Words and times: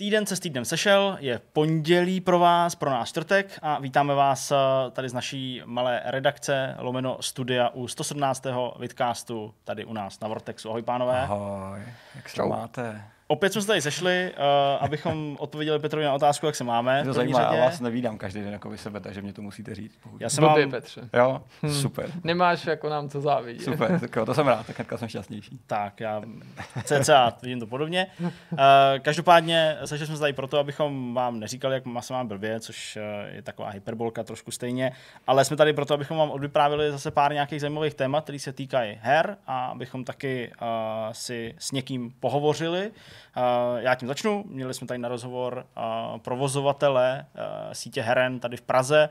Týden 0.00 0.26
se 0.26 0.36
s 0.36 0.40
týdnem 0.40 0.64
sešel, 0.64 1.16
je 1.20 1.40
pondělí 1.52 2.20
pro 2.20 2.38
vás, 2.38 2.74
pro 2.74 2.90
náš 2.90 3.08
čtvrtek 3.08 3.58
a 3.62 3.78
vítáme 3.78 4.14
vás 4.14 4.50
eh, 4.50 4.56
tady 4.90 5.08
z 5.08 5.12
naší 5.12 5.62
malé 5.64 6.02
redakce 6.04 6.74
Lomeno 6.78 7.16
studia 7.20 7.68
u 7.68 7.88
117. 7.88 8.46
vidcastu 8.78 9.54
tady 9.64 9.84
u 9.84 9.92
nás 9.92 10.20
na 10.20 10.28
Vortexu. 10.28 10.68
Ahoj 10.68 10.82
pánové. 10.82 11.20
Ahoj, 11.20 11.80
jak 12.14 12.28
se 12.28 12.42
máte? 12.42 13.04
Opět 13.30 13.52
jsme 13.52 13.62
se 13.62 13.66
tady 13.66 13.82
sešli, 13.82 14.32
uh, 14.36 14.44
abychom 14.84 15.36
odpověděli 15.40 15.78
Petrovi 15.78 16.04
na 16.04 16.12
otázku, 16.12 16.46
jak 16.46 16.56
se 16.56 16.64
máme. 16.64 17.04
To 17.04 17.12
zajímá, 17.12 17.40
já 17.40 17.64
vás 17.64 17.80
nevídám 17.80 18.18
každý 18.18 18.40
den 18.40 18.52
jako 18.52 18.70
vy 18.70 18.78
sebe, 18.78 19.00
takže 19.00 19.22
mě 19.22 19.32
to 19.32 19.42
musíte 19.42 19.74
říct. 19.74 19.96
Pokud. 20.02 20.20
Já 20.20 20.28
jsem 20.28 20.44
Blbě, 20.44 20.66
mám... 20.66 20.70
Petře. 20.70 21.00
Jo, 21.12 21.42
hmm. 21.62 21.74
super. 21.74 22.10
Nemáš 22.24 22.66
jako 22.66 22.88
nám 22.88 23.08
co 23.08 23.20
závidět. 23.20 23.64
Super, 23.64 24.00
tak 24.00 24.16
jo, 24.16 24.26
to 24.26 24.34
jsem 24.34 24.46
rád, 24.46 24.66
tak 24.66 24.76
hnedka 24.76 24.96
jsem 24.96 25.08
šťastnější. 25.08 25.60
Tak, 25.66 26.00
já 26.00 26.22
cca 26.84 27.32
vidím 27.42 27.60
to 27.60 27.66
podobně. 27.66 28.06
Uh, 28.20 28.28
každopádně 29.02 29.76
sešli 29.84 30.06
jsme 30.06 30.16
se 30.16 30.20
tady 30.20 30.32
proto, 30.32 30.58
abychom 30.58 31.14
vám 31.14 31.40
neříkali, 31.40 31.74
jak 31.74 31.84
se 32.00 32.12
mám 32.12 32.28
blbě, 32.28 32.60
což 32.60 32.96
uh, 32.96 33.34
je 33.34 33.42
taková 33.42 33.68
hyperbolka 33.70 34.24
trošku 34.24 34.50
stejně, 34.50 34.92
ale 35.26 35.44
jsme 35.44 35.56
tady 35.56 35.72
proto, 35.72 35.94
abychom 35.94 36.18
vám 36.18 36.30
odvyprávili 36.30 36.90
zase 36.90 37.10
pár 37.10 37.32
nějakých 37.32 37.60
zajímavých 37.60 37.94
témat, 37.94 38.24
které 38.24 38.38
se 38.38 38.52
týkají 38.52 38.98
her 39.02 39.36
a 39.46 39.66
abychom 39.66 40.04
taky 40.04 40.52
uh, 40.62 40.66
si 41.12 41.54
s 41.58 41.72
někým 41.72 42.12
pohovořili. 42.20 42.90
Já 43.78 43.94
tím 43.94 44.08
začnu. 44.08 44.44
Měli 44.48 44.74
jsme 44.74 44.86
tady 44.86 44.98
na 44.98 45.08
rozhovor 45.08 45.66
provozovatele 46.22 47.26
uh, 47.34 47.72
sítě 47.72 48.02
Heren 48.02 48.40
tady 48.40 48.56
v 48.56 48.62
Praze, 48.62 49.08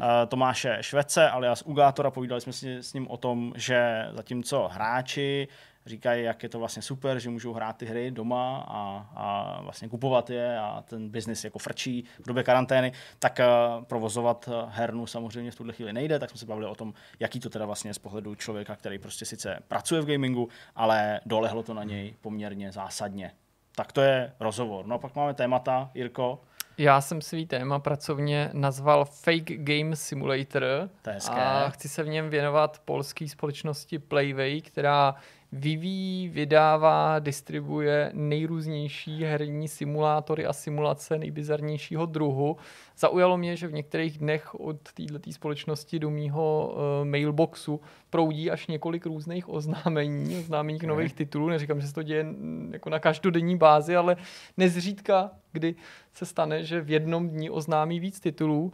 uh, 0.00 0.06
Tomáše 0.28 0.78
Švece, 0.80 1.30
alias 1.30 1.62
Ugátora. 1.62 2.10
Povídali 2.10 2.40
jsme 2.40 2.52
si 2.52 2.76
s 2.76 2.94
ním 2.94 3.10
o 3.10 3.16
tom, 3.16 3.52
že 3.56 4.08
zatímco 4.12 4.68
hráči 4.72 5.48
říkají, 5.86 6.24
jak 6.24 6.42
je 6.42 6.48
to 6.48 6.58
vlastně 6.58 6.82
super, 6.82 7.18
že 7.18 7.30
můžou 7.30 7.52
hrát 7.52 7.76
ty 7.76 7.86
hry 7.86 8.10
doma 8.10 8.66
a, 8.68 9.06
a 9.14 9.58
vlastně 9.62 9.88
kupovat 9.88 10.30
je 10.30 10.58
a 10.58 10.84
ten 10.86 11.08
biznis 11.08 11.44
jako 11.44 11.58
frčí 11.58 12.04
v 12.18 12.26
době 12.26 12.42
karantény, 12.42 12.92
tak 13.18 13.40
uh, 13.40 13.84
provozovat 13.84 14.48
hernu 14.68 15.06
samozřejmě 15.06 15.50
v 15.50 15.54
tuhle 15.54 15.72
chvíli 15.72 15.92
nejde, 15.92 16.18
tak 16.18 16.30
jsme 16.30 16.38
se 16.38 16.46
bavili 16.46 16.66
o 16.66 16.74
tom, 16.74 16.94
jaký 17.20 17.40
to 17.40 17.50
teda 17.50 17.66
vlastně 17.66 17.94
z 17.94 17.98
pohledu 17.98 18.34
člověka, 18.34 18.76
který 18.76 18.98
prostě 18.98 19.24
sice 19.24 19.58
pracuje 19.68 20.00
v 20.00 20.06
gamingu, 20.06 20.48
ale 20.76 21.20
dolehlo 21.26 21.62
to 21.62 21.74
na 21.74 21.84
něj 21.84 22.14
poměrně 22.20 22.72
zásadně. 22.72 23.32
Tak 23.74 23.92
to 23.92 24.00
je 24.00 24.32
rozhovor. 24.40 24.86
No 24.86 24.94
a 24.94 24.98
pak 24.98 25.14
máme 25.14 25.34
témata, 25.34 25.90
Jirko. 25.94 26.40
Já 26.78 27.00
jsem 27.00 27.20
svý 27.20 27.46
téma 27.46 27.78
pracovně 27.78 28.50
nazval 28.52 29.04
Fake 29.04 29.52
Game 29.56 29.96
Simulator. 29.96 30.62
To 31.02 31.10
je 31.10 31.14
hezké. 31.14 31.34
A 31.34 31.68
chci 31.68 31.88
se 31.88 32.02
v 32.02 32.08
něm 32.08 32.30
věnovat 32.30 32.82
polské 32.84 33.28
společnosti 33.28 33.98
Playway, 33.98 34.60
která 34.60 35.14
vyvíjí, 35.52 36.28
vydává, 36.28 37.18
distribuje 37.18 38.10
nejrůznější 38.14 39.24
herní 39.24 39.68
simulátory 39.68 40.46
a 40.46 40.52
simulace 40.52 41.18
nejbizarnějšího 41.18 42.06
druhu. 42.06 42.56
Zaujalo 42.98 43.36
mě, 43.36 43.56
že 43.56 43.68
v 43.68 43.72
některých 43.72 44.18
dnech 44.18 44.54
od 44.54 44.76
této 44.92 45.32
společnosti 45.32 45.98
do 45.98 46.10
mýho 46.10 46.74
uh, 46.74 47.08
mailboxu 47.08 47.80
proudí 48.10 48.50
až 48.50 48.66
několik 48.66 49.06
různých 49.06 49.48
oznámení, 49.48 50.38
oznámení 50.38 50.78
k 50.78 50.84
nových 50.84 51.14
titulů. 51.14 51.48
Neříkám, 51.48 51.80
že 51.80 51.86
se 51.86 51.94
to 51.94 52.02
děje 52.02 52.26
jako 52.70 52.90
na 52.90 52.98
každodenní 52.98 53.56
bázi, 53.56 53.96
ale 53.96 54.16
nezřídka, 54.56 55.30
kdy 55.52 55.74
se 56.12 56.26
stane, 56.26 56.64
že 56.64 56.80
v 56.80 56.90
jednom 56.90 57.28
dní 57.28 57.50
oznámí 57.50 58.00
víc 58.00 58.20
titulů. 58.20 58.72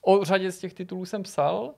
O 0.00 0.24
řadě 0.24 0.52
z 0.52 0.58
těch 0.58 0.74
titulů 0.74 1.04
jsem 1.04 1.22
psal, 1.22 1.74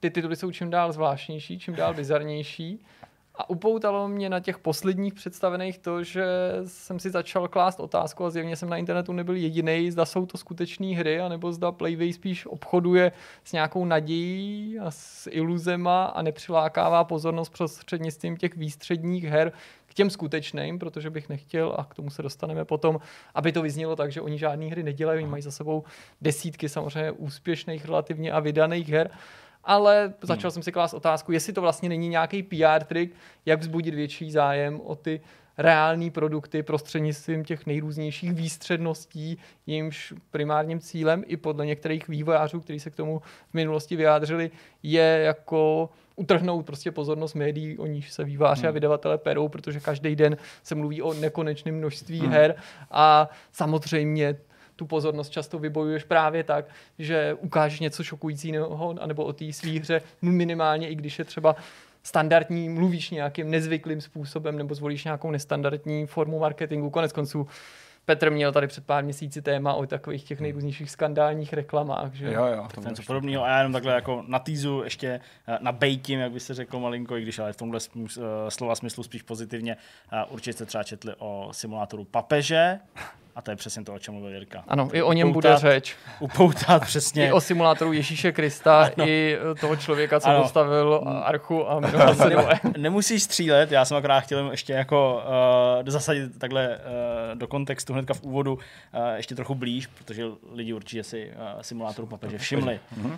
ty 0.00 0.10
tituly 0.10 0.36
jsou 0.36 0.50
čím 0.50 0.70
dál 0.70 0.92
zvláštnější, 0.92 1.58
čím 1.58 1.74
dál 1.74 1.94
bizarnější. 1.94 2.84
A 3.34 3.50
upoutalo 3.50 4.08
mě 4.08 4.30
na 4.30 4.40
těch 4.40 4.58
posledních 4.58 5.14
představených 5.14 5.78
to, 5.78 6.04
že 6.04 6.24
jsem 6.66 6.98
si 6.98 7.10
začal 7.10 7.48
klást 7.48 7.80
otázku 7.80 8.24
a 8.24 8.30
zjevně 8.30 8.56
jsem 8.56 8.68
na 8.68 8.76
internetu 8.76 9.12
nebyl 9.12 9.34
jediný, 9.34 9.90
zda 9.90 10.04
jsou 10.04 10.26
to 10.26 10.38
skutečné 10.38 10.86
hry, 10.86 11.20
anebo 11.20 11.52
zda 11.52 11.72
Playway 11.72 12.12
spíš 12.12 12.46
obchoduje 12.46 13.12
s 13.44 13.52
nějakou 13.52 13.84
nadějí 13.84 14.78
a 14.78 14.90
s 14.90 15.30
iluzema 15.30 16.04
a 16.04 16.22
nepřilákává 16.22 17.04
pozornost 17.04 17.48
prostřednictvím 17.48 18.36
těch 18.36 18.56
výstředních 18.56 19.24
her 19.24 19.52
k 19.86 19.94
těm 19.94 20.10
skutečným, 20.10 20.78
protože 20.78 21.10
bych 21.10 21.28
nechtěl, 21.28 21.74
a 21.78 21.84
k 21.84 21.94
tomu 21.94 22.10
se 22.10 22.22
dostaneme 22.22 22.64
potom, 22.64 23.00
aby 23.34 23.52
to 23.52 23.62
vyznělo 23.62 23.96
tak, 23.96 24.12
že 24.12 24.20
oni 24.20 24.38
žádné 24.38 24.66
hry 24.66 24.82
nedělají, 24.82 25.18
oni 25.18 25.30
mají 25.30 25.42
za 25.42 25.50
sebou 25.50 25.84
desítky 26.20 26.68
samozřejmě 26.68 27.10
úspěšných 27.10 27.84
relativně 27.84 28.32
a 28.32 28.40
vydaných 28.40 28.88
her, 28.88 29.10
ale 29.64 30.14
začal 30.22 30.48
hmm. 30.48 30.52
jsem 30.52 30.62
si 30.62 30.72
klást 30.72 30.94
otázku, 30.94 31.32
jestli 31.32 31.52
to 31.52 31.60
vlastně 31.60 31.88
není 31.88 32.08
nějaký 32.08 32.42
PR 32.42 32.84
trik, 32.84 33.14
jak 33.46 33.60
vzbudit 33.60 33.94
větší 33.94 34.30
zájem 34.30 34.80
o 34.84 34.96
ty 34.96 35.20
reální 35.58 36.10
produkty 36.10 36.62
prostřednictvím 36.62 37.44
těch 37.44 37.66
nejrůznějších 37.66 38.32
výstředností, 38.32 39.38
jimž 39.66 40.14
primárním 40.30 40.80
cílem 40.80 41.24
i 41.26 41.36
podle 41.36 41.66
některých 41.66 42.08
vývojářů, 42.08 42.60
kteří 42.60 42.80
se 42.80 42.90
k 42.90 42.96
tomu 42.96 43.22
v 43.50 43.54
minulosti 43.54 43.96
vyjádřili, 43.96 44.50
je 44.82 45.22
jako 45.24 45.90
utrhnout 46.16 46.66
prostě 46.66 46.92
pozornost 46.92 47.34
médií, 47.34 47.78
o 47.78 47.86
níž 47.86 48.12
se 48.12 48.24
výváři 48.24 48.60
hmm. 48.60 48.68
a 48.68 48.72
vydavatele 48.72 49.18
perou, 49.18 49.48
protože 49.48 49.80
každý 49.80 50.16
den 50.16 50.36
se 50.62 50.74
mluví 50.74 51.02
o 51.02 51.14
nekonečném 51.14 51.74
množství 51.74 52.20
hmm. 52.20 52.30
her 52.30 52.54
a 52.90 53.30
samozřejmě 53.52 54.36
tu 54.82 54.86
pozornost 54.86 55.30
často 55.30 55.58
vybojuješ 55.58 56.04
právě 56.04 56.44
tak, 56.44 56.64
že 56.98 57.34
ukážeš 57.40 57.80
něco 57.80 58.04
šokujícího, 58.04 58.94
anebo 59.00 59.24
o 59.24 59.32
té 59.32 59.52
svý 59.52 59.78
hře 59.78 60.02
minimálně, 60.22 60.88
i 60.88 60.94
když 60.94 61.18
je 61.18 61.24
třeba 61.24 61.56
standardní, 62.02 62.68
mluvíš 62.68 63.10
nějakým 63.10 63.50
nezvyklým 63.50 64.00
způsobem 64.00 64.58
nebo 64.58 64.74
zvolíš 64.74 65.04
nějakou 65.04 65.30
nestandardní 65.30 66.06
formu 66.06 66.38
marketingu. 66.38 66.90
Konec 66.90 67.12
konců 67.12 67.46
Petr 68.04 68.30
měl 68.30 68.52
tady 68.52 68.66
před 68.66 68.86
pár 68.86 69.04
měsíci 69.04 69.42
téma 69.42 69.74
o 69.74 69.86
takových 69.86 70.24
těch 70.24 70.40
nejrůznějších 70.40 70.90
skandálních 70.90 71.52
reklamách. 71.52 72.14
Že? 72.14 72.32
Jo, 72.32 72.44
jo. 72.44 72.68
To 72.74 72.88
něco 72.88 73.02
podobného. 73.06 73.44
A 73.44 73.48
já 73.48 73.58
jenom 73.58 73.72
takhle 73.72 73.94
jako 73.94 74.24
na 74.26 74.38
týzu 74.38 74.80
ještě 74.84 75.20
eh, 75.48 75.58
na 75.60 75.72
bejtím, 75.72 76.20
jak 76.20 76.32
by 76.32 76.40
se 76.40 76.54
řekl 76.54 76.78
malinko, 76.78 77.16
i 77.16 77.22
když 77.22 77.38
ale 77.38 77.52
v 77.52 77.56
tomhle 77.56 77.80
eh, 77.98 78.20
slova 78.48 78.74
smyslu 78.74 79.02
spíš 79.02 79.22
pozitivně. 79.22 79.76
Eh, 80.12 80.24
určitě 80.28 80.52
jste 80.52 80.66
třeba 80.66 80.84
četli 80.84 81.14
o 81.18 81.48
simulátoru 81.52 82.04
papeže, 82.04 82.78
a 83.36 83.42
to 83.42 83.50
je 83.50 83.56
přesně 83.56 83.84
to, 83.84 83.94
o 83.94 83.98
čem 83.98 84.14
mluvil 84.14 84.34
Jirka. 84.34 84.64
Ano, 84.68 84.88
i 84.92 85.02
o 85.02 85.12
něm 85.12 85.28
upoutat, 85.28 85.62
bude 85.62 85.72
řeč. 85.72 85.96
Upoutat 86.20 86.82
přesně. 86.82 87.26
I 87.28 87.32
o 87.32 87.40
simulátoru 87.40 87.92
Ježíše 87.92 88.32
Krista, 88.32 88.82
ano. 88.82 89.08
i 89.08 89.38
toho 89.60 89.76
člověka, 89.76 90.20
co 90.20 90.28
ano. 90.28 90.42
postavil 90.42 91.04
archu 91.24 91.70
a 91.70 91.80
ne, 91.80 91.90
Nemusíš 92.78 93.22
střílet, 93.22 93.72
já 93.72 93.84
jsem 93.84 93.96
akorát 93.96 94.20
chtěl 94.20 94.50
ještě 94.50 94.72
jako 94.72 95.22
uh, 95.82 95.88
zasadit 95.88 96.38
takhle 96.38 96.68
uh, 96.68 97.38
do 97.38 97.46
kontextu 97.46 97.92
hnedka 97.92 98.14
v 98.14 98.22
úvodu 98.22 98.52
uh, 98.52 98.60
ještě 99.16 99.34
trochu 99.34 99.54
blíž, 99.54 99.86
protože 99.86 100.24
lidi 100.52 100.72
určitě 100.72 101.04
si 101.04 101.32
uh, 101.54 101.60
simulátoru 101.60 102.06
papeže 102.06 102.38
všimli. 102.38 102.80
Uh, 102.96 103.12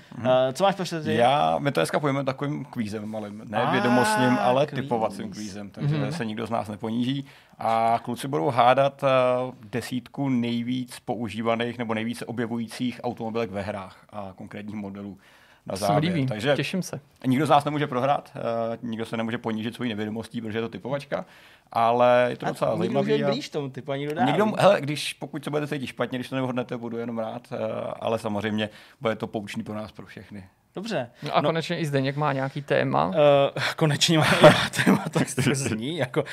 co 0.53 0.65
máš 0.65 0.75
představit? 0.75 1.15
Já, 1.15 1.59
my 1.59 1.73
to 1.73 1.81
dneska 1.81 2.01
pojíme 2.01 2.25
takovým 2.25 2.65
kvízem 2.65 3.07
malým, 3.07 3.43
ne 3.45 3.69
vědomostním, 3.73 4.39
ale 4.41 4.67
kvíz. 4.67 4.81
typovacím 4.81 5.31
kvízem, 5.31 5.71
takže 5.71 5.97
mm-hmm. 5.97 6.09
se 6.09 6.25
nikdo 6.25 6.47
z 6.47 6.51
nás 6.51 6.69
neponíží. 6.69 7.27
A 7.59 8.01
kluci 8.05 8.29
budou 8.29 8.51
hádat 8.51 9.03
uh, 9.03 9.55
desítku 9.71 10.29
nejvíc 10.29 11.01
používaných 11.01 11.79
nebo 11.79 11.95
nejvíce 11.95 12.27
objevujících 12.27 13.01
automobilek 13.05 13.51
ve 13.51 13.63
hrách 13.63 14.07
a 14.11 14.33
konkrétních 14.37 14.77
modelů 14.77 15.19
na 15.67 15.77
závěr. 15.77 16.15
Líbí. 16.15 16.27
Takže 16.27 16.57
Těším 16.57 16.83
se. 16.83 17.01
Nikdo 17.27 17.47
z 17.47 17.49
nás 17.49 17.65
nemůže 17.65 17.87
prohrát, 17.87 18.33
uh, 18.37 18.89
nikdo 18.91 19.07
se 19.07 19.17
nemůže 19.17 19.39
ponížit 19.39 19.75
svojí 19.75 19.91
nevědomostí, 19.91 20.41
protože 20.41 20.59
je 20.59 20.63
to 20.63 20.69
typovačka, 20.69 21.25
ale 21.73 22.27
je 22.31 22.37
to 22.37 22.47
docela 22.47 22.71
a 22.71 22.77
zajímavé. 22.77 23.13
Nikdo 23.13 23.27
blíž 23.27 23.49
tomu 23.49 23.71
typu, 23.71 23.93
ani 23.93 24.07
nikdo 24.07 24.25
Někdo, 24.25 24.53
hele, 24.59 24.81
když, 24.81 25.13
pokud 25.13 25.45
se 25.45 25.51
budete 25.51 25.69
cítit 25.69 25.87
špatně, 25.87 26.19
když 26.19 26.29
to 26.29 26.35
nevyhodnete, 26.35 26.77
budu 26.77 26.97
jenom 26.97 27.19
rád, 27.19 27.49
uh, 27.53 27.59
ale 28.01 28.19
samozřejmě 28.19 28.69
bude 29.01 29.17
to 29.17 29.27
poučný 29.27 29.63
pro 29.63 29.75
nás, 29.75 29.93
pro 29.93 30.07
všechny. 30.07 30.45
Dobře. 30.75 31.11
No 31.23 31.37
a 31.37 31.41
no, 31.41 31.49
konečně 31.49 31.79
i 31.79 31.87
Zdeněk 31.87 32.17
má 32.17 32.33
nějaký 32.33 32.63
téma. 32.63 33.07
Uh, 33.07 33.15
konečně 33.77 34.19
má 34.19 34.27
téma, 34.85 35.05
tak 35.11 35.29
to 35.35 35.43
zní. 35.53 35.97
Jako, 35.97 36.21
uh, 36.23 36.27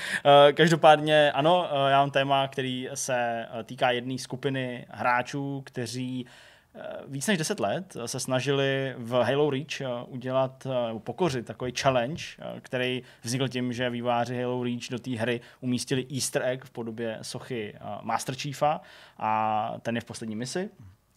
každopádně 0.54 1.32
ano, 1.32 1.70
uh, 1.72 1.90
já 1.90 2.00
mám 2.00 2.12
téma, 2.12 2.48
který 2.48 2.90
se 2.94 3.46
týká 3.64 3.92
jedné 3.92 4.18
skupiny 4.18 4.86
hráčů, 4.90 5.62
kteří 5.66 6.26
víc 7.08 7.28
než 7.28 7.38
10 7.38 7.60
let 7.60 7.98
se 8.06 8.20
snažili 8.20 8.96
v 8.98 9.12
Halo 9.12 9.50
Reach 9.50 10.06
udělat 10.08 10.68
nebo 10.88 11.00
pokořit 11.00 11.46
takový 11.46 11.74
challenge, 11.80 12.24
který 12.62 13.04
vznikl 13.22 13.48
tím, 13.48 13.74
že 13.74 13.90
výváři 13.90 14.42
Halo 14.42 14.64
Reach 14.64 14.90
do 14.92 15.00
té 15.00 15.12
hry 15.12 15.42
umístili 15.60 16.08
easter 16.14 16.44
egg 16.44 16.66
v 16.66 16.70
podobě 16.70 17.20
sochy 17.22 17.74
Master 18.02 18.36
Chiefa 18.36 18.82
a 19.18 19.74
ten 19.82 19.96
je 19.96 20.02
v 20.02 20.06
poslední 20.06 20.36
misi 20.36 20.70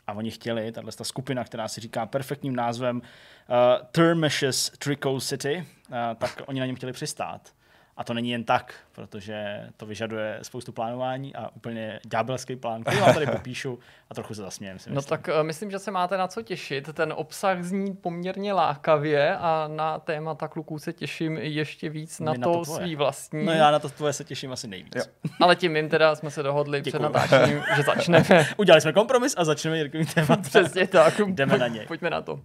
a 0.06 0.12
oni 0.12 0.30
chtěli, 0.30 0.72
tahle 0.72 0.92
ta 0.92 1.04
skupina, 1.04 1.44
která 1.44 1.68
si 1.68 1.80
říká 1.80 2.06
perfektním 2.06 2.56
názvem 2.56 2.96
uh, 2.96 3.86
Termeshes 3.92 4.70
Trico 4.78 5.20
City, 5.20 5.66
uh, 5.88 5.96
tak 6.18 6.42
oni 6.46 6.60
na 6.60 6.66
něm 6.66 6.76
chtěli 6.76 6.92
přistát. 6.92 7.52
A 7.96 8.04
to 8.04 8.14
není 8.14 8.30
jen 8.30 8.44
tak, 8.44 8.74
protože 8.92 9.68
to 9.76 9.86
vyžaduje 9.86 10.38
spoustu 10.42 10.72
plánování 10.72 11.34
a 11.34 11.50
úplně 11.56 12.00
ďábelský 12.06 12.56
plán, 12.56 12.82
který 12.82 13.00
vám 13.00 13.14
tady 13.14 13.26
popíšu 13.26 13.78
a 14.10 14.14
trochu 14.14 14.34
se 14.34 14.42
zasmějem. 14.42 14.78
no 14.88 15.02
tak 15.02 15.28
uh, 15.28 15.42
myslím, 15.42 15.70
že 15.70 15.78
se 15.78 15.90
máte 15.90 16.16
na 16.16 16.28
co 16.28 16.42
těšit. 16.42 16.92
Ten 16.92 17.14
obsah 17.16 17.62
zní 17.62 17.96
poměrně 17.96 18.52
lákavě 18.52 19.36
a 19.36 19.68
na 19.76 19.98
témata 19.98 20.48
kluků 20.48 20.78
se 20.78 20.92
těším 20.92 21.36
ještě 21.36 21.88
víc 21.88 22.20
na, 22.20 22.32
na 22.32 22.44
to, 22.44 22.52
to 22.52 22.64
svý 22.64 22.96
vlastní. 22.96 23.44
No 23.44 23.52
já 23.52 23.70
na 23.70 23.78
to 23.78 23.88
tvoje 23.88 24.12
se 24.12 24.24
těším 24.24 24.52
asi 24.52 24.68
nejvíc. 24.68 24.94
Jo. 24.96 25.02
Ale 25.40 25.56
tím 25.56 25.76
jim 25.76 25.88
teda 25.88 26.14
jsme 26.14 26.30
se 26.30 26.42
dohodli 26.42 26.80
Děkuju. 26.80 27.00
před 27.00 27.12
natáčením, 27.12 27.62
že 27.76 27.82
začneme. 27.82 28.46
Udělali 28.56 28.80
jsme 28.80 28.92
kompromis 28.92 29.34
a 29.36 29.44
začneme 29.44 29.78
Jirkovým 29.78 30.06
tématem. 30.06 30.42
Přesně 30.42 30.86
tak. 30.86 31.20
Jdeme 31.26 31.58
na 31.58 31.68
něj. 31.68 31.86
Pojďme 31.86 32.10
na 32.10 32.22
to 32.22 32.40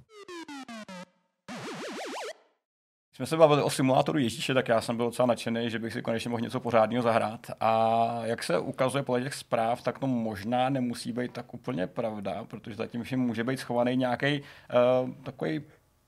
jsme 3.19 3.25
se 3.25 3.37
bavili 3.37 3.61
o 3.61 3.69
simulátoru 3.69 4.19
Ježíše, 4.19 4.53
tak 4.53 4.67
já 4.67 4.81
jsem 4.81 4.97
byl 4.97 5.05
docela 5.05 5.25
nadšený, 5.25 5.69
že 5.69 5.79
bych 5.79 5.93
si 5.93 6.01
konečně 6.01 6.29
mohl 6.29 6.41
něco 6.41 6.59
pořádného 6.59 7.03
zahrát. 7.03 7.47
A 7.59 8.21
jak 8.23 8.43
se 8.43 8.59
ukazuje 8.59 9.03
podle 9.03 9.21
těch 9.21 9.33
zpráv, 9.33 9.81
tak 9.81 9.99
to 9.99 10.07
možná 10.07 10.69
nemusí 10.69 11.11
být 11.11 11.31
tak 11.31 11.53
úplně 11.53 11.87
pravda, 11.87 12.43
protože 12.47 12.75
zatím 12.75 13.03
všem 13.03 13.19
může 13.19 13.43
být 13.43 13.59
schovaný 13.59 13.95
nějaký 13.95 14.41
uh, 14.41 15.09
takový 15.23 15.61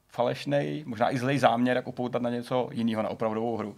falešný, 0.07 0.83
možná 0.87 1.13
i 1.13 1.17
zlej 1.17 1.37
záměr, 1.37 1.75
jak 1.77 1.87
upoutat 1.87 2.21
na 2.21 2.29
něco 2.29 2.69
jiného, 2.71 3.03
na 3.03 3.09
opravdovou 3.09 3.57
hru. 3.57 3.69
Uh, 3.69 3.75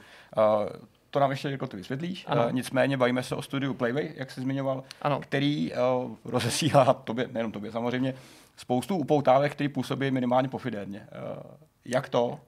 to 1.10 1.20
nám 1.20 1.32
ještě 1.32 1.50
jako 1.50 1.68
ty 1.68 1.78
vysvětlíš. 1.78 2.26
Ano. 2.28 2.46
Uh, 2.46 2.52
nicméně 2.52 2.98
bavíme 2.98 3.24
se 3.24 3.36
o 3.36 3.42
studiu 3.42 3.74
Playway, 3.74 4.14
jak 4.16 4.32
jsi 4.32 4.42
zmiňoval, 4.42 4.84
ano. 5.02 5.20
který 5.20 5.72
uh, 5.72 6.16
rozesílá 6.26 6.94
tobě, 6.94 7.28
nejenom 7.32 7.52
tobě 7.52 7.72
samozřejmě, 7.72 8.14
spoustu 8.58 8.98
upoutávek, 8.98 9.52
které 9.52 9.70
působí 9.70 10.12
minimálně 10.12 10.50
pofidérně. 10.50 11.08
Uh, 11.36 11.44
jak 11.86 12.10
to? 12.10 12.40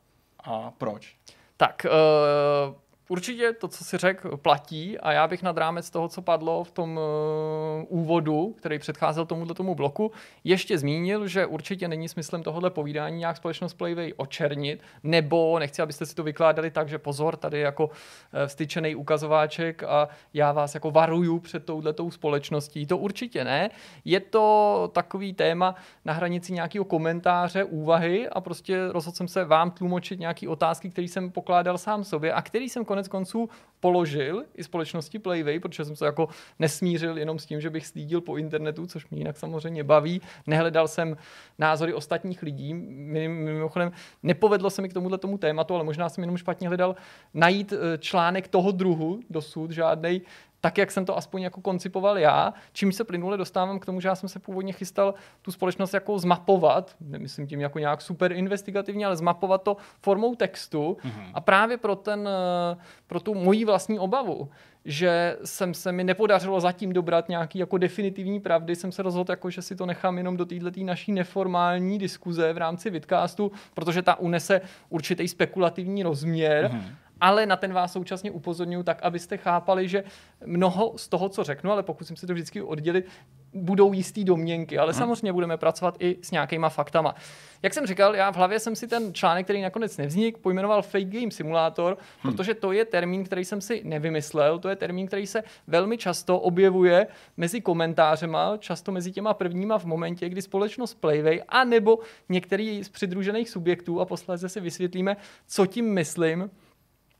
A 0.45 0.71
proč? 0.71 1.15
Tak, 1.57 1.85
uh, 1.85 2.75
Určitě 3.07 3.53
to, 3.53 3.67
co 3.67 3.83
si 3.83 3.97
řekl, 3.97 4.37
platí 4.37 4.99
a 4.99 5.11
já 5.11 5.27
bych 5.27 5.43
nad 5.43 5.57
rámec 5.57 5.89
toho, 5.89 6.07
co 6.07 6.21
padlo 6.21 6.63
v 6.63 6.71
tom 6.71 6.97
uh, 6.97 7.99
úvodu, 7.99 8.55
který 8.57 8.79
předcházel 8.79 9.25
tomuto 9.25 9.53
tomu 9.53 9.75
bloku, 9.75 10.11
ještě 10.43 10.77
zmínil, 10.77 11.27
že 11.27 11.45
určitě 11.45 11.87
není 11.87 12.09
smyslem 12.09 12.43
tohohle 12.43 12.69
povídání 12.69 13.17
nějak 13.17 13.37
společnost 13.37 13.73
Playway 13.73 14.13
očernit, 14.17 14.81
nebo 15.03 15.59
nechci, 15.59 15.81
abyste 15.81 16.05
si 16.05 16.15
to 16.15 16.23
vykládali 16.23 16.71
tak, 16.71 16.89
že 16.89 16.97
pozor, 16.97 17.35
tady 17.35 17.59
jako 17.59 17.89
eh, 18.33 18.47
vstyčený 18.47 18.95
ukazováček 18.95 19.83
a 19.83 20.09
já 20.33 20.51
vás 20.51 20.73
jako 20.73 20.91
varuju 20.91 21.39
před 21.39 21.65
touhletou 21.65 22.11
společností. 22.11 22.85
To 22.85 22.97
určitě 22.97 23.43
ne. 23.43 23.69
Je 24.05 24.19
to 24.19 24.89
takový 24.93 25.33
téma 25.33 25.75
na 26.05 26.13
hranici 26.13 26.53
nějakého 26.53 26.85
komentáře, 26.85 27.63
úvahy 27.63 28.29
a 28.29 28.41
prostě 28.41 28.87
rozhodl 28.87 29.15
jsem 29.15 29.27
se 29.27 29.45
vám 29.45 29.71
tlumočit 29.71 30.19
nějaké 30.19 30.49
otázky, 30.49 30.89
které 30.89 31.07
jsem 31.07 31.31
pokládal 31.31 31.77
sám 31.77 32.03
sobě 32.03 32.33
a 32.33 32.41
který 32.41 32.69
jsem 32.69 32.85
konec 32.95 33.07
konců 33.07 33.49
položil 33.79 34.43
i 34.55 34.63
společnosti 34.63 35.19
Playway, 35.19 35.59
protože 35.59 35.85
jsem 35.85 35.95
se 35.95 36.05
jako 36.05 36.29
nesmířil 36.59 37.17
jenom 37.17 37.39
s 37.39 37.45
tím, 37.45 37.61
že 37.61 37.69
bych 37.69 37.87
slídil 37.87 38.21
po 38.21 38.37
internetu, 38.37 38.87
což 38.87 39.09
mě 39.09 39.19
jinak 39.19 39.37
samozřejmě 39.37 39.83
baví. 39.83 40.21
Nehledal 40.47 40.87
jsem 40.87 41.17
názory 41.59 41.93
ostatních 41.93 42.43
lidí. 42.43 42.73
Mimochodem, 42.73 43.91
nepovedlo 44.23 44.69
se 44.69 44.81
mi 44.81 44.89
k 44.89 44.93
tomuhle 44.93 45.17
tomu 45.17 45.37
tématu, 45.37 45.75
ale 45.75 45.83
možná 45.83 46.09
jsem 46.09 46.23
jenom 46.23 46.37
špatně 46.37 46.67
hledal 46.67 46.95
najít 47.33 47.73
eh, 47.73 47.97
článek 47.97 48.47
toho 48.47 48.71
druhu 48.71 49.19
dosud, 49.29 49.71
žádnej 49.71 50.21
tak, 50.65 50.77
jak 50.77 50.91
jsem 50.91 51.05
to 51.05 51.17
aspoň 51.17 51.41
jako 51.41 51.61
koncipoval 51.61 52.17
já, 52.17 52.53
čím 52.73 52.91
se 52.91 53.03
plynule 53.03 53.37
dostávám 53.37 53.79
k 53.79 53.85
tomu, 53.85 54.01
že 54.01 54.07
já 54.07 54.15
jsem 54.15 54.29
se 54.29 54.39
původně 54.39 54.73
chystal 54.73 55.13
tu 55.41 55.51
společnost 55.51 55.93
jako 55.93 56.19
zmapovat, 56.19 56.95
nemyslím 57.01 57.47
tím 57.47 57.59
jako 57.59 57.79
nějak 57.79 58.01
super 58.01 58.31
investigativně, 58.31 59.05
ale 59.05 59.15
zmapovat 59.15 59.63
to 59.63 59.77
formou 60.01 60.35
textu 60.35 60.97
mm-hmm. 61.01 61.31
a 61.33 61.41
právě 61.41 61.77
pro, 61.77 61.95
ten, 61.95 62.29
eh, 62.73 62.77
pro 63.07 63.19
tu 63.19 63.33
moji 63.33 63.65
vlastní 63.65 63.99
obavu, 63.99 64.49
že 64.85 65.37
jsem 65.43 65.73
se 65.73 65.91
mi 65.91 66.03
nepodařilo 66.03 66.59
zatím 66.59 66.93
dobrat 66.93 67.29
nějaký 67.29 67.59
jako 67.59 67.77
definitivní 67.77 68.39
pravdy, 68.39 68.75
jsem 68.75 68.91
se 68.91 69.03
rozhodl, 69.03 69.31
jako, 69.31 69.49
že 69.49 69.61
si 69.61 69.75
to 69.75 69.85
nechám 69.85 70.17
jenom 70.17 70.37
do 70.37 70.45
této 70.45 70.83
naší 70.83 71.11
neformální 71.11 71.97
diskuze 71.97 72.53
v 72.53 72.57
rámci 72.57 72.89
vidcastu, 72.89 73.51
protože 73.73 74.01
ta 74.01 74.19
unese 74.19 74.61
určitý 74.89 75.27
spekulativní 75.27 76.03
rozměr. 76.03 76.71
Mm-hmm 76.71 77.04
ale 77.21 77.45
na 77.45 77.55
ten 77.55 77.73
vás 77.73 77.93
současně 77.93 78.31
upozorňuji 78.31 78.83
tak, 78.83 79.03
abyste 79.03 79.37
chápali, 79.37 79.87
že 79.87 80.03
mnoho 80.45 80.93
z 80.95 81.07
toho, 81.07 81.29
co 81.29 81.43
řeknu, 81.43 81.71
ale 81.71 81.83
pokusím 81.83 82.15
se 82.15 82.27
to 82.27 82.33
vždycky 82.33 82.61
oddělit, 82.61 83.05
budou 83.53 83.93
jistý 83.93 84.23
domněnky, 84.23 84.77
ale 84.77 84.91
hmm. 84.91 84.99
samozřejmě 84.99 85.33
budeme 85.33 85.57
pracovat 85.57 85.95
i 85.99 86.17
s 86.21 86.31
nějakýma 86.31 86.69
faktama. 86.69 87.15
Jak 87.63 87.73
jsem 87.73 87.85
říkal, 87.85 88.15
já 88.15 88.31
v 88.31 88.35
hlavě 88.35 88.59
jsem 88.59 88.75
si 88.75 88.87
ten 88.87 89.13
článek, 89.13 89.45
který 89.45 89.61
nakonec 89.61 89.97
nevznik, 89.97 90.37
pojmenoval 90.37 90.81
Fake 90.81 91.07
Game 91.07 91.31
Simulator, 91.31 91.97
hmm. 92.19 92.33
protože 92.33 92.53
to 92.53 92.71
je 92.71 92.85
termín, 92.85 93.23
který 93.23 93.45
jsem 93.45 93.61
si 93.61 93.81
nevymyslel, 93.85 94.59
to 94.59 94.69
je 94.69 94.75
termín, 94.75 95.07
který 95.07 95.27
se 95.27 95.43
velmi 95.67 95.97
často 95.97 96.39
objevuje 96.39 97.07
mezi 97.37 97.61
komentářema, 97.61 98.57
často 98.57 98.91
mezi 98.91 99.11
těma 99.11 99.33
prvníma 99.33 99.79
v 99.79 99.85
momentě, 99.85 100.29
kdy 100.29 100.41
společnost 100.41 100.93
Playway 100.93 101.41
a 101.49 101.63
nebo 101.63 101.99
některý 102.29 102.83
z 102.83 102.89
přidružených 102.89 103.49
subjektů 103.49 104.01
a 104.01 104.05
posléze 104.05 104.49
si 104.49 104.59
vysvětlíme, 104.59 105.17
co 105.47 105.65
tím 105.65 105.93
myslím, 105.93 106.49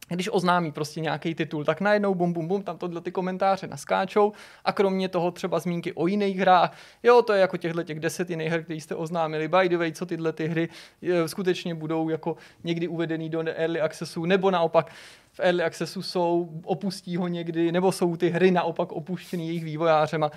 když 0.07 0.29
oznámí 0.31 0.71
prostě 0.71 1.01
nějaký 1.01 1.35
titul, 1.35 1.63
tak 1.63 1.81
najednou 1.81 2.15
bum, 2.15 2.33
bum, 2.33 2.47
bum, 2.47 2.63
tam 2.63 2.77
tohle 2.77 3.01
ty 3.01 3.11
komentáře 3.11 3.67
naskáčou 3.67 4.33
a 4.65 4.71
kromě 4.71 5.09
toho 5.09 5.31
třeba 5.31 5.59
zmínky 5.59 5.93
o 5.93 6.07
jiných 6.07 6.37
hrách, 6.37 6.77
jo, 7.03 7.21
to 7.21 7.33
je 7.33 7.41
jako 7.41 7.57
těchto 7.57 7.83
těch 7.83 7.99
deset 7.99 8.29
jiných 8.29 8.51
her, 8.51 8.63
které 8.63 8.77
jste 8.77 8.95
oznámili, 8.95 9.47
by 9.47 9.69
the 9.69 9.77
way, 9.77 9.91
co 9.91 10.05
tyhle 10.05 10.31
ty 10.33 10.47
hry 10.47 10.69
je, 11.01 11.27
skutečně 11.27 11.75
budou 11.75 12.09
jako 12.09 12.37
někdy 12.63 12.87
uvedený 12.87 13.29
do 13.29 13.43
early 13.45 13.81
accessu, 13.81 14.25
nebo 14.25 14.51
naopak 14.51 14.91
v 15.31 15.39
early 15.39 15.63
accessu 15.63 16.01
jsou, 16.01 16.49
opustí 16.63 17.17
ho 17.17 17.27
někdy, 17.27 17.71
nebo 17.71 17.91
jsou 17.91 18.15
ty 18.15 18.29
hry 18.29 18.51
naopak 18.51 18.91
opuštěný 18.91 19.47
jejich 19.47 19.63
vývojářema. 19.63 20.31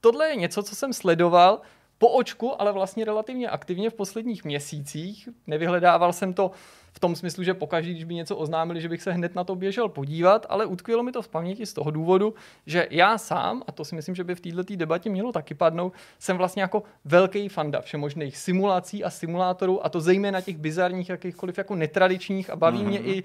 Tohle 0.00 0.28
je 0.28 0.36
něco, 0.36 0.62
co 0.62 0.74
jsem 0.74 0.92
sledoval, 0.92 1.60
po 1.98 2.08
očku, 2.08 2.62
ale 2.62 2.72
vlastně 2.72 3.04
relativně 3.04 3.48
aktivně 3.48 3.90
v 3.90 3.94
posledních 3.94 4.44
měsících. 4.44 5.28
Nevyhledával 5.46 6.12
jsem 6.12 6.34
to 6.34 6.50
v 6.92 7.00
tom 7.00 7.16
smyslu, 7.16 7.44
že 7.44 7.54
pokaždé, 7.54 7.90
když 7.90 8.04
by 8.04 8.14
něco 8.14 8.36
oznámili, 8.36 8.80
že 8.80 8.88
bych 8.88 9.02
se 9.02 9.12
hned 9.12 9.34
na 9.34 9.44
to 9.44 9.54
běžel 9.54 9.88
podívat, 9.88 10.46
ale 10.48 10.66
utkvělo 10.66 11.02
mi 11.02 11.12
to 11.12 11.22
v 11.22 11.28
paměti 11.28 11.66
z 11.66 11.72
toho 11.72 11.90
důvodu, 11.90 12.34
že 12.66 12.86
já 12.90 13.18
sám, 13.18 13.62
a 13.66 13.72
to 13.72 13.84
si 13.84 13.94
myslím, 13.94 14.14
že 14.14 14.24
by 14.24 14.34
v 14.34 14.40
této 14.40 14.76
debatě 14.76 15.10
mělo 15.10 15.32
taky 15.32 15.54
padnout, 15.54 15.92
jsem 16.18 16.36
vlastně 16.36 16.62
jako 16.62 16.82
velký 17.04 17.48
fanda 17.48 17.80
všemožných 17.80 18.36
simulací 18.36 19.04
a 19.04 19.10
simulátorů, 19.10 19.86
a 19.86 19.88
to 19.88 20.00
zejména 20.00 20.40
těch 20.40 20.56
bizarních, 20.56 21.08
jakýchkoliv 21.08 21.58
jako 21.58 21.74
netradičních 21.74 22.50
a 22.50 22.56
baví 22.56 22.78
mm-hmm. 22.78 22.86
mě 22.86 23.00
i 23.00 23.24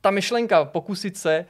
ta 0.00 0.10
myšlenka 0.10 0.64
pokusit 0.64 1.16
se 1.16 1.46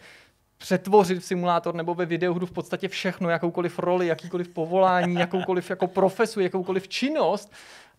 přetvořit 0.58 1.18
v 1.18 1.24
simulátor 1.24 1.74
nebo 1.74 1.94
ve 1.94 2.06
videohru 2.06 2.46
v 2.46 2.52
podstatě 2.52 2.88
všechno, 2.88 3.30
jakoukoliv 3.30 3.78
roli, 3.78 4.06
jakýkoliv 4.06 4.48
povolání, 4.48 5.14
jakoukoliv 5.14 5.70
jako 5.70 5.86
profesu, 5.86 6.40
jakoukoliv 6.40 6.88
činnost, 6.88 7.52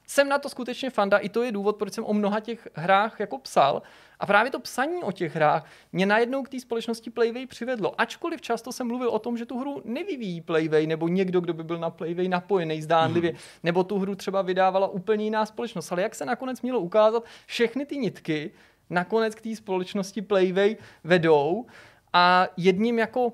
jsem 0.07 0.29
na 0.29 0.37
to 0.37 0.49
skutečně 0.49 0.89
fanda, 0.89 1.17
i 1.17 1.29
to 1.29 1.43
je 1.43 1.51
důvod, 1.51 1.75
proč 1.75 1.93
jsem 1.93 2.05
o 2.05 2.13
mnoha 2.13 2.39
těch 2.39 2.67
hrách 2.73 3.19
jako 3.19 3.37
psal. 3.37 3.81
A 4.19 4.25
právě 4.25 4.51
to 4.51 4.59
psaní 4.59 5.03
o 5.03 5.11
těch 5.11 5.35
hrách 5.35 5.65
mě 5.91 6.05
najednou 6.05 6.43
k 6.43 6.49
té 6.49 6.59
společnosti 6.59 7.09
Playway 7.09 7.45
přivedlo. 7.45 8.01
Ačkoliv 8.01 8.41
často 8.41 8.71
jsem 8.71 8.87
mluvil 8.87 9.09
o 9.09 9.19
tom, 9.19 9.37
že 9.37 9.45
tu 9.45 9.59
hru 9.59 9.81
nevyvíjí 9.85 10.41
Playway, 10.41 10.87
nebo 10.87 11.07
někdo, 11.07 11.41
kdo 11.41 11.53
by 11.53 11.63
byl 11.63 11.77
na 11.77 11.89
Playway 11.89 12.27
napojený 12.27 12.81
zdánlivě, 12.81 13.29
hmm. 13.29 13.39
nebo 13.63 13.83
tu 13.83 13.99
hru 13.99 14.15
třeba 14.15 14.41
vydávala 14.41 14.87
úplně 14.87 15.23
jiná 15.23 15.45
společnost. 15.45 15.91
Ale 15.91 16.01
jak 16.01 16.15
se 16.15 16.25
nakonec 16.25 16.61
mělo 16.61 16.79
ukázat, 16.79 17.23
všechny 17.45 17.85
ty 17.85 17.97
nitky 17.97 18.51
nakonec 18.89 19.35
k 19.35 19.41
té 19.41 19.55
společnosti 19.55 20.21
Playway 20.21 20.75
vedou 21.03 21.65
a 22.13 22.47
jedním 22.57 22.99
jako 22.99 23.33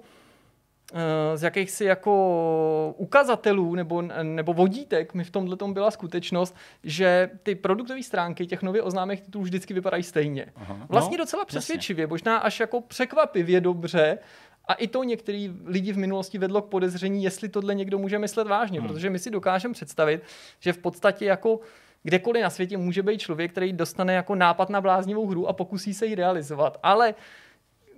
z 1.35 1.43
jakýchsi 1.43 1.85
jako 1.85 2.93
ukazatelů 2.97 3.75
nebo, 3.75 4.01
nebo 4.23 4.53
vodítek 4.53 5.13
mi 5.13 5.23
v 5.23 5.31
tomhle 5.31 5.57
tom 5.57 5.73
byla 5.73 5.91
skutečnost, 5.91 6.55
že 6.83 7.29
ty 7.43 7.55
produktové 7.55 8.03
stránky 8.03 8.47
těch 8.47 8.61
nově 8.61 8.81
oznámených 8.81 9.21
titulů 9.21 9.43
vždycky 9.43 9.73
vypadají 9.73 10.03
stejně. 10.03 10.45
Aha, 10.55 10.85
vlastně 10.89 11.17
no, 11.17 11.23
docela 11.23 11.45
přesvědčivě, 11.45 12.03
jasně. 12.03 12.09
možná 12.09 12.37
až 12.37 12.59
jako 12.59 12.81
překvapivě 12.81 13.61
dobře, 13.61 14.17
a 14.67 14.73
i 14.73 14.87
to 14.87 15.03
některý 15.03 15.53
lidi 15.65 15.93
v 15.93 15.97
minulosti 15.97 16.37
vedlo 16.37 16.61
k 16.61 16.69
podezření, 16.69 17.23
jestli 17.23 17.49
tohle 17.49 17.75
někdo 17.75 17.97
může 17.97 18.19
myslet 18.19 18.47
vážně, 18.47 18.79
hmm. 18.79 18.87
protože 18.87 19.09
my 19.09 19.19
si 19.19 19.31
dokážeme 19.31 19.73
představit, 19.73 20.21
že 20.59 20.73
v 20.73 20.77
podstatě 20.77 21.25
jako 21.25 21.59
kdekoliv 22.03 22.43
na 22.43 22.49
světě 22.49 22.77
může 22.77 23.03
být 23.03 23.21
člověk, 23.21 23.51
který 23.51 23.73
dostane 23.73 24.13
jako 24.13 24.35
nápad 24.35 24.69
na 24.69 24.81
bláznivou 24.81 25.27
hru 25.27 25.47
a 25.47 25.53
pokusí 25.53 25.93
se 25.93 26.05
ji 26.05 26.15
realizovat. 26.15 26.79
Ale 26.83 27.15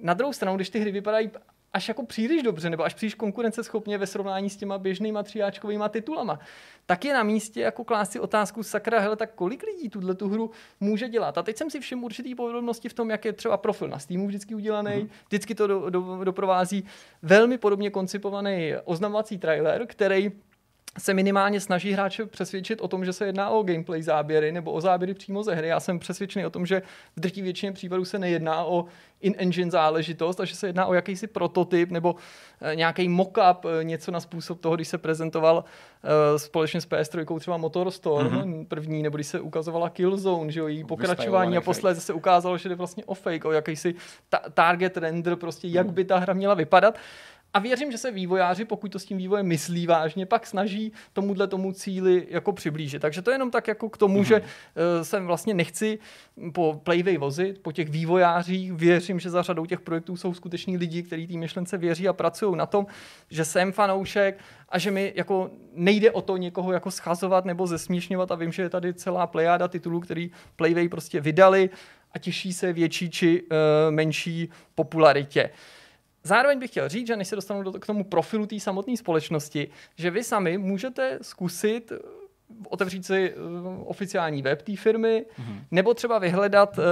na 0.02 0.14
druhou 0.14 0.34
stranu, 0.34 0.56
když 0.56 0.70
ty 0.70 0.80
hry 0.80 0.92
vypadají 0.92 1.32
až 1.74 1.88
jako 1.88 2.06
příliš 2.06 2.44
dobře, 2.44 2.70
nebo 2.70 2.84
až 2.84 2.94
příliš 2.94 3.16
konkurenceschopně 3.16 3.98
ve 3.98 4.08
srovnání 4.08 4.50
s 4.50 4.58
těma 4.58 4.78
běžnýma 4.78 5.24
tříáčkovými 5.24 5.84
titulama, 5.90 6.40
tak 6.86 7.06
je 7.06 7.14
na 7.14 7.24
místě 7.24 7.62
jako 7.62 7.84
klást 7.84 8.12
si 8.12 8.20
otázku 8.20 8.64
sakra, 8.64 9.00
hele, 9.00 9.16
tak 9.16 9.34
kolik 9.36 9.64
lidí 9.64 9.90
tuhle 9.90 10.16
tu 10.16 10.30
hru 10.30 10.52
může 10.80 11.10
dělat. 11.10 11.38
A 11.38 11.44
teď 11.44 11.58
jsem 11.58 11.70
si 11.70 11.80
všiml 11.80 12.06
určitý 12.06 12.36
podrobnosti 12.36 12.90
v 12.90 12.94
tom, 12.94 13.10
jak 13.10 13.26
je 13.26 13.34
třeba 13.34 13.58
profil 13.58 13.88
na 13.88 14.00
Steamu 14.00 14.28
vždycky 14.28 14.56
udělaný. 14.56 14.92
Mm-hmm. 14.92 15.10
Vždycky 15.28 15.56
to 15.56 15.68
do, 15.68 15.90
do, 15.90 16.20
doprovází 16.24 16.86
velmi 17.22 17.58
podobně 17.58 17.90
koncipovaný 17.90 18.74
oznamovací 18.86 19.38
trailer, 19.38 19.88
který 19.88 20.32
se 21.00 21.14
minimálně 21.14 21.60
snaží 21.60 21.92
hráče 21.92 22.26
přesvědčit 22.26 22.82
o 22.82 22.88
tom, 22.88 23.06
že 23.06 23.14
se 23.14 23.26
jedná 23.26 23.50
o 23.50 23.64
gameplay 23.64 24.04
záběry 24.04 24.52
nebo 24.52 24.72
o 24.72 24.82
záběry 24.82 25.14
přímo 25.14 25.44
ze 25.44 25.56
hry. 25.56 25.68
Já 25.68 25.80
jsem 25.80 26.00
přesvědčený 26.00 26.46
o 26.46 26.50
tom, 26.50 26.66
že 26.66 26.82
v 27.16 27.20
drtí 27.20 27.42
většině 27.42 27.72
případů 27.72 28.06
se 28.06 28.20
nejedná 28.20 28.64
o 28.64 28.86
in-engine 29.22 29.72
záležitost 29.72 30.40
a 30.40 30.46
že 30.46 30.56
se 30.56 30.68
jedná 30.68 30.86
o 30.86 30.94
jakýsi 30.94 31.28
prototyp 31.28 31.92
nebo 31.92 32.16
eh, 32.62 32.76
nějaký 32.76 33.10
mock-up, 33.10 33.66
eh, 33.66 33.84
něco 33.84 34.12
na 34.12 34.20
způsob 34.20 34.62
toho, 34.62 34.76
když 34.76 34.88
se 34.88 34.98
prezentoval 34.98 35.56
uh, 36.04 36.38
společně 36.38 36.82
s 36.82 36.88
PS3 36.88 37.40
třeba 37.40 37.58
Motor 37.58 37.92
Storm 37.92 38.28
mm-hmm. 38.28 38.68
první, 38.68 39.04
nebo 39.04 39.18
když 39.18 39.28
se 39.28 39.40
ukazovala 39.40 39.90
Killzone, 39.90 40.52
že 40.52 40.60
jo, 40.60 40.68
její 40.68 40.84
pokračování 40.84 41.58
a 41.58 41.62
posledně 41.62 42.02
se 42.02 42.14
ukázalo, 42.14 42.58
že 42.58 42.70
jde 42.70 42.76
vlastně 42.76 43.06
o 43.06 43.14
fake, 43.14 43.46
o 43.46 43.52
jakýsi 43.52 43.96
ta- 44.30 44.42
target 44.54 44.98
render, 44.98 45.36
prostě 45.36 45.68
jak 45.68 45.92
by 45.92 46.06
ta 46.06 46.18
hra 46.18 46.34
měla 46.34 46.54
vypadat. 46.54 46.98
A 47.54 47.60
věřím, 47.60 47.92
že 47.92 47.98
se 47.98 48.12
vývojáři, 48.12 48.66
pokud 48.66 48.92
to 48.92 49.00
s 49.00 49.06
tím 49.06 49.18
vývojem 49.18 49.46
myslí 49.46 49.88
vážně, 49.88 50.26
pak 50.26 50.48
snaží 50.48 50.92
tomuhle 51.14 51.48
tomu 51.48 51.72
cíli 51.72 52.28
jako 52.30 52.54
přiblížit. 52.54 53.02
Takže 53.02 53.22
to 53.22 53.32
je 53.32 53.36
jenom 53.36 53.52
tak 53.52 53.68
jako 53.68 53.90
k 53.90 53.98
tomu, 53.98 54.22
mm-hmm. 54.22 54.28
že 54.28 54.40
uh, 54.40 54.46
jsem 55.02 55.28
vlastně 55.28 55.54
nechci 55.54 56.00
po 56.54 56.82
Playway 56.84 57.18
vozit, 57.18 57.60
po 57.62 57.72
těch 57.72 57.90
vývojářích. 57.90 58.74
Věřím, 58.74 59.20
že 59.20 59.30
za 59.30 59.42
řadou 59.42 59.66
těch 59.66 59.82
projektů 59.82 60.18
jsou 60.18 60.34
skuteční 60.34 60.78
lidi, 60.78 61.04
kteří 61.04 61.28
té 61.28 61.38
myšlence 61.38 61.78
věří 61.78 62.08
a 62.08 62.14
pracují 62.14 62.56
na 62.56 62.66
tom, 62.66 62.86
že 63.30 63.46
jsem 63.46 63.72
fanoušek 63.72 64.40
a 64.70 64.80
že 64.80 64.92
mi 64.92 65.14
jako 65.16 65.50
nejde 65.74 66.12
o 66.12 66.22
to 66.22 66.38
někoho 66.38 66.72
jako 66.72 66.92
schazovat 66.92 67.46
nebo 67.46 67.68
zesměšňovat 67.68 68.32
a 68.32 68.36
vím, 68.36 68.52
že 68.52 68.62
je 68.62 68.70
tady 68.70 68.94
celá 68.94 69.28
plejáda 69.28 69.68
titulů, 69.68 70.00
který 70.00 70.32
Playway 70.56 70.90
prostě 70.90 71.22
vydali 71.22 71.70
a 72.14 72.20
těší 72.20 72.54
se 72.54 72.74
větší 72.74 73.10
či 73.10 73.42
uh, 73.42 73.48
menší 73.90 74.50
popularitě. 74.76 75.50
Zároveň 76.24 76.60
bych 76.60 76.70
chtěl 76.70 76.90
říct, 76.90 77.08
že 77.08 77.16
než 77.16 77.28
se 77.28 77.36
dostanu 77.36 77.64
do, 77.64 77.72
k 77.72 77.86
tomu 77.86 78.04
profilu 78.04 78.46
té 78.46 78.60
samotné 78.60 78.98
společnosti, 78.98 79.68
že 79.96 80.12
vy 80.12 80.24
sami 80.24 80.58
můžete 80.58 81.20
zkusit 81.22 81.92
eh, 81.92 81.98
otevřít 82.70 83.06
si 83.06 83.34
uh, 83.34 83.84
oficiální 83.86 84.42
web 84.42 84.62
té 84.62 84.76
firmy, 84.76 85.26
mm-hmm. 85.40 85.60
nebo 85.72 85.94
třeba 85.94 86.20
vyhledat 86.20 86.78
uh, 86.78 86.84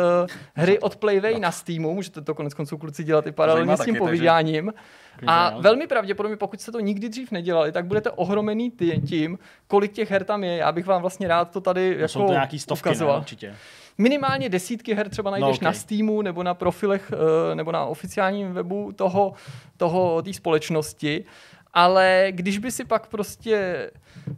hry 0.53 0.79
od 0.79 0.95
Playway 0.95 1.39
na 1.39 1.51
Steamu, 1.51 1.93
můžete 1.93 2.21
to 2.21 2.36
konec 2.36 2.53
konců 2.53 2.77
kluci 2.77 3.03
dělat 3.03 3.27
i 3.27 3.31
paralelně 3.31 3.77
s 3.77 3.86
tím 3.86 3.93
taky, 3.93 4.00
povídáním. 4.00 4.74
Takže... 5.15 5.25
A 5.27 5.59
velmi 5.59 5.88
pravděpodobně, 5.88 6.38
pokud 6.38 6.62
jste 6.62 6.71
to 6.71 6.79
nikdy 6.79 7.09
dřív 7.09 7.31
nedělali, 7.31 7.71
tak 7.71 7.86
budete 7.86 8.12
ohromený 8.12 8.71
tím, 9.07 9.39
kolik 9.67 9.91
těch 9.91 10.12
her 10.12 10.24
tam 10.24 10.43
je. 10.43 10.57
Já 10.57 10.71
bych 10.71 10.86
vám 10.86 11.01
vlastně 11.01 11.27
rád 11.27 11.51
to 11.51 11.62
tady 11.62 11.89
no, 11.89 11.95
jako 11.95 12.07
jsou 12.07 12.25
to 12.25 12.31
nějaký 12.31 12.59
stovky, 12.59 12.89
ukazoval. 12.89 13.15
Ne, 13.15 13.19
určitě 13.19 13.55
minimálně 14.00 14.50
desítky 14.50 14.94
her 14.94 15.10
třeba 15.10 15.32
najdeš 15.32 15.48
no, 15.48 15.56
okay. 15.56 15.65
na 15.65 15.74
Steamu 15.74 16.22
nebo 16.22 16.44
na 16.44 16.53
profilech 16.53 17.12
eh, 17.13 17.56
nebo 17.56 17.72
na 17.72 17.86
oficiálním 17.86 18.53
webu 18.53 18.91
toho, 18.91 19.34
toho 19.77 20.22
té 20.22 20.34
společnosti, 20.34 21.25
ale 21.74 22.27
když 22.29 22.58
by 22.58 22.72
si 22.72 22.86
pak 22.86 23.08
prostě 23.08 23.89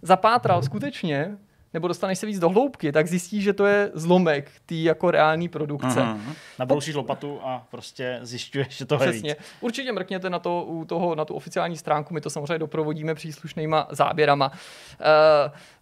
zapátral 0.02 0.62
skutečně, 0.62 1.38
nebo 1.74 1.88
dostaneš 1.88 2.20
se 2.20 2.26
víc 2.26 2.40
do 2.40 2.50
hloubky, 2.50 2.92
tak 2.92 3.08
zjistíš, 3.08 3.44
že 3.44 3.54
to 3.54 3.66
je 3.66 3.92
zlomek 3.94 4.52
té 4.66 4.76
jako 4.76 5.12
reální 5.12 5.50
produkce. 5.50 6.00
Mm-hmm. 6.00 6.36
Nabroušíš 6.60 6.96
lopatu 6.96 7.40
a 7.44 7.68
prostě 7.72 8.20
zjišťuješ, 8.22 8.78
že 8.78 8.86
to 8.86 9.04
je 9.04 9.12
víc. 9.12 9.36
Určitě 9.62 9.92
mrkněte 9.92 10.30
na, 10.30 10.40
to, 10.40 10.64
u 10.64 10.86
toho, 10.86 11.16
na 11.16 11.26
tu 11.26 11.34
oficiální 11.34 11.78
stránku, 11.78 12.14
my 12.14 12.22
to 12.22 12.30
samozřejmě 12.30 12.60
doprovodíme 12.60 13.16
příslušnýma 13.16 13.88
záběrama. 13.92 14.52
Uh, 14.52 14.56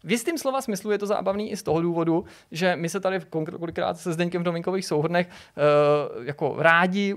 v 0.03 0.11
jistým 0.11 0.37
slova 0.37 0.61
smyslu 0.61 0.91
je 0.91 0.97
to 0.97 1.05
zábavný 1.05 1.51
i 1.51 1.57
z 1.57 1.63
toho 1.63 1.81
důvodu, 1.81 2.25
že 2.51 2.75
my 2.75 2.89
se 2.89 2.99
tady 2.99 3.19
kolikrát 3.59 3.97
se 3.97 4.13
Zdeňkem 4.13 4.41
v 4.41 4.45
novinkových 4.45 4.85
souhrnech 4.85 5.27
uh, 5.27 6.25
jako 6.25 6.55
rádi 6.57 7.15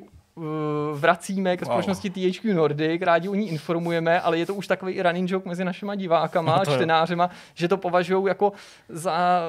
vracíme 0.94 1.56
k 1.56 1.64
společnosti 1.64 2.08
wow. 2.08 2.32
THQ 2.32 2.54
Nordic, 2.54 3.02
rádi 3.02 3.28
o 3.28 3.34
ní 3.34 3.48
informujeme, 3.48 4.20
ale 4.20 4.38
je 4.38 4.46
to 4.46 4.54
už 4.54 4.66
takový 4.66 5.02
running 5.02 5.30
joke 5.30 5.48
mezi 5.48 5.64
našima 5.64 5.94
divákama, 5.94 6.62
no 6.68 6.76
čtenářema, 6.76 7.30
že 7.54 7.68
to 7.68 7.76
považují 7.76 8.26
jako 8.26 8.52
za 8.88 9.42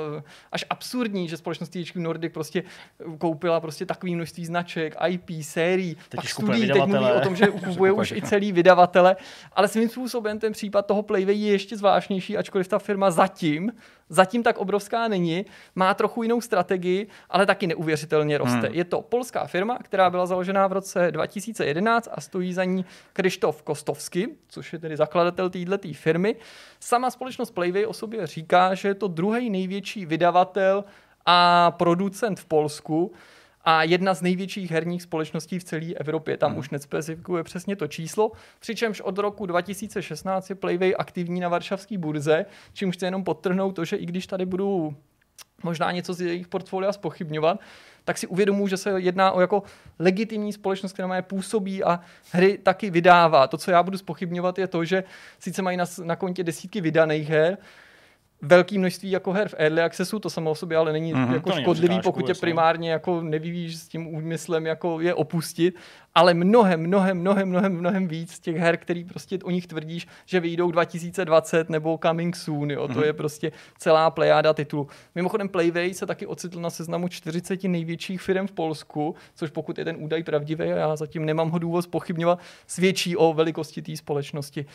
až 0.51 0.65
absurdní, 0.69 1.29
že 1.29 1.37
společnost 1.37 1.69
THQ 1.69 1.99
Nordic 1.99 2.33
prostě 2.33 2.63
koupila 3.17 3.59
prostě 3.59 3.85
takový 3.85 4.15
množství 4.15 4.45
značek, 4.45 4.95
IP, 5.07 5.29
sérií, 5.41 5.95
teď 6.09 6.15
pak 6.15 6.29
studií, 6.29 6.67
teď 6.67 6.85
mluví 6.85 7.11
o 7.11 7.21
tom, 7.21 7.35
že 7.35 7.47
kupuje 7.65 7.91
už 7.91 8.11
i 8.11 8.21
celý 8.21 8.51
vydavatele, 8.51 9.15
ale 9.53 9.67
svým 9.67 9.89
způsobem 9.89 10.39
ten 10.39 10.53
případ 10.53 10.85
toho 10.85 11.03
Playway 11.03 11.39
je 11.39 11.51
ještě 11.51 11.77
zvláštnější, 11.77 12.37
ačkoliv 12.37 12.67
ta 12.67 12.79
firma 12.79 13.11
zatím 13.11 13.71
zatím 14.13 14.43
tak 14.43 14.57
obrovská 14.57 15.07
není, 15.07 15.45
má 15.75 15.93
trochu 15.93 16.23
jinou 16.23 16.41
strategii, 16.41 17.07
ale 17.29 17.45
taky 17.45 17.67
neuvěřitelně 17.67 18.37
roste. 18.37 18.67
Hmm. 18.67 18.75
Je 18.75 18.83
to 18.83 19.01
polská 19.01 19.47
firma, 19.47 19.77
která 19.83 20.09
byla 20.09 20.25
založena 20.25 20.67
v 20.67 20.71
roce 20.71 21.11
2011 21.11 22.09
a 22.11 22.21
stojí 22.21 22.53
za 22.53 22.63
ní 22.63 22.85
Krištof 23.13 23.63
Kostovsky, 23.63 24.29
což 24.47 24.73
je 24.73 24.79
tedy 24.79 24.97
zakladatel 24.97 25.49
této 25.49 25.87
firmy. 25.93 26.35
Sama 26.79 27.11
společnost 27.11 27.51
Playway 27.51 27.85
o 27.85 27.93
sobě 27.93 28.27
říká, 28.27 28.73
že 28.73 28.87
je 28.87 28.95
to 28.95 29.07
druhý 29.07 29.49
největší 29.49 30.05
vydavatel 30.05 30.83
a 31.25 31.71
producent 31.71 32.39
v 32.39 32.45
Polsku 32.45 33.11
a 33.63 33.83
jedna 33.83 34.13
z 34.13 34.21
největších 34.21 34.71
herních 34.71 35.01
společností 35.01 35.59
v 35.59 35.63
celé 35.63 35.85
Evropě. 35.85 36.37
Tam 36.37 36.51
hmm. 36.51 36.59
už 36.59 36.69
nespecifikuje 36.69 37.43
přesně 37.43 37.75
to 37.75 37.87
číslo, 37.87 38.31
přičemž 38.59 39.01
od 39.01 39.17
roku 39.17 39.45
2016 39.45 40.49
je 40.49 40.55
Playway 40.55 40.93
aktivní 40.97 41.39
na 41.39 41.49
varšavské 41.49 41.97
burze, 41.97 42.45
čím 42.73 42.91
chci 42.91 43.05
jenom 43.05 43.23
podtrhnout 43.23 43.75
to, 43.75 43.85
že 43.85 43.95
i 43.95 44.05
když 44.05 44.27
tady 44.27 44.45
budu 44.45 44.95
možná 45.63 45.91
něco 45.91 46.13
z 46.13 46.21
jejich 46.21 46.47
portfolia 46.47 46.93
spochybňovat, 46.93 47.59
tak 48.05 48.17
si 48.17 48.27
uvědomuji, 48.27 48.67
že 48.67 48.77
se 48.77 49.01
jedná 49.01 49.31
o 49.31 49.41
jako 49.41 49.63
legitimní 49.99 50.53
společnost, 50.53 50.93
která 50.93 51.07
má 51.07 51.21
působí 51.21 51.83
a 51.83 51.99
hry 52.31 52.57
taky 52.63 52.89
vydává. 52.89 53.47
To, 53.47 53.57
co 53.57 53.71
já 53.71 53.83
budu 53.83 53.97
spochybňovat, 53.97 54.59
je 54.59 54.67
to, 54.67 54.85
že 54.85 55.03
sice 55.39 55.61
mají 55.61 55.77
na, 55.77 55.85
na 56.03 56.15
kontě 56.15 56.43
desítky 56.43 56.81
vydaných 56.81 57.29
her, 57.29 57.57
velké 58.43 58.79
množství 58.79 59.11
jako 59.11 59.31
her 59.31 59.47
v 59.47 59.55
early 59.57 59.81
accessu, 59.81 60.19
to 60.19 60.29
samo 60.29 60.51
o 60.51 60.55
sobě 60.55 60.77
ale 60.77 60.91
není 60.91 61.13
mm-hmm, 61.13 61.33
jako 61.33 61.51
škodlivý, 61.51 62.01
pokud 62.03 62.25
tě 62.25 62.33
primárně 62.33 62.91
jako 62.91 63.21
nevyvíjíš 63.21 63.75
s 63.75 63.87
tím 63.87 64.07
úmyslem 64.07 64.65
jako 64.65 65.01
je 65.01 65.13
opustit, 65.13 65.75
ale 66.15 66.33
mnohem, 66.33 66.79
mnohem, 66.79 67.17
mnohem, 67.17 67.49
mnohem, 67.49 67.77
mnohem 67.77 68.07
víc 68.07 68.39
těch 68.39 68.57
her, 68.57 68.77
který 68.77 69.03
prostě 69.03 69.39
o 69.43 69.49
nich 69.49 69.67
tvrdíš, 69.67 70.07
že 70.25 70.39
vyjdou 70.39 70.71
2020 70.71 71.69
nebo 71.69 71.99
coming 72.03 72.35
soon, 72.35 72.71
jo, 72.71 72.83
mm-hmm. 72.83 72.93
to 72.93 72.99
mhm. 72.99 73.03
je 73.03 73.13
prostě 73.13 73.51
celá 73.77 74.09
plejáda 74.09 74.53
titulů. 74.53 74.87
Mimochodem 75.15 75.49
Playway 75.49 75.93
se 75.93 76.05
taky 76.05 76.25
ocitl 76.25 76.61
na 76.61 76.69
seznamu 76.69 77.07
40 77.07 77.63
největších 77.63 78.21
firm 78.21 78.47
v 78.47 78.51
Polsku, 78.51 79.15
což 79.35 79.49
pokud 79.49 79.77
je 79.77 79.85
ten 79.85 79.95
údaj 79.99 80.23
pravdivý, 80.23 80.63
a 80.63 80.65
já 80.65 80.95
zatím 80.95 81.25
nemám 81.25 81.49
ho 81.49 81.59
důvod 81.59 81.87
pochybňovat, 81.87 82.39
svědčí 82.67 83.17
o 83.17 83.33
velikosti 83.33 83.81
té 83.81 83.95
společnosti. 83.95 84.65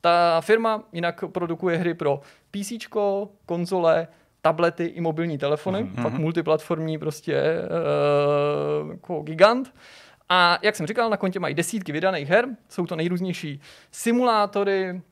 Ta 0.00 0.40
firma 0.40 0.82
jinak 0.92 1.24
produkuje 1.32 1.76
hry 1.76 1.94
pro 1.94 2.20
PC, 2.50 2.72
konzole, 3.46 4.08
tablety 4.42 4.84
i 4.84 5.00
mobilní 5.00 5.38
telefony, 5.38 5.84
mm-hmm. 5.84 6.02
fakt 6.02 6.12
multiplatformní 6.12 6.98
prostě 6.98 7.42
uh, 8.84 8.90
jako 8.90 9.22
gigant. 9.22 9.74
A 10.28 10.58
jak 10.62 10.76
jsem 10.76 10.86
říkal, 10.86 11.10
na 11.10 11.16
kontě 11.16 11.40
mají 11.40 11.54
desítky 11.54 11.92
vydaných 11.92 12.28
her, 12.28 12.48
jsou 12.68 12.86
to 12.86 12.96
nejrůznější 12.96 13.60
simulátory, 13.90 15.02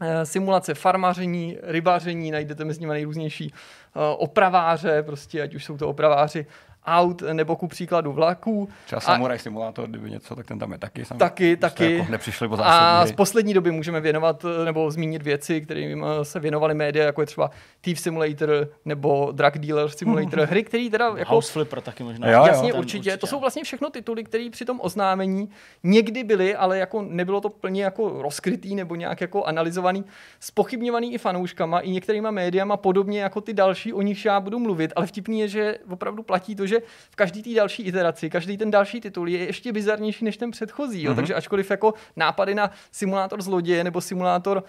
eh, 0.00 0.26
simulace 0.26 0.74
farmaření, 0.74 1.56
rybaření, 1.62 2.30
najdete 2.30 2.64
mezi 2.64 2.80
nimi 2.80 2.92
nejrůznější 2.92 3.52
uh, 3.52 4.02
opraváře, 4.16 5.02
prostě 5.02 5.42
ať 5.42 5.54
už 5.54 5.64
jsou 5.64 5.76
to 5.76 5.88
opraváři 5.88 6.46
aut 6.86 7.22
nebo 7.32 7.56
ku 7.56 7.68
příkladu 7.68 8.12
vlaků. 8.12 8.68
Třeba 8.86 9.00
Samurai 9.00 9.38
Simulator, 9.38 9.88
kdyby 9.88 10.10
něco, 10.10 10.36
tak 10.36 10.46
ten 10.46 10.58
tam 10.58 10.72
je 10.72 10.78
taky. 10.78 11.04
Sam, 11.04 11.18
taky, 11.18 11.56
taky. 11.56 11.96
Jako 11.96 12.12
nepřišli 12.12 12.48
po 12.48 12.56
A 12.60 13.06
z 13.06 13.12
poslední 13.12 13.54
doby 13.54 13.70
můžeme 13.70 14.00
věnovat 14.00 14.44
nebo 14.64 14.90
zmínit 14.90 15.22
věci, 15.22 15.60
kterým 15.60 16.04
se 16.22 16.40
věnovali 16.40 16.74
média, 16.74 17.04
jako 17.04 17.20
je 17.22 17.26
třeba 17.26 17.50
Thief 17.80 18.00
Simulator 18.00 18.68
nebo 18.84 19.32
Drug 19.32 19.58
Dealer 19.58 19.88
Simulator, 19.88 20.40
hry, 20.50 20.64
které 20.64 20.88
teda 20.90 21.12
jako... 21.16 21.34
House 21.34 21.52
Flipper 21.52 21.80
taky 21.80 22.04
možná. 22.04 22.30
Jo, 22.30 22.44
Jasně, 22.46 22.68
jo, 22.68 22.76
určitě. 22.76 22.98
určitě. 22.98 23.16
To 23.16 23.26
jsou 23.26 23.40
vlastně 23.40 23.64
všechno 23.64 23.90
tituly, 23.90 24.24
které 24.24 24.48
při 24.50 24.64
tom 24.64 24.80
oznámení 24.82 25.48
někdy 25.82 26.24
byly, 26.24 26.56
ale 26.56 26.78
jako 26.78 27.02
nebylo 27.02 27.40
to 27.40 27.48
plně 27.48 27.84
jako 27.84 28.22
rozkrytý 28.22 28.74
nebo 28.74 28.94
nějak 28.94 29.20
jako 29.20 29.44
analyzovaný, 29.44 30.04
spochybňovaný 30.40 31.14
i 31.14 31.18
fanouškama, 31.18 31.80
i 31.80 31.90
některýma 31.90 32.30
médiama, 32.30 32.76
podobně 32.76 33.20
jako 33.20 33.40
ty 33.40 33.54
další, 33.54 33.92
o 33.92 34.02
nich 34.02 34.24
já 34.24 34.40
budu 34.40 34.58
mluvit, 34.58 34.92
ale 34.96 35.06
vtipný 35.06 35.40
je, 35.40 35.48
že 35.48 35.78
opravdu 35.90 36.22
platí 36.22 36.56
to, 36.56 36.66
že 36.66 36.75
že 36.76 36.82
v 37.10 37.16
každé 37.16 37.42
té 37.42 37.54
další 37.54 37.82
iteraci, 37.82 38.30
každý 38.30 38.56
ten 38.56 38.70
další 38.70 39.00
titul 39.00 39.28
je 39.28 39.38
ještě 39.38 39.72
bizarnější 39.72 40.24
než 40.24 40.36
ten 40.36 40.50
předchozí. 40.50 41.02
Jo? 41.02 41.12
Mm-hmm. 41.12 41.16
Takže 41.16 41.34
ačkoliv 41.34 41.70
jako 41.70 41.94
nápady 42.16 42.54
na 42.54 42.70
simulátor 42.90 43.42
zloděje 43.42 43.84
nebo 43.84 44.00
simulátor 44.00 44.56
uh, 44.56 44.62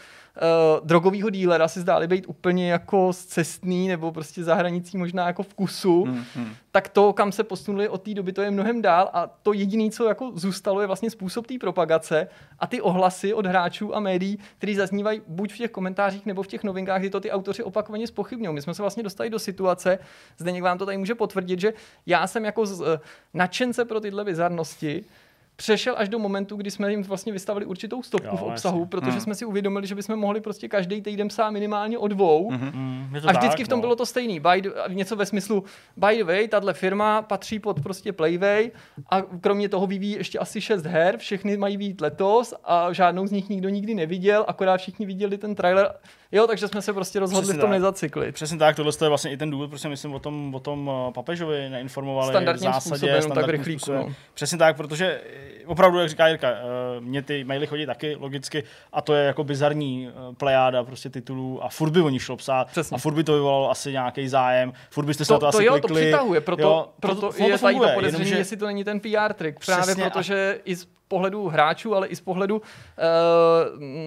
drogového 0.83 1.29
dílera 1.29 1.67
si 1.67 1.79
zdály 1.79 2.07
být 2.07 2.25
úplně 2.27 2.71
jako 2.71 3.13
cestný 3.13 3.87
nebo 3.87 4.11
prostě 4.11 4.43
za 4.43 4.55
hranicí 4.55 4.97
možná 4.97 5.27
jako 5.27 5.43
vkusu, 5.43 6.03
mm-hmm. 6.03 6.47
tak 6.71 6.89
to, 6.89 7.13
kam 7.13 7.31
se 7.31 7.43
posunuli 7.43 7.89
od 7.89 8.01
té 8.01 8.13
doby, 8.13 8.33
to 8.33 8.41
je 8.41 8.51
mnohem 8.51 8.81
dál 8.81 9.09
a 9.13 9.27
to 9.43 9.53
jediné, 9.53 9.89
co 9.89 10.07
jako 10.07 10.31
zůstalo, 10.35 10.81
je 10.81 10.87
vlastně 10.87 11.09
způsob 11.09 11.47
té 11.47 11.53
propagace 11.59 12.27
a 12.59 12.67
ty 12.67 12.81
ohlasy 12.81 13.33
od 13.33 13.45
hráčů 13.45 13.95
a 13.95 13.99
médií, 13.99 14.39
které 14.57 14.75
zaznívají 14.75 15.21
buď 15.27 15.53
v 15.53 15.57
těch 15.57 15.71
komentářích 15.71 16.25
nebo 16.25 16.43
v 16.43 16.47
těch 16.47 16.63
novinkách, 16.63 16.99
kdy 16.99 17.09
to 17.09 17.19
ty 17.19 17.31
autoři 17.31 17.63
opakovaně 17.63 18.07
spochybňují. 18.07 18.55
My 18.55 18.61
jsme 18.61 18.73
se 18.73 18.81
vlastně 18.81 19.03
dostali 19.03 19.29
do 19.29 19.39
situace, 19.39 19.99
zde 20.37 20.51
někdo 20.51 20.65
vám 20.65 20.77
to 20.77 20.85
tady 20.85 20.97
může 20.97 21.15
potvrdit, 21.15 21.59
že 21.59 21.73
já 22.05 22.27
jsem 22.27 22.45
jako 22.45 22.65
z, 22.65 22.81
uh, 22.81 22.87
nadšence 23.33 23.85
pro 23.85 23.99
tyhle 23.99 24.25
bizarnosti 24.25 25.05
přešel 25.57 25.95
až 25.97 26.09
do 26.09 26.19
momentu, 26.19 26.55
kdy 26.55 26.71
jsme 26.71 26.91
jim 26.91 27.03
vlastně 27.03 27.33
vystavili 27.33 27.65
určitou 27.65 28.03
stopku 28.03 28.27
jo, 28.35 28.37
v 28.37 28.43
obsahu, 28.43 28.79
jasně. 28.79 28.89
protože 28.89 29.11
mm. 29.11 29.19
jsme 29.19 29.35
si 29.35 29.45
uvědomili, 29.45 29.87
že 29.87 29.95
bychom 29.95 30.15
mohli 30.15 30.41
prostě 30.41 30.67
každý 30.67 31.01
týden 31.01 31.27
psát 31.27 31.49
minimálně 31.49 31.97
o 31.97 32.07
dvou. 32.07 32.51
Mm-hmm. 32.51 33.27
a 33.27 33.31
vždycky 33.31 33.57
tak, 33.57 33.65
v 33.65 33.69
tom 33.69 33.77
no. 33.77 33.81
bylo 33.81 33.95
to 33.95 34.05
stejný. 34.05 34.39
By 34.39 34.61
the, 34.61 34.69
něco 34.87 35.15
ve 35.15 35.25
smyslu, 35.25 35.63
by 35.97 36.17
the 36.17 36.23
way, 36.23 36.47
tahle 36.47 36.73
firma 36.73 37.21
patří 37.21 37.59
pod 37.59 37.79
prostě 37.79 38.13
Playway 38.13 38.71
a 39.09 39.21
kromě 39.21 39.69
toho 39.69 39.87
vyvíjí 39.87 40.13
ještě 40.13 40.39
asi 40.39 40.61
šest 40.61 40.85
her, 40.85 41.17
všechny 41.17 41.57
mají 41.57 41.77
být 41.77 42.01
letos 42.01 42.53
a 42.63 42.93
žádnou 42.93 43.27
z 43.27 43.31
nich 43.31 43.49
nikdo 43.49 43.69
nikdy 43.69 43.95
neviděl, 43.95 44.45
akorát 44.47 44.77
všichni 44.77 45.05
viděli 45.05 45.37
ten 45.37 45.55
trailer 45.55 45.93
Jo, 46.31 46.47
takže 46.47 46.67
jsme 46.67 46.81
se 46.81 46.93
prostě 46.93 47.19
rozhodli 47.19 47.43
Přesně 47.43 47.57
v 47.57 47.61
tom 47.61 47.69
tak. 47.69 47.75
nezacyklit. 47.79 48.35
Přesně 48.35 48.57
tak, 48.57 48.75
tohle 48.75 48.91
je 49.01 49.09
vlastně 49.09 49.31
i 49.31 49.37
ten 49.37 49.49
důvod, 49.49 49.69
proč 49.69 49.83
myslím 49.83 50.13
o 50.13 50.19
tom, 50.19 50.55
o 50.55 50.59
tom 50.59 50.91
eh, 50.93 51.11
papežovi 51.11 51.69
neinformovali 51.69 52.29
standardním 52.31 52.71
v 52.71 52.73
zásadě, 52.73 52.97
způsobem, 52.97 53.21
standardním 53.21 53.57
tak 53.57 53.67
rychlíku, 53.67 53.91
no. 53.91 54.13
Přesně 54.33 54.57
tak, 54.57 54.77
protože 54.77 55.21
eh, 55.23 55.65
opravdu, 55.65 55.99
jak 55.99 56.09
říká 56.09 56.27
Jirka, 56.27 56.51
uh, 56.51 57.05
mě 57.05 57.21
ty 57.21 57.43
maily 57.43 57.67
chodí 57.67 57.85
taky 57.85 58.15
logicky 58.15 58.63
a 58.93 59.01
to 59.01 59.13
je 59.13 59.25
jako 59.25 59.43
bizarní 59.43 60.09
plejáda 60.37 60.83
prostě 60.83 61.09
titulů 61.09 61.63
a 61.63 61.69
furt 61.69 61.91
by 61.91 62.01
o 62.01 62.09
nich 62.09 62.21
šlo 62.21 62.37
psát 62.37 62.67
Přesně. 62.67 62.95
a 62.95 62.97
furt 62.97 63.13
by 63.13 63.23
to 63.23 63.33
vyvolalo 63.33 63.71
asi 63.71 63.91
nějaký 63.91 64.27
zájem, 64.27 64.73
furt 64.89 65.05
byste 65.05 65.25
se 65.25 65.27
to, 65.27 65.33
to, 65.33 65.39
to 65.39 65.47
asi 65.47 65.63
jo, 65.63 65.71
klikli. 65.71 65.89
to 65.89 65.95
přitahuje, 65.95 66.41
proto, 66.41 66.61
jo, 66.61 66.89
proto, 66.99 67.21
proto 67.21 67.43
je 67.43 67.51
to 67.51 67.57
funguje, 67.57 67.89
to 67.89 67.95
podezření, 67.95 68.31
jestli 68.31 68.57
to 68.57 68.65
není 68.65 68.83
ten 68.83 68.99
PR 68.99 69.33
trik, 69.33 69.65
právě 69.65 69.95
protože 69.95 70.59
i 70.65 70.75
pohledu 71.07 71.47
hráčů, 71.47 71.95
ale 71.95 72.07
i 72.07 72.15
z 72.15 72.21
pohledu, 72.21 72.55
uh, 72.55 72.61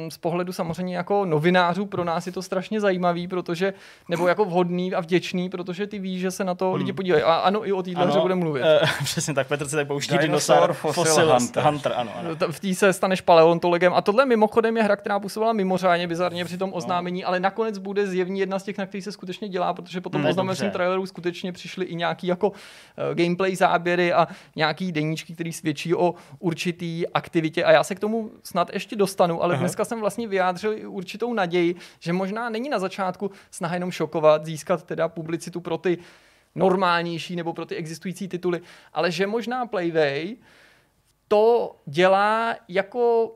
z 0.08 0.18
pohledu 0.18 0.52
samozřejmě 0.52 0.96
jako 0.96 1.24
novinářů 1.24 1.86
pro 1.86 2.04
nás 2.04 2.26
je 2.26 2.32
to 2.32 2.42
strašně 2.42 2.80
zajímavý, 2.80 3.28
protože, 3.28 3.74
nebo 4.08 4.28
jako 4.28 4.44
vhodný 4.44 4.94
a 4.94 5.00
vděčný, 5.00 5.50
protože 5.50 5.86
ty 5.86 5.98
víš, 5.98 6.20
že 6.20 6.30
se 6.30 6.44
na 6.44 6.54
to 6.54 6.68
hmm. 6.68 6.78
lidi 6.78 6.92
podívají. 6.92 7.22
A 7.22 7.34
ano, 7.34 7.68
i 7.68 7.72
o 7.72 7.82
téhle 7.82 8.06
hře 8.06 8.20
bude 8.20 8.34
mluvit. 8.34 8.62
Uh, 8.62 8.88
přesně 9.04 9.34
tak, 9.34 9.48
Petr 9.48 9.68
se 9.68 9.76
tak 9.76 9.86
pouští 9.86 10.18
dinosaur, 10.18 10.72
fossil, 10.72 11.04
fossil 11.04 11.32
hunter. 11.32 11.64
hunter. 11.64 11.92
ano, 11.96 12.12
ano. 12.16 12.36
V 12.50 12.60
té 12.60 12.74
se 12.74 12.92
staneš 12.92 13.20
paleontologem 13.20 13.94
a 13.94 14.00
tohle 14.00 14.26
mimochodem 14.26 14.76
je 14.76 14.82
hra, 14.82 14.96
která 14.96 15.20
působila 15.20 15.52
mimořádně 15.52 16.06
bizarně 16.06 16.44
při 16.44 16.58
tom 16.58 16.70
no. 16.70 16.76
oznámení, 16.76 17.20
no. 17.20 17.28
ale 17.28 17.40
nakonec 17.40 17.78
bude 17.78 18.06
zjevně 18.06 18.42
jedna 18.42 18.58
z 18.58 18.62
těch, 18.62 18.78
na 18.78 18.86
kterých 18.86 19.04
se 19.04 19.12
skutečně 19.12 19.48
dělá, 19.48 19.74
protože 19.74 20.00
potom 20.00 20.20
hmm, 20.20 20.30
oznámeném 20.30 20.70
traileru 20.70 21.06
skutečně 21.06 21.52
přišly 21.52 21.84
i 21.84 21.94
nějaký 21.94 22.26
jako 22.26 22.48
uh, 22.48 22.54
gameplay 23.14 23.56
záběry 23.56 24.12
a 24.12 24.28
nějaký 24.56 24.92
deníčky, 24.92 25.34
který 25.34 25.52
svědčí 25.52 25.94
o 25.94 26.14
určitý 26.38 26.89
aktivitě 27.14 27.64
a 27.64 27.72
já 27.72 27.84
se 27.84 27.94
k 27.94 28.00
tomu 28.00 28.30
snad 28.42 28.70
ještě 28.72 28.96
dostanu, 28.96 29.42
ale 29.42 29.54
Aha. 29.54 29.60
dneska 29.60 29.84
jsem 29.84 30.00
vlastně 30.00 30.28
vyjádřil 30.28 30.76
určitou 30.86 31.34
naději, 31.34 31.74
že 31.98 32.12
možná 32.12 32.48
není 32.48 32.68
na 32.68 32.78
začátku 32.78 33.30
snaha 33.50 33.74
jenom 33.74 33.90
šokovat, 33.90 34.46
získat 34.46 34.82
teda 34.82 35.08
publicitu 35.08 35.60
pro 35.60 35.78
ty 35.78 35.98
normálnější 36.54 37.36
nebo 37.36 37.52
pro 37.52 37.66
ty 37.66 37.76
existující 37.76 38.28
tituly, 38.28 38.60
ale 38.92 39.10
že 39.10 39.26
možná 39.26 39.66
Playway 39.66 40.36
to 41.28 41.76
dělá 41.86 42.56
jako 42.68 43.34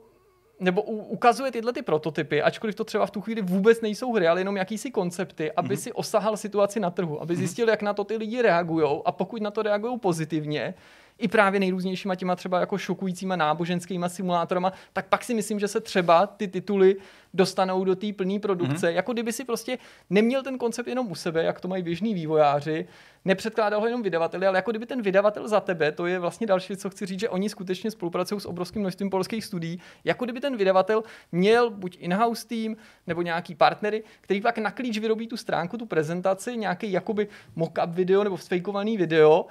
nebo 0.61 0.83
ukazuje 0.83 1.53
tyhle 1.53 1.73
ty 1.73 1.83
prototypy, 1.83 2.43
ačkoliv 2.43 2.75
to 2.75 2.85
třeba 2.85 3.07
v 3.07 3.11
tu 3.11 3.21
chvíli 3.21 3.43
vůbec 3.43 3.81
nejsou 3.81 4.13
hry, 4.13 4.29
ale 4.29 4.41
jenom 4.41 4.57
jakýsi 4.57 4.91
koncepty, 4.91 5.53
aby 5.53 5.75
mm-hmm. 5.75 5.79
si 5.79 5.93
osahal 5.93 6.37
situaci 6.37 6.81
na 6.81 6.91
trhu, 6.91 7.23
aby 7.23 7.35
mhm. 7.35 7.39
zjistil, 7.39 7.67
mm-hmm. 7.67 7.71
jak 7.71 7.83
na 7.83 7.95
to 7.95 8.05
ty 8.05 8.17
lidi 8.17 8.43
reagují 8.43 9.01
a 9.05 9.13
pokud 9.13 9.43
na 9.43 9.51
to 9.51 9.63
reagují 9.63 9.99
pozitivně, 9.99 10.75
i 11.19 11.29
právě 11.29 11.61
nejrůznějšíma 11.61 12.15
těma 12.15 12.37
třeba 12.37 12.61
jako 12.61 12.79
šokujícíma 12.79 13.37
náboženskýma 13.37 14.09
simulátorama, 14.09 14.73
tak 14.93 15.07
pak 15.09 15.25
si 15.25 15.35
myslím, 15.35 15.61
že 15.61 15.69
se 15.69 15.81
třeba 15.81 16.27
ty 16.27 16.49
tituly 16.49 16.97
dostanou 17.35 17.85
do 17.85 17.97
té 17.97 18.13
plné 18.13 18.39
produkce. 18.39 18.87
Mm-hmm. 18.87 18.95
Jako 18.95 19.13
kdyby 19.13 19.33
si 19.33 19.45
prostě 19.45 19.79
neměl 20.11 20.43
ten 20.43 20.59
koncept 20.59 20.87
jenom 20.87 21.11
u 21.11 21.15
sebe, 21.15 21.45
jak 21.45 21.61
to 21.61 21.69
mají 21.69 21.83
běžní 21.83 22.15
vývojáři, 22.15 22.87
nepředkládal 23.25 23.81
ho 23.81 23.87
jenom 23.87 24.03
vydavateli, 24.03 24.47
ale 24.47 24.59
jako 24.59 24.71
kdyby 24.71 24.87
ten 24.87 25.03
vydavatel 25.03 25.49
za 25.49 25.61
tebe, 25.61 25.93
to 25.93 26.07
je 26.07 26.19
vlastně 26.19 26.47
další 26.47 26.69
věc, 26.69 26.81
co 26.81 26.91
chci 26.91 27.07
říct, 27.07 27.21
že 27.21 27.29
oni 27.29 27.49
skutečně 27.49 27.91
spolupracují 27.91 28.41
s 28.41 28.47
obrovským 28.47 28.83
množstvím 28.83 29.11
polských 29.11 29.45
studií, 29.45 29.81
jako 30.05 30.25
kdyby 30.25 30.41
ten 30.41 30.57
vydavatel 30.57 31.03
měl 31.33 31.71
buď 31.71 31.97
in-house 32.01 32.47
tým 32.49 32.77
nebo 33.07 33.23
nějaký 33.23 33.55
partnery, 33.55 34.03
který 34.21 34.41
pak 34.41 34.59
na 34.59 34.71
klíč 34.71 34.99
vyrobí 34.99 35.29
tu 35.29 35.37
stránku, 35.37 35.77
tu 35.77 35.87
prezentaci, 35.87 36.57
nějaký 36.57 36.93
jakoby 36.93 37.29
mock-up 37.57 37.91
video 37.91 38.25
nebo 38.25 38.37
fejkovaný 38.37 38.97
video 38.97 39.47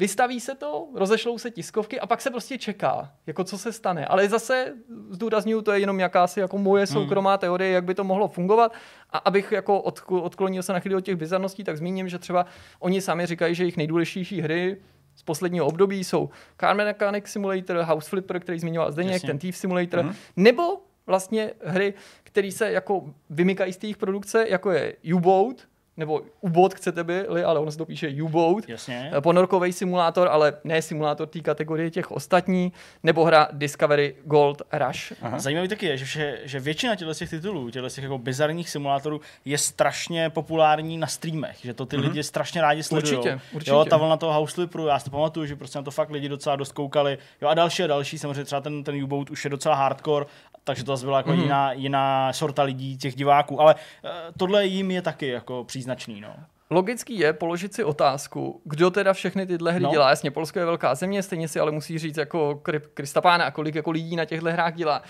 vystaví 0.00 0.40
se 0.40 0.54
to, 0.54 0.88
rozešlou 0.94 1.38
se 1.38 1.50
tiskovky 1.50 2.00
a 2.00 2.06
pak 2.06 2.20
se 2.20 2.30
prostě 2.30 2.58
čeká, 2.58 3.12
jako 3.26 3.44
co 3.44 3.58
se 3.58 3.72
stane. 3.72 4.06
Ale 4.06 4.28
zase 4.28 4.74
zdůraznuju, 5.10 5.62
to 5.62 5.72
je 5.72 5.80
jenom 5.80 6.00
jakási 6.00 6.40
jako 6.40 6.58
moje 6.58 6.86
hmm. 6.86 6.94
soukromá 6.94 7.38
teorie, 7.38 7.70
jak 7.70 7.84
by 7.84 7.94
to 7.94 8.04
mohlo 8.04 8.28
fungovat. 8.28 8.72
A 9.10 9.18
abych 9.18 9.52
jako 9.52 9.80
odklonil 10.08 10.62
se 10.62 10.72
na 10.72 10.80
chvíli 10.80 10.94
od 10.96 11.00
těch 11.00 11.16
bizarností, 11.16 11.64
tak 11.64 11.76
zmíním, 11.76 12.08
že 12.08 12.18
třeba 12.18 12.46
oni 12.78 13.00
sami 13.00 13.26
říkají, 13.26 13.54
že 13.54 13.62
jejich 13.62 13.76
nejdůležitější 13.76 14.40
hry 14.40 14.76
z 15.14 15.22
posledního 15.22 15.66
období 15.66 16.04
jsou 16.04 16.30
Car 16.60 16.76
Mechanic 16.76 17.26
Simulator, 17.26 17.76
House 17.76 18.08
Flipper, 18.08 18.40
který 18.40 18.58
zmiňoval 18.58 18.92
Zdeněk, 18.92 19.22
ten 19.22 19.38
Thief 19.38 19.56
Simulator, 19.56 20.00
hmm. 20.00 20.14
nebo 20.36 20.82
vlastně 21.06 21.52
hry, 21.64 21.94
které 22.22 22.52
se 22.52 22.72
jako 22.72 23.14
vymykají 23.30 23.72
z 23.72 23.76
té 23.76 23.86
produkce, 23.98 24.46
jako 24.48 24.70
je 24.70 24.96
U-Boat, 25.14 25.56
nebo 25.96 26.20
U-Boat 26.40 26.74
chcete 26.74 27.04
byli, 27.04 27.44
ale 27.44 27.60
ono 27.60 27.70
se 27.70 27.78
to 27.78 27.86
píše 27.86 28.08
U-Boat. 28.22 28.68
Jasně. 28.68 29.10
Eh, 29.16 29.20
ponorkový 29.20 29.72
simulátor, 29.72 30.28
ale 30.28 30.52
ne 30.64 30.82
simulátor 30.82 31.28
té 31.28 31.40
kategorie 31.40 31.90
těch 31.90 32.10
ostatní, 32.10 32.72
nebo 33.02 33.24
hra 33.24 33.48
Discovery 33.52 34.14
Gold 34.24 34.62
Rush. 34.72 35.12
Aha. 35.22 35.38
Zajímavý 35.38 35.68
taky 35.68 35.86
je, 35.86 35.96
že, 35.96 36.40
že 36.44 36.60
většina 36.60 36.96
těchto 36.96 37.14
těch 37.14 37.30
titulů, 37.30 37.70
těchto 37.70 37.88
těch 37.88 38.04
jako 38.04 38.18
bizarních 38.18 38.70
simulátorů 38.70 39.20
je 39.44 39.58
strašně 39.58 40.30
populární 40.30 40.98
na 40.98 41.06
streamech, 41.06 41.58
že 41.62 41.74
to 41.74 41.86
ty 41.86 41.96
mm-hmm. 41.96 42.00
lidi 42.00 42.22
strašně 42.22 42.60
rádi 42.60 42.82
sledují. 42.82 43.16
Určitě, 43.16 43.40
určitě. 43.52 43.70
Jo, 43.70 43.84
ta 43.84 43.96
vlna 43.96 44.16
toho 44.16 44.32
House 44.32 44.54
Flipperu, 44.54 44.86
já 44.86 44.98
si 44.98 45.10
pamatuju, 45.10 45.46
že 45.46 45.56
prostě 45.56 45.78
na 45.78 45.82
to 45.82 45.90
fakt 45.90 46.10
lidi 46.10 46.28
docela 46.28 46.56
dost 46.56 46.72
koukali. 46.72 47.18
Jo, 47.42 47.48
a 47.48 47.54
další 47.54 47.82
a 47.82 47.86
další, 47.86 48.18
samozřejmě 48.18 48.44
třeba 48.44 48.60
ten, 48.60 48.84
ten 48.84 49.02
U-Boat 49.02 49.30
už 49.30 49.44
je 49.44 49.50
docela 49.50 49.74
hardcore 49.74 50.26
takže 50.64 50.84
to 50.84 50.92
zase 50.92 51.06
byla 51.06 51.16
jako 51.16 51.32
mm. 51.32 51.40
jiná, 51.40 51.72
jiná 51.72 52.32
sorta 52.32 52.62
lidí, 52.62 52.98
těch 52.98 53.14
diváků, 53.14 53.60
ale 53.60 53.74
uh, 53.74 54.10
tohle 54.36 54.66
jim 54.66 54.90
je 54.90 55.02
taky 55.02 55.26
jako 55.26 55.64
příznačný. 55.80 56.20
No. 56.20 56.36
Logický 56.72 57.18
je 57.18 57.32
položit 57.32 57.74
si 57.74 57.84
otázku, 57.84 58.60
kdo 58.64 58.90
teda 58.90 59.12
všechny 59.12 59.46
tyhle 59.46 59.72
hry 59.72 59.82
no. 59.82 59.90
dělá. 59.90 60.10
Jasně, 60.10 60.30
Polsko 60.30 60.58
je 60.58 60.64
velká 60.64 60.94
země, 60.94 61.22
stejně 61.22 61.48
si 61.48 61.60
ale 61.60 61.70
musí 61.70 61.98
říct 61.98 62.16
jako 62.16 62.62
Krista 62.94 63.20
Pána, 63.20 63.50
kolik 63.50 63.74
jako 63.74 63.90
lidí 63.90 64.16
na 64.16 64.24
těchto 64.24 64.50
hrách 64.50 64.74
dělá. 64.74 64.98
Uh, 65.00 65.06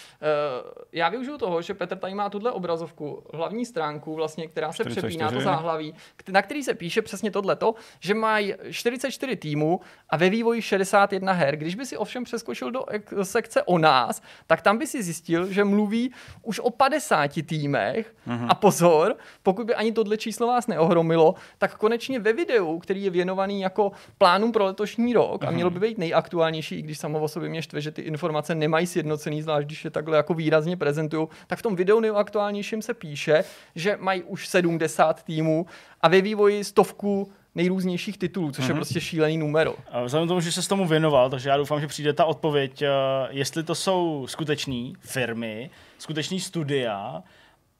já 0.92 1.08
využiju 1.08 1.38
toho, 1.38 1.62
že 1.62 1.74
Petr 1.74 1.96
tady 1.96 2.14
má 2.14 2.30
tuhle 2.30 2.52
obrazovku, 2.52 3.24
hlavní 3.34 3.66
stránku, 3.66 4.14
vlastně, 4.14 4.48
která 4.48 4.72
se 4.72 4.82
44. 4.82 5.06
přepíná 5.06 5.30
to 5.30 5.40
záhlaví, 5.40 5.94
na 6.28 6.42
který 6.42 6.62
se 6.62 6.74
píše 6.74 7.02
přesně 7.02 7.30
tohleto, 7.30 7.74
že 8.00 8.14
mají 8.14 8.54
44 8.70 9.36
týmů 9.36 9.80
a 10.08 10.16
ve 10.16 10.30
vývoji 10.30 10.62
61 10.62 11.32
her. 11.32 11.56
Když 11.56 11.74
by 11.74 11.86
si 11.86 11.96
ovšem 11.96 12.24
přeskočil 12.24 12.70
do 12.70 12.84
sekce 13.22 13.62
o 13.62 13.78
nás, 13.78 14.22
tak 14.46 14.62
tam 14.62 14.78
by 14.78 14.86
si 14.86 15.02
zjistil, 15.02 15.52
že 15.52 15.64
mluví 15.64 16.12
už 16.42 16.60
o 16.60 16.70
50 16.70 17.30
týmech 17.46 18.14
mm-hmm. 18.28 18.46
a 18.48 18.54
pozor, 18.54 19.16
pokud 19.42 19.66
by 19.66 19.74
ani 19.74 19.92
tohle 19.92 20.16
číslo 20.16 20.46
vás 20.46 20.66
neohromilo, 20.66 21.34
tak 21.58 21.76
konečně 21.76 22.18
ve 22.18 22.32
videu, 22.32 22.78
který 22.78 23.04
je 23.04 23.10
věnovaný 23.10 23.60
jako 23.60 23.92
plánům 24.18 24.52
pro 24.52 24.64
letošní 24.64 25.12
rok 25.12 25.44
a 25.44 25.46
mhm. 25.46 25.54
měl 25.54 25.70
by 25.70 25.80
být 25.80 25.98
nejaktuálnější, 25.98 26.78
i 26.78 26.82
když 26.82 26.98
samo 26.98 27.20
o 27.20 27.28
sobě 27.28 27.48
mě 27.48 27.62
štve, 27.62 27.80
že 27.80 27.90
ty 27.90 28.02
informace 28.02 28.54
nemají 28.54 28.86
sjednocený, 28.86 29.42
zvlášť 29.42 29.66
když 29.66 29.84
je 29.84 29.90
takhle 29.90 30.16
jako 30.16 30.34
výrazně 30.34 30.76
prezentují, 30.76 31.28
tak 31.46 31.58
v 31.58 31.62
tom 31.62 31.76
videu 31.76 32.00
nejaktuálnějším 32.00 32.82
se 32.82 32.94
píše, 32.94 33.44
že 33.74 33.96
mají 34.00 34.22
už 34.22 34.48
70 34.48 35.22
týmů 35.22 35.66
a 36.00 36.08
ve 36.08 36.20
vývoji 36.20 36.64
stovku 36.64 37.32
nejrůznějších 37.54 38.18
titulů, 38.18 38.52
což 38.52 38.64
mm-hmm. 38.64 38.68
je 38.68 38.72
mhm. 38.72 38.78
prostě 38.78 39.00
šílený 39.00 39.38
numero. 39.38 39.74
A 39.90 40.02
vzhledem 40.02 40.28
tomu, 40.28 40.40
že 40.40 40.52
se 40.52 40.62
s 40.62 40.68
tomu 40.68 40.86
věnoval, 40.86 41.30
takže 41.30 41.48
já 41.48 41.56
doufám, 41.56 41.80
že 41.80 41.86
přijde 41.86 42.12
ta 42.12 42.24
odpověď, 42.24 42.82
eh, 42.82 42.88
jestli 43.30 43.62
to 43.62 43.74
jsou 43.74 44.26
skutečné 44.28 44.92
firmy, 45.00 45.70
skutečný 45.98 46.40
studia, 46.40 47.22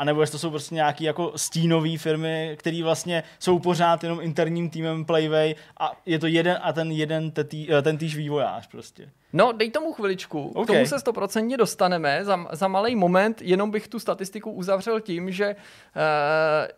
a 0.01 0.05
nebo 0.05 0.21
jestli 0.21 0.33
to 0.33 0.39
jsou 0.39 0.51
prostě 0.51 0.75
nějaký 0.75 1.05
jako 1.05 1.33
stínové 1.37 1.99
firmy, 1.99 2.57
které 2.59 2.83
vlastně 2.83 3.23
jsou 3.39 3.59
pořád 3.59 4.03
jenom 4.03 4.21
interním 4.21 4.71
týmem 4.71 5.05
Playway 5.05 5.55
a 5.81 5.93
je 6.07 6.19
to 6.19 6.27
jeden 6.27 6.59
a 6.63 6.73
ten 6.73 6.93
jeden 6.93 7.31
tetý, 7.31 7.73
eh, 7.73 7.83
ten 7.83 7.99
týž 7.99 8.17
vývojář 8.17 8.67
prostě. 8.67 9.11
No, 9.33 9.53
dej 9.53 9.71
tomu 9.71 9.93
chviličku. 9.93 10.49
Okay. 10.49 10.65
K 10.65 10.67
tomu 10.67 10.87
se 10.87 10.99
stoprocentně 10.99 11.57
dostaneme. 11.57 12.25
Za, 12.25 12.47
za 12.53 12.69
malý 12.69 12.97
moment 12.97 13.43
jenom 13.43 13.71
bych 13.71 13.89
tu 13.89 13.99
statistiku 13.99 14.51
uzavřel 14.51 15.01
tím, 15.01 15.31
že 15.31 15.57
uh, 15.57 16.03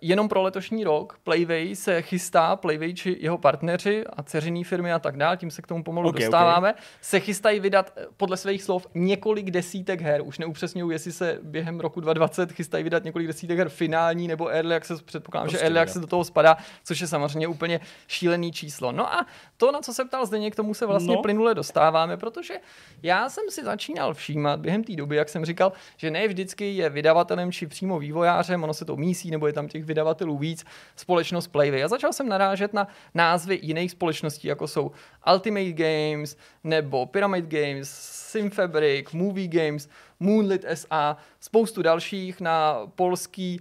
jenom 0.01 0.29
pro 0.29 0.43
letošní 0.43 0.85
rok 0.85 1.19
Playway 1.25 1.77
se 1.77 2.03
chystá, 2.03 2.57
Playway 2.57 2.95
či 2.95 3.17
jeho 3.21 3.39
partneři 3.39 4.05
a 4.07 4.23
ceřiný 4.23 4.65
firmy 4.65 4.93
a 4.93 4.99
tak 4.99 5.17
dále, 5.17 5.37
tím 5.37 5.51
se 5.51 5.63
k 5.63 5.67
tomu 5.67 5.85
pomalu 5.85 6.09
okay, 6.09 6.21
dostáváme, 6.21 6.71
okay. 6.73 6.83
se 7.01 7.21
chystají 7.21 7.61
vydat 7.61 7.93
eh, 7.97 8.07
podle 8.17 8.37
svých 8.37 8.63
slov 8.63 8.87
několik 8.95 9.51
desítek 9.51 10.01
her. 10.01 10.23
Už 10.25 10.39
neupřesňují, 10.39 10.95
jestli 10.95 11.13
se 11.13 11.39
během 11.43 11.81
roku 11.81 12.01
2020 12.01 12.53
chystají 12.53 12.85
vydat 12.85 13.05
několik 13.05 13.27
desítek 13.27 13.59
her 13.59 13.69
finální 13.69 14.29
nebo 14.29 14.49
early 14.49 14.75
access, 14.75 15.03
předpokládám, 15.03 15.45
prostě, 15.45 15.59
že 15.59 15.65
early 15.65 15.81
access 15.81 16.01
do 16.01 16.07
toho 16.07 16.25
spadá, 16.25 16.57
což 16.85 17.01
je 17.01 17.07
samozřejmě 17.07 17.49
úplně 17.49 17.81
šílený 18.09 18.53
číslo. 18.53 18.93
No 18.93 19.15
a 19.15 19.27
to, 19.57 19.73
na 19.73 19.81
co 19.81 19.95
se 19.95 20.05
ptal 20.05 20.27
Zdeněk, 20.27 20.53
k 20.53 20.57
tomu 20.57 20.75
se 20.75 20.87
vlastně 20.87 21.15
no. 21.15 21.23
plynule 21.23 21.55
dostáváme, 21.55 22.17
protože 22.17 22.42
protože 22.43 22.61
já 23.03 23.29
jsem 23.29 23.45
si 23.51 23.65
začínal 23.65 24.15
všímat 24.15 24.61
během 24.61 24.85
té 24.85 24.97
doby, 24.97 25.17
jak 25.17 25.29
jsem 25.29 25.45
říkal, 25.45 25.73
že 25.97 26.11
ne 26.11 26.29
vždycky 26.29 26.77
je 26.77 26.91
vydavatelem 26.91 27.53
či 27.53 27.67
přímo 27.67 27.99
vývojářem, 27.99 28.65
ono 28.65 28.75
se 28.75 28.85
to 28.85 28.97
mísí, 28.97 29.31
nebo 29.31 29.47
je 29.47 29.53
tam 29.53 29.69
těch 29.69 29.85
vydavatelů 29.85 30.39
víc, 30.39 30.65
společnost 30.97 31.47
Playway. 31.47 31.85
A 31.85 31.89
začal 31.89 32.13
jsem 32.13 32.29
narážet 32.29 32.73
na 32.73 32.89
názvy 33.15 33.59
jiných 33.63 33.91
společností, 33.91 34.49
jako 34.49 34.69
jsou 34.69 34.93
Ultimate 35.33 35.73
Games, 35.73 36.37
nebo 36.65 37.07
Pyramid 37.07 37.45
Games, 37.45 37.91
Simfabric, 38.31 39.13
Movie 39.13 39.49
Games, 39.49 39.89
Moonlit 40.21 40.65
SA, 40.75 41.17
spoustu 41.41 41.83
dalších 41.83 42.41
na 42.41 42.81
polský 42.95 43.61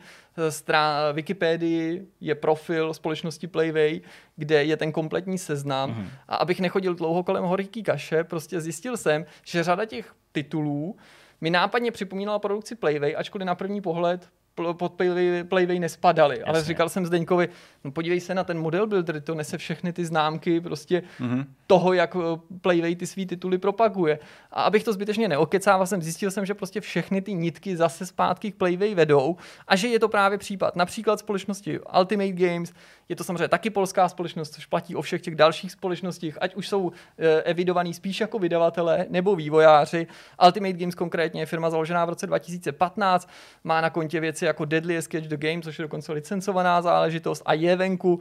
strán 0.50 1.16
Wikipedii 1.16 2.08
je 2.22 2.36
profil 2.36 2.94
společnosti 2.94 3.48
Playway, 3.48 4.02
kde 4.36 4.64
je 4.64 4.78
ten 4.78 4.92
kompletní 4.92 5.38
seznam. 5.38 5.92
Mm-hmm. 5.92 6.08
A 6.28 6.36
abych 6.36 6.60
nechodil 6.60 6.96
dlouho 6.96 7.24
kolem 7.24 7.44
horký 7.44 7.84
kaše, 7.84 8.24
prostě 8.24 8.62
zjistil 8.62 8.98
jsem, 8.98 9.26
že 9.44 9.64
řada 9.64 9.86
těch 9.86 10.14
titulů 10.32 10.96
mi 11.42 11.50
nápadně 11.50 11.92
připomínala 11.92 12.40
produkci 12.40 12.76
Playway, 12.76 13.16
ačkoliv 13.18 13.46
na 13.46 13.56
první 13.56 13.82
pohled 13.82 14.30
pod 14.56 14.94
Playway, 14.94 15.44
Playway 15.44 15.80
nespadali. 15.80 16.36
Jasně. 16.36 16.46
Ale 16.46 16.64
říkal 16.64 16.90
jsem 16.90 17.06
Zdeňkovi, 17.06 17.50
no 17.84 17.92
podívej 17.92 18.20
se 18.20 18.36
na 18.36 18.44
ten 18.44 18.60
model 18.60 18.88
builder, 18.88 19.22
to 19.22 19.36
nese 19.36 19.58
všechny 19.58 19.94
ty 19.94 20.06
známky 20.06 20.62
prostě 20.62 21.04
mm-hmm. 21.20 21.46
toho, 21.68 21.94
jak 21.94 22.16
eh, 22.16 22.40
Playway 22.62 22.96
ty 22.96 23.08
svý 23.08 23.26
tituly 23.26 23.58
propaguje. 23.58 24.20
A 24.52 24.64
abych 24.64 24.84
to 24.84 24.94
zbytečně 24.94 25.28
neokecával, 25.28 25.88
jsem 25.88 26.02
zjistil 26.02 26.32
jsem, 26.32 26.46
že 26.46 26.54
prostě 26.54 26.82
všechny 26.82 27.22
ty 27.22 27.34
nitky 27.34 27.78
zase 27.78 28.06
zpátky 28.06 28.52
k 28.52 28.56
Playway 28.56 28.96
vedou 28.96 29.36
a 29.68 29.76
že 29.76 29.88
je 29.88 30.00
to 30.00 30.10
právě 30.10 30.38
případ. 30.38 30.76
Například 30.76 31.20
společnosti 31.20 31.80
Ultimate 31.80 32.32
Games, 32.32 32.74
je 33.10 33.16
to 33.16 33.24
samozřejmě 33.24 33.48
taky 33.48 33.70
polská 33.70 34.10
společnost, 34.10 34.54
což 34.54 34.66
platí 34.66 34.96
o 34.96 35.02
všech 35.02 35.22
těch 35.22 35.36
dalších 35.36 35.72
společnostích, 35.72 36.38
ať 36.42 36.56
už 36.56 36.68
jsou 36.68 36.92
eh, 37.18 37.42
evidovaný 37.42 37.94
spíš 37.94 38.22
jako 38.22 38.40
vydavatelé 38.40 39.06
nebo 39.10 39.36
vývojáři. 39.36 40.08
Ultimate 40.46 40.74
Games 40.74 40.96
konkrétně 40.96 41.42
je 41.42 41.46
firma 41.46 41.70
založená 41.70 42.06
v 42.06 42.10
roce 42.10 42.28
2015, 42.28 43.30
má 43.64 43.82
na 43.82 43.90
kontě 43.90 44.20
věci 44.20 44.41
jako 44.46 44.66
Deadly 44.66 45.02
Sketch 45.02 45.28
the 45.28 45.38
Game, 45.38 45.62
což 45.62 45.80
je 45.80 45.84
dokonce 45.84 46.12
licencovaná 46.14 46.82
záležitost 46.82 47.44
a 47.46 47.54
je 47.54 47.76
venku 47.76 48.20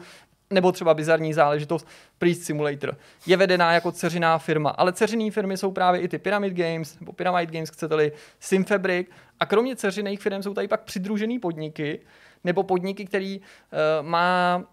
nebo 0.53 0.73
třeba 0.73 0.95
bizarní 0.95 1.35
záležitost 1.35 1.89
Priest 2.19 2.43
Simulator. 2.43 2.97
Je 3.27 3.37
vedená 3.37 3.73
jako 3.73 3.93
ceřiná 3.93 4.39
firma, 4.39 4.71
ale 4.71 4.93
ceřiné 4.93 5.31
firmy 5.31 5.57
jsou 5.57 5.71
právě 5.71 6.01
i 6.01 6.09
ty 6.09 6.19
Pyramid 6.19 6.55
Games, 6.55 7.01
nebo 7.01 7.13
Pyramid 7.13 7.51
Games, 7.51 7.71
chcete-li, 7.71 8.13
Simfabric. 8.41 9.07
A 9.41 9.47
kromě 9.47 9.77
ceřiných 9.77 10.21
firm 10.21 10.43
jsou 10.43 10.55
tady 10.55 10.69
pak 10.69 10.83
přidružené 10.83 11.39
podniky, 11.39 12.01
nebo 12.45 12.63
podniky, 12.63 13.05
který 13.05 13.41
uh, 13.41 14.07
má 14.07 14.65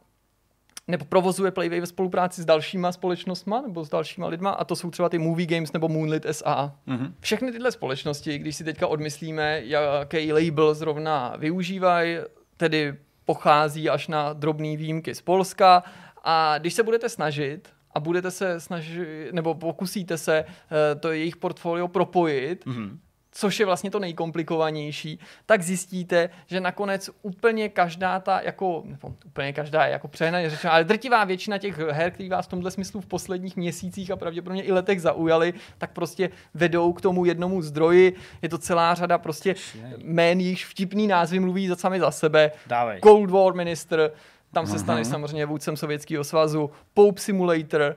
nebo 0.87 1.05
provozuje 1.05 1.51
Playway 1.51 1.79
ve 1.79 1.87
spolupráci 1.87 2.41
s 2.41 2.45
dalšíma 2.45 2.91
společnostmi 2.91 3.55
nebo 3.61 3.85
s 3.85 3.89
dalšíma 3.89 4.27
lidma 4.27 4.51
a 4.51 4.63
to 4.63 4.75
jsou 4.75 4.91
třeba 4.91 5.09
ty 5.09 5.17
Movie 5.17 5.47
Games 5.47 5.73
nebo 5.73 5.89
Moonlit 5.89 6.25
SA. 6.31 6.75
Mm-hmm. 6.87 7.13
Všechny 7.19 7.51
tyhle 7.51 7.71
společnosti, 7.71 8.37
když 8.37 8.55
si 8.55 8.63
teďka 8.63 8.87
odmyslíme, 8.87 9.61
jaký 9.63 10.33
label 10.33 10.73
zrovna 10.73 11.35
využívají, 11.37 12.17
tedy 12.57 12.95
pochází 13.25 13.89
až 13.89 14.07
na 14.07 14.33
drobné 14.33 14.77
výjimky 14.77 15.15
z 15.15 15.21
Polska 15.21 15.83
a 16.23 16.57
když 16.57 16.73
se 16.73 16.83
budete 16.83 17.09
snažit 17.09 17.69
a 17.91 17.99
budete 17.99 18.31
se 18.31 18.59
snažit, 18.59 19.29
nebo 19.31 19.55
pokusíte 19.55 20.17
se 20.17 20.45
uh, 20.45 20.99
to 20.99 21.11
jejich 21.11 21.37
portfolio 21.37 21.87
propojit, 21.87 22.65
mm-hmm 22.65 22.97
což 23.37 23.59
je 23.59 23.65
vlastně 23.65 23.91
to 23.91 23.99
nejkomplikovanější, 23.99 25.19
tak 25.45 25.61
zjistíte, 25.61 26.29
že 26.47 26.59
nakonec 26.61 27.09
úplně 27.21 27.69
každá 27.69 28.19
ta, 28.19 28.41
jako, 28.41 28.83
nebo 28.85 29.13
úplně 29.25 29.53
každá 29.53 29.85
je 29.85 29.91
jako 29.91 30.07
přehnaně 30.07 30.49
řečeno, 30.49 30.73
ale 30.73 30.83
drtivá 30.83 31.23
většina 31.23 31.57
těch 31.57 31.77
her, 31.77 32.11
které 32.11 32.29
vás 32.29 32.45
v 32.45 32.49
tomhle 32.49 32.71
smyslu 32.71 33.01
v 33.01 33.05
posledních 33.05 33.57
měsících 33.57 34.11
a 34.11 34.15
pravděpodobně 34.15 34.63
i 34.63 34.71
letech 34.71 35.01
zaujaly, 35.01 35.53
tak 35.77 35.91
prostě 35.91 36.29
vedou 36.53 36.93
k 36.93 37.01
tomu 37.01 37.25
jednomu 37.25 37.61
zdroji. 37.61 38.15
Je 38.41 38.49
to 38.49 38.57
celá 38.57 38.95
řada 38.95 39.17
prostě 39.17 39.55
jmén, 39.97 40.39
již 40.39 40.65
vtipný 40.65 41.07
názvy 41.07 41.39
mluví 41.39 41.67
za 41.67 41.75
sami 41.75 41.99
za 41.99 42.11
sebe. 42.11 42.51
Dávej. 42.67 42.99
Cold 43.03 43.29
War 43.29 43.53
Minister, 43.53 44.11
tam 44.53 44.67
se 44.67 44.79
stane 44.79 45.05
samozřejmě 45.05 45.45
vůdcem 45.45 45.77
Sovětského 45.77 46.23
svazu, 46.23 46.71
Pope 46.93 47.21
Simulator, 47.21 47.95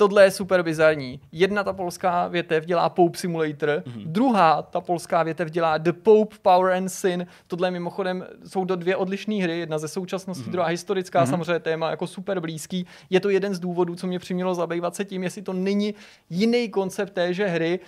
tohle 0.00 0.24
je 0.24 0.30
super 0.30 0.62
bizarní. 0.62 1.20
Jedna 1.32 1.64
ta 1.64 1.72
polská 1.72 2.28
větev 2.28 2.64
dělá 2.64 2.88
Pope 2.88 3.18
Simulator, 3.18 3.68
mm-hmm. 3.68 4.02
druhá 4.06 4.62
ta 4.62 4.80
polská 4.80 5.22
větev 5.22 5.50
dělá 5.50 5.78
The 5.78 5.92
Pope 5.92 6.36
Power 6.42 6.72
and 6.72 6.88
Sin. 6.88 7.26
Tohle 7.46 7.70
mimochodem 7.70 8.26
jsou 8.46 8.64
do 8.64 8.76
dvě 8.76 8.96
odlišné 8.96 9.34
hry, 9.34 9.58
jedna 9.58 9.78
ze 9.78 9.88
současnosti, 9.88 10.44
mm-hmm. 10.44 10.52
druhá 10.52 10.66
historická, 10.66 11.24
mm-hmm. 11.24 11.30
samozřejmě 11.30 11.58
téma 11.58 11.90
jako 11.90 12.06
super 12.06 12.40
blízký. 12.40 12.86
Je 13.10 13.20
to 13.20 13.28
jeden 13.28 13.54
z 13.54 13.58
důvodů, 13.58 13.96
co 13.96 14.06
mě 14.06 14.18
přimělo 14.18 14.54
zabývat 14.54 14.96
se 14.96 15.04
tím, 15.04 15.22
jestli 15.22 15.42
to 15.42 15.52
není 15.52 15.94
jiný 16.30 16.68
koncept 16.68 17.10
téže 17.10 17.46
hry, 17.46 17.80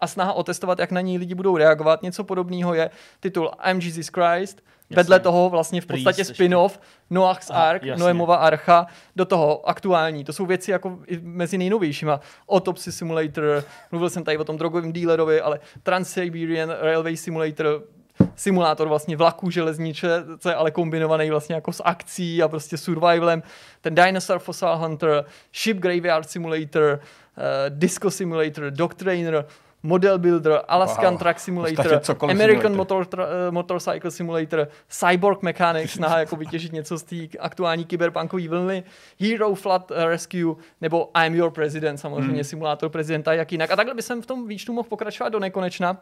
a 0.00 0.06
snaha 0.06 0.32
otestovat, 0.32 0.78
jak 0.78 0.90
na 0.90 1.00
ní 1.00 1.18
lidi 1.18 1.34
budou 1.34 1.56
reagovat. 1.56 2.02
Něco 2.02 2.24
podobného 2.24 2.74
je 2.74 2.90
titul 3.20 3.50
I'm 3.70 3.80
Jesus 3.80 4.08
Christ, 4.08 4.62
Jasně. 4.90 4.96
Vedle 4.96 5.20
toho 5.20 5.50
vlastně 5.50 5.80
v 5.80 5.86
podstatě 5.86 6.24
spin-off 6.24 6.80
Noach's 7.10 7.50
Ark, 7.50 7.82
Noemova 7.96 8.36
archa, 8.36 8.86
do 9.16 9.24
toho 9.24 9.68
aktuální. 9.68 10.24
To 10.24 10.32
jsou 10.32 10.46
věci 10.46 10.70
jako 10.70 10.98
mezi 11.22 11.58
nejnovějšíma. 11.58 12.20
Autopsy 12.48 12.92
Simulator, 12.92 13.64
mluvil 13.90 14.10
jsem 14.10 14.24
tady 14.24 14.38
o 14.38 14.44
tom 14.44 14.58
drogovém 14.58 14.92
dealerovi, 14.92 15.40
ale 15.40 15.60
Trans-Siberian 15.82 16.76
Railway 16.80 17.16
Simulator, 17.16 17.82
simulátor 18.36 18.88
vlastně 18.88 19.16
vlaků 19.16 19.50
železniče, 19.50 20.08
co 20.38 20.48
je 20.48 20.54
ale 20.54 20.70
kombinovaný 20.70 21.30
vlastně 21.30 21.54
jako 21.54 21.72
s 21.72 21.82
akcí 21.84 22.42
a 22.42 22.48
prostě 22.48 22.76
survivalem. 22.76 23.42
Ten 23.80 23.94
Dinosaur 23.94 24.38
Fossil 24.38 24.76
Hunter, 24.76 25.24
Ship 25.54 25.76
Graveyard 25.76 26.30
Simulator, 26.30 27.00
uh, 27.00 27.44
Disco 27.68 28.10
Simulator, 28.10 28.70
Dog 28.70 28.94
Trainer, 28.94 29.44
Model 29.82 30.18
Builder, 30.18 30.62
Alaskan 30.68 31.14
wow. 31.14 31.18
Truck 31.18 31.40
Simulator, 31.40 32.00
American 32.30 32.76
Motor, 32.76 33.06
tra, 33.06 33.24
uh, 33.24 33.30
Motorcycle 33.50 34.10
Simulator, 34.10 34.68
Cyborg 34.88 35.42
Mechanics, 35.42 35.92
snaha 35.92 36.18
jako 36.18 36.36
vytěžit 36.36 36.72
něco 36.72 36.98
z 36.98 37.02
té 37.02 37.16
aktuální 37.38 37.84
kyberpunkové 37.84 38.48
vlny, 38.48 38.84
Hero 39.20 39.54
Flood 39.54 39.92
Rescue, 39.96 40.54
nebo 40.80 41.10
I'm 41.24 41.34
Your 41.34 41.50
President, 41.50 42.00
samozřejmě 42.00 42.32
hmm. 42.32 42.44
simulátor 42.44 42.90
prezidenta, 42.90 43.32
jak 43.32 43.52
jinak. 43.52 43.70
A 43.70 43.76
takhle 43.76 43.94
by 43.94 44.02
jsem 44.02 44.22
v 44.22 44.26
tom 44.26 44.48
výčtu 44.48 44.72
mohl 44.72 44.88
pokračovat 44.88 45.28
do 45.28 45.38
nekonečna. 45.40 45.96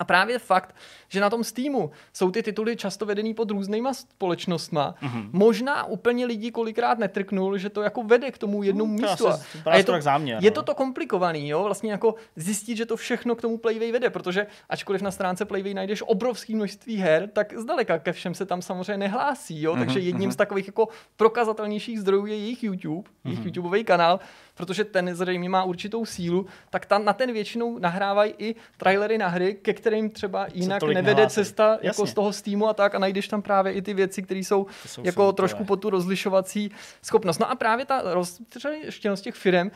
A 0.00 0.04
právě 0.04 0.38
fakt, 0.38 0.74
že 1.08 1.20
na 1.20 1.30
tom 1.30 1.44
Steamu 1.44 1.90
jsou 2.12 2.30
ty 2.30 2.42
tituly 2.42 2.76
často 2.76 3.06
vedený 3.06 3.34
pod 3.34 3.50
různýma 3.50 3.94
společnostma, 3.94 4.94
mm-hmm. 5.02 5.30
možná 5.32 5.84
úplně 5.84 6.26
lidi 6.26 6.50
kolikrát 6.50 6.98
netrknul, 6.98 7.58
že 7.58 7.68
to 7.68 7.82
jako 7.82 8.02
vede 8.02 8.30
k 8.30 8.38
tomu 8.38 8.62
jednomu 8.62 8.92
mm, 8.92 9.00
místu. 9.02 9.28
Asi, 9.28 9.58
a 9.66 9.76
je 9.76 9.84
to, 9.84 10.00
záměr, 10.00 10.38
je 10.44 10.50
to 10.50 10.60
no. 10.60 10.64
to 10.64 10.74
komplikovaný, 10.74 11.48
jo? 11.48 11.64
vlastně 11.64 11.92
jako 11.92 12.14
zjistit, 12.36 12.76
že 12.76 12.86
to 12.86 12.96
všechno 12.96 13.34
k 13.34 13.42
tomu 13.42 13.58
Playway 13.58 13.92
vede, 13.92 14.10
protože 14.10 14.46
ačkoliv 14.68 15.02
na 15.02 15.10
stránce 15.10 15.44
Playway 15.44 15.74
najdeš 15.74 16.02
obrovské 16.06 16.56
množství 16.56 16.96
her, 16.96 17.28
tak 17.28 17.58
zdaleka 17.58 17.98
ke 17.98 18.12
všem 18.12 18.34
se 18.34 18.46
tam 18.46 18.62
samozřejmě 18.62 18.96
nehlásí, 18.96 19.62
jo? 19.62 19.74
Mm-hmm. 19.74 19.78
takže 19.78 20.00
jedním 20.00 20.28
mm-hmm. 20.28 20.32
z 20.32 20.36
takových 20.36 20.66
jako 20.66 20.88
prokazatelnějších 21.16 22.00
zdrojů 22.00 22.26
je 22.26 22.36
jejich 22.36 22.64
YouTube, 22.64 23.10
jejich 23.24 23.40
mm-hmm. 23.40 23.44
YouTubeový 23.44 23.84
kanál, 23.84 24.20
protože 24.54 24.84
ten 24.84 25.14
zřejmě 25.14 25.48
má 25.48 25.64
určitou 25.64 26.04
sílu, 26.06 26.46
tak 26.70 26.86
tam 26.86 27.04
na 27.04 27.12
ten 27.12 27.32
většinou 27.32 27.78
nahrávají 27.78 28.34
i 28.38 28.54
trailery 28.76 29.18
na 29.18 29.28
hry, 29.28 29.54
ke 29.54 29.72
kterým 29.72 30.10
třeba 30.10 30.46
jinak 30.54 30.82
nevede 30.82 31.02
nehlásí. 31.02 31.34
cesta 31.34 31.78
jako 31.82 32.06
z 32.06 32.14
toho 32.14 32.32
Steamu 32.32 32.68
a 32.68 32.74
tak 32.74 32.94
a 32.94 32.98
najdeš 32.98 33.28
tam 33.28 33.42
právě 33.42 33.72
i 33.72 33.82
ty 33.82 33.94
věci, 33.94 34.22
které 34.22 34.40
jsou, 34.40 34.66
jsou 34.86 35.02
jako 35.04 35.32
trošku 35.32 35.64
pod 35.64 35.76
tu 35.76 35.90
rozlišovací 35.90 36.70
schopnost. 37.02 37.38
No 37.38 37.50
a 37.50 37.54
právě 37.54 37.84
ta 37.84 38.02
roztřeštěnost 38.04 39.24
těch 39.24 39.34
firm 39.34 39.70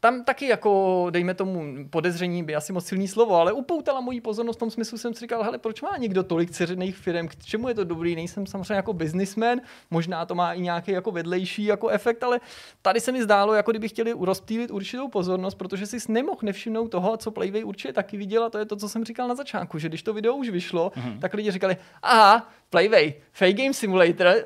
tam 0.00 0.24
taky 0.24 0.46
jako, 0.46 1.06
dejme 1.10 1.34
tomu, 1.34 1.64
podezření 1.90 2.42
by 2.42 2.54
asi 2.54 2.72
moc 2.72 2.86
silný 2.86 3.08
slovo, 3.08 3.34
ale 3.34 3.52
upoutala 3.52 4.00
moji 4.00 4.20
pozornost 4.20 4.56
v 4.56 4.58
tom 4.58 4.70
smyslu, 4.70 4.98
jsem 4.98 5.14
si 5.14 5.20
říkal, 5.20 5.42
hele, 5.42 5.58
proč 5.58 5.82
má 5.82 5.96
někdo 5.96 6.22
tolik 6.22 6.50
ceřených 6.50 6.96
firm, 6.96 7.28
k 7.28 7.44
čemu 7.44 7.68
je 7.68 7.74
to 7.74 7.84
dobrý, 7.84 8.14
nejsem 8.14 8.46
samozřejmě 8.46 8.74
jako 8.74 8.92
businessman, 8.92 9.60
možná 9.90 10.26
to 10.26 10.34
má 10.34 10.52
i 10.52 10.60
nějaký 10.60 10.90
jako 10.90 11.10
vedlejší 11.10 11.64
jako 11.64 11.88
efekt, 11.88 12.22
ale 12.22 12.40
tady 12.82 13.00
se 13.00 13.12
mi 13.12 13.22
zdálo, 13.22 13.54
jako 13.54 13.70
kdyby 13.70 13.88
chtěli 13.88 14.14
rozptýlit 14.20 14.70
určitou 14.70 15.08
pozornost, 15.08 15.54
protože 15.54 15.86
si 15.86 16.12
nemohl 16.12 16.38
nevšimnout 16.42 16.90
toho, 16.90 17.16
co 17.16 17.30
Playway 17.30 17.64
určitě 17.64 17.92
taky 17.92 18.16
viděl, 18.16 18.44
a 18.44 18.50
to 18.50 18.58
je 18.58 18.64
to, 18.64 18.76
co 18.76 18.88
jsem 18.88 19.04
říkal 19.04 19.28
na 19.28 19.34
začátku, 19.34 19.78
že 19.78 19.88
když 19.88 20.02
to 20.02 20.12
video 20.12 20.34
už 20.34 20.48
vyšlo, 20.48 20.92
mm-hmm. 20.96 21.18
tak 21.18 21.34
lidi 21.34 21.50
říkali, 21.50 21.76
aha, 22.02 22.48
Playway, 22.70 23.14
Fake 23.32 23.56
Game 23.56 23.74
Simulator. 23.74 24.26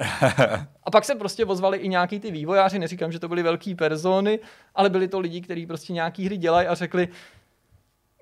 A 0.85 0.91
pak 0.91 1.05
se 1.05 1.15
prostě 1.15 1.45
ozvali 1.45 1.79
i 1.79 1.89
nějaký 1.89 2.21
ty 2.21 2.31
vývojáři, 2.31 2.79
neříkám, 2.79 3.13
že 3.13 3.19
to 3.19 3.29
byly 3.29 3.43
velký 3.43 3.75
persony, 3.75 4.39
ale 4.75 4.91
byli 4.91 5.09
to 5.09 5.21
lidi, 5.21 5.41
kteří 5.41 5.67
prostě 5.67 5.93
nějaký 5.93 6.25
hry 6.25 6.37
dělají 6.37 6.69
a 6.69 6.75
řekli, 6.75 7.09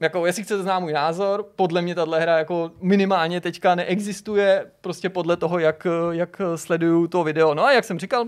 jako 0.01 0.27
jestli 0.27 0.43
chcete 0.43 0.63
znát 0.63 0.81
můj 0.81 0.93
názor, 0.93 1.47
podle 1.57 1.83
mě 1.83 1.95
tahle 1.95 2.21
hra 2.21 2.39
jako 2.39 2.71
minimálně 2.81 3.41
teďka 3.41 3.75
neexistuje, 3.75 4.71
prostě 4.81 5.09
podle 5.09 5.37
toho, 5.37 5.59
jak, 5.59 5.87
jak 6.11 6.41
sleduju 6.57 7.07
to 7.07 7.25
video. 7.25 7.55
No 7.55 7.65
a 7.65 7.73
jak 7.73 7.85
jsem 7.85 7.99
říkal, 7.99 8.27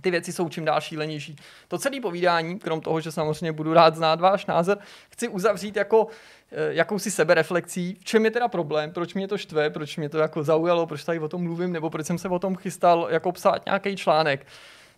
ty 0.00 0.10
věci 0.10 0.32
jsou 0.32 0.48
čím 0.48 0.64
dál 0.64 0.80
šílenější. 0.80 1.36
To 1.68 1.78
celé 1.78 2.00
povídání, 2.00 2.58
krom 2.58 2.80
toho, 2.80 3.00
že 3.00 3.12
samozřejmě 3.12 3.52
budu 3.52 3.74
rád 3.74 3.96
znát 3.96 4.20
váš 4.20 4.46
názor, 4.46 4.78
chci 5.10 5.28
uzavřít 5.28 5.76
jako 5.76 6.06
jakousi 6.50 7.10
sebereflexí, 7.10 7.96
v 8.00 8.04
čem 8.04 8.24
je 8.24 8.30
teda 8.30 8.48
problém, 8.48 8.92
proč 8.92 9.14
mě 9.14 9.28
to 9.28 9.38
štve, 9.38 9.70
proč 9.70 9.96
mě 9.96 10.08
to 10.08 10.18
jako 10.18 10.42
zaujalo, 10.42 10.86
proč 10.86 11.04
tady 11.04 11.18
o 11.18 11.28
tom 11.28 11.42
mluvím, 11.42 11.72
nebo 11.72 11.90
proč 11.90 12.06
jsem 12.06 12.18
se 12.18 12.28
o 12.28 12.38
tom 12.38 12.56
chystal 12.56 13.08
jako 13.10 13.32
psát 13.32 13.66
nějaký 13.66 13.96
článek. 13.96 14.46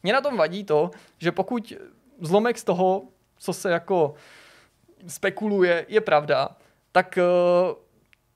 Mně 0.03 0.13
na 0.13 0.21
tom 0.21 0.37
vadí 0.37 0.65
to, 0.65 0.91
že 1.19 1.33
pokud 1.33 1.73
zlomek 2.21 2.59
z 2.59 2.65
toho, 2.65 3.03
co 3.39 3.53
se 3.53 3.71
jako 3.71 4.15
spekuluje, 5.07 5.87
je 5.89 6.01
pravda, 6.01 6.49
tak 6.93 7.19
uh, 7.19 7.75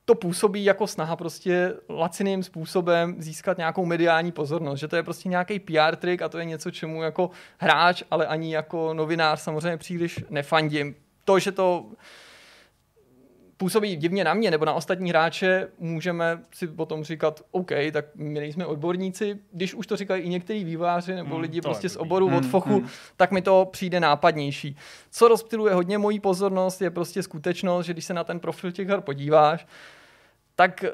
to 0.04 0.14
působí 0.14 0.64
jako 0.64 0.86
snaha 0.86 1.16
prostě 1.16 1.74
laciným 1.88 2.42
způsobem 2.42 3.16
získat 3.18 3.58
nějakou 3.58 3.84
mediální 3.84 4.32
pozornost, 4.32 4.80
že 4.80 4.88
to 4.88 4.96
je 4.96 5.02
prostě 5.02 5.28
nějaký 5.28 5.58
PR 5.58 5.96
trik 5.96 6.22
a 6.22 6.28
to 6.28 6.38
je 6.38 6.44
něco, 6.44 6.70
čemu 6.70 7.02
jako 7.02 7.30
hráč, 7.58 8.02
ale 8.10 8.26
ani 8.26 8.54
jako 8.54 8.94
novinář 8.94 9.40
samozřejmě 9.40 9.76
příliš 9.76 10.24
nefandím. 10.30 10.94
To, 11.24 11.38
že 11.38 11.52
to 11.52 11.86
působí 13.56 13.96
divně 13.96 14.24
na 14.24 14.34
mě 14.34 14.50
nebo 14.50 14.64
na 14.64 14.72
ostatní 14.72 15.10
hráče, 15.10 15.68
můžeme 15.78 16.42
si 16.54 16.66
potom 16.66 17.04
říkat, 17.04 17.40
OK, 17.50 17.70
tak 17.92 18.04
my 18.14 18.40
nejsme 18.40 18.66
odborníci. 18.66 19.38
Když 19.52 19.74
už 19.74 19.86
to 19.86 19.96
říkají 19.96 20.22
i 20.22 20.28
některý 20.28 20.64
výváři 20.64 21.14
nebo 21.14 21.34
mm, 21.34 21.40
lidi 21.40 21.60
prostě 21.60 21.88
z 21.88 21.96
oboru 21.96 22.28
mm, 22.28 22.36
od 22.36 22.46
fochu, 22.46 22.80
mm. 22.80 22.88
tak 23.16 23.30
mi 23.30 23.42
to 23.42 23.68
přijde 23.70 24.00
nápadnější. 24.00 24.76
Co 25.10 25.28
rozptiluje 25.28 25.74
hodně 25.74 25.98
mojí 25.98 26.20
pozornost, 26.20 26.82
je 26.82 26.90
prostě 26.90 27.22
skutečnost, 27.22 27.86
že 27.86 27.92
když 27.92 28.04
se 28.04 28.14
na 28.14 28.24
ten 28.24 28.40
profil 28.40 28.72
těch 28.72 28.88
her 28.88 29.00
podíváš, 29.00 29.66
tak 30.56 30.84
eh, 30.84 30.90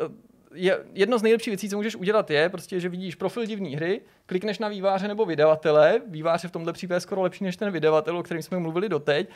je, 0.54 0.78
jedno 0.92 1.18
z 1.18 1.22
nejlepších 1.22 1.50
věcí, 1.50 1.68
co 1.68 1.76
můžeš 1.76 1.96
udělat, 1.96 2.30
je 2.30 2.48
prostě, 2.48 2.80
že 2.80 2.88
vidíš 2.88 3.14
profil 3.14 3.46
divné 3.46 3.76
hry, 3.76 4.00
klikneš 4.26 4.58
na 4.58 4.68
výváře 4.68 5.08
nebo 5.08 5.24
vydavatele, 5.24 6.00
vývář 6.06 6.42
je 6.42 6.48
v 6.48 6.52
tomhle 6.52 6.72
případě 6.72 7.00
skoro 7.00 7.22
lepší 7.22 7.44
než 7.44 7.56
ten 7.56 7.70
vydavatel, 7.70 8.18
o 8.18 8.22
kterém 8.22 8.42
jsme 8.42 8.58
mluvili 8.58 8.88
doteď. 8.88 9.28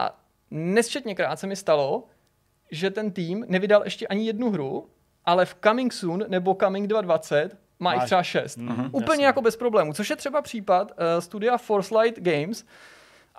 A 0.00 0.20
nesčetněkrát 0.50 1.38
se 1.38 1.46
mi 1.46 1.56
stalo, 1.56 2.04
že 2.70 2.90
ten 2.90 3.10
tým 3.10 3.44
nevydal 3.48 3.82
ještě 3.84 4.06
ani 4.06 4.26
jednu 4.26 4.50
hru, 4.50 4.88
ale 5.24 5.46
v 5.46 5.56
Coming 5.64 5.92
Soon 5.92 6.24
nebo 6.28 6.56
Coming 6.60 6.86
220 6.86 7.56
má 7.78 7.94
jich 7.94 8.04
třeba 8.04 8.22
šest. 8.22 8.58
Mm-hmm, 8.58 8.86
Úplně 8.92 9.10
jasný. 9.10 9.22
jako 9.22 9.42
bez 9.42 9.56
problému. 9.56 9.92
Což 9.92 10.10
je 10.10 10.16
třeba 10.16 10.42
případ 10.42 10.90
uh, 10.92 11.20
studia 11.20 11.56
Force 11.56 11.94
Games, 12.16 12.64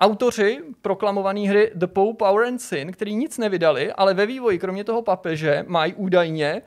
Autoři 0.00 0.60
proklamované 0.82 1.40
hry 1.40 1.70
The 1.74 1.86
Pope, 1.86 2.24
Power 2.24 2.46
and 2.46 2.58
Sin, 2.58 2.92
který 2.92 3.14
nic 3.14 3.38
nevydali, 3.38 3.92
ale 3.92 4.14
ve 4.14 4.26
vývoji 4.26 4.58
kromě 4.58 4.84
toho 4.84 5.02
papeže 5.02 5.64
mají 5.68 5.94
údajně 5.94 6.62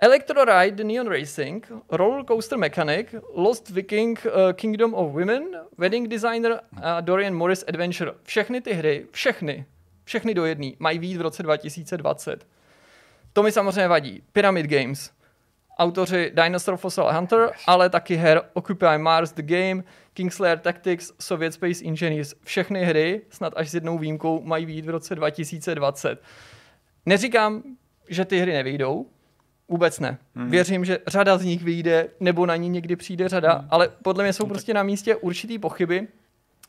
Electro 0.00 0.44
Ride 0.44 0.84
Neon 0.84 1.08
Racing, 1.08 1.72
Roller 1.90 2.24
Coaster 2.24 2.58
Mechanic, 2.58 3.14
Lost 3.34 3.70
Viking 3.70 4.26
uh, 4.26 4.52
Kingdom 4.52 4.94
of 4.94 5.12
Women, 5.12 5.44
Wedding 5.78 6.08
Designer 6.08 6.60
a 6.82 7.00
Dorian 7.00 7.34
Morris 7.34 7.64
Adventure. 7.68 8.12
Všechny 8.22 8.60
ty 8.60 8.72
hry, 8.72 9.06
všechny, 9.10 9.64
všechny 10.04 10.34
do 10.34 10.44
jedné, 10.44 10.70
mají 10.78 10.98
výjít 10.98 11.16
v 11.16 11.20
roce 11.20 11.42
2020. 11.42 12.46
To 13.32 13.42
mi 13.42 13.52
samozřejmě 13.52 13.88
vadí. 13.88 14.22
Pyramid 14.32 14.66
Games, 14.66 15.10
autoři 15.78 16.32
Dinosaur 16.34 16.76
Fossil 16.76 17.12
Hunter, 17.12 17.50
ale 17.66 17.90
taky 17.90 18.16
her 18.16 18.42
Occupy 18.52 18.98
Mars 18.98 19.32
The 19.32 19.42
Game, 19.42 19.82
Kingslayer 20.14 20.58
Tactics, 20.58 21.12
Soviet 21.20 21.54
Space 21.54 21.84
Engineers. 21.84 22.34
Všechny 22.44 22.84
hry, 22.84 23.22
snad 23.30 23.52
až 23.56 23.70
s 23.70 23.74
jednou 23.74 23.98
výjimkou, 23.98 24.42
mají 24.42 24.66
výjít 24.66 24.86
v 24.86 24.90
roce 24.90 25.14
2020. 25.14 26.22
Neříkám, 27.06 27.62
že 28.08 28.24
ty 28.24 28.38
hry 28.38 28.52
nevyjdou, 28.52 29.06
Vůbec 29.68 30.00
ne. 30.00 30.18
Hmm. 30.34 30.50
Věřím, 30.50 30.84
že 30.84 30.98
řada 31.06 31.38
z 31.38 31.44
nich 31.44 31.62
vyjde, 31.62 32.08
nebo 32.20 32.46
na 32.46 32.56
ní 32.56 32.68
někdy 32.68 32.96
přijde 32.96 33.28
řada, 33.28 33.52
hmm. 33.52 33.68
ale 33.70 33.88
podle 34.02 34.24
mě 34.24 34.32
jsou 34.32 34.46
prostě 34.46 34.74
na 34.74 34.82
místě 34.82 35.16
určitý 35.16 35.58
pochyby. 35.58 36.08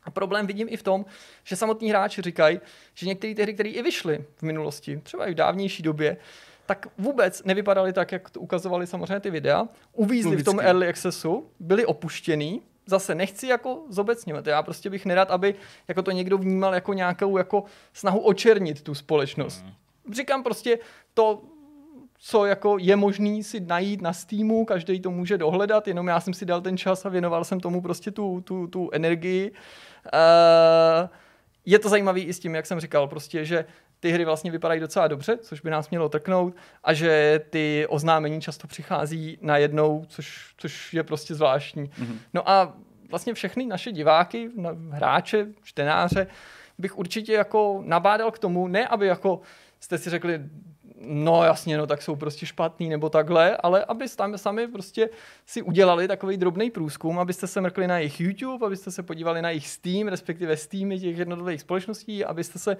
A 0.06 0.10
problém 0.10 0.46
vidím 0.46 0.68
i 0.70 0.76
v 0.76 0.82
tom, 0.82 1.04
že 1.44 1.56
samotní 1.56 1.90
hráči 1.90 2.22
říkají, 2.22 2.60
že 2.94 3.06
některé 3.06 3.34
ty 3.34 3.42
hry, 3.42 3.54
které 3.54 3.68
i 3.68 3.82
vyšly 3.82 4.24
v 4.36 4.42
minulosti, 4.42 5.00
třeba 5.02 5.26
i 5.26 5.32
v 5.32 5.34
dávnější 5.34 5.82
době, 5.82 6.16
tak 6.66 6.86
vůbec 6.98 7.44
nevypadaly 7.44 7.92
tak, 7.92 8.12
jak 8.12 8.30
to 8.30 8.40
ukazovali 8.40 8.86
samozřejmě 8.86 9.20
ty 9.20 9.30
videa. 9.30 9.68
Uvízli 9.92 10.36
v 10.36 10.44
tom 10.44 10.60
early 10.60 10.88
accessu, 10.88 11.50
byli 11.60 11.86
opuštěný, 11.86 12.62
zase 12.86 13.14
nechci 13.14 13.46
jako 13.46 13.82
zobecňovat. 13.88 14.46
Já 14.46 14.62
prostě 14.62 14.90
bych 14.90 15.06
nerad, 15.06 15.30
aby 15.30 15.54
jako 15.88 16.02
to 16.02 16.10
někdo 16.10 16.38
vnímal 16.38 16.74
jako 16.74 16.92
nějakou 16.92 17.38
jako 17.38 17.64
snahu 17.92 18.18
očernit 18.18 18.82
tu 18.82 18.94
společnost. 18.94 19.64
Mm. 19.64 20.14
Říkám 20.14 20.42
prostě 20.42 20.78
to, 21.14 21.42
co 22.18 22.46
jako 22.46 22.76
je 22.80 22.96
možný 22.96 23.42
si 23.42 23.60
najít 23.60 24.02
na 24.02 24.12
Steamu, 24.12 24.64
každý 24.64 25.00
to 25.00 25.10
může 25.10 25.38
dohledat, 25.38 25.88
jenom 25.88 26.08
já 26.08 26.20
jsem 26.20 26.34
si 26.34 26.46
dal 26.46 26.60
ten 26.60 26.76
čas 26.76 27.06
a 27.06 27.08
věnoval 27.08 27.44
jsem 27.44 27.60
tomu 27.60 27.80
prostě 27.82 28.10
tu, 28.10 28.40
tu, 28.40 28.66
tu 28.66 28.90
energii. 28.92 29.50
Uh, 29.50 31.08
je 31.64 31.78
to 31.78 31.88
zajímavý 31.88 32.22
i 32.22 32.32
s 32.32 32.38
tím, 32.38 32.54
jak 32.54 32.66
jsem 32.66 32.80
říkal, 32.80 33.08
prostě, 33.08 33.44
že 33.44 33.64
ty 34.00 34.10
hry 34.10 34.24
vlastně 34.24 34.50
vypadají 34.50 34.80
docela 34.80 35.08
dobře, 35.08 35.36
což 35.36 35.60
by 35.60 35.70
nás 35.70 35.90
mělo 35.90 36.08
trknout, 36.08 36.56
a 36.84 36.92
že 36.92 37.40
ty 37.50 37.86
oznámení 37.88 38.40
často 38.40 38.66
přichází 38.66 39.38
najednou, 39.40 40.04
což, 40.08 40.54
což 40.56 40.94
je 40.94 41.02
prostě 41.02 41.34
zvláštní. 41.34 41.84
Mm-hmm. 41.84 42.18
No 42.34 42.50
a 42.50 42.76
vlastně 43.10 43.34
všechny 43.34 43.66
naše 43.66 43.92
diváky, 43.92 44.50
hráče, 44.90 45.46
čtenáře, 45.62 46.26
bych 46.78 46.98
určitě 46.98 47.32
jako 47.32 47.82
nabádal 47.84 48.30
k 48.30 48.38
tomu, 48.38 48.68
ne 48.68 48.88
aby 48.88 49.06
jako 49.06 49.40
jste 49.80 49.98
si 49.98 50.10
řekli, 50.10 50.40
no 51.00 51.44
jasně, 51.44 51.78
no 51.78 51.86
tak 51.86 52.02
jsou 52.02 52.16
prostě 52.16 52.46
špatný 52.46 52.88
nebo 52.88 53.08
takhle, 53.08 53.56
ale 53.56 53.84
aby 53.84 54.08
tam 54.08 54.38
sami 54.38 54.68
prostě 54.68 55.10
si 55.46 55.62
udělali 55.62 56.08
takový 56.08 56.36
drobný 56.36 56.70
průzkum, 56.70 57.18
abyste 57.18 57.46
se 57.46 57.60
mrkli 57.60 57.86
na 57.86 57.98
jejich 57.98 58.20
YouTube, 58.20 58.66
abyste 58.66 58.90
se 58.90 59.02
podívali 59.02 59.42
na 59.42 59.50
jejich 59.50 59.68
Steam, 59.68 60.08
respektive 60.08 60.56
Steamy 60.56 61.00
těch 61.00 61.18
jednotlivých 61.18 61.60
společností, 61.60 62.24
abyste 62.24 62.58
se 62.58 62.76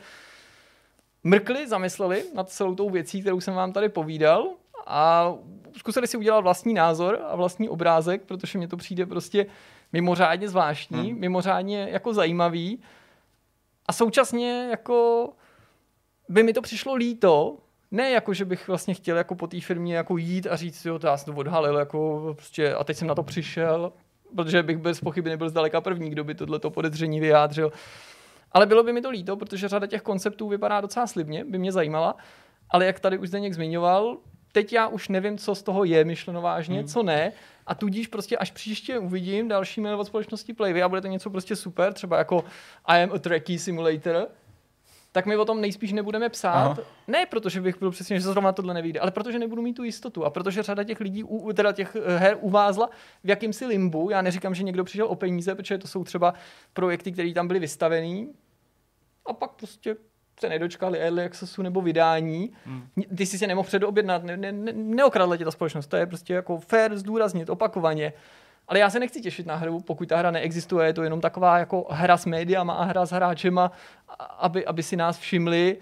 mrkli, 1.24 1.68
zamysleli 1.68 2.24
nad 2.34 2.50
celou 2.50 2.74
tou 2.74 2.90
věcí, 2.90 3.20
kterou 3.20 3.40
jsem 3.40 3.54
vám 3.54 3.72
tady 3.72 3.88
povídal 3.88 4.48
a 4.86 5.34
zkusili 5.76 6.06
si 6.06 6.16
udělat 6.16 6.40
vlastní 6.40 6.74
názor 6.74 7.18
a 7.28 7.36
vlastní 7.36 7.68
obrázek, 7.68 8.22
protože 8.22 8.58
mě 8.58 8.68
to 8.68 8.76
přijde 8.76 9.06
prostě 9.06 9.46
mimořádně 9.92 10.48
zvláštní, 10.48 11.10
hmm. 11.10 11.20
mimořádně 11.20 11.88
jako 11.90 12.14
zajímavý 12.14 12.82
a 13.86 13.92
současně 13.92 14.68
jako 14.70 15.28
by 16.28 16.42
mi 16.42 16.52
to 16.52 16.62
přišlo 16.62 16.94
líto, 16.94 17.56
ne 17.90 18.10
jako, 18.10 18.34
že 18.34 18.44
bych 18.44 18.68
vlastně 18.68 18.94
chtěl 18.94 19.16
jako 19.16 19.34
po 19.34 19.46
té 19.46 19.60
firmě 19.60 19.96
jako 19.96 20.16
jít 20.16 20.46
a 20.46 20.56
říct, 20.56 20.84
jo, 20.84 20.98
to 20.98 21.06
já 21.06 21.16
jsem 21.16 21.34
to 21.34 21.40
odhalil, 21.40 21.76
jako 21.76 22.32
prostě, 22.36 22.74
a 22.74 22.84
teď 22.84 22.96
jsem 22.96 23.08
na 23.08 23.14
to 23.14 23.22
přišel, 23.22 23.92
protože 24.36 24.62
bych 24.62 24.78
bez 24.78 25.00
pochyby 25.00 25.30
nebyl 25.30 25.48
zdaleka 25.48 25.80
první, 25.80 26.10
kdo 26.10 26.24
by 26.24 26.34
tohleto 26.34 26.70
podezření 26.70 27.20
vyjádřil. 27.20 27.72
Ale 28.52 28.66
bylo 28.66 28.82
by 28.82 28.92
mi 28.92 29.02
to 29.02 29.10
líto, 29.10 29.36
protože 29.36 29.68
řada 29.68 29.86
těch 29.86 30.02
konceptů 30.02 30.48
vypadá 30.48 30.80
docela 30.80 31.06
slibně, 31.06 31.44
by 31.44 31.58
mě 31.58 31.72
zajímala, 31.72 32.16
ale 32.70 32.86
jak 32.86 33.00
tady 33.00 33.18
už 33.18 33.28
Zdeněk 33.28 33.54
zmiňoval, 33.54 34.16
teď 34.52 34.72
já 34.72 34.88
už 34.88 35.08
nevím, 35.08 35.38
co 35.38 35.54
z 35.54 35.62
toho 35.62 35.84
je 35.84 36.04
myšleno 36.04 36.42
vážně, 36.42 36.78
hmm. 36.78 36.88
co 36.88 37.02
ne, 37.02 37.32
a 37.66 37.74
tudíž 37.74 38.06
prostě 38.06 38.36
až 38.36 38.50
příště 38.50 38.98
uvidím 38.98 39.48
další 39.48 39.80
mail 39.80 40.00
od 40.00 40.06
společnosti 40.06 40.52
Playvy 40.52 40.82
a 40.82 40.88
bude 40.88 41.00
to 41.00 41.06
něco 41.06 41.30
prostě 41.30 41.56
super, 41.56 41.92
třeba 41.92 42.18
jako 42.18 42.44
I 42.84 43.02
am 43.02 43.12
a 43.12 43.18
tracky 43.18 43.58
simulator, 43.58 44.28
tak 45.16 45.26
my 45.26 45.36
o 45.36 45.44
tom 45.44 45.60
nejspíš 45.60 45.92
nebudeme 45.92 46.28
psát. 46.28 46.52
Aha. 46.54 46.78
Ne 47.08 47.26
protože 47.26 47.60
bych 47.60 47.78
byl 47.78 47.90
přesně, 47.90 48.20
že 48.20 48.26
zrovna 48.26 48.52
tohle 48.52 48.74
nevíde, 48.74 49.00
ale 49.00 49.10
protože 49.10 49.38
nebudu 49.38 49.62
mít 49.62 49.74
tu 49.74 49.84
jistotu 49.84 50.24
a 50.24 50.30
protože 50.30 50.62
řada 50.62 50.84
těch 50.84 51.00
lidí, 51.00 51.24
teda 51.54 51.72
těch 51.72 51.96
eh, 51.96 52.18
her 52.18 52.36
uvázla 52.40 52.90
v 53.24 53.28
jakýmsi 53.28 53.66
limbu. 53.66 54.10
Já 54.10 54.22
neříkám, 54.22 54.54
že 54.54 54.62
někdo 54.62 54.84
přišel 54.84 55.06
o 55.06 55.14
peníze, 55.14 55.54
protože 55.54 55.78
to 55.78 55.88
jsou 55.88 56.04
třeba 56.04 56.34
projekty, 56.72 57.12
které 57.12 57.32
tam 57.32 57.46
byly 57.46 57.60
vystavený 57.60 58.32
a 59.26 59.32
pak 59.32 59.50
prostě 59.50 59.96
se 60.40 60.48
nedočkali 60.48 60.98
early 60.98 61.24
accessu 61.24 61.62
nebo 61.62 61.80
vydání. 61.80 62.52
Hmm. 62.64 62.86
Ty 63.16 63.26
jsi 63.26 63.38
se 63.38 63.46
nemohl 63.46 63.66
předobjednat, 63.66 64.24
ne, 64.24 64.36
ne, 64.36 64.52
ne, 64.52 64.72
neokradla 64.72 65.36
tě 65.36 65.44
ta 65.44 65.50
společnost. 65.50 65.86
To 65.86 65.96
je 65.96 66.06
prostě 66.06 66.34
jako 66.34 66.58
fair 66.58 66.96
zdůraznit 66.96 67.50
opakovaně. 67.50 68.12
Ale 68.68 68.78
já 68.78 68.90
se 68.90 69.00
nechci 69.00 69.20
těšit 69.20 69.46
na 69.46 69.56
hru, 69.56 69.80
pokud 69.80 70.08
ta 70.08 70.16
hra 70.16 70.30
neexistuje, 70.30 70.86
je 70.86 70.92
to 70.92 71.02
jenom 71.02 71.20
taková 71.20 71.58
jako 71.58 71.86
hra 71.90 72.16
s 72.16 72.26
médiama 72.26 72.74
a 72.74 72.84
hra 72.84 73.06
s 73.06 73.10
hráčema, 73.10 73.72
aby, 74.38 74.66
aby 74.66 74.82
si 74.82 74.96
nás 74.96 75.18
všimli 75.18 75.76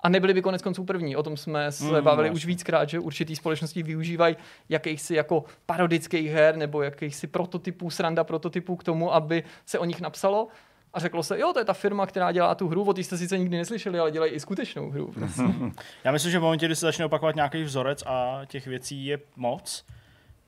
a 0.00 0.08
nebyli 0.08 0.34
by 0.34 0.42
konec 0.42 0.62
konců 0.62 0.84
první. 0.84 1.16
O 1.16 1.22
tom 1.22 1.36
jsme 1.36 1.72
se 1.72 1.84
mm, 1.84 1.90
bavili 1.90 2.28
vlastně. 2.28 2.30
už 2.30 2.46
víckrát, 2.46 2.88
že 2.88 2.98
určitý 2.98 3.36
společnosti 3.36 3.82
využívají 3.82 4.36
jakýchsi 4.68 5.14
jako 5.14 5.44
parodických 5.66 6.30
her 6.30 6.56
nebo 6.56 6.82
jakýchsi 6.82 7.26
prototypů, 7.26 7.90
sranda 7.90 8.24
prototypů 8.24 8.76
k 8.76 8.84
tomu, 8.84 9.14
aby 9.14 9.44
se 9.66 9.78
o 9.78 9.84
nich 9.84 10.00
napsalo 10.00 10.48
a 10.94 11.00
řeklo 11.00 11.22
se, 11.22 11.38
jo, 11.38 11.52
to 11.52 11.58
je 11.58 11.64
ta 11.64 11.72
firma, 11.72 12.06
která 12.06 12.32
dělá 12.32 12.54
tu 12.54 12.68
hru, 12.68 12.84
o 12.84 12.94
jste 12.96 13.18
sice 13.18 13.38
nikdy 13.38 13.56
neslyšeli, 13.56 13.98
ale 13.98 14.10
dělají 14.10 14.32
i 14.32 14.40
skutečnou 14.40 14.90
hru. 14.90 15.12
Prostě. 15.12 15.42
Já 16.04 16.12
myslím, 16.12 16.32
že 16.32 16.38
v 16.38 16.42
momentě, 16.42 16.66
kdy 16.66 16.76
se 16.76 16.86
začne 16.86 17.04
opakovat 17.04 17.34
nějaký 17.34 17.62
vzorec 17.62 18.02
a 18.06 18.40
těch 18.46 18.66
věcí 18.66 19.06
je 19.06 19.18
moc, 19.36 19.84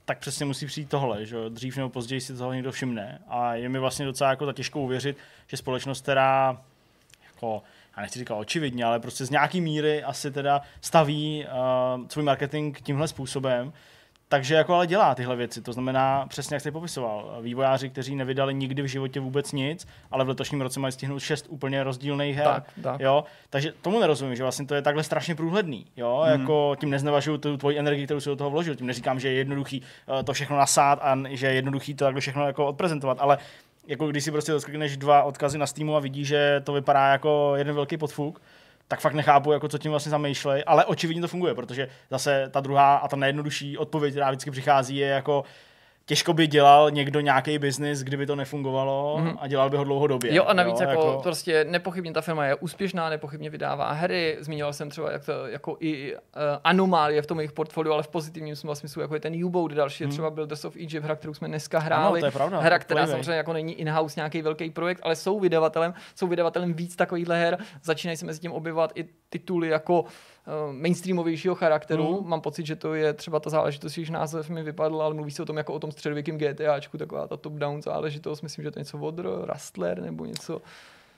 tak 0.06 0.18
přesně 0.18 0.46
musí 0.46 0.66
přijít 0.66 0.88
tohle, 0.88 1.26
že 1.26 1.36
dřív 1.48 1.76
nebo 1.76 1.88
později 1.88 2.20
si 2.20 2.34
toho 2.36 2.52
někdo 2.52 2.72
všimne. 2.72 3.18
A 3.28 3.54
je 3.54 3.68
mi 3.68 3.78
vlastně 3.78 4.04
docela 4.04 4.30
jako 4.30 4.46
za 4.46 4.52
těžko 4.52 4.80
uvěřit, 4.80 5.16
že 5.46 5.56
společnost, 5.56 6.02
která 6.02 6.62
jako 7.26 7.62
já 7.96 8.02
nechci 8.02 8.18
říkat 8.18 8.34
očividně, 8.34 8.84
ale 8.84 9.00
prostě 9.00 9.24
z 9.24 9.30
nějaký 9.30 9.60
míry 9.60 10.02
asi 10.02 10.30
teda 10.30 10.62
staví 10.80 11.46
uh, 11.46 12.06
svůj 12.08 12.24
marketing 12.24 12.78
tímhle 12.82 13.08
způsobem, 13.08 13.72
takže 14.28 14.54
jako 14.54 14.74
ale 14.74 14.86
dělá 14.86 15.14
tyhle 15.14 15.36
věci, 15.36 15.62
to 15.62 15.72
znamená 15.72 16.26
přesně 16.28 16.54
jak 16.54 16.60
jste 16.60 16.70
popisoval. 16.70 17.38
Vývojáři, 17.42 17.90
kteří 17.90 18.16
nevydali 18.16 18.54
nikdy 18.54 18.82
v 18.82 18.86
životě 18.86 19.20
vůbec 19.20 19.52
nic, 19.52 19.86
ale 20.10 20.24
v 20.24 20.28
letošním 20.28 20.60
roce 20.60 20.80
mají 20.80 20.92
stihnout 20.92 21.18
šest 21.18 21.46
úplně 21.48 21.84
rozdílných 21.84 22.36
her. 22.36 22.44
Tak, 22.44 22.70
tak. 22.82 23.00
Jo? 23.00 23.24
Takže 23.50 23.72
tomu 23.82 24.00
nerozumím, 24.00 24.36
že 24.36 24.42
vlastně 24.42 24.66
to 24.66 24.74
je 24.74 24.82
takhle 24.82 25.02
strašně 25.02 25.34
průhledný. 25.34 25.86
Jo? 25.96 26.24
Hmm. 26.26 26.40
Jako 26.40 26.76
tím 26.80 26.90
neznevažuju 26.90 27.38
tu 27.38 27.56
tvoji 27.56 27.78
energii, 27.78 28.04
kterou 28.04 28.20
si 28.20 28.28
do 28.28 28.36
toho 28.36 28.50
vložil. 28.50 28.74
Tím 28.74 28.86
neříkám, 28.86 29.20
že 29.20 29.28
je 29.28 29.34
jednoduchý 29.34 29.80
uh, 29.80 30.22
to 30.22 30.32
všechno 30.32 30.56
nasát 30.56 30.98
a 31.02 31.18
že 31.30 31.46
je 31.46 31.52
jednoduchý 31.52 31.94
to 31.94 32.04
takhle 32.04 32.20
všechno 32.20 32.46
jako 32.46 32.66
odprezentovat, 32.66 33.18
ale 33.20 33.38
jako 33.86 34.08
když 34.08 34.24
si 34.24 34.30
prostě 34.30 34.52
dosklikneš 34.52 34.96
dva 34.96 35.22
odkazy 35.22 35.58
na 35.58 35.66
Steamu 35.66 35.96
a 35.96 36.00
vidíš, 36.00 36.28
že 36.28 36.60
to 36.64 36.72
vypadá 36.72 37.12
jako 37.12 37.52
jeden 37.56 37.74
velký 37.74 37.96
podfuk, 37.96 38.42
tak 38.88 39.00
fakt 39.00 39.14
nechápu, 39.14 39.52
jako 39.52 39.68
co 39.68 39.78
tím 39.78 39.90
vlastně 39.90 40.10
zamýšlej, 40.10 40.64
ale 40.66 40.84
očividně 40.84 41.22
to 41.22 41.28
funguje, 41.28 41.54
protože 41.54 41.88
zase 42.10 42.48
ta 42.50 42.60
druhá 42.60 42.96
a 42.96 43.08
ta 43.08 43.16
nejjednodušší 43.16 43.78
odpověď, 43.78 44.14
která 44.14 44.30
vždycky 44.30 44.50
přichází, 44.50 44.96
je 44.96 45.06
jako 45.08 45.44
těžko 46.06 46.32
by 46.32 46.46
dělal 46.46 46.90
někdo 46.90 47.20
nějaký 47.20 47.58
biznis, 47.58 48.02
kdyby 48.02 48.26
to 48.26 48.36
nefungovalo 48.36 49.18
mm-hmm. 49.20 49.36
a 49.38 49.48
dělal 49.48 49.70
by 49.70 49.76
ho 49.76 49.84
dlouhodobě. 49.84 50.34
Jo 50.34 50.44
a 50.44 50.52
navíc 50.52 50.80
jo, 50.80 50.88
jako, 50.88 51.06
jako, 51.06 51.22
prostě 51.22 51.64
nepochybně 51.64 52.12
ta 52.12 52.20
firma 52.20 52.46
je 52.46 52.54
úspěšná, 52.54 53.10
nepochybně 53.10 53.50
vydává 53.50 53.92
hry, 53.92 54.36
zmínil 54.40 54.72
jsem 54.72 54.90
třeba 54.90 55.12
jak 55.12 55.26
to, 55.26 55.46
jako 55.46 55.76
i 55.80 56.14
uh, 56.14 56.20
anomálie 56.64 57.22
v 57.22 57.26
tom 57.26 57.38
jejich 57.38 57.52
portfoliu, 57.52 57.92
ale 57.92 58.02
v 58.02 58.08
pozitivním 58.08 58.56
smyslu, 58.56 59.02
jako 59.02 59.14
je 59.14 59.20
ten 59.20 59.44
U-Boat, 59.44 59.72
další 59.72 60.04
mm. 60.04 60.10
třeba 60.10 60.30
Builders 60.30 60.64
of 60.64 60.76
Egypt, 60.76 61.04
hra, 61.04 61.16
kterou 61.16 61.34
jsme 61.34 61.48
dneska 61.48 61.78
hráli. 61.78 62.20
Ano, 62.20 62.20
to 62.20 62.26
je 62.26 62.30
pravda, 62.30 62.60
hra, 62.60 62.78
která 62.78 63.06
samozřejmě 63.06 63.32
jako 63.32 63.52
není 63.52 63.74
in-house 63.74 64.20
nějaký 64.20 64.42
velký 64.42 64.70
projekt, 64.70 65.00
ale 65.02 65.16
jsou 65.16 65.40
vydavatelem, 65.40 65.94
jsou 66.14 66.26
vydavatelem 66.26 66.74
víc 66.74 66.96
takovýchhle 66.96 67.38
her, 67.38 67.58
začínají 67.82 68.16
se 68.16 68.26
mezi 68.26 68.40
tím 68.40 68.52
objevovat 68.52 68.92
i 68.94 69.08
tituly 69.28 69.68
jako 69.68 70.04
mainstreamovějšího 70.72 71.54
charakteru. 71.54 72.22
Mm. 72.22 72.28
Mám 72.28 72.40
pocit, 72.40 72.66
že 72.66 72.76
to 72.76 72.94
je 72.94 73.12
třeba 73.12 73.40
ta 73.40 73.50
záležitost, 73.50 73.94
když 73.94 74.10
název 74.10 74.50
mi 74.50 74.62
vypadl, 74.62 75.02
ale 75.02 75.14
mluví 75.14 75.30
se 75.30 75.42
o 75.42 75.44
tom 75.44 75.56
jako 75.56 75.72
o 75.72 75.78
tom 75.78 75.92
středověkém 75.92 76.38
GTAčku, 76.38 76.98
taková 76.98 77.26
ta 77.26 77.36
top-down 77.36 77.82
záležitost. 77.82 78.42
Myslím, 78.42 78.62
že 78.64 78.70
to 78.70 78.78
je 78.78 78.80
něco 78.80 78.98
od 78.98 79.20
Rustler 79.44 80.02
nebo 80.02 80.24
něco. 80.24 80.62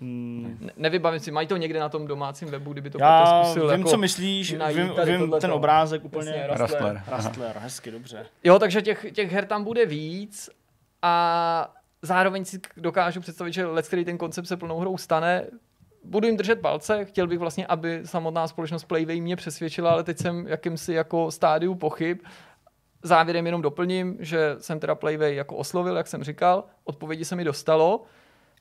Hmm. 0.00 0.58
Ne, 0.60 0.72
nevybavím 0.76 1.20
si, 1.20 1.30
mají 1.30 1.46
to 1.46 1.56
někde 1.56 1.80
na 1.80 1.88
tom 1.88 2.06
domácím 2.06 2.48
webu, 2.48 2.72
kdyby 2.72 2.90
to 2.90 2.98
Já 3.00 3.44
zkusil. 3.44 3.62
vím, 3.62 3.78
jako 3.80 3.90
co 3.90 3.96
myslíš, 3.96 4.52
vím, 4.74 4.92
vím 5.04 5.32
ten 5.40 5.52
obrázek 5.52 6.04
úplně. 6.04 6.30
Jasně, 6.30 6.66
Rustler. 6.66 7.02
Rustler, 7.16 7.58
hezky, 7.58 7.90
dobře. 7.90 8.26
Jo, 8.44 8.58
takže 8.58 8.82
těch, 8.82 9.06
těch 9.12 9.32
her 9.32 9.46
tam 9.46 9.64
bude 9.64 9.86
víc 9.86 10.50
a 11.02 11.74
zároveň 12.02 12.44
si 12.44 12.60
dokážu 12.76 13.20
představit, 13.20 13.52
že 13.52 13.66
let, 13.66 13.86
který 13.86 14.04
ten 14.04 14.18
koncept 14.18 14.46
se 14.46 14.56
plnou 14.56 14.78
hrou 14.78 14.98
stane, 14.98 15.46
budu 16.08 16.26
jim 16.26 16.36
držet 16.36 16.60
palce, 16.60 17.04
chtěl 17.04 17.26
bych 17.26 17.38
vlastně, 17.38 17.66
aby 17.66 18.00
samotná 18.04 18.48
společnost 18.48 18.84
Playway 18.84 19.20
mě 19.20 19.36
přesvědčila, 19.36 19.90
ale 19.90 20.04
teď 20.04 20.18
jsem 20.18 20.46
jakýmsi 20.46 20.92
jako 20.92 21.30
stádiu 21.30 21.74
pochyb. 21.74 22.18
Závěrem 23.02 23.46
jenom 23.46 23.62
doplním, 23.62 24.16
že 24.20 24.56
jsem 24.58 24.80
teda 24.80 24.94
Playway 24.94 25.34
jako 25.34 25.56
oslovil, 25.56 25.96
jak 25.96 26.06
jsem 26.06 26.24
říkal, 26.24 26.64
odpovědi 26.84 27.24
se 27.24 27.36
mi 27.36 27.44
dostalo. 27.44 28.02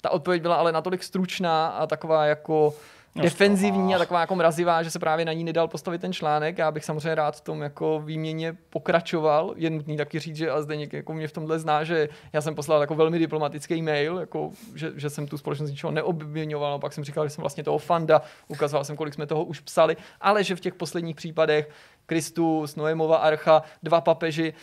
Ta 0.02 0.10
odpověď 0.10 0.42
byla 0.42 0.56
ale 0.56 0.72
natolik 0.72 1.04
stručná 1.04 1.68
a 1.68 1.88
taková 1.88 2.26
jako 2.26 2.74
defenzivní 3.22 3.96
a 3.96 3.98
taková 3.98 4.22
jako 4.22 4.36
mrazivá, 4.36 4.84
že 4.84 4.92
se 4.92 5.00
právě 5.00 5.26
na 5.26 5.34
ní 5.34 5.44
nedal 5.44 5.68
postavit 5.68 6.02
ten 6.02 6.14
článek. 6.14 6.58
Já 6.58 6.72
bych 6.72 6.86
samozřejmě 6.86 7.16
rád 7.16 7.36
v 7.36 7.42
tom 7.42 7.62
jako 7.62 8.02
výměně 8.06 8.58
pokračoval. 8.70 9.54
Je 9.56 9.70
nutný 9.70 9.98
taky 9.98 10.20
říct, 10.20 10.36
že 10.36 10.52
a 10.52 10.62
zde 10.62 10.78
jako 10.92 11.14
mě 11.14 11.28
v 11.28 11.32
tomhle 11.32 11.60
zná, 11.60 11.84
že 11.84 12.10
já 12.34 12.42
jsem 12.42 12.56
poslal 12.56 12.82
jako 12.82 12.96
velmi 12.96 13.20
diplomatický 13.20 13.82
mail, 13.82 14.18
jako, 14.18 14.52
že, 14.76 14.92
že 14.96 15.10
jsem 15.10 15.28
tu 15.28 15.38
společnost 15.38 15.70
ničeho 15.70 15.92
neobvinoval, 15.92 16.80
pak 16.80 16.94
jsem 16.94 17.04
říkal, 17.04 17.26
že 17.26 17.30
jsem 17.30 17.42
vlastně 17.42 17.64
toho 17.64 17.78
fanda, 17.78 18.22
ukazoval 18.48 18.84
jsem, 18.84 18.96
kolik 18.96 19.14
jsme 19.14 19.28
toho 19.28 19.44
už 19.44 19.60
psali, 19.60 19.98
ale 20.22 20.44
že 20.44 20.56
v 20.56 20.60
těch 20.60 20.74
posledních 20.74 21.16
případech 21.16 21.70
Kristus, 22.06 22.76
Noemova 22.76 23.18
archa, 23.18 23.62
dva 23.84 24.02
papeži, 24.02 24.54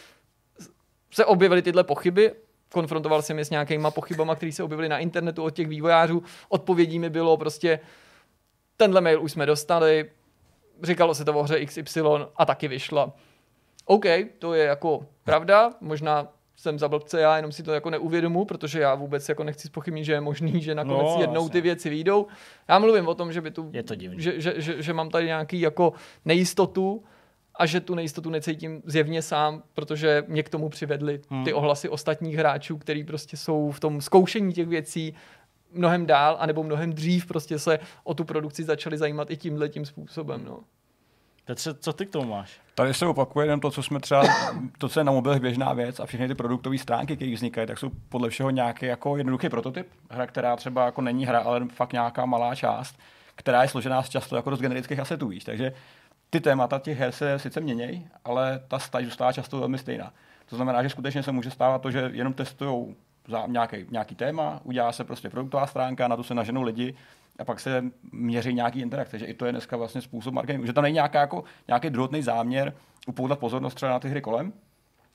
se 1.10 1.24
objevily 1.24 1.62
tyhle 1.62 1.84
pochyby, 1.84 2.32
konfrontoval 2.72 3.22
jsem 3.22 3.38
je 3.38 3.44
s 3.44 3.50
nějakýma 3.50 3.90
pochybama, 3.90 4.34
které 4.34 4.52
se 4.52 4.62
objevily 4.62 4.88
na 4.88 4.98
internetu 4.98 5.42
od 5.42 5.50
těch 5.50 5.68
vývojářů. 5.68 6.22
Odpovědí 6.48 6.98
mi 6.98 7.10
bylo 7.10 7.36
prostě, 7.36 7.80
tenhle 8.76 9.00
mail 9.00 9.22
už 9.22 9.32
jsme 9.32 9.46
dostali, 9.46 10.10
říkalo 10.82 11.14
se 11.14 11.24
to 11.24 11.32
v 11.32 11.36
hře 11.36 11.66
XY 11.66 12.00
a 12.36 12.44
taky 12.44 12.68
vyšla. 12.68 13.12
OK, 13.84 14.04
to 14.38 14.54
je 14.54 14.64
jako 14.64 15.06
pravda, 15.24 15.70
možná 15.80 16.28
jsem 16.56 16.78
za 16.78 16.88
blbce, 16.88 17.20
já 17.20 17.36
jenom 17.36 17.52
si 17.52 17.62
to 17.62 17.72
jako 17.72 17.90
neuvědomu, 17.90 18.44
protože 18.44 18.80
já 18.80 18.94
vůbec 18.94 19.28
jako 19.28 19.44
nechci 19.44 19.68
spochybnit, 19.68 20.04
že 20.04 20.12
je 20.12 20.20
možný, 20.20 20.62
že 20.62 20.74
nakonec 20.74 21.14
no, 21.14 21.20
jednou 21.20 21.48
ty 21.48 21.60
věci 21.60 21.90
výjdou. 21.90 22.26
Já 22.68 22.78
mluvím 22.78 23.08
o 23.08 23.14
tom, 23.14 23.32
že 23.32 23.40
by 23.40 23.50
tu, 23.50 23.70
je 23.72 23.82
to 23.82 23.94
divný. 23.94 24.22
Že, 24.22 24.40
že, 24.40 24.54
že, 24.56 24.82
že, 24.82 24.92
mám 24.92 25.10
tady 25.10 25.26
nějaký 25.26 25.60
jako 25.60 25.92
nejistotu 26.24 27.04
a 27.54 27.66
že 27.66 27.80
tu 27.80 27.94
nejistotu 27.94 28.30
necítím 28.30 28.82
zjevně 28.86 29.22
sám, 29.22 29.62
protože 29.74 30.24
mě 30.28 30.42
k 30.42 30.48
tomu 30.48 30.68
přivedly 30.68 31.20
hmm. 31.30 31.44
ty 31.44 31.52
ohlasy 31.52 31.88
ostatních 31.88 32.36
hráčů, 32.36 32.78
který 32.78 33.04
prostě 33.04 33.36
jsou 33.36 33.70
v 33.70 33.80
tom 33.80 34.00
zkoušení 34.00 34.52
těch 34.52 34.68
věcí 34.68 35.14
mnohem 35.74 36.06
dál, 36.06 36.36
anebo 36.40 36.62
mnohem 36.62 36.92
dřív 36.92 37.26
prostě 37.26 37.58
se 37.58 37.78
o 38.04 38.14
tu 38.14 38.24
produkci 38.24 38.64
začali 38.64 38.98
zajímat 38.98 39.30
i 39.30 39.36
tímhle 39.36 39.68
tím 39.68 39.86
způsobem. 39.86 40.44
No. 40.44 40.58
Petře, 41.44 41.74
co 41.74 41.92
ty 41.92 42.06
k 42.06 42.10
tomu 42.10 42.30
máš? 42.30 42.60
Tady 42.74 42.94
se 42.94 43.06
opakuje 43.06 43.46
jenom 43.46 43.60
to, 43.60 43.70
co 43.70 43.82
jsme 43.82 44.00
třeba, 44.00 44.22
to, 44.78 44.88
co 44.88 45.00
je 45.00 45.04
na 45.04 45.12
mobilech 45.12 45.40
běžná 45.40 45.72
věc 45.72 46.00
a 46.00 46.06
všechny 46.06 46.28
ty 46.28 46.34
produktové 46.34 46.78
stránky, 46.78 47.16
které 47.16 47.34
vznikají, 47.34 47.66
tak 47.66 47.78
jsou 47.78 47.90
podle 48.08 48.30
všeho 48.30 48.50
nějaký 48.50 48.86
jako 48.86 49.16
jednoduchý 49.16 49.48
prototyp. 49.48 49.88
Hra, 50.10 50.26
která 50.26 50.56
třeba 50.56 50.84
jako 50.84 51.02
není 51.02 51.26
hra, 51.26 51.38
ale 51.38 51.68
fakt 51.68 51.92
nějaká 51.92 52.26
malá 52.26 52.54
část, 52.54 52.98
která 53.34 53.62
je 53.62 53.68
složená 53.68 54.02
z 54.02 54.08
často 54.08 54.36
jako 54.36 54.56
z 54.56 54.60
generických 54.60 55.00
asetů, 55.00 55.28
víš. 55.28 55.44
Takže 55.44 55.72
ty 56.30 56.40
témata 56.40 56.78
těch 56.78 56.98
her 56.98 57.12
se 57.12 57.38
sice 57.38 57.60
měnějí, 57.60 58.08
ale 58.24 58.60
ta 58.68 58.78
stať 58.78 59.04
zůstává 59.04 59.32
často 59.32 59.58
velmi 59.58 59.78
stejná. 59.78 60.12
To 60.46 60.56
znamená, 60.56 60.82
že 60.82 60.90
skutečně 60.90 61.22
se 61.22 61.32
může 61.32 61.50
stávat 61.50 61.82
to, 61.82 61.90
že 61.90 62.10
jenom 62.12 62.32
testují 62.32 62.96
za 63.28 63.46
nějaký, 63.46 63.76
nějaký 63.90 64.14
téma, 64.14 64.60
udělá 64.64 64.92
se 64.92 65.04
prostě 65.04 65.30
produktová 65.30 65.66
stránka, 65.66 66.08
na 66.08 66.16
to 66.16 66.24
se 66.24 66.34
naženou 66.34 66.62
lidi 66.62 66.94
a 67.38 67.44
pak 67.44 67.60
se 67.60 67.84
měří 68.12 68.54
nějaký 68.54 68.80
interakce, 68.80 69.18
že 69.18 69.26
i 69.26 69.34
to 69.34 69.46
je 69.46 69.52
dneska 69.52 69.76
vlastně 69.76 70.00
způsob 70.00 70.34
marketingu, 70.34 70.66
že 70.66 70.72
tam 70.72 70.84
není 70.84 70.94
nějaká, 70.94 71.20
jako, 71.20 71.44
nějaký 71.68 71.90
druhotný 71.90 72.22
záměr 72.22 72.74
upoutat 73.06 73.38
pozornost 73.38 73.74
třeba 73.74 73.92
na 73.92 73.98
ty 73.98 74.08
hry 74.08 74.20
kolem, 74.20 74.52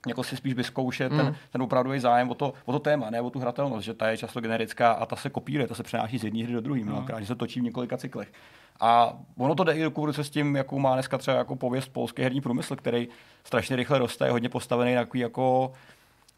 jako 0.08 0.24
si 0.24 0.38
spíš 0.38 0.54
vyzkoušet 0.54 1.12
mm. 1.12 1.18
ten, 1.18 1.36
ten 1.52 1.62
opravdový 1.62 2.00
zájem 2.00 2.30
o 2.30 2.36
to, 2.36 2.54
o 2.66 2.72
to 2.72 2.80
téma, 2.80 3.10
ne 3.10 3.22
o 3.22 3.30
tu 3.30 3.40
hratelnost, 3.40 3.86
že 3.86 3.94
ta 3.94 4.10
je 4.10 4.18
často 4.18 4.42
generická 4.42 4.92
a 4.92 5.06
ta 5.06 5.16
se 5.16 5.30
kopíruje, 5.30 5.68
ta 5.68 5.76
se 5.76 5.84
přenáší 5.84 6.18
z 6.18 6.24
jedné 6.24 6.44
hry 6.44 6.54
do 6.54 6.62
druhé, 6.62 6.82
mm. 6.82 7.06
že 7.20 7.26
se 7.26 7.36
točí 7.36 7.60
v 7.60 7.64
několika 7.64 7.98
cyklech. 7.98 8.32
A 8.80 9.20
ono 9.38 9.56
to 9.56 9.64
jde 9.64 9.74
i 9.74 9.84
ruku 9.84 10.14
se 10.14 10.24
s 10.24 10.30
tím, 10.30 10.56
jakou 10.56 10.80
má 10.80 10.94
dneska 10.94 11.18
třeba 11.18 11.38
jako 11.38 11.56
pověst 11.56 11.88
polský 11.88 12.22
herní 12.22 12.42
průmysl, 12.42 12.76
který 12.76 13.08
strašně 13.44 13.76
rychle 13.76 14.00
roste, 14.00 14.26
je 14.26 14.32
hodně 14.32 14.50
postavený 14.50 14.96
na 14.96 15.06
jako 15.14 15.74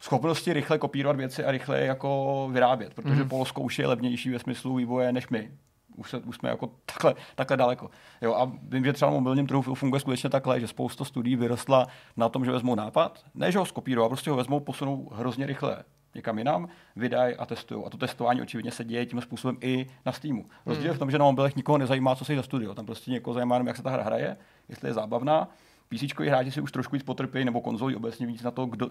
schopnosti 0.02 0.54
rychle 0.54 0.78
kopírovat 0.78 1.18
věci 1.18 1.46
a 1.46 1.52
rychle 1.52 1.82
jako 1.82 2.50
vyrábět, 2.52 2.94
protože 2.94 3.24
mm. 3.24 3.30
Polsko 3.30 3.62
už 3.62 3.80
je 3.80 3.88
levnější 3.88 4.30
ve 4.30 4.40
smyslu 4.40 4.76
vývoje 4.76 5.12
než 5.12 5.30
my. 5.30 5.52
Už, 5.96 6.10
se, 6.10 6.18
už 6.18 6.36
jsme 6.36 6.50
jako 6.50 6.70
takhle, 6.86 7.16
takhle 7.36 7.58
daleko. 7.58 7.90
Jo, 8.22 8.34
a 8.34 8.52
vím, 8.64 8.86
že 8.86 8.94
třeba 8.94 9.12
na 9.12 9.18
mobilním 9.18 9.48
trhu 9.48 9.62
funguje 9.62 10.00
skutečně 10.00 10.30
takhle, 10.30 10.60
že 10.60 10.68
spousta 10.68 11.06
studií 11.06 11.36
vyrostla 11.36 11.88
na 12.18 12.30
tom, 12.30 12.46
že 12.46 12.52
vezmou 12.52 12.76
nápad, 12.76 13.24
ne 13.36 13.52
že 13.52 13.60
ho 13.60 13.66
skopírují, 13.66 14.10
prostě 14.10 14.30
ho 14.30 14.36
vezmou, 14.36 14.60
posunou 14.60 15.10
hrozně 15.14 15.46
rychle 15.46 15.84
někam 16.16 16.38
jinam, 16.38 16.68
vydají 16.96 17.36
a 17.36 17.46
testují. 17.46 17.86
A 17.86 17.90
to 17.90 17.98
testování 17.98 18.42
očividně 18.42 18.72
se 18.72 18.84
děje 18.84 19.06
tím 19.06 19.22
způsobem 19.22 19.58
i 19.62 19.88
na 20.06 20.12
Steamu. 20.12 20.46
Rozdíl 20.66 20.88
hmm. 20.88 20.96
v 20.96 21.00
tom, 21.00 21.12
že 21.12 21.18
na 21.18 21.26
mobilech 21.26 21.56
nikoho 21.56 21.78
nezajímá, 21.78 22.16
co 22.16 22.26
se 22.26 22.36
za 22.36 22.44
studio. 22.44 22.74
Tam 22.74 22.86
prostě 22.86 23.12
někoho 23.12 23.34
zajímá, 23.34 23.64
jak 23.66 23.78
se 23.78 23.84
ta 23.84 23.90
hra 23.90 24.04
hraje, 24.04 24.38
jestli 24.70 24.90
je 24.90 24.94
zábavná 24.94 25.48
PC 25.92 26.20
hráči 26.20 26.52
si 26.52 26.62
už 26.62 26.72
trošku 26.72 26.96
víc 26.96 27.04
potrpějí, 27.04 27.46
nebo 27.46 27.62
konzoli 27.62 27.96
obecně 27.96 28.28
víc 28.28 28.44
na 28.44 28.52
to, 28.52 28.66
kdo, 28.66 28.90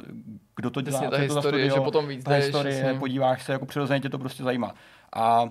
kdo 0.56 0.70
to 0.70 0.80
dělá, 0.80 1.00
ta 1.00 1.16
historie, 1.16 1.28
to 1.28 1.42
studio, 1.42 1.74
že 1.74 1.80
potom 1.80 2.08
víc 2.08 2.24
ta 2.24 2.34
historie, 2.34 2.82
jdeš, 2.82 2.98
podíváš 2.98 3.42
se, 3.42 3.52
jako 3.52 3.66
přirozeně 3.66 4.00
tě 4.00 4.08
to 4.08 4.18
prostě 4.18 4.42
zajímá. 4.42 4.74
A 5.16 5.50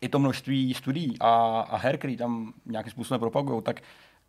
i 0.00 0.08
to 0.08 0.18
množství 0.18 0.74
studií 0.74 1.16
a, 1.20 1.60
a 1.70 1.76
her, 1.76 1.98
který 1.98 2.16
tam 2.16 2.52
nějakým 2.66 2.90
způsobem 2.90 3.20
propagují, 3.20 3.62
tak 3.62 3.80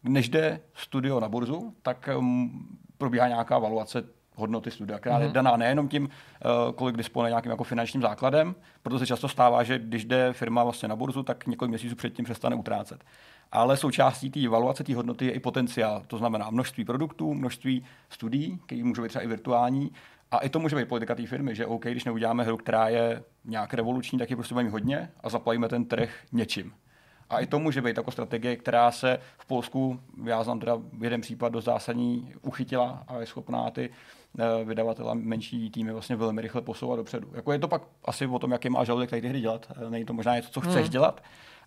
než 0.03 0.29
jde 0.29 0.59
studio 0.73 1.19
na 1.19 1.29
burzu, 1.29 1.73
tak 1.81 2.09
um, 2.17 2.67
probíhá 2.97 3.27
nějaká 3.27 3.59
valuace 3.59 4.03
hodnoty 4.35 4.71
studia, 4.71 4.99
která 4.99 5.15
mm-hmm. 5.15 5.21
je 5.21 5.27
mhm. 5.27 5.33
daná 5.33 5.57
nejenom 5.57 5.87
tím, 5.87 6.03
uh, 6.03 6.73
kolik 6.73 6.97
disponuje 6.97 7.29
nějakým 7.29 7.51
jako 7.51 7.63
finančním 7.63 8.01
základem, 8.01 8.55
protože 8.83 8.99
se 8.99 9.07
často 9.07 9.27
stává, 9.27 9.63
že 9.63 9.79
když 9.79 10.05
jde 10.05 10.33
firma 10.33 10.63
vlastně 10.63 10.87
na 10.87 10.95
burzu, 10.95 11.23
tak 11.23 11.47
několik 11.47 11.69
měsíců 11.69 11.95
předtím 11.95 12.25
přestane 12.25 12.55
utrácet 12.55 13.03
ale 13.51 13.77
součástí 13.77 14.29
té 14.29 14.39
evaluace 14.39 14.83
té 14.83 14.95
hodnoty 14.95 15.25
je 15.25 15.31
i 15.31 15.39
potenciál. 15.39 16.03
To 16.07 16.17
znamená 16.17 16.49
množství 16.49 16.85
produktů, 16.85 17.33
množství 17.33 17.85
studií, 18.09 18.59
které 18.65 18.83
můžou 18.83 19.03
být 19.03 19.09
třeba 19.09 19.23
i 19.23 19.27
virtuální, 19.27 19.91
a 20.31 20.37
i 20.37 20.49
to 20.49 20.59
může 20.59 20.75
být 20.75 20.87
politika 20.87 21.15
té 21.15 21.27
firmy, 21.27 21.55
že 21.55 21.65
OK, 21.65 21.85
když 21.85 22.05
neuděláme 22.05 22.43
hru, 22.43 22.57
která 22.57 22.89
je 22.89 23.23
nějak 23.45 23.73
revoluční, 23.73 24.19
tak 24.19 24.29
ji 24.29 24.35
prostě 24.35 24.53
budeme 24.55 24.69
hodně 24.69 25.11
a 25.23 25.29
zaplavíme 25.29 25.69
ten 25.69 25.85
trh 25.85 26.09
něčím. 26.31 26.73
A 27.29 27.39
i 27.39 27.45
to 27.45 27.59
může 27.59 27.81
být 27.81 27.97
jako 27.97 28.11
strategie, 28.11 28.55
která 28.55 28.91
se 28.91 29.19
v 29.37 29.45
Polsku, 29.45 29.99
já 30.25 30.43
znám 30.43 30.59
teda 30.59 30.77
jeden 31.01 31.21
případ 31.21 31.49
do 31.49 31.61
zásadní, 31.61 32.33
uchytila 32.41 33.03
a 33.07 33.19
je 33.19 33.25
schopná 33.25 33.71
ty 33.71 33.89
eh, 34.39 34.63
vydavatele 34.63 35.15
menší 35.15 35.69
týmy 35.69 35.91
vlastně 35.91 36.15
velmi 36.15 36.41
rychle 36.41 36.61
posouvat 36.61 36.99
dopředu. 36.99 37.31
Jako 37.33 37.51
je 37.51 37.59
to 37.59 37.67
pak 37.67 37.81
asi 38.05 38.27
o 38.27 38.39
tom, 38.39 38.51
jaký 38.51 38.69
má 38.69 38.83
žaludek 38.83 39.09
tady 39.09 39.21
ty 39.21 39.27
hry 39.27 39.41
dělat. 39.41 39.71
Eh, 39.71 39.89
není 39.89 40.05
to 40.05 40.13
možná 40.13 40.35
něco, 40.35 40.49
co 40.49 40.61
chceš 40.61 40.81
hmm. 40.81 40.89
dělat, 40.89 41.23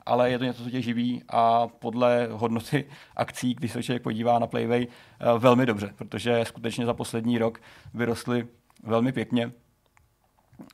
ale 0.06 0.30
je 0.30 0.38
to 0.38 0.44
něco, 0.44 0.64
co 0.64 0.70
tě 0.70 0.82
živí 0.82 1.22
a 1.28 1.68
podle 1.68 2.28
hodnoty 2.30 2.84
akcí, 3.16 3.54
když 3.54 3.72
se 3.72 3.82
člověk 3.82 4.02
podívá 4.02 4.38
na 4.38 4.46
Playway, 4.46 4.86
eh, 4.86 5.38
velmi 5.38 5.66
dobře, 5.66 5.92
protože 5.96 6.44
skutečně 6.44 6.86
za 6.86 6.94
poslední 6.94 7.38
rok 7.38 7.60
vyrostly 7.94 8.46
velmi 8.82 9.12
pěkně 9.12 9.52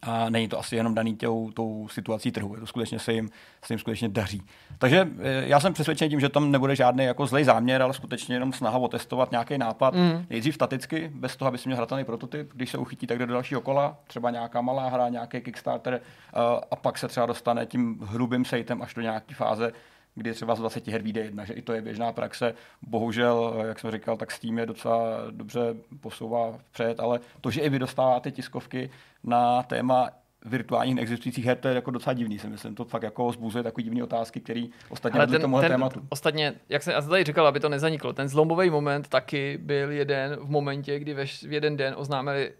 a 0.03 0.31
není 0.31 0.49
to 0.49 0.59
asi 0.59 0.77
jenom 0.77 0.95
daný 0.95 1.17
tou, 1.17 1.51
tou 1.51 1.89
situací 1.89 2.31
trhu, 2.31 2.55
je 2.55 2.61
to 2.61 2.67
skutečně 2.67 2.99
se 2.99 3.13
jim, 3.13 3.31
se 3.65 3.73
jim 3.73 3.79
skutečně 3.79 4.09
daří. 4.09 4.43
Takže 4.79 5.09
eh, 5.19 5.43
já 5.47 5.61
jsem 5.61 5.73
přesvědčen 5.73 6.11
tím, 6.11 6.21
že 6.21 6.29
tam 6.29 6.51
nebude 6.51 6.77
žádný 6.77 7.05
jako 7.05 7.27
zlej 7.27 7.45
záměr, 7.45 7.83
ale 7.83 7.95
skutečně 7.95 8.35
jenom 8.35 8.53
snaha 8.53 8.79
otestovat 8.79 9.31
nějaký 9.31 9.59
nápad, 9.59 9.95
mm. 9.95 10.27
nejdřív 10.31 10.55
staticky, 10.55 11.11
bez 11.15 11.37
toho, 11.37 11.49
aby 11.49 11.59
si 11.59 11.69
měl 11.69 11.77
hratelný 11.77 12.05
prototyp, 12.05 12.51
když 12.55 12.71
se 12.71 12.79
uchytí, 12.79 13.07
tak 13.07 13.19
jde 13.19 13.27
do 13.27 13.33
dalšího 13.33 13.61
kola, 13.61 13.97
třeba 14.07 14.31
nějaká 14.31 14.61
malá 14.61 14.89
hra, 14.89 15.09
nějaký 15.09 15.41
Kickstarter 15.41 15.95
uh, 15.95 16.41
a 16.71 16.77
pak 16.77 16.99
se 16.99 17.09
třeba 17.09 17.27
dostane 17.27 17.67
tím 17.67 17.99
hrubým 18.03 18.45
sejtem 18.45 18.83
až 18.83 18.95
do 18.95 19.03
nějaké 19.03 19.35
fáze, 19.35 19.73
kdy 20.19 20.35
třeba 20.35 20.55
z 20.55 20.59
20 20.59 20.89
her 20.89 21.03
vyjde 21.03 21.21
jedna, 21.21 21.45
že 21.45 21.53
i 21.53 21.63
to 21.63 21.73
je 21.73 21.83
běžná 21.83 22.13
praxe. 22.13 22.55
Bohužel, 22.83 23.65
jak 23.69 23.79
jsem 23.79 23.91
říkal, 23.91 24.17
tak 24.17 24.31
Steam 24.31 24.59
je 24.59 24.67
docela 24.67 24.99
dobře 25.31 25.61
posouvá 26.01 26.53
vpřed, 26.59 27.01
ale 27.01 27.21
to, 27.41 27.51
že 27.51 27.61
i 27.61 27.69
vy 27.69 27.79
dostáváte 27.79 28.31
tiskovky 28.31 28.91
na 29.25 29.63
téma 29.63 30.11
virtuálních 30.45 30.95
neexistujících 30.95 31.45
her, 31.45 31.57
to 31.57 31.69
je 31.69 31.75
jako 31.75 31.91
docela 31.91 32.15
divný, 32.15 32.39
si 32.39 32.49
myslím. 32.49 32.75
To 32.75 32.85
fakt 32.85 33.03
jako 33.03 33.33
zbuzuje 33.33 33.65
takové 33.65 33.83
divné 33.83 34.03
otázky, 34.03 34.41
které 34.41 34.65
ostatně 34.89 35.21
vedly 35.21 35.39
tomuhle 35.39 35.63
ten, 35.63 35.73
tématu. 35.73 36.01
Ostatně, 36.09 36.55
jak 36.69 36.83
jsem, 36.83 37.09
tady 37.09 37.25
říkal, 37.25 37.47
aby 37.47 37.61
to 37.61 37.69
nezaniklo, 37.69 38.13
ten 38.13 38.29
zlomový 38.29 38.71
moment 38.71 39.09
taky 39.09 39.59
byl 39.63 39.91
jeden 39.91 40.37
v 40.37 40.51
momentě, 40.51 40.99
kdy 40.99 41.15
ve, 41.15 41.27
v 41.27 41.53
jeden 41.53 41.77
den 41.77 41.95
oznámili 41.97 42.53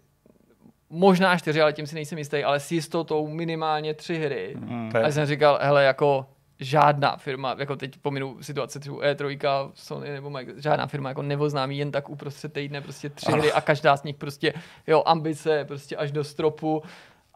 možná 0.89 1.37
čtyři, 1.37 1.61
ale 1.61 1.73
tím 1.73 1.87
si 1.87 1.95
nejsem 1.95 2.17
jistý, 2.17 2.43
ale 2.43 2.59
s 2.59 2.71
jistotou 2.71 3.27
minimálně 3.27 3.93
tři 3.93 4.15
hry. 4.15 4.55
Hmm. 4.59 4.91
A 5.03 5.11
jsem 5.11 5.25
říkal, 5.25 5.59
hele, 5.61 5.83
jako 5.83 6.25
žádná 6.59 7.17
firma, 7.17 7.55
jako 7.59 7.75
teď 7.75 7.97
pominu 8.01 8.37
situaci 8.41 8.79
třeba 8.79 8.97
E3, 8.97 9.71
Sony 9.73 10.09
nebo 10.09 10.29
Microsoft, 10.29 10.63
žádná 10.63 10.87
firma 10.87 11.09
jako 11.09 11.21
nevoznámí 11.21 11.77
jen 11.77 11.91
tak 11.91 12.09
uprostřed 12.09 12.53
týdne 12.53 12.81
prostě 12.81 13.09
tři 13.09 13.31
hry 13.31 13.51
a 13.51 13.61
každá 13.61 13.97
z 13.97 14.03
nich 14.03 14.15
prostě, 14.15 14.53
jo, 14.87 15.03
ambice 15.05 15.65
prostě 15.65 15.95
až 15.95 16.11
do 16.11 16.23
stropu 16.23 16.83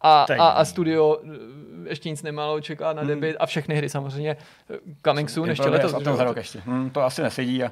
a, 0.01 0.25
a, 0.39 0.47
a 0.47 0.65
studio 0.65 1.17
eh, 1.23 1.89
ještě 1.89 2.09
nic 2.09 2.23
nemalo, 2.23 2.61
čeká 2.61 2.93
na 2.93 3.01
hmm. 3.01 3.07
debit 3.07 3.35
a 3.39 3.45
všechny 3.45 3.75
hry 3.75 3.89
samozřejmě 3.89 4.37
eh, 4.69 4.77
coming 5.05 5.29
soon, 5.29 5.49
ještě 5.49 5.69
letos. 5.69 5.91
To, 6.03 6.33
ještě. 6.37 6.59
Hmm, 6.59 6.89
to 6.89 7.01
asi 7.01 7.21
nesedí 7.21 7.63
a 7.63 7.71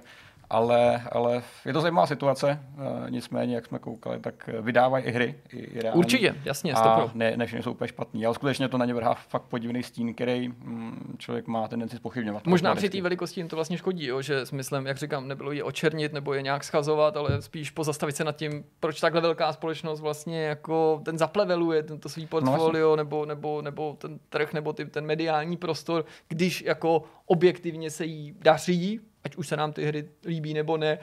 ale, 0.52 1.04
ale 1.12 1.44
je 1.66 1.74
to 1.74 1.82
zajímavá 1.82 2.08
situace, 2.08 2.60
uh, 2.78 3.10
nicméně, 3.10 3.56
jak 3.56 3.66
jsme 3.66 3.80
koukali, 3.80 4.20
tak 4.20 4.50
vydávají 4.62 5.06
i 5.06 5.12
hry. 5.12 5.36
I, 5.54 5.58
i 5.58 5.82
reální, 5.82 6.00
Určitě, 6.00 6.36
jasně, 6.46 6.74
a 6.74 7.12
ne, 7.14 7.38
ne 7.38 7.46
všechny 7.46 7.64
jsou 7.64 7.72
úplně 7.72 7.88
špatný, 7.88 8.26
ale 8.26 8.36
skutečně 8.36 8.68
to 8.68 8.78
na 8.78 8.86
ně 8.86 8.94
vrhá 8.94 9.14
fakt 9.14 9.44
podivný 9.44 9.84
stín, 9.84 10.14
který 10.14 10.48
mm, 10.48 11.16
člověk 11.18 11.48
má 11.48 11.68
tendenci 11.68 11.96
spochybňovat. 11.96 12.48
Možná 12.48 12.76
při 12.76 12.90
té 12.90 13.02
velikosti 13.02 13.40
jim 13.40 13.48
to 13.48 13.56
vlastně 13.56 13.78
škodí, 13.78 14.06
jo, 14.06 14.22
že 14.22 14.46
smyslem, 14.46 14.88
jak 14.88 14.98
říkám, 14.98 15.28
nebylo 15.28 15.52
je 15.52 15.64
očernit 15.64 16.14
nebo 16.14 16.34
je 16.34 16.42
nějak 16.42 16.64
schazovat, 16.64 17.18
ale 17.18 17.42
spíš 17.42 17.72
pozastavit 17.72 18.16
se 18.16 18.24
nad 18.24 18.36
tím, 18.36 18.64
proč 18.80 19.00
takhle 19.00 19.22
velká 19.22 19.54
společnost 19.54 20.00
vlastně 20.00 20.44
jako 20.44 21.02
ten 21.06 21.18
zapleveluje 21.18 21.84
tento 21.84 22.10
svý 22.10 22.22
no, 22.22 22.28
portfolio 22.28 22.90
no, 22.90 22.96
nebo, 22.96 23.26
nebo, 23.26 23.62
nebo 23.62 23.96
ten 23.98 24.20
trh 24.30 24.54
nebo 24.54 24.74
ty, 24.74 24.86
ten 24.86 25.06
mediální 25.06 25.58
prostor, 25.58 26.06
když 26.28 26.62
jako 26.62 27.04
objektivně 27.26 27.90
se 27.90 28.06
jí 28.06 28.36
daří, 28.40 29.00
ať 29.24 29.36
už 29.36 29.48
se 29.48 29.58
nám 29.58 29.74
ty 29.74 29.86
hry 29.86 30.10
líbí 30.26 30.54
nebo 30.54 30.78
ne, 30.78 31.00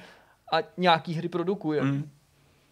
a 0.53 0.57
nějaký 0.77 1.15
hry 1.15 1.29
produkuje. 1.29 1.83
Mm. 1.83 2.11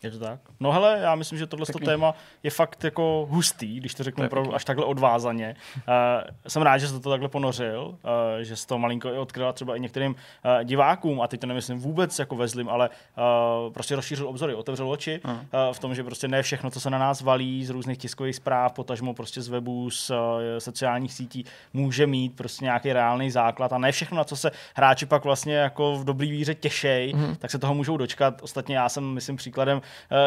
Je 0.03 0.11
to 0.11 0.19
tak? 0.19 0.41
No 0.61 0.73
hele, 0.73 0.99
já 1.03 1.15
myslím, 1.15 1.39
že 1.39 1.47
tohle 1.47 1.67
téma 1.85 2.15
je 2.43 2.51
fakt 2.51 2.85
jako 2.85 3.27
hustý, 3.31 3.81
když 3.81 3.95
to 3.95 4.05
řeknu 4.05 4.27
opravdu 4.27 4.55
až 4.55 4.65
takhle 4.65 4.85
odvázaně. 4.85 5.57
Uh, 5.77 5.83
jsem 6.49 6.63
rád, 6.63 6.79
že 6.79 6.89
jsi 6.89 7.01
to 7.01 7.11
takhle 7.11 7.29
ponořil, 7.29 7.87
uh, 7.87 7.99
že 8.41 8.57
jsi 8.57 8.67
to 8.67 8.79
malinko 8.79 9.09
i 9.09 9.19
odkryla 9.19 9.53
třeba 9.53 9.77
i 9.77 9.81
některým 9.81 10.15
uh, 10.15 10.65
divákům, 10.65 11.21
a 11.21 11.29
teď 11.29 11.41
to 11.41 11.47
nemyslím 11.47 11.79
vůbec 11.79 12.19
jako 12.19 12.37
vezlim, 12.37 12.69
ale 12.69 12.89
uh, 12.89 13.73
prostě 13.73 13.97
rozšířil 13.97 14.29
obzory, 14.29 14.55
otevřel 14.55 14.91
oči 14.91 15.21
uh, 15.25 15.33
v 15.73 15.79
tom, 15.79 15.95
že 15.95 16.05
prostě 16.05 16.29
ne 16.29 16.43
všechno, 16.43 16.71
co 16.71 16.81
se 16.81 16.91
na 16.91 16.99
nás 16.99 17.21
valí 17.21 17.65
z 17.65 17.71
různých 17.71 17.99
tiskových 17.99 18.37
zpráv, 18.37 18.73
potažmo 18.73 19.15
prostě 19.15 19.43
z 19.43 19.49
webů, 19.49 19.91
z 19.91 20.11
uh, 20.11 20.17
sociálních 20.59 21.13
sítí, 21.13 21.45
může 21.73 22.07
mít 22.07 22.37
prostě 22.37 22.65
nějaký 22.65 22.93
reálný 22.93 23.31
základ 23.31 23.73
a 23.73 23.79
ne 23.79 23.93
všechno, 23.93 24.17
na 24.17 24.25
co 24.25 24.37
se 24.37 24.51
hráči 24.75 25.07
pak 25.07 25.25
vlastně 25.25 25.55
jako 25.55 25.97
v 25.97 26.05
dobrý 26.05 26.31
víře 26.31 26.55
těšej, 26.55 27.15
uh-huh. 27.15 27.37
tak 27.37 27.51
se 27.51 27.59
toho 27.59 27.75
můžou 27.75 27.97
dočkat. 27.97 28.43
Ostatně 28.43 28.77
já 28.77 28.89
jsem, 28.89 29.05
myslím, 29.05 29.37
příkladem 29.37 29.83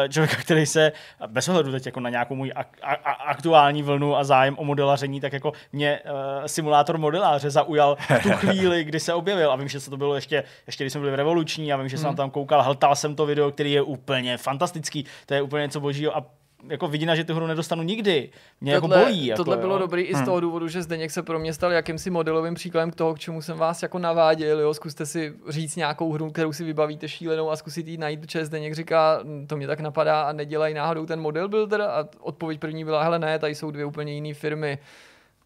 člověka, 0.08 0.36
který 0.36 0.66
se, 0.66 0.92
bez 1.26 1.48
ohledu 1.48 1.72
teď 1.72 1.86
jako 1.86 2.00
na 2.00 2.10
nějakou 2.10 2.34
můj 2.34 2.52
ak- 2.56 2.80
a- 2.82 3.12
aktuální 3.12 3.82
vlnu 3.82 4.16
a 4.16 4.24
zájem 4.24 4.54
o 4.58 4.64
modelaření, 4.64 5.20
tak 5.20 5.32
jako 5.32 5.52
mě 5.72 6.00
uh, 6.04 6.46
simulátor 6.46 6.98
modeláře 6.98 7.50
zaujal 7.50 7.96
v 8.18 8.22
tu 8.22 8.30
chvíli, 8.36 8.84
kdy 8.84 9.00
se 9.00 9.14
objevil. 9.14 9.52
A 9.52 9.56
vím, 9.56 9.68
že 9.68 9.80
se 9.80 9.90
to 9.90 9.96
bylo 9.96 10.14
ještě, 10.14 10.44
ještě 10.66 10.84
když 10.84 10.92
jsme 10.92 11.00
byli 11.00 11.12
v 11.12 11.14
revoluční 11.14 11.72
a 11.72 11.76
vím, 11.76 11.88
že 11.88 11.98
jsem 11.98 12.08
hmm. 12.08 12.16
tam 12.16 12.30
koukal, 12.30 12.62
hltal 12.62 12.96
jsem 12.96 13.16
to 13.16 13.26
video, 13.26 13.50
který 13.50 13.72
je 13.72 13.82
úplně 13.82 14.36
fantastický. 14.36 15.04
To 15.26 15.34
je 15.34 15.42
úplně 15.42 15.62
něco 15.62 15.80
božího 15.80 16.16
a 16.16 16.24
jako 16.68 16.88
vidina, 16.88 17.14
že 17.14 17.24
tu 17.24 17.34
hru 17.34 17.46
nedostanu 17.46 17.82
nikdy. 17.82 18.30
Mě 18.60 18.72
jako 18.72 18.88
tohle, 18.88 18.96
jako 18.96 19.10
bolí. 19.10 19.26
Jako, 19.26 19.44
tohle 19.44 19.56
jo. 19.56 19.60
bylo 19.60 19.78
dobrý 19.78 20.02
i 20.02 20.14
z 20.14 20.16
hmm. 20.16 20.24
toho 20.24 20.40
důvodu, 20.40 20.68
že 20.68 20.82
Zdeněk 20.82 21.10
se 21.10 21.22
pro 21.22 21.38
mě 21.38 21.54
stal 21.54 21.72
jakýmsi 21.72 22.10
modelovým 22.10 22.54
příkladem 22.54 22.90
k 22.90 22.94
toho, 22.94 23.14
k 23.14 23.18
čemu 23.18 23.42
jsem 23.42 23.58
vás 23.58 23.82
jako 23.82 23.98
naváděl. 23.98 24.60
Jo. 24.60 24.74
Zkuste 24.74 25.06
si 25.06 25.34
říct 25.48 25.76
nějakou 25.76 26.12
hru, 26.12 26.30
kterou 26.30 26.52
si 26.52 26.64
vybavíte 26.64 27.08
šílenou 27.08 27.50
a 27.50 27.56
zkusit 27.56 27.88
ji 27.88 27.98
najít, 27.98 28.20
protože 28.20 28.46
Zdeněk 28.46 28.74
říká, 28.74 29.20
hm, 29.24 29.46
to 29.46 29.56
mě 29.56 29.66
tak 29.66 29.80
napadá 29.80 30.22
a 30.22 30.32
nedělají 30.32 30.74
náhodou 30.74 31.06
ten 31.06 31.20
model 31.20 31.48
builder 31.48 31.82
a 31.82 32.08
odpověď 32.20 32.60
první 32.60 32.84
byla, 32.84 33.02
hele 33.02 33.18
ne, 33.18 33.38
tady 33.38 33.54
jsou 33.54 33.70
dvě 33.70 33.84
úplně 33.84 34.12
jiné 34.12 34.34
firmy. 34.34 34.78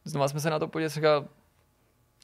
Znova 0.04 0.28
jsme 0.28 0.40
se 0.40 0.50
na 0.50 0.58
to 0.58 0.68
podívali, 0.68 0.88
říkal, 0.88 1.24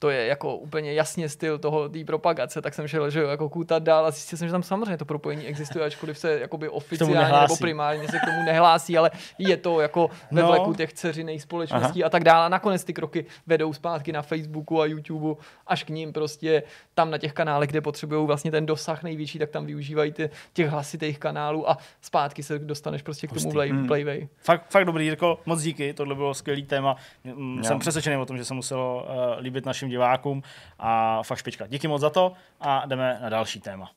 to 0.01 0.09
je 0.09 0.25
jako 0.25 0.57
úplně 0.57 0.93
jasně 0.93 1.29
styl 1.29 1.59
toho 1.59 1.89
té 1.89 2.05
propagace, 2.05 2.61
tak 2.61 2.73
jsem 2.73 2.87
šel, 2.87 3.09
že 3.09 3.19
jo, 3.19 3.27
jako 3.29 3.49
kůtat 3.49 3.83
dál 3.83 4.05
a 4.05 4.11
zjistil 4.11 4.37
jsem, 4.37 4.47
že 4.47 4.51
tam 4.51 4.63
samozřejmě 4.63 4.97
to 4.97 5.05
propojení 5.05 5.45
existuje, 5.45 5.85
ačkoliv 5.85 6.17
se 6.17 6.39
jakoby 6.39 6.69
oficiálně 6.69 7.41
nebo 7.41 7.57
primárně 7.57 8.07
se 8.07 8.19
k 8.19 8.25
tomu 8.25 8.43
nehlásí, 8.45 8.97
ale 8.97 9.11
je 9.37 9.57
to 9.57 9.81
jako 9.81 10.09
ve 10.31 10.41
no. 10.41 10.47
vleku 10.47 10.73
těch 10.73 10.93
dceřiných 10.93 11.41
společností 11.41 12.03
Aha. 12.03 12.07
a 12.07 12.09
tak 12.09 12.23
dále. 12.23 12.45
A 12.45 12.49
nakonec 12.49 12.83
ty 12.83 12.93
kroky 12.93 13.25
vedou 13.47 13.73
zpátky 13.73 14.11
na 14.11 14.21
Facebooku 14.21 14.81
a 14.81 14.85
YouTube 14.85 15.41
až 15.67 15.83
k 15.83 15.89
ním 15.89 16.13
prostě 16.13 16.63
tam 16.93 17.11
na 17.11 17.17
těch 17.17 17.33
kanálech, 17.33 17.69
kde 17.69 17.81
potřebují 17.81 18.27
vlastně 18.27 18.51
ten 18.51 18.65
dosah 18.65 19.03
největší, 19.03 19.39
tak 19.39 19.49
tam 19.49 19.65
využívají 19.65 20.11
ty, 20.11 20.29
těch 20.53 20.67
hlasitých 20.67 21.19
kanálů 21.19 21.69
a 21.69 21.77
zpátky 22.01 22.43
se 22.43 22.59
dostaneš 22.59 23.01
prostě 23.01 23.27
k 23.27 23.33
tomu 23.33 23.51
play, 23.51 23.69
hmm. 23.69 23.87
Playway. 23.87 24.27
Fakt, 24.37 24.65
fakt 24.69 24.85
dobrý, 24.85 25.07
jako 25.07 25.39
moc 25.45 25.61
díky, 25.61 25.93
tohle 25.93 26.15
bylo 26.15 26.33
skvělý 26.33 26.63
téma. 26.63 26.95
Jsem 27.61 27.79
přesvědčený 27.79 28.17
o 28.17 28.25
tom, 28.25 28.37
že 28.37 28.45
se 28.45 28.53
muselo 28.53 29.03
uh, 29.03 29.43
líbit 29.43 29.65
našim 29.65 29.90
divákům 29.91 30.43
a 30.79 31.23
fakt 31.23 31.37
špička. 31.37 31.67
Díky 31.67 31.87
moc 31.87 32.01
za 32.01 32.09
to 32.09 32.33
a 32.59 32.85
jdeme 32.85 33.19
na 33.21 33.29
další 33.29 33.59
téma. 33.59 33.91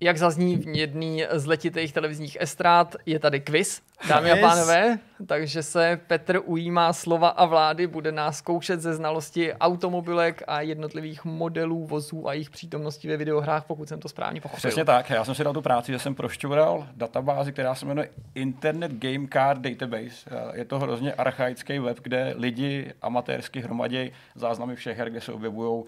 Jak 0.00 0.18
zazní 0.18 0.56
v 0.56 0.76
jedný 0.76 1.24
z 1.30 1.46
letitých 1.46 1.92
televizních 1.92 2.36
estrát, 2.40 2.96
je 3.06 3.18
tady 3.18 3.40
quiz, 3.40 3.82
dámy 4.08 4.30
a 4.30 4.36
pánové, 4.36 4.98
takže 5.26 5.62
se 5.62 6.00
Petr 6.06 6.40
ujímá 6.44 6.92
slova 6.92 7.28
a 7.28 7.44
vlády, 7.44 7.86
bude 7.86 8.12
nás 8.12 8.38
zkoušet 8.38 8.80
ze 8.80 8.94
znalosti 8.94 9.54
automobilek 9.54 10.42
a 10.46 10.60
jednotlivých 10.60 11.24
modelů 11.24 11.86
vozů 11.86 12.28
a 12.28 12.32
jejich 12.32 12.50
přítomnosti 12.50 13.08
ve 13.08 13.16
videohrách, 13.16 13.64
pokud 13.64 13.88
jsem 13.88 14.00
to 14.00 14.08
správně 14.08 14.40
pochopil. 14.40 14.58
Přesně 14.58 14.84
tak, 14.84 15.10
já 15.10 15.24
jsem 15.24 15.34
si 15.34 15.44
dal 15.44 15.52
tu 15.52 15.62
práci, 15.62 15.92
že 15.92 15.98
jsem 15.98 16.14
prošťoural 16.14 16.86
databázi, 16.96 17.52
která 17.52 17.74
se 17.74 17.86
jmenuje 17.86 18.10
Internet 18.34 18.92
Game 18.92 19.28
Card 19.32 19.60
Database. 19.60 20.30
Je 20.54 20.64
to 20.64 20.78
hrozně 20.78 21.12
archaický 21.12 21.78
web, 21.78 22.00
kde 22.02 22.34
lidi 22.36 22.92
amatérsky 23.02 23.60
hromadí 23.60 24.12
záznamy 24.34 24.76
všech 24.76 24.98
her, 24.98 25.10
kde 25.10 25.20
se 25.20 25.32
objevují 25.32 25.82
uh, 25.82 25.86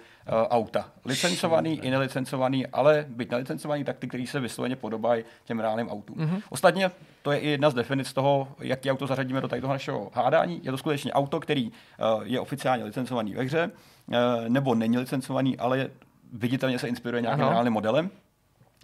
auta. 0.51 0.91
Licencovaný 1.05 1.81
i 1.85 1.91
nelicencovaný, 1.91 2.66
ale 2.66 3.05
byť 3.09 3.31
nelicencovaný, 3.31 3.85
tak 3.85 3.99
ty, 3.99 4.09
který 4.09 4.26
se 4.26 4.41
vysloveně 4.41 4.76
podobají 4.76 5.24
těm 5.45 5.61
reálným 5.61 5.89
autům. 5.89 6.16
Mm-hmm. 6.16 6.43
Ostatně 6.51 6.91
to 7.22 7.33
je 7.33 7.39
i 7.39 7.49
jedna 7.49 7.70
z 7.70 7.74
definic 7.74 8.12
toho, 8.12 8.49
jaký 8.61 8.91
auto 8.91 9.07
zařadíme 9.21 9.41
do 9.41 9.49
tady 9.49 9.61
toho 9.61 9.73
našeho 9.73 10.11
hádání. 10.14 10.61
Je 10.64 10.71
to 10.71 10.79
skutečně 10.79 11.12
auto, 11.12 11.41
který 11.41 11.71
uh, 11.71 12.23
je 12.25 12.41
oficiálně 12.41 12.85
licencovaný 12.85 13.35
ve 13.35 13.43
hře, 13.43 13.71
uh, 14.07 14.14
nebo 14.49 14.75
není 14.75 14.99
licencovaný, 14.99 15.59
ale 15.59 15.91
viditelně 16.33 16.79
se 16.79 16.89
inspiruje 16.89 17.23
nějakým 17.23 17.45
ano. 17.45 17.51
reálným 17.51 17.73
modelem. 17.73 18.11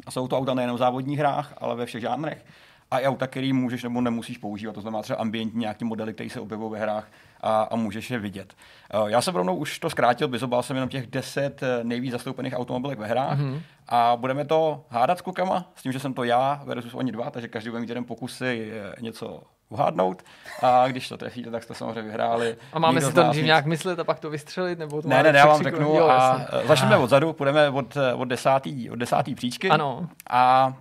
A 0.06 0.10
jsou 0.10 0.28
to 0.28 0.38
auta 0.38 0.54
nejen 0.54 0.74
v 0.74 0.78
závodních 0.78 1.18
hrách, 1.18 1.54
ale 1.58 1.76
ve 1.76 1.86
všech 1.86 2.00
žánrech. 2.00 2.44
A 2.90 2.98
i 2.98 3.06
auta, 3.06 3.26
který 3.26 3.52
můžeš 3.52 3.82
nebo 3.82 4.00
nemusíš 4.00 4.38
používat. 4.38 4.72
To 4.72 4.80
znamená 4.80 5.02
třeba 5.02 5.18
ambientní 5.18 5.60
nějaký 5.60 5.84
modely, 5.84 6.14
které 6.14 6.30
se 6.30 6.40
objevují 6.40 6.72
ve 6.72 6.78
hrách 6.78 7.08
a, 7.40 7.62
a 7.62 7.76
můžeš 7.76 8.10
je 8.10 8.18
vidět. 8.18 8.54
Uh, 8.94 9.08
já 9.08 9.20
jsem 9.20 9.34
rovnou 9.34 9.56
už 9.56 9.78
to 9.78 9.90
zkrátil, 9.90 10.28
vyzobal 10.28 10.62
jsem 10.62 10.76
jenom 10.76 10.88
těch 10.88 11.06
10 11.06 11.60
nejvíc 11.82 12.12
zastoupených 12.12 12.54
automobilek 12.54 12.98
ve 12.98 13.06
hrách. 13.06 13.40
Mm-hmm 13.40 13.60
a 13.88 14.16
budeme 14.16 14.44
to 14.44 14.84
hádat 14.88 15.18
s 15.18 15.22
klukama, 15.22 15.72
s 15.74 15.82
tím, 15.82 15.92
že 15.92 16.00
jsem 16.00 16.14
to 16.14 16.24
já 16.24 16.62
versus 16.64 16.94
oni 16.94 17.12
dva, 17.12 17.30
takže 17.30 17.48
každý 17.48 17.70
bude 17.70 17.80
mít 17.80 17.88
jeden 17.88 18.04
pokusy 18.04 18.72
něco 19.00 19.42
uhádnout 19.68 20.22
a 20.62 20.88
když 20.88 21.08
to 21.08 21.16
trefíte, 21.16 21.50
tak 21.50 21.62
jste 21.62 21.74
samozřejmě 21.74 22.02
vyhráli. 22.02 22.56
A 22.72 22.78
máme 22.78 23.00
si 23.00 23.12
to 23.12 23.22
nic... 23.22 23.36
nějak 23.36 23.66
myslet 23.66 23.98
a 23.98 24.04
pak 24.04 24.20
to 24.20 24.30
vystřelit? 24.30 24.78
Nebo 24.78 25.02
to 25.02 25.08
ne, 25.08 25.22
ne, 25.22 25.32
ne, 25.32 25.38
já 25.38 25.46
vám 25.46 25.62
řeknu 25.62 25.94
jo, 25.94 26.08
a 26.08 26.46
začneme 26.64 26.96
odzadu, 26.96 27.32
půjdeme 27.32 27.70
od, 27.70 27.96
od, 28.16 28.24
desátý, 28.24 28.90
od 28.90 28.96
desátý 28.96 29.34
příčky 29.34 29.70
ano. 29.70 30.08
a 30.30 30.74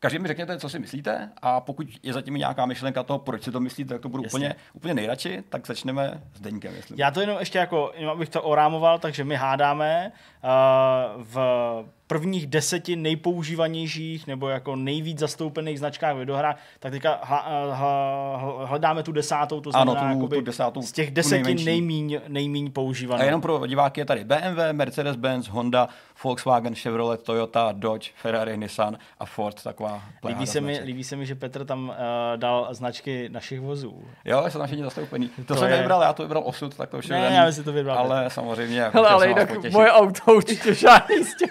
každý 0.00 0.18
mi 0.18 0.28
řekněte, 0.28 0.58
co 0.58 0.68
si 0.68 0.78
myslíte 0.78 1.30
a 1.42 1.60
pokud 1.60 1.86
je 2.02 2.12
zatím 2.12 2.34
nějaká 2.34 2.66
myšlenka 2.66 3.02
toho, 3.02 3.18
proč 3.18 3.42
si 3.42 3.52
to 3.52 3.60
myslíte, 3.60 3.94
tak 3.94 4.02
to 4.02 4.08
budu 4.08 4.22
úplně, 4.22 4.54
úplně 4.72 4.94
nejradši, 4.94 5.42
tak 5.48 5.66
začneme 5.66 6.20
s 6.34 6.40
Deňkem. 6.40 6.74
Jestli. 6.74 6.96
Já 6.98 7.10
to 7.10 7.20
jenom 7.20 7.38
ještě 7.38 7.58
jako, 7.58 7.92
jenom 7.94 8.12
abych 8.12 8.28
to 8.28 8.42
orámoval, 8.42 8.98
takže 8.98 9.24
my 9.24 9.36
hádáme 9.36 10.12
uh, 10.44 11.22
v 11.22 11.36
prvních 12.06 12.46
deseti 12.46 12.96
nejpoužívanějších 12.96 14.26
nebo 14.26 14.48
jako 14.48 14.76
nejvíc 14.76 15.18
zastoupených 15.18 15.78
značkách 15.78 16.16
videohrách, 16.16 16.58
tak 16.80 16.92
teďka 16.92 17.20
hledáme 18.64 19.02
tu 19.02 19.12
desátou, 19.12 19.60
to 19.60 19.70
znamená 19.70 20.00
ano, 20.00 20.20
tu, 20.20 20.28
tu 20.28 20.40
desátou, 20.40 20.82
z 20.82 20.92
těch 20.92 21.10
deseti 21.10 21.54
nejmíň, 21.54 22.20
nejmíň 22.28 22.70
používaných. 22.70 23.22
A 23.22 23.24
jenom 23.24 23.40
pro 23.40 23.66
diváky 23.66 24.00
je 24.00 24.04
tady 24.04 24.24
BMW, 24.24 24.58
Mercedes-Benz, 24.72 25.48
Honda, 25.50 25.88
Volkswagen, 26.24 26.74
Chevrolet, 26.74 27.22
Toyota, 27.22 27.72
Dodge, 27.72 28.10
Ferrari, 28.16 28.56
Nissan 28.56 28.98
a 29.18 29.26
Ford, 29.26 29.62
taková 29.62 30.02
líbí 30.28 30.46
se, 30.46 30.60
mi, 30.60 30.80
líbí 30.84 31.04
se 31.04 31.16
mi, 31.16 31.26
že 31.26 31.34
Petr 31.34 31.64
tam 31.64 31.88
uh, 31.88 31.94
dal 32.36 32.68
značky 32.70 33.28
našich 33.28 33.60
vozů. 33.60 34.04
Jo, 34.24 34.44
jsou 34.48 34.58
tam 34.58 34.66
všichni 34.66 34.84
zastoupený. 34.84 35.28
To, 35.28 35.44
to 35.44 35.56
jsem 35.56 35.70
je... 35.70 35.76
vybral, 35.76 36.02
já 36.02 36.12
to 36.12 36.22
vybral 36.22 36.42
osud, 36.46 36.76
tak 36.76 36.90
to 36.90 36.98
už 36.98 37.08
ne, 37.08 37.30
já 37.34 37.52
si 37.52 37.64
to 37.64 37.72
vybral. 37.72 37.98
Ale 37.98 38.30
samozřejmě. 38.30 38.80
Jako 38.80 38.96
hele, 38.96 39.08
ale 39.08 39.28
jinak 39.28 39.72
moje 39.72 39.92
auto 39.92 40.34
určitě 40.34 40.74
žádný 40.86 41.24
z 41.24 41.36
těch 41.36 41.50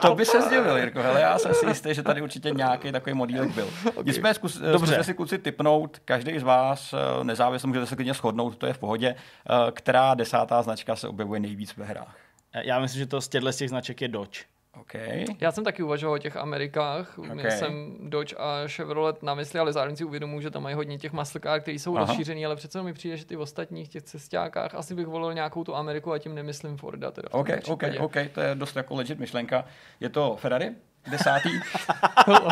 To 0.00 0.14
by 0.14 0.24
se 0.24 0.42
zdivil, 0.42 0.76
Jirko. 0.76 1.02
Hele, 1.02 1.20
já 1.20 1.38
jsem 1.38 1.54
si 1.54 1.66
jistý, 1.66 1.94
že 1.94 2.02
tady 2.02 2.22
určitě 2.22 2.50
nějaký 2.50 2.92
takový 2.92 3.14
modílek 3.14 3.50
byl. 3.50 3.68
okay. 3.88 4.02
Nicméně 4.06 4.34
zkus, 4.34 4.56
Dobře. 4.58 4.78
zkuste 4.78 5.04
si 5.04 5.14
kluci 5.14 5.38
typnout, 5.38 5.98
každý 6.04 6.38
z 6.38 6.42
vás 6.42 6.92
eh, 6.94 7.24
nezávisle 7.24 7.66
můžete 7.66 7.86
se 7.86 7.96
klidně 7.96 8.14
shodnout, 8.14 8.56
to 8.56 8.66
je 8.66 8.72
v 8.72 8.78
pohodě, 8.78 9.14
eh, 9.14 9.72
která 9.72 10.14
desátá 10.14 10.62
značka 10.62 10.96
se 10.96 11.08
objevuje 11.08 11.40
nejvíc 11.40 11.76
ve 11.76 11.84
hrách. 11.84 12.16
Já 12.62 12.80
myslím, 12.80 12.98
že 12.98 13.06
to 13.06 13.20
z 13.20 13.28
těchto 13.28 13.52
z 13.52 13.56
těch 13.56 13.68
značek 13.68 14.00
je 14.00 14.08
Dodge. 14.08 14.40
Okay. 14.80 15.24
Já 15.40 15.52
jsem 15.52 15.64
taky 15.64 15.82
uvažoval 15.82 16.14
o 16.14 16.18
těch 16.18 16.36
Amerikách, 16.36 17.18
okay. 17.18 17.34
měl 17.34 17.50
jsem 17.50 17.96
Dodge 18.00 18.34
a 18.38 18.62
Chevrolet 18.66 19.22
na 19.22 19.34
mysli, 19.34 19.58
ale 19.58 19.72
zároveň 19.72 19.96
si 19.96 20.04
uvědomuji, 20.04 20.40
že 20.40 20.50
tam 20.50 20.62
mají 20.62 20.74
hodně 20.74 20.98
těch 20.98 21.12
car, 21.42 21.60
které 21.60 21.74
jsou 21.74 21.96
Aha. 21.96 22.06
rozšířené, 22.06 22.46
ale 22.46 22.56
přece 22.56 22.82
mi 22.82 22.92
přijde, 22.92 23.16
že 23.16 23.24
ty 23.24 23.36
v 23.36 23.40
ostatních 23.40 23.88
těch 23.88 24.02
cestákách 24.02 24.74
asi 24.74 24.94
bych 24.94 25.06
volil 25.06 25.34
nějakou 25.34 25.64
tu 25.64 25.74
Ameriku 25.74 26.12
a 26.12 26.18
tím 26.18 26.34
nemyslím 26.34 26.76
Forda. 26.76 27.10
Teda 27.10 27.28
OK, 27.32 27.48
OK, 27.68 27.82
OK, 27.98 28.16
to 28.34 28.40
je 28.40 28.54
dost 28.54 28.76
jako 28.76 28.94
legit 28.94 29.18
myšlenka. 29.18 29.64
Je 30.00 30.08
to 30.08 30.36
Ferrari? 30.36 30.70
Desátý. 31.10 31.50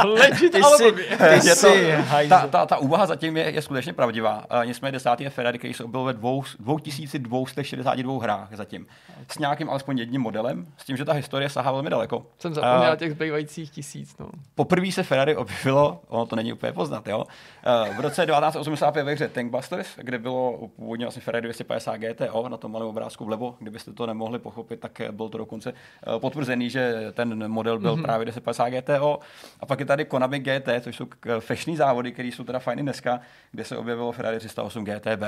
Legit, 0.05 0.53
ty 0.53 0.63
jsi, 0.63 0.93
ty 0.93 1.49
je 1.49 1.57
to, 1.57 2.29
ta, 2.29 2.47
ta, 2.47 2.67
ta 2.67 2.77
úvaha 2.77 3.07
zatím 3.07 3.37
je, 3.37 3.51
je 3.51 3.63
skutečně 3.63 3.93
pravdivá. 3.93 4.45
Uh, 4.55 4.67
nicméně 4.67 4.93
desátý 4.93 5.25
je 5.25 5.31
Ferrari, 5.31 5.59
který 5.59 5.75
se 5.75 5.85
objevil 5.85 6.05
ve 6.05 6.13
dvou, 6.13 6.45
2262 6.59 8.23
hrách 8.23 8.49
zatím. 8.53 8.87
S 9.29 9.39
nějakým 9.39 9.71
alespoň 9.71 9.99
jedním 9.99 10.21
modelem, 10.21 10.67
s 10.77 10.85
tím, 10.85 10.97
že 10.97 11.05
ta 11.05 11.13
historie 11.13 11.49
sahá 11.49 11.73
velmi 11.73 11.91
daleko. 11.91 12.27
Jsem 12.39 12.55
zapomněl 12.55 12.91
uh, 12.91 12.97
těch 12.97 13.13
zbývajících 13.13 13.71
tisíc. 13.71 14.19
No. 14.19 14.29
Poprvé 14.55 14.93
se 14.93 15.03
Ferrari 15.03 15.37
objevilo, 15.37 16.01
ono 16.09 16.27
to 16.27 16.37
není 16.37 16.53
úplně 16.53 16.73
poznat, 16.73 17.07
jo. 17.09 17.19
Uh, 17.19 17.97
v 17.97 18.01
roce 18.01 18.27
1985 18.27 19.03
ve 19.03 19.13
hře 19.13 19.29
Tankbusters, 19.29 19.89
kde 19.97 20.19
bylo 20.19 20.69
původně 20.77 21.07
asi 21.07 21.21
Ferrari 21.21 21.43
250 21.43 21.97
GTO 21.97 22.49
na 22.49 22.57
tom 22.57 22.73
malém 22.73 22.89
obrázku 22.89 23.25
vlevo, 23.25 23.57
kdybyste 23.59 23.93
to 23.93 24.07
nemohli 24.07 24.39
pochopit, 24.39 24.81
tak 24.81 25.01
bylo 25.11 25.29
to 25.29 25.39
dokonce 25.39 25.73
potvrzený, 26.19 26.71
že 26.71 27.13
ten 27.13 27.49
model 27.49 27.79
byl 27.79 27.97
mm-hmm. 27.97 28.03
právě 28.03 28.25
250 28.25 28.45
GTO. 28.53 29.18
A 29.61 29.66
pak 29.66 29.80
je 29.80 29.86
tady 29.86 30.05
Konami 30.05 30.38
GT, 30.38 30.68
což 30.80 30.97
jsou 30.97 31.07
fashionní 31.40 31.76
závody, 31.76 32.12
které 32.12 32.28
jsou 32.28 32.44
teda 32.44 32.59
fajny 32.59 32.82
dneska, 32.82 33.20
kde 33.53 33.64
se 33.64 33.76
objevilo 33.76 34.12
Ferrari 34.12 34.38
308 34.38 34.84
GTB. 34.84 35.22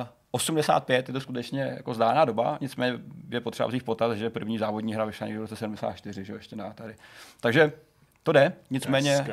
Uh, 0.00 0.06
85 0.30 1.08
je 1.08 1.12
to 1.12 1.20
skutečně 1.20 1.60
jako 1.60 1.94
zdáná 1.94 2.24
doba, 2.24 2.58
nicméně 2.60 2.98
je 3.30 3.40
potřeba 3.40 3.68
vzít 3.68 3.84
potaz, 3.84 4.16
že 4.16 4.30
první 4.30 4.58
závodní 4.58 4.94
hra 4.94 5.04
vyšla 5.04 5.26
někdy 5.26 5.38
v 5.38 5.42
roce 5.42 5.56
74, 5.56 6.24
že 6.24 6.32
ještě 6.32 6.56
na 6.56 6.72
tady. 6.72 6.94
Takže 7.40 7.72
to 8.24 8.32
jde, 8.32 8.52
nicméně 8.70 9.26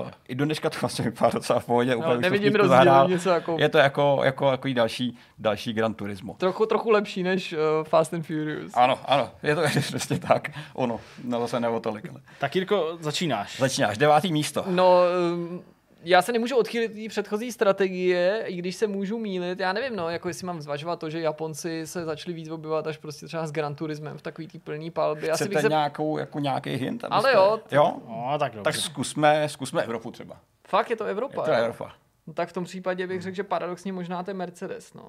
uh, 0.00 0.08
i 0.28 0.34
do 0.34 0.44
dneška 0.44 0.70
to 0.70 0.78
vlastně 0.80 1.04
vypadá 1.04 1.30
docela 1.30 1.60
v 1.60 1.64
pohodě. 1.66 1.96
No, 1.96 2.16
nevidím 2.16 2.54
rozdíl, 2.54 3.08
něco 3.08 3.30
jako... 3.30 3.56
Je 3.58 3.68
to 3.68 3.78
jako, 3.78 4.20
jako, 4.24 4.50
jako 4.50 4.68
další, 4.72 5.18
další 5.38 5.72
Gran 5.72 5.94
Turismo. 5.94 6.34
Trochu, 6.38 6.66
trochu 6.66 6.90
lepší 6.90 7.22
než 7.22 7.52
uh, 7.52 7.58
Fast 7.84 8.14
and 8.14 8.22
Furious. 8.22 8.72
Ano, 8.74 8.98
ano, 9.04 9.30
je 9.42 9.54
to 9.54 9.62
přesně 9.80 10.18
tak. 10.18 10.50
Ono, 10.74 11.00
no 11.24 11.40
zase 11.40 11.60
nebo 11.60 11.80
tolik. 11.80 12.10
Ale. 12.10 12.20
Tak 12.40 12.56
Jirko, 12.56 12.98
začínáš. 13.00 13.58
Začínáš, 13.58 13.98
devátý 13.98 14.32
místo. 14.32 14.64
No, 14.66 15.00
um 15.34 15.62
já 16.08 16.22
se 16.22 16.32
nemůžu 16.32 16.56
odchylit 16.56 16.92
té 16.92 17.08
předchozí 17.08 17.52
strategie, 17.52 18.44
i 18.46 18.56
když 18.56 18.76
se 18.76 18.86
můžu 18.86 19.18
mílit. 19.18 19.60
Já 19.60 19.72
nevím, 19.72 19.96
no, 19.96 20.08
jako 20.08 20.28
jestli 20.28 20.46
mám 20.46 20.60
zvažovat 20.60 20.96
to, 20.96 21.10
že 21.10 21.20
Japonci 21.20 21.86
se 21.86 22.04
začali 22.04 22.34
víc 22.34 22.50
objevovat 22.50 22.86
až 22.86 22.96
prostě 22.96 23.26
třeba 23.26 23.46
s 23.46 23.52
Gran 23.52 23.74
Turismem 23.74 24.18
v 24.18 24.22
takový 24.22 24.48
té 24.48 24.58
plný 24.58 24.90
palbě. 24.90 25.32
Chcete 25.32 25.48
bych 25.48 25.60
se... 25.60 25.68
nějakou, 25.68 26.18
jako 26.18 26.38
nějaký 26.38 26.70
hint? 26.70 27.04
Abyste... 27.04 27.28
Ale 27.28 27.32
jo. 27.32 27.60
Jo? 27.70 27.96
No, 28.08 28.38
tak, 28.38 28.52
tak 28.64 28.76
zkusme, 28.76 29.48
zkusme 29.48 29.82
Evropu 29.82 30.10
třeba. 30.10 30.40
Fakt 30.68 30.90
je 30.90 30.96
to 30.96 31.04
Evropa. 31.04 31.42
Je 31.42 31.46
to 31.46 31.52
Evropa. 31.52 31.92
No, 32.26 32.32
tak 32.34 32.48
v 32.48 32.52
tom 32.52 32.64
případě 32.64 33.06
bych 33.06 33.22
řekl, 33.22 33.36
že 33.36 33.44
paradoxně 33.44 33.92
možná 33.92 34.22
to 34.22 34.30
je 34.30 34.34
Mercedes, 34.34 34.94
no. 34.94 35.04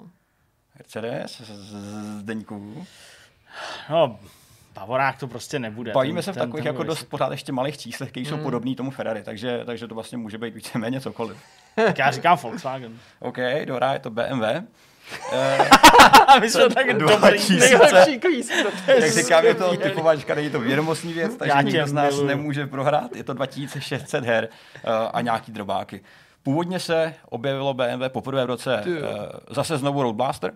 Mercedes 0.78 1.40
z 1.40 2.22
Deňků. 2.22 2.86
No, 3.90 4.18
Bavorák 4.80 5.18
to 5.18 5.28
prostě 5.28 5.58
nebude. 5.58 5.92
Bavíme 5.92 6.16
ten, 6.16 6.22
se 6.22 6.32
v 6.32 6.36
takových 6.36 6.64
ten, 6.64 6.72
jako 6.72 6.82
dost 6.82 7.04
pořád 7.04 7.32
ještě 7.32 7.52
malých 7.52 7.78
číslech, 7.78 8.10
které 8.10 8.22
mm. 8.22 8.28
jsou 8.28 8.34
hmm. 8.34 8.44
podobné 8.44 8.74
tomu 8.74 8.90
Ferrari, 8.90 9.22
takže, 9.22 9.62
takže 9.66 9.88
to 9.88 9.94
vlastně 9.94 10.18
může 10.18 10.38
být 10.38 10.54
víceméně 10.54 11.00
cokoliv. 11.00 11.36
tak 11.74 11.98
já 11.98 12.10
říkám 12.10 12.38
Volkswagen. 12.38 12.98
OK, 13.20 13.36
dobrá, 13.64 13.92
je 13.92 13.98
to 13.98 14.10
BMW. 14.10 14.44
My 16.40 16.50
jsme 16.50 16.68
tak 16.68 16.98
dobrý, 16.98 17.58
nejlepší 17.58 18.18
kvíz. 18.18 18.50
Jak 18.86 19.12
říkám, 19.12 19.44
je 19.44 19.54
to 19.54 19.76
typovačka, 19.76 20.34
není 20.34 20.50
to 20.50 20.60
vědomostní 20.60 21.12
věc, 21.12 21.36
takže 21.36 21.54
nikdo 21.62 21.86
z 21.86 21.92
nás 21.92 22.10
miluji. 22.14 22.28
nemůže 22.28 22.66
prohrát. 22.66 23.16
Je 23.16 23.24
to 23.24 23.32
2600 23.32 24.24
her 24.24 24.48
uh, 24.48 24.90
a 25.12 25.20
nějaký 25.20 25.52
drobáky. 25.52 26.00
Původně 26.42 26.78
se 26.78 27.14
objevilo 27.28 27.74
BMW 27.74 28.08
poprvé 28.08 28.44
v 28.44 28.46
roce 28.46 28.84
uh, 28.86 28.94
zase 29.50 29.78
znovu 29.78 30.02
Road 30.02 30.16
Blaster, 30.16 30.52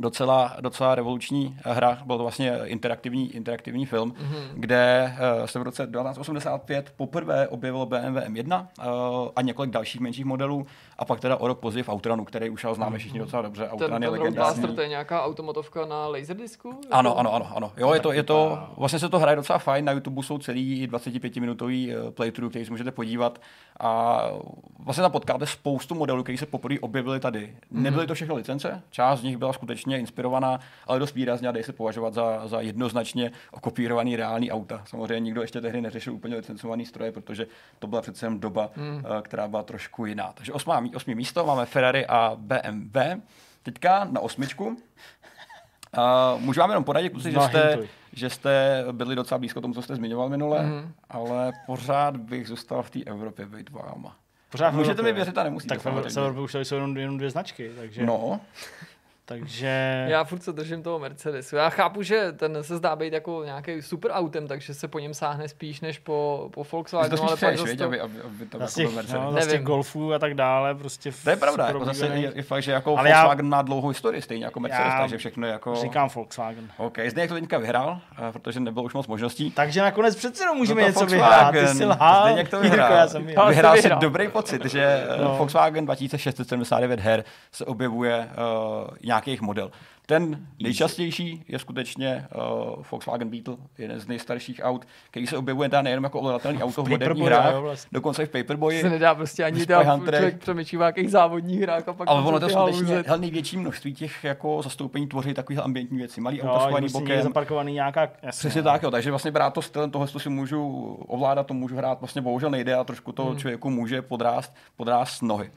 docela, 0.00 0.56
docela 0.60 0.94
revoluční 0.94 1.56
hra, 1.64 1.98
byl 2.06 2.16
to 2.16 2.22
vlastně 2.22 2.58
interaktivní, 2.64 3.34
interaktivní 3.34 3.86
film, 3.86 4.10
mm-hmm. 4.12 4.48
kde 4.54 5.14
uh, 5.40 5.46
se 5.46 5.58
v 5.58 5.62
roce 5.62 5.82
1985 5.82 6.92
poprvé 6.96 7.48
objevilo 7.48 7.86
BMW 7.86 8.16
M1 8.16 8.66
uh, 8.78 9.28
a 9.36 9.42
několik 9.42 9.70
dalších 9.70 10.00
menších 10.00 10.24
modelů 10.24 10.66
a 10.98 11.04
pak 11.04 11.20
teda 11.20 11.36
o 11.36 11.48
rok 11.48 11.58
později 11.58 11.82
v 11.82 11.88
Outranu, 11.88 12.24
který 12.24 12.50
už 12.50 12.66
známe 12.72 12.98
všichni 12.98 13.18
docela 13.18 13.42
dobře. 13.42 13.68
Outrun 13.72 14.02
je 14.02 14.08
legendární. 14.08 14.74
to 14.74 14.80
je 14.80 14.88
nějaká 14.88 15.24
automatovka 15.24 15.86
na 15.86 16.06
laserdisku? 16.06 16.80
Ano, 16.90 17.18
ano, 17.18 17.34
ano, 17.34 17.46
ano. 17.54 17.72
Jo, 17.76 17.92
je 17.92 18.00
to, 18.00 18.12
je 18.12 18.22
to, 18.22 18.58
vlastně 18.76 18.98
se 18.98 19.08
to 19.08 19.18
hraje 19.18 19.36
docela 19.36 19.58
fajn, 19.58 19.84
na 19.84 19.92
YouTube 19.92 20.22
jsou 20.22 20.38
celý 20.38 20.88
25-minutový 20.88 21.92
eh, 21.92 22.10
playthrough, 22.10 22.52
který 22.52 22.64
si 22.64 22.70
můžete 22.70 22.90
podívat 22.90 23.40
a 23.80 24.22
vlastně 24.78 25.02
tam 25.02 25.12
potkáte 25.12 25.46
spoustu 25.46 25.94
modelů, 25.94 26.22
které 26.22 26.38
se 26.38 26.46
poprvé 26.46 26.80
objevily 26.80 27.20
tady. 27.20 27.40
Mm-hmm. 27.40 27.82
Nebyly 27.82 28.06
to 28.06 28.14
všechny 28.14 28.34
licence, 28.34 28.82
část 28.90 29.20
z 29.20 29.22
nich 29.22 29.36
byla 29.36 29.52
skutečně 29.52 29.83
inspirovaná, 29.92 30.60
ale 30.86 30.98
dost 30.98 31.14
výrazně 31.14 31.48
a 31.48 31.52
dej 31.52 31.62
se 31.62 31.72
považovat 31.72 32.14
za, 32.14 32.48
za 32.48 32.60
jednoznačně 32.60 33.32
okopírovaný 33.50 34.16
reální 34.16 34.52
auta. 34.52 34.82
Samozřejmě 34.86 35.20
nikdo 35.20 35.40
ještě 35.40 35.60
tehdy 35.60 35.80
neřešil 35.80 36.14
úplně 36.14 36.36
licencovaný 36.36 36.86
stroje, 36.86 37.12
protože 37.12 37.46
to 37.78 37.86
byla 37.86 38.02
přece 38.02 38.26
jen 38.26 38.40
doba, 38.40 38.70
mm. 38.76 39.04
která 39.22 39.48
byla 39.48 39.62
trošku 39.62 40.06
jiná. 40.06 40.32
Takže 40.34 40.52
osmá 40.52 40.84
osmý 40.94 41.14
místo, 41.14 41.46
máme 41.46 41.66
Ferrari 41.66 42.06
a 42.06 42.32
BMW. 42.36 42.98
Teďka 43.62 44.04
na 44.04 44.20
osmičku. 44.20 44.66
Uh, 44.66 46.40
můžu 46.40 46.60
vám 46.60 46.70
jenom 46.70 46.84
poradit, 46.84 47.10
kluci, 47.10 47.32
že 47.32 47.40
jste, 47.40 47.78
že 48.12 48.30
jste 48.30 48.84
byli 48.92 49.16
docela 49.16 49.38
blízko 49.38 49.60
tomu, 49.60 49.74
co 49.74 49.82
jste 49.82 49.96
zmiňoval 49.96 50.28
minule, 50.28 50.62
mm. 50.62 50.92
ale 51.10 51.52
pořád 51.66 52.16
bych 52.16 52.48
zůstal 52.48 52.82
v 52.82 52.90
té 52.90 53.00
Evropě 53.06 53.46
být 53.46 53.70
váma. 53.70 54.16
Pořád 54.50 54.74
Můžete 54.74 55.02
mi 55.02 55.12
věřit 55.12 55.38
a 55.38 55.42
nemusíte. 55.42 55.74
Tak 55.74 55.82
v 55.82 55.86
Evropě 55.86 56.42
už 56.42 56.54
jsou 56.54 56.74
jenom, 56.74 56.96
jenom 56.96 57.16
dvě 57.16 57.30
značky. 57.30 57.70
Takže... 57.76 58.06
No, 58.06 58.40
takže... 59.24 60.06
Já 60.08 60.24
furt 60.24 60.42
se 60.42 60.52
držím 60.52 60.82
toho 60.82 60.98
Mercedesu. 60.98 61.56
Já 61.56 61.70
chápu, 61.70 62.02
že 62.02 62.32
ten 62.32 62.62
se 62.62 62.76
zdá 62.76 62.96
být 62.96 63.12
jako 63.12 63.44
nějaký 63.44 63.82
super 63.82 64.10
autem, 64.10 64.48
takže 64.48 64.74
se 64.74 64.88
po 64.88 64.98
něm 64.98 65.14
sáhne 65.14 65.48
spíš 65.48 65.80
než 65.80 65.98
po, 65.98 66.48
po 66.52 66.66
Volkswagenu. 66.72 67.16
To 67.16 67.22
ale 67.22 67.36
přeješ, 67.36 67.60
pak 67.60 67.78
to... 67.78 67.84
aby, 67.84 68.00
aby, 68.00 68.20
aby 68.20 68.46
to 68.46 68.58
jako 68.58 68.72
těch, 68.72 68.94
Mercedes. 68.94 69.22
No, 69.34 69.40
z 69.40 69.46
těch 69.46 69.62
golfů 69.62 70.14
a 70.14 70.18
tak 70.18 70.34
dále. 70.34 70.74
Prostě 70.74 71.12
to 71.24 71.30
je 71.30 71.36
pravda, 71.36 71.66
jako 71.66 71.84
zase 71.84 72.06
je, 72.06 72.32
je, 72.34 72.42
fakt, 72.42 72.62
že 72.62 72.72
jako 72.72 72.98
ale 72.98 73.10
Volkswagen 73.10 73.46
já... 73.46 73.50
má 73.50 73.62
dlouhou 73.62 73.88
historii, 73.88 74.22
stejně 74.22 74.44
jako 74.44 74.60
Mercedes, 74.60 74.92
já 74.92 75.00
takže 75.00 75.18
všechno 75.18 75.46
je 75.46 75.52
jako... 75.52 75.74
Říkám 75.74 76.08
Volkswagen. 76.14 76.70
OK, 76.76 76.98
Zdeněk 77.08 77.28
to 77.28 77.34
teďka 77.34 77.58
vyhrál, 77.58 78.00
eh, 78.28 78.32
protože 78.32 78.60
nebylo 78.60 78.84
už 78.84 78.94
moc 78.94 79.06
možností. 79.06 79.50
Takže 79.50 79.82
nakonec 79.82 80.16
přece 80.16 80.42
jenom 80.42 80.56
můžeme 80.56 80.80
no 80.80 80.86
něco 80.86 81.06
vyhrát. 81.06 81.52
Ty 81.54 81.68
jsi 81.68 81.84
lhal. 81.84 82.26
Zdeněk 82.26 82.48
to 82.48 82.60
vyhrál. 82.60 83.08
Vyhrál 83.48 83.76
si 83.76 83.90
dobrý 84.00 84.28
pocit, 84.28 84.64
že 84.64 84.82
eh, 84.82 85.22
no. 85.22 85.36
Volkswagen 85.36 85.84
2679 85.84 87.00
her 87.00 87.24
se 87.52 87.64
objevuje 87.64 88.28
uh, 88.28 88.88
nějakých 89.14 89.40
model. 89.40 89.70
Ten 90.06 90.46
nejčastější 90.62 91.44
je 91.48 91.58
skutečně 91.58 92.26
uh, 92.34 92.82
Volkswagen 92.90 93.28
Beetle, 93.28 93.56
jeden 93.78 94.00
z 94.00 94.06
nejstarších 94.06 94.60
aut, 94.62 94.86
který 95.10 95.26
se 95.26 95.36
objevuje 95.36 95.68
teda 95.68 95.82
nejenom 95.82 96.04
jako 96.04 96.20
ovladatelný 96.20 96.62
auto 96.62 96.82
v 96.84 96.88
moderních 96.88 97.24
hrách, 97.24 97.56
vlastně. 97.56 97.88
dokonce 97.92 98.22
i 98.22 98.26
v 98.26 98.30
Paperboyi. 98.30 98.80
Se 98.80 98.90
nedá 98.90 99.14
prostě 99.14 99.44
ani 99.44 99.66
dát 99.66 99.84
člověk 99.84 100.38
přemýšlí 100.38 100.78
v 100.78 101.08
závodních 101.08 101.60
hrách 101.60 101.88
a 101.88 101.92
pak 101.92 102.08
Ale 102.08 102.22
ono 102.22 102.40
to 102.40 102.48
skutečně 102.48 103.04
hel, 103.06 103.18
největší 103.18 103.56
množství 103.56 103.94
těch 103.94 104.24
jako 104.24 104.62
zastoupení 104.62 105.06
tvoří 105.06 105.34
takový 105.34 105.58
ambientní 105.58 105.98
věci. 105.98 106.20
Malý 106.20 106.42
auto 106.42 106.60
schovaný 106.60 106.88
bokem. 106.92 107.22
zaparkovaný 107.22 107.72
nějaká... 107.72 108.00
Jasně, 108.00 108.38
Přesně 108.38 108.62
no. 108.62 108.70
tak, 108.70 108.82
jo. 108.82 108.90
Takže 108.90 109.10
vlastně 109.10 109.30
brát 109.30 109.54
to 109.54 109.62
stylem 109.62 109.90
toho 109.90 110.06
si 110.06 110.28
můžu 110.28 110.92
ovládat, 111.08 111.46
to 111.46 111.54
můžu 111.54 111.76
hrát, 111.76 112.00
vlastně 112.00 112.22
bohužel 112.22 112.50
nejde 112.50 112.74
a 112.74 112.84
trošku 112.84 113.12
to 113.12 113.24
hmm. 113.24 113.38
člověku 113.38 113.70
může 113.70 114.02
podrást, 114.02 114.54
podrást 114.76 115.22
nohy. 115.22 115.50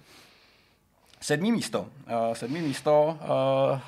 Sedmý 1.21 1.51
místo. 1.51 1.79
Uh, 1.79 2.33
sedmý 2.33 2.59
místo 2.59 3.17
uh, 3.73 3.79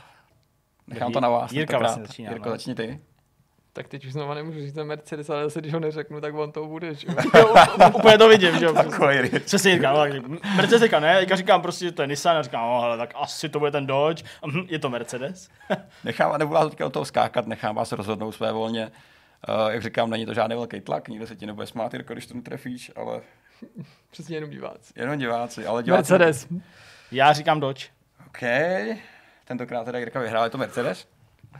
Nechám 0.89 1.11
to 1.11 1.19
na 1.19 1.29
vás. 1.29 1.51
Jirka 1.51 1.77
vlastně 1.77 2.05
začíná. 2.05 2.31
Jirko, 2.31 2.49
no. 2.49 2.55
začni 2.55 2.75
ty. 2.75 2.99
Tak 3.73 3.87
teď 3.87 4.05
už 4.05 4.13
znova 4.13 4.33
nemůžu 4.33 4.59
říct 4.59 4.73
ten 4.73 4.87
Mercedes, 4.87 5.29
ale 5.29 5.43
zase 5.43 5.61
když 5.61 5.73
ho 5.73 5.79
neřeknu, 5.79 6.21
tak 6.21 6.35
on 6.35 6.51
to 6.51 6.65
bude. 6.65 6.95
Že? 6.95 7.07
úplně 7.95 8.17
to 8.17 8.29
vidím, 8.29 8.59
že 8.59 8.65
jo. 8.65 8.73
Přesně 9.45 9.71
Jirka, 9.71 9.93
no, 9.93 10.37
Mercedes 10.55 10.81
říká 10.81 10.99
ne, 10.99 11.25
já 11.29 11.35
říkám 11.35 11.61
prostě, 11.61 11.85
že 11.85 11.91
to 11.91 12.01
je 12.01 12.07
Nissan, 12.07 12.37
a 12.37 12.41
říkám, 12.41 12.61
no, 12.61 12.81
hele, 12.81 12.97
tak 12.97 13.11
asi 13.15 13.49
to 13.49 13.59
bude 13.59 13.71
ten 13.71 13.87
Dodge, 13.87 14.23
mhm, 14.45 14.65
je 14.67 14.79
to 14.79 14.89
Mercedes. 14.89 15.49
nechám, 16.03 16.37
nebudu 16.37 16.53
vás 16.53 16.69
teďka 16.69 16.85
od 16.85 16.93
toho 16.93 17.05
skákat, 17.05 17.47
nechám 17.47 17.75
vás 17.75 17.91
rozhodnout 17.91 18.31
své 18.31 18.51
volně. 18.51 18.91
Uh, 19.65 19.71
jak 19.71 19.81
říkám, 19.81 20.09
není 20.09 20.25
to 20.25 20.33
žádný 20.33 20.55
velký 20.55 20.81
tlak, 20.81 21.07
nikdo 21.07 21.27
se 21.27 21.35
ti 21.35 21.45
nebude 21.45 21.67
smát, 21.67 21.93
Jirko, 21.93 22.13
když 22.13 22.27
to 22.27 22.41
trefíš, 22.41 22.91
ale... 22.95 23.21
Přesně 24.11 24.37
jenom 24.37 24.49
diváci. 24.49 24.93
Jenom 24.95 25.17
diváci, 25.17 25.65
ale 25.65 25.83
diváci... 25.83 26.13
Mercedes. 26.13 26.47
Já 27.11 27.33
říkám 27.33 27.59
Dodge. 27.59 27.85
OK. 28.27 28.39
Tentokrát 29.45 29.83
teda 29.83 29.99
Jirka 29.99 30.19
vyhrál, 30.19 30.43
je 30.43 30.49
to 30.49 30.57
Mercedes? 30.57 31.07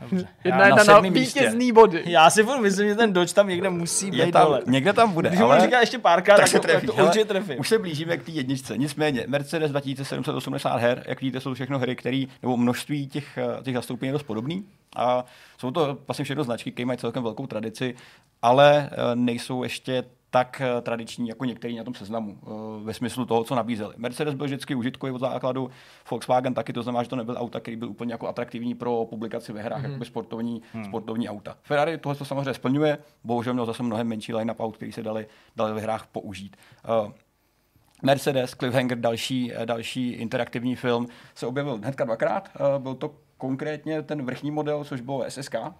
Dobře. 0.00 0.28
Jedna 0.44 0.58
na 0.58 0.66
jedna 0.66 0.84
na 0.94 1.00
místě. 1.00 1.40
vítězný 1.40 1.72
body. 1.72 2.02
Já 2.06 2.30
si 2.30 2.42
furt 2.42 2.60
myslím, 2.60 2.88
že 2.88 2.94
ten 2.94 3.12
Dodge 3.12 3.34
tam 3.34 3.48
někde 3.48 3.70
musí 3.70 4.16
Je 4.16 4.26
být 4.26 4.32
tam, 4.32 4.42
dole. 4.46 4.62
někde 4.66 4.92
tam 4.92 5.12
bude, 5.12 5.28
Když 5.28 5.40
ale... 5.40 5.60
říká 5.60 5.80
ještě 5.80 5.98
párkrát, 5.98 6.34
tak 6.36 6.44
tak, 6.44 6.48
se 6.52 6.60
trefí. 6.60 6.86
to 6.86 6.92
určitě 6.94 7.24
trefím. 7.24 7.60
Už 7.60 7.68
se 7.68 7.78
blížíme 7.78 8.16
k 8.16 8.22
té 8.24 8.30
jedničce. 8.30 8.78
Nicméně, 8.78 9.24
Mercedes 9.28 9.70
2780 9.70 10.76
her, 10.76 11.02
jak 11.06 11.20
víte, 11.20 11.40
jsou 11.40 11.54
všechno 11.54 11.78
hry, 11.78 11.96
které, 11.96 12.24
nebo 12.42 12.56
množství 12.56 13.08
těch, 13.08 13.38
eh, 13.38 13.62
těch 13.62 13.74
zastoupení 13.74 14.08
je 14.08 14.12
dost 14.12 14.22
podobný. 14.22 14.64
A 14.96 15.24
jsou 15.58 15.70
to 15.70 15.98
vlastně 16.06 16.24
všechno 16.24 16.44
značky, 16.44 16.72
které 16.72 16.86
mají 16.86 16.98
celkem 16.98 17.22
velkou 17.22 17.46
tradici, 17.46 17.94
ale 18.42 18.90
eh, 18.92 18.96
nejsou 19.16 19.62
ještě 19.62 20.04
tak 20.30 20.60
eh, 20.64 20.80
tradiční 20.80 21.28
jako 21.28 21.44
některý 21.44 21.76
na 21.76 21.84
tom 21.84 21.94
seznamu, 21.94 22.38
eh, 22.42 22.84
ve 22.84 22.94
smyslu 22.94 23.24
toho, 23.24 23.44
co 23.44 23.54
nabízeli. 23.54 23.94
Mercedes 23.96 24.34
byl 24.34 24.46
vždycky 24.46 24.74
užitkový 24.74 25.12
od 25.12 25.18
základu, 25.18 25.70
Volkswagen 26.10 26.54
taky, 26.54 26.72
to 26.72 26.82
znamená, 26.82 27.02
že 27.02 27.08
to 27.08 27.16
nebyl 27.16 27.36
auta, 27.38 27.60
který 27.60 27.76
byl 27.76 27.88
úplně 27.90 28.14
jako 28.14 28.28
atraktivní 28.28 28.74
pro 28.74 29.04
publikaci 29.04 29.52
ve 29.52 29.62
hrách, 29.62 29.84
mm. 29.84 29.92
jako 29.92 30.04
sportovní, 30.04 30.62
mm. 30.74 30.84
sportovní 30.84 31.28
auta. 31.28 31.56
Ferrari 31.62 31.98
tohle 31.98 32.16
to 32.16 32.24
samozřejmě 32.24 32.54
splňuje, 32.54 32.98
bohužel 33.24 33.54
měl 33.54 33.66
zase 33.66 33.82
mnohem 33.82 34.08
menší 34.08 34.34
line-up 34.34 34.60
aut, 34.60 34.76
který 34.76 34.92
se 34.92 35.02
dali, 35.02 35.26
dali 35.56 35.72
ve 35.72 35.80
hrách 35.80 36.06
použít. 36.06 36.56
Uh, 37.04 37.12
Mercedes, 38.02 38.54
Cliffhanger, 38.54 38.98
další, 38.98 39.52
eh, 39.54 39.66
další 39.66 40.12
interaktivní 40.12 40.76
film, 40.76 41.08
se 41.34 41.46
objevil 41.46 41.76
hnedka 41.76 42.04
dvakrát. 42.04 42.48
Eh, 42.54 42.78
Byl 42.78 42.94
to 42.94 43.14
konkrétně 43.40 44.02
ten 44.02 44.26
vrchní 44.26 44.50
model, 44.50 44.84
což 44.84 45.00
bylo 45.00 45.24
SSK. 45.28 45.54
Eh, 45.54 45.70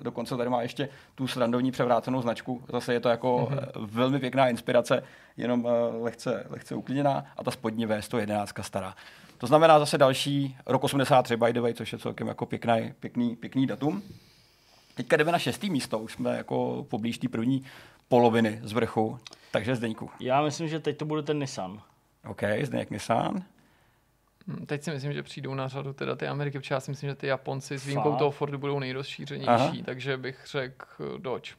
Dokonce 0.00 0.36
tady 0.36 0.50
má 0.50 0.62
ještě 0.62 0.88
tu 1.14 1.26
srandovní 1.26 1.70
převrácenou 1.70 2.22
značku. 2.22 2.62
Zase 2.68 2.92
je 2.92 3.00
to 3.00 3.08
jako 3.08 3.48
mm-hmm. 3.50 3.86
velmi 3.86 4.18
pěkná 4.18 4.48
inspirace, 4.48 5.02
jenom 5.36 5.68
lehce, 6.00 6.46
lehce 6.50 6.74
uklidněná 6.74 7.24
a 7.36 7.44
ta 7.44 7.50
spodní 7.50 7.86
V111 7.86 8.62
stará. 8.62 8.94
To 9.38 9.46
znamená 9.46 9.78
zase 9.78 9.98
další 9.98 10.56
rok 10.66 10.84
83 10.84 11.36
by 11.36 11.52
the 11.52 11.60
way, 11.60 11.74
což 11.74 11.92
je 11.92 11.98
celkem 11.98 12.28
jako 12.28 12.46
pěkný, 12.46 12.92
pěkný, 13.00 13.36
pěkný 13.36 13.66
datum. 13.66 14.02
Teďka 14.94 15.16
jdeme 15.16 15.32
na 15.32 15.38
šestý 15.38 15.70
místo, 15.70 15.98
už 15.98 16.12
jsme 16.12 16.36
jako 16.36 16.86
poblíž 16.90 17.18
té 17.18 17.28
první 17.28 17.64
poloviny 18.08 18.60
z 18.62 18.72
vrchu. 18.72 19.18
Takže 19.50 19.76
Zdeňku. 19.76 20.10
Já 20.20 20.42
myslím, 20.42 20.68
že 20.68 20.80
teď 20.80 20.96
to 20.96 21.04
bude 21.04 21.22
ten 21.22 21.38
Nissan. 21.38 21.80
OK, 22.28 22.42
Zdeněk 22.62 22.90
Nissan. 22.90 23.42
Hm, 24.46 24.66
Teď 24.66 24.82
si 24.82 24.90
myslím, 24.90 25.12
že 25.12 25.22
přijdou 25.22 25.54
na 25.54 25.68
řadu 25.68 25.92
teda 25.92 26.16
ty 26.16 26.26
Ameriky, 26.26 26.58
protože 26.58 26.74
já 26.74 26.80
si 26.80 26.90
myslím, 26.90 27.10
že 27.10 27.14
ty 27.14 27.26
Japonci 27.26 27.78
s 27.78 27.86
výjimkou 27.86 28.16
toho 28.16 28.30
Fordu 28.30 28.58
budou 28.58 28.78
nejrozšířenější, 28.78 29.48
Aha. 29.50 29.72
takže 29.84 30.16
bych 30.16 30.38
řekl 30.46 30.86
eh, 31.00 31.18
Dodge. 31.18 31.52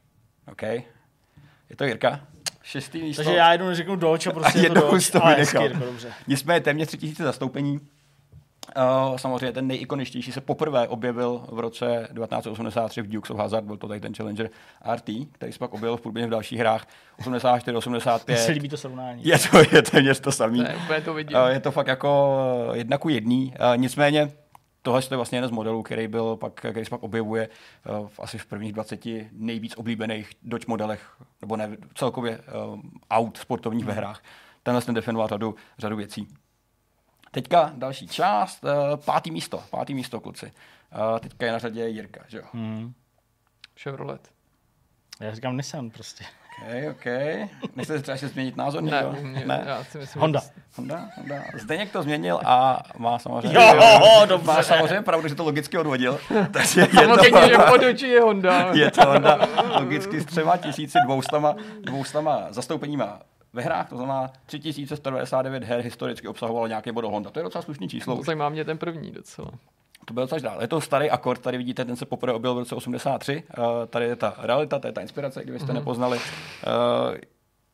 OK. 0.52 0.62
Je 0.62 1.76
to 1.76 1.84
Jirka. 1.84 2.20
Šestý 2.62 3.02
místo. 3.02 3.22
Takže 3.22 3.36
já 3.38 3.52
jednou 3.52 3.74
řeknu 3.74 3.96
Dodge 3.96 4.30
a 4.30 4.32
prostě 4.32 4.58
je 4.62 4.70
to 4.70 4.74
jednou 4.74 4.90
Dodge. 4.90 5.18
Jirko, 5.38 5.68
dobře. 5.78 6.12
Nicméně 6.26 6.60
téměř 6.60 6.88
3000 6.88 7.22
zastoupení. 7.22 7.80
Uh, 8.76 9.16
samozřejmě 9.16 9.52
ten 9.52 9.66
nejikoničtější 9.66 10.32
se 10.32 10.40
poprvé 10.40 10.88
objevil 10.88 11.46
v 11.52 11.58
roce 11.58 12.08
1983 12.14 13.02
v 13.02 13.08
Dukes 13.08 13.30
of 13.30 13.38
Hazard, 13.38 13.64
byl 13.64 13.76
to 13.76 13.88
tady 13.88 14.00
ten 14.00 14.14
Challenger 14.14 14.50
RT, 14.94 15.10
který 15.32 15.52
se 15.52 15.58
pak 15.58 15.74
objevil 15.74 15.96
v 15.96 16.00
průběhu 16.00 16.28
v 16.28 16.30
dalších 16.30 16.58
hrách 16.58 16.86
84, 17.18 17.72
Mně 17.72 17.80
se 17.80 17.88
85. 17.88 18.48
líbí 18.48 18.68
to 18.68 18.76
srovnání. 18.76 19.24
Je 19.24 19.38
to, 19.38 19.58
je 19.76 19.82
téměř 19.82 20.20
to 20.20 20.32
samý. 20.32 20.60
Ne, 20.60 20.76
úplně 20.84 21.00
to 21.00 21.14
vidím. 21.14 21.38
Uh, 21.38 21.46
je 21.46 21.60
to 21.60 21.70
fakt 21.70 21.86
jako 21.86 22.38
uh, 22.68 22.76
jedna 22.76 22.98
ku 22.98 23.08
jedný. 23.08 23.54
Uh, 23.60 23.76
nicméně 23.76 24.32
tohle 24.82 25.02
je 25.10 25.16
vlastně 25.16 25.36
jeden 25.36 25.48
z 25.48 25.52
modelů, 25.52 25.82
který, 25.82 26.08
byl 26.08 26.36
pak, 26.36 26.52
který 26.52 26.84
se 26.84 26.90
pak 26.90 27.02
objevuje 27.02 27.48
uh, 28.00 28.08
v, 28.08 28.20
asi 28.20 28.38
v 28.38 28.46
prvních 28.46 28.72
20 28.72 29.04
nejvíc 29.32 29.74
oblíbených 29.76 30.30
Dodge 30.42 30.64
modelech, 30.68 31.16
nebo 31.40 31.56
ne, 31.56 31.76
celkově 31.94 32.38
uh, 32.38 32.80
aut 33.10 33.36
sportovních 33.36 33.84
ve 33.84 33.92
hrách. 33.92 34.22
Tenhle 34.62 34.82
ten 34.82 34.94
definoval 34.94 35.28
řadu, 35.28 35.54
řadu 35.78 35.96
věcí. 35.96 36.28
Teďka 37.34 37.72
další 37.74 38.08
část, 38.08 38.64
uh, 38.64 38.96
pátý 38.96 39.30
místo, 39.30 39.62
pátý 39.70 39.94
místo, 39.94 40.20
kluci. 40.20 40.52
Uh, 41.12 41.18
teďka 41.18 41.46
je 41.46 41.52
na 41.52 41.58
řadě 41.58 41.88
Jirka, 41.88 42.20
že 42.28 42.38
jo? 42.38 42.44
Hmm. 42.52 42.92
Chevrolet. 43.82 44.28
Já 45.20 45.34
říkám 45.34 45.56
Nissan 45.56 45.90
prostě. 45.90 46.24
OK, 46.62 46.90
OK. 46.96 47.04
Nechcete 47.76 48.02
třeba 48.02 48.14
ještě 48.14 48.28
změnit 48.28 48.56
názor? 48.56 48.82
Ne, 48.82 49.04
u 49.06 49.12
mě, 49.26 49.46
ne? 49.46 49.62
já 49.66 49.84
si 49.84 49.98
myslím, 49.98 50.20
Honda. 50.20 50.40
že- 50.40 50.62
Honda, 50.76 51.08
Honda. 51.16 51.42
Zdeněk 51.54 51.92
to 51.92 52.02
změnil 52.02 52.40
a 52.44 52.82
má 52.98 53.18
samozřejmě, 53.18 53.58
Jo, 53.58 54.26
dobře. 54.26 54.46
má 54.46 54.62
samozřejmě 54.62 55.02
pravdu, 55.02 55.28
že 55.28 55.34
to 55.34 55.44
logicky 55.44 55.78
odvodil. 55.78 56.20
Takže 56.52 56.80
je 56.80 56.86
Samozřejmě, 56.86 57.48
že 57.48 57.56
to, 57.56 57.62
po 57.70 57.76
Dodge 57.76 58.06
je 58.06 58.20
Honda. 58.20 58.70
je 58.74 58.90
to 58.90 59.06
Honda 59.06 59.48
logicky 59.80 60.20
s 60.20 60.24
třema 60.24 60.56
tisíci 60.56 60.98
dvoustama, 61.04 61.56
dvoustama 61.80 62.46
zastoupeníma 62.50 63.20
ve 63.54 63.62
hrách, 63.62 63.88
to 63.88 63.96
znamená 63.96 64.32
3199 64.46 65.64
her 65.64 65.80
historicky 65.80 66.28
obsahovalo 66.28 66.66
nějaký 66.66 66.92
model 66.92 67.10
Honda. 67.10 67.30
To 67.30 67.38
je 67.38 67.42
docela 67.42 67.62
slušný 67.62 67.88
číslo. 67.88 68.14
To 68.14 68.20
už. 68.20 68.26
zajímá 68.26 68.48
mě 68.48 68.64
ten 68.64 68.78
první 68.78 69.10
docela. 69.10 69.50
To 70.04 70.14
byl 70.14 70.22
docela 70.22 70.40
dál. 70.40 70.60
Je 70.60 70.68
to 70.68 70.80
starý 70.80 71.10
akord, 71.10 71.42
tady 71.42 71.58
vidíte, 71.58 71.84
ten 71.84 71.96
se 71.96 72.06
poprvé 72.06 72.32
objevil 72.32 72.54
v 72.54 72.58
roce 72.58 72.74
83. 72.74 73.42
Uh, 73.58 73.64
tady 73.86 74.04
je 74.04 74.16
ta 74.16 74.34
realita, 74.38 74.78
to 74.78 74.86
je 74.86 74.92
ta 74.92 75.00
inspirace, 75.00 75.42
kdybyste 75.42 75.68
mm-hmm. 75.68 75.74
nepoznali. 75.74 76.18
Uh, 76.18 77.14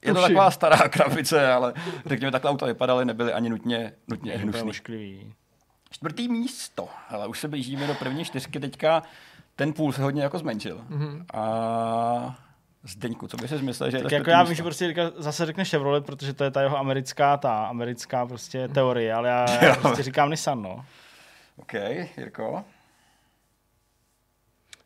je 0.05 0.15
to 0.15 0.23
taková 0.23 0.51
stará 0.51 0.77
krabice, 0.89 1.53
ale 1.53 1.75
řekněme, 2.07 2.33
takhle 2.33 2.51
auta 2.51 2.67
vypadaly, 2.67 3.05
nebyly 3.05 3.33
ani 3.33 3.49
nutně, 3.49 3.93
nutně 4.09 4.33
Je 4.33 4.39
to 4.39 4.43
hnusný. 4.43 4.71
ošklivý. 4.71 5.35
Čtvrtý 5.91 6.29
místo. 6.29 6.89
Hele, 7.09 7.27
už 7.27 7.41
se 7.41 7.49
blížíme 7.49 7.87
do 7.87 7.95
první 7.95 8.25
čtyřky 8.25 8.61
teďka. 8.61 9.03
Ten 9.57 9.73
půl 9.73 9.93
se 9.93 10.03
hodně 10.03 10.23
jako 10.23 10.39
zmenšil. 10.39 10.81
Mhm. 10.89 11.01
Mm-hmm. 11.01 11.25
A 11.41 12.39
Zdeňku, 12.85 13.29
co 13.29 13.37
by 13.37 13.49
si 13.49 13.63
myslel, 13.63 13.91
že 13.91 13.97
je 13.97 14.03
Tak 14.03 14.13
jako 14.13 14.23
čtvrtý 14.23 14.31
já 14.31 14.43
vím, 14.43 14.55
že 14.55 14.63
prostě 14.63 14.95
zase 15.17 15.47
řekne 15.47 15.65
Chevrolet, 15.65 16.07
protože 16.07 16.33
to 16.33 16.45
je 16.45 16.51
ta 16.51 16.63
jeho 16.63 16.79
americká, 16.79 17.37
ta 17.37 17.67
americká 17.67 18.27
prostě 18.27 18.69
teorie, 18.69 19.15
ale 19.15 19.29
já, 19.29 19.51
já 19.65 19.75
prostě 19.75 20.03
říkám 20.03 20.31
Nissan, 20.31 20.63
no. 20.63 20.85
OK, 21.57 21.75
Jirko. 22.17 22.65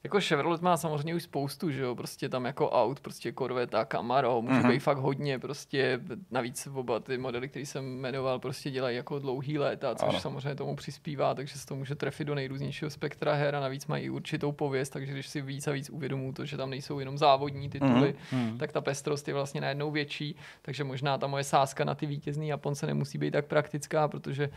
Jako 0.05 0.20
Chevrolet 0.20 0.62
má 0.62 0.76
samozřejmě 0.76 1.14
už 1.14 1.22
spoustu, 1.22 1.70
že 1.70 1.82
jo, 1.82 1.94
prostě 1.94 2.28
tam 2.28 2.44
jako 2.44 2.70
aut, 2.70 3.00
prostě 3.00 3.32
Corvette, 3.32 3.86
Camaro, 3.88 4.42
může 4.42 4.55
Mhm. 4.55 4.62
mm-hmm. 4.64 4.72
být 4.72 4.78
fakt 4.78 4.98
hodně, 4.98 5.38
prostě 5.38 6.00
navíc 6.30 6.68
oba 6.74 7.00
ty 7.00 7.18
modely, 7.18 7.48
které 7.48 7.66
jsem 7.66 7.84
jmenoval, 8.00 8.38
prostě 8.38 8.70
dělají 8.70 8.96
jako 8.96 9.18
dlouhý 9.18 9.59
léta, 9.59 9.94
což 9.94 10.09
Ano. 10.09 10.20
samozřejmě 10.20 10.55
tomu 10.55 10.76
přispívá, 10.76 11.34
takže 11.34 11.59
se 11.59 11.66
to 11.66 11.74
může 11.76 11.94
trefit 11.94 12.26
do 12.26 12.34
nejrůznějšího 12.34 12.90
spektra 12.90 13.34
her 13.34 13.55
a 13.57 13.61
navíc 13.61 13.86
mají 13.86 14.11
určitou 14.11 14.52
pověst, 14.52 14.90
takže 14.90 15.12
když 15.12 15.28
si 15.28 15.40
víc 15.42 15.66
a 15.68 15.72
víc 15.72 15.90
uvědomuji 15.90 16.32
to, 16.32 16.44
že 16.44 16.57
tam 16.57 16.70
nejsou 16.70 16.98
jenom 16.98 17.18
závodní 17.18 17.68
tituly, 17.70 18.14
Mhm. 18.32 18.40
mm-hmm. 18.50 18.59
tak 18.59 18.72
ta 18.72 18.80
pestrost 18.80 19.28
je 19.28 19.34
vlastně 19.34 19.61
najednou 19.61 19.90
větší, 19.90 20.36
takže 20.62 20.84
možná 20.84 21.18
ta 21.18 21.26
moje 21.26 21.44
sázka 21.44 21.84
na 21.84 21.94
ty 21.94 22.07
vítězný 22.07 22.48
Japonce 22.48 22.86
nemusí 22.86 23.18
být 23.18 23.30
tak 23.30 23.46
praktická, 23.46 24.09
protože 24.09 24.50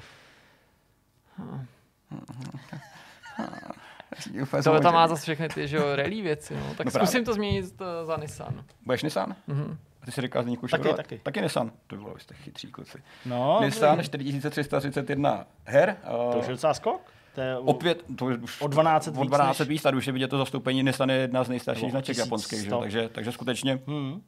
Úplně 2.54 3.68
tohle 4.64 4.82
tam 4.82 4.94
má 4.94 5.08
zase 5.08 5.22
všechny 5.22 5.50
ty, 5.50 5.68
že 5.68 5.78
jo, 5.78 5.96
rally 5.96 6.22
věci, 6.22 6.54
no. 6.54 6.60
Tak 6.60 6.68
No 6.80 6.86
no 6.86 6.92
právě. 6.92 7.08
zkusím 7.08 7.26
to 7.26 7.34
změnit 7.34 7.66
eh, 7.82 8.06
za 8.06 8.18
Nissan. 8.18 8.64
Budeš 8.86 9.04
Nissan? 9.04 9.36
Mhm. 9.48 9.78
A 10.02 10.06
ty 10.06 10.12
si 10.12 10.22
říkal 10.22 10.44
Zdeňku 10.44 10.68
Taky, 10.68 10.78
Chevrolet? 10.84 10.98
taky. 10.98 11.20
Taky 11.24 11.42
Nissan. 11.42 11.72
To 11.88 11.96
bylo, 11.96 12.14
vy 12.14 12.20
jste 12.20 12.34
chytří 12.34 12.68
kluci. 12.72 12.98
No, 13.26 13.60
Nissan 13.62 14.04
4331 14.04 15.46
her. 15.66 15.98
to 16.10 16.18
uh, 16.34 16.40
už 16.40 16.46
je 16.46 16.52
docela 16.52 16.74
skok. 16.74 17.02
To 17.36 17.42
je 17.42 17.58
Opět, 17.58 18.04
to 18.16 18.30
je 18.30 18.38
už 18.38 18.62
O 18.62 18.68
12 18.68 19.08
o 19.08 19.12
víc 19.12 19.28
12 19.30 19.60
než- 19.60 19.68
víc, 19.70 19.82
tady 19.82 19.98
už 19.98 20.08
je 20.08 20.14
vidět 20.14 20.28
to 20.28 20.38
zastoupení. 20.38 20.84
Nissan 20.84 21.10
je 21.10 21.16
jedna 21.16 21.44
z 21.44 21.50
nejstarších 21.50 21.92
značek 21.92 22.16
1100. 22.16 22.26
japonských, 22.28 22.60
že? 22.64 22.70
jo, 22.70 22.80
takže, 22.82 23.10
takže 23.12 23.32
skutečně 23.32 23.80
Hmm. 23.88 24.22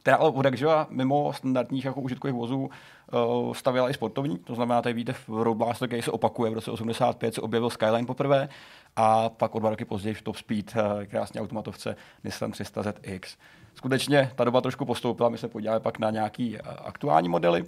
Která 0.00 0.16
ale 0.16 0.30
od 0.30 0.44
jakživa 0.44 0.86
mimo 0.90 1.32
standardních 1.32 1.84
jako 1.84 2.00
užitkových 2.00 2.34
vozů 2.34 2.70
uh, 3.12 3.52
stavěla 3.54 3.90
i 3.90 3.94
sportovní, 3.94 4.38
to 4.38 4.54
znamená, 4.54 4.82
tady 4.82 4.92
vidíte 4.92 5.12
v 5.12 5.28
Road 5.28 5.56
Blaster, 5.56 5.88
který 5.88 6.02
se 6.02 6.10
opakuje 6.10 6.50
v 6.50 6.54
roce 6.54 6.70
85, 6.70 7.34
se 7.34 7.40
objevil 7.40 7.70
Skyline 7.70 8.06
poprvé 8.06 8.48
a 8.96 9.28
pak 9.28 9.54
o 9.54 9.58
dva 9.58 9.70
roky 9.70 9.84
později 9.84 10.14
v 10.14 10.22
Top 10.22 10.36
Speed, 10.36 10.72
uh, 10.76 11.04
krásně 11.04 11.40
automatovce 11.40 11.96
Nissan 12.24 12.52
300 12.52 12.82
ZX. 12.82 13.36
Skutečně 13.74 14.30
ta 14.34 14.44
doba 14.44 14.60
trošku 14.60 14.84
postoupila, 14.84 15.28
my 15.28 15.38
se 15.38 15.48
podíváme 15.48 15.80
pak 15.80 15.98
na 15.98 16.10
nějaký 16.10 16.54
uh, 16.54 16.60
aktuální 16.84 17.28
modely. 17.28 17.64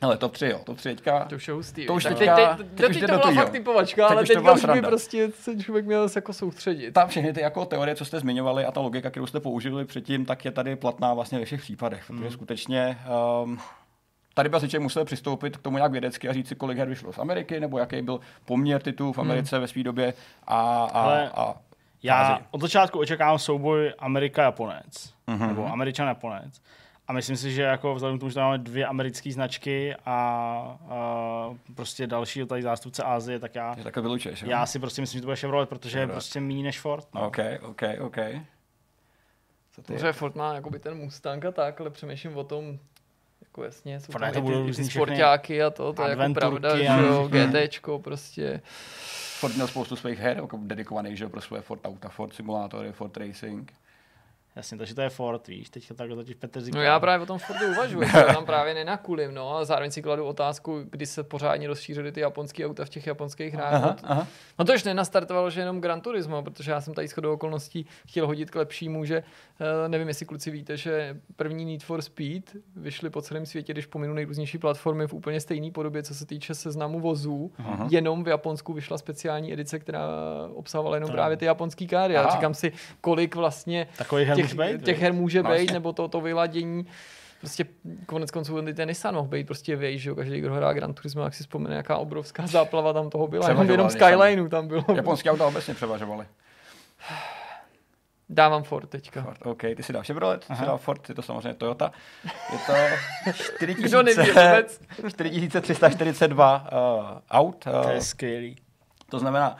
Ale 0.00 0.16
top 0.16 0.32
3, 0.32 0.46
jo, 0.46 0.60
top 0.64 0.76
3 0.76 0.88
teďka. 0.94 1.24
To 1.24 1.36
už 1.36 1.48
je 1.48 1.54
hustý. 1.54 1.86
To 1.86 1.94
už 1.94 2.04
Tak 2.04 2.18
teďka- 2.18 2.56
teď, 2.56 2.56
teď, 2.56 2.76
teď 2.76 3.00
teď, 3.00 3.00
to 3.00 3.06
byla 3.06 3.32
fakt 3.32 3.50
typovačka, 3.50 4.06
ale 4.06 4.22
už 4.22 4.28
to 4.28 4.34
teď 4.34 4.42
byla 4.42 4.54
už 4.54 4.64
by 4.64 4.82
prostě 4.82 5.30
se 5.40 5.56
člověk 5.56 5.86
měl 5.86 6.08
jako 6.16 6.32
soustředit. 6.32 6.92
Tam 6.92 7.08
všechny 7.08 7.32
ty 7.32 7.40
jako 7.40 7.64
teorie, 7.64 7.94
co 7.96 8.04
jste 8.04 8.20
zmiňovali 8.20 8.64
a 8.64 8.72
ta 8.72 8.80
logika, 8.80 9.10
kterou 9.10 9.26
jste 9.26 9.40
použili 9.40 9.84
předtím, 9.84 10.24
tak 10.24 10.44
je 10.44 10.50
tady 10.50 10.76
platná 10.76 11.14
vlastně 11.14 11.38
ve 11.38 11.44
všech 11.44 11.60
případech, 11.60 12.04
protože 12.06 12.30
skutečně 12.30 12.98
um, 13.44 13.58
tady 14.34 14.48
by 14.48 14.56
asi 14.56 14.78
musel 14.78 15.04
přistoupit 15.04 15.56
k 15.56 15.62
tomu 15.62 15.76
nějak 15.76 15.92
vědecky 15.92 16.28
a 16.28 16.32
říct 16.32 16.48
si, 16.48 16.54
kolik 16.54 16.78
her 16.78 16.88
vyšlo 16.88 17.12
z 17.12 17.18
Ameriky, 17.18 17.60
nebo 17.60 17.78
jaký 17.78 18.02
byl 18.02 18.20
poměr 18.44 18.82
titulů 18.82 19.12
v 19.12 19.18
Americe 19.18 19.58
ve 19.58 19.68
své 19.68 19.82
době 19.82 20.14
a, 20.46 20.84
a, 20.84 20.84
Ale 20.84 21.30
a 21.34 21.54
Já 22.02 22.40
od 22.50 22.60
začátku 22.60 22.98
očekávám 22.98 23.38
souboj 23.38 23.92
Amerika-Japonec. 23.98 25.12
Mhm. 25.26 25.46
Nebo 25.48 25.66
Američan-Japonec. 25.66 26.60
A 27.08 27.12
myslím 27.12 27.36
si, 27.36 27.52
že 27.52 27.62
jako 27.62 27.94
vzhledem 27.94 28.18
k 28.18 28.20
tomu, 28.20 28.30
že 28.30 28.34
tam 28.34 28.44
máme 28.44 28.58
dvě 28.58 28.86
americké 28.86 29.32
značky 29.32 29.94
a, 29.94 30.78
a 30.88 31.50
prostě 31.74 32.06
další 32.06 32.46
tady 32.46 32.62
zástupce 32.62 33.02
Asie, 33.02 33.38
tak 33.38 33.54
já, 33.54 33.76
takhle 33.82 34.02
vylučuješ, 34.02 34.42
jo? 34.42 34.50
já 34.50 34.66
si 34.66 34.78
prostě 34.78 35.00
myslím, 35.02 35.18
že 35.18 35.22
to 35.22 35.26
bude 35.26 35.36
Chevrolet, 35.36 35.68
protože 35.68 35.98
je 35.98 36.02
Chevrolet. 36.02 36.14
prostě 36.14 36.40
méně 36.40 36.62
než 36.62 36.80
Ford. 36.80 37.08
No. 37.14 37.26
OK, 37.26 37.38
OK, 37.62 37.82
OK. 38.00 38.16
Co 39.72 39.82
ty? 39.82 39.92
Dobře, 39.92 40.12
Ford 40.12 40.34
má 40.34 40.54
jakoby 40.54 40.78
ten 40.78 40.94
Mustang 40.98 41.44
a 41.44 41.50
tak, 41.52 41.80
ale 41.80 41.90
přemýšlím 41.90 42.36
o 42.36 42.44
tom, 42.44 42.78
jako 43.54 43.64
jasně, 43.64 44.00
jsou 44.00 44.12
tam 44.12 44.32
to 44.32 44.40
budou 44.40 44.66
ty, 44.66 44.72
ty 44.72 44.84
sportáky 44.84 45.62
a 45.62 45.70
to, 45.70 45.92
to 45.92 46.02
je 46.02 46.10
jako 46.16 46.34
pravda, 46.34 46.76
že 46.76 46.84
jo, 46.84 47.28
GTčko 47.28 47.98
prostě. 47.98 48.60
Ford 49.40 49.54
měl 49.54 49.66
spoustu 49.66 49.96
svých 49.96 50.18
her, 50.18 50.36
jako 50.36 50.58
dedikovaných 50.62 51.18
že 51.18 51.24
jo, 51.24 51.30
pro 51.30 51.40
svoje 51.40 51.62
Ford 51.62 51.80
auta, 51.84 52.08
Ford 52.08 52.34
simulátory, 52.34 52.92
Ford 52.92 53.16
Racing. 53.16 53.72
Jasně, 54.56 54.78
takže 54.78 54.94
to 54.94 55.00
je 55.00 55.08
Ford, 55.10 55.46
víš, 55.48 55.70
teďka 55.70 55.94
takhle 55.94 56.16
totiž 56.16 56.34
Petr 56.34 56.60
říká. 56.60 56.78
No 56.78 56.82
já 56.84 57.00
právě 57.00 57.22
o 57.22 57.26
tom 57.26 57.38
Fordu 57.38 57.66
uvažuji, 57.66 58.06
že 58.06 58.12
tam 58.34 58.46
právě 58.46 58.74
nenakulím, 58.74 59.34
no 59.34 59.56
a 59.56 59.64
zároveň 59.64 59.90
si 59.90 60.02
kladu 60.02 60.24
otázku, 60.24 60.80
kdy 60.90 61.06
se 61.06 61.22
pořádně 61.22 61.68
rozšířily 61.68 62.12
ty 62.12 62.20
japonské 62.20 62.66
auta 62.66 62.84
v 62.84 62.88
těch 62.88 63.06
japonských 63.06 63.54
hrách. 63.54 63.72
Aha, 63.74 63.96
No, 64.02 64.10
aha. 64.10 64.26
No 64.58 64.64
to 64.64 64.74
už 64.74 64.84
nenastartovalo, 64.84 65.50
že 65.50 65.60
jenom 65.60 65.80
Gran 65.80 66.00
Turismo, 66.00 66.42
protože 66.42 66.70
já 66.70 66.80
jsem 66.80 66.94
tady 66.94 67.08
shodou 67.08 67.32
okolností 67.32 67.86
chtěl 68.08 68.26
hodit 68.26 68.50
k 68.50 68.54
lepšímu, 68.56 69.04
že 69.04 69.22
eh, 69.84 69.88
nevím, 69.88 70.08
jestli 70.08 70.26
kluci 70.26 70.50
víte, 70.50 70.76
že 70.76 71.16
první 71.36 71.64
Need 71.64 71.82
for 71.82 72.02
Speed 72.02 72.56
vyšly 72.76 73.10
po 73.10 73.22
celém 73.22 73.46
světě, 73.46 73.72
když 73.72 73.86
pominu 73.86 74.14
nejrůznější 74.14 74.58
platformy 74.58 75.06
v 75.06 75.12
úplně 75.14 75.40
stejné 75.40 75.70
podobě, 75.70 76.02
co 76.02 76.14
se 76.14 76.26
týče 76.26 76.54
seznamu 76.54 77.00
vozů. 77.00 77.52
Aha. 77.58 77.88
Jenom 77.90 78.24
v 78.24 78.28
Japonsku 78.28 78.72
vyšla 78.72 78.98
speciální 78.98 79.52
edice, 79.52 79.78
která 79.78 80.00
obsahovala 80.54 80.96
jenom 80.96 81.10
právě 81.10 81.36
ty 81.36 81.44
japonský 81.44 81.86
káry. 81.86 82.16
Aha. 82.16 82.30
říkám 82.30 82.54
si, 82.54 82.72
kolik 83.00 83.34
vlastně 83.34 83.86
Takový 83.98 84.24
her 84.24 84.43
těch, 84.48 84.58
být, 84.58 84.84
těch 84.84 85.00
her 85.00 85.12
může 85.12 85.42
No, 85.42 85.50
být, 85.52 85.72
nebo 85.72 85.92
to, 85.92 86.08
to 86.08 86.20
vyladění. 86.20 86.86
Prostě 87.40 87.64
konec 88.06 88.30
konců 88.30 88.62
ten 88.74 88.88
Nissan 88.88 89.14
mohl 89.14 89.28
být 89.28 89.46
prostě 89.46 89.76
vej, 89.76 89.98
že 89.98 90.08
jo, 90.10 90.14
každý, 90.16 90.40
kdo 90.40 90.54
hrá 90.54 90.72
Gran 90.72 90.94
Turismo, 90.94 91.22
jak 91.24 91.34
si 91.34 91.42
vzpomene, 91.42 91.76
jaká 91.76 91.96
obrovská 91.96 92.46
záplava 92.46 92.92
tam 92.92 93.10
toho 93.10 93.26
byla. 93.26 93.48
Jenom, 93.48 93.70
jenom. 93.70 93.90
Skylineu 93.90 94.48
tam 94.48 94.68
bylo. 94.68 94.84
Japonský 94.96 95.30
auta 95.30 95.46
obecně 95.46 95.74
převažovaly. 95.74 96.26
Dávám 98.28 98.62
Ford 98.62 98.90
teďka. 98.90 99.22
Ford, 99.22 99.46
OK, 99.46 99.60
ty 99.76 99.82
si 99.82 99.92
dal 99.92 100.02
Chevrolet, 100.02 100.44
ty 100.46 100.56
si 100.56 100.64
dal 100.64 100.78
Ford, 100.78 101.08
je 101.08 101.14
to 101.14 101.22
samozřejmě 101.22 101.54
Toyota. 101.54 101.92
Je 102.52 102.58
to 102.66 102.72
Kdo 103.82 104.02
neví 104.02 104.16
4000 104.16 104.48
vůbec? 104.50 104.80
4342 105.08 106.68
uh, 106.72 107.18
aut. 107.30 107.64
To 107.64 107.70
Uh, 107.70 107.90
je 107.90 108.00
skvělý. 108.00 108.56
to 109.10 109.18
znamená, 109.18 109.56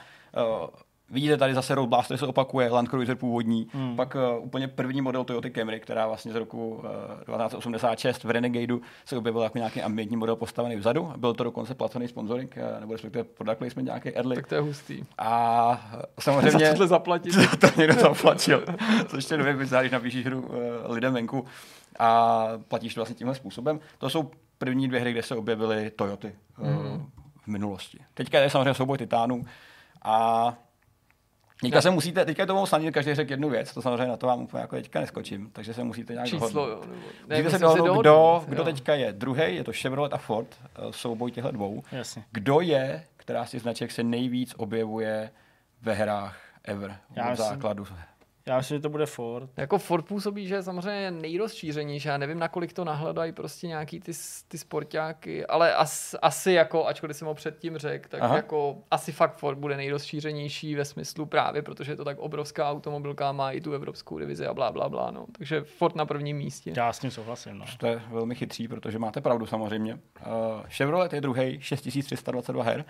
uh, 0.63 0.69
vidíte 1.11 1.37
tady 1.37 1.55
zase 1.55 1.75
Road 1.75 1.89
Blaster 1.89 2.17
se 2.17 2.27
opakuje, 2.27 2.71
Land 2.71 2.89
Cruiser 2.89 3.17
původní, 3.17 3.67
Hmm. 3.73 3.97
pak 3.97 4.15
uh, 4.15 4.45
úplně 4.45 4.69
první 4.69 5.01
model 5.01 5.25
Toyota 5.25 5.49
Camry, 5.51 5.81
která 5.81 6.07
vlastně 6.07 6.33
z 6.33 6.37
roku 6.37 6.75
uh, 6.75 6.83
1986 6.85 8.25
v 8.25 8.31
Renegadeu 8.31 8.81
se 9.05 9.17
objevil 9.17 9.43
jako 9.43 9.59
nějaký 9.59 9.83
ambientní 9.83 10.17
model 10.17 10.37
postavený 10.37 10.77
vzadu. 10.77 11.13
Byl 11.17 11.35
to 11.35 11.45
dokonce 11.45 11.75
placený 11.75 12.09
sponsoring, 12.09 12.57
uh, 12.75 12.81
nebo 12.81 12.93
respektive 12.93 13.25
product 13.25 13.59
placement 13.59 13.87
nějaký 13.87 14.09
early. 14.17 14.37
Tak 14.37 14.47
to 14.47 14.55
je 14.55 14.61
hustý. 14.61 15.03
A 15.19 15.91
Za 16.17 16.23
samozřejmě 16.23 16.71
tohle 16.71 16.87
zaplatit. 16.87 17.33
za 17.35 17.57
to 17.61 17.81
někdo 17.81 17.95
zaplatil. 18.01 18.65
Což 19.09 19.31
je 19.31 19.37
nově 19.39 19.57
bizár, 19.57 19.83
když 19.83 19.93
napíšeš 19.93 20.25
hru 20.27 20.41
uh, 20.41 20.55
lidem 20.95 21.15
venku 21.15 21.45
a 21.99 22.47
platíš 22.69 22.95
to 22.95 23.01
vlastně 23.01 23.15
tímhle 23.17 23.35
způsobem. 23.35 23.81
To 23.99 24.11
jsou 24.11 24.31
první 24.59 24.89
dvě 24.89 25.01
hry, 25.01 25.13
kde 25.13 25.23
se 25.23 25.37
objevily 25.37 25.91
Toyoty 25.91 26.33
uh, 26.59 26.69
Mhm. 26.69 27.07
v 27.43 27.47
minulosti. 27.49 27.99
Teďka 28.15 28.39
je 28.41 28.51
samozřejmě 28.51 28.75
souboj 28.75 28.99
titánů 28.99 29.45
a 30.03 30.55
Teďka 31.71 31.81
se 31.83 31.91
musíte, 31.91 32.25
teďka 32.25 32.43
je 32.43 32.47
to 32.47 32.55
moc 32.55 32.69
snadné, 32.69 32.93
každý 32.93 33.15
řekl 33.15 33.31
jednu 33.31 33.49
věc, 33.51 33.75
to 33.75 33.83
samozřejmě 33.83 34.07
na 34.07 34.17
to 34.17 34.27
vám 34.27 34.43
úplně 34.43 34.61
jako 34.61 34.77
teďka 34.77 35.01
neskočím, 35.01 35.51
takže 35.53 35.75
se 35.75 35.85
musíte 35.85 36.13
nějak 36.13 36.29
Číslo, 36.29 36.49
dohodnout. 36.51 36.85
jo. 36.85 36.95
Nebo, 37.29 37.43
Musíte 37.43 37.51
se 37.51 37.59
dohodnout, 37.59 37.85
kdo, 38.01 38.03
dohodnout, 38.03 38.49
kdo 38.49 38.63
jo. 38.63 38.65
teďka 38.65 38.95
je 38.95 39.13
druhý, 39.13 39.57
je 39.57 39.65
to 39.65 39.73
Chevrolet 39.73 40.13
a 40.13 40.17
Ford, 40.19 40.49
eh, 40.63 40.81
souboj 40.91 41.31
těchto 41.31 41.51
dvou. 41.51 41.83
Jasně. 41.93 42.25
Kdo 42.33 42.61
je, 42.61 43.05
která 43.17 43.45
z 43.47 43.51
těch 43.51 43.63
značek 43.63 43.91
se 43.91 44.03
nejvíc 44.03 44.55
objevuje 44.57 45.31
ve 45.83 45.93
hrách 45.95 46.37
ever, 46.65 46.97
Já 47.17 47.31
od 47.31 47.37
základu. 47.37 47.87
Já 48.47 48.57
myslím, 48.57 48.79
že 48.79 48.83
to 48.83 48.89
bude 48.89 49.07
Ford. 49.07 49.51
Jako 49.57 49.79
Ford 49.79 50.07
působí, 50.07 50.47
že 50.47 50.55
je 50.55 50.63
samozřejmě 50.63 51.11
nejrozšířenější. 51.11 52.09
Já 52.09 52.17
nevím, 52.17 52.39
nakolik 52.39 52.73
to 52.73 52.85
nahledají 52.85 53.33
prostě 53.33 53.67
nějaký 53.67 54.01
ty, 54.01 54.13
ty 54.49 54.59
sportáky, 54.59 55.47
ale 55.47 55.75
as, 55.75 56.15
asi 56.23 56.53
jako, 56.53 56.87
ačkoliv 56.87 57.17
jsem 57.17 57.29
ho 57.29 57.35
předtím 57.35 57.79
řekl, 57.79 58.09
tak 58.09 58.23
Aha. 58.23 58.37
jako 58.37 58.77
asi 58.91 59.13
fakt 59.13 59.37
Ford 59.37 59.59
bude 59.59 59.77
nejrozšířenější 59.77 60.75
ve 60.75 60.85
smyslu 60.85 61.27
právě, 61.27 61.63
protože 61.63 61.93
je 61.93 61.97
to 61.97 62.05
tak 62.05 62.19
obrovská 62.19 62.71
automobilka, 62.71 63.33
má 63.33 63.53
i 63.53 63.61
tu 63.61 63.73
evropskou 63.73 64.19
divizi 64.19 64.47
a 64.47 64.55
blá, 64.55 64.73
blá, 64.73 64.89
blá. 64.89 65.11
No. 65.11 65.27
Takže 65.37 65.61
Ford 65.61 65.97
na 65.97 66.07
prvním 66.07 66.37
místě. 66.37 66.73
Já 66.77 66.93
s 66.93 66.99
tím 66.99 67.11
souhlasím. 67.11 67.59
No. 67.59 67.65
To 67.79 67.87
je 67.87 68.03
velmi 68.09 68.35
chytří, 68.35 68.69
protože 68.69 68.99
máte 68.99 69.21
pravdu 69.21 69.47
samozřejmě. 69.47 69.95
Uh, 69.95 70.01
Chevrolet 70.69 71.13
je 71.13 71.21
druhý, 71.21 71.61
6322 71.61 72.65
her, 72.65 72.85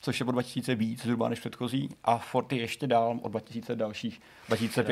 což 0.00 0.20
je 0.20 0.26
o 0.26 0.32
2000 0.32 0.74
víc 0.74 1.02
zhruba 1.02 1.28
než 1.28 1.40
předchozí 1.40 1.88
a 2.04 2.18
Ford 2.18 2.52
je 2.52 2.60
ještě 2.60 2.86
dál 2.86 3.18
o 3.22 3.28
2000 3.28 3.76
dalších, 3.76 4.20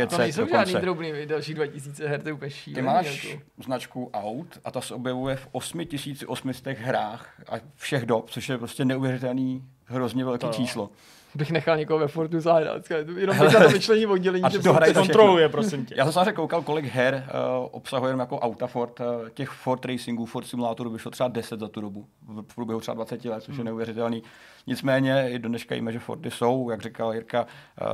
2500 0.07 0.17
To 0.17 0.23
nejsou 0.23 0.41
dokonce. 0.41 0.71
žádný 0.73 0.81
drobný, 0.83 1.27
další 1.27 1.55
2000 1.55 2.09
her, 2.09 2.23
to 2.23 2.29
je 2.29 2.33
úplně 2.33 2.51
Ty 2.51 2.55
šílený. 2.57 2.87
máš 2.87 3.25
Jako. 3.25 3.43
značku 3.65 4.11
aut 4.15 4.59
a 4.65 4.71
ta 4.71 4.81
se 4.81 4.95
objevuje 4.95 5.37
v 5.37 5.49
8800 5.53 6.79
hrách 6.79 7.43
a 7.49 7.55
všech 7.75 8.07
dob, 8.07 8.31
což 8.31 8.49
je 8.49 8.59
prostě 8.59 8.85
neuvěřitelný, 8.85 9.65
hrozně 9.85 10.25
velký 10.25 10.41
To 10.41 10.47
jo. 10.47 10.53
číslo. 10.53 10.91
Bych 11.35 11.51
nechal 11.51 11.77
někoho 11.77 11.99
ve 11.99 12.09
Fordu 12.09 12.41
zahrát. 12.41 12.91
Jenom 12.91 13.39
bych 13.39 13.55
na 13.55 13.61
to 13.61 13.69
vyčlení 13.69 14.07
oddělení, 14.07 14.45
že 14.51 14.59
to 14.59 14.75
Kontroluje, 14.95 15.49
prosím 15.49 15.87
tě. 15.87 15.95
Já 15.99 16.05
jsem 16.05 16.13
samozřejmě 16.13 16.33
koukal, 16.33 16.63
kolik 16.63 16.85
her 16.85 17.25
uh, 17.27 17.69
obsahuje 17.71 18.09
jenom 18.09 18.21
jako 18.21 18.39
auta 18.39 18.67
Ford. 18.67 19.01
Uh, 19.01 19.07
těch 19.29 19.49
Ford 19.49 19.85
Racingů, 19.85 20.27
Ford 20.27 20.47
Simulatorů 20.47 20.91
vyšlo 20.91 21.11
třeba 21.11 21.29
10 21.29 21.61
za 21.61 21.69
tu 21.69 21.81
dobu, 21.81 22.07
v 22.29 22.55
průběhu 22.55 22.81
třeba 22.81 22.95
20 22.95 23.25
let, 23.25 23.43
což 23.45 23.57
je 23.57 23.65
neuvěřitelný. 23.65 24.23
Nicméně 24.67 25.27
i 25.31 25.39
do 25.39 25.49
dneška 25.49 25.75
víme, 25.75 25.93
že 25.93 25.99
Fordy 25.99 26.31
jsou, 26.31 26.71
jak 26.71 26.83
říkal 26.83 27.15
Jirka, 27.15 27.41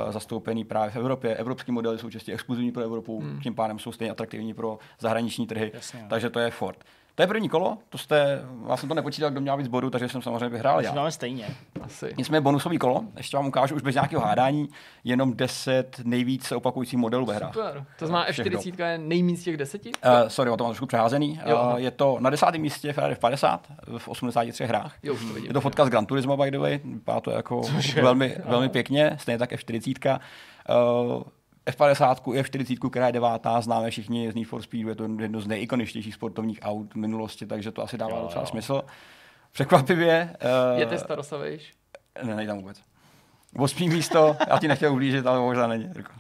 uh, 0.07 0.13
zastoupený 0.13 0.65
právě 0.65 0.91
v 0.91 0.97
Evropě. 0.97 1.35
Evropský 1.37 1.73
modely 1.73 1.99
jsou 1.99 2.11
čistě 2.11 2.33
exkluzivní 2.33 2.73
pro 2.73 2.83
Evropu, 2.83 3.21
Hmm. 3.21 3.41
tím 3.41 3.55
pádem 3.55 3.79
jsou 3.79 3.93
stejně 3.93 4.11
atraktivní 4.11 4.55
pro 4.55 4.79
zahraniční 4.99 5.47
trhy. 5.47 5.71
Jasně. 5.75 6.07
Takže 6.09 6.31
to 6.31 6.41
je 6.41 6.51
Ford. 6.51 6.85
To 7.21 7.23
je 7.23 7.29
první 7.29 7.49
kolo, 7.49 7.79
to 7.89 7.99
jste, 7.99 8.43
já 8.69 8.77
jsem 8.77 8.89
to 8.89 8.95
nepočítal, 8.95 9.31
kdo 9.31 9.41
měl 9.41 9.57
víc 9.57 9.69
bodů, 9.69 9.91
takže 9.91 10.09
jsem 10.09 10.23
samozřejmě 10.23 10.49
vyhrál 10.49 10.81
já. 10.81 10.93
máme 10.93 11.13
stejně. 11.13 11.49
Asi. 11.83 12.15
Nicméně 12.19 12.41
bonusový 12.41 12.79
kolo, 12.79 13.05
ještě 13.17 13.37
vám 13.37 13.47
ukážu 13.47 13.75
už 13.75 13.83
bez 13.83 13.95
nějakého 13.95 14.23
hádání, 14.23 14.69
jenom 15.05 15.37
10 15.37 16.01
nejvíc 16.05 16.45
se 16.45 16.57
opakujících 16.57 16.99
modelů 16.99 17.27
ve 17.27 17.35
hrách. 17.35 17.55
Super. 17.55 17.85
To 17.99 18.07
znamená 18.07 18.33
Všech 18.33 18.47
F40 18.47 18.87
je 18.87 18.99
nejmín 18.99 19.37
z 19.37 19.45
těch 19.45 19.57
deseti? 19.57 19.93
Uh, 20.05 20.29
sorry, 20.29 20.51
o 20.51 20.57
tom 20.57 20.65
mám 20.65 20.73
trošku 20.73 20.87
přeházený. 20.87 21.41
Jo. 21.47 21.71
Uh, 21.73 21.77
je 21.77 21.91
to 21.91 22.17
na 22.21 22.31
desátém 22.31 22.61
místě 22.61 22.93
Ferrari 22.93 23.15
F50 23.15 23.59
v 23.99 24.09
83 24.09 24.65
hrách. 24.65 24.95
Jo, 25.03 25.15
už 25.15 25.21
to 25.21 25.33
vidím. 25.33 25.49
Je 25.49 25.55
to 25.55 25.61
fotka 25.61 25.87
z 25.87 25.89
Gran 25.89 26.07
Turismo, 26.07 26.37
by 26.37 26.51
the 26.51 26.59
way. 26.59 26.81
Vypadá 26.85 27.21
to 27.21 27.31
jako 27.31 27.63
velmi, 28.03 28.37
velmi 28.45 28.69
pěkně, 28.69 29.17
stejně 29.21 29.39
tak 29.39 29.53
F40. 29.53 30.21
Uh, 31.15 31.23
F50 31.67 32.35
i 32.35 32.43
F40, 32.43 32.91
která 32.91 33.07
je 33.07 33.13
devátá, 33.13 33.61
známe 33.61 33.91
všichni 33.91 34.33
z 34.33 34.35
Need 34.35 34.49
for 34.49 34.63
Speed, 34.63 34.87
je 34.87 34.95
to 34.95 35.09
jedno 35.21 35.41
z 35.41 35.47
nejikoničtějších 35.47 36.15
sportovních 36.15 36.59
aut 36.63 36.93
v 36.95 36.97
minulosti, 36.97 37.47
takže 37.47 37.73
to 37.73 37.83
asi 37.83 37.99
dává 37.99 38.17
Jo, 38.17 38.23
docela 38.23 38.43
jo. 38.43 38.47
smysl. 38.47 38.83
Překvapivě. 39.53 40.37
Uh, 40.73 40.79
Je 40.81 40.87
Testarossa, 40.87 41.37
víš? 41.37 41.75
Ne, 42.23 42.35
nejde 42.37 42.53
tam 42.53 42.59
vůbec. 42.61 42.81
Osmý 43.57 43.89
místo, 43.89 44.37
já 44.49 44.59
ti 44.59 44.69
nechtěl 44.69 44.93
ublížit, 44.93 45.27
ale 45.27 45.39
možná 45.39 45.67
není. 45.67 45.85
Jirko. 45.85 46.13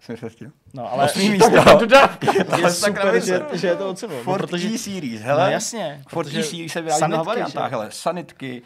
Jsem 0.00 0.16
se 0.16 0.28
chtěl. 0.28 0.50
No, 0.74 0.92
ale 0.92 1.04
Osmý 1.04 1.30
místo. 1.30 1.78
Dodávky. 1.80 2.26
je 2.36 2.44
Ale 2.44 2.70
super, 2.72 3.24
že, 3.24 3.42
že 3.52 3.66
je 3.66 3.76
to 3.76 3.90
oceněno. 3.90 4.22
Ford 4.22 4.40
protože, 4.50 4.68
G-Series, 4.68 5.20
hele. 5.20 5.44
no 5.44 5.50
jasně. 5.50 6.02
Ford 6.08 6.26
protože 6.26 6.40
G-Series 6.42 6.72
se 6.72 6.80
vyrábí 6.82 6.98
sanitky, 7.00 7.26
variantách, 7.26 7.70
že? 7.70 7.76
hele, 7.76 7.88
sanitky, 7.90 8.62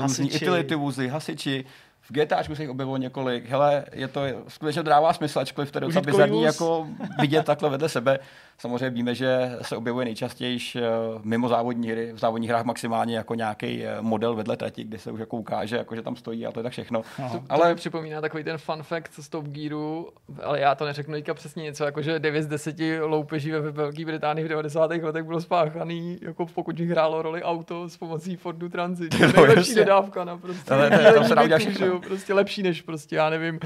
uh, 0.00 0.26
utility 0.34 0.74
vozy, 0.74 1.08
hasiči, 1.08 1.64
v 2.10 2.12
GTAčku 2.12 2.54
se 2.54 2.62
jich 2.62 2.70
objevilo 2.70 2.96
několik, 2.96 3.48
hele, 3.48 3.84
je 3.92 4.08
to, 4.08 4.20
skutečně 4.48 4.82
to 4.82 4.90
dává 4.90 5.12
smysl, 5.12 5.38
ačkoliv 5.38 5.70
to 5.70 5.76
je 5.76 5.80
docela 5.80 6.02
bizarní 6.02 6.42
jako 6.42 6.86
vidět 7.20 7.46
takhle 7.46 7.70
vedle 7.70 7.88
sebe. 7.88 8.18
Samozřejmě 8.58 8.90
víme, 8.90 9.14
že 9.14 9.56
se 9.62 9.76
objevuje 9.76 10.04
nejčastěji 10.04 10.58
uh, 10.76 10.82
mimo 11.24 11.48
závodní 11.48 11.90
hry, 11.90 12.12
v 12.12 12.18
závodních 12.18 12.50
hrách 12.50 12.64
maximálně 12.64 13.16
jako 13.16 13.34
nějaký 13.34 13.82
uh, 13.82 13.86
model 14.00 14.34
vedle 14.34 14.56
trati, 14.56 14.84
kde 14.84 14.98
se 14.98 15.12
už 15.12 15.20
jako 15.20 15.36
ukáže, 15.36 15.76
jako 15.76 15.94
že 15.94 16.02
tam 16.02 16.16
stojí 16.16 16.46
a 16.46 16.52
to 16.52 16.60
je 16.60 16.62
tak 16.64 16.72
všechno. 16.72 17.02
No. 17.18 17.28
To, 17.32 17.38
to 17.38 17.44
Ale- 17.48 17.68
mi 17.68 17.74
připomíná 17.74 18.20
takový 18.20 18.44
ten 18.44 18.58
fun 18.58 18.82
fact 18.82 19.12
z 19.18 19.28
Top 19.28 19.44
Gearu, 19.48 20.08
ale 20.42 20.60
já 20.60 20.74
to 20.74 20.84
neřeknu 20.84 21.14
teďka 21.14 21.34
přesně 21.34 21.62
něco, 21.62 21.84
jako 21.84 22.02
že 22.02 22.18
9 22.18 22.42
z 22.42 22.46
10 22.46 22.76
loupeží 23.00 23.50
ve 23.50 23.60
Velké 23.60 24.04
Británii 24.04 24.44
v 24.44 24.48
90. 24.48 24.90
letech 24.90 25.24
bylo 25.24 25.40
spáchaný, 25.40 26.18
jako 26.22 26.46
pokud 26.46 26.80
hrálo 26.80 27.22
roli 27.22 27.42
auto 27.42 27.88
s 27.88 27.96
pomocí 27.96 28.36
Fordu 28.36 28.68
Transit. 28.68 29.20
No, 29.20 29.26
Nejlepší 29.26 29.74
dodávka 29.74 30.24
na 30.24 30.36
prostě. 30.36 30.74
Ale 30.74 30.90
to- 30.90 30.96
bílý 30.96 31.14
tam 31.14 31.24
se 31.24 31.34
dá 31.34 31.42
udělat 31.42 31.58
všechno. 31.58 31.99
Prostě 32.00 32.34
lepší 32.34 32.62
než 32.62 32.82
prostě, 32.82 33.16
já 33.16 33.30
nevím, 33.30 33.60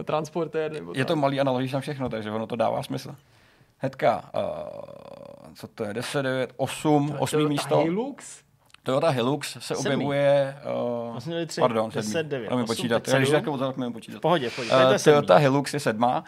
eh, 0.00 0.04
transportér 0.04 0.72
nebo 0.72 0.92
Je 0.96 1.04
to 1.04 1.12
tak. 1.12 1.20
malý 1.20 1.40
a 1.40 1.44
naložíš 1.44 1.70
tam 1.72 1.80
všechno, 1.80 2.08
takže 2.08 2.30
ono 2.30 2.46
to 2.46 2.56
dává 2.56 2.82
smysl. 2.82 3.14
Hnedka, 3.78 4.30
uh, 4.34 5.54
co 5.54 5.66
to 5.68 5.84
je, 5.84 5.94
10, 5.94 6.22
9, 6.22 6.52
8, 6.56 7.16
8 7.18 7.48
místo. 7.48 7.78
Hilux? 7.80 8.40
Toyota 8.82 9.08
Hilux 9.08 9.50
se 9.52 9.60
Sedmý. 9.60 9.94
objevuje... 9.94 10.56
Uh, 11.04 11.10
Vlastně 11.12 11.30
měli 11.30 11.46
tři. 11.46 11.60
pardon, 11.60 11.90
10, 11.94 12.10
sedmý. 12.10 12.30
9, 12.30 12.50
Umím 12.52 12.64
osm, 12.64 12.66
počítat. 12.76 13.02
teď 13.02 13.12
Já 13.14 13.18
když 13.18 13.30
takhle 13.30 13.52
odhadnu, 13.54 13.82
umím 13.84 13.92
počítat. 13.92 14.18
V 14.18 14.20
pohodě, 14.20 14.50
v 14.50 14.56
pohodě. 14.56 14.72
Uh, 14.72 14.82
To 14.82 14.92
je 14.92 14.98
sedmý. 14.98 15.14
Toyota 15.14 15.36
Hilux 15.36 15.74
je 15.74 15.80
sedmá. 15.80 16.24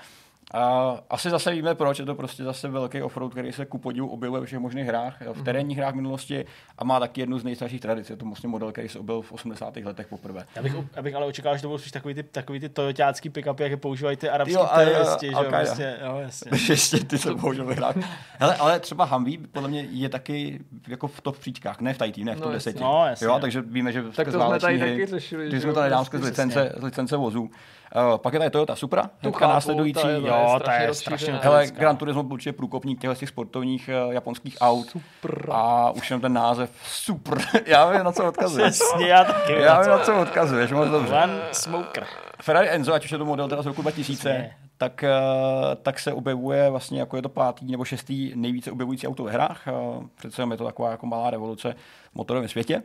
A 0.52 0.94
asi 1.10 1.30
zase 1.30 1.50
víme, 1.50 1.74
proč 1.74 1.98
je 1.98 2.04
to 2.04 2.14
prostě 2.14 2.44
zase 2.44 2.68
velký 2.68 3.02
offroad, 3.02 3.32
který 3.32 3.52
se 3.52 3.66
ku 3.66 3.78
podivu 3.78 4.08
objevuje 4.08 4.40
ve 4.40 4.46
všech 4.46 4.58
možných 4.58 4.86
hrách, 4.86 5.20
v 5.20 5.34
Mhm. 5.36 5.44
terénních 5.44 5.78
hrách 5.78 5.94
minulosti 5.94 6.44
a 6.78 6.84
má 6.84 7.00
taky 7.00 7.20
jednu 7.20 7.38
z 7.38 7.44
nejstarších 7.44 7.80
tradic. 7.80 8.10
Je 8.10 8.16
to 8.16 8.24
vlastně 8.24 8.48
model, 8.48 8.72
který 8.72 8.88
se 8.88 8.98
objevil 8.98 9.22
v 9.22 9.32
80. 9.32 9.84
letech 9.84 10.06
poprvé. 10.06 10.44
Já 10.56 10.62
bych, 10.62 10.74
já 10.96 11.02
bych 11.02 11.14
ale 11.14 11.26
očekával, 11.26 11.56
že 11.56 11.62
to 11.62 11.68
budou 11.68 11.78
spíš 11.78 11.92
takový 11.92 12.14
ty, 12.14 12.22
takový 12.22 12.60
ty 12.60 12.68
toyotácký 12.68 13.30
pick-upy, 13.30 13.62
jak 13.62 13.70
je 13.70 13.76
používají 13.76 14.16
ty 14.16 14.28
arabský 14.30 14.54
Jo, 14.54 14.60
a- 14.60 14.66
a- 14.66 14.78
teroristi, 14.78 15.26
že 15.26 15.32
jo, 15.32 15.38
Al-Qaida. 15.38 15.64
prostě, 15.66 15.96
jo, 16.04 16.18
jasně. 16.22 16.50
Ještě 16.72 16.96
ty 17.04 17.18
se 17.18 17.34
bohužel 17.34 17.66
vyhrát. 17.66 17.96
Hele, 18.38 18.56
ale 18.56 18.80
třeba 18.80 19.04
Humvee 19.04 19.38
podle 19.52 19.68
mě 19.68 19.86
je 19.90 20.08
taky 20.08 20.60
jako 20.88 21.06
v 21.08 21.20
top 21.20 21.38
příčkách, 21.38 21.80
ne 21.80 21.94
v 21.94 21.98
tajtý, 21.98 22.24
ne 22.24 22.34
v 22.34 22.38
No, 22.38 22.42
top 22.42 22.52
jasně. 22.52 22.72
10. 22.72 22.80
No, 22.82 23.06
jasně. 23.06 23.26
Jo, 23.26 23.38
takže 23.40 23.60
víme, 23.60 23.92
že 23.92 24.02
Tak 24.02 24.26
to 24.32 24.46
jsme 24.46 24.58
tady 24.60 24.78
taky 24.78 25.06
řešili. 25.06 25.50
Ty 25.50 25.56
že 25.56 25.60
jsme 25.60 25.72
nedám 25.72 25.90
prostě. 26.04 26.16
skrz 26.16 26.22
licence, 26.24 26.72
z 26.76 26.82
licence 26.82 27.16
vozů. 27.16 27.50
Uh, 28.12 28.18
pak 28.18 28.32
je 28.32 28.38
tady 28.38 28.50
Toyota 28.50 28.76
Supra, 28.76 29.10
hnedka 29.20 29.38
chápu, 29.40 29.52
následující. 29.52 30.06
je- 30.06 30.20
Jo, 30.28 30.56
strašně 30.60 30.84
je 30.86 30.94
strašně 30.94 31.32
Hele. 31.42 31.66
Gran 31.66 31.96
Turismo 31.96 32.22
byl 32.22 32.32
určitě 32.32 32.52
průkopník 32.52 33.00
těchto 33.00 33.14
těch 33.14 33.28
sportovních 33.28 33.90
uh, 34.06 34.12
japonských 34.12 34.56
aut. 34.60 34.90
Super. 34.90 35.46
A 35.50 35.90
už 35.90 36.10
jenom 36.10 36.20
ten 36.20 36.32
název, 36.32 36.70
super. 36.84 37.38
Já 37.66 37.90
vím, 37.90 38.04
na 38.04 38.12
co 38.12 38.24
odkazuješ. 38.28 38.70
Přesně, 38.74 39.08
já 39.08 39.24
taky. 39.24 39.52
Já 39.52 39.80
vím, 39.80 39.90
na 39.90 39.98
co 39.98 40.20
odkazuješ, 40.20 40.72
moc 40.72 40.88
dobře. 40.88 41.14
One 41.14 41.40
smoker. 41.52 42.06
Ferrari 42.42 42.68
Enzo, 42.70 42.92
ať 42.94 43.04
už 43.04 43.10
je 43.12 43.18
to 43.18 43.24
model 43.24 43.48
teda 43.48 43.62
z 43.62 43.66
roku 43.66 43.82
2000, 43.82 44.18
Přesně. 44.28 44.56
tak, 44.78 45.04
eh, 45.04 45.10
tak 45.82 45.98
se 45.98 46.12
objevuje 46.12 46.70
vlastně 46.70 47.00
jako 47.00 47.16
je 47.16 47.22
to 47.22 47.28
pátý 47.28 47.70
nebo 47.72 47.84
šestý 47.84 48.32
nejvíce 48.34 48.70
objevující 48.72 49.08
auto 49.08 49.24
ve 49.24 49.30
hrách. 49.32 49.62
Eh, 49.68 49.72
Přece 50.16 50.42
je 50.50 50.56
to 50.56 50.64
taková 50.64 50.90
jako 50.90 51.06
malá 51.06 51.30
revoluce 51.30 51.74
v 52.12 52.14
motorovém 52.14 52.48
světě. 52.48 52.82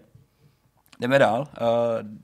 Jdeme 1.00 1.20
dál. 1.20 1.40
Uh, 1.62 1.68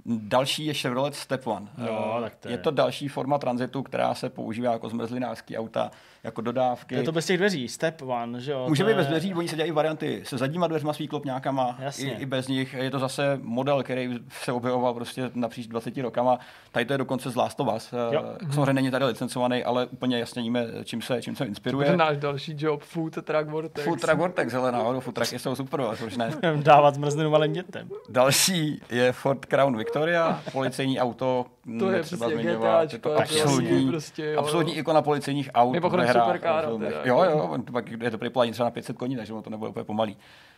další 0.06 0.66
je 0.66 0.74
Chevrolet 0.74 1.16
Step 1.16 1.48
One. 1.48 1.68
Jo, 1.86 2.16
Eh, 2.18 2.22
tak 2.22 2.36
to 2.36 2.48
je- 2.48 2.54
je 2.54 2.58
to 2.58 2.72
další 2.72 3.08
forma 3.08 3.38
tranzitu, 3.38 3.84
která 3.84 4.14
se 4.14 4.30
používá 4.30 4.72
jako 4.72 4.90
zmrzlinářský 4.90 5.58
auta, 5.58 5.92
jako 6.24 6.42
dodávky. 6.42 6.96
Je 6.96 7.04
to 7.04 7.12
bez 7.12 7.26
těch 7.26 7.38
dveří, 7.38 7.68
step 7.70 8.02
one, 8.02 8.40
že 8.40 8.52
jo? 8.52 8.66
Může 8.70 8.84
to 8.84 8.88
být 8.88 8.92
je- 8.92 8.98
bez 8.98 9.08
dveří, 9.08 9.34
oni 9.34 9.48
se 9.48 9.56
dělají 9.56 9.72
varianty 9.72 10.22
se 10.26 10.38
zadníma 10.38 10.68
dveřma, 10.68 10.94
s 10.94 10.98
výklopňákama, 10.98 11.76
i, 11.80 11.84
Jasně. 11.84 12.18
i, 12.20 12.26
bez 12.26 12.48
nich. 12.48 12.74
Je 12.74 12.92
to 12.92 13.00
zase 13.00 13.40
model, 13.42 13.84
který 13.84 14.20
se 14.30 14.52
objevoval 14.52 14.94
prostě 14.94 15.32
napříč 15.34 15.68
20 15.68 15.98
rokama. 16.02 16.40
Tady 16.72 16.86
to 16.86 16.94
je 16.94 16.98
dokonce 16.98 17.30
z 17.30 17.36
Last 17.36 17.60
of 17.60 17.76
Us. 17.76 17.94
Jo. 18.12 18.24
Eh, 18.50 18.54
Samozřejmě 18.54 18.74
není 18.74 18.92
tady 18.92 19.06
licencovaný, 19.06 19.64
ale 19.64 19.86
úplně 19.86 20.20
jasně 20.20 20.42
víme, 20.42 20.66
čím 20.84 21.02
se, 21.02 21.22
čím 21.22 21.36
se 21.36 21.38
To 21.38 21.44
je 21.44 21.50
inspiruje. 21.50 21.98
náš 21.98 22.18
další 22.18 22.56
job, 22.58 22.82
Food 22.84 23.14
Truck 23.14 23.50
Vortex. 23.50 23.88
Food 23.88 24.02
truck 24.02 24.18
Vortex, 24.18 24.54
hele, 24.54 24.72
náhodou, 24.72 25.00
food 25.00 25.16
truck 25.16 25.34
jsou 25.34 25.56
super, 25.56 25.82
ale 25.82 25.96
proč 25.96 26.18
ne? 26.18 26.32
Dávat 26.64 26.96
zmrzlinu 26.96 27.30
malým 27.30 27.54
dětem. 27.54 27.90
Další 28.10 28.82
je 28.90 29.12
Ford 29.12 29.46
Crown 29.46 29.78
Victoria, 29.78 30.42
policejní 30.52 31.00
auto, 31.00 31.46
To 31.80 31.86
je 31.86 31.98
netřeba 31.98 32.26
prostě 32.26 32.44
zmiňovat, 32.44 32.94
je 32.94 33.00
to 33.00 33.18
absolutní, 33.18 33.88
prostě, 33.88 34.26
jo, 34.26 34.40
absolutní 34.40 34.74
jo. 34.74 34.80
ikona 34.80 35.02
policejních 35.02 35.50
aut 35.54 35.80
ve 35.80 36.06
hrách, 36.06 36.26
superkára 36.26 36.78
teda, 36.78 36.90
Jo, 37.04 37.24
jako. 37.24 37.38
jo, 37.38 37.48
on 37.52 37.64
to 37.64 37.72
pak 37.72 37.92
je 37.92 38.12
to 38.12 38.18
prý 38.18 38.52
třeba 38.52 38.66
na 38.66 38.72
500 38.72 38.98
koní, 38.98 39.16
takže 39.16 39.34
to 39.44 39.50
nebude 39.50 39.70
úplně 39.70 39.84
pomalý. 39.84 40.18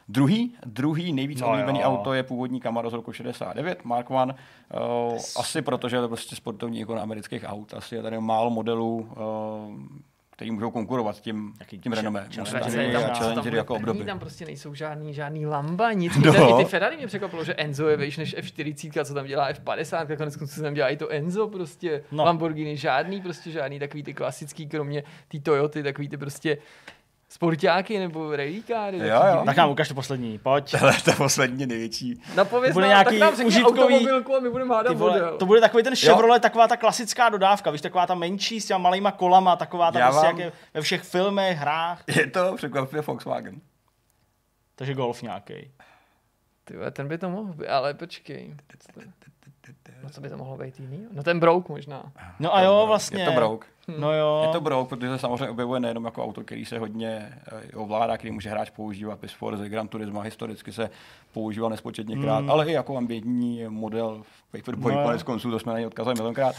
Druhý, 0.10 0.54
druhý 0.66 1.14
nejvíc 1.14 1.42
no 1.42 1.48
oblíbený 1.48 1.80
jo. 1.80 1.86
auto 1.86 2.14
je 2.14 2.24
původní 2.24 2.62
Camaro 2.62 2.90
z 2.90 2.94
roku 2.94 3.12
69, 3.12 3.86
Mark 3.86 4.12
One. 4.12 4.36
Uh, 5.14 5.18
asi 5.40 5.62
protože 5.62 5.96
je 5.96 6.02
to 6.02 6.08
prostě 6.08 6.36
sportovní 6.36 6.80
ikona 6.80 7.02
amerických 7.02 7.44
aut. 7.48 7.74
Asi 7.74 7.96
je 7.96 8.02
tady 8.02 8.20
málo 8.20 8.50
modelů, 8.50 8.96
uh, 8.96 9.76
který 10.36 10.52
můžou 10.52 10.72
konkurovat 10.72 11.22
tím, 11.22 11.54
Jaký 11.60 11.80
tím 11.80 11.92
če- 11.92 11.96
renomé. 11.96 12.28
Tam, 12.36 12.46
Challengery 13.16 13.58
jako 13.58 13.76
období. 13.76 14.06
Tam 14.06 14.20
prostě 14.20 14.46
nejsou 14.46 14.74
žádný, 14.74 15.14
žádný 15.14 15.46
lamba, 15.46 15.94
nic. 15.94 16.18
No. 16.18 16.34
No. 16.34 16.34
I, 16.34 16.54
ty, 16.54 16.62
I 16.62 16.64
ty 16.66 16.70
Ferrari 16.70 16.98
mě 16.98 17.08
překvapilo, 17.08 17.44
že 17.44 17.54
Enzo 17.54 17.88
je 17.88 17.98
vejš 17.98 18.18
než 18.18 18.38
F40, 18.38 19.06
co 19.06 19.14
tam 19.14 19.26
dělá 19.28 19.52
F50, 19.52 20.18
konec 20.18 20.36
konců 20.36 20.62
tam 20.62 20.74
dělá 20.74 20.90
i 20.90 20.98
to 20.98 21.10
Enzo 21.10 21.48
prostě. 21.48 22.04
No. 22.12 22.18
No. 22.18 22.24
Lamborghini 22.24 22.78
žádný, 22.78 23.22
prostě 23.22 23.52
žádný 23.52 23.80
takový 23.80 24.04
ty 24.04 24.14
klasický, 24.14 24.68
kromě 24.68 25.04
ty 25.28 25.40
Toyoty, 25.40 25.84
takový 25.84 26.10
ty 26.10 26.18
prostě 26.18 26.58
sportáky 27.36 28.00
nebo 28.00 28.36
rallykáry. 28.36 28.98
Jo, 28.98 29.06
jo. 29.34 29.42
Tak 29.46 29.58
nám 29.58 29.70
ukaž 29.70 29.88
to 29.88 29.94
poslední, 29.94 30.38
pojď. 30.40 30.72
Tohle 30.72 30.96
je 30.96 31.02
to 31.02 31.12
poslední 31.14 31.66
největší. 31.66 32.22
Napověz 32.36 32.74
bude 32.74 32.86
nám, 32.86 32.90
nějaký 32.90 33.20
tak 33.20 33.20
nám 33.20 33.36
řekni 33.36 33.52
užitkový- 33.52 33.84
automobilku 33.84 34.36
a 34.36 34.40
my 34.40 34.50
budeme 34.50 34.76
hádat 34.76 34.98
vole, 34.98 35.12
model. 35.20 35.38
to 35.38 35.46
bude 35.46 35.62
takový 35.62 35.84
ten 35.84 35.96
Chevrolet, 35.96 36.42
taková 36.42 36.68
ta 36.68 36.78
klasická 36.78 37.30
dodávka, 37.30 37.72
víš, 37.72 37.82
taková 37.82 38.08
ta 38.08 38.16
menší 38.16 38.62
s 38.62 38.66
těma 38.66 38.78
malýma 38.78 39.12
kolama, 39.12 39.56
taková 39.56 39.92
ta 39.92 40.00
Já 40.00 40.08
prostě 40.12 40.26
vám- 40.28 40.38
jak 40.40 40.46
je 40.46 40.52
ve 40.74 40.82
všech 40.82 41.02
filmech, 41.04 41.58
hrách. 41.58 42.04
Je 42.08 42.28
to 42.32 42.56
překvapivě 42.56 43.02
Volkswagen. 43.02 43.62
Takže 44.76 44.94
golf 44.94 45.22
nějaký. 45.22 45.72
Ty 46.64 46.78
vole, 46.78 46.92
ten 46.92 47.08
by 47.08 47.18
to 47.18 47.30
mohl 47.30 47.54
být, 47.54 47.68
ale 47.68 47.94
počkej. 47.94 48.56
No 50.04 50.10
co 50.10 50.22
by 50.22 50.30
to 50.30 50.38
mohlo 50.38 50.58
být 50.58 50.80
jiný? 50.80 51.08
No 51.12 51.24
ten 51.24 51.40
Brouk 51.40 51.70
možná. 51.70 52.04
No 52.40 52.56
a 52.56 52.62
jo, 52.62 52.84
vlastně. 52.88 53.22
Je 53.22 53.26
to 53.26 53.32
Brouk. 53.32 53.66
No 54.00 54.14
jo. 54.14 54.42
Je 54.48 54.52
to 54.54 54.62
Brouk, 54.62 54.90
protože 54.90 55.10
se 55.10 55.20
samozřejmě 55.20 55.50
objevuje 55.50 55.80
nejenom 55.80 56.06
jako 56.06 56.24
auto, 56.24 56.42
který 56.44 56.66
se 56.66 56.80
hodně 56.80 57.32
eh, 57.72 57.76
ovládá, 57.76 58.18
který 58.18 58.32
může 58.32 58.50
hráč 58.50 58.70
používat, 58.70 59.20
PIS 59.20 59.32
Forza, 59.32 59.68
Gran 59.68 59.88
Turismo, 59.88 60.22
historicky 60.22 60.72
se 60.72 60.90
používal 61.34 61.70
nespočetněkrát, 61.70 62.44
Mm. 62.44 62.52
ale 62.52 62.66
i 62.70 62.72
jako 62.72 62.98
ambientní 62.98 63.64
model 63.68 64.24
Paperboy, 64.52 64.94
No 64.94 65.00
no, 65.00 65.06
konec 65.06 65.24
konců, 65.24 65.52
to 65.52 65.60
jsme 65.60 65.72
na 65.72 65.78
něj 65.78 65.88
odkazali 65.88 66.16
milionkrát. 66.16 66.56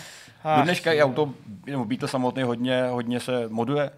Do 0.56 0.62
dneška 0.62 0.92
i 0.92 0.96
jo. 0.98 1.06
auto, 1.06 1.30
nebo 1.66 1.84
Beetle 1.84 2.08
samotný 2.08 2.42
hodně, 2.42 2.86
hodně 2.90 3.20
se 3.20 3.48
moduje, 3.48 3.90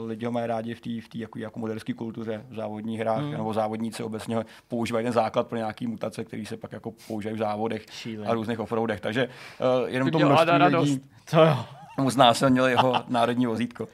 uh, 0.00 0.08
lidi 0.08 0.26
ho 0.26 0.32
mají 0.32 0.46
rádi 0.46 0.74
v 0.74 0.80
té 0.80 0.90
v 1.00 1.08
tý, 1.08 1.18
jako, 1.18 1.38
jako 1.38 1.58
moderské 1.58 1.92
kultuře, 1.94 2.44
v 2.50 2.54
závodních 2.54 3.00
hrách, 3.00 3.22
Mm. 3.22 3.30
nebo 3.32 3.52
závodníci 3.54 4.02
obecně 4.02 4.36
používají 4.68 5.04
ten 5.04 5.12
základ 5.12 5.46
pro 5.46 5.58
nějaký 5.58 5.86
mutace, 5.86 6.24
které 6.24 6.46
se 6.46 6.56
pak 6.56 6.72
jako 6.72 6.92
používají 7.08 7.36
v 7.36 7.38
závodech 7.38 7.86
Šílený. 7.90 8.30
a 8.30 8.34
různých 8.34 8.60
offroadech. 8.60 9.00
Takže 9.00 9.28
uh, 9.28 9.88
jenom 9.88 10.10
to 10.10 10.18
množství 10.18 10.52
lidí, 10.76 11.00
To 11.30 11.44
jo. 11.44 11.56
Mu 11.96 12.10
znásilnili 12.10 12.70
jeho 12.70 13.04
národní 13.08 13.46
vozítko. 13.46 13.88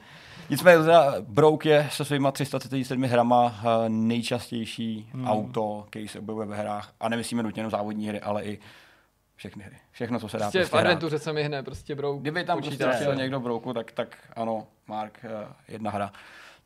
Nicméně 0.49 0.77
teda 0.83 1.15
Brouk 1.19 1.65
je 1.65 1.87
se 1.91 2.05
svýma 2.05 2.31
337 2.31 3.03
hrama 3.03 3.55
eh, 3.59 3.89
nejčastější 3.89 5.09
Hmm. 5.13 5.27
auto, 5.27 5.85
který 5.89 6.07
se 6.07 6.19
objevuje 6.19 6.47
ve 6.47 6.55
hrách. 6.57 6.93
A 6.99 7.09
nemyslíme 7.09 7.43
nutně 7.43 7.59
jenom 7.59 7.71
závodní 7.71 8.07
hry, 8.07 8.19
ale 8.21 8.43
i 8.43 8.59
všechny 9.35 9.63
hry. 9.63 9.75
Všechno, 9.91 10.19
co 10.19 10.29
se 10.29 10.37
dá 10.37 10.45
Prostě 10.45 10.59
prostě, 10.59 10.75
v 10.77 10.79
adventuře 10.79 11.19
se 11.19 11.33
mi 11.33 11.43
hne 11.43 11.63
prostě 11.63 11.95
Brouk. 11.95 12.21
Kdyby 12.21 12.43
tam 12.43 12.61
prostě 12.61 12.75
chtěl 12.75 12.93
se. 13.11 13.15
někdo 13.15 13.39
Brouku, 13.39 13.73
tak, 13.73 13.91
tak 13.91 14.17
ano, 14.35 14.67
Mark, 14.87 15.19
eh, 15.25 15.47
jedna 15.67 15.91
hra. 15.91 16.11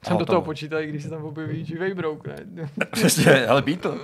Tam 0.05 0.17
do 0.17 0.25
toho 0.25 0.41
počítají, 0.41 0.87
když 0.87 1.03
se 1.03 1.09
tam 1.09 1.23
objeví 1.25 1.65
živej 1.65 1.93
Brouk, 1.93 2.27
ne? 2.27 2.69
Přesně, 2.91 3.47
ale 3.47 3.61
Beatle. 3.61 3.95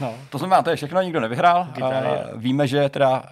No. 0.00 0.14
To 0.30 0.38
znamená, 0.38 0.62
to 0.62 0.70
je 0.70 0.76
všechno, 0.76 1.02
nikdo 1.02 1.20
nevyhrál. 1.20 1.68
Kytary. 1.72 2.06
A 2.06 2.26
víme, 2.36 2.66
že 2.66 2.76
je 2.76 2.88
teda 2.88 3.10
uh, 3.18 3.22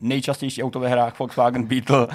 nejčastější 0.00 0.62
auto 0.62 0.80
ve 0.80 0.88
hrách 0.88 1.18
Volkswagen 1.18 1.66
Beetle 1.66 2.06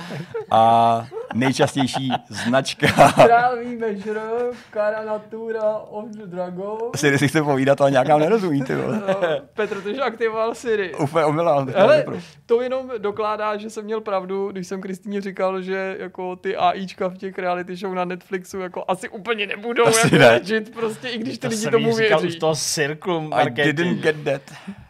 a 0.51 1.05
nejčastější 1.33 2.11
značka 2.29 3.11
Král 3.11 3.57
výjimeš 3.57 4.05
rok, 4.05 4.55
Cara 4.73 5.03
Natura 5.05 5.77
of 5.77 6.05
the 6.09 6.25
Dragon. 6.25 6.77
Siri 6.95 7.17
si 7.19 7.27
chce 7.27 7.41
povídat, 7.41 7.81
ale 7.81 7.91
nějak 7.91 8.07
nám 8.07 8.19
nerozumí, 8.19 8.61
ty 8.61 8.75
vole. 8.75 9.01
No, 9.07 9.15
Petr, 9.53 9.81
ty 9.81 9.99
aktivoval 9.99 10.55
Siri. 10.55 10.95
Úplně 10.95 11.25
omylám. 11.25 11.67
Hele, 11.75 12.05
to 12.45 12.61
jenom 12.61 12.91
dokládá, 12.97 13.57
že 13.57 13.69
jsem 13.69 13.85
měl 13.85 14.01
pravdu, 14.01 14.51
když 14.51 14.67
jsem 14.67 14.81
Kristýně 14.81 15.21
říkal, 15.21 15.61
že 15.61 15.95
jako 15.99 16.35
ty 16.35 16.55
AIčka 16.55 17.07
v 17.07 17.17
těch 17.17 17.37
reality 17.37 17.75
show 17.75 17.93
na 17.93 18.05
Netflixu 18.05 18.59
jako 18.59 18.83
asi 18.87 19.09
úplně 19.09 19.47
nebudou 19.47 19.85
Asi 19.85 19.99
jako 20.07 20.15
ne. 20.15 20.27
legit, 20.31 20.73
prostě 20.73 21.07
i 21.09 21.17
když 21.17 21.33
ty 21.37 21.39
To 21.39 21.47
lidi 21.47 21.61
jsem 21.61 21.71
tomu 21.71 21.87
jí 21.87 21.93
říkal 21.95 22.19
věří. 22.19 22.35
už 22.35 22.39
toho 22.39 22.55
cirklu 22.55 23.29
I 23.33 23.49
didn't 23.73 23.99
get 24.01 24.15
that. 24.23 24.41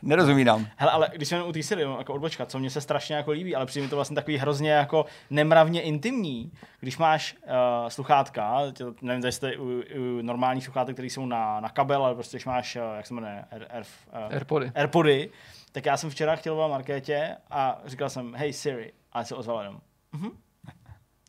Nerozumí 0.01 0.43
nám. 0.43 0.67
Hele, 0.75 0.91
ale 0.91 1.09
když 1.15 1.27
jsem 1.29 1.47
u 1.47 1.51
té 1.51 1.63
série, 1.63 1.87
no, 1.87 1.97
jako 1.97 2.13
odbočka, 2.13 2.45
co 2.45 2.59
mně 2.59 2.69
se 2.69 2.81
strašně 2.81 3.15
jako 3.15 3.31
líbí, 3.31 3.55
ale 3.55 3.65
přijde 3.65 3.83
mi 3.83 3.89
to 3.89 3.95
vlastně 3.95 4.15
takový 4.15 4.37
hrozně 4.37 4.71
jako 4.71 5.05
nemravně 5.29 5.81
intimní, 5.81 6.32
když 6.79 6.97
máš 6.97 7.35
uh, 7.45 7.89
sluchátka, 7.89 8.57
tě, 8.73 8.83
nevím, 9.01 9.25
jestli 9.25 9.39
to 9.39 9.47
je 9.47 9.57
u, 9.57 9.81
u 10.19 10.21
normálních 10.21 10.63
sluchátek, 10.63 10.95
které 10.95 11.05
jsou 11.07 11.25
na, 11.25 11.59
na 11.59 11.69
kabel, 11.69 12.05
ale 12.05 12.15
prostě 12.15 12.37
když 12.37 12.45
máš, 12.45 12.75
uh, 12.75 12.81
jak 12.95 13.07
se 13.07 13.13
jmenuje, 13.13 13.45
Air, 13.51 13.65
Air, 13.69 13.83
uh, 14.27 14.33
Airpody. 14.33 14.71
Airpody, 14.75 15.29
tak 15.71 15.85
já 15.85 15.97
jsem 15.97 16.09
včera 16.09 16.35
chtěl 16.35 16.55
volat 16.55 16.71
Markétě 16.71 17.37
a 17.51 17.81
říkal 17.85 18.09
jsem, 18.09 18.33
hey 18.35 18.53
Siri, 18.53 18.91
a 19.13 19.23
se 19.23 19.35
ozvala 19.35 19.61
jenom, 19.63 19.79
mhm. 20.11 20.29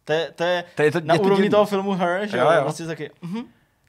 To 0.07 0.13
je, 0.13 0.33
to 0.35 0.45
je, 0.45 0.65
To 0.77 0.83
je 0.83 0.93
to- 0.93 1.01
na 1.01 1.15
je 1.15 1.19
to 1.21 1.25
úrovni 1.25 1.43
divný. 1.43 1.51
toho 1.51 1.65
filmu 1.67 1.93
Her, 1.93 2.27
že 2.29 2.39
Jo, 2.39 2.51
jo, 2.51 2.63
prostě 2.63 2.87
taky, 2.87 3.11
mhm. 3.23 3.43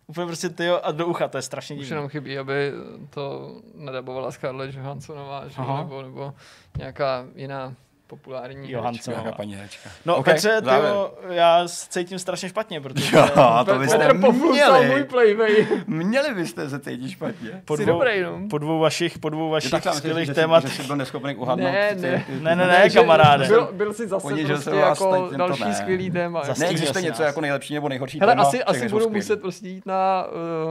Úplně 0.08 0.26
prostě 0.28 0.50
ty 0.50 0.70
a 0.70 0.92
do 0.92 1.08
ucha, 1.08 1.28
to 1.28 1.38
je 1.38 1.42
strašně 1.42 1.76
Už 1.76 1.80
divný. 1.80 1.96
jenom 1.96 2.10
chybí, 2.10 2.38
aby 2.38 2.72
to 3.10 3.56
nadabovala 3.76 4.32
Scarlett 4.32 4.76
Johanssonová, 4.76 5.48
že? 5.48 5.56
Aha. 5.58 5.78
Nebo, 5.84 6.02
nebo 6.02 6.34
nějaká 6.78 7.26
jiná 7.36 7.74
populární 8.08 8.72
Johansson. 8.72 9.14
herečka. 9.14 9.22
Nějaká 9.24 9.38
paní 9.38 9.56
herečka. 9.56 9.90
No, 10.06 10.16
OK, 10.16 10.26
Petře, 10.26 10.62
závěr. 10.64 10.92
tyjo, 10.92 11.14
já 11.30 11.68
se 11.68 11.90
cítím 11.90 12.20
strašně 12.20 12.50
špatně, 12.50 12.82
protože 12.82 13.18
Jo, 13.18 13.28
to 13.66 13.80
byste 13.80 13.98
Petr 13.98 14.20
poflusal 14.22 14.74
můj 14.78 14.86
měli. 14.86 15.04
playway. 15.04 15.68
Měli 15.88 16.34
byste 16.34 16.70
se 16.70 16.80
cítit 16.80 17.10
špatně. 17.10 17.62
po 17.66 17.78
Jsi 17.78 17.86
dvou, 17.86 17.94
dobrý, 18.00 18.22
no. 18.22 18.40
po 18.50 18.58
dvou 18.58 18.80
vašich, 18.80 19.20
po 19.20 19.30
dvou 19.30 19.46
Je 19.46 19.52
vašich 19.52 19.72
tak 19.72 19.94
skvělých 19.94 20.26
že, 20.26 20.34
témat. 20.34 20.64
Že, 20.64 20.70
že 20.70 20.76
jsi 20.82 20.88
byl 20.88 20.96
neschopný 20.96 21.36
uhadnout. 21.36 21.72
Ne, 21.72 21.96
ty- 21.96 22.02
ne. 22.02 22.24
ty- 22.28 22.34
Ne, 22.42 22.56
ne, 22.56 22.68
ne, 22.68 22.90
že 22.90 23.00
kamaráde. 23.00 23.48
Byl, 23.48 23.70
byl 23.74 23.94
si 23.94 24.08
zase 24.08 24.22
Ponížil 24.22 24.48
prostě 24.56 24.70
jako 24.70 25.30
další 25.38 25.64
ne. 25.64 25.74
skvělý 25.76 26.12
téma. 26.12 26.42
Neexistuje 26.60 27.02
něco 27.04 27.24
jako 27.24 27.42
nejlepší 27.42 27.74
nebo 27.74 27.90
nejhorší 27.90 28.20
Hele, 28.20 28.32
téma. 28.32 28.44
asi, 28.44 28.64
asi 28.64 28.90
budu 28.90 29.10
muset 29.10 29.42
prostě 29.42 29.68
jít 29.68 29.86
na 29.86 30.26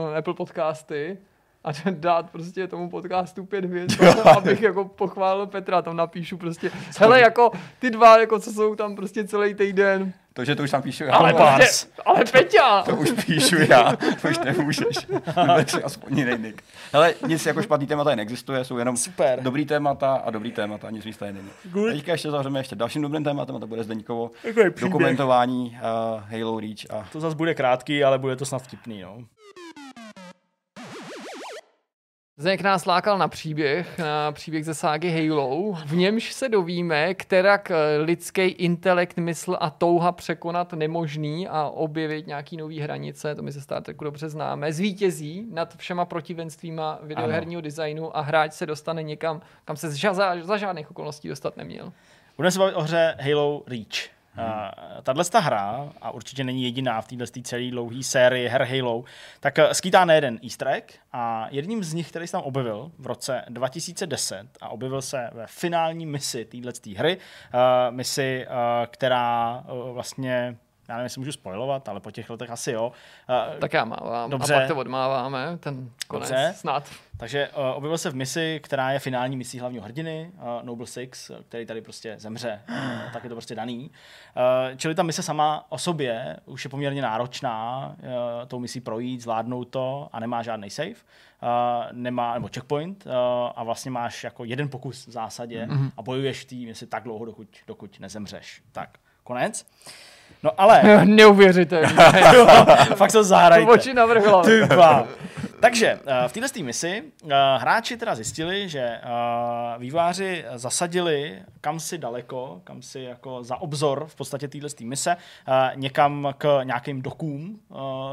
uh, 0.09 0.17
Apple 0.17 0.33
podcasty 0.33 1.17
a 1.65 1.71
dát 1.89 2.29
prostě 2.29 2.67
tomu 2.67 2.89
podcastu 2.89 3.45
pět 3.45 3.65
hvězd, 3.65 4.01
abych 4.37 4.61
jako 4.61 4.85
pochválil 4.85 5.47
Petra, 5.47 5.81
tam 5.81 5.95
napíšu 5.95 6.37
prostě, 6.37 6.71
hele, 6.97 7.21
jako 7.21 7.51
ty 7.79 7.89
dva, 7.89 8.19
jako 8.19 8.39
co 8.39 8.51
jsou 8.53 8.75
tam 8.75 8.95
prostě 8.95 9.27
celý 9.27 9.53
týden, 9.53 10.13
to, 10.33 10.45
že 10.45 10.55
to 10.55 10.63
už 10.63 10.71
tam 10.71 10.81
píšu 10.81 11.03
já. 11.03 11.15
Ale, 11.15 11.33
prostě, 11.33 11.87
ale 12.05 12.23
Peťa! 12.31 12.83
To 12.83 12.95
už 12.95 13.11
píšu 13.25 13.55
já, 13.69 13.95
to 14.21 14.27
už 14.29 14.39
nemůžeš. 14.39 15.07
Vybrat 15.07 15.75
aspoň 15.83 16.17
jiný 16.17 16.31
nick. 16.37 16.63
Hele, 16.93 17.13
nic 17.27 17.45
jako 17.45 17.61
špatný 17.61 17.87
témata 17.87 18.15
neexistuje, 18.15 18.63
jsou 18.63 18.77
jenom 18.77 18.97
Super. 18.97 19.39
dobrý 19.41 19.65
témata 19.65 20.15
a 20.15 20.31
dobrý 20.31 20.51
témata, 20.51 20.89
nic 20.89 21.05
víc 21.05 21.17
tady 21.17 21.33
není. 21.33 21.49
Good. 21.63 21.91
Teďka 21.91 22.11
ještě 22.11 22.31
zavřeme 22.31 22.59
ještě 22.59 22.75
dalším 22.75 23.01
dobrým 23.01 23.23
tématem 23.23 23.55
a 23.55 23.59
to 23.59 23.67
bude 23.67 23.83
Zdeňkovo 23.83 24.31
dokumentování 24.81 25.79
uh, 25.81 26.39
Halo 26.39 26.59
Reach. 26.59 26.85
A... 26.89 27.07
To 27.11 27.19
zase 27.19 27.35
bude 27.35 27.53
krátký, 27.53 28.03
ale 28.03 28.19
bude 28.19 28.35
to 28.35 28.45
snad 28.45 28.59
vtipný. 28.59 29.01
No. 29.01 29.17
Zdeněk 32.37 32.61
nás 32.61 32.85
lákal 32.85 33.17
na 33.17 33.27
příběh, 33.27 33.97
na 33.97 34.31
příběh 34.31 34.65
ze 34.65 34.73
ságy 34.73 35.27
Halo. 35.27 35.73
V 35.85 35.95
němž 35.95 36.33
se 36.33 36.49
dovíme, 36.49 37.13
kterak 37.13 37.71
eh, 37.71 37.97
lidský 37.97 38.41
intelekt, 38.41 39.17
mysl 39.17 39.57
a 39.59 39.69
touha 39.69 40.11
překonat 40.11 40.73
nemožný 40.73 41.47
a 41.47 41.67
objevit 41.67 42.27
nějaký 42.27 42.57
nový 42.57 42.79
hranice, 42.79 43.35
to 43.35 43.41
my 43.41 43.51
se 43.51 43.61
Star 43.61 43.83
Treku 43.83 44.03
dobře 44.03 44.29
známe, 44.29 44.73
zvítězí 44.73 45.47
nad 45.51 45.77
všema 45.77 46.05
protivenstvíma 46.05 46.99
videoherního 47.03 47.59
ano. 47.59 47.63
designu 47.63 48.17
a 48.17 48.21
hráč 48.21 48.53
se 48.53 48.65
dostane 48.65 49.03
někam, 49.03 49.41
kam 49.65 49.77
se 49.77 49.89
za, 49.89 50.41
za 50.41 50.57
žádných 50.57 50.91
okolností 50.91 51.27
dostat 51.27 51.57
neměl. 51.57 51.93
Budeme 52.37 52.51
se 52.51 52.59
bavit 52.59 52.75
o 52.75 52.81
hře 52.81 53.15
Halo 53.19 53.63
Reach. 53.67 54.14
Tahle 55.03 55.23
hra, 55.33 55.89
a 56.01 56.11
určitě 56.11 56.43
není 56.43 56.63
jediná 56.63 57.01
v 57.01 57.07
této 57.07 57.25
celé 57.43 57.71
dlouhé 57.71 58.03
sérii 58.03 58.47
her 58.47 58.63
Halo, 58.63 59.03
tak 59.39 59.59
eh, 59.59 59.73
skýtá 59.73 60.05
nejeden 60.05 60.39
easter 60.43 60.67
egg 60.67 60.99
a 61.13 61.47
jedním 61.51 61.83
z 61.83 61.93
nich, 61.93 62.09
který 62.09 62.27
se 62.27 62.31
tam 62.31 62.41
objevil 62.41 62.91
v 62.99 63.07
roce 63.07 63.45
2010 63.49 64.47
a 64.61 64.69
objevil 64.69 65.01
se 65.01 65.29
ve 65.33 65.47
finální 65.47 66.05
misi 66.05 66.45
této 66.45 66.89
hry, 66.97 67.17
uh, 67.17 67.95
misi, 67.95 68.45
uh, 68.47 68.53
která 68.87 69.63
vlastně 69.93 70.57
já 70.87 70.95
nevím, 70.95 71.03
jestli 71.03 71.19
můžu 71.19 71.31
spojovat, 71.31 71.89
ale 71.89 71.99
po 71.99 72.11
těch 72.11 72.29
letech 72.29 72.49
asi 72.49 72.71
jo. 72.71 72.91
Uh, 73.29 73.59
tak 73.59 73.73
já 73.73 73.85
mávám. 73.85 74.29
Dobře. 74.29 74.55
A 74.55 74.59
pak 74.59 74.67
to 74.67 74.75
odmáváme, 74.75 75.57
ten 75.57 75.89
konec 76.07 76.29
Dobře. 76.29 76.53
snad. 76.55 76.89
Takže 77.17 77.49
uh, 77.49 77.63
objevil 77.75 77.97
se 77.97 78.09
v 78.09 78.15
misi, 78.15 78.59
která 78.63 78.91
je 78.91 78.99
finální 78.99 79.37
misí 79.37 79.59
hlavního 79.59 79.83
hrdiny, 79.83 80.31
uh, 80.33 80.63
Noble 80.63 80.87
Six, 80.87 81.31
který 81.49 81.65
tady 81.65 81.81
prostě 81.81 82.15
zemře. 82.17 82.61
Uh, 82.69 83.13
tak 83.13 83.23
je 83.23 83.29
to 83.29 83.35
prostě 83.35 83.55
daný. 83.55 83.91
Uh, 84.69 84.77
čili 84.77 84.95
ta 84.95 85.03
mise 85.03 85.23
sama 85.23 85.65
o 85.69 85.77
sobě 85.77 86.37
už 86.45 86.63
je 86.63 86.69
poměrně 86.69 87.01
náročná, 87.01 87.87
uh, 87.99 88.47
tou 88.47 88.59
misí 88.59 88.81
projít, 88.81 89.21
zvládnout 89.21 89.65
to 89.65 90.09
a 90.13 90.19
nemá 90.19 90.43
žádný 90.43 90.69
save. 90.69 90.95
Uh, 91.43 91.49
nemá, 91.91 92.33
nebo 92.33 92.47
checkpoint 92.47 93.05
uh, 93.05 93.11
a 93.55 93.63
vlastně 93.63 93.91
máš 93.91 94.23
jako 94.23 94.43
jeden 94.43 94.69
pokus 94.69 95.07
v 95.07 95.11
zásadě 95.11 95.65
mm-hmm. 95.65 95.91
a 95.97 96.01
bojuješ 96.01 96.41
v 96.41 96.45
té 96.45 96.55
misi 96.55 96.87
tak 96.87 97.03
dlouho, 97.03 97.25
dokud, 97.25 97.47
dokud 97.67 97.99
nezemřeš. 97.99 98.61
Tak, 98.71 98.89
konec. 99.23 99.65
No 100.45 100.51
ale... 100.57 101.05
Neuvěřitelné. 101.05 101.87
Fakt 102.95 103.11
se 103.11 103.23
zahrajte. 103.23 103.71
Oči 103.71 103.93
navrhlo. 103.93 104.43
Takže 105.59 105.95
uh, 105.95 106.27
v 106.27 106.33
této 106.33 106.63
misi 106.63 107.03
uh, 107.23 107.31
hráči 107.57 107.97
teda 107.97 108.15
zjistili, 108.15 108.69
že 108.69 108.99
uh, 109.03 109.81
výváři 109.81 110.45
zasadili 110.55 111.41
kam 111.65 111.79
si 111.79 111.97
daleko, 111.97 112.61
kam 112.63 112.81
si 112.81 112.99
jako 113.01 113.43
za 113.43 113.57
obzor 113.57 114.05
v 114.07 114.15
podstatě 114.15 114.47
této 114.47 114.67
mise, 114.83 115.17
někam 115.75 116.33
k 116.37 116.63
nějakým 116.63 117.01
dokům 117.01 117.59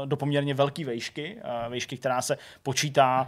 do 0.05 0.17
poměrně 0.17 0.53
velké 0.53 0.85
vejšky, 0.85 1.37
vejšky, 1.69 1.97
která 1.97 2.21
se 2.21 2.37
počítá 2.63 3.27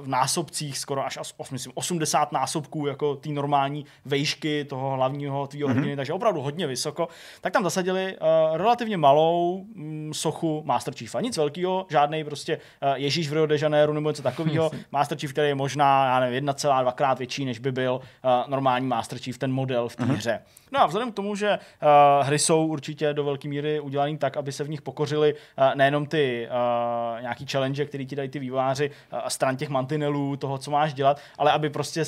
v 0.00 0.08
násobcích 0.08 0.78
skoro 0.78 1.06
až, 1.06 1.16
až 1.16 1.50
myslím, 1.50 1.72
80 1.74 2.32
násobků 2.32 2.86
jako 2.86 3.14
té 3.14 3.28
normální 3.28 3.84
vejšky 4.04 4.64
toho 4.64 4.90
hlavního 4.90 5.46
tvýho 5.46 5.68
mm-hmm. 5.68 5.72
hrdiny, 5.72 5.96
takže 5.96 6.12
opravdu 6.12 6.40
hodně 6.40 6.66
vysoko, 6.66 7.08
tak 7.40 7.52
tam 7.52 7.62
zasadili 7.62 8.16
uh, 8.16 8.56
relativně 8.56 8.96
malou 8.96 9.64
mm, 9.74 10.14
sochu 10.14 10.62
Master 10.66 10.94
Chiefa. 10.94 11.20
Nic 11.20 11.36
velkého, 11.36 11.86
žádný 11.90 12.24
prostě 12.24 12.56
uh, 12.56 12.92
Ježíš 12.94 13.28
v 13.28 13.32
Rio 13.32 13.46
de 13.46 13.56
Janeiro 13.60 13.92
nebo 13.92 14.10
něco 14.10 14.22
takového. 14.22 14.70
Master 14.92 15.18
Chief, 15.18 15.32
který 15.32 15.48
je 15.48 15.54
možná, 15.54 16.06
já 16.06 16.20
nevím, 16.20 16.46
1,2 16.46 16.92
krát 16.92 17.18
větší, 17.18 17.44
než 17.44 17.58
by 17.58 17.72
byl 17.72 17.92
uh, 17.92 18.30
normální 18.50 18.86
Master 18.86 19.18
Chief, 19.18 19.38
ten 19.38 19.52
model 19.52 19.88
v 19.88 19.96
té 19.96 20.04
mm-hmm. 20.04 20.14
hře. 20.14 20.40
No 20.72 20.80
a 20.80 20.86
vzhledem 20.86 21.12
k 21.12 21.14
tomu, 21.14 21.36
že 21.36 21.58
uh, 21.58 22.26
hry 22.26 22.38
jsou 22.38 22.66
určitě 22.66 23.12
do 23.12 23.24
velké 23.24 23.48
míry 23.48 23.80
udělané 23.80 24.18
tak, 24.18 24.36
aby 24.36 24.52
se 24.52 24.64
v 24.64 24.68
nich 24.68 24.82
pokořili 24.82 25.34
uh, 25.34 25.74
nejenom 25.74 26.06
ty 26.06 26.48
uh, 26.50 27.22
nějaký 27.22 27.46
challenge, 27.46 27.84
který 27.84 28.06
ti 28.06 28.16
dají 28.16 28.28
ty 28.28 28.38
výváři 28.38 28.90
uh, 29.12 29.18
stran 29.48 29.56
těch 29.56 29.68
mantinelů, 29.68 30.36
toho, 30.36 30.58
co 30.58 30.70
máš 30.70 30.94
dělat, 30.94 31.20
ale 31.38 31.52
aby 31.52 31.70
prostě 31.70 32.04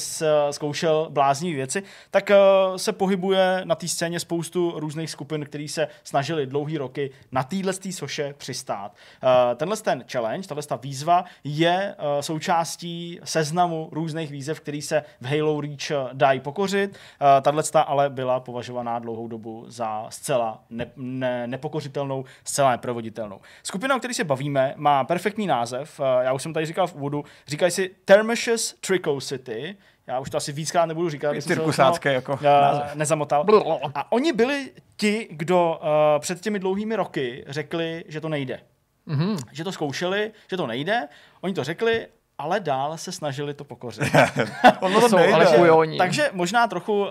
zkoušel 0.51 1.09
bláznivé 1.11 1.57
věci, 1.57 1.82
tak 2.11 2.30
uh, 2.30 2.76
se 2.76 2.93
pohybuje 2.93 3.62
na 3.64 3.74
té 3.74 3.88
scéně 3.88 4.20
spoustu 4.20 4.72
různých 4.76 5.11
skupin, 5.11 5.45
který 5.45 5.68
se 5.68 5.88
snažili 6.05 6.47
dlouhý 6.47 6.78
roky 6.78 7.11
na 7.32 7.43
téhle 7.43 7.72
soše 7.91 8.34
přistát. 8.38 8.93
Uh, 8.93 9.57
tenhle 9.57 9.76
ten 9.76 10.05
challenge, 10.12 10.49
tahle 10.49 10.62
ta 10.62 10.76
výzva 10.76 11.24
je 11.45 11.95
uh, 11.99 12.20
součástí 12.20 13.20
seznamu 13.24 13.88
různých 13.93 14.30
výzev, 14.30 14.61
který 14.61 14.82
se 14.82 15.03
v 15.20 15.26
Halo 15.26 15.61
Reach 15.61 16.12
dají 16.12 16.41
pokořit. 16.41 16.99
Tahle 17.43 17.62
ale 17.74 18.11
byla 18.11 18.41
považovaná 18.41 18.99
dlouhou 18.99 19.28
dobu 19.28 19.64
za 19.68 20.07
zcela 20.09 20.64
ne, 20.70 20.86
ne, 20.97 21.47
nepokořitelnou, 21.47 22.24
zcela 22.45 22.70
neprovoditelnou. 22.70 23.41
Skupina, 23.62 23.97
o 23.97 23.99
které 23.99 24.14
se 24.14 24.24
bavíme, 24.24 24.74
má 24.76 25.05
perfektní 25.05 25.47
název. 25.47 26.01
Eh, 26.01 26.24
já 26.24 26.32
už 26.32 26.43
jsem 26.43 26.53
tady 26.53 26.66
říkal 26.66 26.86
v 26.86 26.95
úvodu. 26.95 27.24
Říkají 27.46 27.72
si 27.72 27.90
Thermicious 28.04 28.74
Tricocity. 28.80 29.76
Já 30.06 30.18
už 30.18 30.30
to 30.30 30.36
asi 30.36 30.52
víckrát 30.52 30.88
nebudu 30.88 31.10
říkat. 31.10 31.36
Cirkusácké 31.40 32.12
jako 32.12 32.32
uh, 32.32 32.42
název. 32.42 32.94
Nezamotal. 32.94 33.46
A 33.94 34.12
oni 34.12 34.32
byli 34.32 34.70
ti, 34.96 35.28
kdo 35.30 35.80
uh, 35.82 36.20
před 36.20 36.40
těmi 36.40 36.58
dlouhými 36.58 36.96
roky 36.96 37.44
řekli, 37.48 38.04
že 38.08 38.20
to 38.20 38.28
nejde. 38.28 38.60
Mm-hmm. 39.08 39.36
Že 39.52 39.64
to 39.64 39.72
zkoušeli, 39.72 40.32
že 40.50 40.56
to 40.56 40.66
nejde. 40.66 41.08
Oni 41.40 41.54
to 41.54 41.64
řekli 41.64 42.06
ale 42.41 42.61
dál 42.61 42.99
se 42.99 43.12
snažili 43.12 43.55
to 43.55 43.64
pokořit. 43.64 44.03
ono 44.80 45.01
to 45.01 45.09
jsou, 45.09 45.16
nejde. 45.16 45.34
ale 45.34 45.70
oni. 45.70 45.99
Takže 45.99 46.30
možná 46.32 46.66
trochu 46.66 47.01
uh, 47.01 47.09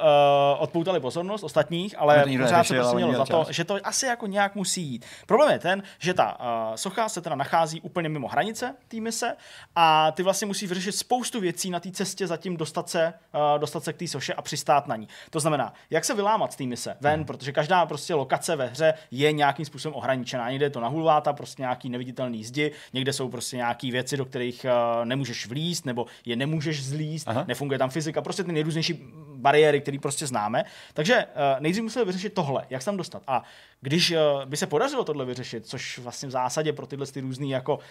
odpoutali 0.58 1.00
pozornost 1.00 1.44
ostatních, 1.44 1.96
ale 1.98 2.26
pořád 2.42 2.64
se 2.64 2.76
prostě 2.76 2.96
mělo 2.96 3.14
za 3.14 3.26
to, 3.26 3.44
čas. 3.46 3.56
že 3.56 3.64
to 3.64 3.78
asi 3.84 4.06
jako 4.06 4.28
nějak 4.28 4.56
musí 4.56 4.82
jít. 4.82 5.06
Problém 5.26 5.52
je 5.52 5.60
ten, 5.60 5.84
že 6.00 6.14
ta 6.14 6.40
uh, 6.40 6.76
socha 6.76 7.10
se 7.10 7.22
teda 7.22 7.36
nachází 7.36 7.82
úplně 7.82 8.10
mimo 8.10 8.28
hranice 8.28 8.76
té 8.88 8.98
mise 8.98 9.36
a 9.76 10.12
ty 10.12 10.24
vlastně 10.24 10.48
musí 10.48 10.68
vyřešit 10.68 10.92
spoustu 10.92 11.40
věcí 11.40 11.70
na 11.70 11.80
té 11.80 11.92
cestě 11.92 12.28
zatím 12.28 12.58
dostat 12.58 12.90
se, 12.90 13.14
uh, 13.34 13.60
dostat 13.60 13.84
se 13.84 13.94
k 13.94 13.98
té 13.98 14.08
soše 14.08 14.34
a 14.34 14.42
přistát 14.42 14.88
na 14.88 14.96
ní. 14.96 15.08
To 15.30 15.40
znamená, 15.40 15.74
jak 15.90 16.06
se 16.06 16.14
vylámat 16.14 16.54
z 16.54 16.56
té 16.56 16.64
mise 16.64 16.98
ven, 17.02 17.16
hmm. 17.16 17.26
protože 17.26 17.52
každá 17.52 17.86
prostě 17.86 18.14
lokace 18.14 18.56
ve 18.56 18.68
hře 18.68 18.94
je 19.12 19.32
nějakým 19.32 19.66
způsobem 19.66 19.96
ohraničená. 19.96 20.50
Někde 20.50 20.66
je 20.66 20.70
to 20.70 20.80
na 20.80 20.88
hulváta, 20.88 21.34
prostě 21.34 21.62
nějaký 21.62 21.90
neviditelný 21.90 22.44
zdi, 22.44 22.72
někde 22.94 23.14
jsou 23.14 23.30
prostě 23.30 23.58
nějaké 23.58 23.92
věci, 23.92 24.18
do 24.18 24.26
kterých 24.26 24.66
uh, 24.66 25.06
nemůžeš 25.20 25.48
vlíst, 25.48 25.86
nebo 25.86 26.06
je 26.26 26.36
nemůžeš 26.36 26.84
zlíst, 26.84 27.28
Aha. 27.28 27.46
nefunguje 27.48 27.80
tam 27.80 27.90
fyzika, 27.90 28.22
prostě 28.22 28.44
ty 28.44 28.52
nejrůznější 28.52 29.00
bariéry, 29.40 29.82
které 29.82 30.00
prostě 30.00 30.28
známe. 30.28 30.64
Takže 30.94 31.26
uh, 31.26 31.60
nejdřív 31.60 31.84
museli 31.84 32.06
vyřešit 32.06 32.34
tohle, 32.34 32.66
jak 32.70 32.82
se 32.82 32.86
tam 32.86 32.98
dostat. 32.98 33.24
A 33.28 33.44
když 33.82 34.12
uh, 34.12 34.46
by 34.46 34.58
se 34.58 34.68
podařilo 34.68 35.04
tohle 35.04 35.26
vyřešit, 35.26 35.68
což 35.68 36.00
vlastně 36.00 36.28
v 36.30 36.32
zásadě 36.32 36.74
pro 36.74 36.88
tyhle 36.88 37.06
ty 37.06 37.22
různý 37.22 37.50
jako 37.50 37.76
uh, 37.76 37.82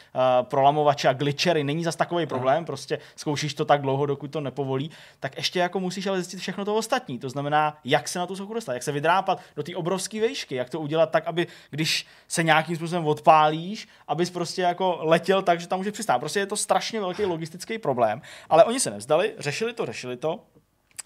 prolamovače 0.42 1.08
a 1.08 1.12
glitchery 1.12 1.64
není 1.64 1.84
zas 1.84 1.96
takový 1.96 2.26
problém, 2.26 2.56
Aha. 2.56 2.66
prostě 2.66 2.98
zkoušíš 3.16 3.54
to 3.54 3.64
tak 3.64 3.82
dlouho, 3.82 4.06
dokud 4.06 4.30
to 4.30 4.40
nepovolí, 4.40 4.90
tak 5.20 5.36
ještě 5.36 5.58
jako 5.58 5.80
musíš 5.80 6.06
ale 6.06 6.20
zjistit 6.20 6.40
všechno 6.40 6.64
to 6.64 6.74
ostatní. 6.74 7.18
To 7.18 7.30
znamená, 7.30 7.78
jak 7.84 8.08
se 8.08 8.18
na 8.18 8.26
tu 8.26 8.36
sochu 8.36 8.54
dostat, 8.54 8.72
jak 8.72 8.82
se 8.82 8.92
vydrápat 8.92 9.40
do 9.56 9.62
té 9.62 9.76
obrovské 9.76 10.20
vejšky, 10.20 10.54
jak 10.54 10.70
to 10.70 10.80
udělat 10.80 11.10
tak, 11.10 11.26
aby 11.26 11.46
když 11.70 12.06
se 12.28 12.42
nějakým 12.42 12.76
způsobem 12.76 13.06
odpálíš, 13.06 13.88
abys 14.08 14.30
prostě 14.30 14.62
jako 14.62 14.98
letěl 15.00 15.42
tak, 15.42 15.60
že 15.60 15.68
tam 15.68 15.78
může 15.78 15.92
přistát. 15.92 16.18
Prostě 16.18 16.40
je 16.40 16.46
to 16.46 16.56
strašně 16.56 17.00
velký 17.00 17.24
logistický 17.24 17.78
problém, 17.78 18.22
ale 18.48 18.64
oni 18.64 18.80
se 18.80 18.90
nevzdali, 18.90 19.34
řešili 19.38 19.72
to, 19.72 19.86
řešili 19.86 20.16
to 20.16 20.40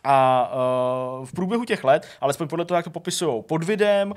a 0.04 0.50
uh, 1.20 1.26
v 1.26 1.32
průběhu 1.32 1.64
těch 1.64 1.84
let, 1.84 2.06
alespoň 2.20 2.48
podle 2.48 2.64
toho, 2.64 2.76
jak 2.76 2.84
to 2.84 2.90
popisují 2.90 3.42
pod 3.42 3.64
videem, 3.64 4.10
uh, 4.10 4.16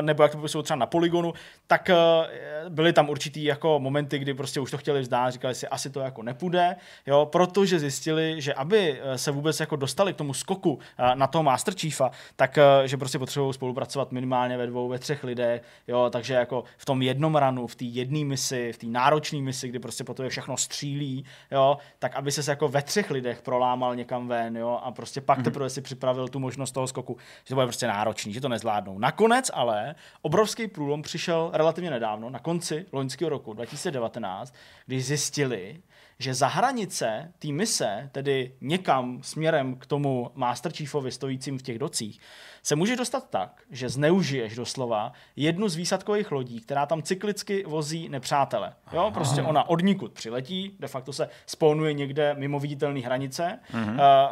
nebo 0.00 0.22
jak 0.22 0.32
to 0.32 0.38
popisují 0.38 0.64
třeba 0.64 0.76
na 0.76 0.86
poligonu, 0.86 1.32
tak 1.66 1.90
uh, 1.92 2.68
byly 2.68 2.92
tam 2.92 3.08
určitý 3.08 3.44
jako 3.44 3.78
momenty, 3.78 4.18
kdy 4.18 4.34
prostě 4.34 4.60
už 4.60 4.70
to 4.70 4.78
chtěli 4.78 5.00
vzdát, 5.00 5.32
říkali 5.32 5.54
si, 5.54 5.68
asi 5.68 5.90
to 5.90 6.00
jako 6.00 6.22
nepůjde, 6.22 6.76
jo, 7.06 7.26
protože 7.26 7.78
zjistili, 7.78 8.34
že 8.38 8.54
aby 8.54 9.00
se 9.16 9.30
vůbec 9.30 9.60
jako 9.60 9.76
dostali 9.76 10.12
k 10.12 10.16
tomu 10.16 10.34
skoku 10.34 10.72
uh, 10.72 10.80
na 11.14 11.26
toho 11.26 11.42
Master 11.42 11.74
Chiefa, 11.74 12.10
tak 12.36 12.58
uh, 12.80 12.86
že 12.86 12.96
prostě 12.96 13.18
potřebují 13.18 13.54
spolupracovat 13.54 14.12
minimálně 14.12 14.56
ve 14.56 14.66
dvou, 14.66 14.88
ve 14.88 14.98
třech 14.98 15.24
lidech, 15.24 15.62
jo, 15.88 16.10
takže 16.10 16.34
jako 16.34 16.64
v 16.76 16.84
tom 16.84 17.02
jednom 17.02 17.36
ranu, 17.36 17.66
v 17.66 17.74
té 17.74 17.84
jedné 17.84 18.24
misi, 18.24 18.72
v 18.72 18.78
té 18.78 18.86
náročné 18.86 19.38
misi, 19.38 19.68
kdy 19.68 19.78
prostě 19.78 20.04
po 20.04 20.14
to 20.14 20.22
je 20.22 20.28
všechno 20.28 20.56
střílí, 20.56 21.24
jo, 21.50 21.76
tak 21.98 22.14
aby 22.14 22.32
se 22.32 22.50
jako 22.50 22.68
ve 22.68 22.82
třech 22.82 23.10
lidech 23.10 23.42
prolámal 23.42 23.96
někam 23.96 24.28
ven, 24.28 24.56
jo, 24.56 24.80
a 24.82 24.90
prostě 24.90 25.11
pak 25.20 25.38
mm-hmm. 25.38 25.44
teprve 25.44 25.70
si 25.70 25.80
připravil 25.80 26.28
tu 26.28 26.38
možnost 26.38 26.72
toho 26.72 26.86
skoku, 26.86 27.16
že 27.44 27.48
to 27.48 27.54
bude 27.54 27.66
prostě 27.66 27.86
náročný, 27.86 28.32
že 28.32 28.40
to 28.40 28.48
nezvládnou. 28.48 28.98
Nakonec 28.98 29.50
ale 29.54 29.94
obrovský 30.22 30.68
průlom 30.68 31.02
přišel 31.02 31.50
relativně 31.54 31.90
nedávno, 31.90 32.30
na 32.30 32.38
konci 32.38 32.86
loňského 32.92 33.28
roku 33.28 33.52
2019, 33.52 34.54
když 34.86 35.06
zjistili, 35.06 35.82
že 36.18 36.34
za 36.34 36.48
hranice 36.48 37.32
té 37.38 37.48
mise, 37.48 38.08
tedy 38.12 38.54
někam 38.60 39.22
směrem 39.22 39.76
k 39.76 39.86
tomu 39.86 40.30
Master 40.34 40.72
Chiefovi 40.72 41.10
stojícím 41.10 41.58
v 41.58 41.62
těch 41.62 41.78
docích, 41.78 42.20
se 42.62 42.76
může 42.76 42.96
dostat 42.96 43.30
tak, 43.30 43.62
že 43.70 43.88
zneužiješ 43.88 44.54
doslova 44.54 45.12
jednu 45.36 45.68
z 45.68 45.76
výsadkových 45.76 46.32
lodí, 46.32 46.60
která 46.60 46.86
tam 46.86 47.02
cyklicky 47.02 47.64
vozí 47.66 48.08
nepřátele. 48.08 48.74
Jo, 48.92 49.10
prostě 49.14 49.42
ona 49.42 49.68
odnikud 49.68 50.12
přiletí, 50.12 50.76
de 50.80 50.88
facto 50.88 51.12
se 51.12 51.28
spawnuje 51.46 51.92
někde 51.92 52.34
mimo 52.34 52.60
viditelné 52.60 53.00
hranice, 53.00 53.58
uh, 53.74 53.80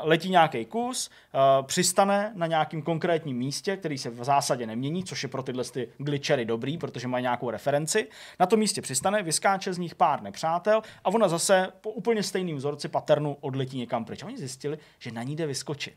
letí 0.03 0.31
nějaký 0.31 0.65
kus, 0.65 1.11
uh, 1.35 1.67
přistane 1.67 2.33
na 2.35 2.47
nějakým 2.47 2.83
konkrétním 2.83 3.37
místě, 3.37 3.77
který 3.77 3.99
se 3.99 4.11
v 4.11 4.25
zásadě 4.25 4.67
nemění, 4.67 5.05
což 5.05 5.23
je 5.23 5.29
pro 5.29 5.43
tyhle 5.43 5.65
ty 5.65 5.89
glitchery 5.99 6.45
dobrý, 6.45 6.79
protože 6.79 7.09
mají 7.09 7.23
nějakou 7.23 7.51
referenci. 7.51 8.09
Na 8.41 8.47
tom 8.47 8.59
místě 8.59 8.83
přistane, 8.83 9.23
vyskáče 9.23 9.73
z 9.73 9.79
nich 9.79 9.95
pár 9.95 10.23
nepřátel 10.23 10.83
a 11.05 11.09
ona 11.09 11.29
zase 11.29 11.69
po 11.81 11.91
úplně 11.91 12.23
stejným 12.23 12.57
vzorci 12.57 12.89
paternu 12.89 13.37
odletí 13.41 13.79
někam 13.79 14.05
pryč. 14.05 14.23
A 14.23 14.27
oni 14.27 14.39
zjistili, 14.39 14.79
že 14.99 15.11
na 15.11 15.23
ní 15.23 15.37
jde 15.37 15.47
vyskočit. 15.47 15.97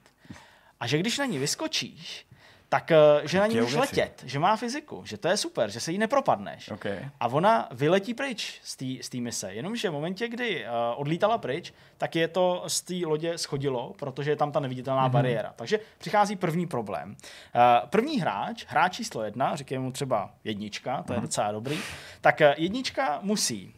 A 0.83 0.87
že 0.87 0.97
když 0.97 1.17
na 1.17 1.25
ní 1.25 1.39
vyskočíš, 1.39 2.25
tak 2.69 2.91
eh, 2.91 2.97
že 3.23 3.39
na 3.39 3.47
ní 3.47 3.55
můžeš 3.55 3.75
letět, 3.75 4.23
že 4.25 4.39
má 4.39 4.55
fyziku, 4.55 5.05
že 5.05 5.17
to 5.17 5.27
je 5.27 5.37
super, 5.37 5.69
že 5.69 5.79
se 5.79 5.91
jí 5.91 5.97
nepropadneš. 5.97 6.71
Okay. 6.71 7.09
A 7.19 7.27
ona 7.27 7.67
vyletí 7.71 8.13
pryč 8.13 8.59
z 9.01 9.09
té 9.09 9.17
mise. 9.17 9.53
Jenomže 9.53 9.89
v 9.89 9.93
momentě, 9.93 10.27
kdy 10.27 10.65
uh, 10.65 10.69
odlítala 10.95 11.37
pryč, 11.37 11.73
tak 11.97 12.15
je 12.15 12.27
to 12.27 12.63
z 12.67 12.81
té 12.81 12.93
lodě 13.05 13.37
schodilo, 13.37 13.93
protože 13.99 14.31
je 14.31 14.35
tam 14.35 14.51
ta 14.51 14.59
neviditelná 14.59 15.07
mm-hmm. 15.07 15.11
bariéra. 15.11 15.53
Takže 15.55 15.79
přichází 15.97 16.35
první 16.35 16.67
problém. 16.67 17.09
Uh, 17.09 17.87
první 17.89 18.19
hráč, 18.19 18.65
hráč 18.67 18.95
číslo 18.95 19.23
jedna, 19.23 19.55
říkáme 19.55 19.81
mu 19.81 19.91
třeba 19.91 20.33
jednička, 20.43 20.97
to 20.97 21.03
mm-hmm. 21.03 21.11
je 21.11 21.17
mhm. 21.17 21.25
docela 21.25 21.51
dobrý, 21.51 21.79
tak 22.21 22.39
jednička 22.57 23.19
musí 23.21 23.73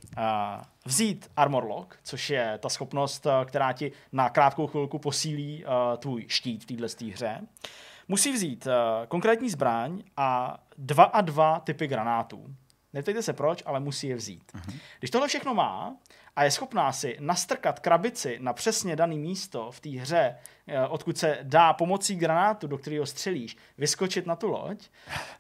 vzít 0.85 1.31
Armor 1.37 1.63
Lock, 1.63 1.99
což 2.03 2.29
je 2.29 2.57
ta 2.61 2.69
schopnost, 2.69 3.27
která 3.45 3.73
ti 3.73 3.91
na 4.11 4.29
krátkou 4.29 4.67
chvilku 4.67 4.99
posílí 4.99 5.65
uh, 5.65 5.97
tvůj 5.97 6.25
štít 6.27 6.63
v 6.63 6.65
této 6.65 7.05
hře. 7.13 7.41
Musí 8.07 8.31
vzít 8.31 8.67
konkrétní 9.07 9.49
zbraň 9.49 10.03
a 10.17 10.57
dva 10.77 11.03
a 11.03 11.21
dva 11.21 11.59
typy 11.59 11.87
granátů. 11.87 12.55
Neptejte 12.93 13.21
se 13.21 13.33
proč, 13.33 13.63
ale 13.65 13.79
musí 13.79 14.07
je 14.07 14.15
vzít. 14.15 14.51
Uh-huh. 14.55 14.79
Když 14.99 15.11
tohle 15.11 15.27
všechno 15.27 15.53
má 15.53 15.95
a 16.35 16.43
je 16.43 16.51
schopná 16.51 16.91
si 16.91 17.17
nastrkat 17.19 17.79
krabici 17.79 18.37
na 18.41 18.53
přesně 18.53 18.95
dané 18.95 19.15
místo 19.15 19.71
v 19.71 19.79
té 19.79 19.89
hře, 19.89 20.35
eh, 20.67 20.87
odkud 20.87 21.17
se 21.17 21.37
dá 21.43 21.73
pomocí 21.73 22.15
granátu, 22.15 22.67
do 22.67 22.77
kterého 22.77 23.05
střelíš, 23.05 23.57
vyskočit 23.77 24.25
na 24.25 24.35
tu 24.35 24.47
loď, 24.47 24.89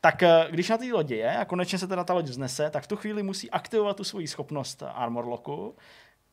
tak 0.01 0.23
eh, 0.23 0.47
když 0.49 0.69
na 0.69 0.77
té 0.77 0.93
lodi 0.93 1.15
je 1.15 1.37
a 1.37 1.45
konečně 1.45 1.79
se 1.79 1.87
teda 1.87 2.03
ta 2.03 2.13
loď 2.13 2.25
vznese, 2.25 2.69
tak 2.69 2.83
v 2.83 2.87
tu 2.87 2.95
chvíli 2.95 3.23
musí 3.23 3.51
aktivovat 3.51 3.97
tu 3.97 4.03
svoji 4.03 4.27
schopnost 4.27 4.83
Armor 4.93 5.27
Locku, 5.27 5.75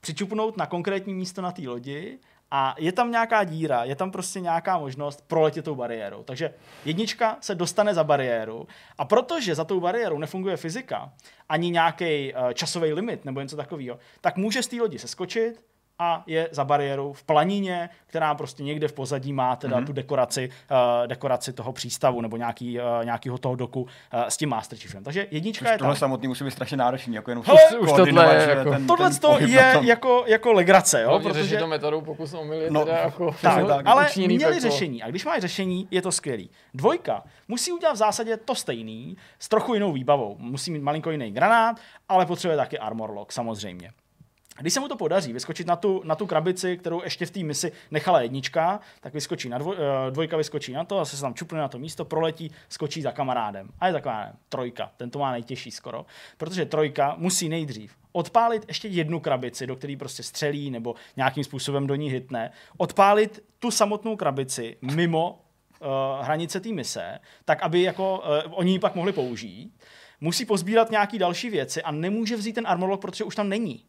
přičupnout 0.01 0.57
na 0.57 0.67
konkrétní 0.67 1.15
místo 1.15 1.43
na 1.43 1.53
té 1.53 1.63
lodi 1.63 2.19
a 2.55 2.75
je 2.79 2.93
tam 2.93 3.11
nějaká 3.11 3.45
díra, 3.45 3.85
je 3.85 3.97
tam 3.97 4.11
prostě 4.11 4.41
nějaká 4.41 4.79
možnost 4.79 5.25
proletět 5.27 5.65
tou 5.65 5.75
bariérou. 5.75 6.23
Takže 6.23 6.55
jednička 6.85 7.37
se 7.41 7.55
dostane 7.55 7.95
za 7.95 8.05
bariéru 8.05 8.67
a 8.99 9.05
protože 9.05 9.55
za 9.55 9.65
tou 9.65 9.81
bariérou 9.81 10.19
nefunguje 10.19 10.57
fyzika, 10.57 11.13
ani 11.49 11.71
nějaký 11.71 12.35
uh, 12.35 12.53
časový 12.53 12.93
limit 12.93 13.25
nebo 13.25 13.41
něco 13.41 13.57
takového, 13.57 13.99
tak 14.21 14.37
může 14.37 14.63
z 14.63 14.69
té 14.69 14.77
lodi 14.77 14.99
seskočit, 14.99 15.65
a 16.03 16.23
je 16.27 16.49
za 16.51 16.65
bariérou 16.65 17.13
v 17.13 17.23
planině, 17.23 17.89
která 18.07 18.35
prostě 18.35 18.63
někde 18.63 18.89
v 18.89 18.93
pozadí 18.93 19.33
má 19.33 19.57
teda 19.57 19.81
mm-hmm. 19.81 19.87
tu 19.87 19.93
dekoraci, 19.93 20.51
uh, 20.71 21.07
dekoraci 21.07 21.53
toho 21.53 21.73
přístavu 21.73 22.21
nebo 22.21 22.37
nějaký, 22.37 22.79
uh, 22.79 22.85
nějakýho 23.05 23.39
toho 23.39 23.57
doku 23.57 23.83
uh, 23.83 23.89
s 24.29 24.37
tím 24.37 24.49
Master 24.49 24.79
Chiefem. 24.79 25.05
Takže 25.05 25.27
jednička 25.31 25.65
Což 25.65 25.73
je 25.73 25.79
tohle 25.79 25.95
tam. 25.95 25.99
samotný 25.99 26.29
musí 26.29 26.45
být 26.45 26.51
strašně 26.51 26.77
náročný, 26.77 27.15
jako 27.15 27.31
jenom 27.31 27.45
Hele, 27.47 27.81
už 27.81 27.93
tohle 27.93 28.35
je 28.35 28.49
jako, 28.51 28.71
ten, 28.71 28.87
tohle 28.87 29.11
ten 29.11 29.49
je 29.49 29.79
jako, 29.83 30.25
jako 30.27 30.53
legrace, 30.53 31.03
jo? 31.03 31.11
No, 31.11 31.21
protože 31.21 31.57
to 31.57 31.67
metodou 31.67 32.01
pokus 32.01 32.35
o 32.35 32.53
je 32.53 32.71
no, 32.71 32.85
teda 32.85 32.99
jako 32.99 33.35
tak, 33.43 33.67
tak, 33.67 33.87
ale 33.87 34.09
měli 34.17 34.61
řešení 34.61 35.03
a 35.03 35.11
když 35.11 35.25
máš 35.25 35.41
řešení, 35.41 35.89
je 35.91 36.03
to 36.03 36.13
skvělý. 36.13 36.51
Dvojka 36.75 37.23
musí 37.49 37.73
udělat 37.73 37.93
v 37.93 37.97
zásadě 37.97 38.37
to 38.37 38.55
stejný, 38.55 39.17
s 39.39 39.49
trochu 39.49 39.75
jinou 39.75 39.93
výbavou. 39.93 40.37
Musí 40.39 40.71
mít 40.71 40.83
malinko 40.83 41.11
jiný 41.11 41.31
granát, 41.31 41.77
ale 42.09 42.27
potřebuje 42.27 42.57
taky 42.57 42.79
armor 42.79 43.11
lock, 43.11 43.33
samozřejmě. 43.33 43.91
Když 44.61 44.75
se 44.75 44.81
mu 44.81 44.89
to 44.89 44.97
podaří 44.97 45.33
vyskočit 45.33 45.67
na 45.67 45.77
tu, 45.77 46.03
na 46.05 46.15
tu 46.15 46.27
krabici, 46.27 46.77
kterou 46.77 47.03
ještě 47.03 47.27
v 47.27 47.31
té 47.31 47.41
misi 47.41 47.73
nechala 47.91 48.21
jednička, 48.21 48.81
tak 49.01 49.15
vyskočí 49.15 49.49
na 49.49 49.59
dvoj, 49.59 49.77
eh, 49.79 50.11
dvojka 50.11 50.37
vyskočí 50.37 50.73
na 50.73 50.85
to, 50.85 50.97
zase 50.99 51.17
se 51.17 51.23
tam 51.23 51.35
čupne 51.35 51.59
na 51.59 51.69
to 51.69 51.79
místo, 51.79 52.05
proletí, 52.05 52.53
skočí 52.69 53.03
za 53.03 53.13
kamarádem. 53.13 53.69
A 53.81 53.87
je 53.87 53.93
taková 53.93 54.33
trojka, 54.49 54.91
ten 54.97 55.11
to 55.11 55.19
má 55.19 55.33
nejtěžší 55.33 55.71
skoro, 55.71 56.07
protože 56.37 56.65
trojka 56.65 57.15
musí 57.19 57.49
nejdřív 57.49 57.97
odpálit 58.13 58.65
ještě 58.69 58.89
jednu 58.89 59.21
krabici, 59.21 59.67
do 59.67 59.77
které 59.77 59.97
prostě 59.99 60.23
střelí 60.23 60.71
nebo 60.71 60.95
nějakým 61.17 61.45
způsobem 61.45 61.87
do 61.87 61.95
ní 61.95 62.11
hitne, 62.11 62.51
odpálit 62.77 63.45
tu 63.59 63.71
samotnou 63.71 64.17
krabici 64.17 64.77
mimo 64.83 65.31
uh, 65.81 65.89
hranice 66.25 66.61
té 66.61 66.69
mise, 66.69 67.19
tak 67.45 67.63
aby 67.63 67.83
jako 67.83 68.19
uh, 68.47 68.53
oni 68.59 68.73
ji 68.73 68.79
pak 68.79 68.95
mohli 68.95 69.13
použít. 69.13 69.73
Musí 70.21 70.45
pozbírat 70.45 70.91
nějaký 70.91 71.19
další 71.19 71.51
věci 71.51 71.83
a 71.83 71.91
nemůže 71.91 72.37
vzít 72.37 72.53
ten 72.53 72.67
armorlock, 72.67 73.03
protože 73.03 73.25
už 73.25 73.35
tam 73.35 73.49
není. 73.49 73.85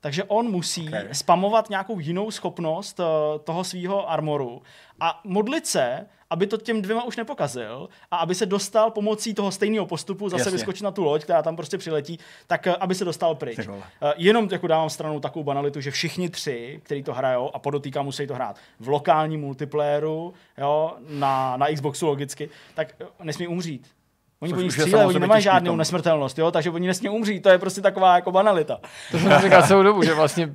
Takže 0.00 0.24
on 0.24 0.50
musí 0.50 0.88
okay. 0.88 1.08
spamovat 1.12 1.70
nějakou 1.70 1.98
jinou 1.98 2.30
schopnost 2.30 3.00
uh, 3.00 3.06
toho 3.44 3.64
svého 3.64 4.10
armoru 4.10 4.62
a 5.00 5.20
modlit 5.24 5.66
se, 5.66 6.06
aby 6.30 6.46
to 6.46 6.56
těm 6.56 6.82
dvěma 6.82 7.04
už 7.04 7.16
nepokazil 7.16 7.88
a 8.10 8.16
aby 8.16 8.34
se 8.34 8.46
dostal 8.46 8.90
pomocí 8.90 9.34
toho 9.34 9.50
stejného 9.50 9.86
postupu, 9.86 10.28
zase 10.28 10.40
Jasně. 10.40 10.52
vyskočit 10.52 10.82
na 10.82 10.90
tu 10.90 11.04
loď, 11.04 11.22
která 11.22 11.42
tam 11.42 11.56
prostě 11.56 11.78
přiletí, 11.78 12.18
tak 12.46 12.66
uh, 12.66 12.74
aby 12.80 12.94
se 12.94 13.04
dostal 13.04 13.34
pryč. 13.34 13.68
Uh, 13.68 13.82
jenom 14.16 14.48
jako 14.52 14.66
dávám 14.66 14.90
stranu 14.90 15.20
takovou 15.20 15.44
banalitu, 15.44 15.80
že 15.80 15.90
všichni 15.90 16.28
tři, 16.28 16.80
kteří 16.82 17.02
to 17.02 17.14
hrajou 17.14 17.50
a 17.54 17.58
podotýkám, 17.58 18.04
musí 18.04 18.26
to 18.26 18.34
hrát 18.34 18.56
v 18.80 18.88
lokálním 18.88 19.40
multiplayeru, 19.40 20.34
jo, 20.58 20.96
na, 21.08 21.56
na 21.56 21.66
Xboxu 21.74 22.06
logicky, 22.06 22.50
tak 22.74 22.94
nesmí 23.22 23.48
umřít 23.48 23.97
Oni 24.40 24.54
po 24.54 24.60
ní 24.60 24.70
střílejí, 24.70 25.06
oni 25.06 25.18
nemají 25.18 25.42
žádnou 25.42 25.76
nesmrtelnost, 25.76 26.38
jo? 26.38 26.50
takže 26.50 26.70
oni 26.70 26.86
nesmí 26.86 27.08
umřít, 27.08 27.42
to 27.42 27.48
je 27.48 27.58
prostě 27.58 27.80
taková 27.80 28.14
jako 28.14 28.32
banalita. 28.32 28.80
To 29.10 29.18
jsem 29.18 29.38
říkal 29.40 29.62
celou 29.62 29.82
dobu, 29.82 30.02
že 30.02 30.14
vlastně 30.14 30.46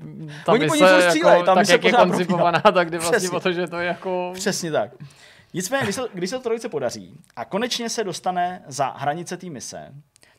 tam 0.46 0.54
oni 0.54 0.68
po 0.68 0.76
ní 0.76 0.82
jako, 0.82 1.44
tam 1.44 1.56
tak, 1.56 1.70
jak 1.70 1.84
je 1.84 1.92
koncipovaná, 1.92 2.60
tak 2.60 2.90
jde 2.90 2.98
vlastně 2.98 3.18
Přesně. 3.18 3.38
o 3.38 3.40
to, 3.40 3.52
že 3.52 3.68
to 3.68 3.78
je 3.78 3.88
jako... 3.88 4.32
Přesně 4.34 4.72
tak. 4.72 4.92
Nicméně, 5.54 5.84
když 5.84 5.96
se, 5.96 6.02
když 6.14 6.30
se 6.30 6.36
to 6.36 6.42
trojice 6.44 6.70
podaří 6.70 7.18
a 7.36 7.46
konečně 7.46 7.90
se 7.90 8.04
dostane 8.04 8.64
za 8.68 8.94
hranice 8.98 9.38
té 9.38 9.50
mise, 9.50 9.94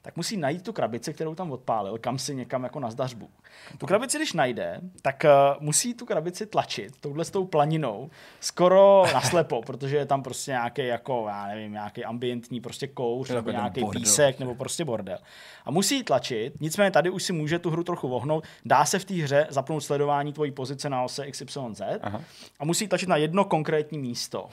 tak 0.05 0.17
musí 0.17 0.37
najít 0.37 0.63
tu 0.63 0.73
krabici, 0.73 1.15
kterou 1.15 1.35
tam 1.35 1.53
odpálil, 1.53 1.99
kam 1.99 2.19
si 2.19 2.35
někam 2.35 2.65
jako 2.65 2.81
na 2.81 2.91
zdařbu. 2.91 3.29
Tu 3.79 3.87
krabici, 3.87 4.19
když 4.19 4.33
najde, 4.33 4.81
tak 5.03 5.25
uh, 5.25 5.63
musí 5.63 5.95
tu 5.95 6.07
krabici 6.07 6.47
tlačit 6.47 6.93
touhle 7.01 7.25
s 7.25 7.31
tou 7.31 7.45
planinou 7.45 8.11
skoro 8.41 9.05
naslepo, 9.15 9.63
protože 9.67 9.97
je 9.97 10.07
tam 10.07 10.23
prostě 10.23 10.51
nějaký 10.51 10.87
jako, 10.87 11.25
já 11.29 11.47
nevím, 11.47 11.73
nějaký 11.73 12.05
ambientní 12.05 12.61
prostě 12.61 12.87
kouř, 12.87 13.31
nebo 13.31 13.51
nějaký 13.51 13.81
bordel. 13.81 14.01
písek, 14.01 14.39
nebo 14.39 14.55
prostě 14.55 14.85
bordel. 14.85 15.19
A 15.65 15.71
musí 15.71 16.03
tlačit, 16.03 16.61
nicméně 16.61 16.91
tady 16.91 17.11
už 17.11 17.23
si 17.23 17.33
může 17.33 17.59
tu 17.59 17.71
hru 17.71 17.85
trochu 17.85 18.09
vohnout. 18.09 18.45
Dá 18.65 18.85
se 18.85 18.99
v 18.99 19.05
té 19.05 19.15
hře 19.15 19.47
zapnout 19.51 19.85
sledování 19.85 20.33
tvojí 20.33 20.51
pozice 20.51 20.91
na 20.91 21.03
ose 21.03 21.31
XYZ 21.31 21.81
Aha. 22.03 22.21
a 22.59 22.65
musí 22.65 22.89
tlačit 22.89 23.09
na 23.09 23.17
jedno 23.17 23.45
konkrétní 23.45 23.99
místo. 23.99 24.49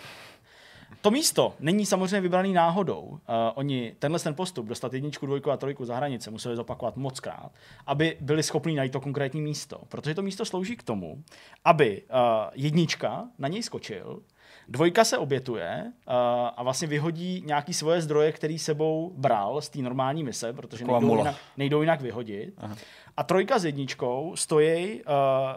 To 1.02 1.12
místo 1.12 1.54
není 1.60 1.86
samozřejmě 1.86 2.22
vybraný 2.22 2.54
náhodou. 2.54 3.02
Uh, 3.02 3.18
oni 3.56 3.96
tenhle 4.00 4.20
ten 4.20 4.36
postup, 4.36 4.66
dostat 4.66 4.94
jedničku, 4.94 5.26
dvojku 5.26 5.52
a 5.52 5.58
trojku 5.58 5.86
za 5.86 5.96
hranice, 5.96 6.32
museli 6.32 6.56
zopakovat 6.56 6.98
moc 6.98 7.20
krát, 7.20 7.52
aby 7.88 8.18
byli 8.20 8.44
schopni 8.44 8.76
najít 8.76 8.94
to 8.94 9.02
konkrétní 9.02 9.42
místo. 9.42 9.82
Protože 9.90 10.16
to 10.16 10.22
místo 10.22 10.46
slouží 10.46 10.76
k 10.76 10.84
tomu, 10.84 11.24
aby 11.66 12.02
uh, 12.02 12.18
jednička 12.54 13.28
na 13.40 13.48
něj 13.48 13.64
skočil, 13.64 14.22
Dvojka 14.68 15.04
se 15.04 15.18
obětuje 15.18 15.84
uh, 15.86 16.14
a 16.56 16.64
vlastně 16.64 16.88
vyhodí 16.88 17.44
nějaký 17.46 17.74
svoje 17.74 18.02
zdroje, 18.02 18.32
který 18.32 18.60
sebou 18.60 19.12
bral 19.16 19.62
z 19.62 19.70
té 19.70 19.80
normální 19.80 20.24
mise, 20.24 20.54
protože 20.54 20.86
nejdou 20.86 21.18
jinak, 21.18 21.36
nejdou 21.58 21.82
jinak 21.82 22.02
vyhodit. 22.02 22.54
Aha. 22.58 22.76
A 23.18 23.24
trojka 23.24 23.60
s 23.60 23.66
jedničkou 23.66 24.36
stojí, 24.36 25.02
uh, 25.04 25.12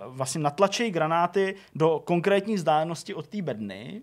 vlastně 0.06 0.40
natlačejí 0.40 0.90
granáty 0.90 1.54
do 1.74 2.02
konkrétní 2.04 2.54
vzdálenosti 2.54 3.14
od 3.14 3.26
té 3.26 3.42
bedny 3.42 4.02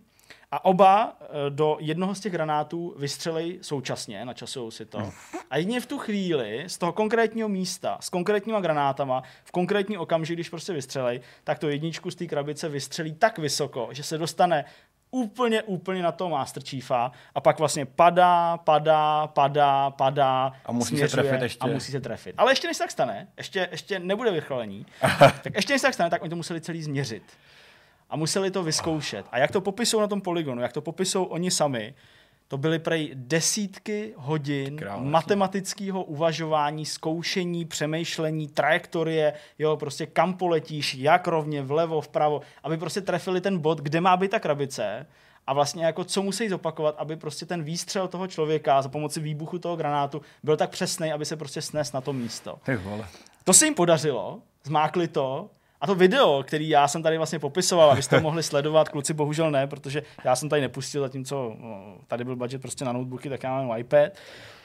a 0.51 0.65
oba 0.65 1.17
eh, 1.21 1.49
do 1.49 1.77
jednoho 1.79 2.15
z 2.15 2.19
těch 2.19 2.31
granátů 2.31 2.95
vystřelej 2.97 3.59
současně, 3.61 4.25
načasují 4.25 4.71
si 4.71 4.85
to. 4.85 4.97
Hmm. 4.97 5.11
A 5.49 5.57
jedině 5.57 5.81
v 5.81 5.85
tu 5.85 5.97
chvíli 5.97 6.63
z 6.67 6.77
toho 6.77 6.93
konkrétního 6.93 7.49
místa, 7.49 7.97
s 8.01 8.09
konkrétníma 8.09 8.59
granátama, 8.59 9.23
v 9.43 9.51
konkrétní 9.51 9.97
okamžik, 9.97 10.35
když 10.35 10.49
prostě 10.49 10.73
vystřelej, 10.73 11.21
tak 11.43 11.59
to 11.59 11.69
jedničku 11.69 12.11
z 12.11 12.15
té 12.15 12.25
krabice 12.25 12.69
vystřelí 12.69 13.13
tak 13.13 13.37
vysoko, 13.37 13.89
že 13.91 14.03
se 14.03 14.17
dostane 14.17 14.65
úplně, 15.11 15.63
úplně 15.63 16.03
na 16.03 16.11
toho 16.11 16.29
Master 16.29 16.63
Chiefa 16.63 17.11
a 17.35 17.41
pak 17.41 17.59
vlastně 17.59 17.85
padá, 17.85 18.57
padá, 18.57 19.27
padá, 19.27 19.89
padá, 19.89 20.53
a 20.65 20.71
musí 20.71 20.87
směřuje, 20.87 21.09
se 21.09 21.15
trefit 21.17 21.41
ještě. 21.41 21.59
A 21.59 21.67
musí 21.67 21.91
se 21.91 21.99
trefit. 22.01 22.35
Ale 22.37 22.51
ještě 22.51 22.67
než 22.67 22.77
se 22.77 22.83
tak 22.83 22.91
stane, 22.91 23.27
ještě, 23.37 23.67
ještě 23.71 23.99
nebude 23.99 24.31
vychrolení, 24.31 24.85
tak 25.19 25.55
ještě 25.55 25.73
než 25.73 25.81
se 25.81 25.87
tak 25.87 25.93
stane, 25.93 26.09
tak 26.09 26.21
oni 26.21 26.29
to 26.29 26.35
museli 26.35 26.61
celý 26.61 26.83
změřit 26.83 27.23
a 28.11 28.15
museli 28.15 28.51
to 28.51 28.63
vyzkoušet. 28.63 29.25
A 29.31 29.37
jak 29.37 29.51
to 29.51 29.61
popisují 29.61 30.01
na 30.01 30.07
tom 30.07 30.21
polygonu, 30.21 30.61
jak 30.61 30.73
to 30.73 30.81
popisují 30.81 31.27
oni 31.29 31.51
sami, 31.51 31.93
to 32.47 32.57
byly 32.57 32.79
prej 32.79 33.11
desítky 33.15 34.13
hodin 34.17 34.77
Král, 34.77 35.01
matematického 35.03 36.03
uvažování, 36.03 36.85
zkoušení, 36.85 37.65
přemýšlení, 37.65 38.47
trajektorie, 38.47 39.33
jo, 39.59 39.77
prostě 39.77 40.05
kam 40.05 40.33
poletíš, 40.33 40.95
jak 40.95 41.27
rovně, 41.27 41.61
vlevo, 41.61 42.01
vpravo, 42.01 42.41
aby 42.63 42.77
prostě 42.77 43.01
trefili 43.01 43.41
ten 43.41 43.59
bod, 43.59 43.81
kde 43.81 44.01
má 44.01 44.17
být 44.17 44.31
ta 44.31 44.39
krabice 44.39 45.07
a 45.47 45.53
vlastně 45.53 45.85
jako 45.85 46.03
co 46.03 46.23
musí 46.23 46.49
zopakovat, 46.49 46.95
aby 46.97 47.15
prostě 47.15 47.45
ten 47.45 47.63
výstřel 47.63 48.07
toho 48.07 48.27
člověka 48.27 48.81
za 48.81 48.89
pomoci 48.89 49.19
výbuchu 49.19 49.59
toho 49.59 49.75
granátu 49.75 50.21
byl 50.43 50.57
tak 50.57 50.69
přesný, 50.69 51.11
aby 51.11 51.25
se 51.25 51.37
prostě 51.37 51.61
snes 51.61 51.91
na 51.91 52.01
to 52.01 52.13
místo. 52.13 52.59
Vole. 52.83 53.07
To 53.43 53.53
se 53.53 53.65
jim 53.65 53.75
podařilo, 53.75 54.39
zmákli 54.63 55.07
to 55.07 55.49
a 55.81 55.87
to 55.87 55.95
video, 55.95 56.43
který 56.43 56.69
já 56.69 56.87
jsem 56.87 57.03
tady 57.03 57.17
vlastně 57.17 57.39
popisoval, 57.39 57.91
abyste 57.91 58.19
mohli 58.21 58.43
sledovat, 58.43 58.89
kluci 58.89 59.13
bohužel 59.13 59.51
ne, 59.51 59.67
protože 59.67 60.03
já 60.23 60.35
jsem 60.35 60.49
tady 60.49 60.61
nepustil, 60.61 61.01
zatímco 61.01 61.55
no, 61.59 61.95
tady 62.07 62.23
byl 62.23 62.35
budget 62.35 62.61
prostě 62.61 62.85
na 62.85 62.91
notebooky, 62.91 63.29
tak 63.29 63.43
já 63.43 63.61
mám 63.61 63.77
iPad, 63.79 64.11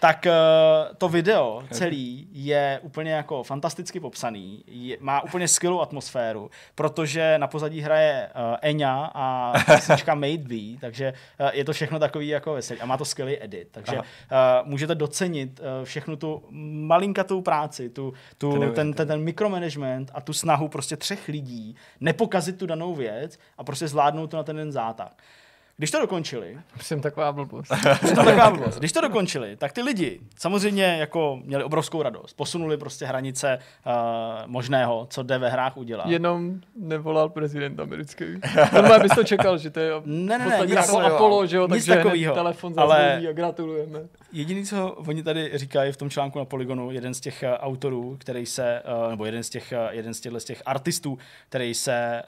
tak 0.01 0.27
uh, 0.27 0.95
to 0.99 1.09
video 1.09 1.63
celý 1.71 2.29
je 2.33 2.81
úplně 2.83 3.13
jako 3.13 3.43
fantasticky 3.43 4.01
popsaný, 4.01 4.65
je, 4.67 4.97
má 5.01 5.25
úplně 5.25 5.49
skvělou 5.49 5.81
atmosféru, 5.81 6.51
protože 6.75 7.39
na 7.39 7.47
pozadí 7.47 7.81
hraje 7.81 8.29
uh, 8.35 8.57
Enya 8.63 9.11
a 9.15 9.53
písnička 9.75 10.15
Made 10.15 10.39
Be, 10.39 10.81
takže 10.81 11.13
uh, 11.41 11.49
je 11.53 11.65
to 11.65 11.73
všechno 11.73 11.99
takový 11.99 12.29
jako 12.29 12.53
veselý. 12.53 12.81
A 12.81 12.87
má 12.87 12.97
to 12.97 13.05
skvělý 13.05 13.45
edit, 13.45 13.69
takže 13.71 13.97
uh, 13.97 14.03
můžete 14.65 14.95
docenit 14.95 15.61
uh, 15.61 15.85
všechnu 15.85 16.17
tu 16.17 16.43
malinkatou 16.87 17.43
práci, 17.43 17.89
tu, 17.89 18.13
tu, 18.39 18.53
ten, 18.53 18.73
ten, 18.73 18.93
ten, 18.93 19.09
ten 19.09 19.21
mikromanagement 19.21 20.11
a 20.15 20.21
tu 20.21 20.33
snahu 20.33 20.69
prostě 20.69 20.97
třech 21.07 21.29
lidí 21.29 21.77
nepokazit 22.01 22.59
tu 22.59 22.67
danou 22.67 22.95
věc 22.95 23.39
a 23.59 23.65
prostě 23.65 23.89
zvládnout 23.89 24.27
to 24.27 24.37
na 24.37 24.43
ten 24.43 24.57
jeden 24.57 24.73
zátah. 24.73 25.11
Když 25.79 25.91
to 25.91 26.01
dokončili, 26.01 26.59
Jsem 26.81 27.01
taková 27.01 27.33
blbost. 27.33 27.69
to 28.15 28.25
taková 28.25 28.51
blbost. 28.51 28.79
Když 28.79 28.93
to 28.93 29.01
dokončili, 29.01 29.57
tak 29.57 29.73
ty 29.73 29.83
lidi 29.83 30.21
samozřejmě 30.39 30.85
jako 30.85 31.39
měli 31.45 31.65
obrovskou 31.65 32.03
radost. 32.03 32.33
Posunuli 32.35 32.77
prostě 32.77 33.07
hranice 33.07 33.59
uh, 33.87 33.93
možného, 34.47 35.07
co 35.11 35.23
jde 35.23 35.39
ve 35.39 35.49
hrách 35.51 35.77
udělat. 35.77 36.07
Jenom 36.07 36.61
nevolal 36.77 37.29
prezident 37.29 37.81
americký. 37.81 38.25
Normálně 38.73 39.03
bys 39.03 39.13
to 39.15 39.25
čekal, 39.25 39.59
že 39.59 39.71
to 39.71 39.81
je 39.81 39.91
Ne, 40.05 40.39
ne, 40.39 40.47
ne, 40.49 40.59
nic 40.67 40.71
jako. 40.75 40.99
Apollo, 41.01 41.47
že 41.47 41.57
jo, 41.57 41.63
Nic 41.63 41.71
takže 41.71 41.95
takovýho. 41.95 42.35
telefon 42.35 42.75
Ale- 42.77 43.05
zazvoní 43.05 43.29
a 43.29 43.33
gratulujeme. 43.33 43.99
Jediný, 44.37 44.67
co 44.67 44.93
oni 44.93 45.23
tady 45.23 45.59
říkají 45.59 45.93
v 45.93 45.97
tom 45.97 46.11
článku 46.11 46.39
na 46.39 46.45
Polygonu, 46.45 46.91
jeden 46.91 47.15
z 47.15 47.21
těch 47.21 47.43
uh, 47.43 47.49
autorů, 47.49 48.17
který 48.21 48.47
se, 48.47 48.83
uh, 49.05 49.11
nebo 49.11 49.25
jeden 49.25 49.43
z 49.43 49.51
těch, 49.51 49.73
uh, 49.73 49.95
jeden 49.95 50.15
z 50.15 50.21
z 50.39 50.45
těch 50.45 50.63
artistů, 50.67 51.19
který 51.49 51.75
se 51.75 52.23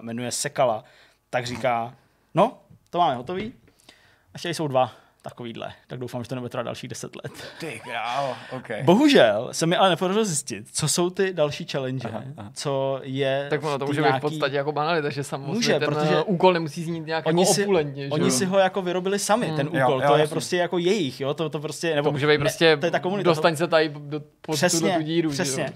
jmenuje 0.00 0.30
Sekala, 0.30 0.84
tak 1.30 1.46
říká, 1.46 1.96
no, 2.34 2.58
to 2.90 2.98
máme 2.98 3.14
hotový, 3.14 3.52
a 3.88 4.30
ještě 4.34 4.54
jsou 4.54 4.68
dva 4.68 4.92
takovýhle, 5.22 5.72
tak 5.86 5.98
doufám, 5.98 6.22
že 6.22 6.28
to 6.28 6.34
nebude 6.34 6.48
trvat 6.48 6.62
dalších 6.62 6.88
deset 6.90 7.16
let. 7.16 7.32
Ty 7.60 7.80
král, 7.84 8.36
OK. 8.50 8.68
Bohužel 8.84 9.48
se 9.52 9.66
mi 9.66 9.76
ale 9.76 9.90
nepodařilo 9.90 10.24
zjistit, 10.24 10.66
co 10.72 10.88
jsou 10.88 11.10
ty 11.10 11.32
další 11.32 11.66
challenge, 11.66 12.08
aha, 12.08 12.22
aha. 12.36 12.50
co 12.54 13.00
je 13.02 13.46
Tak 13.50 13.62
ono 13.64 13.78
to 13.78 13.86
může 13.86 14.02
té 14.02 14.12
být 14.12 14.18
v 14.18 14.20
podstatě 14.20 14.56
jako 14.56 14.72
banalita, 14.72 15.10
že 15.10 15.24
samozřejmě 15.24 15.52
Může, 15.52 15.72
ten 15.72 15.80
protože 15.88 16.00
protože 16.06 16.22
úkol 16.22 16.52
nemusí 16.52 16.84
znít 16.84 17.06
nějak 17.06 17.26
Oni 17.26 17.42
jako 17.42 17.54
si, 17.54 17.62
opulentně. 17.62 18.04
že 18.04 18.10
oni 18.10 18.24
jo? 18.24 18.30
si 18.30 18.44
ho 18.44 18.58
jako 18.58 18.82
vyrobili 18.82 19.18
sami, 19.18 19.52
ten 19.56 19.68
Jo, 19.72 19.84
úkol, 19.86 20.02
jo, 20.02 20.08
to 20.08 20.14
je 20.14 20.20
jasně. 20.20 20.32
prostě 20.34 20.56
jako 20.56 20.78
jejich, 20.78 21.20
jo, 21.20 21.34
to, 21.34 21.48
to 21.48 21.60
prostě, 21.60 21.94
nebo 21.94 22.08
to 22.08 22.12
může 22.12 22.26
být 22.26 22.38
prostě, 22.38 22.76
to 22.76 22.86
je 22.86 22.90
ta 22.90 22.98
komunita, 22.98 23.30
to- 23.30 23.34
dostaň 23.34 23.56
se 23.56 23.68
tady 23.68 23.88
do, 23.98 24.20
pod 24.40 24.52
Přesně, 24.56 24.80
tu, 24.80 24.86
do 24.86 24.92
tu 24.94 25.02
díru. 25.02 25.30
že 25.32 25.42
přesně. 25.42 25.62
jo? 25.62 25.74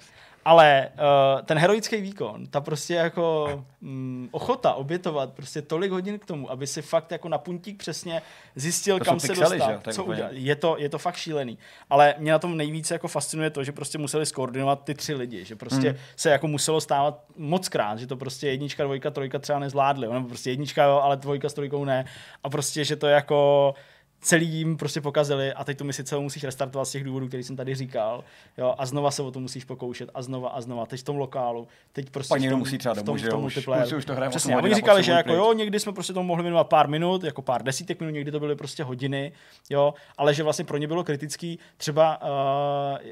Ale 0.48 0.89
uh, 0.94 1.43
ten 1.43 1.59
heroický 1.59 2.01
výkon, 2.01 2.47
ta 2.47 2.60
prostě 2.60 2.94
jako 2.94 3.48
mm, 3.81 4.28
ochota 4.32 4.73
obětovat 4.74 5.32
prostě 5.32 5.62
tolik 5.62 5.90
hodin 5.90 6.18
k 6.18 6.24
tomu, 6.27 6.51
aby 6.51 6.66
si 6.66 6.82
fakt 6.82 7.12
jako 7.12 7.28
na 7.28 7.39
puntík 7.39 7.78
přesně 7.78 8.23
zjistil, 8.55 8.98
To 8.98 9.05
kam 9.05 9.20
se 9.20 9.28
pixely, 9.28 9.59
dostat, 9.59 9.86
že 9.86 9.93
co 9.94 10.02
úplně- 10.02 10.14
udělat. 10.16 10.32
Je 10.35 10.56
to, 10.56 10.77
je 10.78 10.89
to 10.89 10.98
fakt 10.98 11.16
šílený. 11.16 11.59
Ale 11.90 12.14
mě 12.18 12.32
na 12.32 12.39
tom 12.39 12.56
nejvíce 12.56 12.94
jako 12.94 13.09
fascinuje 13.09 13.51
to, 13.51 13.64
že 13.64 13.73
prostě 13.73 13.98
museli 13.98 14.27
skoordinovat 14.27 14.85
ty 14.85 14.94
tři 14.94 15.14
lidi, 15.14 15.44
že 15.44 15.56
prostě 15.56 15.89
Hmm. 15.89 15.98
se 16.16 16.31
jako 16.31 16.47
muselo 16.48 16.81
stávat 16.81 17.24
moc 17.36 17.68
krát, 17.68 17.98
že 17.98 18.06
to 18.06 18.16
prostě 18.16 18.48
jednička, 18.48 18.85
dvojka, 18.85 19.10
trojka 19.10 19.39
třeba 19.39 19.59
nezvládli, 19.59 20.09
nebo 20.12 20.28
prostě 20.28 20.51
jednička 20.51 20.85
jo, 20.85 21.01
ale 21.02 21.16
dvojka 21.16 21.48
s 21.48 21.55
trojkou 21.55 21.85
ne. 21.85 22.05
A 22.44 22.51
prostě, 22.51 22.85
že 22.85 22.97
to 22.97 23.06
jako 23.06 23.74
celý 24.27 24.47
jim 24.48 24.77
prostě 24.77 25.01
pokazili 25.01 25.53
a 25.53 25.65
teď 25.65 25.78
tu 25.78 25.85
misi 25.85 26.05
celou 26.05 26.23
musíš 26.23 26.44
restartovat 26.44 26.89
z 26.89 26.90
těch 26.90 27.05
důvodů, 27.05 27.28
který 27.28 27.43
jsem 27.43 27.57
tady 27.57 27.74
říkal. 27.74 28.24
Jo, 28.59 28.74
a 28.78 28.86
znova 28.86 29.11
se 29.11 29.23
o 29.23 29.31
to 29.31 29.40
musíš 29.40 29.65
pokoušet 29.65 30.11
a 30.15 30.23
znova 30.23 30.48
a 30.48 30.61
znova. 30.61 30.86
Teď 30.86 31.01
v 31.01 31.05
tom 31.05 31.16
lokálu, 31.16 31.69
teď 31.93 32.11
prostě 32.11 32.28
Pak 32.28 32.40
někdo 32.40 32.57
musí 32.57 32.78
třeba 32.78 32.94
v 32.94 32.97
tom, 32.97 33.05
domů, 33.07 33.16
v 33.19 33.20
že 33.20 33.28
tom 33.28 33.39
už- 33.39 33.55
multiplayeru. 33.55 33.85
kluci 33.85 33.97
už 33.97 34.05
to 34.05 34.15
hrají 34.15 34.31
Přesně, 34.31 34.48
8 34.48 34.53
a 34.53 34.57
hodin 34.57 34.73
oni 34.73 34.74
říkali, 34.74 35.03
že 35.03 35.12
jako 35.12 35.32
jo, 35.32 35.53
někdy 35.53 35.81
jsme 35.81 35.93
prostě 35.93 36.12
tomu 36.12 36.27
mohli 36.27 36.43
věnovat 36.43 36.65
pár 36.65 36.89
minut, 36.89 37.24
jako 37.24 37.43
pár 37.43 37.62
desítek 37.62 38.01
minut, 38.01 38.12
někdy 38.12 38.31
to 38.32 38.40
byly 38.40 38.57
prostě 38.57 38.85
hodiny, 38.85 39.32
jo, 39.70 39.94
ale 40.19 40.35
že 40.35 40.43
vlastně 40.43 40.65
pro 40.65 40.77
ně 40.77 40.86
bylo 40.86 41.05
kritický 41.05 41.59
třeba 41.77 42.20
uh, 42.23 42.28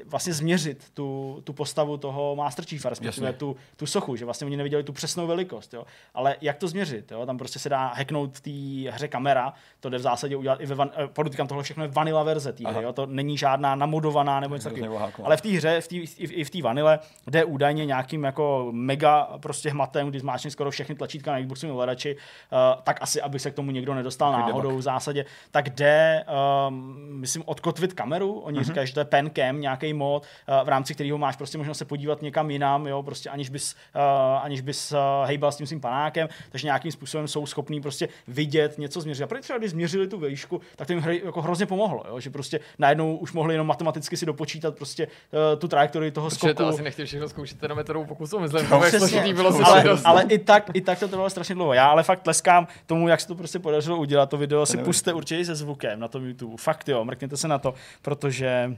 vlastně 0.05 0.33
změřit 0.33 0.85
tu, 0.93 1.41
tu 1.43 1.53
postavu 1.53 1.97
toho 1.97 2.35
Master 2.35 2.65
Chiefa, 2.65 2.89
respektive 2.89 3.33
tu, 3.33 3.55
tu 3.75 3.85
sochu, 3.85 4.15
že 4.15 4.25
vlastně 4.25 4.45
oni 4.47 4.57
neviděli 4.57 4.83
tu 4.83 4.93
přesnou 4.93 5.27
velikost, 5.27 5.73
jo. 5.73 5.85
Ale 6.13 6.35
jak 6.41 6.57
to 6.57 6.67
změřit, 6.67 7.11
jo? 7.11 7.25
Tam 7.25 7.37
prostě 7.37 7.59
se 7.59 7.69
dá 7.69 7.87
hacknout 7.87 8.37
v 8.37 8.41
té 8.85 8.91
hře 8.91 9.07
kamera, 9.07 9.53
to 9.79 9.89
jde 9.89 9.97
v 9.97 10.01
zásadě 10.01 10.35
udělat 10.35 10.61
i 10.61 10.65
ve 10.65 10.75
van, 10.75 10.91
podotýkám, 11.07 11.47
tohle 11.47 11.63
všechno 11.63 11.83
je 11.83 11.89
vanilla 11.89 12.23
verze 12.23 12.53
té 12.53 12.69
hry, 12.69 12.83
jo? 12.83 12.93
to 12.93 13.05
není 13.05 13.37
žádná 13.37 13.75
namodovaná 13.75 14.39
nebo 14.39 14.55
něco 14.55 14.69
takového. 14.69 14.95
oháklá. 14.95 15.25
Ale 15.25 15.37
v 15.37 15.41
té 15.41 15.49
hře, 15.49 15.81
v 15.81 15.87
tý, 15.87 15.97
i, 16.17 16.43
v 16.43 16.49
té 16.49 16.61
vanile, 16.61 16.99
jde 17.27 17.45
údajně 17.45 17.85
nějakým 17.85 18.23
jako 18.23 18.67
mega 18.71 19.29
prostě 19.39 19.69
hmatem, 19.69 20.09
kdy 20.09 20.19
zmáčkne 20.19 20.51
skoro 20.51 20.71
všechny 20.71 20.95
tlačítka 20.95 21.31
na 21.31 21.39
Xboxu 21.39 21.71
ovladači, 21.71 22.15
uh, 22.15 22.81
tak 22.83 22.97
asi, 23.01 23.21
aby 23.21 23.39
se 23.39 23.51
k 23.51 23.53
tomu 23.53 23.71
někdo 23.71 23.93
nedostal 23.93 24.31
Takový 24.31 24.47
náhodou 24.47 24.69
debug. 24.69 24.79
v 24.79 24.83
zásadě, 24.83 25.25
tak 25.51 25.69
jde, 25.69 26.25
um, 26.67 26.95
myslím, 27.09 27.43
odkotvit 27.45 27.93
kameru, 27.93 28.39
oni 28.39 28.59
mm-hmm. 28.59 28.63
říkají, 28.63 28.87
že 28.87 28.93
to 28.93 28.99
je 28.99 29.05
pen 29.05 29.31
cam, 29.35 29.61
nějaký 29.61 29.93
mod, 29.93 30.23
uh, 30.23 30.65
v 30.65 30.69
rámci 30.69 30.93
kterého 30.93 31.17
máš 31.17 31.35
prostě 31.35 31.57
možnost 31.57 31.77
se 31.77 31.85
podívat 31.85 32.21
někam 32.21 32.51
jinam, 32.51 32.87
jo, 32.87 33.03
prostě 33.03 33.29
aniž 33.29 33.49
bys, 33.49 33.75
uh, 33.95 34.01
aniž 34.43 34.61
bys 34.61 34.91
uh, 34.91 34.97
hejbal 35.25 35.51
s 35.51 35.57
tím 35.57 35.67
svým 35.67 35.81
panákem, 35.81 36.27
takže 36.51 36.67
nějakým 36.67 36.91
způsobem 36.91 37.27
jsou 37.27 37.45
schopní 37.45 37.81
prostě 37.81 38.07
vidět 38.27 38.77
něco 38.77 39.01
změřit. 39.01 39.23
A 39.23 39.27
protože 39.27 39.41
třeba 39.41 39.59
když 39.59 39.71
změřili 39.71 40.07
tu 40.07 40.19
výšku, 40.19 40.61
tak 40.75 40.84
to 40.85 40.93
jim 40.93 41.01
hry 41.01 41.21
jako 41.25 41.41
hrozně 41.41 41.65
pomohlo, 41.65 42.03
jo, 42.09 42.19
že 42.19 42.29
prostě 42.29 42.59
najednou 42.79 43.15
už 43.17 43.33
mohli 43.33 43.53
jenom 43.53 43.67
matematicky 43.67 44.17
si 44.17 44.25
dopočítat 44.25 44.75
prostě 44.77 45.07
uh, 45.07 45.59
tu 45.59 45.67
trajektorii 45.67 46.11
toho 46.11 46.29
Protože 46.29 46.37
skoku. 46.39 46.53
to 46.53 46.67
asi 46.67 46.81
nechtěl 46.81 47.05
všechno 47.05 47.29
zkoušet 47.29 47.61
na 47.61 47.75
metrovou 47.75 48.05
pokusu, 48.05 48.39
myslím, 48.39 48.65
No, 48.69 48.77
jak 48.77 48.87
Přesně. 48.87 48.99
složitý 49.07 49.33
bylo 49.33 49.51
se 49.53 49.63
ale, 49.63 49.83
ale 50.05 50.23
i, 50.23 50.37
tak, 50.39 50.69
i 50.73 50.81
tak 50.81 50.99
to 50.99 51.07
trvalo 51.07 51.29
strašně 51.29 51.55
dlouho. 51.55 51.73
Já 51.73 51.85
ale 51.87 52.03
fakt 52.03 52.21
tleskám 52.21 52.67
tomu, 52.85 53.07
jak 53.07 53.21
se 53.21 53.27
to 53.27 53.35
prostě 53.35 53.59
podařilo 53.59 53.97
udělat. 53.97 54.29
To 54.29 54.37
video 54.37 54.65
si 54.65 54.77
nevím. 54.77 54.85
puste 54.85 55.13
určitě 55.13 55.45
se 55.45 55.55
zvukem 55.55 55.99
na 55.99 56.07
tom 56.07 56.25
YouTube. 56.25 56.57
Fakt 56.57 56.89
jo, 56.89 57.05
mrkněte 57.05 57.37
se 57.37 57.47
na 57.47 57.59
to, 57.59 57.73
protože 58.01 58.75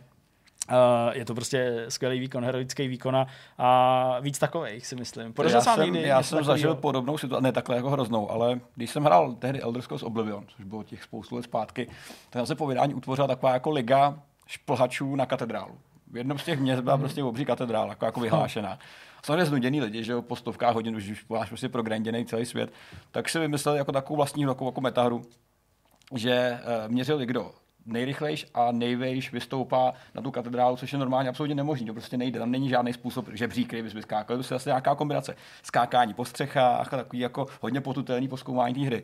uh, 0.70 1.18
je 1.18 1.26
to 1.26 1.36
prostě 1.36 1.86
skvělý 1.90 2.20
výkon, 2.20 2.46
heroický 2.46 2.88
výkon 2.88 3.26
a, 3.58 4.20
víc 4.20 4.40
takových 4.40 4.88
si 4.88 4.96
myslím. 4.96 5.34
Podařilo 5.34 5.62
já 5.66 5.76
jsem, 5.76 5.94
někdy 5.94 6.08
já 6.08 6.24
jsem 6.24 6.38
takovýho? 6.38 6.54
zažil 6.54 6.76
podobnou 6.76 7.18
situaci, 7.18 7.44
ne 7.44 7.52
takhle 7.52 7.76
jako 7.76 7.90
hroznou, 7.90 8.32
ale 8.32 8.60
když 8.76 8.92
jsem 8.92 9.04
hrál 9.04 9.34
tehdy 9.34 9.62
Elder 9.62 9.82
Scrolls 9.82 10.04
Oblivion, 10.04 10.46
což 10.48 10.66
bylo 10.66 10.84
těch 10.84 11.04
spoustu 11.04 11.36
let 11.36 11.44
zpátky, 11.44 11.90
tak 12.30 12.48
se 12.48 12.56
po 12.56 12.68
vydání 12.68 12.94
utvořila 12.94 13.28
taková 13.28 13.54
jako 13.54 13.70
liga 13.70 14.20
šplhačů 14.48 15.16
na 15.16 15.26
katedrálu. 15.26 15.78
V 16.12 16.18
jednom 16.18 16.40
z 16.40 16.44
těch 16.44 16.60
měst 16.60 16.84
byla 16.84 16.98
prostě 16.98 17.24
obří 17.24 17.46
katedrála, 17.46 17.90
jako, 17.90 18.06
jako 18.06 18.20
vyhlášená. 18.20 18.80
Samozřejmě 19.24 19.46
znuděný 19.46 19.82
lidi, 19.82 20.04
že 20.04 20.12
jo, 20.12 20.22
po 20.22 20.36
stovkách 20.36 20.76
hodin 20.76 20.96
už, 20.96 21.26
máš 21.30 21.48
prostě 21.48 21.70
progranděný 21.70 22.26
celý 22.26 22.46
svět, 22.46 22.74
tak 23.12 23.30
si 23.30 23.40
vymysleli 23.40 23.78
jako 23.78 23.92
takovou 23.92 24.18
vlastní 24.18 24.46
takovou 24.46 24.68
jako 24.70 24.82
metahru, 24.82 25.22
že 26.16 26.60
uh, 26.86 26.92
měřil 26.92 27.18
kdo 27.18 27.52
nejrychlejš 27.88 28.48
a 28.54 28.72
nejvejš 28.72 29.32
vystoupá 29.32 29.94
na 30.16 30.22
tu 30.22 30.32
katedrálu, 30.32 30.78
což 30.78 30.94
je 30.94 31.00
normálně 31.00 31.30
absolutně 31.30 31.56
nemožné. 31.56 31.88
To 31.88 31.94
prostě 31.94 32.18
nejde. 32.18 32.40
Tam 32.40 32.52
není 32.52 32.70
žádný 32.70 32.94
způsob 32.94 33.30
žebřík, 33.34 33.68
který 33.68 33.82
bys 33.82 33.94
vyskákal. 33.94 34.38
To 34.38 34.44
je 34.44 34.48
prostě 34.48 34.70
nějaká 34.70 34.96
kombinace 34.96 35.36
skákání 35.64 36.14
po 36.14 36.26
střechách 36.26 36.94
a 36.94 36.98
takový 36.98 37.20
jako 37.20 37.48
hodně 37.62 37.82
potutelný 37.82 38.28
poskoumání 38.28 38.74
té 38.74 38.82
hry. 38.82 39.04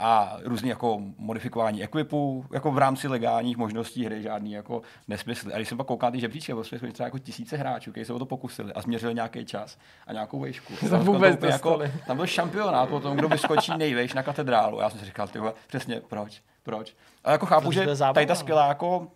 A 0.00 0.36
různý 0.44 0.68
jako 0.68 1.00
modifikování 1.18 1.82
ekvipu, 1.82 2.46
jako 2.52 2.70
v 2.70 2.78
rámci 2.78 3.08
legálních 3.08 3.56
možností 3.56 4.04
hry, 4.04 4.22
žádný 4.22 4.52
jako 4.52 4.82
nesmysl. 5.08 5.50
A 5.54 5.56
když 5.56 5.68
jsem 5.68 5.78
pak 5.78 5.86
koukal 5.86 6.06
na 6.06 6.12
ty 6.12 6.20
žebříčky, 6.20 6.52
prostě 6.52 6.78
jsme 6.78 6.92
třeba 6.92 7.06
jako 7.06 7.18
tisíce 7.18 7.56
hráčů, 7.56 7.90
kteří 7.90 8.04
se 8.04 8.12
o 8.12 8.18
to 8.18 8.26
pokusili 8.26 8.72
a 8.72 8.80
změřili 8.80 9.14
nějaký 9.14 9.44
čas 9.44 9.78
a 10.06 10.12
nějakou 10.12 10.40
výšku. 10.40 10.72
To 10.80 10.88
Tam 10.88 11.04
vůbec 11.04 11.42
jako, 11.42 11.80
tam 12.06 12.16
byl 12.16 12.26
šampionát 12.26 12.92
o 12.92 13.00
tom, 13.00 13.16
kdo 13.16 13.28
vyskočí 13.28 13.72
nejvejš 13.76 14.14
na 14.14 14.22
katedrálu. 14.22 14.80
Já 14.80 14.90
jsem 14.90 15.00
si 15.00 15.06
říkal, 15.06 15.28
ty 15.28 15.38
vole, 15.38 15.52
přesně, 15.66 16.00
proč, 16.08 16.42
proč. 16.64 16.94
A 17.24 17.32
jako 17.32 17.46
chápu, 17.46 17.72
že 17.72 17.86
tady 18.14 18.26
ta 18.26 18.32
no. 18.32 18.36
skvělá 18.36 18.68
jako 18.68 19.08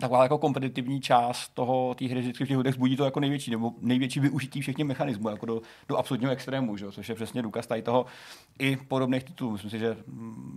taková 0.00 0.22
jako 0.22 0.38
kompetitivní 0.38 1.00
část 1.00 1.48
toho 1.48 1.94
té 1.94 2.04
hry 2.04 2.20
vždycky 2.20 2.44
v 2.44 2.48
těch 2.48 2.56
hodech 2.56 2.74
zbudí 2.74 2.96
to 2.96 3.04
jako 3.04 3.20
největší, 3.20 3.50
nebo 3.50 3.72
největší 3.80 4.20
využití 4.20 4.60
všech 4.60 4.76
těch 4.76 4.86
mechanismů, 4.86 5.28
jako 5.28 5.46
do, 5.46 5.60
do 5.88 5.96
absolutního 5.96 6.32
extrému, 6.32 6.76
že? 6.76 6.84
jo, 6.84 6.92
což 6.92 7.08
je 7.08 7.14
přesně 7.14 7.42
důkaz 7.42 7.66
tady 7.66 7.82
toho 7.82 8.06
i 8.58 8.76
podobných 8.76 9.24
titulů. 9.24 9.50
Myslím 9.52 9.70
si, 9.70 9.78
že 9.78 9.96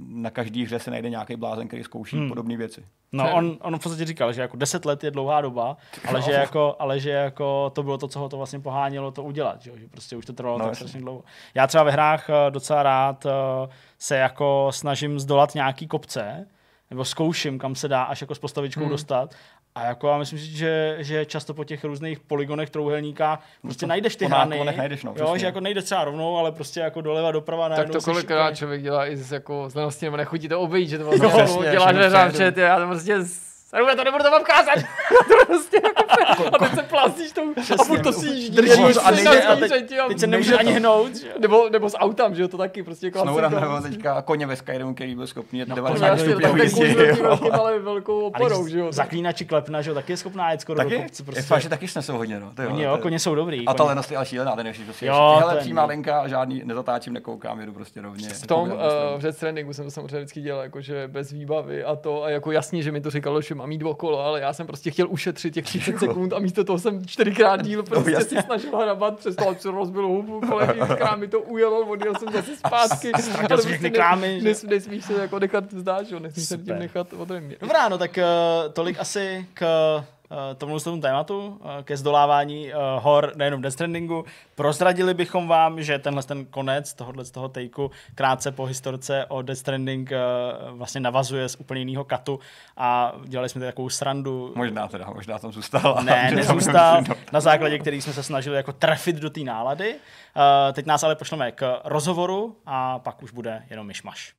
na 0.07 0.30
každý 0.30 0.65
hře 0.65 0.80
se 0.80 0.91
najde 0.91 1.10
nějaký 1.10 1.36
blázen, 1.36 1.68
který 1.68 1.84
zkouší 1.84 2.18
hmm. 2.18 2.30
podobné 2.30 2.57
věci. 2.57 2.86
No, 3.11 3.24
Fair. 3.24 3.36
on, 3.36 3.57
on 3.61 3.80
v 3.80 3.84
podstatě 3.84 4.06
říkal, 4.06 4.34
že 4.34 4.41
jako 4.41 4.57
10 4.57 4.86
let 4.86 5.03
je 5.03 5.11
dlouhá 5.11 5.41
doba, 5.41 5.78
ale 6.07 6.22
že, 6.22 6.32
jako, 6.32 6.76
ale 6.80 6.99
že 6.99 7.10
jako 7.10 7.72
to 7.76 7.84
bylo 7.84 7.98
to, 7.98 8.07
co 8.07 8.20
ho 8.20 8.30
to 8.30 8.38
vlastně 8.38 8.60
pohánělo 8.60 9.11
to 9.11 9.24
udělat, 9.24 9.61
že, 9.61 9.70
jo, 9.70 9.78
že 9.78 9.88
prostě 9.88 10.15
už 10.15 10.26
to 10.26 10.34
trvalo 10.34 10.57
No, 10.57 10.65
tak 10.65 10.76
strašně 10.76 10.99
dlouho. 10.99 11.24
Já 11.56 11.68
třeba 11.68 11.84
ve 11.84 11.91
hrách 11.91 12.30
eh, 12.30 12.52
docela 12.52 12.84
rád 12.84 13.26
eh, 13.26 13.70
se 13.99 14.18
jako 14.18 14.68
snažím 14.72 15.20
zdolat 15.20 15.56
nějaký 15.56 15.88
kopce, 15.88 16.48
nebo 16.94 17.06
zkouším, 17.06 17.60
kam 17.60 17.76
se 17.76 17.88
dá 17.88 18.03
až 18.03 18.22
jako 18.22 18.36
s 18.36 18.40
postavičkou 18.40 18.82
hmm. 18.82 18.90
dostat. 18.90 19.36
A 19.76 19.86
jako 19.86 20.07
já 20.07 20.18
myslím, 20.18 20.40
že, 20.40 20.98
že 20.99 21.26
často 21.26 21.53
po 21.53 21.64
těch 21.64 21.84
různých 21.84 22.20
poligonech, 22.20 22.70
trouhelníkách 22.70 23.45
prostě 23.61 23.88
najdeš 23.88 24.15
ty 24.15 24.26
hrany. 24.26 24.64
Najdeš, 24.78 25.03
no, 25.03 25.14
jo, 25.18 25.38
že 25.38 25.45
jako 25.45 25.60
nejde 25.60 25.82
třeba 25.82 26.03
rovnou, 26.03 26.38
ale 26.38 26.52
prostě 26.52 26.80
jako 26.80 27.02
doleva, 27.02 27.32
doprava. 27.32 27.70
Tak 27.70 27.90
to 27.90 28.02
kolikrát 28.02 28.56
člověk 28.56 28.82
dělá 28.82 29.07
i 29.07 29.18
z 29.18 29.32
jako 29.32 29.70
znalosti, 29.70 30.06
nebo 30.06 30.18
nechutí 30.18 30.48
to 30.48 30.60
obejít, 30.60 30.90
že 30.90 30.98
to 30.98 31.03
vlastně 31.18 31.65
no, 31.65 31.72
děláš 31.72 31.95
že 32.36 32.53
já 32.56 32.80
to 32.80 32.88
prostě 32.88 33.18
Rube, 33.80 33.95
to 33.95 34.04
nebudu 34.04 34.24
to 34.24 34.32
vám 34.32 34.44
kázat. 34.44 34.76
to 35.28 35.45
prostě 35.45 35.82
jako, 35.84 36.56
a 36.56 36.58
teď 36.58 36.76
se 36.76 36.84
plástíš 36.84 37.32
tou 37.32 37.54
Přesně, 37.54 37.76
a 37.76 37.84
furt 37.84 38.02
to 38.02 38.14
si 38.14 38.50
držíš 38.50 38.98
a, 39.04 39.12
nejde, 39.12 39.44
a 39.44 39.56
teď, 39.56 39.72
teď 40.08 40.20
se 40.20 40.28
nemůže 40.28 40.58
ani 40.58 40.72
hnout. 40.72 41.16
Že? 41.16 41.34
Nebo, 41.40 41.70
nebo 41.70 41.90
s 41.90 41.98
autem, 41.98 42.36
že 42.36 42.41
jo, 42.41 42.48
to 42.48 42.58
taky 42.58 42.84
prostě 42.84 43.12
klasika. 43.12 43.34
Snowrun 43.34 43.62
nebo 43.62 43.82
teďka 43.82 44.22
koně 44.22 44.45
ve 44.48 44.56
Skyrimu, 44.56 44.94
který 44.94 45.16
byl 45.16 45.28
schopný 45.28 45.60
jet 45.60 45.70
no, 45.70 45.76
90 45.76 46.18
stupňů 46.18 46.64
jízdí. 46.64 46.95
ale 47.52 47.80
velkou 47.80 48.20
oporou, 48.20 48.68
že 48.68 48.80
jo. 48.80 48.91
Zaklínači 48.91 49.45
klepna, 49.45 49.82
že 49.82 49.90
jo, 49.90 49.94
taky 49.94 50.14
je 50.14 50.18
schopná 50.18 50.52
jet 50.52 50.62
skoro 50.62 50.78
taky? 50.78 50.98
do 50.98 51.02
kopce. 51.02 51.24
Prostě. 51.24 51.40
Je 51.40 51.44
fakt, 51.44 51.62
že 51.62 51.70
taky 51.70 51.88
snesou 51.88 52.18
hodně, 52.18 52.40
no. 52.40 52.52
Oni 52.70 52.84
jo, 52.84 52.98
koně 53.02 53.20
jsou 53.20 53.36
dobrý. 53.36 53.66
A 53.66 53.74
ta 53.74 53.84
lenost 53.84 54.12
je 54.12 54.18
ale 54.18 54.26
šílená, 54.26 54.56
ten 54.56 54.68
je 54.68 54.74
prostě 54.86 55.12
hele, 55.12 55.58
přímá 55.60 55.86
linka, 55.86 56.28
žádný 56.28 56.62
nezatáčím, 56.66 57.14
nekoukám, 57.14 57.60
jedu 57.60 57.74
prostě 57.74 58.02
rovně. 58.02 58.30
V 58.30 58.48
tom 58.48 58.70
v 59.18 59.24
Red 59.24 59.36
Strandingu 59.36 59.74
jsem 59.74 59.86
to 59.86 59.91
samozřejmě 59.91 60.18
vždycky 60.18 60.41
dělal, 60.41 60.64
jakože 60.64 61.08
bez 61.08 61.32
výbavy 61.32 61.84
a 61.84 61.95
to, 61.95 62.24
a 62.24 62.30
jako 62.30 62.52
jasně, 62.52 62.84
že 62.84 62.91
mi 62.91 63.02
to 63.02 63.10
říkalo, 63.10 63.41
že 63.41 63.56
mám 63.64 63.69
mít 63.69 63.84
okolo, 63.84 64.19
ale 64.19 64.41
já 64.41 64.53
jsem 64.53 64.68
prostě 64.68 64.91
chtěl 64.91 65.07
ušetřit 65.10 65.53
těch 65.53 65.65
30 65.65 65.99
sekund 65.99 66.34
a 66.34 66.40
místo 66.40 66.64
toho 66.64 66.80
jsem 66.80 67.06
čtyřikrát 67.06 67.61
díl 67.61 67.80
no, 67.80 67.84
prostě 67.84 68.11
no, 68.11 68.22
si 68.22 68.41
snažil 68.41 68.77
hrabat, 68.77 69.19
přestal 69.19 69.56
si 69.56 69.69
rozbil 69.69 70.07
hubu, 70.07 70.41
kolegy, 70.41 70.80
mi 71.15 71.27
to 71.27 71.40
ujelo, 71.40 71.80
odjel 71.80 72.14
jsem 72.19 72.34
zase 72.34 72.56
zpátky. 72.56 73.11
A 73.14 73.18
ztratil 73.18 73.48
prostě 73.48 73.69
všechny 73.69 73.91
krámy. 73.91 74.41
Nes, 74.41 74.64
nesmíš 74.64 75.06
se 75.06 75.14
jako 75.14 75.40
nechat 75.40 75.73
vzdát, 75.73 76.07
že 76.07 76.19
nesmíš 76.19 76.45
se 76.45 76.57
tím 76.57 76.80
nechat 76.80 77.14
odejmět. 77.14 77.61
Dobrá, 77.61 77.90
no 77.90 77.98
tak 77.98 78.18
uh, 78.18 78.73
tolik 78.73 78.99
asi 78.99 79.45
k 79.53 79.64
tomu 80.58 80.80
tomu 80.80 81.02
tématu, 81.02 81.60
eh, 81.80 81.84
ke 81.84 81.98
zdolávání 81.98 82.74
eh, 82.74 82.76
hor 83.00 83.32
nejenom 83.36 83.62
Death 83.62 83.74
Strandingu. 83.74 84.26
Prozradili 84.56 85.14
bychom 85.14 85.48
vám, 85.48 85.82
že 85.82 86.00
tenhle 86.00 86.24
ten 86.24 86.46
konec 86.46 86.94
tohohle 86.94 87.26
z 87.26 87.32
toho 87.32 87.50
takeu 87.50 87.92
krátce 88.16 88.52
po 88.52 88.66
historce 88.66 89.26
o 89.26 89.42
Death 89.42 89.60
Stranding 89.60 90.12
vlastně 90.72 91.02
navazuje 91.02 91.50
z 91.50 91.56
úplně 91.56 91.82
jiného 91.82 92.04
katu 92.04 92.40
a 92.78 93.14
dělali 93.26 93.50
jsme 93.50 93.66
takovou 93.66 93.90
srandu. 93.90 94.54
Možná 94.56 94.88
teda, 94.88 95.06
možná 95.14 95.40
tam 95.40 95.52
zůstal. 95.52 96.00
Ne, 96.04 96.32
nezůstal, 96.36 97.04
na 97.32 97.40
základě 97.40 97.80
který 97.80 98.02
jsme 98.02 98.14
se 98.14 98.24
snažili 98.24 98.56
jako 98.56 98.74
trefit 98.74 99.16
do 99.16 99.30
té 99.30 99.40
nálady. 99.40 99.96
Teď 100.74 100.86
nás 100.86 101.04
ale 101.04 101.16
pošleme 101.16 101.52
k 101.52 101.80
rozhovoru 101.84 102.58
a 102.66 103.00
pak 103.00 103.24
už 103.24 103.32
bude 103.32 103.64
jenom 103.70 103.88
myšmaš. 103.88 104.34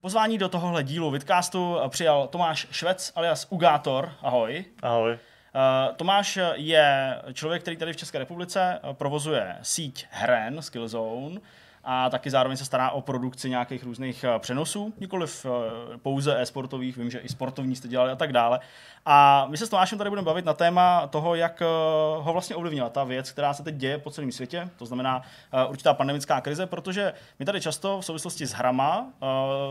Pozvání 0.00 0.38
do 0.38 0.48
tohohle 0.48 0.84
dílu 0.84 1.10
Vidcastu 1.10 1.76
přijal 1.88 2.28
Tomáš 2.28 2.66
Švec 2.70 3.12
alias 3.14 3.46
Ugátor. 3.50 4.12
Ahoj. 4.22 4.64
Ahoj. 4.82 5.12
Uh, 5.12 5.94
Tomáš 5.96 6.38
je 6.54 7.18
člověk, 7.32 7.62
který 7.62 7.76
tady 7.76 7.92
v 7.92 7.96
České 7.96 8.18
republice 8.18 8.80
provozuje 8.92 9.56
síť 9.62 10.06
heren 10.10 10.62
Skillzone 10.62 11.40
a 11.90 12.10
taky 12.10 12.30
zároveň 12.30 12.56
se 12.56 12.64
stará 12.64 12.90
o 12.90 13.00
produkci 13.00 13.50
nějakých 13.50 13.84
různých 13.84 14.24
eh, 14.24 14.38
přenosů, 14.38 14.94
nikoliv 15.00 15.46
eh, 15.46 15.98
pouze 15.98 16.40
e-sportových, 16.40 16.96
vím, 16.96 17.10
že 17.10 17.18
i 17.18 17.28
sportovní 17.28 17.76
jste 17.76 17.88
dělali 17.88 18.12
a 18.12 18.16
tak 18.16 18.32
dále. 18.32 18.60
A 19.10 19.46
my 19.50 19.56
se 19.56 19.66
s 19.66 19.68
Tomášem 19.68 19.98
tady 19.98 20.10
budeme 20.10 20.26
bavit 20.26 20.44
na 20.44 20.54
téma 20.54 21.06
toho, 21.06 21.34
jak 21.34 21.62
eh, 21.62 21.64
ho 22.18 22.32
vlastně 22.32 22.56
ovlivnila 22.56 22.88
ta 22.88 23.04
věc, 23.04 23.30
která 23.30 23.54
se 23.54 23.62
teď 23.62 23.74
děje 23.74 23.98
po 23.98 24.10
celém 24.10 24.32
světě, 24.32 24.70
to 24.76 24.86
znamená 24.86 25.22
určitá 25.68 25.94
pandemická 25.94 26.40
krize, 26.40 26.66
protože 26.66 27.12
my 27.38 27.44
tady 27.44 27.60
často 27.60 28.00
v 28.00 28.04
souvislosti 28.04 28.46
s 28.46 28.52
hrama 28.52 29.06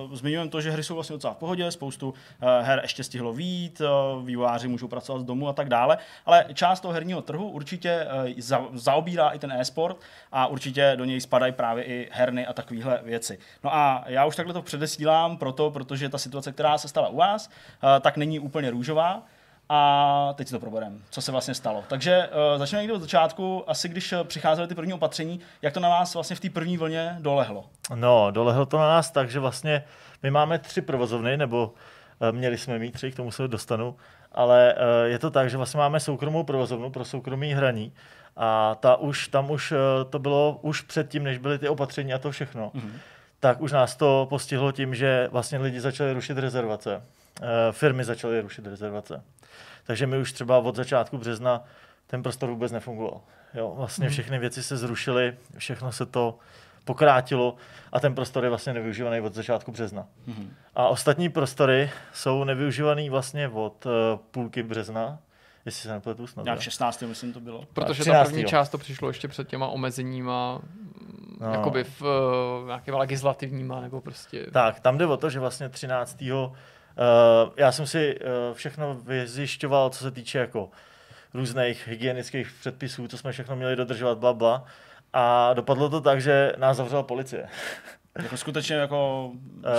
uh, 0.08 0.16
zmiňujeme 0.16 0.50
to, 0.50 0.62
že 0.62 0.72
hry 0.72 0.84
jsou 0.84 0.96
vlastně 0.96 1.14
docela 1.14 1.34
v 1.34 1.38
pohodě, 1.38 1.72
spoustu 1.72 2.14
her 2.62 2.80
ještě 2.82 3.04
stihlo 3.04 3.34
vít, 3.34 3.82
vývojáři 4.24 4.68
můžou 4.68 4.88
pracovat 4.88 5.20
z 5.20 5.24
domu 5.24 5.48
a 5.48 5.54
tak 5.54 5.70
dále, 5.70 5.98
ale 6.26 6.46
část 6.54 6.80
toho 6.80 6.94
herního 6.94 7.22
trhu 7.22 7.50
určitě 7.50 8.08
za, 8.38 8.66
zaobírá 8.74 9.30
i 9.30 9.40
ten 9.40 9.52
e-sport 9.52 9.98
a 10.32 10.48
určitě 10.48 10.94
do 10.96 11.06
něj 11.06 11.22
spadají 11.22 11.54
právě 11.54 11.84
i 11.84 12.10
herny 12.12 12.48
a 12.48 12.54
takovéhle 12.54 13.00
věci. 13.04 13.40
No 13.64 13.76
a 13.76 14.04
já 14.08 14.26
už 14.26 14.36
takhle 14.36 14.54
to 14.54 14.62
předesílám 14.62 15.38
proto, 15.38 15.72
protože 15.72 16.10
ta 16.10 16.18
situace, 16.18 16.52
která 16.52 16.78
se 16.78 16.88
stala 16.88 17.08
u 17.08 17.18
vás, 17.18 17.50
eh, 17.50 18.00
tak 18.00 18.18
není 18.18 18.40
úplně 18.40 18.70
růžová. 18.70 19.27
A 19.70 20.34
teď 20.38 20.48
si 20.48 20.54
to 20.54 20.60
probereme, 20.60 20.96
co 21.10 21.22
se 21.22 21.32
vlastně 21.32 21.54
stalo. 21.54 21.84
Takže 21.88 22.30
uh, 22.54 22.60
začneme 22.60 22.82
někdy 22.82 22.94
od 22.94 23.02
začátku. 23.02 23.64
Asi 23.68 23.90
když 23.90 24.14
eh, 24.14 24.24
přicházely 24.24 24.68
ty 24.68 24.76
první 24.76 24.94
opatření, 24.94 25.40
jak 25.62 25.74
to 25.74 25.80
na 25.80 25.90
vás 25.90 26.14
vlastně 26.14 26.36
v 26.36 26.40
té 26.40 26.50
první 26.50 26.78
vlně 26.78 27.18
dolehlo? 27.20 27.66
No, 27.96 28.32
dolehlo 28.32 28.66
to 28.66 28.78
na 28.78 28.88
nás 28.88 29.12
tak, 29.12 29.32
že 29.32 29.40
vlastně 29.40 29.84
my 30.24 30.32
máme 30.32 30.60
tři 30.60 30.82
provozovny, 30.82 31.38
nebo 31.38 31.74
uh, 32.20 32.32
měli 32.32 32.58
jsme 32.58 32.80
mít 32.80 32.92
tři, 32.92 33.12
k 33.12 33.16
tomu 33.16 33.32
se 33.32 33.48
dostanu, 33.48 33.96
ale 34.32 34.74
uh, 34.74 35.12
je 35.12 35.20
to 35.20 35.32
tak, 35.32 35.50
že 35.50 35.58
vlastně 35.58 35.78
máme 35.78 36.00
soukromou 36.00 36.44
provozovnu 36.44 36.90
pro 36.90 37.06
soukromí 37.06 37.54
hraní 37.54 37.94
a 38.38 38.76
ta 38.76 38.96
už, 38.96 39.28
tam 39.28 39.52
už 39.52 39.72
eh, 39.72 40.06
to 40.10 40.20
bylo 40.20 40.60
už 40.62 40.82
předtím, 40.82 41.24
než 41.24 41.38
byly 41.38 41.60
ty 41.60 41.70
opatření 41.70 42.14
a 42.14 42.18
to 42.18 42.32
všechno. 42.32 42.72
Mm-hmm. 42.76 42.92
Tak 43.40 43.62
už 43.62 43.72
nás 43.72 43.96
to 43.96 44.28
postihlo 44.30 44.72
tím, 44.72 44.96
že 44.96 45.28
vlastně 45.32 45.58
lidi 45.58 45.80
začali 45.80 46.14
rušit 46.14 46.38
rezervace. 46.38 47.04
Firmy 47.72 48.04
začaly 48.04 48.42
rušit 48.42 48.68
rezervace. 48.68 49.24
Takže 49.88 50.08
my 50.08 50.18
už 50.18 50.34
třeba 50.34 50.58
od 50.58 50.76
začátku 50.76 51.18
března 51.18 51.64
ten 52.08 52.24
prostor 52.24 52.50
vůbec 52.50 52.72
nefungoval. 52.72 53.22
Jo, 53.54 53.74
vlastně 53.78 54.08
mm-hmm. 54.08 54.12
všechny 54.12 54.40
věci 54.40 54.64
se 54.64 54.78
zrušily, 54.78 55.38
všechno 55.58 55.92
se 55.92 56.06
to 56.06 56.38
pokrátilo 56.86 57.56
a 57.92 58.00
ten 58.00 58.16
prostor 58.16 58.44
je 58.44 58.50
vlastně 58.50 58.74
nevyužívaný 58.74 59.22
od 59.22 59.34
začátku 59.34 59.72
března. 59.72 60.08
Mm-hmm. 60.28 60.48
A 60.76 60.88
ostatní 60.88 61.30
prostory 61.30 61.92
jsou 62.14 62.44
nevyužívaný 62.44 63.10
vlastně 63.10 63.50
od 63.50 63.86
uh, 63.86 63.92
půlky 64.32 64.64
března 64.64 65.20
jestli 65.68 65.82
se 65.82 65.94
nepletu 65.94 66.28
snad. 66.28 66.44
Nějak 66.44 66.62
16. 66.62 67.02
myslím 67.02 67.34
to 67.34 67.40
bylo. 67.40 67.64
Protože 67.74 68.06
ta 68.06 68.24
první 68.24 68.46
část 68.46 68.70
to 68.70 68.78
přišlo 68.78 69.08
ještě 69.08 69.28
před 69.28 69.48
těma 69.48 69.68
omezeníma, 69.68 70.62
no. 71.40 71.52
jakoby 71.52 71.84
v 71.84 72.02
uh, 72.02 72.68
nějakýma 72.68 72.98
legislativníma, 72.98 73.82
nebo 73.82 74.02
prostě... 74.02 74.48
Tak, 74.52 74.80
tam 74.80 74.98
jde 74.98 75.06
o 75.06 75.18
to, 75.18 75.30
že 75.30 75.40
vlastně 75.40 75.70
13. 75.70 76.24
Uh, 76.98 77.54
já 77.58 77.72
jsem 77.72 77.88
si 77.88 78.20
uh, 78.20 78.56
všechno 78.56 78.96
vyzjišťoval, 78.96 79.90
co 79.90 80.04
se 80.04 80.12
týče 80.12 80.40
jako 80.40 80.70
různých 81.34 81.88
hygienických 81.88 82.52
předpisů, 82.60 83.08
co 83.08 83.18
jsme 83.18 83.32
všechno 83.32 83.56
měli 83.56 83.76
dodržovat, 83.76 84.18
bla, 84.18 84.34
bla. 84.34 84.66
A 85.14 85.54
dopadlo 85.54 85.90
to 85.90 86.02
tak, 86.02 86.22
že 86.22 86.54
nás 86.58 86.78
zavřela 86.78 87.04
policie. 87.04 87.48
jako 88.24 88.38
skutečně 88.38 88.76
jako 88.76 89.32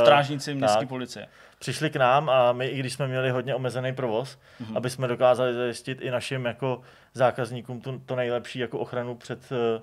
strážníci 0.02 0.54
městské 0.54 0.86
policie 0.86 1.26
přišli 1.58 1.90
k 1.90 1.96
nám 1.96 2.30
a 2.30 2.52
my, 2.52 2.66
i 2.66 2.78
když 2.78 2.92
jsme 2.92 3.08
měli 3.08 3.30
hodně 3.30 3.54
omezený 3.54 3.94
provoz, 3.94 4.38
mm-hmm. 4.60 4.76
aby 4.76 4.90
jsme 4.90 5.08
dokázali 5.08 5.54
zajistit 5.54 6.00
i 6.00 6.10
našim 6.10 6.44
jako 6.44 6.80
zákazníkům 7.14 7.80
tu, 7.80 7.98
to 8.06 8.16
nejlepší 8.16 8.58
jako 8.58 8.78
ochranu 8.78 9.14
před 9.14 9.52
uh, 9.52 9.82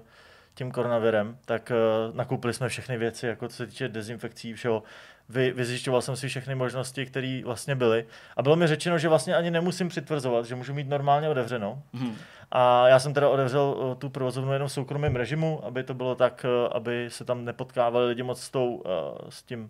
tím 0.55 0.71
koronavirem, 0.71 1.37
tak 1.45 1.71
uh, 1.71 2.15
nakoupili 2.15 2.53
jsme 2.53 2.69
všechny 2.69 2.97
věci, 2.97 3.27
jako 3.27 3.47
co 3.47 3.55
se 3.55 3.67
týče 3.67 3.87
dezinfekcí, 3.87 4.53
všeho. 4.53 4.83
Vy, 5.29 5.51
vyzjišťoval 5.51 6.01
jsem 6.01 6.15
si 6.15 6.27
všechny 6.27 6.55
možnosti, 6.55 7.05
které 7.05 7.41
vlastně 7.45 7.75
byly. 7.75 8.05
A 8.37 8.41
bylo 8.41 8.55
mi 8.55 8.67
řečeno, 8.67 8.97
že 8.97 9.09
vlastně 9.09 9.35
ani 9.35 9.51
nemusím 9.51 9.89
přitvrzovat, 9.89 10.45
že 10.45 10.55
můžu 10.55 10.73
mít 10.73 10.89
normálně 10.89 11.29
otevřenou. 11.29 11.81
Mm-hmm. 11.93 12.13
A 12.51 12.87
já 12.87 12.99
jsem 12.99 13.13
teda 13.13 13.29
otevřel 13.29 13.61
uh, 13.61 13.95
tu 13.95 14.09
provozovnu 14.09 14.53
jenom 14.53 14.67
v 14.67 14.71
soukromém 14.71 15.15
režimu, 15.15 15.65
aby 15.65 15.83
to 15.83 15.93
bylo 15.93 16.15
tak, 16.15 16.45
uh, 16.45 16.71
aby 16.73 17.05
se 17.09 17.25
tam 17.25 17.45
nepotkávali 17.45 18.07
lidi 18.07 18.23
moc 18.23 18.41
s, 18.41 18.49
tou, 18.49 18.75
uh, 18.75 18.81
s 19.29 19.43
tím 19.43 19.69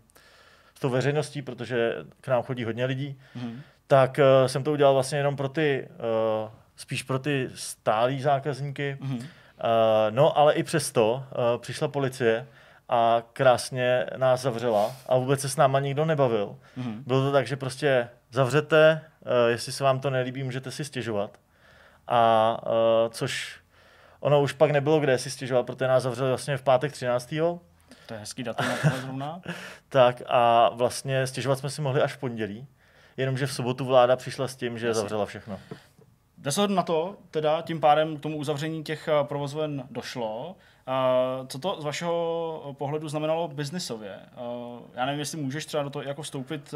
s 0.75 0.79
tou 0.79 0.89
veřejností, 0.89 1.41
protože 1.41 1.95
k 2.21 2.27
nám 2.27 2.43
chodí 2.43 2.63
hodně 2.63 2.85
lidí, 2.85 3.19
mm-hmm. 3.37 3.55
tak 3.87 4.19
uh, 4.19 4.47
jsem 4.47 4.63
to 4.63 4.71
udělal 4.71 4.93
vlastně 4.93 5.17
jenom 5.17 5.35
pro 5.35 5.49
ty, 5.49 5.87
uh, 6.43 6.49
spíš 6.75 7.03
pro 7.03 7.19
ty 7.19 7.49
stálí 7.55 8.21
zákazníky. 8.21 8.97
Mm-hmm. 9.01 9.25
Uh, 9.63 10.15
no, 10.15 10.37
ale 10.37 10.53
i 10.53 10.63
přesto 10.63 11.13
uh, 11.13 11.61
přišla 11.61 11.87
policie 11.87 12.47
a 12.89 13.23
krásně 13.33 14.05
nás 14.17 14.41
zavřela 14.41 14.95
a 15.07 15.17
vůbec 15.17 15.41
se 15.41 15.49
s 15.49 15.55
náma 15.55 15.79
nikdo 15.79 16.05
nebavil. 16.05 16.55
Mm-hmm. 16.77 17.03
Bylo 17.05 17.21
to 17.21 17.31
tak, 17.31 17.47
že 17.47 17.55
prostě 17.55 18.09
zavřete, 18.31 19.01
uh, 19.21 19.31
jestli 19.49 19.71
se 19.71 19.83
vám 19.83 19.99
to 19.99 20.09
nelíbí, 20.09 20.43
můžete 20.43 20.71
si 20.71 20.85
stěžovat. 20.85 21.39
A 22.07 22.57
což 23.09 23.59
ono 24.19 24.41
už 24.41 24.53
pak 24.53 24.71
nebylo 24.71 24.99
kde 24.99 25.17
si 25.17 25.31
stěžovat, 25.31 25.65
protože 25.65 25.87
nás 25.87 26.03
zavřeli 26.03 26.29
vlastně 26.29 26.57
v 26.57 26.61
pátek 26.61 26.91
13. 26.91 27.35
To 28.05 28.13
je 28.13 28.19
hezký 28.19 28.43
datum 28.43 28.67
na 28.67 28.77
tohle 28.81 29.01
zrovna. 29.01 29.41
tak 29.89 30.21
a 30.27 30.69
vlastně 30.69 31.27
stěžovat 31.27 31.59
jsme 31.59 31.69
si 31.69 31.81
mohli 31.81 32.01
až 32.01 32.13
v 32.13 32.17
pondělí, 32.17 32.67
jenomže 33.17 33.47
v 33.47 33.53
sobotu 33.53 33.85
vláda 33.85 34.15
přišla 34.15 34.47
s 34.47 34.55
tím, 34.55 34.77
že 34.77 34.87
Jasně. 34.87 34.99
zavřela 34.99 35.25
všechno. 35.25 35.59
Jde 36.45 36.51
se 36.51 36.67
na 36.67 36.83
to, 36.83 37.15
teda 37.31 37.61
tím 37.61 37.79
pádem 37.79 38.17
k 38.17 38.21
tomu 38.21 38.37
uzavření 38.37 38.83
těch 38.83 39.07
eh, 39.07 39.23
provozoven 39.23 39.83
došlo. 39.91 40.55
Uh, 40.87 41.47
co 41.47 41.59
to 41.59 41.81
z 41.81 41.83
vašeho 41.83 42.75
pohledu 42.77 43.09
znamenalo 43.09 43.47
biznisově? 43.47 44.19
Já 44.95 45.05
nevím, 45.05 45.19
jestli 45.19 45.37
můžeš 45.37 45.65
třeba 45.65 45.83
do 45.83 45.89
toho 45.89 46.03
jako 46.03 46.21
vstoupit, 46.21 46.73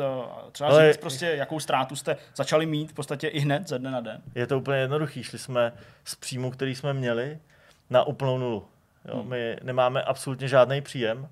třeba 0.52 0.70
Ale... 0.70 0.88
říct 0.88 1.02
prostě, 1.02 1.26
jakou 1.26 1.60
ztrátu 1.60 1.96
jste 1.96 2.18
začali 2.36 2.66
mít 2.66 2.92
v 2.92 2.94
podstatě 2.94 3.28
i 3.28 3.40
hned 3.40 3.68
ze 3.68 3.80
dne 3.80 3.92
na 3.92 4.02
den. 4.02 4.22
Je 4.36 4.48
to 4.48 4.58
úplně 4.58 4.78
jednoduchý. 4.78 5.24
Šli 5.24 5.40
jsme 5.40 5.74
z 6.04 6.16
příjmu, 6.16 6.52
který 6.52 6.76
jsme 6.76 6.94
měli, 6.94 7.40
na 7.90 8.04
úplnou 8.04 8.38
nulu. 8.38 8.66
Jo? 9.06 9.20
Hmm. 9.20 9.30
My 9.30 9.58
nemáme 9.64 10.04
absolutně 10.04 10.48
žádný 10.48 10.82
příjem 10.82 11.28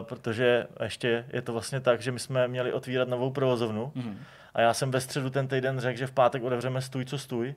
protože 0.00 0.66
ještě 0.82 1.24
je 1.32 1.42
to 1.42 1.52
vlastně 1.52 1.80
tak, 1.80 2.02
že 2.02 2.12
my 2.12 2.18
jsme 2.18 2.48
měli 2.48 2.72
otvírat 2.72 3.08
novou 3.08 3.30
provozovnu 3.30 3.92
mm. 3.94 4.18
A 4.54 4.60
já 4.60 4.74
jsem 4.74 4.90
ve 4.90 5.00
středu 5.00 5.30
ten 5.30 5.48
týden 5.48 5.80
řekl, 5.80 5.98
že 5.98 6.06
v 6.06 6.12
pátek 6.12 6.42
otevřeme 6.42 6.80
stůj 6.80 7.04
co 7.04 7.18
stůj. 7.18 7.54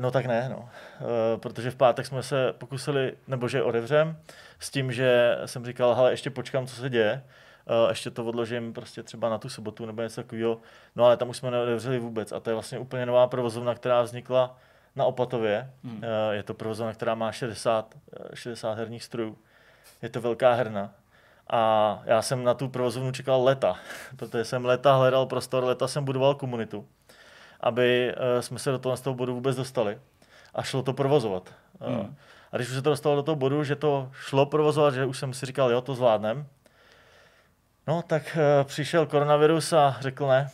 No 0.00 0.10
tak 0.10 0.26
ne, 0.26 0.48
no. 0.48 0.58
Uh, 0.58 1.40
protože 1.40 1.70
v 1.70 1.76
pátek 1.76 2.06
jsme 2.06 2.22
se 2.22 2.52
pokusili, 2.52 3.16
nebo 3.28 3.48
že 3.48 3.62
otevřem, 3.62 4.16
s 4.58 4.70
tím, 4.70 4.92
že 4.92 5.38
jsem 5.46 5.64
říkal, 5.64 5.94
hele, 5.94 6.12
ještě 6.12 6.30
počkám, 6.30 6.66
co 6.66 6.74
se 6.74 6.90
děje, 6.90 7.24
uh, 7.84 7.88
ještě 7.88 8.10
to 8.10 8.24
odložím 8.24 8.72
prostě 8.72 9.02
třeba 9.02 9.28
na 9.28 9.38
tu 9.38 9.48
sobotu 9.48 9.86
nebo 9.86 10.02
něco 10.02 10.22
takového. 10.22 10.60
No 10.96 11.04
ale 11.04 11.16
tam 11.16 11.28
už 11.28 11.36
jsme 11.36 11.50
neotevřeli 11.50 11.98
vůbec 11.98 12.32
a 12.32 12.40
to 12.40 12.50
je 12.50 12.54
vlastně 12.54 12.78
úplně 12.78 13.06
nová 13.06 13.26
provozovna, 13.26 13.74
která 13.74 14.02
vznikla 14.02 14.58
na 14.96 15.04
Opatově. 15.04 15.70
Hmm. 15.84 15.96
Uh, 15.96 16.02
je 16.30 16.42
to 16.42 16.54
provozovna, 16.54 16.92
která 16.92 17.14
má 17.14 17.32
60, 17.32 17.94
60 18.34 18.78
herních 18.78 19.04
strojů. 19.04 19.38
Je 20.02 20.08
to 20.08 20.20
velká 20.20 20.54
herna. 20.54 20.94
A 21.52 22.02
já 22.04 22.22
jsem 22.22 22.44
na 22.44 22.54
tu 22.54 22.68
provozovnu 22.68 23.12
čekal 23.12 23.44
leta, 23.44 23.76
protože 24.16 24.44
jsem 24.44 24.64
leta 24.64 24.96
hledal 24.96 25.26
prostor, 25.26 25.64
leta 25.64 25.88
jsem 25.88 26.04
budoval 26.04 26.34
komunitu, 26.34 26.86
aby 27.60 28.14
uh, 28.14 28.40
jsme 28.40 28.58
se 28.58 28.70
do 28.70 28.78
toho, 28.78 28.96
z 28.96 29.00
toho 29.00 29.14
bodu 29.14 29.34
vůbec 29.34 29.56
dostali. 29.56 29.98
A 30.54 30.62
šlo 30.62 30.82
to 30.82 30.92
provozovat. 30.92 31.54
Hmm. 31.80 32.16
A 32.52 32.56
když 32.56 32.68
už 32.68 32.74
se 32.74 32.82
to 32.82 32.90
dostalo 32.90 33.16
do 33.16 33.22
toho 33.22 33.36
bodu, 33.36 33.64
že 33.64 33.76
to 33.76 34.10
šlo 34.12 34.46
provozovat, 34.46 34.94
že 34.94 35.04
už 35.04 35.18
jsem 35.18 35.34
si 35.34 35.46
říkal, 35.46 35.70
jo, 35.70 35.80
to 35.80 35.94
zvládnem, 35.94 36.46
no 37.86 38.02
tak 38.02 38.36
uh, 38.36 38.66
přišel 38.66 39.06
koronavirus 39.06 39.72
a 39.72 39.96
řekl 40.00 40.26
ne. 40.26 40.50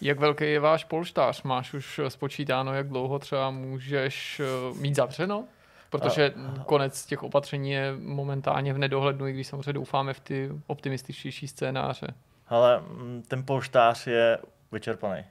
Jak 0.00 0.18
velký 0.18 0.44
je 0.44 0.60
váš 0.60 0.84
polštář? 0.84 1.42
Máš 1.42 1.74
už 1.74 2.00
spočítáno, 2.08 2.74
jak 2.74 2.88
dlouho 2.88 3.18
třeba 3.18 3.50
můžeš 3.50 4.40
mít 4.74 4.94
zavřeno? 4.94 5.44
Protože 5.90 6.34
a, 6.60 6.64
konec 6.64 7.06
těch 7.06 7.22
opatření 7.22 7.70
je 7.70 7.92
momentálně 7.98 8.72
v 8.72 8.78
nedohlednu, 8.78 9.26
i 9.26 9.32
když 9.32 9.46
samozřejmě 9.46 9.72
doufáme 9.72 10.14
v 10.14 10.20
ty 10.20 10.50
optimističtější 10.66 11.48
scénáře. 11.48 12.06
Ale 12.48 12.80
mm, 12.80 13.22
ten 13.28 13.46
polštář 13.46 14.06
je 14.06 14.38
vyčerpaný. 14.72 15.24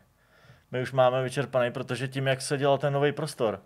My 0.71 0.81
už 0.81 0.91
máme 0.91 1.23
vyčerpaný, 1.23 1.71
protože 1.71 2.07
tím, 2.07 2.27
jak 2.27 2.41
se 2.41 2.57
dělal 2.57 2.77
ten 2.77 2.93
nový 2.93 3.11
prostor, 3.11 3.61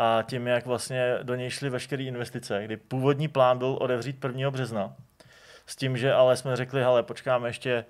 a 0.00 0.22
tím, 0.22 0.46
jak 0.46 0.66
vlastně 0.66 1.18
do 1.22 1.34
něj 1.34 1.50
šly 1.50 1.70
veškeré 1.70 2.02
investice, 2.02 2.64
kdy 2.64 2.76
původní 2.76 3.28
plán 3.28 3.58
byl 3.58 3.78
odevřít 3.80 4.24
1. 4.24 4.50
března, 4.50 4.94
s 5.66 5.76
tím, 5.76 5.96
že 5.96 6.12
ale 6.12 6.36
jsme 6.36 6.56
řekli, 6.56 6.82
hele, 6.82 7.02
počkáme 7.02 7.48
ještě, 7.48 7.84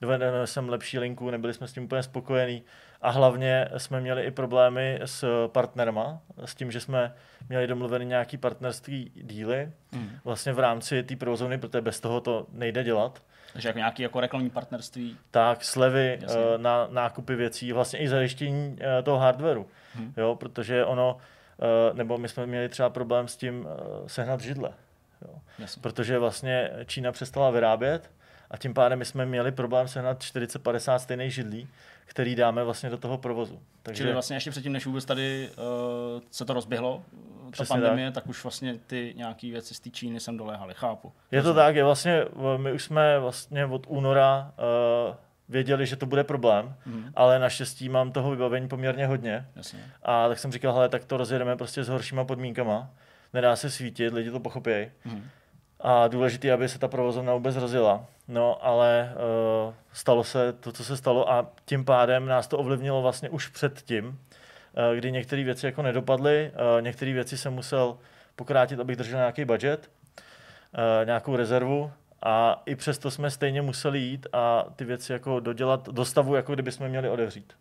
dovedeme 0.00 0.46
sem 0.46 0.68
lepší 0.68 0.98
linku, 0.98 1.30
nebyli 1.30 1.54
jsme 1.54 1.68
s 1.68 1.72
tím 1.72 1.84
úplně 1.84 2.02
spokojení 2.02 2.62
a 3.02 3.10
hlavně 3.10 3.68
jsme 3.76 4.00
měli 4.00 4.22
i 4.22 4.30
problémy 4.30 5.00
s 5.04 5.48
partnerma, 5.48 6.20
s 6.44 6.54
tím, 6.54 6.70
že 6.72 6.80
jsme 6.80 7.14
měli 7.48 7.66
domluvený 7.66 8.06
nějaký 8.06 8.36
partnerství 8.36 9.12
díly 9.14 9.70
mm. 9.92 10.10
vlastně 10.24 10.52
v 10.52 10.58
rámci 10.58 11.02
té 11.02 11.16
provozovny, 11.16 11.58
protože 11.58 11.80
bez 11.80 12.00
toho 12.00 12.20
to 12.20 12.46
nejde 12.52 12.84
dělat. 12.84 13.22
Takže 13.52 13.68
jako 13.68 13.78
nějaký 13.78 14.02
jako 14.02 14.20
reklamní 14.20 14.50
partnerství. 14.50 15.16
Tak, 15.30 15.64
slevy 15.64 16.18
Jasně. 16.22 16.40
Eh, 16.54 16.58
na 16.58 16.86
nákupy 16.90 17.34
věcí, 17.34 17.72
vlastně 17.72 17.98
i 17.98 18.08
zajištění 18.08 18.76
eh, 18.80 19.02
toho 19.02 19.18
hardwareu, 19.18 19.66
hmm. 19.94 20.14
jo, 20.16 20.36
protože 20.36 20.84
ono 20.84 21.16
Eh, 21.62 21.94
nebo 21.94 22.18
my 22.18 22.28
jsme 22.28 22.46
měli 22.46 22.68
třeba 22.68 22.90
problém 22.90 23.28
s 23.28 23.36
tím 23.36 23.68
eh, 23.68 24.08
sehnat 24.08 24.40
židle. 24.40 24.72
Jo. 25.22 25.40
Protože 25.80 26.18
vlastně 26.18 26.70
Čína 26.86 27.12
přestala 27.12 27.50
vyrábět 27.50 28.10
a 28.50 28.56
tím 28.56 28.74
pádem 28.74 28.98
my 28.98 29.04
jsme 29.04 29.26
měli 29.26 29.52
problém 29.52 29.88
sehnat 29.88 30.20
40-50 30.20 30.96
stejných 30.96 31.34
židlí, 31.34 31.68
který 32.06 32.34
dáme 32.34 32.64
vlastně 32.64 32.90
do 32.90 32.98
toho 32.98 33.18
provozu. 33.18 33.60
Takže... 33.82 34.02
Čili 34.02 34.12
vlastně 34.12 34.36
ještě 34.36 34.50
předtím, 34.50 34.72
než 34.72 34.86
vůbec 34.86 35.04
tady 35.04 35.50
uh, 35.50 36.22
se 36.30 36.44
to 36.44 36.52
rozběhlo, 36.52 37.02
ta 37.56 37.64
pandemie, 37.64 38.10
tak. 38.10 38.24
tak 38.24 38.30
už 38.30 38.44
vlastně 38.44 38.78
ty 38.86 39.14
nějaké 39.16 39.50
věci 39.50 39.74
z 39.74 39.80
té 39.80 39.90
Číny 39.90 40.20
sem 40.20 40.36
doléhaly, 40.36 40.74
chápu. 40.74 41.12
Je 41.30 41.42
to 41.42 41.54
tak, 41.54 41.76
je 41.76 41.84
vlastně, 41.84 42.24
my 42.56 42.72
už 42.72 42.84
jsme 42.84 43.18
vlastně 43.18 43.66
od 43.66 43.86
února 43.88 44.52
uh, 45.08 45.14
věděli, 45.48 45.86
že 45.86 45.96
to 45.96 46.06
bude 46.06 46.24
problém, 46.24 46.74
mm. 46.86 47.12
ale 47.14 47.38
naštěstí 47.38 47.88
mám 47.88 48.12
toho 48.12 48.30
vybavení 48.30 48.68
poměrně 48.68 49.06
hodně. 49.06 49.46
Jasně. 49.56 49.78
A 50.02 50.28
tak 50.28 50.38
jsem 50.38 50.52
říkal, 50.52 50.72
hele, 50.74 50.88
tak 50.88 51.04
to 51.04 51.16
rozjedeme 51.16 51.56
prostě 51.56 51.84
s 51.84 51.88
horšíma 51.88 52.24
podmínkama. 52.24 52.90
Nedá 53.32 53.56
se 53.56 53.70
svítit, 53.70 54.14
lidi 54.14 54.30
to 54.30 54.40
pochopí. 54.40 54.90
Mm. 55.04 55.24
A 55.80 56.08
důležité, 56.08 56.52
aby 56.52 56.68
se 56.68 56.78
ta 56.78 56.88
provozovna 56.88 57.34
vůbec 57.34 57.56
rozjela. 57.56 58.06
No, 58.32 58.64
ale 58.64 59.14
uh, 59.66 59.74
stalo 59.92 60.24
se 60.24 60.52
to, 60.52 60.72
co 60.72 60.84
se 60.84 60.96
stalo 60.96 61.32
a 61.32 61.50
tím 61.64 61.84
pádem 61.84 62.26
nás 62.26 62.46
to 62.46 62.58
ovlivnilo 62.58 63.02
vlastně 63.02 63.30
už 63.30 63.48
předtím, 63.48 64.06
uh, 64.08 64.96
kdy 64.96 65.12
některé 65.12 65.44
věci 65.44 65.66
jako 65.66 65.82
nedopadly, 65.82 66.52
uh, 66.54 66.82
některé 66.82 67.12
věci 67.12 67.38
jsem 67.38 67.52
musel 67.52 67.98
pokrátit, 68.36 68.80
abych 68.80 68.96
držel 68.96 69.18
nějaký 69.18 69.44
budget, 69.44 69.90
uh, 70.10 71.06
nějakou 71.06 71.36
rezervu 71.36 71.92
a 72.22 72.62
i 72.66 72.76
přesto 72.76 73.10
jsme 73.10 73.30
stejně 73.30 73.62
museli 73.62 73.98
jít 73.98 74.26
a 74.32 74.64
ty 74.76 74.84
věci 74.84 75.12
jako 75.12 75.40
dodělat 75.40 75.88
do 75.88 76.04
stavu, 76.04 76.34
jako 76.34 76.54
kdyby 76.54 76.72
jsme 76.72 76.88
měli 76.88 77.08
odevřít. 77.08 77.52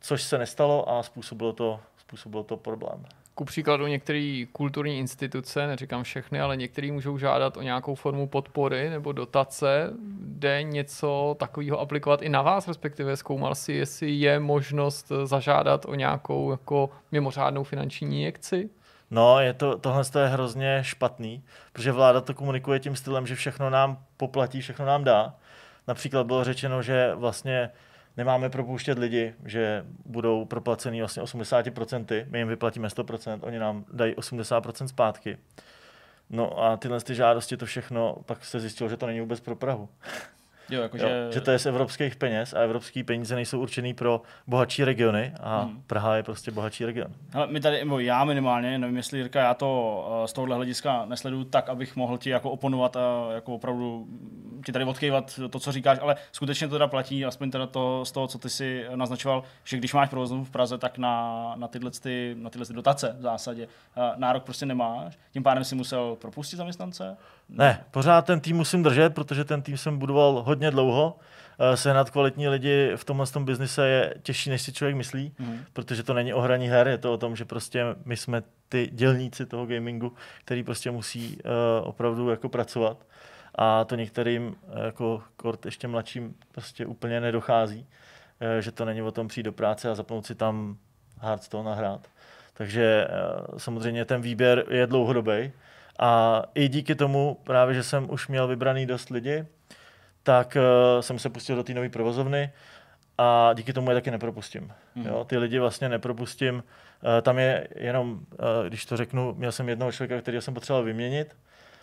Což 0.00 0.22
se 0.22 0.38
nestalo 0.38 0.90
a 0.90 1.02
způsobilo 1.02 1.52
to, 1.52 1.80
způsobilo 1.96 2.44
to 2.44 2.56
problém. 2.56 3.04
Ku 3.34 3.44
příkladu 3.44 3.86
některé 3.86 4.44
kulturní 4.52 4.98
instituce, 4.98 5.66
neříkám 5.66 6.02
všechny, 6.02 6.40
ale 6.40 6.56
některé 6.56 6.92
můžou 6.92 7.18
žádat 7.18 7.56
o 7.56 7.62
nějakou 7.62 7.94
formu 7.94 8.26
podpory 8.26 8.90
nebo 8.90 9.12
dotace. 9.12 9.90
Jde 10.20 10.62
něco 10.62 11.36
takového 11.38 11.80
aplikovat 11.80 12.22
i 12.22 12.28
na 12.28 12.42
vás, 12.42 12.68
respektive 12.68 13.16
zkoumal 13.16 13.54
si, 13.54 13.72
jestli 13.72 14.10
je 14.10 14.40
možnost 14.40 15.12
zažádat 15.24 15.84
o 15.84 15.94
nějakou 15.94 16.50
jako 16.50 16.90
mimořádnou 17.12 17.64
finanční 17.64 18.16
injekci? 18.16 18.70
No, 19.10 19.40
je 19.40 19.52
to, 19.52 19.78
tohle 19.78 20.04
je 20.22 20.28
hrozně 20.28 20.78
špatný, 20.82 21.42
protože 21.72 21.92
vláda 21.92 22.20
to 22.20 22.34
komunikuje 22.34 22.80
tím 22.80 22.96
stylem, 22.96 23.26
že 23.26 23.34
všechno 23.34 23.70
nám 23.70 23.98
poplatí, 24.16 24.60
všechno 24.60 24.86
nám 24.86 25.04
dá. 25.04 25.34
Například 25.88 26.26
bylo 26.26 26.44
řečeno, 26.44 26.82
že 26.82 27.14
vlastně 27.14 27.70
nemáme 28.16 28.50
propouštět 28.50 28.98
lidi, 28.98 29.34
že 29.44 29.84
budou 30.06 30.44
proplacený 30.44 31.00
vlastně 31.00 31.22
80%, 31.22 32.26
my 32.28 32.38
jim 32.38 32.48
vyplatíme 32.48 32.88
100%, 32.88 33.38
oni 33.42 33.58
nám 33.58 33.84
dají 33.92 34.14
80% 34.14 34.86
zpátky. 34.86 35.38
No 36.30 36.64
a 36.64 36.76
tyhle 36.76 37.00
ty 37.00 37.14
žádosti, 37.14 37.56
to 37.56 37.66
všechno, 37.66 38.16
pak 38.26 38.44
se 38.44 38.60
zjistilo, 38.60 38.90
že 38.90 38.96
to 38.96 39.06
není 39.06 39.20
vůbec 39.20 39.40
pro 39.40 39.56
Prahu. 39.56 39.88
Jo, 40.70 40.82
jakože... 40.82 41.04
jo, 41.04 41.32
že 41.32 41.40
to 41.40 41.50
je 41.50 41.58
z 41.58 41.66
evropských 41.66 42.16
peněz 42.16 42.54
a 42.54 42.58
evropské 42.58 43.04
peníze 43.04 43.34
nejsou 43.34 43.60
určený 43.60 43.94
pro 43.94 44.22
bohatší 44.46 44.84
regiony 44.84 45.32
a 45.40 45.62
hmm. 45.62 45.82
Praha 45.86 46.16
je 46.16 46.22
prostě 46.22 46.50
bohatší 46.50 46.84
region. 46.84 47.08
Hele, 47.30 47.46
my 47.46 47.60
tady, 47.60 47.82
já 47.98 48.24
minimálně, 48.24 48.78
nevím 48.78 48.96
jestli 48.96 49.18
Jirka, 49.18 49.40
já 49.40 49.54
to 49.54 50.20
eh, 50.24 50.28
z 50.28 50.32
tohohle 50.32 50.56
hlediska 50.56 51.04
nesleduju 51.04 51.44
tak, 51.44 51.68
abych 51.68 51.96
mohl 51.96 52.18
ti 52.18 52.30
jako 52.30 52.50
oponovat 52.50 52.96
a 52.96 53.32
jako 53.34 53.54
opravdu 53.54 54.06
ti 54.64 54.72
tady 54.72 54.84
odkývat 54.84 55.40
to, 55.50 55.58
co 55.60 55.72
říkáš, 55.72 55.98
ale 56.02 56.16
skutečně 56.32 56.68
to 56.68 56.74
teda 56.74 56.86
platí, 56.86 57.24
aspoň 57.24 57.50
teda 57.50 57.66
to 57.66 58.04
z 58.04 58.12
toho, 58.12 58.26
co 58.26 58.38
ty 58.38 58.50
si 58.50 58.84
naznačoval, 58.94 59.42
že 59.64 59.76
když 59.76 59.94
máš 59.94 60.08
provoznu 60.08 60.44
v 60.44 60.50
Praze, 60.50 60.78
tak 60.78 60.98
na, 60.98 61.54
na 61.56 61.68
tyhle, 61.68 61.90
ty, 61.90 62.36
na 62.38 62.50
tyhle 62.50 62.66
ty 62.66 62.72
dotace 62.72 63.16
v 63.18 63.22
zásadě 63.22 63.68
eh, 63.96 64.12
nárok 64.16 64.42
prostě 64.42 64.66
nemáš, 64.66 65.18
tím 65.32 65.42
pádem 65.42 65.64
si 65.64 65.74
musel 65.74 66.16
propustit 66.16 66.56
zaměstnance? 66.56 67.16
Ne, 67.48 67.84
pořád 67.90 68.26
ten 68.26 68.40
tým 68.40 68.56
musím 68.56 68.82
držet, 68.82 69.14
protože 69.14 69.44
ten 69.44 69.62
tým 69.62 69.76
jsem 69.76 69.98
budoval 69.98 70.42
hodně 70.42 70.70
dlouho. 70.70 71.16
Eh, 71.58 71.76
sehnat 71.76 72.10
kvalitní 72.10 72.48
lidi 72.48 72.92
v 72.96 73.04
tomhle 73.04 73.26
tom 73.26 73.44
biznise 73.44 73.88
je 73.88 74.14
těžší, 74.22 74.50
než 74.50 74.62
si 74.62 74.72
člověk 74.72 74.96
myslí, 74.96 75.32
mm. 75.38 75.60
protože 75.72 76.02
to 76.02 76.14
není 76.14 76.34
o 76.34 76.40
hraní 76.40 76.68
her, 76.68 76.88
je 76.88 76.98
to 76.98 77.12
o 77.12 77.16
tom, 77.16 77.36
že 77.36 77.44
prostě 77.44 77.84
my 78.04 78.16
jsme 78.16 78.42
ty 78.68 78.90
dělníci 78.92 79.46
toho 79.46 79.66
gamingu, 79.66 80.12
který 80.44 80.62
prostě 80.62 80.90
musí 80.90 81.38
uh, 81.44 81.88
opravdu 81.88 82.30
jako 82.30 82.48
pracovat. 82.48 83.06
A 83.54 83.84
to 83.84 83.96
některým 83.96 84.56
eh, 84.68 84.84
jako 84.84 85.22
kort 85.36 85.64
ještě 85.64 85.88
mladším 85.88 86.34
prostě 86.52 86.86
úplně 86.86 87.20
nedochází, 87.20 87.80
uh, 87.80 88.60
že 88.60 88.72
to 88.72 88.84
není 88.84 89.02
o 89.02 89.12
tom 89.12 89.28
přijít 89.28 89.44
do 89.44 89.52
práce 89.52 89.90
a 89.90 89.94
zapnout 89.94 90.26
si 90.26 90.34
tam 90.34 90.76
Hearthstone 91.20 91.70
a 91.70 91.74
hrát. 91.74 92.08
Takže 92.54 93.06
uh, 93.50 93.58
samozřejmě 93.58 94.04
ten 94.04 94.20
výběr 94.20 94.64
je 94.70 94.86
dlouhodobý. 94.86 95.52
A 95.98 96.42
i 96.54 96.68
díky 96.68 96.94
tomu, 96.94 97.40
právě, 97.44 97.74
že 97.74 97.82
jsem 97.82 98.10
už 98.10 98.28
měl 98.28 98.48
vybraný 98.48 98.86
dost 98.86 99.10
lidi, 99.10 99.46
tak 100.22 100.56
uh, 100.56 101.00
jsem 101.00 101.18
se 101.18 101.30
pustil 101.30 101.56
do 101.56 101.62
té 101.62 101.74
nové 101.74 101.88
provozovny 101.88 102.52
a 103.18 103.50
díky 103.54 103.72
tomu 103.72 103.90
je 103.90 103.94
taky 103.94 104.10
nepropustím. 104.10 104.72
Hmm. 104.94 105.06
Jo, 105.06 105.24
ty 105.24 105.38
lidi 105.38 105.58
vlastně 105.58 105.88
nepropustím. 105.88 106.54
Uh, 106.54 106.62
tam 107.22 107.38
je 107.38 107.68
jenom, 107.76 108.12
uh, 108.12 108.18
když 108.68 108.86
to 108.86 108.96
řeknu, 108.96 109.34
měl 109.34 109.52
jsem 109.52 109.68
jednoho 109.68 109.92
člověka, 109.92 110.22
který 110.22 110.40
jsem 110.40 110.54
potřeboval 110.54 110.84
vyměnit 110.84 111.36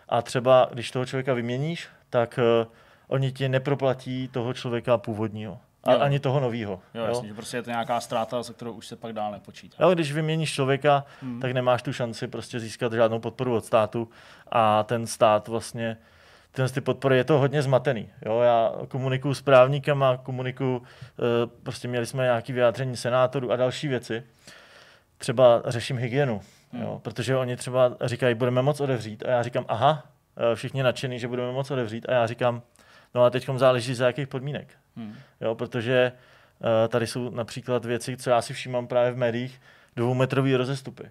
a 0.09 0.21
třeba, 0.21 0.69
když 0.73 0.91
toho 0.91 1.05
člověka 1.05 1.33
vyměníš, 1.33 1.88
tak 2.09 2.39
uh, 2.63 2.71
oni 3.07 3.31
ti 3.31 3.49
neproplatí 3.49 4.27
toho 4.27 4.53
člověka 4.53 4.97
původního. 4.97 5.59
A 5.83 5.93
jo. 5.93 5.99
ani 5.99 6.19
toho 6.19 6.39
nového. 6.39 6.79
Jo, 6.93 7.01
jo? 7.01 7.07
Jasně, 7.07 7.27
že 7.27 7.33
prostě 7.33 7.57
je 7.57 7.63
to 7.63 7.69
nějaká 7.69 7.99
ztráta, 7.99 8.43
se 8.43 8.53
kterou 8.53 8.71
už 8.73 8.87
se 8.87 8.95
pak 8.95 9.13
dál 9.13 9.31
nepočítá. 9.31 9.77
Jo, 9.79 9.93
když 9.93 10.13
vyměníš 10.13 10.53
člověka, 10.53 11.05
hmm. 11.21 11.39
tak 11.39 11.51
nemáš 11.51 11.81
tu 11.81 11.93
šanci 11.93 12.27
prostě 12.27 12.59
získat 12.59 12.93
žádnou 12.93 13.19
podporu 13.19 13.55
od 13.55 13.65
státu 13.65 14.09
a 14.51 14.83
ten 14.83 15.07
stát 15.07 15.47
vlastně 15.47 15.97
tyhle 16.51 16.69
ty 16.69 16.81
podpory, 16.81 17.17
je 17.17 17.23
to 17.23 17.39
hodně 17.39 17.61
zmatený. 17.61 18.09
Jo? 18.25 18.39
Já 18.39 18.71
komunikuju 18.87 19.33
s 19.33 19.41
právníkama, 19.41 20.17
komunikuju, 20.17 20.81
eh, 20.83 21.47
prostě 21.63 21.87
měli 21.87 22.05
jsme 22.05 22.23
nějaké 22.23 22.53
vyjádření 22.53 22.97
senátorů 22.97 23.51
a 23.51 23.55
další 23.55 23.87
věci. 23.87 24.23
Třeba 25.17 25.61
řeším 25.65 25.97
hygienu, 25.97 26.41
hmm. 26.71 26.81
jo? 26.81 26.99
protože 27.03 27.35
oni 27.35 27.57
třeba 27.57 27.97
říkají, 28.01 28.35
budeme 28.35 28.61
moc 28.61 28.79
odevřít 28.79 29.25
a 29.25 29.31
já 29.31 29.43
říkám, 29.43 29.65
aha, 29.67 30.03
eh, 30.37 30.55
všichni 30.55 30.83
nadšený, 30.83 31.19
že 31.19 31.27
budeme 31.27 31.51
moc 31.51 31.71
otevřít 31.71 32.09
a 32.09 32.11
já 32.11 32.27
říkám, 32.27 32.61
no 33.15 33.23
a 33.23 33.29
teď 33.29 33.49
záleží 33.55 33.93
za 33.93 34.05
jakých 34.05 34.27
podmínek. 34.27 34.80
Hmm. 34.95 35.15
Jo, 35.41 35.55
protože 35.55 36.11
uh, 36.59 36.68
tady 36.88 37.07
jsou 37.07 37.30
například 37.30 37.85
věci, 37.85 38.18
co 38.18 38.30
já 38.30 38.41
si 38.41 38.53
všímám 38.53 38.88
právě 38.88 39.11
v 39.11 39.18
médiích, 39.18 39.61
dvoumetrový 39.95 40.55
rozestupy 40.55 41.03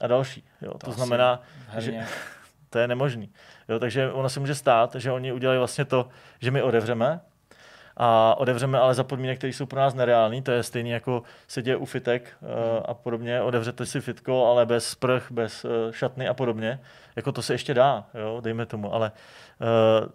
a 0.00 0.06
další. 0.06 0.44
Jo. 0.62 0.70
To, 0.70 0.78
to 0.86 0.92
znamená, 0.92 1.42
že 1.78 2.06
to 2.70 2.78
je 2.78 2.88
nemožný. 2.88 3.30
Jo, 3.68 3.78
takže 3.78 4.12
ono 4.12 4.28
se 4.28 4.40
může 4.40 4.54
stát, 4.54 4.94
že 4.94 5.12
oni 5.12 5.32
udělají 5.32 5.58
vlastně 5.58 5.84
to, 5.84 6.08
že 6.40 6.50
my 6.50 6.62
odevřeme, 6.62 7.20
a 7.96 8.34
odevřeme 8.38 8.78
ale 8.78 8.94
za 8.94 9.04
podmínek, 9.04 9.38
které 9.38 9.52
jsou 9.52 9.66
pro 9.66 9.80
nás 9.80 9.94
nereální. 9.94 10.42
To 10.42 10.50
je 10.50 10.62
stejný 10.62 10.90
jako 10.90 11.22
se 11.48 11.62
děje 11.62 11.76
u 11.76 11.84
fitek 11.84 12.36
uh, 12.40 12.48
a 12.84 12.94
podobně. 12.94 13.42
Odevřete 13.42 13.86
si 13.86 14.00
fitko, 14.00 14.46
ale 14.46 14.66
bez 14.66 14.88
sprch, 14.88 15.32
bez 15.32 15.64
uh, 15.64 15.70
šatny 15.90 16.28
a 16.28 16.34
podobně. 16.34 16.80
Jako 17.16 17.32
to 17.32 17.42
se 17.42 17.54
ještě 17.54 17.74
dá, 17.74 18.04
jo, 18.14 18.40
dejme 18.40 18.66
tomu. 18.66 18.94
Ale 18.94 19.12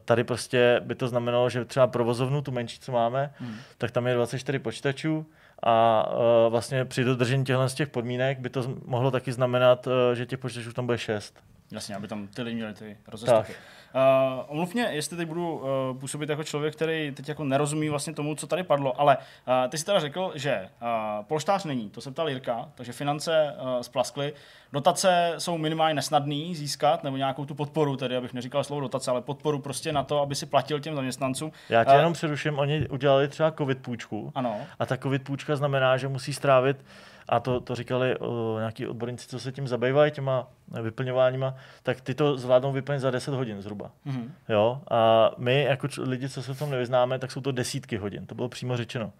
tady 0.06 0.24
prostě 0.24 0.82
by 0.86 0.96
to 0.96 1.08
znamenalo, 1.08 1.50
že 1.50 1.66
třeba 1.66 1.88
provozovnu, 1.88 2.42
tu 2.42 2.52
menší, 2.52 2.80
co 2.80 2.92
máme, 2.92 3.34
hmm. 3.38 3.56
tak 3.78 3.92
tam 3.92 4.08
je 4.08 4.14
24 4.14 4.60
počítačů 4.60 5.26
a 5.64 6.06
uh, 6.14 6.52
vlastně 6.52 6.86
při 6.86 7.04
dodržení 7.04 7.46
těchto 7.46 7.70
z 7.70 7.74
těch 7.74 7.90
podmínek 7.90 8.40
by 8.40 8.50
to 8.50 8.76
mohlo 8.86 9.12
taky 9.12 9.32
znamenat, 9.32 9.88
uh, 9.88 9.94
že 10.14 10.26
těch 10.26 10.40
počítačů 10.40 10.74
tam 10.74 10.86
bude 10.86 10.98
6. 10.98 11.44
Jasně, 11.72 11.96
aby 11.96 12.08
tam 12.08 12.28
ty 12.28 12.42
lidi 12.42 12.56
měli 12.56 12.74
ty 12.74 12.98
rozestupy. 13.08 13.54
Uh, 13.96 14.44
omluv 14.48 14.74
mě, 14.74 14.88
jestli 14.92 15.18
teď 15.18 15.28
budu 15.28 15.56
uh, 15.56 16.00
působit 16.00 16.30
jako 16.30 16.44
člověk, 16.44 16.76
který 16.76 17.12
teď 17.16 17.30
jako 17.30 17.44
nerozumí 17.44 17.90
vlastně 17.90 18.14
tomu, 18.14 18.36
co 18.36 18.48
tady 18.48 18.64
padlo, 18.64 19.02
ale 19.02 19.18
uh, 19.18 19.70
ty 19.70 19.78
jsi 19.78 19.86
teda 19.86 20.00
řekl, 20.00 20.32
že 20.36 20.70
uh, 20.82 21.26
polštář 21.26 21.66
není, 21.66 21.90
to 21.90 22.02
se 22.02 22.12
ptal 22.12 22.30
Jirka, 22.30 22.70
takže 22.76 22.92
finance 22.94 23.56
uh, 23.62 23.82
splaskly, 23.82 24.34
dotace 24.74 25.34
jsou 25.38 25.58
minimálně 25.58 25.94
nesnadný 25.94 26.56
získat, 26.56 27.04
nebo 27.04 27.18
nějakou 27.18 27.46
tu 27.46 27.56
podporu, 27.56 27.98
tedy 27.98 28.16
abych 28.16 28.34
neříkal 28.34 28.64
slovo 28.64 28.82
dotace, 28.82 29.12
ale 29.12 29.22
podporu 29.22 29.60
prostě 29.60 29.92
na 29.92 30.04
to, 30.04 30.22
aby 30.22 30.36
si 30.36 30.46
platil 30.46 30.80
těm 30.80 30.96
zaměstnancům. 30.96 31.52
Já 31.70 31.84
tě 31.84 31.92
uh, 31.92 31.98
jenom 31.98 32.14
přeruším, 32.14 32.60
oni 32.60 32.88
udělali 32.90 33.28
třeba 33.28 33.52
covid 33.52 33.78
půjčku. 33.78 34.32
Ano. 34.36 34.58
A 34.80 34.86
ta 34.86 34.98
covid 34.98 35.24
půjčka 35.24 35.56
znamená, 35.56 35.98
že 35.98 36.08
musí 36.08 36.34
strávit 36.34 36.86
a 37.30 37.40
to, 37.40 37.60
to 37.60 37.76
říkali 37.76 38.18
o, 38.18 38.56
nějaký 38.60 38.88
odborníci, 38.88 39.28
co 39.28 39.40
se 39.40 39.52
tím 39.52 39.68
zabývají, 39.68 40.12
těma 40.12 40.48
vyplňováníma, 40.82 41.56
tak 41.84 42.02
ty 42.02 42.16
to 42.16 42.38
zvládnou 42.38 42.72
vyplnit 42.72 43.02
za 43.02 43.12
10 43.12 43.34
hodin 43.34 43.62
zhruba. 43.62 43.92
Mm-hmm. 44.08 44.30
Jo? 44.50 44.82
A 44.92 45.32
my, 45.38 45.64
jako 45.64 45.88
č- 45.88 46.02
lidi, 46.02 46.30
co 46.30 46.44
se 46.44 46.54
v 46.54 46.60
tom 46.60 46.72
nevyznáme, 46.72 47.20
tak 47.20 47.32
jsou 47.32 47.42
to 47.42 47.52
desítky 47.52 47.98
hodin. 47.98 48.26
To 48.26 48.36
bylo 48.36 48.50
přímo 48.50 48.78
řečeno 48.78 49.14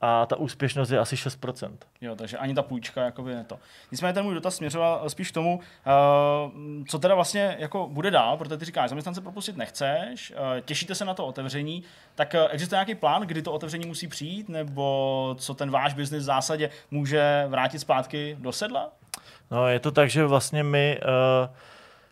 a 0.00 0.26
ta 0.26 0.36
úspěšnost 0.36 0.90
je 0.90 0.98
asi 0.98 1.16
6%. 1.16 1.70
Jo, 2.00 2.16
takže 2.16 2.38
ani 2.38 2.54
ta 2.54 2.62
půjčka 2.62 3.04
jakoby 3.04 3.34
ne 3.34 3.44
to. 3.44 3.58
Nicméně 3.92 4.12
ten 4.12 4.24
můj 4.24 4.34
dotaz 4.34 4.56
směřoval 4.56 5.10
spíš 5.10 5.30
k 5.30 5.34
tomu, 5.34 5.56
uh, 5.56 6.52
co 6.88 6.98
teda 6.98 7.14
vlastně 7.14 7.56
jako 7.58 7.88
bude 7.88 8.10
dál, 8.10 8.36
protože 8.36 8.56
ty 8.56 8.64
říkáš, 8.64 8.90
zaměstnance 8.90 9.20
propustit 9.20 9.56
nechceš, 9.56 10.30
uh, 10.30 10.60
těšíte 10.60 10.94
se 10.94 11.04
na 11.04 11.14
to 11.14 11.26
otevření, 11.26 11.82
tak 12.14 12.34
uh, 12.34 12.48
existuje 12.50 12.76
nějaký 12.76 12.94
plán, 12.94 13.22
kdy 13.22 13.42
to 13.42 13.52
otevření 13.52 13.86
musí 13.86 14.08
přijít, 14.08 14.48
nebo 14.48 15.36
co 15.38 15.54
ten 15.54 15.70
váš 15.70 15.94
biznis 15.94 16.22
v 16.22 16.26
zásadě 16.26 16.70
může 16.90 17.44
vrátit 17.48 17.78
zpátky 17.78 18.36
do 18.40 18.52
sedla? 18.52 18.92
No, 19.50 19.68
je 19.68 19.80
to 19.80 19.90
tak, 19.90 20.10
že 20.10 20.26
vlastně 20.26 20.62
my 20.62 21.00
uh, 21.02 21.56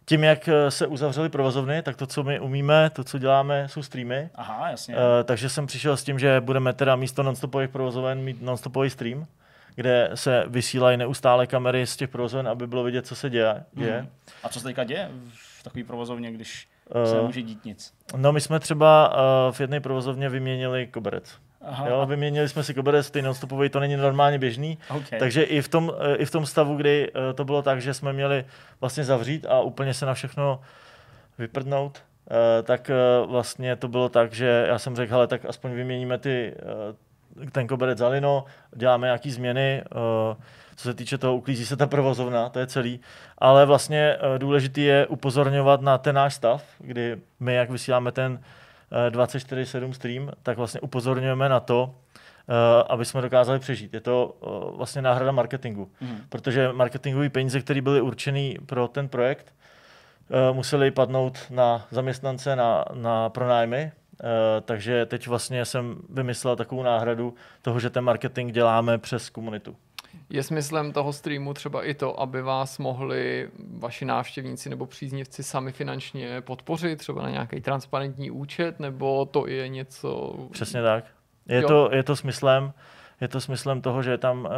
tím, 0.04 0.24
jak 0.24 0.48
eh, 0.48 0.70
se 0.70 0.86
uzavřely 0.86 1.28
provozovny, 1.28 1.82
tak 1.82 1.96
to, 1.96 2.06
co 2.06 2.22
my 2.22 2.40
umíme, 2.40 2.90
to, 2.90 3.04
co 3.04 3.18
děláme, 3.18 3.68
jsou 3.68 3.82
streamy. 3.82 4.30
Aha, 4.34 4.70
jasně. 4.70 4.94
Uh, 4.94 5.00
takže 5.24 5.48
jsem 5.48 5.66
přišel 5.66 5.96
s 5.96 6.04
tím, 6.04 6.18
že 6.18 6.40
budeme 6.40 6.72
teda 6.72 6.96
místo 6.96 7.22
nonstopových 7.22 7.70
provozoven 7.70 8.20
mít 8.20 8.42
nonstopový 8.42 8.90
stream, 8.90 9.26
kde 9.74 10.10
se 10.14 10.44
vysílají 10.46 10.96
neustále 10.96 11.46
kamery 11.46 11.86
z 11.86 11.96
těch 11.96 12.10
provozoven, 12.10 12.48
aby 12.48 12.66
bylo 12.66 12.84
vidět, 12.84 13.06
co 13.06 13.14
se 13.16 13.30
děje. 13.30 13.64
děje. 13.72 14.02
Mm. 14.02 14.08
A 14.42 14.48
co 14.48 14.60
se 14.60 14.64
teďka 14.64 14.84
děje 14.84 15.10
v 15.34 15.62
takové 15.62 15.84
provozovně, 15.84 16.32
když 16.32 16.68
uh, 16.94 17.10
se 17.10 17.16
nemůže 17.16 17.42
dít 17.42 17.64
nic? 17.64 17.94
No, 18.16 18.32
my 18.32 18.40
jsme 18.40 18.60
třeba 18.60 19.08
uh, 19.08 19.54
v 19.54 19.60
jedné 19.60 19.80
provozovně 19.80 20.28
vyměnili 20.28 20.86
koberec. 20.86 21.38
Aha. 21.66 21.88
Jo, 21.88 22.06
vyměnili 22.06 22.48
jsme 22.48 22.62
si 22.62 22.74
koberec, 22.74 23.10
ty 23.10 23.22
nonstopový, 23.22 23.68
to 23.68 23.80
není 23.80 23.96
normálně 23.96 24.38
běžný. 24.38 24.78
Okay. 24.90 25.18
Takže 25.18 25.42
i 25.42 25.62
v, 25.62 25.68
tom, 25.68 25.92
eh, 26.00 26.16
i 26.16 26.24
v 26.24 26.30
tom 26.30 26.46
stavu, 26.46 26.76
kdy 26.76 27.10
eh, 27.14 27.32
to 27.32 27.44
bylo 27.44 27.62
tak, 27.62 27.80
že 27.80 27.94
jsme 27.94 28.12
měli 28.12 28.44
vlastně 28.80 29.04
zavřít 29.04 29.46
a 29.48 29.60
úplně 29.60 29.94
se 29.94 30.06
na 30.06 30.14
všechno 30.14 30.60
vyprdnout, 31.38 32.02
eh, 32.30 32.62
tak 32.62 32.90
vlastně 33.26 33.76
to 33.76 33.88
bylo 33.88 34.08
tak, 34.08 34.32
že 34.32 34.64
já 34.68 34.78
jsem 34.78 34.96
řekl, 34.96 35.12
hele, 35.12 35.26
tak 35.26 35.44
aspoň 35.44 35.72
vyměníme 35.72 36.18
ty, 36.18 36.54
ten 37.52 37.66
koberec 37.66 37.98
za 37.98 38.08
lino, 38.08 38.44
děláme 38.76 39.06
nějaké 39.06 39.30
změny, 39.30 39.82
co 40.76 40.82
se 40.82 40.94
týče 40.94 41.18
toho, 41.18 41.36
uklízí 41.36 41.66
se 41.66 41.76
ta 41.76 41.86
provozovna, 41.86 42.48
to 42.48 42.58
je 42.58 42.66
celý. 42.66 43.00
Ale 43.38 43.66
vlastně 43.66 44.16
důležitý 44.38 44.84
je 44.84 45.06
upozorňovat 45.06 45.80
na 45.80 45.98
ten 45.98 46.14
náš 46.14 46.34
stav, 46.34 46.64
kdy 46.78 47.16
my, 47.40 47.54
jak 47.54 47.70
vysíláme 47.70 48.12
ten 48.12 48.40
24-7 49.10 49.92
stream, 49.92 50.30
tak 50.42 50.56
vlastně 50.56 50.80
upozorňujeme 50.80 51.48
na 51.48 51.60
to, 51.60 51.94
eh, 52.48 52.84
aby 52.88 53.04
jsme 53.04 53.20
dokázali 53.20 53.58
přežít. 53.58 53.94
Je 53.94 54.00
to 54.00 54.36
eh, 54.42 54.76
vlastně 54.76 55.02
náhrada 55.02 55.32
marketingu, 55.32 55.90
mm. 56.00 56.18
protože 56.28 56.72
marketingové 56.72 57.28
peníze, 57.28 57.60
které 57.60 57.80
byly 57.80 58.00
určené 58.00 58.54
pro 58.66 58.88
ten 58.88 59.08
projekt, 59.08 59.54
eh, 60.30 60.52
museli 60.52 60.90
padnout 60.90 61.38
na 61.50 61.86
zaměstnance, 61.90 62.56
na, 62.56 62.84
na 62.94 63.28
pronájmy, 63.28 63.92
takže 64.64 65.06
teď 65.06 65.26
vlastně 65.26 65.64
jsem 65.64 65.96
vymyslel 66.08 66.56
takovou 66.56 66.82
náhradu 66.82 67.34
toho, 67.62 67.80
že 67.80 67.90
ten 67.90 68.04
marketing 68.04 68.52
děláme 68.52 68.98
přes 68.98 69.30
komunitu. 69.30 69.76
Je 70.30 70.42
smyslem 70.42 70.92
toho 70.92 71.12
streamu 71.12 71.54
třeba 71.54 71.84
i 71.84 71.94
to, 71.94 72.20
aby 72.20 72.42
vás 72.42 72.78
mohli 72.78 73.50
vaši 73.78 74.04
návštěvníci 74.04 74.70
nebo 74.70 74.86
příznivci 74.86 75.42
sami 75.42 75.72
finančně 75.72 76.40
podpořit, 76.40 76.96
třeba 76.96 77.22
na 77.22 77.30
nějaký 77.30 77.60
transparentní 77.60 78.30
účet, 78.30 78.80
nebo 78.80 79.24
to 79.24 79.46
je 79.48 79.68
něco... 79.68 80.34
Přesně 80.52 80.82
tak. 80.82 81.04
Je, 81.48 81.62
to, 81.62 81.90
je 81.92 82.02
to 82.02 82.16
smyslem, 82.16 82.72
je 83.20 83.28
to 83.28 83.40
smyslem 83.40 83.80
toho, 83.80 84.02
že 84.02 84.18
tam, 84.18 84.40
uh, 84.40 84.50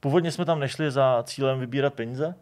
původně 0.00 0.32
jsme 0.32 0.44
tam 0.44 0.60
nešli 0.60 0.90
za 0.90 1.22
cílem 1.26 1.60
vybírat 1.60 1.94
peníze, 1.94 2.26
uh, 2.26 2.34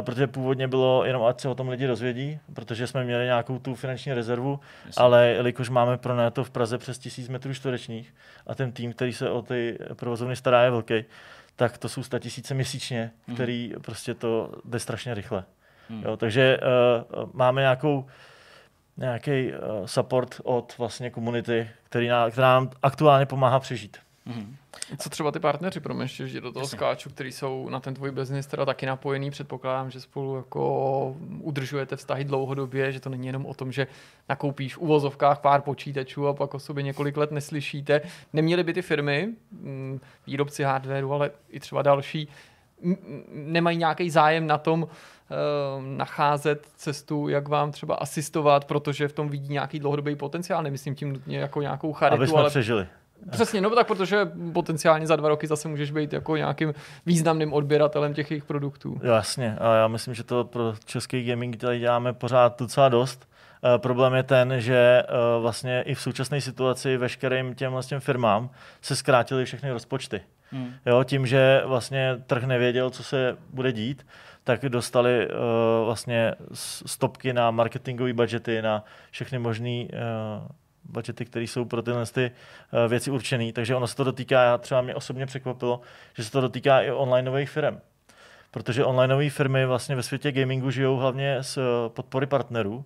protože 0.00 0.26
původně 0.26 0.68
bylo 0.68 1.04
jenom, 1.04 1.24
ať 1.24 1.40
se 1.40 1.48
o 1.48 1.54
tom 1.54 1.68
lidi 1.68 1.86
rozvědí, 1.86 2.38
protože 2.54 2.86
jsme 2.86 3.04
měli 3.04 3.24
nějakou 3.24 3.58
tu 3.58 3.74
finanční 3.74 4.12
rezervu, 4.12 4.60
Jasně. 4.86 5.02
ale 5.02 5.28
jelikož 5.28 5.68
máme 5.68 5.98
pro 5.98 6.30
to 6.30 6.44
v 6.44 6.50
Praze 6.50 6.78
přes 6.78 6.98
tisíc 6.98 7.28
metrů 7.28 7.54
čtverečních 7.54 8.14
a 8.46 8.54
ten 8.54 8.72
tým, 8.72 8.92
který 8.92 9.12
se 9.12 9.30
o 9.30 9.42
ty 9.42 9.78
provozovny 9.94 10.36
stará, 10.36 10.62
je 10.62 10.70
velký, 10.70 11.04
tak 11.56 11.78
to 11.78 11.88
jsou 11.88 12.02
tisíce 12.18 12.54
měsíčně, 12.54 13.10
mm. 13.26 13.34
který 13.34 13.72
prostě 13.84 14.14
to 14.14 14.52
jde 14.64 14.78
strašně 14.78 15.14
rychle. 15.14 15.44
Mm. 15.88 16.02
Jo, 16.02 16.16
takže 16.16 16.58
uh, 17.14 17.30
máme 17.32 17.60
nějakou 17.60 18.06
nějaký 18.96 19.52
uh, 19.52 19.86
support 19.86 20.40
od 20.44 20.74
vlastně 20.78 21.10
komunity, 21.10 21.70
který 21.84 22.08
nám, 22.08 22.30
která 22.30 22.46
nám 22.54 22.70
aktuálně 22.82 23.26
pomáhá 23.26 23.60
přežít. 23.60 23.96
Mm. 24.26 24.56
Co 24.98 25.10
třeba 25.10 25.30
ty 25.30 25.40
partneři, 25.40 25.80
pro 25.80 25.94
mě 25.94 26.04
ještě 26.04 26.40
do 26.40 26.52
toho 26.52 26.64
Jasně. 26.64 26.76
skáču, 26.76 27.10
který 27.10 27.32
jsou 27.32 27.68
na 27.68 27.80
ten 27.80 27.94
tvůj 27.94 28.10
biznis 28.10 28.46
teda 28.46 28.64
taky 28.64 28.86
napojený, 28.86 29.30
předpokládám, 29.30 29.90
že 29.90 30.00
spolu 30.00 30.36
jako 30.36 31.16
udržujete 31.40 31.96
vztahy 31.96 32.24
dlouhodobě, 32.24 32.92
že 32.92 33.00
to 33.00 33.10
není 33.10 33.26
jenom 33.26 33.46
o 33.46 33.54
tom, 33.54 33.72
že 33.72 33.86
nakoupíš 34.28 34.74
v 34.74 34.78
uvozovkách 34.78 35.38
pár 35.38 35.60
počítačů 35.60 36.28
a 36.28 36.34
pak 36.34 36.54
o 36.54 36.58
sobě 36.58 36.82
několik 36.82 37.16
let 37.16 37.30
neslyšíte. 37.30 38.00
Neměly 38.32 38.64
by 38.64 38.72
ty 38.72 38.82
firmy, 38.82 39.28
mm, 39.52 40.00
výrobci 40.26 40.62
hardwareu, 40.62 41.12
ale 41.12 41.30
i 41.48 41.60
třeba 41.60 41.82
další, 41.82 42.28
nemají 43.32 43.78
nějaký 43.78 44.10
zájem 44.10 44.46
na 44.46 44.58
tom, 44.58 44.88
eh, 44.88 45.34
nacházet 45.96 46.66
cestu, 46.76 47.28
jak 47.28 47.48
vám 47.48 47.72
třeba 47.72 47.94
asistovat, 47.94 48.64
protože 48.64 49.08
v 49.08 49.12
tom 49.12 49.28
vidí 49.28 49.52
nějaký 49.52 49.78
dlouhodobý 49.78 50.16
potenciál. 50.16 50.62
Nemyslím 50.62 50.94
tím 50.94 51.12
nutně 51.12 51.38
jako 51.38 51.62
nějakou 51.62 51.92
charitu, 51.92 52.16
Aby 52.16 52.26
jsme 52.26 52.38
ale 52.38 52.50
přežili. 52.50 52.86
Přesně, 53.30 53.60
no 53.60 53.70
tak 53.70 53.86
protože 53.86 54.30
potenciálně 54.52 55.06
za 55.06 55.16
dva 55.16 55.28
roky 55.28 55.46
zase 55.46 55.68
můžeš 55.68 55.90
být 55.90 56.12
jako 56.12 56.36
nějakým 56.36 56.74
významným 57.06 57.52
odběratelem 57.52 58.14
těch 58.14 58.30
jejich 58.30 58.44
produktů. 58.44 59.00
Jasně, 59.02 59.56
a 59.60 59.74
já 59.74 59.88
myslím, 59.88 60.14
že 60.14 60.24
to 60.24 60.44
pro 60.44 60.74
český 60.84 61.24
gaming 61.24 61.56
tady 61.56 61.78
děláme 61.78 62.12
pořád 62.12 62.58
docela 62.58 62.88
dost. 62.88 63.28
Uh, 63.64 63.78
problém 63.78 64.14
je 64.14 64.22
ten, 64.22 64.54
že 64.60 65.02
uh, 65.02 65.42
vlastně 65.42 65.82
i 65.82 65.94
v 65.94 66.00
současné 66.00 66.40
situaci 66.40 66.96
veškerým 66.96 67.54
těm 67.54 67.72
vlastně 67.72 68.00
firmám 68.00 68.50
se 68.80 68.96
zkrátily 68.96 69.44
všechny 69.44 69.70
rozpočty. 69.70 70.20
Hmm. 70.50 70.74
Jo, 70.86 71.04
tím, 71.04 71.26
že 71.26 71.62
vlastně 71.64 72.22
trh 72.26 72.44
nevěděl, 72.44 72.90
co 72.90 73.02
se 73.02 73.36
bude 73.52 73.72
dít, 73.72 74.06
tak 74.44 74.60
dostali 74.68 75.28
uh, 75.28 75.84
vlastně 75.84 76.34
stopky 76.86 77.32
na 77.32 77.50
marketingové 77.50 78.12
budgety, 78.12 78.62
na 78.62 78.84
všechny 79.10 79.38
možné 79.38 79.84
uh, 79.84 79.88
budgety, 80.84 81.24
které 81.24 81.44
jsou 81.44 81.64
pro 81.64 81.82
tyhle 81.82 82.06
ty 82.06 82.24
eh, 82.84 82.88
věci 82.88 83.10
určené. 83.10 83.52
Takže 83.52 83.76
ono 83.76 83.86
se 83.86 83.96
to 83.96 84.04
dotýká, 84.04 84.42
já 84.42 84.58
třeba 84.58 84.80
mě 84.80 84.94
osobně 84.94 85.26
překvapilo, 85.26 85.80
že 86.14 86.24
se 86.24 86.32
to 86.32 86.40
dotýká 86.40 86.80
i 86.80 86.90
onlineových 86.90 87.50
firm. 87.50 87.80
Protože 88.50 88.84
onlineové 88.84 89.30
firmy 89.30 89.66
vlastně 89.66 89.96
ve 89.96 90.02
světě 90.02 90.32
gamingu 90.32 90.70
žijou 90.70 90.96
hlavně 90.96 91.42
z 91.42 91.58
eh, 91.58 91.60
podpory 91.88 92.26
partnerů, 92.26 92.84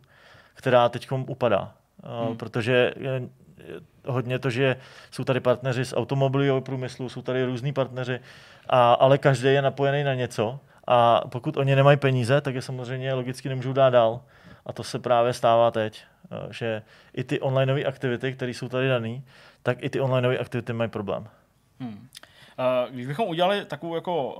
která 0.54 0.88
teď 0.88 1.08
upadá. 1.12 1.72
Eh, 2.04 2.26
hmm. 2.26 2.36
Protože 2.36 2.92
hodně 4.06 4.38
to, 4.38 4.50
že 4.50 4.76
jsou 5.10 5.24
tady 5.24 5.40
partneři 5.40 5.84
z 5.84 5.94
automobilového 5.96 6.60
průmyslu, 6.60 7.08
jsou 7.08 7.22
tady 7.22 7.44
různí 7.44 7.72
partneři, 7.72 8.20
a, 8.68 8.92
ale 8.92 9.18
každý 9.18 9.48
je 9.48 9.62
napojený 9.62 10.04
na 10.04 10.14
něco 10.14 10.60
a 10.86 11.20
pokud 11.28 11.56
oni 11.56 11.76
nemají 11.76 11.96
peníze, 11.96 12.40
tak 12.40 12.54
je 12.54 12.62
samozřejmě 12.62 13.14
logicky 13.14 13.48
nemůžou 13.48 13.72
dát 13.72 13.90
dál. 13.90 14.20
A 14.66 14.72
to 14.72 14.84
se 14.84 14.98
právě 14.98 15.32
stává 15.32 15.70
teď, 15.70 16.02
že 16.50 16.82
i 17.14 17.24
ty 17.24 17.40
onlineové 17.40 17.84
aktivity, 17.84 18.32
které 18.32 18.50
jsou 18.50 18.68
tady 18.68 18.88
dané, 18.88 19.22
tak 19.62 19.82
i 19.82 19.90
ty 19.90 20.00
onlineové 20.00 20.38
aktivity 20.38 20.72
mají 20.72 20.90
problém. 20.90 21.28
Hmm. 21.80 22.08
Eh, 22.58 22.92
když 22.92 23.06
bychom 23.06 23.28
udělali 23.28 23.64
takovou 23.64 23.94
jako, 23.94 24.34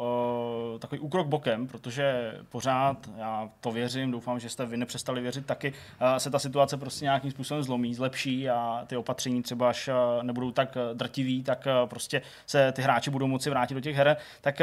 uh, 0.72 0.78
takový 0.78 1.00
úkrok 1.00 1.26
bokem, 1.26 1.66
protože 1.66 2.34
pořád, 2.48 3.10
já 3.18 3.48
to 3.60 3.70
věřím, 3.70 4.10
doufám, 4.10 4.40
že 4.40 4.48
jste 4.48 4.66
vy 4.66 4.76
nepřestali 4.76 5.20
věřit 5.20 5.46
taky, 5.46 5.72
uh, 5.72 6.16
se 6.16 6.30
ta 6.30 6.38
situace 6.38 6.76
prostě 6.76 7.04
nějakým 7.04 7.30
způsobem 7.30 7.62
zlomí, 7.62 7.94
zlepší 7.94 8.50
a 8.50 8.84
ty 8.86 8.96
opatření 8.96 9.42
třeba 9.42 9.68
až 9.68 9.88
uh, 9.88 10.22
nebudou 10.22 10.50
tak 10.50 10.76
drtivý, 10.94 11.42
tak 11.42 11.68
prostě 11.84 12.22
se 12.46 12.72
ty 12.72 12.82
hráči 12.82 13.10
budou 13.10 13.26
moci 13.26 13.50
vrátit 13.50 13.74
do 13.74 13.80
těch 13.80 13.96
her, 13.96 14.16
tak 14.40 14.62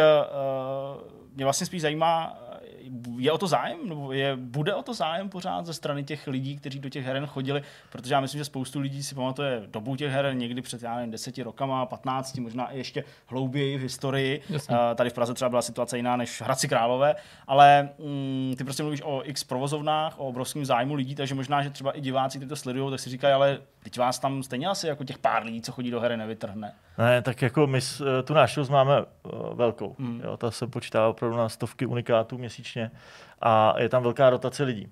mě 1.35 1.43
vlastně 1.45 1.67
spíš 1.67 1.81
zajímá, 1.81 2.37
je 3.17 3.31
o 3.31 3.37
to 3.37 3.47
zájem? 3.47 3.77
Nebo 3.89 4.11
je, 4.11 4.35
bude 4.35 4.75
o 4.75 4.83
to 4.83 4.93
zájem 4.93 5.29
pořád 5.29 5.65
ze 5.65 5.73
strany 5.73 6.03
těch 6.03 6.27
lidí, 6.27 6.57
kteří 6.57 6.79
do 6.79 6.89
těch 6.89 7.05
heren 7.05 7.25
chodili? 7.25 7.63
Protože 7.89 8.13
já 8.13 8.19
myslím, 8.19 8.39
že 8.39 8.45
spoustu 8.45 8.79
lidí 8.79 9.03
si 9.03 9.15
pamatuje 9.15 9.63
dobu 9.67 9.95
těch 9.95 10.11
heren 10.11 10.37
někdy 10.37 10.61
před, 10.61 10.83
já 10.83 10.95
nevím, 10.95 11.11
deseti 11.11 11.43
rokama, 11.43 11.85
15, 11.85 12.37
možná 12.37 12.71
i 12.71 12.77
ještě 12.77 13.03
hlouběji 13.27 13.77
v 13.77 13.81
historii. 13.81 14.41
Jasně. 14.49 14.75
Tady 14.95 15.09
v 15.09 15.13
Praze 15.13 15.33
třeba 15.33 15.49
byla 15.49 15.61
situace 15.61 15.97
jiná 15.97 16.15
než 16.15 16.41
v 16.41 16.41
Hradci 16.41 16.67
Králové, 16.67 17.15
ale 17.47 17.89
mm, 17.99 18.55
ty 18.57 18.63
prostě 18.63 18.83
mluvíš 18.83 19.01
o 19.05 19.21
x 19.25 19.43
provozovnách, 19.43 20.19
o 20.19 20.23
obrovském 20.27 20.65
zájmu 20.65 20.93
lidí, 20.93 21.15
takže 21.15 21.35
možná, 21.35 21.63
že 21.63 21.69
třeba 21.69 21.91
i 21.91 22.01
diváci, 22.01 22.37
kteří 22.37 22.49
to 22.49 22.55
sledují, 22.55 22.91
tak 22.91 22.99
si 22.99 23.09
říkají, 23.09 23.33
ale 23.33 23.57
teď 23.83 23.97
vás 23.97 24.19
tam 24.19 24.43
stejně 24.43 24.67
asi 24.67 24.87
jako 24.87 25.03
těch 25.03 25.17
pár 25.17 25.45
lidí, 25.45 25.61
co 25.61 25.71
chodí 25.71 25.91
do 25.91 25.99
hry, 25.99 26.17
nevytrhne. 26.17 26.73
Ne, 26.97 27.21
tak 27.21 27.41
jako 27.41 27.67
my 27.67 27.79
tu 28.23 28.33
návštěvu 28.33 28.71
máme 28.71 28.93
velkou. 29.53 29.95
Mm. 29.97 30.21
Jo, 30.23 30.37
ta 30.37 30.51
se 30.51 30.67
počítá 30.67 31.07
opravdu 31.07 31.37
na 31.37 31.49
stovky 31.49 31.85
unikátů 31.85 32.37
měsíčně 32.37 32.91
a 33.41 33.73
je 33.79 33.89
tam 33.89 34.03
velká 34.03 34.29
rotace 34.29 34.63
lidí. 34.63 34.87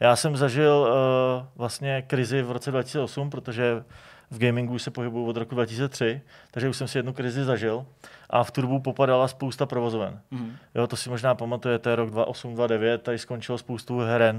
Já 0.00 0.16
jsem 0.16 0.36
zažil 0.36 0.88
uh, 0.88 1.46
vlastně 1.56 2.02
krizi 2.02 2.42
v 2.42 2.50
roce 2.50 2.70
2008, 2.70 3.30
protože 3.30 3.84
v 4.30 4.38
gamingu 4.38 4.78
se 4.78 4.90
pohybuju 4.90 5.26
od 5.26 5.36
roku 5.36 5.54
2003, 5.54 6.20
takže 6.50 6.68
už 6.68 6.76
jsem 6.76 6.88
si 6.88 6.98
jednu 6.98 7.12
krizi 7.12 7.44
zažil 7.44 7.86
a 8.30 8.44
v 8.44 8.50
Turbu 8.50 8.80
popadala 8.80 9.28
spousta 9.28 9.66
provozoven. 9.66 10.20
Mm. 10.30 10.56
Jo, 10.74 10.86
to 10.86 10.96
si 10.96 11.10
možná 11.10 11.34
pamatujete, 11.34 11.96
rok 11.96 12.10
2008, 12.10 12.54
2009, 12.54 13.02
tady 13.02 13.18
skončilo 13.18 13.58
spoustu 13.58 13.98
heren, 13.98 14.36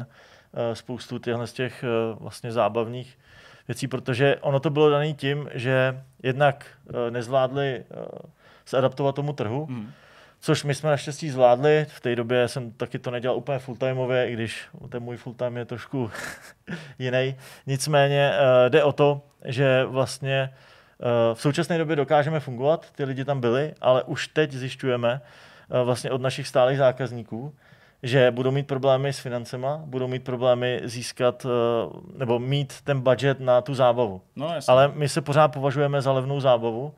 uh, 0.52 0.74
spoustu 0.74 1.20
těchto 1.20 1.48
z 1.48 1.54
těch 1.54 1.86
vlastně 2.20 2.52
zábavných 2.52 3.18
věcí, 3.68 3.88
protože 3.88 4.36
ono 4.42 4.60
to 4.60 4.70
bylo 4.70 4.90
dané 4.90 5.14
tím, 5.14 5.50
že 5.54 6.04
jednak 6.24 6.66
nezvládli 7.10 7.84
se 8.66 8.78
adaptovat 8.78 9.16
tomu 9.16 9.34
trhu, 9.34 9.68
mm 9.70 9.92
což 10.44 10.64
my 10.64 10.76
jsme 10.76 10.90
naštěstí 10.90 11.30
zvládli. 11.30 11.86
V 11.90 12.00
té 12.00 12.16
době 12.16 12.48
jsem 12.48 12.72
taky 12.72 13.00
to 13.00 13.12
nedělal 13.12 13.38
úplně 13.38 13.60
fulltimeově, 13.60 14.30
i 14.30 14.34
když 14.34 14.68
ten 14.90 15.04
můj 15.04 15.18
fulltime 15.18 15.60
je 15.60 15.66
trošku 15.66 16.12
jiný. 17.00 17.36
Nicméně 17.68 18.32
uh, 18.32 18.70
jde 18.70 18.84
o 18.84 18.92
to, 18.92 19.22
že 19.46 19.86
vlastně 19.86 20.50
uh, 20.50 21.36
v 21.36 21.42
současné 21.42 21.78
době 21.78 21.96
dokážeme 21.96 22.40
fungovat, 22.40 22.92
ty 22.92 23.04
lidi 23.04 23.26
tam 23.26 23.42
byli, 23.42 23.74
ale 23.82 24.04
už 24.04 24.28
teď 24.28 24.52
zjišťujeme 24.52 25.22
uh, 25.22 25.86
vlastně 25.86 26.12
od 26.12 26.22
našich 26.22 26.48
stálých 26.48 26.78
zákazníků, 26.78 27.56
že 28.04 28.32
budou 28.32 28.52
mít 28.52 28.68
problémy 28.68 29.14
s 29.14 29.20
financema, 29.20 29.82
budou 29.86 30.08
mít 30.08 30.24
problémy 30.24 30.82
získat 30.84 31.46
nebo 32.18 32.40
mít 32.40 32.82
ten 32.82 33.02
budget 33.02 33.40
na 33.40 33.62
tu 33.62 33.74
zábavu. 33.74 34.22
No, 34.36 34.56
Ale 34.68 34.92
my 34.94 35.10
se 35.10 35.22
pořád 35.22 35.48
považujeme 35.48 36.02
za 36.02 36.12
levnou 36.12 36.40
zábavu, 36.40 36.94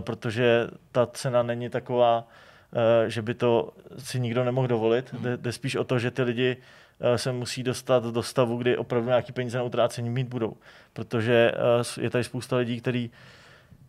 protože 0.00 0.66
ta 0.92 1.06
cena 1.06 1.42
není 1.42 1.68
taková, 1.68 2.28
Eh, 2.74 3.10
že 3.10 3.22
by 3.22 3.34
to 3.34 3.72
si 3.98 4.20
nikdo 4.20 4.44
nemohl 4.44 4.68
dovolit. 4.68 5.12
Hmm. 5.12 5.22
Jde, 5.22 5.36
jde 5.36 5.52
spíš 5.52 5.76
o 5.76 5.84
to, 5.84 5.98
že 5.98 6.10
ty 6.10 6.22
lidi 6.22 6.56
eh, 7.00 7.18
se 7.18 7.32
musí 7.32 7.62
dostat 7.62 8.04
do 8.04 8.22
stavu, 8.22 8.56
kdy 8.56 8.76
opravdu 8.76 9.08
nějaký 9.08 9.32
peníze 9.32 9.58
na 9.58 9.64
utrácení 9.64 10.10
mít 10.10 10.28
budou. 10.28 10.56
Protože 10.92 11.52
eh, 11.54 12.02
je 12.02 12.10
tady 12.10 12.24
spousta 12.24 12.56
lidí, 12.56 12.80
kteří 12.80 13.10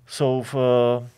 jsou 0.07 0.41
v, 0.41 0.55
eh, 0.55 1.15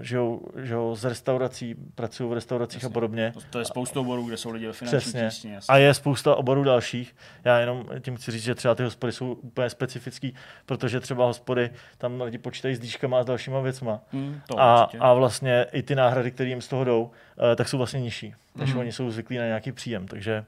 žijou, 0.00 0.40
žijou 0.62 0.96
z 0.96 1.04
restaurací, 1.04 1.74
pracují 1.94 2.30
v 2.30 2.32
restauracích 2.32 2.82
Jasně. 2.82 2.86
a 2.86 2.92
podobně. 2.92 3.32
To, 3.34 3.40
to 3.50 3.58
je 3.58 3.64
spousta 3.64 4.00
oborů, 4.00 4.24
kde 4.24 4.36
jsou 4.36 4.50
lidi 4.50 4.66
ve 4.66 4.72
finanční 4.72 4.98
Přesně. 4.98 5.28
Tísně, 5.30 5.58
A 5.68 5.76
je 5.76 5.94
spousta 5.94 6.34
oborů 6.34 6.64
dalších. 6.64 7.16
Já 7.44 7.58
jenom 7.58 7.86
tím 8.00 8.16
chci 8.16 8.30
říct, 8.30 8.42
že 8.42 8.54
třeba 8.54 8.74
ty 8.74 8.82
hospody 8.82 9.12
jsou 9.12 9.32
úplně 9.32 9.70
specifický, 9.70 10.34
protože 10.66 11.00
třeba 11.00 11.26
hospody 11.26 11.70
tam 11.98 12.20
lidi 12.20 12.38
počítají 12.38 12.74
s 12.74 12.78
dýškama 12.78 13.18
a 13.18 13.22
s 13.22 13.26
dalšíma 13.26 13.60
věcma. 13.60 14.00
Hmm, 14.12 14.40
a, 14.56 14.88
a 15.00 15.14
vlastně 15.14 15.66
i 15.72 15.82
ty 15.82 15.94
náhrady, 15.94 16.30
které 16.30 16.48
jim 16.48 16.60
z 16.60 16.68
toho 16.68 16.84
jdou, 16.84 17.10
eh, 17.52 17.56
tak 17.56 17.68
jsou 17.68 17.78
vlastně 17.78 18.00
nižší, 18.00 18.34
než 18.56 18.70
hmm. 18.70 18.78
oni 18.78 18.92
jsou 18.92 19.10
zvyklí 19.10 19.38
na 19.38 19.44
nějaký 19.44 19.72
příjem. 19.72 20.08
Takže 20.08 20.44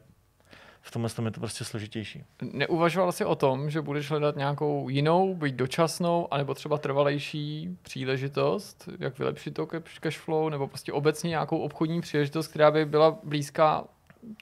v 0.82 0.90
tomhle 0.90 1.10
tom 1.10 1.24
je 1.24 1.30
to 1.30 1.40
prostě 1.40 1.64
složitější. 1.64 2.24
Neuvažoval 2.52 3.12
jsi 3.12 3.24
o 3.24 3.34
tom, 3.34 3.70
že 3.70 3.80
budeš 3.80 4.10
hledat 4.10 4.36
nějakou 4.36 4.88
jinou, 4.88 5.34
byť 5.34 5.54
dočasnou, 5.54 6.28
anebo 6.30 6.54
třeba 6.54 6.78
trvalejší 6.78 7.76
příležitost, 7.82 8.88
jak 8.98 9.18
vylepšit 9.18 9.50
to 9.50 9.66
cash 10.00 10.18
flow, 10.18 10.48
nebo 10.48 10.68
prostě 10.68 10.92
obecně 10.92 11.28
nějakou 11.28 11.58
obchodní 11.58 12.00
příležitost, 12.00 12.48
která 12.48 12.70
by 12.70 12.84
byla 12.86 13.18
blízká 13.24 13.84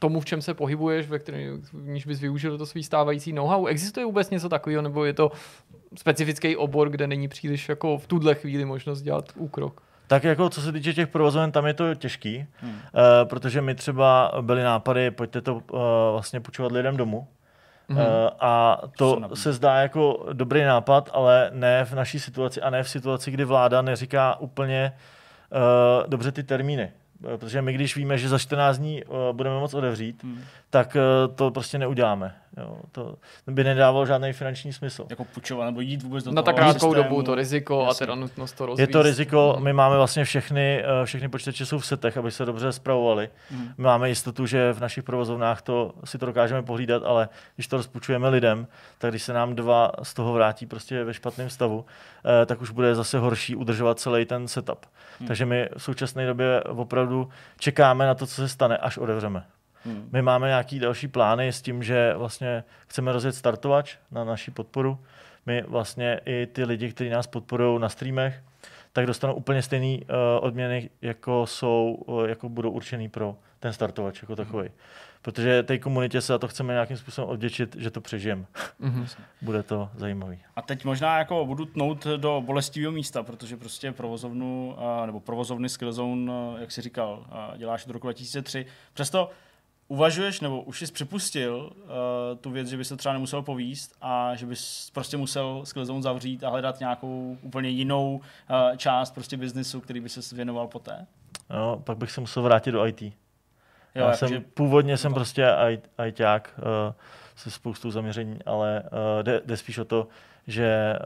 tomu, 0.01 0.21
v 0.21 0.25
čem 0.25 0.43
se 0.43 0.55
pohybuješ, 0.55 1.09
ve 1.09 1.19
kterém, 1.19 1.63
v 1.73 1.89
níž 1.89 2.07
bys 2.07 2.21
využil 2.21 2.59
to 2.59 2.67
svý 2.67 2.83
stávající 2.83 3.33
know-how. 3.33 3.67
Existuje 3.67 4.07
vůbec 4.07 4.31
něco 4.31 4.49
takového, 4.49 4.83
nebo 4.83 5.05
je 5.05 5.13
to 5.13 5.33
specifický 5.97 6.57
obor, 6.57 6.91
kde 6.91 7.07
není 7.07 7.29
příliš 7.29 7.69
jako 7.69 7.99
v 7.99 8.07
tuhle 8.07 8.35
chvíli 8.35 8.65
možnost 8.65 9.03
dělat 9.03 9.33
úkrok? 9.37 9.88
Tak 10.09 10.25
jako 10.25 10.51
co 10.51 10.61
se 10.61 10.73
týče 10.73 10.95
těch 10.95 11.09
provozoven, 11.09 11.53
tam 11.53 11.67
je 11.67 11.75
to 11.75 11.95
těžký, 11.95 12.47
hmm. 12.61 12.71
uh, 12.73 12.79
protože 13.25 13.61
my 13.61 13.75
třeba 13.75 14.33
byly 14.41 14.63
nápady, 14.63 15.11
pojďte 15.11 15.41
to 15.41 15.55
uh, 15.55 15.61
vlastně 16.13 16.41
půjčovat 16.41 16.73
lidem 16.73 16.97
domů. 16.97 17.29
Hmm. 17.89 17.99
Uh, 17.99 18.05
a 18.41 18.83
to 18.97 19.21
se 19.35 19.53
zdá 19.53 19.75
jako 19.75 20.27
dobrý 20.33 20.63
nápad, 20.63 21.11
ale 21.13 21.51
ne 21.55 21.85
v 21.85 21.93
naší 21.93 22.21
situaci 22.21 22.63
a 22.63 22.71
ne 22.71 22.83
v 22.83 22.89
situaci, 22.89 23.31
kdy 23.31 23.45
vláda 23.45 23.83
neříká 23.83 24.41
úplně 24.41 24.93
uh, 25.51 26.11
dobře 26.11 26.33
ty 26.33 26.43
termíny. 26.43 26.93
Protože 27.21 27.63
my, 27.63 27.73
když 27.73 27.97
víme, 27.97 28.19
že 28.19 28.29
za 28.29 28.39
14 28.39 28.79
dní 28.79 29.05
uh, 29.05 29.17
budeme 29.33 29.59
moc 29.59 29.75
odevřít, 29.75 30.25
hmm. 30.25 30.41
tak 30.71 30.97
uh, 30.97 31.35
to 31.35 31.51
prostě 31.51 31.79
neuděláme. 31.79 32.35
Jo, 32.57 32.79
to 32.93 33.17
by 33.47 33.65
nedávalo 33.65 34.07
žádný 34.07 34.33
finanční 34.33 34.73
smysl. 34.73 35.07
Jako 35.11 35.25
půjčovat 35.25 35.67
nebo 35.67 35.81
jít 35.81 36.03
vůbec 36.03 36.25
do 36.25 36.33
Na 36.33 36.43
tak 36.43 36.57
krátkou 36.57 36.95
dobu 36.95 37.23
to 37.23 37.35
riziko 37.35 37.81
Jasně. 37.81 37.91
a 37.91 37.95
teda 38.07 38.15
nutnost 38.15 38.53
to 38.53 38.67
rozvíjet. 38.67 38.89
Je 38.89 38.93
to 38.93 39.03
riziko, 39.03 39.57
my 39.59 39.73
máme 39.73 39.97
vlastně 39.97 40.25
všechny, 40.25 40.85
eh, 40.85 41.07
všechny 41.07 41.29
počítače 41.29 41.67
jsou 41.67 41.79
v 41.79 41.87
setech, 41.87 42.17
aby 42.17 42.31
se 42.31 42.45
dobře 42.45 42.73
zpravovali. 42.73 43.31
Hmm. 43.51 43.69
My 43.79 43.85
máme 43.85 44.09
jistotu, 44.09 44.47
že 44.47 44.73
v 44.73 44.81
našich 44.81 45.05
provozovnách 45.05 45.63
to 45.63 45.93
si 46.05 46.19
to 46.19 46.27
dokážeme 46.27 46.63
pohlídat, 46.63 47.03
ale 47.07 47.29
když 47.55 47.67
to 47.69 47.77
rozpůjčujeme 47.77 48.29
lidem, 48.29 48.67
tak 48.99 49.11
když 49.11 49.23
se 49.23 49.33
nám 49.33 49.55
dva 49.55 49.93
z 50.03 50.15
toho 50.15 50.33
vrátí 50.33 50.67
prostě 50.67 51.05
ve 51.05 51.15
špatném 51.15 51.51
stavu, 51.51 51.85
eh, 52.43 52.47
tak 52.47 52.61
už 52.61 52.71
bude 52.71 52.95
zase 52.95 53.19
horší 53.19 53.57
udržovat 53.57 54.01
celý 54.01 54.25
ten 54.25 54.49
setup. 54.49 54.87
Hmm. 55.19 55.29
Takže 55.29 55.47
my 55.47 55.69
v 55.77 55.83
současné 55.83 56.27
době 56.27 56.63
opravdu 56.63 57.29
čekáme 57.59 58.07
na 58.07 58.15
to, 58.15 58.27
co 58.27 58.35
se 58.35 58.49
stane, 58.49 58.77
až 58.77 58.99
odevřeme. 58.99 59.45
Hmm. 59.85 60.09
My 60.13 60.23
máme 60.23 60.49
nějaký 60.49 60.79
další 60.79 61.09
plány 61.09 61.49
s 61.49 61.63
tím, 61.63 61.83
že 61.83 62.15
vlastně 62.17 62.65
chceme 62.87 63.13
rozjet 63.13 63.35
startovač 63.35 63.97
na 64.11 64.25
naši 64.25 64.51
podporu. 64.51 64.99
My 65.47 65.63
vlastně 65.63 66.21
i 66.27 66.47
ty 66.47 66.65
lidi, 66.65 66.93
kteří 66.93 67.11
nás 67.11 67.27
podporují 67.27 67.81
na 67.81 67.89
streamech, 67.89 68.43
tak 68.93 69.07
dostanou 69.07 69.35
úplně 69.35 69.63
stejné 69.63 69.97
uh, 69.97 70.05
odměny, 70.41 70.91
jako 71.03 71.47
jsou, 71.47 72.05
uh, 72.07 72.25
jako 72.25 72.49
budou 72.49 72.71
určený 72.71 73.09
pro 73.09 73.37
ten 73.61 73.73
startovač 73.73 74.23
jako 74.23 74.37
takový. 74.37 74.69
Hmm. 74.69 74.77
Protože 75.23 75.63
té 75.63 75.79
komunitě 75.79 76.21
se 76.21 76.33
za 76.33 76.39
to 76.39 76.49
chceme 76.49 76.73
nějakým 76.73 76.97
způsobem 76.97 77.31
odděčit, 77.31 77.77
že 77.79 77.91
to 77.91 78.01
přežijeme. 78.01 78.45
Mm-hmm. 78.81 79.07
Bude 79.43 79.63
to 79.63 79.91
zajímavý. 79.97 80.39
A 80.57 80.63
teď 80.63 80.85
možná 80.85 81.19
jako 81.19 81.47
budu 81.47 81.65
tnout 81.65 82.07
do 82.07 82.43
bolestivého 82.47 82.93
místa, 82.93 83.23
protože 83.23 83.57
prostě 83.57 83.93
provozovnu, 83.93 84.77
uh, 85.01 85.07
nebo 85.07 85.21
provozovny 85.21 85.69
Skillzone, 85.69 86.33
uh, 86.33 86.61
jak 86.61 86.73
jsi 86.73 86.83
říkal, 86.83 87.27
uh, 87.51 87.59
děláš 87.59 87.87
od 87.87 87.93
roku 87.93 88.07
2003. 88.07 88.67
Přesto 88.93 89.31
uvažuješ, 89.89 90.41
nebo 90.41 90.63
už 90.63 90.79
jsi 90.79 90.93
připustil 90.93 91.71
uh, 91.73 91.89
tu 92.41 92.51
věc, 92.51 92.69
že 92.69 92.77
bys 92.77 92.89
to 92.89 92.97
třeba 92.97 93.13
nemusel 93.13 93.43
povíst 93.43 93.97
a 94.03 94.35
že 94.35 94.47
bys 94.47 94.91
prostě 94.95 95.17
musel 95.17 95.61
Skillzone 95.65 96.03
zavřít 96.03 96.45
a 96.45 96.49
hledat 96.49 96.81
nějakou 96.81 97.39
úplně 97.43 97.69
jinou 97.69 98.17
uh, 98.17 98.77
část 98.77 99.11
prostě 99.11 99.37
biznisu, 99.37 99.81
který 99.81 100.01
by 100.01 100.09
se 100.09 100.37
věnoval 100.37 100.67
poté? 100.67 101.07
No, 101.51 101.83
pak 101.85 101.99
bych 101.99 102.11
se 102.11 102.21
musel 102.21 102.43
vrátit 102.43 102.73
do 102.73 102.87
IT. 102.87 103.03
Jo, 103.03 103.13
Já 103.95 104.13
jsem, 104.13 104.29
že... 104.29 104.41
Původně 104.41 104.97
jsem 104.97 105.15
prostě 105.15 105.47
ITák 106.07 106.55
uh, 106.59 106.65
se 107.37 107.51
spoustou 107.51 107.91
zaměření, 107.91 108.39
ale 108.47 108.83
uh, 108.83 109.23
jde, 109.23 109.43
jde 109.45 109.57
spíš 109.57 109.79
o 109.79 109.85
to, 109.85 110.09
že 110.47 110.99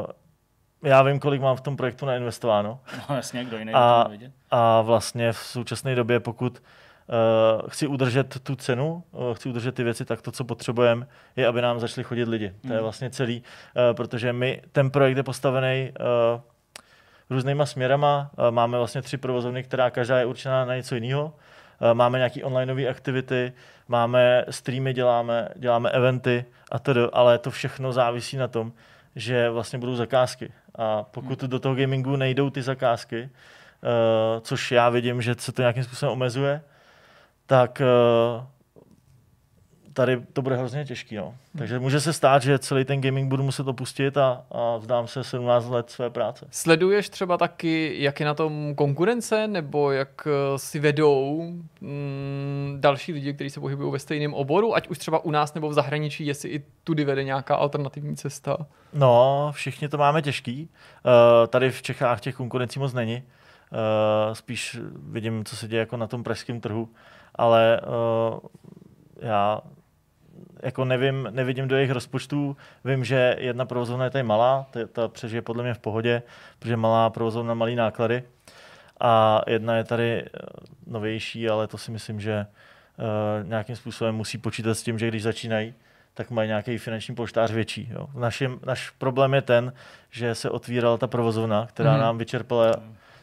uh, 0.00 0.06
já 0.90 1.02
vím, 1.02 1.20
kolik 1.20 1.40
mám 1.40 1.56
v 1.56 1.60
tom 1.60 1.76
projektu 1.76 2.06
nainvestováno. 2.06 2.80
No 3.08 3.16
jasně, 3.16 3.44
kdo 3.44 3.58
jiný 3.58 3.72
a, 3.74 4.06
a 4.50 4.82
vlastně 4.82 5.32
v 5.32 5.38
současné 5.38 5.94
době, 5.94 6.20
pokud 6.20 6.58
uh, 6.58 6.64
chci 7.68 7.86
udržet 7.86 8.40
tu 8.42 8.56
cenu, 8.56 9.02
uh, 9.10 9.34
chci 9.34 9.48
udržet 9.48 9.74
ty 9.74 9.84
věci, 9.84 10.04
tak 10.04 10.22
to, 10.22 10.32
co 10.32 10.44
potřebujeme, 10.44 11.06
je, 11.36 11.46
aby 11.46 11.62
nám 11.62 11.80
začali 11.80 12.04
chodit 12.04 12.28
lidi. 12.28 12.48
Mm. 12.48 12.60
To 12.60 12.68
je 12.68 12.74
hmm. 12.74 12.82
vlastně 12.82 13.10
celý, 13.10 13.38
uh, 13.40 13.96
protože 13.96 14.32
my, 14.32 14.62
ten 14.72 14.90
projekt 14.90 15.16
je 15.16 15.22
postavený 15.22 15.92
uh, 16.00 16.40
různýma 17.30 17.66
směrama. 17.66 18.30
Uh, 18.38 18.50
máme 18.50 18.78
vlastně 18.78 19.02
tři 19.02 19.16
provozovny, 19.16 19.62
která 19.62 19.90
každá 19.90 20.18
je 20.18 20.26
určená 20.26 20.64
na 20.64 20.76
něco 20.76 20.94
jiného. 20.94 21.24
Uh, 21.24 21.94
máme 21.94 22.18
nějaké 22.18 22.44
onlineové 22.44 22.88
aktivity, 22.88 23.52
máme 23.88 24.44
streamy, 24.50 24.94
děláme, 24.94 25.48
děláme 25.56 25.90
eventy 25.90 26.44
a 26.70 26.78
tedy, 26.78 27.00
ale 27.12 27.38
to 27.38 27.50
všechno 27.50 27.92
závisí 27.92 28.36
na 28.36 28.48
tom, 28.48 28.72
že 29.16 29.50
vlastně 29.50 29.78
budou 29.78 29.96
zakázky. 29.96 30.52
A 30.74 31.02
pokud 31.02 31.40
do 31.40 31.58
toho 31.58 31.74
gamingu 31.74 32.16
nejdou 32.16 32.50
ty 32.50 32.62
zakázky, 32.62 33.22
uh, 33.22 34.40
což 34.40 34.72
já 34.72 34.88
vidím, 34.88 35.22
že 35.22 35.34
se 35.38 35.52
to 35.52 35.62
nějakým 35.62 35.84
způsobem 35.84 36.12
omezuje, 36.12 36.62
tak 37.48 37.82
uh, 38.40 38.44
tady 39.98 40.20
to 40.32 40.42
bude 40.42 40.56
hrozně 40.56 40.84
těžký. 40.84 41.16
No. 41.16 41.34
Takže 41.58 41.78
může 41.78 42.00
se 42.00 42.12
stát, 42.12 42.42
že 42.42 42.58
celý 42.58 42.84
ten 42.84 43.00
gaming 43.00 43.28
budu 43.28 43.42
muset 43.42 43.68
opustit 43.68 44.16
a, 44.16 44.44
a 44.50 44.76
vzdám 44.76 45.06
se 45.06 45.24
17 45.24 45.68
let 45.68 45.90
své 45.90 46.10
práce. 46.10 46.46
Sleduješ 46.50 47.08
třeba 47.08 47.36
taky, 47.36 47.94
jak 48.02 48.20
je 48.20 48.26
na 48.26 48.34
tom 48.34 48.74
konkurence, 48.74 49.46
nebo 49.46 49.90
jak 49.90 50.08
eh, 50.26 50.58
si 50.58 50.78
vedou 50.78 51.52
mm, 51.80 52.76
další 52.80 53.12
lidi, 53.12 53.34
kteří 53.34 53.50
se 53.50 53.60
pohybují 53.60 53.92
ve 53.92 53.98
stejném 53.98 54.34
oboru, 54.34 54.74
ať 54.74 54.88
už 54.88 54.98
třeba 54.98 55.24
u 55.24 55.30
nás 55.30 55.54
nebo 55.54 55.68
v 55.68 55.74
zahraničí, 55.74 56.26
jestli 56.26 56.48
i 56.48 56.62
tudy 56.84 57.04
vede 57.04 57.24
nějaká 57.24 57.56
alternativní 57.56 58.16
cesta? 58.16 58.56
No, 58.92 59.48
všichni 59.54 59.88
to 59.88 59.98
máme 59.98 60.22
těžký. 60.22 60.68
Uh, 61.04 61.46
tady 61.46 61.70
v 61.70 61.82
Čechách 61.82 62.20
těch 62.20 62.34
konkurencí 62.34 62.78
moc 62.78 62.92
není. 62.92 63.16
Uh, 63.16 64.34
spíš 64.34 64.78
vidím, 65.02 65.44
co 65.44 65.56
se 65.56 65.68
děje 65.68 65.80
jako 65.80 65.96
na 65.96 66.06
tom 66.06 66.22
pražském 66.24 66.60
trhu, 66.60 66.88
ale 67.38 67.80
uh, 67.80 68.38
já 69.20 69.60
jako 70.62 70.84
nevím, 70.84 71.28
nevidím 71.30 71.68
do 71.68 71.76
jejich 71.76 71.90
rozpočtů. 71.90 72.56
Vím, 72.84 73.04
že 73.04 73.36
jedna 73.38 73.66
provozovna 73.66 74.04
je 74.04 74.10
tady 74.10 74.24
malá, 74.24 74.66
ta, 74.70 74.80
ta 74.86 75.08
přežije 75.08 75.42
podle 75.42 75.62
mě 75.62 75.74
v 75.74 75.78
pohodě, 75.78 76.22
protože 76.58 76.76
malá 76.76 77.10
provozovna 77.10 77.54
malý 77.54 77.76
náklady. 77.76 78.22
A 79.00 79.42
jedna 79.46 79.76
je 79.76 79.84
tady 79.84 80.22
eh, 80.22 80.28
novější, 80.86 81.48
ale 81.48 81.66
to 81.66 81.78
si 81.78 81.90
myslím, 81.90 82.20
že 82.20 82.46
uh, 82.98 83.48
nějakým 83.48 83.76
způsobem 83.76 84.14
musí 84.14 84.38
počítat 84.38 84.74
s 84.74 84.82
tím, 84.82 84.98
že 84.98 85.08
když 85.08 85.22
začínají, 85.22 85.74
tak 86.14 86.30
mají 86.30 86.48
nějaký 86.48 86.78
finanční 86.78 87.14
polštář 87.14 87.50
větší. 87.50 87.88
Jo. 87.92 88.08
Našim, 88.14 88.60
naš 88.66 88.90
problém 88.90 89.34
je 89.34 89.42
ten, 89.42 89.72
že 90.10 90.34
se 90.34 90.50
otvírala 90.50 90.96
ta 90.96 91.06
provozovna, 91.06 91.66
která 91.66 91.94
mm. 91.94 92.00
nám 92.00 92.18
vyčerpala 92.18 92.74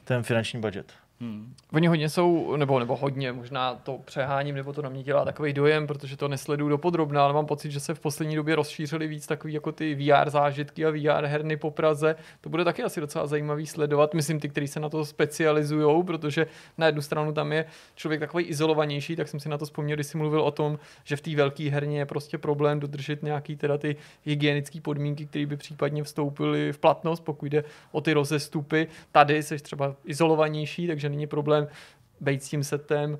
ten 0.03 0.23
finanční 0.23 0.61
budget. 0.61 0.93
Hmm. 1.21 1.53
Oni 1.73 1.87
hodně 1.87 2.09
jsou, 2.09 2.55
nebo, 2.55 2.79
nebo 2.79 2.95
hodně, 2.95 3.31
možná 3.31 3.75
to 3.75 3.99
přeháním, 4.05 4.55
nebo 4.55 4.73
to 4.73 4.81
na 4.81 4.89
mě 4.89 5.03
dělá 5.03 5.25
takový 5.25 5.53
dojem, 5.53 5.87
protože 5.87 6.17
to 6.17 6.27
nesleduju 6.27 6.69
do 6.69 6.77
podrobna, 6.77 7.23
ale 7.23 7.33
mám 7.33 7.45
pocit, 7.45 7.71
že 7.71 7.79
se 7.79 7.93
v 7.93 7.99
poslední 7.99 8.35
době 8.35 8.55
rozšířili 8.55 9.07
víc 9.07 9.27
takový 9.27 9.53
jako 9.53 9.71
ty 9.71 9.95
VR 9.95 10.29
zážitky 10.29 10.85
a 10.85 10.89
VR 10.89 11.25
herny 11.25 11.57
po 11.57 11.71
Praze. 11.71 12.15
To 12.41 12.49
bude 12.49 12.63
taky 12.63 12.83
asi 12.83 13.01
docela 13.01 13.27
zajímavý 13.27 13.67
sledovat. 13.67 14.13
Myslím 14.13 14.39
ty, 14.39 14.49
kteří 14.49 14.67
se 14.67 14.79
na 14.79 14.89
to 14.89 15.05
specializují, 15.05 16.03
protože 16.03 16.47
na 16.77 16.85
jednu 16.85 17.01
stranu 17.01 17.33
tam 17.33 17.51
je 17.51 17.65
člověk 17.95 18.19
takový 18.19 18.43
izolovanější, 18.43 19.15
tak 19.15 19.27
jsem 19.27 19.39
si 19.39 19.49
na 19.49 19.57
to 19.57 19.65
vzpomněl, 19.65 19.97
když 19.97 20.07
jsi 20.07 20.17
mluvil 20.17 20.41
o 20.41 20.51
tom, 20.51 20.79
že 21.03 21.15
v 21.15 21.21
té 21.21 21.35
velké 21.35 21.69
herně 21.69 21.99
je 21.99 22.05
prostě 22.05 22.37
problém 22.37 22.79
dodržet 22.79 23.23
nějaký 23.23 23.55
teda 23.55 23.77
ty 23.77 23.95
hygienické 24.25 24.81
podmínky, 24.81 25.25
které 25.25 25.45
by 25.45 25.57
případně 25.57 26.03
vstoupily 26.03 26.73
v 26.73 26.77
platnost, 26.77 27.19
pokud 27.19 27.45
jde 27.45 27.63
o 27.91 28.01
ty 28.01 28.13
rozestupy. 28.13 28.87
Tady 29.11 29.43
jsi 29.43 29.57
třeba 29.57 29.95
izolovanější, 30.05 30.87
takže 30.87 31.04
není 31.09 31.27
problém 31.27 31.67
být 32.21 32.43
s 32.43 32.49
tím 32.49 32.63
setem 32.63 33.17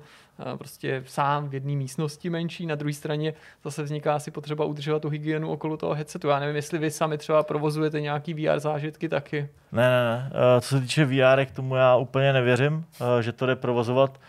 prostě 0.58 1.02
sám 1.06 1.48
v 1.48 1.54
jedné 1.54 1.76
místnosti 1.76 2.30
menší, 2.30 2.66
na 2.66 2.74
druhé 2.74 2.92
straně 2.92 3.34
zase 3.64 3.82
vzniká 3.82 4.14
asi 4.14 4.30
potřeba 4.30 4.64
udržovat 4.64 5.02
tu 5.02 5.08
hygienu 5.08 5.50
okolo 5.50 5.76
toho 5.76 5.94
headsetu. 5.94 6.28
Já 6.28 6.38
nevím, 6.38 6.56
jestli 6.56 6.78
vy 6.78 6.90
sami 6.90 7.18
třeba 7.18 7.42
provozujete 7.42 8.00
nějaký 8.00 8.34
VR 8.34 8.58
zážitky 8.58 9.08
taky. 9.08 9.48
Ne, 9.72 9.90
ne, 9.90 10.04
ne. 10.04 10.30
Co 10.60 10.68
se 10.68 10.80
týče 10.80 11.04
VR, 11.04 11.44
k 11.44 11.50
tomu 11.50 11.76
já 11.76 11.96
úplně 11.96 12.32
nevěřím, 12.32 12.84
že 13.20 13.32
to 13.32 13.46
jde 13.46 13.56
provozovat 13.56 14.20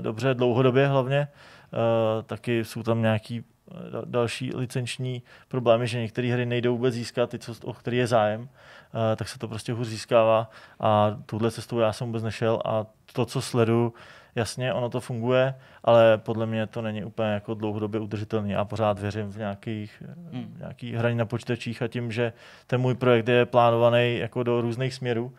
dobře 0.00 0.34
dlouhodobě 0.34 0.86
hlavně. 0.86 1.28
Taky 2.26 2.64
jsou 2.64 2.82
tam 2.82 3.02
nějaký 3.02 3.44
další 4.04 4.56
licenční 4.56 5.22
problémy, 5.48 5.86
že 5.86 6.00
některé 6.00 6.32
hry 6.32 6.46
nejdou 6.46 6.76
vůbec 6.76 6.94
získat, 6.94 7.30
ty, 7.30 7.38
co, 7.38 7.54
o 7.64 7.72
který 7.72 7.96
je 7.96 8.06
zájem, 8.06 8.48
tak 9.16 9.28
se 9.28 9.38
to 9.38 9.48
prostě 9.48 9.72
hůř 9.72 9.86
získává 9.86 10.50
a 10.80 11.16
tuhle 11.26 11.50
cestou 11.50 11.78
já 11.78 11.92
jsem 11.92 12.06
vůbec 12.06 12.22
nešel 12.22 12.62
a 12.64 12.86
to, 13.12 13.26
co 13.26 13.42
sleduju, 13.42 13.94
jasně, 14.34 14.72
ono 14.72 14.90
to 14.90 15.00
funguje, 15.00 15.54
ale 15.84 16.18
podle 16.18 16.46
mě 16.46 16.66
to 16.66 16.82
není 16.82 17.04
úplně 17.04 17.28
jako 17.28 17.54
dlouhodobě 17.54 18.00
udržitelný. 18.00 18.50
Já 18.50 18.64
pořád 18.64 18.98
věřím 18.98 19.32
v 19.32 19.36
nějakých, 19.36 20.02
hmm. 20.32 20.56
nějaký 20.58 20.94
hraní 20.94 21.16
na 21.16 21.24
počítačích 21.24 21.82
a 21.82 21.88
tím, 21.88 22.12
že 22.12 22.32
ten 22.66 22.80
můj 22.80 22.94
projekt 22.94 23.28
je 23.28 23.46
plánovaný 23.46 24.18
jako 24.18 24.42
do 24.42 24.60
různých 24.60 24.94
směrů, 24.94 25.34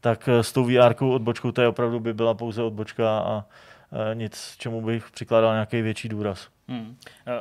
tak 0.00 0.28
s 0.28 0.52
tou 0.52 0.64
VR 0.64 1.04
odbočkou 1.04 1.52
to 1.52 1.62
je 1.62 1.68
opravdu 1.68 2.00
by 2.00 2.14
byla 2.14 2.34
pouze 2.34 2.62
odbočka 2.62 3.18
a 3.18 3.44
nic, 4.14 4.54
čemu 4.58 4.80
bych 4.80 5.10
přikládal 5.10 5.52
nějaký 5.52 5.82
větší 5.82 6.08
důraz. 6.08 6.48
Hmm. 6.70 6.96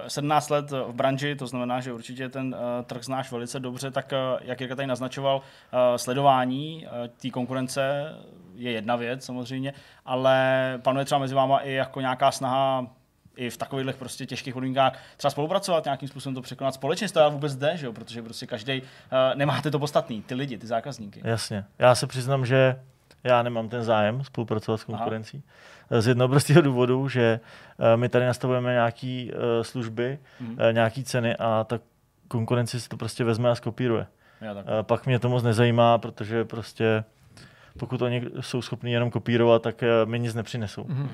17 0.07 0.49
let 0.49 0.71
v 0.71 0.93
branži, 0.93 1.35
to 1.35 1.47
znamená, 1.47 1.79
že 1.79 1.93
určitě 1.93 2.29
ten 2.29 2.55
uh, 2.55 2.85
trh 2.85 3.03
znáš 3.03 3.31
velice 3.31 3.59
dobře, 3.59 3.91
tak 3.91 4.11
uh, 4.11 4.39
jak 4.41 4.61
Jirka 4.61 4.75
tady 4.75 4.87
naznačoval, 4.87 5.37
uh, 5.37 5.79
sledování 5.97 6.87
uh, 6.87 7.07
té 7.07 7.29
konkurence 7.29 8.13
je 8.55 8.71
jedna 8.71 8.95
věc 8.95 9.25
samozřejmě, 9.25 9.73
ale 10.05 10.73
panuje 10.83 11.05
třeba 11.05 11.19
mezi 11.19 11.35
váma 11.35 11.57
i 11.57 11.71
jako 11.71 12.01
nějaká 12.01 12.31
snaha 12.31 12.87
i 13.35 13.49
v 13.49 13.57
takových 13.57 13.95
prostě 13.95 14.25
těžkých 14.25 14.53
podmínkách 14.53 14.99
třeba 15.17 15.31
spolupracovat, 15.31 15.85
nějakým 15.85 16.09
způsobem 16.09 16.35
to 16.35 16.41
překonat 16.41 16.73
společně, 16.73 17.09
to 17.09 17.31
vůbec 17.31 17.55
jde, 17.55 17.77
že 17.77 17.85
jo? 17.85 17.93
protože 17.93 18.21
prostě 18.21 18.47
každý 18.47 18.81
uh, 18.81 18.87
nemáte 19.35 19.71
to 19.71 19.79
podstatný, 19.79 20.21
ty 20.21 20.35
lidi, 20.35 20.57
ty 20.57 20.67
zákazníky. 20.67 21.21
Jasně. 21.23 21.65
Já 21.79 21.95
se 21.95 22.07
přiznám, 22.07 22.45
že 22.45 22.79
já 23.23 23.43
nemám 23.43 23.69
ten 23.69 23.83
zájem 23.83 24.23
spolupracovat 24.23 24.77
s 24.77 24.83
konkurencí. 24.83 25.43
Aha. 25.45 25.78
Z 25.89 26.07
jednoho 26.07 26.27
prostého 26.29 26.61
důvodu, 26.61 27.07
že 27.07 27.39
uh, 27.77 27.85
my 27.99 28.09
tady 28.09 28.25
nastavujeme 28.25 28.71
nějaké 28.71 29.27
uh, 29.33 29.39
služby, 29.61 30.19
mm. 30.39 30.49
uh, 30.49 30.57
nějaké 30.71 31.03
ceny 31.03 31.35
a 31.35 31.63
ta 31.63 31.79
konkurenci 32.27 32.79
si 32.79 32.89
to 32.89 32.97
prostě 32.97 33.23
vezme 33.23 33.49
a 33.49 33.55
skopíruje. 33.55 34.07
Já, 34.41 34.53
tak. 34.53 34.65
Pak 34.81 35.05
mě 35.05 35.19
to 35.19 35.29
moc 35.29 35.43
nezajímá, 35.43 35.97
protože 35.97 36.45
prostě 36.45 37.03
pokud 37.79 38.01
oni 38.01 38.25
jsou 38.39 38.61
schopni 38.61 38.91
jenom 38.91 39.11
kopírovat, 39.11 39.61
tak 39.61 39.83
mi 40.05 40.19
nic 40.19 40.33
nepřinesou. 40.33 40.83
Mm-hmm. 40.83 41.07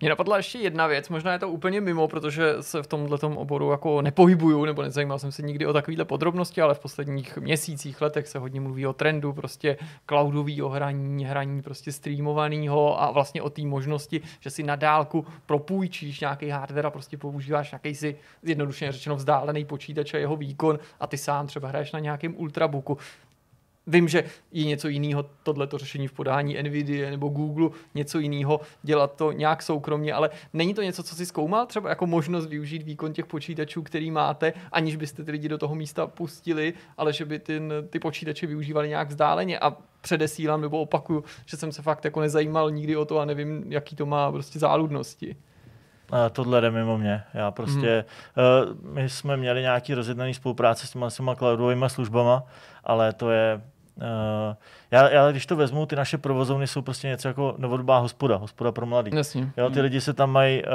Mě 0.00 0.08
napadla 0.08 0.36
ještě 0.36 0.58
jedna 0.58 0.86
věc, 0.86 1.08
možná 1.08 1.32
je 1.32 1.38
to 1.38 1.48
úplně 1.48 1.80
mimo, 1.80 2.08
protože 2.08 2.54
se 2.60 2.82
v 2.82 2.86
tomhle 2.86 3.18
oboru 3.18 3.70
jako 3.70 4.02
nepohybuju, 4.02 4.64
nebo 4.64 4.82
nezajímal 4.82 5.18
jsem 5.18 5.32
se 5.32 5.42
nikdy 5.42 5.66
o 5.66 5.72
takovéhle 5.72 6.04
podrobnosti, 6.04 6.62
ale 6.62 6.74
v 6.74 6.78
posledních 6.78 7.36
měsících, 7.36 8.00
letech 8.00 8.28
se 8.28 8.38
hodně 8.38 8.60
mluví 8.60 8.86
o 8.86 8.92
trendu, 8.92 9.32
prostě 9.32 9.76
cloudového 10.08 10.68
hraní, 10.68 11.24
hraní 11.24 11.62
prostě 11.62 11.92
streamovaného 11.92 13.02
a 13.02 13.10
vlastně 13.10 13.42
o 13.42 13.50
té 13.50 13.62
možnosti, 13.62 14.20
že 14.40 14.50
si 14.50 14.62
na 14.62 14.76
dálku 14.76 15.26
propůjčíš 15.46 16.20
nějaký 16.20 16.48
hardware 16.48 16.86
a 16.86 16.90
prostě 16.90 17.16
používáš 17.16 17.70
nějaký 17.70 17.94
si 17.94 18.16
zjednodušeně 18.42 18.92
řečeno 18.92 19.16
vzdálený 19.16 19.64
počítač 19.64 20.14
a 20.14 20.18
jeho 20.18 20.36
výkon 20.36 20.78
a 21.00 21.06
ty 21.06 21.18
sám 21.18 21.46
třeba 21.46 21.68
hraješ 21.68 21.92
na 21.92 21.98
nějakém 21.98 22.34
ultrabooku. 22.36 22.98
Vím, 23.86 24.08
že 24.08 24.24
je 24.52 24.64
něco 24.64 24.88
jiného 24.88 25.30
tohleto 25.42 25.78
řešení 25.78 26.08
v 26.08 26.12
podání 26.12 26.62
NVIDIA 26.62 27.10
nebo 27.10 27.28
Google, 27.28 27.70
něco 27.94 28.18
jiného 28.18 28.60
dělat 28.82 29.16
to 29.16 29.32
nějak 29.32 29.62
soukromně, 29.62 30.12
ale 30.12 30.30
není 30.52 30.74
to 30.74 30.82
něco, 30.82 31.02
co 31.02 31.14
si 31.14 31.26
zkoumal 31.26 31.66
třeba 31.66 31.88
jako 31.88 32.06
možnost 32.06 32.46
využít 32.46 32.82
výkon 32.82 33.12
těch 33.12 33.26
počítačů, 33.26 33.82
který 33.82 34.10
máte, 34.10 34.52
aniž 34.72 34.96
byste 34.96 35.24
ty 35.24 35.30
lidi 35.30 35.48
do 35.48 35.58
toho 35.58 35.74
místa 35.74 36.06
pustili, 36.06 36.74
ale 36.96 37.12
že 37.12 37.24
by 37.24 37.38
ty, 37.38 37.62
ty 37.90 37.98
počítače 37.98 38.46
využívali 38.46 38.88
nějak 38.88 39.08
vzdáleně 39.08 39.58
a 39.58 39.76
předesílám 40.00 40.60
nebo 40.60 40.80
opakuju, 40.80 41.24
že 41.46 41.56
jsem 41.56 41.72
se 41.72 41.82
fakt 41.82 42.04
jako 42.04 42.20
nezajímal 42.20 42.70
nikdy 42.70 42.96
o 42.96 43.04
to 43.04 43.18
a 43.18 43.24
nevím, 43.24 43.64
jaký 43.72 43.96
to 43.96 44.06
má 44.06 44.32
prostě 44.32 44.58
záludnosti. 44.58 45.36
A 46.10 46.28
tohle 46.28 46.60
jde 46.60 46.70
mimo 46.70 46.98
mě. 46.98 47.22
Já 47.34 47.50
prostě, 47.50 48.04
hmm. 48.34 48.84
uh, 48.84 48.92
my 48.94 49.08
jsme 49.08 49.36
měli 49.36 49.60
nějaký 49.60 49.94
rozjednaný 49.94 50.34
spolupráce 50.34 50.86
s 50.86 50.90
těma, 50.90 51.10
s 51.10 51.16
těma 51.16 51.34
cloudovými 51.34 51.84
službama, 51.88 52.42
ale 52.84 53.12
to 53.12 53.30
je 53.30 53.60
já, 54.90 55.10
já, 55.10 55.30
když 55.30 55.46
to 55.46 55.56
vezmu, 55.56 55.86
ty 55.86 55.96
naše 55.96 56.18
provozovny 56.18 56.66
jsou 56.66 56.82
prostě 56.82 57.08
něco 57.08 57.28
jako 57.28 57.54
novodobá 57.58 57.98
hospoda, 57.98 58.36
hospoda 58.36 58.72
pro 58.72 58.86
mladý. 58.86 59.10
Jasně. 59.14 59.50
Jo, 59.56 59.70
ty 59.70 59.74
hmm. 59.74 59.82
lidi 59.82 60.00
se 60.00 60.12
tam 60.12 60.30
mají 60.30 60.62
uh, 60.62 60.70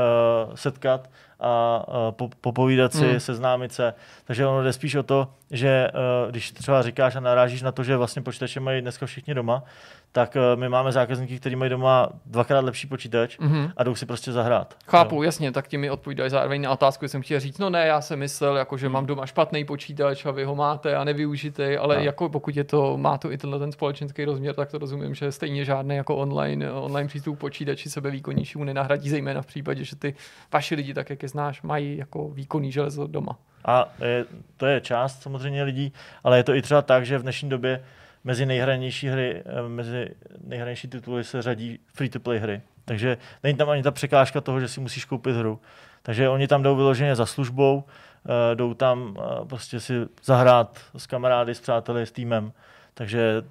setkat 0.55 1.09
a 1.39 1.83
uh, 1.87 1.93
po, 2.11 2.29
popovídat 2.41 2.93
si, 2.93 3.13
mm. 3.13 3.19
seznámit 3.19 3.73
se. 3.73 3.93
Takže 4.25 4.45
ono 4.45 4.63
jde 4.63 4.73
spíš 4.73 4.95
o 4.95 5.03
to, 5.03 5.27
že 5.51 5.87
uh, 5.93 6.31
když 6.31 6.51
třeba 6.51 6.81
říkáš 6.81 7.15
a 7.15 7.19
narážíš 7.19 7.61
na 7.61 7.71
to, 7.71 7.83
že 7.83 7.97
vlastně 7.97 8.21
počítače 8.21 8.59
mají 8.59 8.81
dneska 8.81 9.05
všichni 9.05 9.33
doma, 9.33 9.63
tak 10.11 10.35
uh, 10.35 10.59
my 10.59 10.69
máme 10.69 10.91
zákazníky, 10.91 11.39
kteří 11.39 11.55
mají 11.55 11.69
doma 11.69 12.09
dvakrát 12.25 12.59
lepší 12.59 12.87
počítač 12.87 13.39
mm-hmm. 13.39 13.71
a 13.77 13.83
jdou 13.83 13.95
si 13.95 14.05
prostě 14.05 14.31
zahrát. 14.31 14.75
Chápu, 14.87 15.15
jo. 15.15 15.23
jasně, 15.23 15.51
tak 15.51 15.67
ti 15.67 15.77
mi 15.77 15.89
odpovídají 15.89 16.29
zároveň 16.29 16.61
na 16.61 16.71
otázku, 16.71 17.07
jsem 17.07 17.21
chtěl 17.21 17.39
říct, 17.39 17.57
no 17.57 17.69
ne, 17.69 17.87
já 17.87 18.01
jsem 18.01 18.19
myslel, 18.19 18.57
jako, 18.57 18.77
že 18.77 18.89
mám 18.89 19.05
doma 19.05 19.25
špatný 19.25 19.65
počítač 19.65 20.25
a 20.25 20.31
vy 20.31 20.43
ho 20.43 20.55
máte 20.55 20.95
a 20.95 21.03
nevyužitej, 21.03 21.77
ale 21.77 21.95
no. 21.95 22.03
jako 22.03 22.29
pokud 22.29 22.55
je 22.55 22.63
to, 22.63 22.97
má 22.97 23.17
to 23.17 23.31
i 23.31 23.37
tenhle 23.37 23.59
ten 23.59 23.71
společenský 23.71 24.25
rozměr, 24.25 24.55
tak 24.55 24.71
to 24.71 24.77
rozumím, 24.77 25.15
že 25.15 25.31
stejně 25.31 25.65
žádný 25.65 25.95
jako 25.95 26.15
online, 26.15 26.71
online 26.71 27.07
přístup 27.07 27.39
počítači 27.39 27.89
sebevýkonnějšímu 27.89 28.63
nenahradí, 28.63 29.09
zejména 29.09 29.41
v 29.41 29.45
případě, 29.45 29.83
že 29.83 29.95
ty 29.95 30.15
vaši 30.53 30.75
lidi, 30.75 30.93
tak 30.93 31.09
jak 31.09 31.23
je 31.23 31.29
znáš, 31.29 31.61
mají 31.61 31.97
jako 31.97 32.29
výkonný 32.29 32.71
železo 32.71 33.07
doma. 33.07 33.37
A 33.65 33.89
je, 34.05 34.25
to 34.57 34.65
je 34.65 34.81
část 34.81 35.21
samozřejmě 35.21 35.63
lidí, 35.63 35.93
ale 36.23 36.37
je 36.37 36.43
to 36.43 36.55
i 36.55 36.61
třeba 36.61 36.81
tak, 36.81 37.05
že 37.05 37.17
v 37.17 37.21
dnešní 37.21 37.49
době 37.49 37.83
mezi 38.23 38.45
nejhranější 38.45 39.07
hry, 39.07 39.43
eh, 39.45 39.69
mezi 39.69 40.09
nejhranější 40.43 40.87
tituly 40.87 41.23
se 41.23 41.41
řadí 41.41 41.79
free-to-play 41.93 42.39
hry. 42.39 42.61
Takže 42.85 43.17
není 43.43 43.57
tam 43.57 43.69
ani 43.69 43.83
ta 43.83 43.91
překážka 43.91 44.41
toho, 44.41 44.59
že 44.59 44.67
si 44.67 44.79
musíš 44.79 45.05
koupit 45.05 45.35
hru. 45.35 45.59
Takže 46.03 46.29
oni 46.29 46.47
tam 46.47 46.63
jdou 46.63 46.75
vyloženě 46.75 47.15
za 47.15 47.25
službou, 47.25 47.75
uh, 47.75 48.31
jdou 48.55 48.73
tam 48.73 49.15
uh, 49.17 49.47
prostě 49.47 49.79
si 49.79 49.93
zahrát 50.23 50.79
s 50.97 51.07
kamarády, 51.07 51.55
s 51.55 51.59
přáteli, 51.59 52.05
s 52.05 52.11
týmem. 52.11 52.51
Takže 52.93 53.43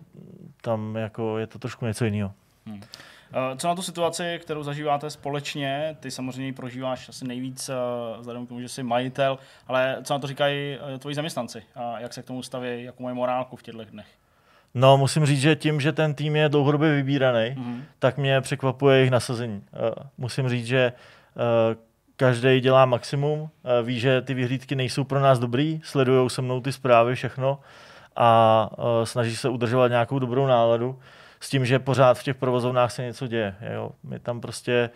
tam 0.63 0.97
jako 0.97 1.39
je 1.39 1.47
to 1.47 1.59
trošku 1.59 1.87
něco 1.87 2.05
jiného. 2.05 2.33
Hmm. 2.67 2.81
Co 3.57 3.69
na 3.69 3.75
tu 3.75 3.83
situaci, 3.83 4.39
kterou 4.43 4.63
zažíváte 4.63 5.11
společně, 5.11 5.97
ty 6.01 6.11
samozřejmě 6.11 6.47
ji 6.47 6.53
prožíváš 6.53 7.09
asi 7.09 7.27
nejvíc 7.27 7.71
vzhledem 8.19 8.47
k 8.47 8.49
tomu, 8.49 8.61
že 8.61 8.69
jsi 8.69 8.83
majitel, 8.83 9.39
ale 9.69 9.97
co 10.05 10.15
na 10.15 10.19
to 10.19 10.27
říkají 10.27 10.79
tvoji 10.99 11.15
zaměstnanci 11.15 11.63
a 11.75 12.01
jak 12.01 12.13
se 12.13 12.23
k 12.23 12.27
tomu 12.27 12.43
staví, 12.43 12.85
jakou 12.85 13.03
mají 13.03 13.17
morálku 13.17 13.57
v 13.57 13.63
těchto 13.63 13.85
dnech? 13.85 14.07
No, 14.75 14.97
musím 14.97 15.27
říct, 15.27 15.41
že 15.41 15.57
tím, 15.57 15.81
že 15.81 15.93
ten 15.93 16.15
tým 16.15 16.37
je 16.37 16.49
dlouhodobě 16.49 16.95
vybíraný, 16.95 17.55
mm-hmm. 17.55 17.83
tak 17.99 18.19
mě 18.19 18.41
překvapuje 18.41 18.97
jejich 18.97 19.11
nasazení. 19.11 19.65
Musím 20.19 20.49
říct, 20.49 20.67
že 20.67 20.93
každý 22.17 22.61
dělá 22.61 22.87
maximum, 22.87 23.51
ví, 23.83 24.01
že 24.01 24.23
ty 24.23 24.35
vyhlídky 24.35 24.77
nejsou 24.77 25.05
pro 25.05 25.21
nás 25.21 25.39
dobrý, 25.39 25.81
sledují 25.85 26.31
se 26.31 26.43
mnou 26.43 26.61
ty 26.61 26.73
zprávy, 26.73 27.15
všechno 27.15 27.61
a 28.17 28.71
snaží 29.05 29.37
se 29.37 29.49
udržovat 29.49 29.89
nějakou 29.89 30.19
dobrou 30.19 30.47
náladu 30.47 30.99
s 31.41 31.49
tím, 31.49 31.67
že 31.67 31.79
pořád 31.79 32.19
v 32.19 32.23
těch 32.23 32.37
provozovnách 32.37 32.93
se 32.93 33.03
něco 33.03 33.27
děje. 33.27 33.55
Jo. 33.73 33.91
My 34.03 34.19
tam 34.19 34.41
prostě 34.41 34.91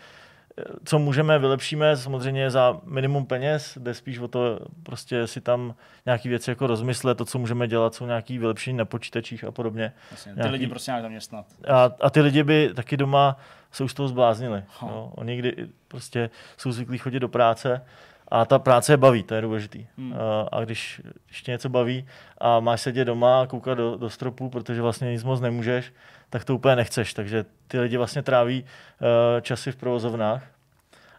co 0.84 0.98
můžeme, 0.98 1.38
vylepšíme, 1.38 1.96
samozřejmě 1.96 2.50
za 2.50 2.80
minimum 2.84 3.26
peněz, 3.26 3.78
jde 3.80 3.94
spíš 3.94 4.18
o 4.18 4.28
to 4.28 4.58
prostě 4.82 5.26
si 5.26 5.40
tam 5.40 5.74
nějaký 6.06 6.28
věci 6.28 6.50
jako 6.50 6.66
rozmyslet, 6.66 7.18
to, 7.18 7.24
co 7.24 7.38
můžeme 7.38 7.68
dělat, 7.68 7.94
jsou 7.94 8.06
nějaký 8.06 8.38
vylepšení 8.38 8.78
na 8.78 8.84
počítačích 8.84 9.44
a 9.44 9.50
podobně. 9.50 9.92
Jasně, 10.10 10.32
ty 10.32 10.36
nějaký... 10.36 10.52
lidi 10.52 10.66
prostě 10.66 10.90
nějak 10.90 11.02
zaměstnat. 11.02 11.46
A, 11.68 11.90
a 12.00 12.10
ty 12.10 12.20
lidi 12.20 12.42
by 12.42 12.70
taky 12.74 12.96
doma 12.96 13.36
se 13.72 13.84
už 13.84 13.90
z 13.90 13.94
toho 13.94 14.08
zbláznili. 14.08 14.62
No. 14.82 15.12
Oni 15.14 15.36
kdy 15.36 15.68
prostě 15.88 16.30
jsou 16.56 16.72
zvyklí 16.72 16.98
chodit 16.98 17.20
do 17.20 17.28
práce 17.28 17.82
a 18.28 18.44
ta 18.44 18.59
práce 18.59 18.92
je 18.92 18.96
baví, 18.96 19.22
to 19.22 19.34
je 19.34 19.40
důležitý. 19.40 19.86
Hmm. 19.98 20.14
A, 20.52 20.64
když 20.64 21.02
ještě 21.28 21.51
něco 21.52 21.68
baví 21.68 22.06
a 22.38 22.60
máš 22.60 22.80
sedět 22.80 23.05
doma 23.05 23.40
a 23.40 23.46
koukat 23.46 23.78
do, 23.78 23.96
do 23.96 24.10
stropu, 24.10 24.51
protože 24.51 24.82
vlastně 24.82 25.12
nic 25.12 25.24
moc 25.24 25.40
nemůžeš, 25.40 25.92
tak 26.30 26.44
to 26.44 26.55
úplně 26.55 26.76
nechceš. 26.76 27.14
Takže 27.14 27.44
ty 27.68 27.80
lidi 27.80 27.96
vlastně 27.96 28.22
tráví 28.22 28.62
uh, 28.62 29.40
časy 29.40 29.72
v 29.72 29.76
provozovnách 29.76 30.42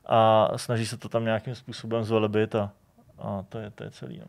a 0.05 0.49
snaží 0.55 0.85
se 0.85 0.97
to 0.97 1.09
tam 1.09 1.25
nějakým 1.25 1.55
způsobem 1.55 2.03
zvelebit 2.03 2.55
a, 2.55 2.71
a 3.19 3.45
to 3.49 3.59
je, 3.59 3.69
to 3.69 3.83
je 3.83 3.91
celý. 3.91 4.19
No. 4.19 4.25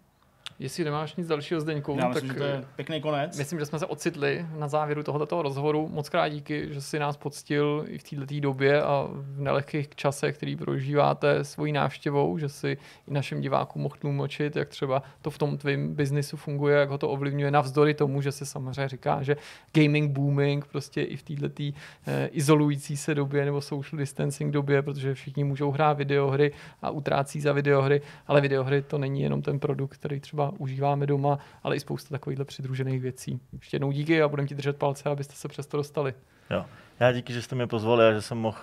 Jestli 0.59 0.85
nemáš 0.85 1.16
nic 1.16 1.27
dalšího, 1.27 1.61
Zdeňku, 1.61 1.97
Já 2.01 2.09
myslím, 2.09 2.28
tak 2.28 2.37
že 2.37 2.43
to 2.43 2.49
je 2.49 2.65
pěkný 2.77 3.01
konec. 3.01 3.39
Myslím, 3.39 3.59
že 3.59 3.66
jsme 3.66 3.78
se 3.78 3.87
ocitli 3.87 4.47
na 4.57 4.69
závěru 4.69 5.03
tohoto 5.03 5.43
rozhovoru. 5.43 5.89
Moc 5.89 6.09
krát 6.09 6.28
díky, 6.28 6.74
že 6.74 6.81
si 6.81 6.99
nás 6.99 7.16
poctil 7.16 7.85
i 7.89 7.99
v 7.99 8.03
této 8.03 8.41
době 8.41 8.83
a 8.83 9.09
v 9.11 9.41
nelehkých 9.41 9.89
časech, 9.95 10.37
který 10.37 10.57
prožíváte 10.57 11.45
svojí 11.45 11.73
návštěvou, 11.73 12.39
že 12.39 12.49
si 12.49 12.78
i 13.09 13.12
našim 13.12 13.41
divákům 13.41 13.83
mohl 13.83 13.97
tlumočit, 13.99 14.57
jak 14.57 14.69
třeba 14.69 15.03
to 15.23 15.31
v 15.31 15.39
tom 15.39 15.59
tvém 15.59 15.95
biznisu 15.95 16.37
funguje, 16.37 16.77
jak 16.77 16.91
ho 16.91 16.99
to 16.99 17.09
ovlivňuje, 17.09 17.51
navzdory 17.51 17.95
tomu, 17.95 18.23
že 18.23 18.33
se 18.33 18.47
samozřejmě 18.47 18.89
říká, 18.89 19.23
že 19.23 19.37
gaming 19.73 20.11
booming 20.11 20.66
prostě 20.66 21.03
i 21.03 21.16
v 21.16 21.23
této 21.23 21.62
eh, 22.07 22.27
izolující 22.27 22.97
se 22.97 23.15
době 23.15 23.45
nebo 23.45 23.61
social 23.61 23.99
distancing 23.99 24.53
době, 24.53 24.83
protože 24.83 25.15
všichni 25.15 25.45
můžou 25.45 25.70
hrát 25.70 25.93
videohry 25.93 26.53
a 26.83 26.91
utrácí 26.91 27.41
za 27.41 27.53
videohry, 27.53 28.03
ale 28.27 28.41
videohry 28.41 28.83
to 28.83 28.99
není 28.99 29.23
jenom 29.23 29.43
ten 29.43 29.59
produkt, 29.59 29.95
který 29.95 30.20
třeba 30.20 30.45
užíváme 30.59 31.06
doma, 31.06 31.39
ale 31.62 31.77
i 31.77 31.81
spousta 31.81 32.10
takovýchhle 32.10 32.44
přidružených 32.44 33.01
věcí. 33.01 33.40
Ještě 33.52 33.74
jednou 33.74 33.93
díky 33.93 34.23
a 34.23 34.28
budeme 34.28 34.48
ti 34.48 34.55
držet 34.55 34.77
palce, 34.77 35.09
abyste 35.09 35.35
se 35.35 35.48
přesto 35.48 35.77
dostali. 35.77 36.14
Jo. 36.51 36.64
Já 37.01 37.12
díky, 37.12 37.32
že 37.32 37.43
jste 37.43 37.55
mě 37.55 37.66
pozvali 37.66 38.05
a 38.05 38.12
že 38.12 38.23
jsem 38.23 38.39
mohl 38.39 38.59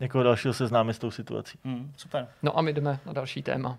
někoho 0.00 0.24
dalšího 0.24 0.54
seznámit 0.54 0.94
s 0.94 0.98
tou 0.98 1.10
situací. 1.10 1.58
Mm, 1.64 1.92
super. 1.96 2.28
No 2.42 2.58
a 2.58 2.62
my 2.62 2.72
jdeme 2.72 2.98
na 3.06 3.12
další 3.12 3.42
téma. 3.42 3.78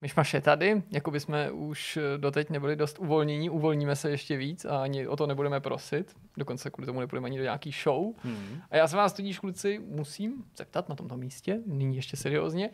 Myšmaš 0.00 0.34
je 0.34 0.40
tady, 0.40 0.82
jako 0.90 1.10
by 1.10 1.20
jsme 1.20 1.50
už 1.50 1.98
doteď 2.16 2.50
nebyli 2.50 2.76
dost 2.76 2.98
uvolnění, 2.98 3.50
uvolníme 3.50 3.96
se 3.96 4.10
ještě 4.10 4.36
víc 4.36 4.64
a 4.64 4.82
ani 4.82 5.06
o 5.06 5.16
to 5.16 5.26
nebudeme 5.26 5.60
prosit, 5.60 6.16
dokonce 6.36 6.70
kvůli 6.70 6.86
tomu 6.86 7.00
nebudeme 7.00 7.26
ani 7.26 7.38
do 7.38 7.42
nějaký 7.42 7.70
show. 7.82 8.14
Hmm. 8.22 8.60
A 8.70 8.76
já 8.76 8.88
se 8.88 8.96
vás 8.96 9.12
tudíž, 9.12 9.38
kluci, 9.38 9.80
musím 9.88 10.44
zeptat 10.56 10.88
na 10.88 10.94
tomto 10.94 11.16
místě, 11.16 11.60
nyní 11.66 11.96
ještě 11.96 12.16
seriózně, 12.16 12.70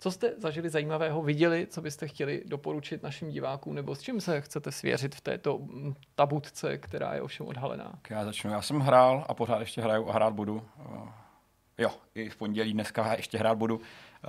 co 0.00 0.10
jste 0.10 0.34
zažili 0.38 0.70
zajímavého, 0.70 1.22
viděli, 1.22 1.66
co 1.70 1.80
byste 1.80 2.08
chtěli 2.08 2.42
doporučit 2.46 3.02
našim 3.02 3.30
divákům, 3.30 3.74
nebo 3.74 3.94
s 3.94 4.00
čím 4.00 4.20
se 4.20 4.40
chcete 4.40 4.72
svěřit 4.72 5.14
v 5.14 5.20
této 5.20 5.58
mm, 5.58 5.94
tabutce, 6.14 6.78
která 6.78 7.14
je 7.14 7.22
ovšem 7.22 7.46
odhalená? 7.46 7.92
Já 8.10 8.24
začnu. 8.24 8.50
Já 8.50 8.62
jsem 8.62 8.80
hrál 8.80 9.24
a 9.28 9.34
pořád 9.34 9.60
ještě 9.60 9.80
hraju 9.80 10.08
a 10.08 10.12
hrát 10.12 10.34
budu. 10.34 10.54
Uh, 10.54 11.08
jo, 11.78 11.90
i 12.14 12.28
v 12.28 12.36
pondělí 12.36 12.72
dneska 12.72 13.12
ještě 13.16 13.38
hrát 13.38 13.58
budu. 13.58 13.76
Uh, 13.76 13.82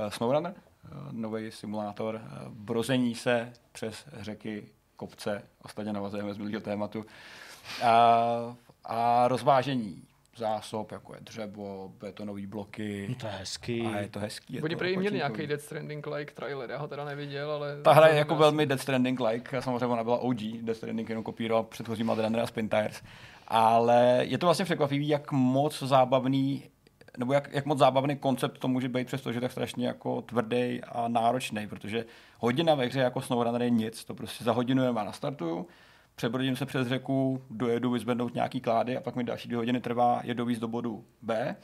Snowrunner, 0.09 0.53
uh, 0.53 1.11
nový 1.11 1.51
simulátor, 1.51 2.21
brození 2.49 3.15
se 3.15 3.53
přes 3.71 4.05
řeky, 4.13 4.69
kopce, 4.95 5.43
ostatně 5.63 5.93
navazujeme 5.93 6.33
z 6.33 6.37
minulého 6.37 6.61
tématu, 6.61 6.99
uh, 6.99 7.05
a 8.83 9.27
rozvážení 9.27 10.07
zásob, 10.37 10.91
jako 10.91 11.13
je 11.13 11.19
dřevo, 11.21 11.91
betonové 11.99 12.47
bloky. 12.47 13.05
No 13.09 13.15
to 13.15 13.27
je 13.27 13.33
hezký. 13.33 13.81
A 13.81 13.99
je 13.99 14.07
to 14.07 14.19
hezký. 14.19 14.53
Je 14.53 14.61
Oni 14.61 14.75
prý 14.75 14.97
měli 14.97 15.15
nějaký 15.15 15.47
Dead 15.47 15.61
Stranding 15.61 16.07
like 16.07 16.33
trailer, 16.33 16.71
já 16.71 16.77
ho 16.77 16.87
teda 16.87 17.05
neviděl, 17.05 17.51
ale... 17.51 17.81
Ta 17.81 17.93
hra 17.93 18.07
je 18.07 18.17
jako 18.17 18.35
velmi 18.35 18.65
Dead 18.65 18.81
Stranding 18.81 19.19
like, 19.19 19.61
samozřejmě 19.61 19.85
ona 19.85 20.03
byla 20.03 20.17
OG, 20.17 20.41
Dead 20.61 20.77
Stranding 20.77 21.09
jenom 21.09 21.23
kopíroval 21.23 21.63
předchozí 21.63 22.03
Mother 22.03 22.39
a 22.39 22.47
Spin 22.47 22.69
Tires. 22.69 23.03
Ale 23.47 24.19
je 24.21 24.37
to 24.37 24.45
vlastně 24.45 24.65
překvapivý, 24.65 25.07
jak 25.07 25.31
moc 25.31 25.79
zábavný 25.79 26.63
nebo 27.17 27.33
jak, 27.33 27.49
jak 27.51 27.65
moc 27.65 27.79
zábavný 27.79 28.17
koncept 28.17 28.57
to 28.57 28.67
může 28.67 28.89
být, 28.89 29.07
přestože 29.07 29.37
je 29.37 29.41
tak 29.41 29.51
strašně 29.51 29.87
jako 29.87 30.21
tvrdý 30.21 30.81
a 30.83 31.07
náročný, 31.07 31.67
protože 31.67 32.05
hodina 32.39 32.75
ve 32.75 32.85
hře 32.85 32.99
jako 32.99 33.21
SnowRunner 33.21 33.61
je 33.61 33.69
nic, 33.69 34.05
to 34.05 34.13
prostě 34.13 34.43
za 34.43 34.51
hodinu 34.51 34.83
je 34.83 34.93
na 34.93 35.11
startu, 35.11 35.67
přebrodím 36.21 36.55
se 36.55 36.65
přes 36.65 36.87
řeku, 36.87 37.41
dojedu 37.49 37.91
vyzvednout 37.91 38.33
nějaký 38.33 38.61
klády 38.61 38.97
a 38.97 39.01
pak 39.01 39.15
mi 39.15 39.23
další 39.23 39.47
dvě 39.47 39.57
hodiny 39.57 39.81
trvá 39.81 40.21
je 40.23 40.33
dovíz 40.33 40.59
do 40.59 40.67
bodu 40.67 41.05
B. 41.21 41.55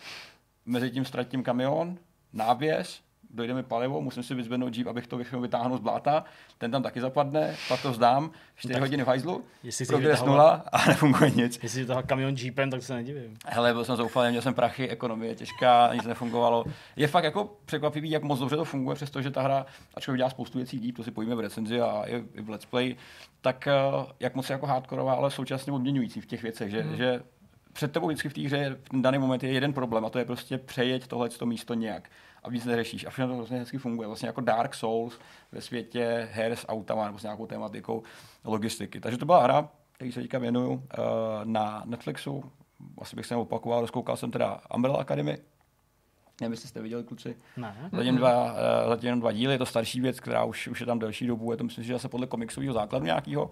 Mezitím 0.65 1.05
ztratím 1.05 1.43
kamion, 1.43 1.97
návěs, 2.33 3.01
dojde 3.29 3.53
mi 3.53 3.63
palivo, 3.63 4.01
musím 4.01 4.23
si 4.23 4.35
vyzvednout 4.35 4.77
jeep, 4.77 4.87
abych 4.87 5.07
to 5.07 5.17
vytáhnul 5.39 5.77
z 5.77 5.81
bláta, 5.81 6.23
ten 6.57 6.71
tam 6.71 6.83
taky 6.83 7.01
zapadne, 7.01 7.55
pak 7.67 7.81
to 7.81 7.91
vzdám, 7.91 8.31
4 8.55 8.73
tak 8.73 8.81
hodiny 8.81 9.03
v 9.03 9.07
hajzlu, 9.07 9.43
progres 9.87 10.23
nula 10.23 10.63
a 10.71 10.85
nefunguje 10.87 11.31
nic. 11.31 11.59
Jestli 11.63 11.85
to 11.85 12.03
kamion 12.05 12.35
jeepem, 12.35 12.71
tak 12.71 12.83
se 12.83 12.93
nedivím. 12.93 13.37
Hele, 13.45 13.73
byl 13.73 13.85
jsem 13.85 13.95
zoufalý, 13.95 14.29
měl 14.29 14.41
jsem 14.41 14.53
prachy, 14.53 14.89
ekonomie 14.89 15.35
těžká, 15.35 15.93
nic 15.93 16.05
nefungovalo. 16.05 16.65
Je 16.95 17.07
fakt 17.07 17.23
jako 17.23 17.57
překvapivý, 17.65 18.09
jak 18.09 18.23
moc 18.23 18.39
dobře 18.39 18.55
to 18.55 18.65
funguje, 18.65 18.95
přestože 18.95 19.31
ta 19.31 19.41
hra, 19.41 19.65
ačkoliv 19.95 20.17
dělá 20.17 20.29
spoustu 20.29 20.57
věcí 20.57 20.79
líp, 20.79 20.97
to 20.97 21.03
si 21.03 21.11
pojíme 21.11 21.35
v 21.35 21.39
recenzi 21.39 21.81
a 21.81 22.03
i 22.05 22.41
v 22.41 22.49
let's 22.49 22.65
play, 22.65 22.95
tak 23.41 23.67
eh, 23.67 23.73
jak 24.19 24.35
moc 24.35 24.49
je 24.49 24.53
jako 24.53 24.65
hardkorová, 24.65 25.13
ale 25.13 25.31
současně 25.31 25.73
odměňující 25.73 26.21
v 26.21 26.25
těch 26.25 26.43
věcech, 26.43 26.71
že, 26.71 26.81
hmm. 26.81 26.95
že 26.95 27.21
před 27.77 27.91
tebou 27.91 28.07
vždycky 28.07 28.29
v 28.29 28.33
té 28.33 28.41
hře 28.41 28.77
v 28.93 29.01
daný 29.01 29.17
moment 29.17 29.43
je 29.43 29.51
jeden 29.51 29.73
problém 29.73 30.05
a 30.05 30.09
to 30.09 30.19
je 30.19 30.25
prostě 30.25 30.57
přejet 30.57 31.07
tohle 31.07 31.29
místo 31.45 31.73
nějak 31.73 32.09
a 32.47 32.49
víc 32.49 32.65
neřešíš. 32.65 33.05
A 33.05 33.09
všechno 33.09 33.27
to 33.27 33.37
vlastně 33.37 33.59
hezky 33.59 33.77
funguje. 33.77 34.07
Vlastně 34.07 34.27
jako 34.27 34.41
Dark 34.41 34.75
Souls 34.75 35.19
ve 35.51 35.61
světě 35.61 36.29
her 36.31 36.55
s 36.55 36.67
autama 36.67 37.05
nebo 37.05 37.19
s 37.19 37.23
nějakou 37.23 37.45
tématikou 37.45 38.03
logistiky. 38.43 38.99
Takže 38.99 39.17
to 39.17 39.25
byla 39.25 39.43
hra, 39.43 39.69
který 39.91 40.11
se 40.11 40.21
teďka 40.21 40.39
věnuju 40.39 40.71
uh, 40.71 40.79
na 41.43 41.83
Netflixu. 41.85 42.43
Asi 43.01 43.15
bych 43.15 43.25
se 43.25 43.35
opakoval, 43.35 43.81
rozkoukal 43.81 44.17
jsem 44.17 44.31
teda 44.31 44.61
Umbrella 44.75 44.99
Academy, 44.99 45.37
Nevím, 46.41 46.51
jestli 46.51 46.69
jste 46.69 46.81
viděli, 46.81 47.03
kluci. 47.03 47.35
Ne. 47.57 47.89
Zatím, 47.91 48.15
dva, 48.15 48.43
uh, 48.43 48.89
zatím 48.89 49.07
jenom 49.07 49.19
dva 49.19 49.31
díly, 49.31 49.53
je 49.53 49.57
to 49.57 49.65
starší 49.65 50.01
věc, 50.01 50.19
která 50.19 50.43
už, 50.43 50.67
už 50.67 50.79
je 50.79 50.85
tam 50.85 50.99
delší 50.99 51.27
dobu. 51.27 51.51
Je 51.51 51.57
to 51.57 51.63
myslím, 51.63 51.83
že 51.83 51.93
zase 51.93 52.09
podle 52.09 52.27
komiksového 52.27 52.73
základu 52.73 53.05
nějakého. 53.05 53.49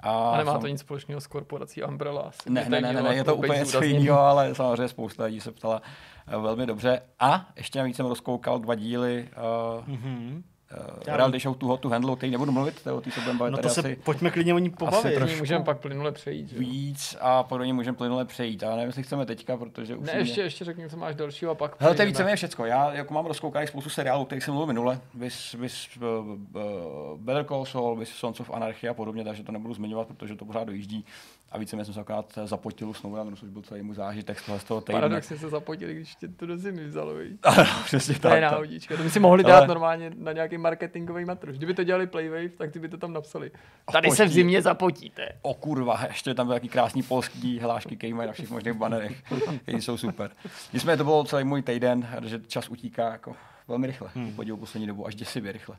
A, 0.00 0.30
a 0.30 0.36
nemá 0.36 0.52
sam... 0.52 0.60
to 0.60 0.66
nic 0.66 0.80
společného 0.80 1.20
s 1.20 1.26
korporací 1.26 1.82
Umbrella. 1.82 2.22
Asi 2.22 2.50
ne, 2.50 2.64
ne, 2.68 2.80
ne, 2.80 2.92
ne, 2.92 3.02
ne, 3.02 3.14
je 3.14 3.24
to 3.24 3.36
úplně 3.36 3.58
něco 3.58 3.82
jiného, 3.82 4.20
ale 4.20 4.54
samozřejmě 4.54 4.88
spousta 4.88 5.24
lidí 5.24 5.40
se 5.40 5.52
ptala 5.52 5.80
uh, 5.80 5.86
velmi 6.26 6.66
dobře. 6.66 7.02
A 7.20 7.48
ještě 7.56 7.78
navíc 7.78 7.96
jsem 7.96 8.06
rozkoukal 8.06 8.58
dva 8.58 8.74
díly 8.74 9.28
uh, 9.36 9.94
mm-hmm 9.94 10.42
uh, 10.72 11.16
reality 11.16 11.38
show 11.38 11.56
tu 11.56 11.76
tu 11.76 11.88
handlu, 11.88 12.16
který 12.16 12.32
nebudu 12.32 12.52
mluvit, 12.52 12.86
o 12.86 13.00
té 13.00 13.10
se 13.10 13.20
budeme 13.20 13.38
bavit 13.38 13.50
no 13.50 13.58
to 13.58 13.68
se 13.68 13.80
asi, 13.80 13.96
pojďme 13.96 14.30
klidně 14.30 14.54
o 14.54 14.58
ní 14.58 14.70
pobavit. 14.70 15.22
Asi 15.22 15.36
můžeme 15.36 15.64
pak 15.64 15.80
plynule 15.80 16.12
přejít. 16.12 16.48
Že? 16.48 16.58
Víc 16.58 17.16
a 17.20 17.42
pak 17.42 17.58
do 17.58 17.64
ní 17.64 17.72
můžeme 17.72 17.96
plynule 17.96 18.24
přejít. 18.24 18.62
Ale 18.62 18.76
nevím, 18.76 18.86
jestli 18.86 19.02
chceme 19.02 19.26
teďka, 19.26 19.56
protože 19.56 19.96
už. 19.96 20.06
Ne, 20.06 20.18
ještě, 20.18 20.40
ještě 20.40 20.64
řekni, 20.64 20.88
co 20.88 20.96
máš 20.96 21.14
dalšího 21.14 21.50
a 21.50 21.54
pak. 21.54 21.76
Hele, 21.78 21.94
to 21.94 22.02
je 22.02 22.06
víceméně 22.06 22.36
všecko. 22.36 22.64
Já 22.64 22.92
jako 22.92 23.14
mám 23.14 23.26
rozkoukaný 23.26 23.66
spoustu 23.66 23.90
seriálů, 23.90 24.24
kterých 24.24 24.44
jsem 24.44 24.54
mluvil 24.54 24.66
minule. 24.66 25.00
Vys, 25.14 25.52
vys, 25.52 25.88
uh, 25.96 26.02
uh, 26.02 27.20
Better 27.20 27.44
Call 27.44 27.64
Saul, 27.64 27.96
Vys 27.96 28.08
Sons 28.08 28.40
of 28.40 28.50
Anarchy 28.50 28.88
a 28.88 28.94
podobně, 28.94 29.24
takže 29.24 29.42
to 29.42 29.52
nebudu 29.52 29.74
zmiňovat, 29.74 30.08
protože 30.08 30.36
to 30.36 30.44
pořád 30.44 30.64
dojíždí. 30.64 31.04
A 31.52 31.58
více 31.58 31.84
jsem 31.84 31.94
se 31.94 32.00
akorát 32.00 32.38
zapotil 32.44 32.88
u 32.88 32.94
Snowrunneru, 32.94 33.36
což 33.36 33.48
byl 33.48 33.62
celý 33.62 33.82
můj 33.82 33.94
zážitek 33.94 34.38
z 34.38 34.46
toho, 34.46 34.58
z 34.58 34.64
toho 34.64 34.80
týdne. 34.80 35.00
Paradoxně 35.00 35.38
se 35.38 35.48
zapotili, 35.48 35.94
když 35.94 36.14
tě 36.14 36.28
to 36.28 36.46
do 36.46 36.56
zimy 36.56 36.84
vzalo, 36.84 37.12
Ano, 37.42 37.64
přesně 37.84 38.14
tak. 38.14 38.32
To 38.32 38.34
je 38.34 38.40
náhodička. 38.40 38.96
To 38.96 39.02
by 39.02 39.10
si 39.10 39.20
mohli 39.20 39.44
dát 39.44 39.58
ale... 39.58 39.66
normálně 39.66 40.10
na 40.16 40.32
nějaký 40.32 40.58
marketingový 40.58 41.24
matroš. 41.24 41.56
Kdyby 41.56 41.74
to 41.74 41.84
dělali 41.84 42.06
Playwave, 42.06 42.48
tak 42.48 42.72
ty 42.72 42.78
by 42.78 42.88
to 42.88 42.96
tam 42.96 43.12
napsali. 43.12 43.50
Tady 43.92 44.10
se 44.10 44.24
v 44.24 44.32
zimě 44.32 44.62
zapotíte. 44.62 45.28
O 45.42 45.54
kurva, 45.54 46.00
ještě 46.08 46.34
tam 46.34 46.46
byly 46.46 46.60
taky 46.60 46.68
krásný 46.68 47.02
polský 47.02 47.58
hlášky, 47.58 47.96
které 47.96 48.14
mají 48.14 48.26
na 48.26 48.32
všech 48.32 48.50
možných 48.50 48.74
banerech. 48.74 49.22
Které 49.62 49.78
jsou 49.78 49.96
super. 49.96 50.30
Nicméně 50.72 50.96
to 50.96 51.04
byl 51.04 51.24
celý 51.24 51.44
můj 51.44 51.62
týden, 51.62 52.08
že 52.24 52.40
čas 52.46 52.68
utíká 52.68 53.12
jako 53.12 53.36
velmi 53.68 53.86
rychle. 53.86 54.10
Hmm. 54.14 54.32
Podíval 54.32 54.58
poslední 54.58 54.86
dobu 54.86 55.06
až 55.06 55.14
děsivě 55.14 55.52
rychle. 55.52 55.76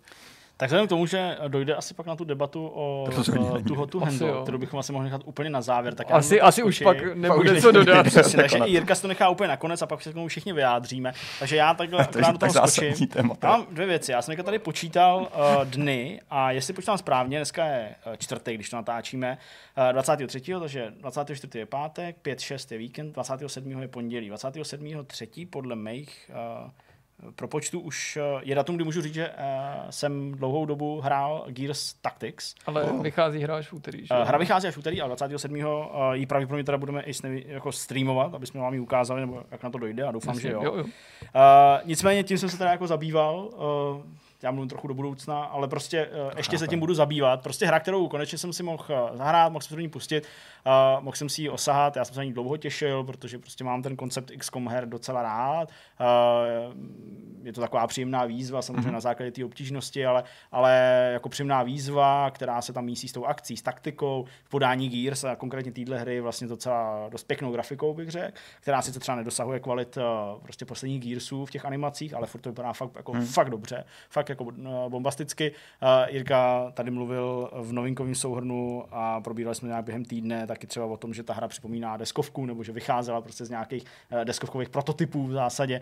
Tak 0.58 0.68
vzhledem 0.68 0.88
k 0.88 0.90
tomu, 0.90 1.06
že 1.06 1.38
dojde 1.48 1.76
asi 1.76 1.94
pak 1.94 2.06
na 2.06 2.16
tu 2.16 2.24
debatu 2.24 2.72
o 2.74 3.08
tu 3.68 3.76
hotu 3.76 4.00
handle, 4.00 4.34
kterou 4.44 4.58
bychom 4.58 4.80
asi 4.80 4.92
mohli 4.92 5.06
nechat 5.06 5.22
úplně 5.26 5.50
na 5.50 5.62
závěr. 5.62 5.96
Tak 5.96 6.12
asi, 6.12 6.42
asi 6.42 6.64
už 6.64 6.82
pak 6.84 7.16
nebude 7.16 7.62
co 7.62 7.72
dodat. 7.72 8.06
takže 8.36 8.58
i 8.58 8.72
Jirka 8.72 8.96
to 8.96 9.08
nechá 9.08 9.30
úplně 9.30 9.48
nakonec 9.48 9.82
a 9.82 9.86
pak 9.86 10.02
se 10.02 10.12
k 10.12 10.14
tomu 10.14 10.28
všichni 10.28 10.54
vyjádříme. 10.54 11.14
Takže 11.40 11.56
já 11.56 11.74
takhle 11.74 12.08
to 12.08 12.22
do 12.22 12.38
toho 12.38 12.68
skočím. 12.68 13.08
Mám 13.44 13.66
dvě 13.72 13.88
věci. 13.88 14.12
Já 14.12 14.22
jsem 14.22 14.36
tady 14.36 14.60
počítal 14.60 15.20
uh, 15.22 15.66
dny 15.66 16.22
a 16.30 16.52
jestli 16.52 16.74
počítám 16.74 16.98
správně, 16.98 17.38
dneska 17.38 17.66
je 17.66 17.96
uh, 18.08 18.14
čtvrtek, 18.16 18.56
když 18.56 18.70
to 18.70 18.76
natáčíme, 18.76 19.38
uh, 19.78 19.94
23. 19.94 20.42
takže 20.60 20.94
24. 21.02 21.60
je 21.60 21.66
pátek, 21.66 22.18
5, 22.22 22.40
6 22.40 22.72
je 22.72 22.78
víkend, 22.78 23.12
27. 23.12 23.82
je 23.82 23.88
pondělí. 23.88 24.28
27. 24.28 25.06
3. 25.08 25.28
podle 25.50 25.76
mých 25.76 26.32
uh, 26.64 26.70
pro 27.36 27.48
počtu 27.48 27.80
už 27.80 28.18
eh, 28.18 28.42
je 28.44 28.56
datum, 28.56 28.76
kdy 28.76 28.86
můžu 28.86 29.02
říct, 29.02 29.14
že 29.14 29.30
uh, 29.30 29.36
jsem 29.90 30.32
dlouhou 30.32 30.66
dobu 30.66 31.02
hrál 31.02 31.46
Gears 31.48 31.94
Tactics. 31.94 32.56
Ale 32.66 32.84
oh. 32.84 33.02
vychází 33.02 33.40
hra 33.40 33.56
až 33.56 33.68
v 33.68 33.74
úterý, 33.74 34.06
že? 34.06 34.14
Uh, 34.14 34.28
hra 34.28 34.38
vychází 34.38 34.68
až 34.68 34.76
v 34.76 34.78
úterý, 34.78 35.02
ale 35.02 35.16
27. 35.16 35.56
Uh, 35.56 35.66
ji 36.14 36.26
pravděpodobně 36.26 36.64
teda 36.64 36.78
budeme 36.78 37.02
i 37.02 37.14
snevi, 37.14 37.44
jako 37.48 37.72
streamovat, 37.72 38.34
aby 38.34 38.48
jsme 38.48 38.62
vám 38.62 38.74
ji 38.74 38.80
ukázali, 38.80 39.22
nebo 39.22 39.44
jak 39.52 39.64
na 39.64 39.70
to 39.70 39.78
dojde 39.78 40.04
a 40.04 40.12
doufám, 40.12 40.36
Myslím, 40.36 40.52
že 40.52 40.56
jo. 40.56 40.64
jo, 40.64 40.76
jo. 40.76 40.84
Uh, 40.84 40.90
nicméně 41.86 42.24
tím 42.24 42.38
jsem 42.38 42.50
se 42.50 42.58
teda 42.58 42.72
jako 42.72 42.88
zabýval. 42.88 43.36
Uh, 43.38 44.02
já 44.44 44.52
mluvím 44.52 44.70
trochu 44.70 44.88
do 44.88 44.94
budoucna, 44.94 45.44
ale 45.44 45.68
prostě 45.68 46.08
uh, 46.08 46.32
ještě 46.38 46.58
se 46.58 46.68
tím 46.68 46.80
budu 46.80 46.94
zabývat. 46.94 47.44
Prostě 47.44 47.66
hra, 47.66 47.80
kterou 47.80 48.08
konečně 48.08 48.38
jsem 48.38 48.54
si 48.54 48.64
mohl 48.64 49.12
zahrát, 49.14 49.52
mohl 49.52 49.62
jsem 49.62 49.70
se 49.70 49.76
do 49.76 49.82
ní 49.82 49.90
pustit, 49.90 50.28
uh, 50.66 51.04
mohl 51.04 51.16
jsem 51.16 51.30
si 51.30 51.42
ji 51.42 51.50
osahat, 51.50 51.96
já 51.96 52.06
jsem 52.06 52.14
se 52.14 52.20
na 52.20 52.24
ní 52.24 52.34
dlouho 52.34 52.58
těšil, 52.58 53.04
protože 53.04 53.40
prostě 53.40 53.64
mám 53.64 53.82
ten 53.82 53.96
koncept 53.96 54.32
XCOM 54.38 54.68
her 54.68 54.90
docela 54.90 55.24
rád. 55.24 55.70
Uh, 56.00 56.74
je 57.44 57.54
to 57.54 57.62
taková 57.62 57.88
příjemná 57.88 58.26
výzva, 58.26 58.62
samozřejmě 58.62 58.90
mm-hmm. 58.90 58.94
na 58.94 59.00
základě 59.00 59.32
té 59.32 59.46
obtížnosti, 59.46 60.06
ale, 60.06 60.24
ale 60.52 61.10
jako 61.14 61.30
příjemná 61.30 61.64
výzva, 61.64 62.32
která 62.32 62.62
se 62.62 62.74
tam 62.74 62.86
mísí 62.86 63.08
s 63.08 63.12
tou 63.12 63.26
akcí, 63.26 63.58
s 63.58 63.62
taktikou, 63.62 64.26
v 64.44 64.50
podání 64.50 64.90
Gears 64.90 65.24
a 65.24 65.36
konkrétně 65.36 65.72
téhle 65.72 66.00
hry 66.00 66.22
vlastně 66.22 66.48
docela 66.48 67.10
dost 67.10 67.24
pěknou 67.24 67.52
grafikou, 67.52 67.94
bych 67.94 68.10
řekl, 68.12 68.38
která 68.62 68.82
sice 68.82 69.00
třeba 69.00 69.18
nedosahuje 69.18 69.60
kvalit 69.60 69.98
uh, 69.98 70.04
prostě 70.44 70.66
posledních 70.66 71.04
Gearsů 71.04 71.46
v 71.46 71.52
těch 71.52 71.66
animacích, 71.66 72.14
ale 72.14 72.28
furt 72.28 72.42
to 72.42 72.50
vypadá 72.50 72.74
fakt, 72.74 72.96
jako, 72.96 73.14
mm. 73.14 73.26
fakt 73.26 73.50
dobře, 73.50 73.84
fakt 74.10 74.30
jako 74.34 74.44
uh, 74.44 74.90
bombasticky. 74.90 75.52
Uh, 75.52 76.14
Jirka 76.14 76.72
tady 76.74 76.92
mluvil 76.92 77.50
v 77.54 77.74
novinkovém 77.74 78.16
souhrnu 78.16 78.86
a 78.92 79.22
probírali 79.22 79.56
jsme 79.56 79.68
nějak 79.68 79.86
během 79.86 80.06
týdne 80.06 80.48
taky 80.48 80.68
třeba 80.68 80.86
o 80.86 80.98
tom, 80.98 81.14
že 81.14 81.24
ta 81.24 81.34
hra 81.34 81.48
připomíná 81.48 81.98
deskovku, 81.98 82.46
nebo 82.46 82.64
že 82.64 82.72
vycházela 82.72 83.22
prostě 83.22 83.46
z 83.46 83.50
nějakých 83.50 83.84
uh, 84.12 84.26
deskovkových 84.26 84.70
prototypů 84.70 85.28
v 85.28 85.32
zásadě, 85.32 85.82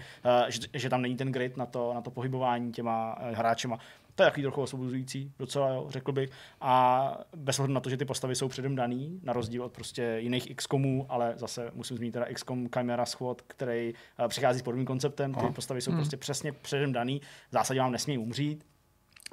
že, 0.74 0.90
tam 0.90 1.02
není 1.02 1.18
ten 1.18 1.32
grid 1.32 1.58
na 1.58 1.66
to, 1.66 1.94
na 1.94 2.02
to 2.02 2.12
pohybování 2.12 2.72
těma 2.72 3.16
hráčema. 3.34 3.80
To 4.16 4.24
je 4.24 4.28
takový 4.28 4.42
trochu 4.42 4.62
osvobozující, 4.62 5.32
docela, 5.40 5.70
jo, 5.70 5.86
řekl 5.90 6.12
bych. 6.12 6.30
A 6.62 7.18
bez 7.36 7.60
ohledu 7.60 7.74
na 7.74 7.80
to, 7.80 7.90
že 7.90 7.98
ty 7.98 8.06
postavy 8.06 8.36
jsou 8.36 8.48
předem 8.48 8.76
daný, 8.76 9.20
na 9.24 9.34
rozdíl 9.34 9.64
od 9.64 9.72
prostě 9.72 10.16
jiných 10.20 10.56
XCOMů, 10.56 11.06
ale 11.10 11.34
zase 11.36 11.72
musím 11.74 11.98
zmínit 11.98 12.12
teda 12.12 12.26
XCOM 12.34 12.68
Chimera 12.76 13.06
Squad, 13.06 13.42
který 13.42 13.94
uh, 14.20 14.28
přichází 14.28 14.60
s 14.60 14.64
podobným 14.64 14.86
konceptem. 14.86 15.34
Ty 15.34 15.40
Aha. 15.40 15.52
postavy 15.52 15.82
jsou 15.82 15.92
hmm. 15.92 16.00
prostě 16.00 16.18
přesně 16.18 16.52
předem 16.52 16.94
daný. 16.94 17.22
V 17.50 17.52
zásadě 17.52 17.80
vám 17.80 17.92
nesmí 17.92 18.18
umřít, 18.18 18.66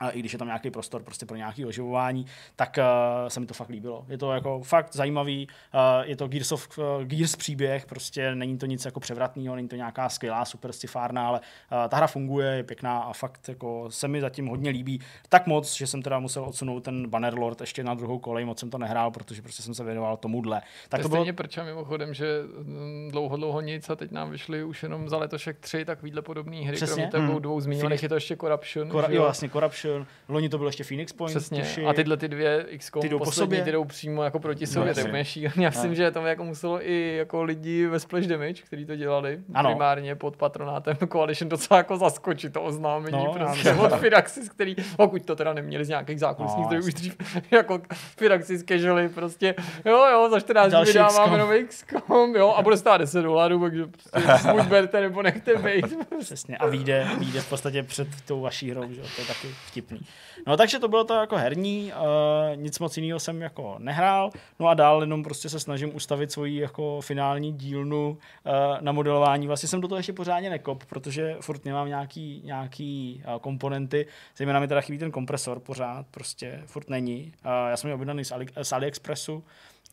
i 0.07 0.19
když 0.19 0.33
je 0.33 0.39
tam 0.39 0.49
nějaký 0.49 0.71
prostor 0.71 1.03
prostě 1.03 1.27
pro 1.27 1.37
nějaké 1.37 1.67
oživování, 1.67 2.27
tak 2.57 2.79
uh, 2.79 3.29
se 3.29 3.41
mi 3.41 3.47
to 3.47 3.55
fakt 3.55 3.69
líbilo. 3.69 4.05
Je 4.09 4.19
to 4.19 4.33
jako 4.33 4.61
fakt 4.63 4.95
zajímavý, 4.95 5.49
uh, 5.75 6.09
je 6.09 6.17
to 6.17 6.29
Gears, 6.29 6.53
of, 6.53 6.79
uh, 6.79 6.85
Gears 7.05 7.37
příběh, 7.37 7.87
prostě 7.87 8.35
není 8.35 8.59
to 8.59 8.67
nic 8.67 8.85
jako 8.85 9.01
převratného, 9.01 9.57
není 9.57 9.69
to 9.69 9.77
nějaká 9.77 10.09
skvělá 10.09 10.45
super 10.45 10.73
stifárna, 10.73 11.29
ale 11.29 11.41
uh, 11.41 11.89
ta 11.89 11.97
hra 11.97 12.07
funguje, 12.07 12.51
je 12.51 12.63
pěkná 12.63 12.99
a 12.99 13.13
fakt 13.13 13.49
jako 13.49 13.91
se 13.91 14.09
mi 14.09 14.21
zatím 14.21 14.47
hodně 14.47 14.71
líbí. 14.71 15.01
Tak 15.29 15.47
moc, 15.47 15.75
že 15.75 15.87
jsem 15.87 16.03
teda 16.03 16.19
musel 16.19 16.45
odsunout 16.45 16.81
ten 16.81 17.09
Bannerlord 17.09 17.61
ještě 17.61 17.85
na 17.85 17.95
druhou 17.95 18.19
kolej, 18.19 18.45
moc 18.45 18.59
jsem 18.59 18.71
to 18.71 18.79
nehrál, 18.79 19.11
protože 19.11 19.43
prostě 19.43 19.63
jsem 19.63 19.75
se 19.75 19.85
věnoval 19.85 20.17
tomuhle. 20.17 20.63
Tak 20.89 21.03
to, 21.03 21.09
to 21.09 21.09
bylo... 21.09 21.33
prča 21.33 21.65
mimochodem, 21.65 22.15
že 22.15 22.43
mm, 22.63 23.09
dlouho, 23.11 23.37
dlouho 23.37 23.61
nic 23.61 23.91
a 23.91 23.97
teď 23.97 24.11
nám 24.11 24.31
vyšly 24.31 24.65
už 24.65 24.83
jenom 24.83 25.09
za 25.09 25.17
letošek 25.17 25.59
tři 25.59 25.85
takovýhle 25.85 26.23
podobné 26.23 26.57
hry, 26.57 26.77
Přesně. 26.77 27.09
kromě 27.11 27.33
hmm. 27.33 27.43
dvou 27.43 27.61
zmíněných, 27.61 28.03
je 28.03 28.09
to 28.09 28.15
ještě 28.15 28.37
Corruption. 28.37 28.89
Kora- 28.89 29.11
jo, 29.11 29.23
vlastně 29.23 29.49
Corruption 29.49 29.88
Action, 29.89 30.07
loni 30.29 30.49
to 30.49 30.59
byl 30.59 30.67
ještě 30.67 30.85
Phoenix 30.85 31.13
Point. 31.13 31.37
Přesně. 31.37 31.63
Tuši. 31.63 31.85
A 31.85 31.93
tyhle 31.93 32.17
ty 32.17 32.29
dvě 32.29 32.67
XCOM 32.79 33.03
ty 33.03 33.09
jdou 33.09 33.19
poslední, 33.19 33.31
po 33.31 33.45
sobě. 33.45 33.65
ty 33.65 33.73
jdou 33.73 33.85
přímo 33.85 34.23
jako 34.23 34.39
proti 34.39 34.65
no, 34.65 34.73
sobě, 34.73 34.95
no, 34.97 35.13
tak 35.13 35.27
šíleně. 35.27 35.65
Já 35.65 35.71
myslím, 35.71 35.95
že 35.95 36.11
to 36.11 36.27
jako 36.27 36.45
muselo 36.45 36.89
i 36.89 37.17
jako 37.17 37.43
lidi 37.43 37.87
ve 37.87 38.01
Splash 38.01 38.27
Damage, 38.27 38.63
kteří 38.63 38.87
to 38.87 38.97
dělali 38.97 39.41
ano. 39.55 39.71
primárně 39.71 40.15
pod 40.15 40.37
patronátem 40.37 40.97
Coalition 41.13 41.49
docela 41.49 41.79
jako 41.79 41.97
zaskočit 41.97 42.53
to 42.53 42.63
oznámení 42.63 43.25
no, 43.25 43.33
prostě 43.33 43.73
od 43.73 43.99
Firaxis, 43.99 44.49
který, 44.49 44.77
pokud 44.97 45.25
to 45.25 45.37
teda 45.37 45.53
neměli 45.53 45.85
z 45.85 45.89
nějakých 45.89 46.21
zákulisních 46.21 46.63
no, 46.63 46.67
zdrojů 46.67 46.87
už 46.87 46.95
dřív, 46.95 47.17
jako 47.51 47.81
Firaxis 47.93 48.65
casually 48.65 49.09
prostě, 49.09 49.55
jo 49.85 50.07
jo, 50.13 50.29
za 50.31 50.41
14 50.41 50.73
dní 50.73 50.85
vydáváme 50.85 51.39
nový 51.39 51.65
XCOM, 51.67 52.37
jo, 52.37 52.55
a 52.57 52.63
bude 52.63 52.77
stát 52.77 52.99
10 52.99 53.23
dolarů, 53.23 53.61
takže 53.61 53.87
prostě 53.87 54.49
buď 54.53 54.63
berte 54.63 55.01
nebo 55.01 55.23
nechte 55.23 55.57
být. 55.57 55.87
Přesně, 56.21 56.57
a 56.57 56.67
vyjde, 56.67 57.09
vyjde 57.19 57.41
v 57.41 57.49
podstatě 57.49 57.83
před 57.83 58.09
tou 58.27 58.41
vaší 58.41 58.71
hrou, 58.71 58.93
že 58.93 59.01
to 59.01 59.21
je 59.21 59.27
taky 59.27 59.49
vtipný. 59.79 60.01
No 60.47 60.57
takže 60.57 60.79
to 60.79 60.89
bylo 60.89 61.05
to 61.05 61.15
jako 61.15 61.37
herní, 61.37 61.93
uh, 61.93 62.57
nic 62.57 62.79
moc 62.79 62.97
jiného 62.97 63.21
jsem 63.21 63.43
jako 63.43 63.77
nehrál, 63.79 64.31
no 64.59 64.69
a 64.69 64.75
dál 64.75 65.01
jenom 65.01 65.23
prostě 65.23 65.49
se 65.49 65.61
snažím 65.61 65.97
ustavit 65.97 66.33
svoji 66.33 66.61
jako 66.61 67.01
finální 67.01 67.53
dílnu 67.53 68.11
uh, 68.11 68.53
na 68.81 68.93
modelování. 68.93 69.47
Vlastně 69.47 69.69
jsem 69.69 69.81
do 69.81 69.89
toho 69.89 69.97
ještě 69.97 70.13
pořádně 70.13 70.51
nekop, 70.51 70.85
protože 70.85 71.37
furt 71.41 71.65
nemám 71.65 71.89
nějaký, 71.89 72.43
nějaký 72.45 73.23
uh, 73.27 73.39
komponenty, 73.39 74.07
zejména 74.37 74.61
mi 74.61 74.69
teda 74.69 74.81
chybí 74.81 74.99
ten 74.99 75.11
kompresor 75.11 75.61
pořád, 75.61 76.07
prostě 76.11 76.63
furt 76.67 76.91
není. 76.91 77.33
Uh, 77.45 77.71
já 77.71 77.77
jsem 77.77 77.89
ji 77.89 77.95
objednaný 77.95 78.25
z, 78.25 78.33
Ali, 78.33 78.47
z 78.63 78.73
AliExpressu, 78.73 79.45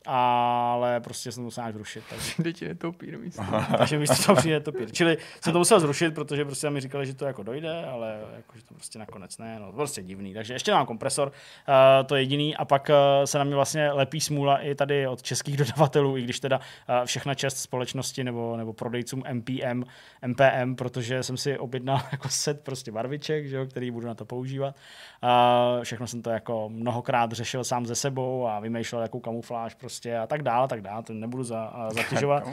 ale 0.06 0.99
prostě 0.99 1.32
jsem 1.32 1.41
to 1.41 1.45
musel 1.45 1.72
zrušit. 1.72 2.03
Takže... 2.10 2.44
Teď 2.44 2.61
je 2.61 2.76
topír 2.76 3.19
místo. 3.19 3.44
takže 3.77 3.99
místo 3.99 4.23
toho 4.26 4.36
přijde 4.36 4.60
topír. 4.60 4.91
Čili 4.91 5.18
jsem 5.41 5.53
to 5.53 5.60
musel 5.60 5.80
zrušit, 5.80 6.15
protože 6.15 6.45
prostě 6.45 6.69
mi 6.69 6.82
říkali, 6.82 7.06
že 7.06 7.14
to 7.14 7.26
jako 7.26 7.44
dojde, 7.44 7.86
ale 7.86 8.19
jako, 8.36 8.57
že 8.57 8.65
to 8.65 8.73
prostě 8.73 8.99
nakonec 8.99 9.38
ne, 9.38 9.60
no 9.60 9.72
prostě 9.72 10.03
divný. 10.03 10.34
Takže 10.34 10.53
ještě 10.53 10.72
mám 10.72 10.86
kompresor, 10.86 11.27
uh, 11.27 11.73
to 12.06 12.15
je 12.15 12.22
jediný 12.22 12.56
a 12.56 12.65
pak 12.65 12.90
uh, 12.90 13.26
se 13.26 13.38
na 13.38 13.44
mě 13.44 13.56
vlastně 13.56 13.91
lepí 13.91 14.22
smůla 14.22 14.57
i 14.57 14.76
tady 14.76 15.07
od 15.07 15.22
českých 15.22 15.57
dodavatelů, 15.64 16.18
i 16.18 16.22
když 16.22 16.40
teda 16.40 16.57
uh, 16.57 17.06
všechna 17.06 17.34
čest 17.34 17.57
společnosti 17.57 18.23
nebo, 18.23 18.57
nebo 18.57 18.73
prodejcům 18.73 19.23
MPM, 19.34 19.84
MPM, 20.27 20.76
protože 20.76 21.23
jsem 21.23 21.38
si 21.38 21.57
objednal 21.57 22.02
jako 22.11 22.30
set 22.30 22.61
prostě 22.61 22.91
barviček, 22.91 23.48
že 23.48 23.56
jo, 23.56 23.65
který 23.65 23.91
budu 23.91 24.07
na 24.07 24.14
to 24.14 24.26
používat. 24.26 24.76
Uh, 25.23 25.84
všechno 25.84 26.07
jsem 26.07 26.22
to 26.22 26.30
jako 26.30 26.69
mnohokrát 26.69 27.32
řešil 27.32 27.64
sám 27.64 27.86
ze 27.86 27.95
sebou 27.95 28.48
a 28.48 28.60
vymýšlel 28.60 29.02
jakou 29.02 29.19
kamufláž 29.19 29.73
prostě 29.73 29.95
prostě 29.96 30.18
a 30.18 30.28
tak 30.28 30.44
dále, 30.44 30.68
tak 30.68 30.82
dále, 30.82 31.04
to 31.04 31.14
nebudu 31.14 31.44
za, 31.44 31.74
uh, 31.78 31.90
zatěžovat. 31.94 32.44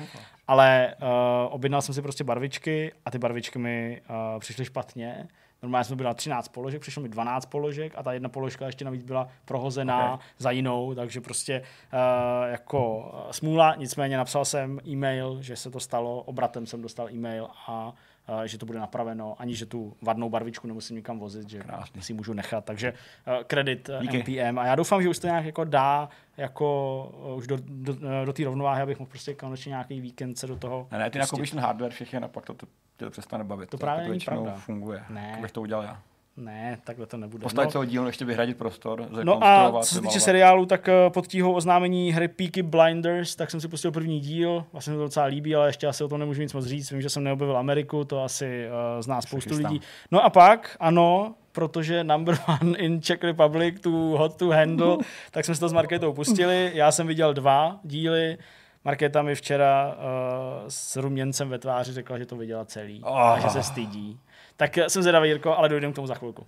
Ale 0.49 0.95
uh, 1.03 1.09
objednal 1.55 1.83
jsem 1.83 1.95
si 1.95 2.03
prostě 2.03 2.25
barvičky 2.25 2.93
a 3.05 3.11
ty 3.11 3.19
barvičky 3.19 3.59
mi 3.59 4.03
uh, 4.11 4.41
přišly 4.41 4.65
špatně. 4.65 5.29
Normálně 5.63 5.85
jsem 5.85 5.97
byl 5.97 6.15
13 6.15 6.49
položek, 6.49 6.81
přišlo 6.81 7.03
mi 7.03 7.09
12 7.09 7.47
položek 7.47 7.93
a 7.97 8.03
ta 8.03 8.13
jedna 8.13 8.29
položka 8.29 8.67
ještě 8.67 8.85
navíc 8.85 9.03
byla 9.03 9.29
prohozená 9.45 10.15
okay. 10.15 10.27
za 10.39 10.51
jinou, 10.51 10.95
takže 10.95 11.21
prostě 11.21 11.63
uh, 11.63 12.51
jako 12.51 13.13
smůla. 13.31 13.75
Nicméně 13.75 14.17
napsal 14.17 14.45
jsem 14.45 14.81
e-mail, 14.87 15.43
že 15.43 15.57
se 15.57 15.71
to 15.71 15.81
stalo, 15.81 16.23
obratem 16.23 16.67
jsem 16.67 16.83
dostal 16.83 17.11
e-mail 17.11 17.49
a 17.67 17.89
uh, 17.89 17.95
že 18.45 18.59
to 18.59 18.67
bude 18.67 18.79
napraveno, 18.79 19.35
ani 19.39 19.55
že 19.55 19.67
tu 19.67 19.97
vadnou 20.03 20.31
barvičku 20.31 20.67
nemusím 20.67 20.97
nikam 20.97 21.19
vozit, 21.19 21.51
že 21.51 21.59
Krásný. 21.59 22.03
si 22.03 22.13
můžu 22.13 22.33
nechat. 22.33 22.65
Takže 22.65 22.93
uh, 22.93 23.43
kredit 23.45 23.89
uh, 23.89 24.15
NPM 24.15 24.59
a 24.59 24.67
já 24.67 24.75
doufám, 24.75 25.03
že 25.03 25.09
už 25.09 25.19
to 25.19 25.27
nějak 25.27 25.45
jako 25.45 25.65
dá 25.65 26.09
jako 26.37 27.35
už 27.37 27.47
do, 27.47 27.59
do, 27.67 27.97
do 28.25 28.33
té 28.33 28.45
rovnováhy, 28.45 28.83
abych 28.83 28.99
mohl 28.99 29.09
prostě 29.09 29.35
konečně 29.35 29.71
nějaký 29.71 30.01
víkend 30.01 30.39
se 30.39 30.47
do 30.47 30.57
toho... 30.57 30.89
Ne, 30.93 30.99
ne 30.99 31.11
ty 31.11 31.19
nakoupíš 31.19 31.51
ten 31.51 31.61
hardware 31.61 31.93
všechny 31.93 32.19
a 32.19 32.29
pak 32.29 32.47
to, 32.47 32.55
to, 32.55 32.67
to 32.97 33.11
přestane 33.11 33.45
bavit. 33.45 33.71
To, 33.71 33.77
to 33.77 33.81
právě 33.81 34.09
není 34.09 34.21
pravda. 34.21 34.55
funguje. 34.55 35.03
Ne. 35.09 35.29
Jak 35.31 35.41
bych 35.41 35.53
to 35.53 35.61
udělal 35.61 35.85
já. 35.85 36.03
Ne, 36.37 36.79
takhle 36.85 37.07
to 37.07 37.17
nebude. 37.17 37.43
Postavit 37.43 37.67
no, 37.67 37.73
celou 37.73 37.85
dílnu, 37.85 38.09
ještě 38.09 38.25
vyhradit 38.25 38.57
prostor, 38.57 39.07
No 39.23 39.45
a 39.45 39.83
co 39.83 39.95
se 39.95 40.01
týče 40.01 40.21
seriálu, 40.21 40.67
tak 40.67 40.89
eh, 40.89 41.11
pod 41.11 41.27
tíhou 41.27 41.53
oznámení 41.53 42.13
hry 42.13 42.29
Peaky 42.29 42.63
Blinders, 42.63 43.37
tak 43.37 43.51
jsem 43.51 43.61
si 43.61 43.69
pustil 43.69 43.93
první 43.93 44.21
díl, 44.21 44.65
vlastně 44.73 44.91
mi 44.91 44.97
to 44.97 45.03
docela 45.03 45.27
líbí, 45.27 45.57
ale 45.57 45.69
ještě 45.69 45.87
asi 45.87 46.05
o 46.05 46.09
tom 46.09 46.21
nemůžu 46.21 46.43
nic 46.43 46.53
moc 46.53 46.65
říct, 46.65 46.91
vím, 46.91 47.03
že 47.03 47.11
jsem 47.11 47.25
neobjevil 47.25 47.57
Ameriku, 47.57 48.05
to 48.05 48.25
asi 48.25 48.67
uh, 48.97 49.03
zná 49.03 49.21
spoustu 49.21 49.57
lidí. 49.57 49.81
No 50.11 50.25
a 50.25 50.31
pak, 50.31 50.77
ano, 50.81 51.35
protože 51.53 52.05
number 52.05 52.39
one 52.61 52.79
in 52.79 53.03
Czech 53.03 53.23
Republic, 53.23 53.81
tu 53.81 54.17
hot 54.17 54.37
to 54.37 54.49
handle, 54.49 54.97
tak 55.31 55.45
jsme 55.45 55.55
si 55.55 55.61
to 55.61 55.69
s 55.69 55.73
Marketou 55.73 56.13
pustili, 56.13 56.71
já 56.75 56.93
jsem 56.93 57.07
viděl 57.07 57.35
dva 57.35 57.81
díly, 57.85 58.39
Markéta 58.85 59.23
mi 59.23 59.35
včera 59.35 59.95
uh, 59.95 60.69
s 60.69 60.97
ruměncem 60.97 61.49
ve 61.49 61.59
tváři 61.59 61.93
řekla, 61.93 62.19
že 62.19 62.27
to 62.27 62.37
viděla 62.37 62.65
celý 62.65 63.03
oh. 63.05 63.19
a 63.19 63.39
že 63.39 63.49
se 63.49 63.63
stydí. 63.63 64.19
Tak 64.63 64.79
jsem 64.89 65.03
zvědavý, 65.03 65.29
Jirko, 65.29 65.57
ale 65.57 65.69
dojdeme 65.69 65.93
k 65.93 65.97
tomu 65.97 66.07
za 66.07 66.15
chvilku. 66.15 66.47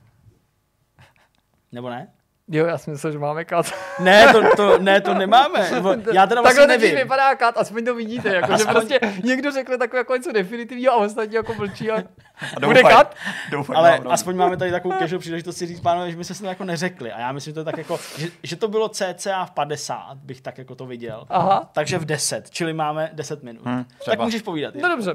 Nebo 1.73 1.91
ne? 1.91 2.09
Jo, 2.49 2.67
já 2.67 2.79
si 2.79 2.91
myslel, 2.91 3.13
že 3.13 3.19
máme 3.19 3.45
kat. 3.45 3.73
Ne, 4.01 4.33
to, 4.33 4.57
to, 4.57 4.79
ne, 4.79 5.01
to 5.01 5.15
nemáme. 5.15 5.71
Já 6.13 6.27
teda 6.27 6.41
vlastně 6.41 6.43
Takhle 6.43 6.67
nevím. 6.67 6.97
vypadá 6.97 7.35
kat, 7.35 7.59
aspoň 7.59 7.85
to 7.85 7.95
vidíte, 7.95 8.35
jako, 8.35 8.57
že 8.57 8.65
prostě 8.65 9.01
někdo 9.25 9.51
řekne 9.53 9.79
takové 9.79 9.99
jako 9.99 10.17
něco 10.17 10.33
definitivního 10.33 10.93
a 10.93 10.97
ostatní 10.97 11.35
jako 11.35 11.55
mlčí 11.55 11.91
a, 11.91 11.97
A 12.63 12.67
bude 12.67 12.83
kat. 12.83 13.17
Doufaj, 13.51 13.77
Ale 13.77 13.99
no, 13.99 14.05
no. 14.05 14.13
aspoň 14.13 14.37
máme 14.37 14.57
tady 14.57 14.71
takovou 14.71 14.99
casual 14.99 15.19
příležitost 15.19 15.57
si 15.57 15.67
říct, 15.67 15.81
pánové, 15.81 16.11
že 16.11 16.17
my 16.17 16.25
jsme 16.25 16.35
si 16.35 16.43
to 16.43 16.49
jako 16.49 16.65
neřekli. 16.65 17.13
A 17.13 17.21
já 17.21 17.33
myslím, 17.33 17.51
že 17.51 17.55
to 17.55 17.61
je 17.61 17.65
tak 17.65 17.79
jako, 17.79 17.99
že, 18.19 18.29
že 18.43 18.57
to 18.57 18.69
bylo 18.69 18.89
cca 18.89 19.45
v 19.45 19.51
50, 19.51 20.17
bych 20.17 20.41
tak 20.41 20.59
jako 20.59 20.75
to 20.75 20.87
viděl. 20.87 21.27
Aha. 21.29 21.71
Takže 21.73 21.99
v 21.99 22.05
10, 22.05 22.51
čili 22.51 22.73
máme 22.73 23.11
10 23.13 23.43
minut. 23.43 23.63
Hm, 23.67 23.85
tak 24.07 24.21
můžeš 24.21 24.43
povídat. 24.43 24.75
No 24.75 24.89
dobře. 24.89 25.15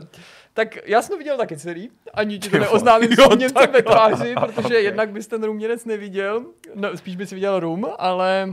Tak 0.60 0.78
já 0.86 1.02
jsem 1.02 1.14
to 1.14 1.18
viděl 1.18 1.38
taky 1.38 1.58
celý, 1.58 1.90
ani 2.14 2.40
ti 2.40 2.50
to 2.50 2.58
neoznámím 2.60 3.10
s 3.16 3.36
Němcem 3.38 3.72
ve 3.72 3.82
tváři, 3.82 4.36
protože 4.46 4.78
Ok. 4.78 4.84
jednak 4.84 5.10
bys 5.10 5.28
ten 5.28 5.44
Ruměnec 5.44 5.86
neviděl, 5.86 6.42
no, 6.76 6.98
spíš 6.98 7.16
bys 7.16 7.32
viděl 7.32 7.60
Rum, 7.60 7.88
ale 7.98 8.48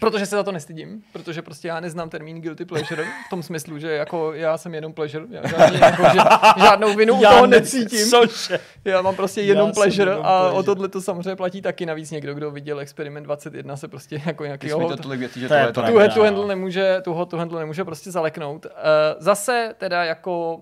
protože 0.00 0.26
se 0.26 0.36
za 0.36 0.42
to 0.42 0.52
nestydím, 0.52 1.02
protože 1.12 1.42
prostě 1.42 1.68
já 1.68 1.80
neznám 1.80 2.10
termín 2.10 2.40
guilty 2.40 2.64
pleasure, 2.64 3.04
v 3.04 3.30
tom 3.30 3.42
smyslu, 3.42 3.78
že 3.78 3.90
jako 3.90 4.32
já 4.32 4.58
jsem 4.58 4.74
jenom 4.74 4.92
pleasure, 4.92 5.24
já 5.30 5.46
žádný, 5.48 5.78
jako, 5.80 6.02
že, 6.02 6.18
žádnou 6.56 6.94
vinu 6.96 7.14
u 7.14 7.22
toho 7.22 7.46
ne- 7.46 7.56
necítím. 7.60 8.10
Cože? 8.10 8.58
Já 8.84 9.02
mám 9.02 9.16
prostě 9.16 9.40
Já 9.40 9.46
jenom 9.46 9.66
jsem 9.66 9.74
pleasure 9.74 10.10
jenom 10.10 10.26
a 10.26 10.40
pleasure. 10.40 10.58
o 10.58 10.62
tohle 10.62 10.88
to 10.88 11.00
samozřejmě 11.02 11.36
platí 11.36 11.62
taky. 11.62 11.86
Navíc 11.86 12.10
někdo, 12.10 12.34
kdo 12.34 12.50
viděl 12.50 12.80
Experiment 12.80 13.24
21, 13.26 13.76
se 13.76 13.88
prostě 13.88 14.22
jako 14.26 14.44
nějaký 14.44 14.68
jsi 14.68 14.78
viděl 14.78 14.96
tolik 14.96 15.20
věcí, 15.20 15.40
že 15.40 15.48
To 15.48 15.54
je 15.54 15.72
to 15.72 15.82
tu, 15.82 15.92
tu 16.14 16.22
handle 16.22 16.46
nemůže, 16.46 17.00
tu, 17.04 17.24
tu 17.24 17.36
handle 17.36 17.60
nemůže 17.60 17.84
prostě 17.84 18.10
zaleknout. 18.10 18.64
Uh, 18.66 18.70
zase 19.18 19.74
teda 19.78 20.04
jako 20.04 20.60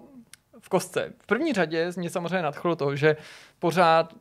kostce. 0.75 1.13
V 1.19 1.27
první 1.27 1.53
řadě 1.53 1.91
mě 1.97 2.11
samozřejmě 2.11 2.43
nadchlo 2.43 2.77
to, 2.77 2.97
že 2.97 3.17
pořád 3.59 4.15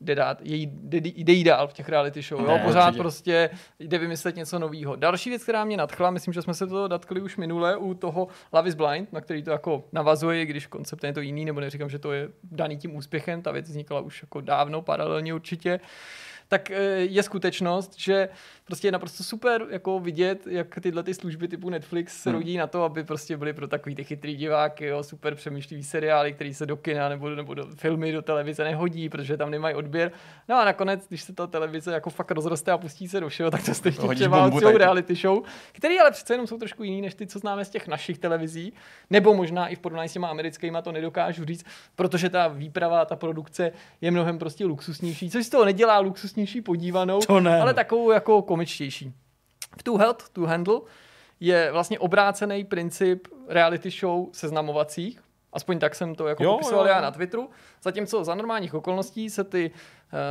jde, 0.00 0.14
dát, 0.14 0.38
její, 0.42 0.66
jde, 0.72 1.00
jde 1.14 1.32
jí 1.32 1.44
dál 1.44 1.68
v 1.68 1.72
těch 1.72 1.88
reality 1.88 2.22
show. 2.22 2.40
Jo? 2.40 2.46
Ne, 2.46 2.62
Pořád 2.64 2.86
určitě. 2.88 3.00
prostě 3.00 3.50
jde 3.78 3.98
vymyslet 3.98 4.36
něco 4.36 4.58
nového. 4.58 4.96
Další 4.96 5.30
věc, 5.30 5.42
která 5.42 5.64
mě 5.64 5.76
nadchla, 5.76 6.10
myslím, 6.10 6.34
že 6.34 6.42
jsme 6.42 6.54
se 6.54 6.66
to 6.66 6.88
datkli 6.88 7.20
už 7.20 7.36
minule 7.36 7.76
u 7.76 7.94
toho 7.94 8.28
Love 8.52 8.68
is 8.68 8.74
Blind, 8.74 9.12
na 9.12 9.20
který 9.20 9.42
to 9.42 9.50
jako 9.50 9.84
navazuje, 9.92 10.46
když 10.46 10.66
koncept 10.66 11.04
je 11.04 11.12
to 11.12 11.20
jiný, 11.20 11.44
nebo 11.44 11.60
neříkám, 11.60 11.90
že 11.90 11.98
to 11.98 12.12
je 12.12 12.28
daný 12.42 12.76
tím 12.76 12.96
úspěchem, 12.96 13.42
ta 13.42 13.52
věc 13.52 13.68
vznikla 13.68 14.00
už 14.00 14.22
jako 14.22 14.40
dávno, 14.40 14.82
paralelně 14.82 15.34
určitě 15.34 15.80
tak 16.50 16.70
eh, 16.70 16.82
je 16.96 17.22
skutečnost, 17.22 17.98
že 17.98 18.28
prostě 18.70 18.88
je 18.88 18.92
naprosto 18.92 19.24
super 19.24 19.66
jako 19.70 20.00
vidět, 20.00 20.46
jak 20.46 20.78
tyhle 20.80 21.02
ty 21.02 21.14
služby 21.14 21.48
typu 21.48 21.70
Netflix 21.70 22.22
se 22.22 22.30
Hmm. 22.30 22.38
rodí 22.38 22.56
na 22.56 22.66
to, 22.66 22.84
aby 22.84 23.04
prostě 23.04 23.36
byly 23.36 23.52
pro 23.52 23.68
takový 23.68 23.94
ty 23.94 24.04
chytrý 24.04 24.36
diváky, 24.36 24.86
jo, 24.86 25.02
super 25.02 25.34
přemýšlivý 25.34 25.82
seriály, 25.84 26.32
který 26.32 26.54
se 26.54 26.66
do 26.66 26.76
kina 26.76 27.08
nebo, 27.08 27.30
nebo 27.30 27.54
do 27.54 27.66
filmy, 27.66 28.12
do 28.12 28.22
televize 28.22 28.64
nehodí, 28.64 29.08
protože 29.08 29.36
tam 29.36 29.50
nemají 29.50 29.74
odběr. 29.74 30.12
No 30.48 30.56
a 30.56 30.64
nakonec, 30.64 31.08
když 31.08 31.22
se 31.22 31.32
ta 31.32 31.46
televize 31.46 31.92
jako 31.92 32.10
fakt 32.10 32.30
rozroste 32.30 32.72
a 32.72 32.78
pustí 32.78 33.08
se 33.08 33.20
do 33.20 33.28
všeho, 33.28 33.50
tak 33.50 33.60
to 33.64 33.72
hodíš 34.06 34.18
třeba 34.20 34.50
celou 34.50 34.76
reality 34.76 35.14
show, 35.14 35.42
který 35.72 35.98
ale 36.00 36.10
přece 36.10 36.34
jenom 36.34 36.46
jsou 36.46 36.58
trošku 36.58 36.84
jiný 36.84 37.02
než 37.02 37.14
ty, 37.14 37.26
co 37.26 37.38
známe 37.38 37.64
z 37.64 37.68
těch 37.70 37.88
našich 37.88 38.18
televizí, 38.18 38.72
nebo 39.10 39.34
možná 39.34 39.68
i 39.68 39.74
v 39.74 39.78
porovnání 39.78 40.08
s 40.08 40.12
těma 40.12 40.28
americkými, 40.28 40.78
to 40.82 40.92
nedokážu 40.92 41.44
říct, 41.44 41.64
protože 41.96 42.28
ta 42.28 42.48
výprava, 42.48 43.04
ta 43.04 43.16
produkce 43.16 43.72
je 44.00 44.10
mnohem 44.10 44.38
prostě 44.38 44.64
luxusnější, 44.64 45.30
což 45.30 45.46
z 45.46 45.48
toho 45.48 45.64
nedělá 45.64 45.98
luxusnější 45.98 46.60
podívanou, 46.62 47.20
To 47.20 47.40
ne, 47.40 47.60
ale 47.60 47.74
takovou 47.74 48.10
jako 48.10 48.42
komičtější. 48.60 49.12
V 49.78 49.82
Too 49.82 49.96
Held, 49.96 50.28
To 50.28 50.46
Handle 50.46 50.80
je 51.40 51.72
vlastně 51.72 51.98
obrácený 51.98 52.64
princip 52.64 53.28
reality 53.48 53.90
show 53.90 54.28
seznamovacích, 54.32 55.20
Aspoň 55.52 55.78
tak 55.78 55.94
jsem 55.94 56.14
to 56.14 56.28
jako 56.28 56.44
Jo, 56.44 56.52
popisoval 56.52 56.84
jo, 56.86 56.90
já 56.90 56.96
jo. 56.96 57.02
na 57.02 57.10
Twitteru. 57.10 57.50
Zatímco 57.82 58.24
za 58.24 58.34
normálních 58.34 58.74
okolností 58.74 59.30
se 59.30 59.44
ty 59.44 59.70
uh, 59.70 59.76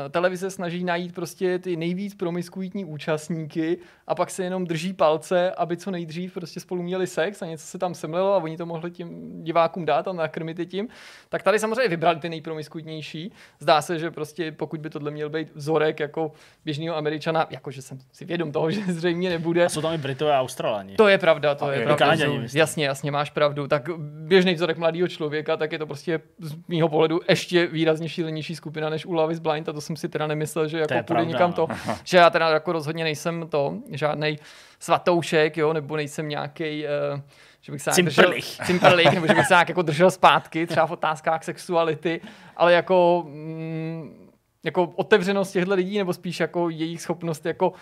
televize 0.09 0.49
snaží 0.49 0.83
najít 0.83 1.15
prostě 1.15 1.59
ty 1.59 1.75
nejvíc 1.75 2.15
promiskuitní 2.15 2.85
účastníky 2.85 3.77
a 4.07 4.15
pak 4.15 4.29
se 4.29 4.43
jenom 4.43 4.65
drží 4.65 4.93
palce, 4.93 5.51
aby 5.51 5.77
co 5.77 5.91
nejdřív 5.91 6.33
prostě 6.33 6.59
spolu 6.59 6.83
měli 6.83 7.07
sex 7.07 7.41
a 7.41 7.45
něco 7.45 7.65
se 7.65 7.77
tam 7.77 7.93
semlelo 7.95 8.33
a 8.33 8.37
oni 8.37 8.57
to 8.57 8.65
mohli 8.65 8.91
tím 8.91 9.39
divákům 9.43 9.85
dát 9.85 10.07
a 10.07 10.13
nakrmit 10.13 10.59
je 10.59 10.65
tím. 10.65 10.87
Tak 11.29 11.43
tady 11.43 11.59
samozřejmě 11.59 11.87
vybrali 11.87 12.19
ty 12.19 12.29
nejpromiskuitnější. 12.29 13.31
Zdá 13.59 13.81
se, 13.81 13.99
že 13.99 14.11
prostě 14.11 14.51
pokud 14.51 14.79
by 14.79 14.89
tohle 14.89 15.11
měl 15.11 15.29
být 15.29 15.55
vzorek 15.55 15.99
jako 15.99 16.31
běžného 16.65 16.95
američana, 16.97 17.47
jakože 17.49 17.81
jsem 17.81 17.99
si 18.11 18.25
vědom 18.25 18.51
toho, 18.51 18.71
že 18.79 18.81
zřejmě 18.87 19.29
nebude, 19.29 19.65
A 19.65 19.69
jsou 19.69 19.81
tam 19.81 19.93
i 19.93 19.97
Britové 19.97 20.35
a 20.35 20.41
Australani. 20.41 20.95
to 20.95 21.07
je 21.07 21.17
pravda, 21.17 21.55
to 21.55 21.65
A 21.65 21.71
je 21.73 21.79
i 21.81 21.83
pravda. 21.83 22.05
Kanaděni. 22.05 22.47
Jasně, 22.53 22.85
jasně, 22.85 23.11
máš 23.11 23.29
pravdu. 23.29 23.67
Tak 23.67 23.89
běžný 24.27 24.53
vzorek 24.53 24.77
mladého 24.77 25.07
člověka, 25.07 25.57
tak 25.57 25.71
je 25.71 25.79
to 25.79 25.85
prostě 25.85 26.21
z 26.39 26.55
mýho 26.67 26.89
pohledu 26.89 27.19
ještě 27.29 27.67
výrazně 27.67 28.09
šílenější 28.09 28.55
skupina 28.55 28.89
než 28.89 29.05
u 29.05 29.13
Love 29.13 29.33
is 29.33 29.39
Blind 29.39 29.68
a 29.69 29.73
to 29.73 29.81
jsem 29.81 29.95
si 29.95 30.09
teda 30.09 30.27
nemyslel, 30.27 30.67
že 30.67 30.79
jako 30.79 30.93
půjde 31.07 31.25
nikam 31.25 31.49
no. 31.49 31.55
to. 31.55 31.67
Že 32.03 32.17
já 32.17 32.29
teda 32.29 32.49
jako 32.49 32.71
rozhodně 32.71 33.03
nejsem 33.03 33.47
to, 33.49 33.73
žádnej 33.91 34.37
svatoušek, 34.79 35.57
jo, 35.57 35.73
nebo 35.73 35.95
nejsem 35.95 36.29
nějaký 36.29 36.85
uh, 37.13 37.21
že 37.61 37.71
bych 37.71 37.81
se 37.81 37.89
nějak 37.89 38.05
držel, 38.05 38.23
Cimprlich. 38.23 38.57
cimprlich, 38.65 39.13
nebo 39.13 39.27
že 39.27 39.33
bych 39.33 39.45
se 39.45 39.53
nějak 39.53 39.69
jako 39.69 39.81
držel 39.81 40.11
zpátky, 40.11 40.67
třeba 40.67 40.87
v 40.87 40.91
otázkách 40.91 41.43
sexuality, 41.43 42.21
ale 42.57 42.73
jako, 42.73 43.23
mm, 43.27 44.29
jako 44.63 44.93
otevřenost 44.95 45.51
těchto 45.51 45.73
lidí, 45.73 45.97
nebo 45.97 46.13
spíš 46.13 46.39
jako 46.39 46.69
jejich 46.69 47.01
schopnost 47.01 47.45
jako 47.45 47.73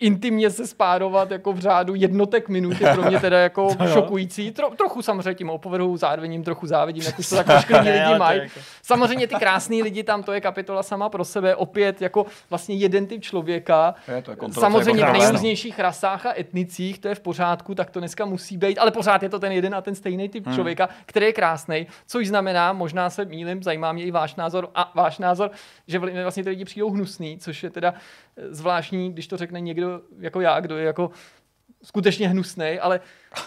intimně 0.00 0.50
se 0.50 0.66
spárovat 0.66 1.30
jako 1.30 1.52
v 1.52 1.58
řádu 1.58 1.94
jednotek 1.94 2.48
minut 2.48 2.80
je 2.80 2.92
pro 2.92 3.02
mě 3.02 3.20
teda 3.20 3.38
jako 3.38 3.74
To 3.74 3.84
jo. 3.84 3.90
šokující. 3.92 4.50
Tro, 4.50 4.70
trochu 4.70 5.02
samozřejmě 5.02 5.34
tím 5.34 5.50
opovrhu, 5.50 5.96
zároveň 5.96 6.32
jim 6.32 6.44
trochu 6.44 6.66
závidím, 6.66 7.02
jak 7.02 7.18
už 7.18 7.28
to 7.28 7.36
tak 7.44 7.70
ale 7.70 7.82
lidi 7.82 8.18
mají. 8.18 8.38
je 8.38 8.42
jako- 8.44 8.60
Samozřejmě 8.82 9.26
ty 9.26 9.34
krásný 9.34 9.82
lidi 9.82 10.02
tam, 10.02 10.22
to 10.22 10.32
je 10.32 10.40
kapitola 10.40 10.82
sama 10.82 11.08
pro 11.08 11.24
sebe, 11.24 11.56
opět 11.56 12.02
jako 12.02 12.26
vlastně 12.50 12.74
jeden 12.74 13.06
typ 13.06 13.22
člověka. 13.22 13.94
Je 14.16 14.22
to 14.22 14.36
kontrola, 14.36 14.68
Samozřejmě 14.68 15.02
v 15.02 15.06
jako 15.06 15.18
nejrůznějších 15.18 15.78
rasách 15.78 16.26
a 16.26 16.38
etnicích, 16.38 16.98
to 16.98 17.08
je 17.08 17.14
v 17.14 17.20
pořádku, 17.20 17.74
tak 17.74 17.90
to 17.90 17.98
dneska 17.98 18.24
musí 18.24 18.56
být, 18.56 18.78
ale 18.78 18.90
pořád 18.90 19.22
je 19.22 19.28
to 19.28 19.38
ten 19.38 19.52
jeden 19.52 19.74
a 19.74 19.80
ten 19.80 19.94
stejný 19.94 20.28
typ 20.28 20.46
hmm. 20.46 20.54
člověka, 20.54 20.88
který 21.06 21.26
je 21.26 21.32
krásný, 21.32 21.86
což 22.06 22.28
znamená, 22.28 22.72
možná 22.72 23.10
se 23.10 23.24
mýlim, 23.24 23.62
zajímá 23.62 23.92
mě 23.92 24.04
i 24.04 24.10
váš 24.10 24.34
názor 24.34 24.68
a 24.74 24.92
váš 24.94 25.18
názor, 25.18 25.50
že 25.86 25.98
vl- 26.00 26.22
vlastně 26.22 26.44
ty 26.44 26.50
lidi 26.50 26.64
přijdou 26.64 26.90
hnusný, 26.90 27.38
což 27.38 27.62
je 27.62 27.70
teda 27.70 27.94
eh, 28.36 28.54
zvláštní, 28.54 29.12
když 29.12 29.26
to 29.26 29.36
řekne 29.36 29.60
někdo 29.60 29.89
jako 30.18 30.40
já, 30.40 30.60
kdo 30.60 30.76
je 30.78 30.84
jako 30.84 31.10
skutečně 31.82 32.28
hnusný, 32.28 32.78
ale 32.80 33.00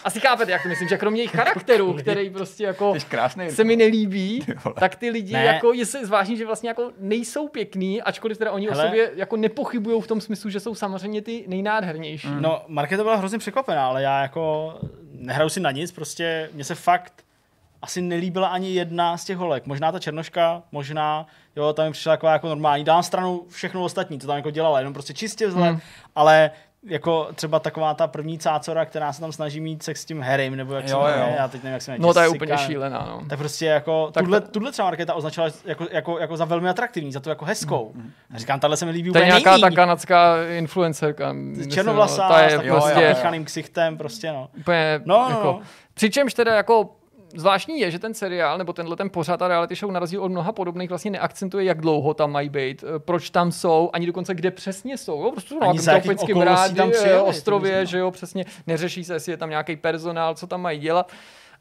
asi 0.04 0.20
chápete, 0.20 0.52
jak 0.52 0.62
to 0.62 0.68
myslím, 0.68 0.88
že 0.88 0.98
kromě 0.98 1.20
jejich 1.20 1.30
charakteru, 1.30 1.92
který 1.94 2.30
prostě 2.30 2.64
jako 2.64 2.94
krásný. 3.08 3.50
se 3.50 3.64
mi 3.64 3.76
nelíbí, 3.76 4.46
tak 4.78 4.96
ty 4.96 5.10
lidi 5.10 5.32
Ne. 5.32 5.44
jako 5.44 5.72
je 5.72 5.86
se 5.86 6.06
zvláštní, 6.06 6.36
že 6.36 6.46
vlastně 6.46 6.68
jako 6.68 6.92
nejsou 6.98 7.48
pěkný, 7.48 8.02
ačkoliv 8.02 8.38
teda 8.38 8.52
oni 8.52 8.68
Hele. 8.68 8.84
o 8.84 8.86
sobě 8.86 9.10
jako 9.14 9.36
nepochybují 9.36 10.02
v 10.02 10.06
tom 10.06 10.20
smyslu, 10.20 10.50
že 10.50 10.60
jsou 10.60 10.74
samozřejmě 10.74 11.22
ty 11.22 11.44
nejnádhernější. 11.48 12.28
Mm. 12.28 12.42
No, 12.42 12.62
Markéta 12.68 13.02
byla 13.02 13.16
hrozně 13.16 13.38
překvapená, 13.38 13.86
ale 13.86 14.02
já 14.02 14.22
jako 14.22 14.74
nehraju 15.12 15.48
si 15.48 15.60
na 15.60 15.70
nic, 15.70 15.92
prostě 15.92 16.50
mně 16.52 16.64
se 16.64 16.74
fakt 16.74 17.23
asi 17.84 18.02
nelíbila 18.02 18.48
ani 18.48 18.70
jedna 18.70 19.16
z 19.16 19.24
těch 19.24 19.36
holek. 19.36 19.66
Možná 19.66 19.92
ta 19.92 19.98
černoška, 19.98 20.62
možná, 20.72 21.26
jo, 21.56 21.72
tam 21.72 21.86
mi 21.86 21.92
přišla 21.92 22.12
jako, 22.12 22.26
jako 22.26 22.48
normální. 22.48 22.84
Dám 22.84 23.02
stranu 23.02 23.42
všechno 23.48 23.82
ostatní, 23.84 24.20
co 24.20 24.26
tam 24.26 24.36
jako 24.36 24.50
dělala, 24.50 24.78
jenom 24.78 24.92
prostě 24.94 25.14
čistě 25.14 25.46
vzhled, 25.46 25.70
Hmm. 25.70 25.80
ale 26.14 26.50
jako 26.86 27.28
třeba 27.34 27.58
taková 27.58 27.94
ta 27.94 28.06
první 28.06 28.38
cácora, 28.38 28.84
která 28.84 29.12
se 29.12 29.20
tam 29.20 29.32
snaží 29.32 29.60
mít 29.60 29.82
sex 29.82 30.00
s 30.00 30.04
tím 30.04 30.20
Harrym, 30.20 30.56
nebo 30.56 30.74
jak 30.74 30.88
se 30.88 30.94
Jo, 30.94 31.00
jmenuje, 31.02 31.30
jo. 31.30 31.34
já 31.38 31.48
teď 31.48 31.62
nevím, 31.62 31.72
jak 31.72 31.82
se 31.82 31.90
jmenuje. 31.90 32.06
No 32.08 32.14
to 32.14 32.20
je 32.20 32.28
úplně 32.28 32.58
šílená, 32.58 33.06
no. 33.10 33.26
tak 33.28 33.38
prostě 33.38 33.66
jako, 33.66 34.10
Tak 34.12 34.24
tuhle, 34.24 34.40
to- 34.40 34.48
tuhle 34.48 34.72
třeba 34.72 34.86
Markéta 34.88 35.14
označila 35.14 35.46
jako, 35.64 35.86
jako, 35.92 36.18
jako, 36.18 36.36
za 36.36 36.44
velmi 36.44 36.68
atraktivní, 36.68 37.12
za 37.12 37.20
to 37.20 37.30
jako 37.30 37.44
hezkou. 37.44 37.94
A 38.34 38.38
říkám, 38.38 38.60
tahle 38.60 38.76
se 38.76 38.84
mi 38.86 38.90
líbí 38.90 39.12
To 39.12 39.18
je 39.18 39.24
úplně 39.24 39.40
nějaká 39.40 39.58
ta 39.58 39.70
kanadská 39.70 40.34
influencerka. 40.58 41.32
myslím, 41.32 41.70
Černovlasá, 41.70 42.28
no, 42.28 42.34
ta 42.34 42.38
s 42.40 42.42
je 42.42 42.48
takovým 42.50 42.68
jo, 42.68 42.74
jo, 42.74 42.80
prostě 42.80 43.02
jo. 43.02 43.08
zapíchaným 43.08 43.44
ksichtem, 43.44 43.98
prostě 43.98 44.32
no. 44.32 44.48
úplně 44.58 45.00
No, 45.04 45.18
no, 45.22 45.30
jako, 45.30 45.44
no. 45.44 45.60
Přičemž 45.94 46.34
teda 46.34 46.54
jako 46.54 46.90
Zvláštní 47.36 47.80
je, 47.80 47.90
že 47.90 47.98
ten 47.98 48.14
seriál 48.14 48.58
nebo 48.58 48.72
tenhle 48.72 48.96
ten 48.96 49.10
pořad 49.10 49.42
a 49.42 49.48
reality 49.48 49.74
show 49.74 49.92
na 49.92 50.00
rozdíl 50.00 50.22
od 50.22 50.28
mnoha 50.28 50.52
podobných 50.52 50.88
vlastně 50.88 51.10
neakcentuje, 51.10 51.64
jak 51.64 51.80
dlouho 51.80 52.14
tam 52.14 52.32
mají 52.32 52.48
být, 52.48 52.84
eh, 52.84 52.98
proč 52.98 53.30
tam 53.30 53.52
jsou, 53.52 53.90
ani 53.92 54.06
dokonce 54.06 54.34
kde 54.34 54.50
přesně 54.50 54.98
jsou. 54.98 55.22
Jo, 55.22 55.30
prostě 55.30 55.54
Ani 55.60 55.78
za 55.78 55.92
jakých 55.92 56.10
okolností 56.18 56.74
tam 56.74 56.90
přijeli, 56.90 57.18
to 57.18 57.24
ostrově, 57.24 57.72
myslím. 57.80 57.86
že 57.86 57.98
jo, 57.98 58.10
přesně 58.10 58.44
neřeší 58.66 59.04
se, 59.04 59.14
jestli 59.14 59.32
je 59.32 59.36
tam 59.36 59.50
nějaký 59.50 59.76
personál, 59.76 60.34
co 60.34 60.46
tam 60.46 60.62
mají 60.62 60.78
dělat. 60.78 61.12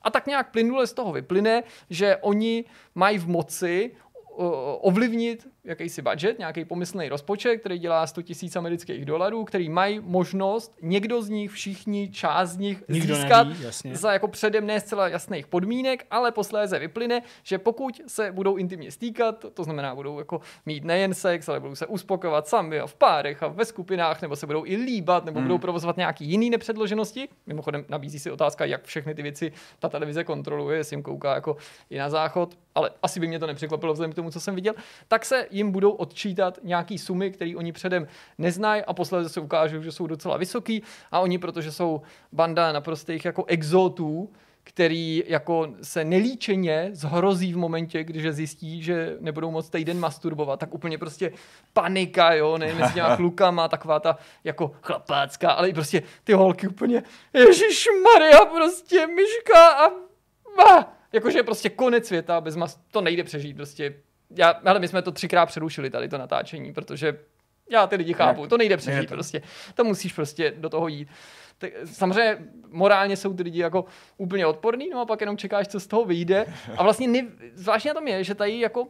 A 0.02 0.10
tak 0.10 0.28
nějak 0.28 0.52
plynule 0.52 0.88
z 0.88 0.94
toho 0.94 1.12
vyplyne, 1.12 1.64
že 1.90 2.18
oni 2.22 2.66
mají 2.96 3.18
v 3.18 3.28
moci 3.28 3.92
o- 4.38 4.78
ovlivnit 4.78 5.48
jakýsi 5.66 6.02
budget, 6.02 6.40
nějaký 6.40 6.66
pomyslný 6.66 7.10
rozpočet, 7.10 7.58
který 7.58 7.80
dělá 7.80 8.08
100 8.08 8.22
000 8.44 8.52
amerických 8.56 9.06
dolarů, 9.06 9.44
který 9.44 9.70
mají 9.70 10.00
možnost, 10.00 10.76
někdo 10.82 11.22
z 11.22 11.30
nich, 11.30 11.52
všichni, 11.52 12.10
část 12.10 12.50
z 12.50 12.58
nich 12.58 12.84
Nikdo 12.90 13.16
získat 13.16 13.48
neví, 13.48 13.64
jasně. 13.64 13.96
za 13.96 14.14
jako 14.14 14.28
předem 14.28 14.66
ne 14.66 14.80
zcela 14.80 15.08
jasných 15.08 15.48
podmínek, 15.48 16.06
ale 16.12 16.32
posléze 16.32 16.80
vyplyne, 16.80 17.22
že 17.44 17.58
pokud 17.58 18.02
se 18.08 18.32
budou 18.32 18.56
intimně 18.56 18.92
stýkat, 18.92 19.46
to 19.54 19.64
znamená, 19.64 19.96
budou 19.96 20.20
jako 20.20 20.42
mít 20.66 20.84
nejen 20.84 21.14
sex, 21.14 21.50
ale 21.50 21.60
budou 21.60 21.76
se 21.76 21.88
uspokovat 21.88 22.48
sami 22.48 22.80
a 22.80 22.88
v 22.88 22.96
párech 22.96 23.44
a 23.44 23.48
ve 23.48 23.66
skupinách, 23.66 24.22
nebo 24.22 24.36
se 24.36 24.48
budou 24.48 24.66
i 24.66 24.76
líbat, 24.76 25.26
nebo 25.26 25.40
hmm. 25.40 25.48
budou 25.48 25.58
provozovat 25.58 25.98
nějaký 25.98 26.26
jiný 26.26 26.50
nepředloženosti. 26.50 27.30
Mimochodem 27.48 27.86
nabízí 27.90 28.20
si 28.20 28.32
otázka, 28.32 28.66
jak 28.66 28.84
všechny 28.84 29.16
ty 29.16 29.22
věci 29.22 29.52
ta 29.80 29.90
televize 29.90 30.24
kontroluje, 30.24 30.78
jestli 30.78 30.94
jim 30.94 31.04
kouká 31.04 31.36
jako 31.36 31.58
i 31.90 31.98
na 31.98 32.10
záchod, 32.10 32.58
ale 32.76 32.92
asi 33.02 33.20
by 33.20 33.28
mě 33.28 33.40
to 33.40 33.48
nepřekvapilo 33.48 33.94
vzhledem 33.94 34.12
k 34.12 34.16
tomu, 34.16 34.32
co 34.32 34.40
jsem 34.40 34.56
viděl. 34.56 34.74
Tak 35.08 35.26
se 35.26 35.48
jim 35.54 35.72
budou 35.72 35.92
odčítat 35.92 36.60
nějaký 36.64 36.98
sumy, 36.98 37.32
které 37.32 37.56
oni 37.56 37.72
předem 37.72 38.08
neznají 38.38 38.82
a 38.82 38.94
posledně 38.94 39.30
se 39.30 39.40
ukážou, 39.40 39.82
že 39.82 39.92
jsou 39.92 40.08
docela 40.08 40.38
vysoký 40.38 40.84
a 41.12 41.20
oni, 41.20 41.38
protože 41.38 41.72
jsou 41.72 42.02
banda 42.32 42.72
naprostých 42.72 43.26
jako 43.26 43.46
exotů, 43.46 44.30
který 44.64 45.24
jako 45.28 45.68
se 45.82 46.04
nelíčeně 46.04 46.90
zhrozí 46.92 47.54
v 47.54 47.58
momentě, 47.58 48.04
když 48.04 48.28
zjistí, 48.30 48.84
že 48.84 49.18
nebudou 49.20 49.52
moc 49.52 49.70
týden 49.70 50.00
masturbovat, 50.00 50.60
tak 50.60 50.74
úplně 50.74 50.98
prostě 50.98 51.32
panika, 51.74 52.34
jo, 52.34 52.58
nevím, 52.58 52.78
mezi 52.78 52.94
těma 52.94 53.16
klukama, 53.16 53.68
taková 53.68 54.00
ta 54.00 54.18
jako 54.44 54.72
chlapácká, 54.82 55.52
ale 55.52 55.70
i 55.70 55.74
prostě 55.74 56.04
ty 56.24 56.34
holky 56.34 56.68
úplně, 56.68 57.04
Ježíš 57.34 57.88
Maria, 58.04 58.46
prostě 58.46 59.08
myška 59.08 59.68
a, 59.68 59.88
a 60.70 60.94
jakože 61.14 61.44
prostě 61.44 61.70
konec 61.70 62.08
světa, 62.08 62.42
bez 62.42 62.56
mas, 62.56 62.80
to 62.92 63.02
nejde 63.02 63.24
přežít, 63.24 63.56
prostě 63.56 63.96
já, 64.36 64.50
ale 64.66 64.80
my 64.80 64.88
jsme 64.88 65.02
to 65.02 65.12
třikrát 65.12 65.46
přerušili 65.46 65.90
tady 65.90 66.10
to 66.10 66.18
natáčení, 66.18 66.74
protože 66.74 67.20
já 67.70 67.88
ty 67.88 67.96
lidi 67.96 68.14
chápu, 68.14 68.48
to 68.48 68.58
nejde 68.58 68.78
přežít, 68.78 69.10
to. 69.10 69.16
prostě, 69.16 69.42
to 69.76 69.84
musíš 69.84 70.14
prostě 70.14 70.54
do 70.58 70.70
toho 70.70 70.88
jít 70.88 71.08
tak 71.58 71.72
samozřejmě 71.86 72.38
morálně 72.70 73.18
jsou 73.18 73.34
ty 73.34 73.44
lidi 73.44 73.60
jako 73.60 73.86
úplně 74.18 74.46
odporný, 74.46 74.90
no 74.90 75.02
a 75.02 75.06
pak 75.06 75.22
jenom 75.22 75.38
čekáš, 75.38 75.68
co 75.68 75.80
z 75.80 75.88
toho 75.88 76.06
vyjde. 76.06 76.46
A 76.78 76.84
vlastně 76.84 77.08
ne, 77.08 77.28
zvláštně 77.54 77.90
na 77.90 77.94
tom 77.94 78.08
je, 78.08 78.24
že 78.24 78.36
tady 78.36 78.60
jako 78.60 78.88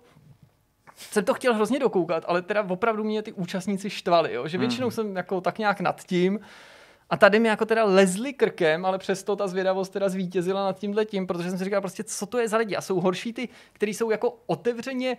jsem 0.96 1.26
to 1.26 1.34
chtěl 1.34 1.54
hrozně 1.54 1.80
dokoukat, 1.80 2.24
ale 2.28 2.42
teda 2.42 2.66
opravdu 2.70 3.04
mě 3.04 3.22
ty 3.22 3.32
účastníci 3.32 3.90
štvali, 3.90 4.34
jo? 4.34 4.48
že 4.48 4.58
většinou 4.58 4.88
hmm. 4.88 4.92
jsem 4.92 5.16
jako 5.16 5.42
tak 5.42 5.60
nějak 5.60 5.80
nad 5.80 6.04
tím, 6.04 6.40
a 7.14 7.18
tady 7.18 7.40
mi 7.40 7.48
jako 7.48 7.66
teda 7.66 7.84
lezli 7.84 8.34
krkem, 8.34 8.86
ale 8.86 8.98
přesto 8.98 9.36
ta 9.36 9.48
zvědavost 9.48 9.94
teda 9.94 10.10
zvítězila 10.10 10.66
nad 10.66 10.80
tímhle 10.80 11.06
tím, 11.06 11.28
protože 11.28 11.50
jsem 11.50 11.58
si 11.58 11.64
říkal 11.64 11.82
prostě, 11.82 12.04
co 12.04 12.26
to 12.26 12.40
je 12.40 12.48
za 12.48 12.58
lidi. 12.58 12.76
A 12.76 12.82
jsou 12.82 13.00
horší 13.00 13.34
ty, 13.34 13.50
kteří 13.74 13.94
jsou 13.94 14.12
jako 14.12 14.40
otevřeně 14.46 15.18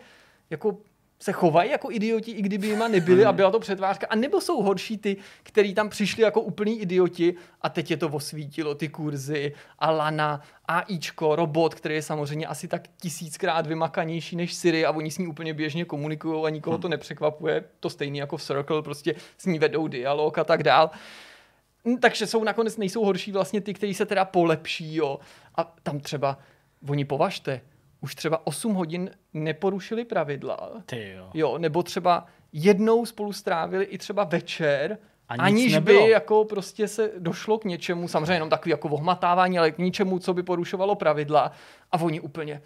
jako 0.50 0.76
se 1.18 1.32
chovají 1.32 1.70
jako 1.70 1.90
idioti, 1.90 2.30
i 2.30 2.42
kdyby 2.42 2.66
jima 2.66 2.88
nebyli 2.88 3.24
a 3.24 3.32
byla 3.32 3.50
to 3.50 3.60
přetvářka, 3.60 4.06
a 4.10 4.14
nebo 4.14 4.40
jsou 4.40 4.62
horší 4.62 4.98
ty, 4.98 5.16
kteří 5.42 5.74
tam 5.74 5.88
přišli 5.88 6.22
jako 6.22 6.40
úplný 6.40 6.80
idioti 6.80 7.34
a 7.62 7.68
teď 7.68 7.90
je 7.90 7.96
to 7.96 8.08
osvítilo, 8.08 8.74
ty 8.74 8.88
kurzy, 8.88 9.54
a 9.78 9.90
Lana, 9.90 10.40
AIčko, 10.68 11.36
robot, 11.36 11.74
který 11.74 11.94
je 11.94 12.02
samozřejmě 12.02 12.46
asi 12.46 12.68
tak 12.68 12.82
tisíckrát 13.00 13.66
vymakanější 13.66 14.36
než 14.36 14.54
Siri 14.54 14.86
a 14.86 14.90
oni 14.90 15.10
s 15.10 15.18
ní 15.18 15.26
úplně 15.26 15.54
běžně 15.54 15.84
komunikují 15.84 16.44
a 16.44 16.48
nikoho 16.48 16.78
to 16.78 16.88
nepřekvapuje, 16.88 17.64
to 17.80 17.90
stejný 17.90 18.18
jako 18.18 18.36
v 18.36 18.42
Circle, 18.42 18.82
prostě 18.82 19.14
s 19.38 19.46
ní 19.46 19.58
vedou 19.58 19.88
dialog 19.88 20.38
a 20.38 20.44
tak 20.44 20.62
dál. 20.62 20.90
Takže 22.00 22.26
jsou 22.26 22.44
nakonec 22.44 22.76
nejsou 22.76 23.04
horší 23.04 23.32
vlastně 23.32 23.60
ty, 23.60 23.74
kteří 23.74 23.94
se 23.94 24.06
teda 24.06 24.24
polepší, 24.24 24.96
jo. 24.96 25.18
A 25.54 25.74
tam 25.82 26.00
třeba, 26.00 26.38
oni 26.88 27.04
považte, 27.04 27.60
už 28.00 28.14
třeba 28.14 28.46
8 28.46 28.74
hodin 28.74 29.10
neporušili 29.34 30.04
pravidla. 30.04 30.70
Ty 30.86 31.12
jo. 31.16 31.30
jo. 31.34 31.58
nebo 31.58 31.82
třeba 31.82 32.26
jednou 32.52 33.06
spolu 33.06 33.32
strávili 33.32 33.84
i 33.84 33.98
třeba 33.98 34.24
večer, 34.24 34.98
a 35.28 35.34
aniž 35.34 35.72
nebylo. 35.72 36.04
by 36.04 36.10
jako 36.10 36.44
prostě 36.44 36.88
se 36.88 37.10
došlo 37.18 37.58
k 37.58 37.64
něčemu, 37.64 38.08
samozřejmě 38.08 38.32
jenom 38.32 38.50
takový 38.50 38.70
jako 38.70 38.88
ohmatávání, 38.88 39.58
ale 39.58 39.70
k 39.70 39.78
ničemu, 39.78 40.18
co 40.18 40.34
by 40.34 40.42
porušovalo 40.42 40.94
pravidla 40.94 41.52
a 41.92 42.00
oni 42.00 42.20
úplně 42.20 42.62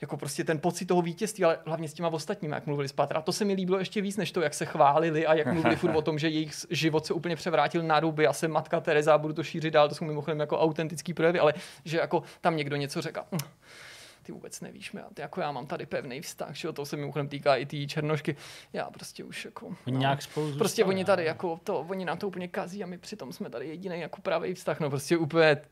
jako 0.00 0.16
prostě 0.16 0.44
ten 0.44 0.58
pocit 0.58 0.86
toho 0.86 1.02
vítězství, 1.02 1.44
ale 1.44 1.58
hlavně 1.66 1.88
s 1.88 1.94
těma 1.94 2.08
ostatními, 2.08 2.54
jak 2.54 2.66
mluvili 2.66 2.88
spát. 2.88 3.12
A 3.12 3.20
to 3.20 3.32
se 3.32 3.44
mi 3.44 3.52
líbilo 3.52 3.78
ještě 3.78 4.00
víc, 4.00 4.16
než 4.16 4.32
to, 4.32 4.40
jak 4.40 4.54
se 4.54 4.64
chválili 4.64 5.26
a 5.26 5.34
jak 5.34 5.46
mluvili 5.46 5.76
furt 5.76 5.96
o 5.96 6.02
tom, 6.02 6.18
že 6.18 6.28
jejich 6.28 6.52
život 6.70 7.06
se 7.06 7.14
úplně 7.14 7.36
převrátil 7.36 7.82
na 7.82 8.00
ruby. 8.00 8.24
Já 8.24 8.32
jsem 8.32 8.50
matka 8.50 8.80
Tereza, 8.80 9.18
budu 9.18 9.34
to 9.34 9.42
šířit 9.42 9.74
dál, 9.74 9.88
to 9.88 9.94
jsou 9.94 10.04
mimochodem 10.04 10.40
jako 10.40 10.58
autentický 10.58 11.14
projevy, 11.14 11.38
ale 11.38 11.54
že 11.84 11.98
jako 11.98 12.22
tam 12.40 12.56
někdo 12.56 12.76
něco 12.76 13.00
řekl 13.00 13.20
ty 14.22 14.32
vůbec 14.32 14.60
nevíš, 14.60 14.92
mě, 14.92 15.02
ty, 15.14 15.22
jako 15.22 15.40
já 15.40 15.52
mám 15.52 15.66
tady 15.66 15.86
pevný 15.86 16.20
vztah, 16.20 16.54
že 16.56 16.72
to 16.72 16.86
se 16.86 16.96
mimochodem 16.96 17.28
týká 17.28 17.56
i 17.56 17.66
té 17.66 17.86
černošky. 17.86 18.36
Já 18.72 18.90
prostě 18.90 19.24
už 19.24 19.44
jako... 19.44 19.66
Oni 19.66 19.76
no, 19.86 19.98
nějak 19.98 20.22
spolu 20.22 20.58
Prostě 20.58 20.84
oni 20.84 21.04
tady 21.04 21.24
jako 21.24 21.60
to, 21.64 21.80
oni 21.80 22.04
nám 22.04 22.18
to 22.18 22.28
úplně 22.28 22.48
kazí 22.48 22.82
a 22.82 22.86
my 22.86 22.98
přitom 22.98 23.32
jsme 23.32 23.50
tady 23.50 23.68
jediný 23.68 24.00
jako 24.00 24.20
pravý 24.20 24.54
vztah, 24.54 24.80
no 24.80 24.90
prostě 24.90 25.16
úplně 25.16 25.62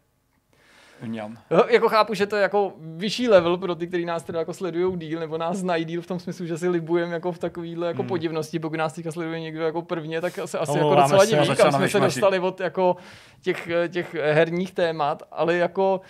Mňam. 1.03 1.39
Jo, 1.51 1.65
jako 1.69 1.89
chápu, 1.89 2.15
že 2.15 2.27
to 2.27 2.37
je 2.37 2.43
jako 2.43 2.73
vyšší 2.79 3.29
level 3.29 3.57
pro 3.57 3.75
ty, 3.75 3.87
kteří 3.87 4.05
nás 4.05 4.23
teda 4.23 4.39
jako 4.39 4.55
sledují 4.55 4.99
díl, 4.99 5.21
nebo 5.21 5.39
nás 5.39 5.57
znají 5.57 5.85
díl 5.85 6.03
v 6.03 6.07
tom 6.07 6.19
smyslu, 6.19 6.47
že 6.47 6.59
si 6.59 6.69
libujeme 6.69 7.13
jako 7.15 7.33
v 7.33 7.39
takovýhle 7.39 7.87
jako 7.87 8.03
hmm. 8.03 8.09
podivnosti. 8.09 8.59
Pokud 8.59 8.77
nás 8.77 8.93
teďka 8.93 9.13
sleduje 9.13 9.41
někdo 9.41 9.65
jako 9.65 9.83
prvně, 9.83 10.21
tak 10.21 10.39
se 10.45 10.59
asi 10.59 10.79
jako 10.79 10.95
docela 10.95 11.25
diví, 11.25 11.57
kam 11.57 11.73
jsme 11.73 11.89
se 11.89 12.01
dostali 12.01 12.39
od 12.39 12.61
jako 12.61 12.97
těch, 13.43 13.69
těch 13.89 14.15
herních 14.15 14.75
témat, 14.75 15.23
ale 15.33 15.55
jako 15.55 16.01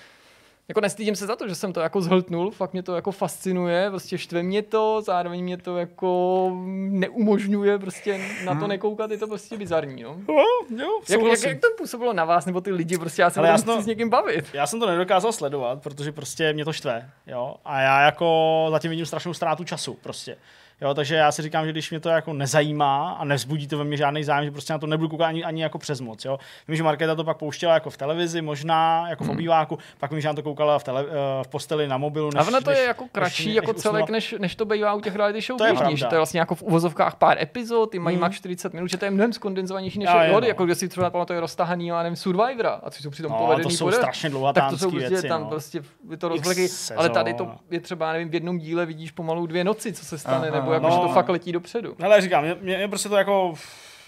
jako 0.68 0.80
nestydím 0.80 1.16
se 1.16 1.26
za 1.26 1.36
to, 1.36 1.48
že 1.48 1.54
jsem 1.54 1.72
to 1.72 1.80
jako 1.80 2.00
zhltnul, 2.00 2.50
fakt 2.50 2.72
mě 2.72 2.82
to 2.82 2.94
jako 2.94 3.12
fascinuje, 3.12 3.90
prostě 3.90 4.18
štve 4.18 4.42
mě 4.42 4.62
to, 4.62 5.02
zároveň 5.02 5.42
mě 5.42 5.56
to 5.56 5.76
jako 5.76 6.50
neumožňuje 6.90 7.78
prostě 7.78 8.20
na 8.44 8.52
to 8.54 8.58
hmm. 8.58 8.68
nekoukat, 8.68 9.10
je 9.10 9.18
to 9.18 9.26
prostě 9.26 9.56
bizarní, 9.56 10.02
no. 10.02 10.16
Jo, 10.28 10.44
jo, 10.76 11.00
jak, 11.08 11.20
jak, 11.22 11.42
jak, 11.42 11.60
to 11.60 11.68
působilo 11.78 12.12
na 12.12 12.24
vás, 12.24 12.46
nebo 12.46 12.60
ty 12.60 12.72
lidi, 12.72 12.98
prostě 12.98 13.22
já 13.22 13.30
se 13.30 13.40
já 13.40 13.58
s 13.58 13.86
někým 13.86 14.10
bavit. 14.10 14.44
Já 14.52 14.66
jsem 14.66 14.80
to 14.80 14.86
nedokázal 14.86 15.32
sledovat, 15.32 15.82
protože 15.82 16.12
prostě 16.12 16.52
mě 16.52 16.64
to 16.64 16.72
štve, 16.72 17.10
jo, 17.26 17.54
a 17.64 17.80
já 17.80 18.00
jako 18.00 18.66
zatím 18.70 18.90
vidím 18.90 19.06
strašnou 19.06 19.34
ztrátu 19.34 19.64
času, 19.64 19.94
prostě. 19.94 20.36
Jo, 20.80 20.94
takže 20.94 21.14
já 21.14 21.32
si 21.32 21.42
říkám, 21.42 21.64
že 21.66 21.72
když 21.72 21.90
mě 21.90 22.00
to 22.00 22.08
jako 22.08 22.32
nezajímá 22.32 23.12
a 23.12 23.24
nevzbudí 23.24 23.68
to 23.68 23.78
ve 23.78 23.84
mně 23.84 23.96
žádný 23.96 24.24
zájem, 24.24 24.44
že 24.44 24.50
prostě 24.50 24.72
na 24.72 24.78
to 24.78 24.86
nebudu 24.86 25.08
koukat 25.08 25.28
ani, 25.28 25.44
ani 25.44 25.62
jako 25.62 25.78
přes 25.78 26.00
moc. 26.00 26.24
Jo. 26.24 26.38
Vím, 26.68 26.76
že 26.76 26.82
Markéta 26.82 27.14
to 27.14 27.24
pak 27.24 27.36
pouštěla 27.36 27.74
jako 27.74 27.90
v 27.90 27.96
televizi, 27.96 28.42
možná 28.42 29.08
jako 29.08 29.24
v 29.24 29.26
hmm. 29.26 29.36
obýváku, 29.36 29.78
pak 29.98 30.10
vím, 30.10 30.20
že 30.20 30.28
to 30.34 30.42
koukala 30.42 30.78
v, 30.78 30.84
tele, 30.84 31.04
eh, 31.08 31.44
v 31.44 31.48
posteli 31.48 31.88
na 31.88 31.98
mobilu. 31.98 32.30
Než, 32.34 32.44
a 32.44 32.48
ono 32.48 32.60
to 32.60 32.70
než, 32.70 32.78
je 32.78 32.84
jako 32.84 33.04
kratší 33.12 33.46
než, 33.46 33.54
jako 33.56 33.72
než 33.72 33.82
celek, 33.82 34.10
než, 34.10 34.34
než 34.38 34.54
to 34.54 34.64
bývá 34.64 34.94
u 34.94 35.00
těch 35.00 35.16
reality 35.16 35.40
show 35.40 35.58
to 35.58 35.64
je 35.64 35.72
běžný, 35.72 35.96
že 35.96 36.04
to 36.04 36.14
je 36.14 36.18
vlastně 36.18 36.40
jako 36.40 36.54
v 36.54 36.62
uvozovkách 36.62 37.16
pár 37.16 37.42
epizod, 37.42 37.90
ty 37.90 37.98
mají 37.98 38.16
hmm. 38.16 38.20
max 38.20 38.36
40 38.36 38.74
minut, 38.74 38.90
že 38.90 38.96
to 38.96 39.04
je 39.04 39.10
mnohem 39.10 39.32
skondenzovanější 39.32 39.98
než 39.98 40.08
je, 40.22 40.48
jako 40.48 40.64
když 40.64 40.78
si 40.78 40.88
třeba 40.88 41.10
pamatuje 41.10 41.40
roztahaný, 41.40 41.86
já 41.86 42.02
nevím, 42.02 42.16
Survivora, 42.16 42.80
a 42.82 42.90
co 42.90 43.02
jsou 43.02 43.10
přitom 43.10 43.32
no, 43.32 43.38
povedený 43.38 43.62
to 43.62 43.70
jsou 43.70 43.90
strašně 43.90 44.30
tak 44.54 44.70
to 44.70 44.78
jsou 44.78 44.90
prostě 44.90 45.08
věci, 45.08 45.28
tam 45.28 45.40
no. 45.40 45.48
prostě 45.48 45.82
to 46.18 46.28
rozvleky, 46.28 46.68
ale 46.96 47.10
tady 47.10 47.34
to 47.34 47.50
je 47.70 47.80
třeba, 47.80 48.12
nevím, 48.12 48.30
v 48.30 48.34
jednom 48.34 48.58
díle 48.58 48.86
vidíš 48.86 49.10
pomalu 49.10 49.46
dvě 49.46 49.64
noci, 49.64 49.92
co 49.92 50.04
se 50.04 50.18
stane, 50.18 50.50
nebo 50.50 50.67
jako, 50.72 50.90
že 50.90 50.96
to 50.96 51.08
fakt 51.08 51.28
letí 51.28 51.52
dopředu. 51.52 51.96
Ale 52.02 52.20
říkám, 52.20 52.44
mě, 52.44 52.56
mě 52.60 52.88
prostě 52.88 53.08
to 53.08 53.16
jako 53.16 53.54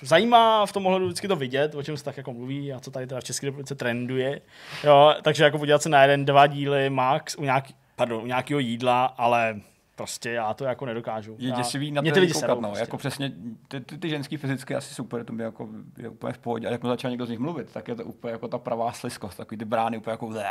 zajímá 0.03 0.67
v 0.67 0.73
tom 0.73 0.87
ohledu 0.87 1.07
vždycky 1.07 1.29
to 1.29 1.37
vidět, 1.37 1.75
o 1.75 1.83
čem 1.83 1.97
se 1.97 2.05
tak 2.05 2.17
jako 2.17 2.33
mluví 2.33 2.73
a 2.73 2.81
co 2.81 2.91
tady 2.91 3.07
teda 3.07 3.21
v 3.21 3.25
České 3.25 3.47
republice 3.47 3.75
trenduje. 3.75 4.41
Jo, 4.85 5.15
takže 5.23 5.45
jako 5.45 5.59
podívat 5.59 5.83
se 5.83 5.89
na 5.89 6.03
jeden, 6.03 6.25
dva 6.25 6.47
díly 6.47 6.91
max 6.91 7.35
u, 7.35 7.45
nějaký, 7.45 7.75
pardon, 7.97 8.23
u 8.23 8.27
nějakého 8.27 8.61
jídla, 8.61 9.05
ale 9.05 9.61
prostě 10.01 10.31
já 10.31 10.55
to 10.55 10.65
jako 10.65 10.87
nedokážu. 10.87 11.37
Je 11.39 11.51
děsivý 11.51 11.91
na 11.91 12.03
ty 12.03 12.21
lidi 12.21 12.33
koukat, 12.33 12.61
no. 12.61 12.69
Prostě. 12.69 12.83
Jako 12.83 12.97
přesně 12.97 13.33
ty, 13.69 13.81
ty, 13.81 13.99
ty 13.99 14.09
ženský 14.09 14.37
fyzicky 14.37 14.75
asi 14.75 14.95
super, 14.95 15.25
to 15.25 15.33
by 15.33 15.43
jako 15.43 15.69
je 15.99 16.09
úplně 16.09 16.33
v 16.33 16.39
pohodě. 16.39 16.69
A 16.69 16.71
jak 16.71 16.85
začal 16.85 17.11
někdo 17.11 17.27
z 17.27 17.31
nich 17.31 17.39
mluvit, 17.39 17.73
tak 17.73 17.89
je 17.89 17.95
to 17.95 18.05
úplně 18.05 18.33
jako 18.33 18.49
ta 18.49 18.59
pravá 18.59 18.93
sliskost, 18.93 19.37
takový 19.37 19.59
ty 19.59 19.65
brány 19.65 19.99
úplně 19.99 20.13
jako 20.13 20.27
blech. 20.27 20.45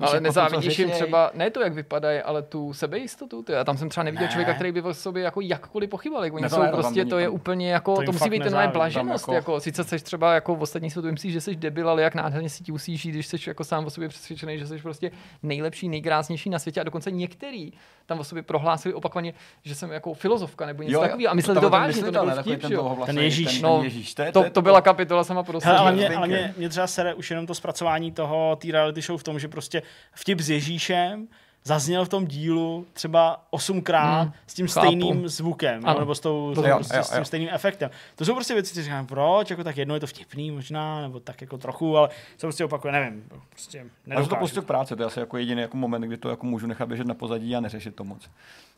Ale 0.00 0.16
jako 0.16 0.22
nezávidíš 0.22 0.78
jim 0.78 0.90
třeba, 0.90 1.30
ne 1.34 1.50
to, 1.50 1.60
jak 1.60 1.72
vypadají, 1.72 2.20
ale 2.20 2.42
tu 2.42 2.72
sebejistotu. 2.72 3.42
Ty. 3.42 3.52
Já 3.52 3.64
tam 3.64 3.76
jsem 3.76 3.88
třeba 3.88 4.04
neviděl 4.04 4.26
ne. 4.26 4.30
člověka, 4.30 4.54
který 4.54 4.72
by 4.72 4.82
o 4.82 4.94
sobě 4.94 5.22
jako 5.22 5.40
jakkoliv 5.40 5.90
pochyboval. 5.90 6.24
Jako 6.24 6.36
oni 6.36 6.48
jsou 6.48 6.62
ne, 6.62 6.68
prostě, 6.68 7.04
to 7.04 7.18
je 7.18 7.26
tam, 7.26 7.34
úplně 7.34 7.72
jako, 7.72 7.96
to, 7.96 8.02
to 8.02 8.12
musí 8.12 8.30
být 8.30 8.42
ten 8.42 8.70
blaženost. 8.72 9.28
Jako... 9.28 9.34
jako, 9.34 9.60
sice 9.60 9.84
jsi 9.84 9.98
třeba 9.98 10.34
jako 10.34 10.56
v 10.56 10.62
ostatní 10.62 10.90
světu 10.90 11.12
myslíš, 11.12 11.32
že 11.32 11.40
jsi 11.40 11.56
debil, 11.56 11.90
ale 11.90 12.02
jak 12.02 12.14
nádherně 12.14 12.50
si 12.50 12.64
ti 12.64 12.72
usíš, 12.72 13.06
když 13.06 13.26
jsi 13.26 13.36
jako 13.46 13.64
sám 13.64 13.86
o 13.86 13.90
sobě 13.90 14.08
přesvědčený, 14.08 14.58
že 14.58 14.66
jsi 14.66 14.78
prostě 14.78 15.10
nejlepší, 15.42 15.88
nejkrásnější 15.88 16.50
na 16.50 16.58
světě 16.58 16.80
a 16.80 16.84
dokonce 16.84 17.10
některý 17.10 17.72
tam 18.06 18.20
o 18.20 18.24
sobě 18.24 18.42
prohlásili 18.80 18.94
opakovaně, 18.94 19.34
že 19.64 19.74
jsem 19.74 19.90
jako 19.90 20.14
filozofka 20.14 20.66
nebo 20.66 20.82
něco 20.82 21.00
takového. 21.00 21.30
A 21.30 21.34
mysleli 21.34 21.60
to 21.60 21.70
vážně, 21.70 22.02
to 22.02 22.10
nebyl 22.10 22.42
vtip, 22.42 22.60
ten, 22.60 22.78
ten 23.06 23.18
Ježíš. 23.18 23.62
No, 23.62 23.76
ten 23.76 23.84
Ježíš. 23.84 24.14
To, 24.14 24.22
je, 24.22 24.32
to, 24.32 24.50
to, 24.50 24.62
byla 24.62 24.80
kapitola 24.80 25.24
sama 25.24 25.42
pro 25.42 25.60
sebe. 25.60 25.76
Ale, 25.76 25.92
mě, 25.92 26.08
ale 26.08 26.26
mě, 26.26 26.54
mě 26.56 26.68
třeba 26.68 26.86
sere 26.86 27.14
už 27.14 27.30
jenom 27.30 27.46
to 27.46 27.54
zpracování 27.54 28.12
toho, 28.12 28.56
té 28.56 28.72
reality 28.72 29.00
show 29.00 29.20
v 29.20 29.22
tom, 29.22 29.38
že 29.38 29.48
prostě 29.48 29.82
vtip 30.14 30.40
s 30.40 30.50
Ježíšem 30.50 31.28
zazněl 31.64 32.04
v 32.04 32.08
tom 32.08 32.26
dílu 32.26 32.86
třeba 32.92 33.44
osmkrát 33.50 34.22
hmm, 34.22 34.32
s 34.46 34.54
tím 34.54 34.66
chápu. 34.66 34.86
stejným 34.86 35.28
zvukem, 35.28 35.80
ano. 35.84 36.00
nebo 36.00 36.14
s, 36.14 36.20
tou, 36.20 36.54
to, 36.54 36.62
s, 36.62 36.64
jo, 36.64 36.78
s, 36.82 36.94
jo, 36.94 37.02
s 37.02 37.10
tím 37.10 37.18
jo. 37.18 37.24
stejným 37.24 37.48
efektem. 37.52 37.90
To 38.16 38.24
jsou 38.24 38.34
prostě 38.34 38.54
věci, 38.54 38.70
které 38.70 38.84
říkám, 38.84 39.06
proč, 39.06 39.50
jako 39.50 39.64
tak 39.64 39.76
jedno 39.76 39.94
je 39.94 40.00
to 40.00 40.06
vtipný 40.06 40.50
možná, 40.50 41.00
nebo 41.00 41.20
tak 41.20 41.40
jako 41.40 41.58
trochu, 41.58 41.96
ale 41.96 42.08
se 42.08 42.46
prostě 42.46 42.64
opakuje, 42.64 42.92
nevím, 42.92 43.24
prostě 43.50 43.86
nedokážu. 44.06 44.28
to 44.28 44.36
prostě 44.36 44.60
práce, 44.60 44.96
to 44.96 45.02
je 45.02 45.06
asi 45.06 45.20
jako 45.20 45.36
jediný 45.36 45.60
jako 45.60 45.76
moment, 45.76 46.02
kdy 46.02 46.16
to 46.16 46.28
jako 46.28 46.46
můžu 46.46 46.66
nechat 46.66 46.88
běžet 46.88 47.06
na 47.06 47.14
pozadí 47.14 47.56
a 47.56 47.60
neřešit 47.60 47.96
to 47.96 48.04
moc. 48.04 48.30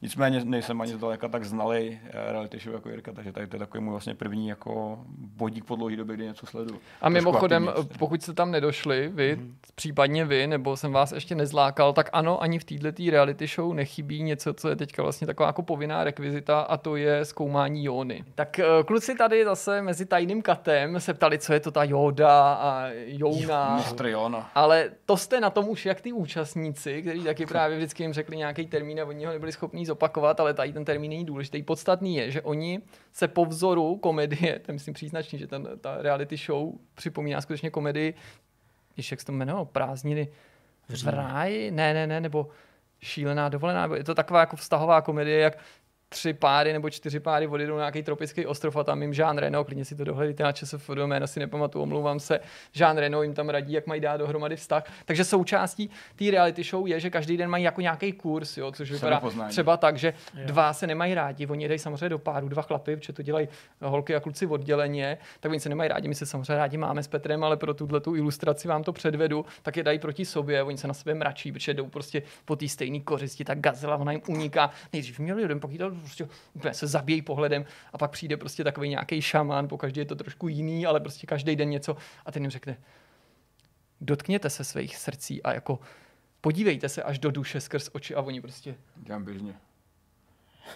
Nicméně 0.03 0.45
nejsem 0.45 0.81
ani 0.81 0.93
zdaleka 0.93 1.29
tak 1.29 1.45
znalý 1.45 2.01
eh, 2.05 2.33
reality 2.33 2.59
show 2.59 2.75
jako 2.75 2.89
Jirka, 2.89 3.13
takže 3.13 3.33
tady 3.33 3.47
to 3.47 3.57
je 3.57 3.59
takový 3.59 3.85
můj 3.85 3.91
vlastně 3.91 4.15
první 4.15 4.49
jako 4.49 4.99
bodík 5.37 5.65
po 5.65 5.77
dlouhé 5.77 5.97
době, 5.97 6.17
kdy 6.17 6.25
něco 6.25 6.47
sleduju. 6.47 6.81
A 7.01 7.09
mimochodem, 7.09 7.71
pokud 7.99 8.23
jste 8.23 8.33
tam 8.33 8.51
nedošli, 8.51 9.11
vy, 9.15 9.37
mm-hmm. 9.37 9.53
případně 9.75 10.25
vy, 10.25 10.47
nebo 10.47 10.77
jsem 10.77 10.93
vás 10.93 11.13
ještě 11.13 11.35
nezlákal, 11.35 11.93
tak 11.93 12.11
ano, 12.13 12.43
ani 12.43 12.59
v 12.59 12.65
této 12.79 13.03
reality 13.11 13.47
show 13.47 13.75
nechybí 13.75 14.23
něco, 14.23 14.55
co 14.55 14.69
je 14.69 14.77
teďka 14.77 15.03
vlastně 15.03 15.27
taková 15.27 15.47
jako 15.47 15.63
povinná 15.63 16.05
rekvizita 16.05 16.61
a 16.61 16.77
to 16.77 16.97
je 16.97 17.25
zkoumání 17.25 17.85
jóny. 17.85 18.25
Tak 18.35 18.59
eh, 18.59 18.65
kluci 18.87 19.15
tady 19.15 19.45
zase 19.45 19.83
mezi 19.83 20.07
tajným 20.07 20.43
katem 20.43 21.01
se 21.01 21.15
ptali, 21.15 21.39
co 21.39 21.53
je 21.53 21.61
to 21.61 21.71
ta 21.71 21.85
jóda 21.85 22.53
a 22.53 22.89
jóna. 23.05 23.77
Mistr 23.77 24.07
Jona. 24.07 24.51
Ale 24.55 24.91
to 25.07 25.17
jste 25.17 25.41
na 25.41 25.51
tom 25.51 25.69
už 25.69 25.87
jak 25.87 26.01
ty 26.01 26.13
účastníci, 26.13 27.03
kteří 27.03 27.25
taky 27.25 27.47
právě 27.47 27.77
vždycky 27.77 28.03
jim 28.03 28.13
řekli 28.13 28.37
nějaký 28.37 28.67
termín 28.67 29.01
a 29.01 29.05
oni 29.05 29.25
ho 29.25 29.33
nebyli 29.33 29.53
schopni 29.53 29.87
zopakovat, 29.87 30.41
ale 30.41 30.55
tady 30.55 30.73
ten 30.73 30.85
termín 30.85 31.11
není 31.11 31.25
důležitý. 31.25 31.63
Podstatný 31.63 32.17
je, 32.17 32.31
že 32.31 32.43
oni 32.43 32.81
se 33.13 33.29
po 33.29 33.45
vzoru 33.45 33.97
komedie, 33.97 34.59
to 34.67 34.73
myslím 34.73 34.95
příznačný, 34.95 35.39
že 35.39 35.47
ten, 35.47 35.69
ta 35.81 36.03
reality 36.03 36.37
show 36.37 36.73
připomíná 36.95 37.41
skutečně 37.41 37.71
komedii, 37.71 38.15
když 38.95 39.11
jak 39.11 39.21
se 39.21 39.27
to 39.27 39.33
jmenovalo, 39.33 39.65
prázdniny 39.65 40.29
v 40.93 41.09
ráji? 41.09 41.71
Ne, 41.71 41.95
ne, 41.95 42.07
ne, 42.07 42.21
nebo 42.21 42.49
šílená 43.01 43.49
dovolená. 43.49 43.89
Je 43.97 44.05
to 44.05 44.15
taková 44.15 44.41
jako 44.41 44.57
vztahová 44.57 45.01
komedie, 45.01 45.39
jak 45.39 45.59
tři 46.13 46.33
páry 46.33 46.73
nebo 46.73 46.91
čtyři 46.91 47.21
páry 47.21 47.47
odjedou 47.47 47.75
na 47.75 47.81
nějaký 47.81 48.03
tropický 48.03 48.47
ostrov 48.47 48.77
a 48.77 48.85
tam 48.85 49.03
jim 49.03 49.13
Jean 49.13 49.39
Reno, 49.39 49.65
klidně 49.65 49.85
si 49.85 49.97
to 49.97 50.05
dohledíte 50.05 50.43
na 50.43 50.53
ČSF, 50.53 50.91
jméno 51.07 51.27
si 51.27 51.41
nepamatuju, 51.41 51.83
omlouvám 51.83 52.21
se, 52.21 52.41
Jean 52.77 52.99
Reno 52.99 53.23
jim 53.23 53.35
tam 53.35 53.49
radí, 53.49 53.73
jak 53.73 53.87
mají 53.87 54.01
dát 54.01 54.17
dohromady 54.17 54.57
vztah. 54.57 54.85
Takže 55.05 55.25
součástí 55.25 55.91
té 56.17 56.31
reality 56.31 56.63
show 56.63 56.87
je, 56.87 57.01
že 57.01 57.11
každý 57.11 57.37
den 57.37 57.51
mají 57.51 57.65
jako 57.65 57.81
nějaký 57.81 58.13
kurz, 58.13 58.57
jo, 58.57 58.73
což 58.73 58.91
vypadá 58.91 59.23
třeba 59.49 59.77
tak, 59.77 59.99
že 59.99 60.15
dva 60.45 60.73
se 60.73 60.87
nemají 60.87 61.15
rádi, 61.15 61.47
oni 61.47 61.69
jdou 61.69 61.79
samozřejmě 61.79 62.09
do 62.09 62.19
páru, 62.19 62.49
dva 62.49 62.63
chlapy, 62.63 62.97
protože 62.97 63.13
to 63.13 63.23
dělají 63.23 63.49
holky 63.83 64.15
a 64.15 64.21
kluci 64.21 64.47
odděleně, 64.47 65.19
tak 65.41 65.51
oni 65.51 65.61
se 65.61 65.69
nemají 65.69 65.89
rádi, 65.89 66.09
my 66.09 66.15
se 66.15 66.27
samozřejmě 66.27 66.57
rádi 66.57 66.77
máme 66.77 67.03
s 67.03 67.09
Petrem, 67.09 67.45
ale 67.45 67.57
pro 67.57 67.75
tuhle 67.75 68.01
tu 68.01 68.17
ilustraci 68.17 68.69
vám 68.69 68.85
to 68.85 68.93
předvedu, 68.93 69.45
tak 69.63 69.77
je 69.77 69.83
dají 69.83 69.99
proti 69.99 70.25
sobě, 70.25 70.63
oni 70.63 70.79
se 70.79 70.89
na 70.89 70.95
sebe 70.95 71.15
mračí, 71.15 71.53
protože 71.53 71.75
jdou 71.75 71.87
prostě 71.87 72.23
po 72.45 72.57
té 72.57 72.69
stejné 72.69 73.01
kořisti, 73.01 73.45
ta 73.45 73.55
gazela, 73.55 73.97
ona 73.97 74.13
jim 74.13 74.21
uniká. 74.29 74.71
Nejdřív 74.93 75.19
měli 75.19 75.43
jeden, 75.43 75.61
pak 75.61 75.71
jí 75.71 75.79
to 75.79 75.91
prostě 76.03 76.29
úplně 76.55 76.75
se 76.75 76.87
zabíjí 76.87 77.23
pohledem 77.23 77.65
a 77.93 77.99
pak 77.99 78.11
přijde 78.11 78.37
prostě 78.37 78.65
takový 78.65 78.89
nějaký 78.89 79.23
šaman, 79.23 79.69
po 79.69 79.79
každý 79.79 80.01
je 80.01 80.05
to 80.05 80.15
trošku 80.15 80.49
jiný, 80.49 80.87
ale 80.87 81.01
prostě 81.01 81.27
každý 81.27 81.57
den 81.57 81.71
něco 81.71 81.97
a 82.27 82.33
ten 82.33 82.43
jim 82.43 82.51
řekne, 82.51 82.77
dotkněte 84.01 84.51
se 84.51 84.65
svých 84.65 84.97
srdcí 84.97 85.43
a 85.43 85.53
jako 85.53 85.79
podívejte 86.41 86.89
se 86.89 87.03
až 87.03 87.19
do 87.19 87.31
duše 87.31 87.61
skrz 87.61 87.91
oči 87.93 88.15
a 88.15 88.21
oni 88.23 88.41
prostě 88.41 88.75
Dělám 88.97 89.25
běžně. 89.25 89.55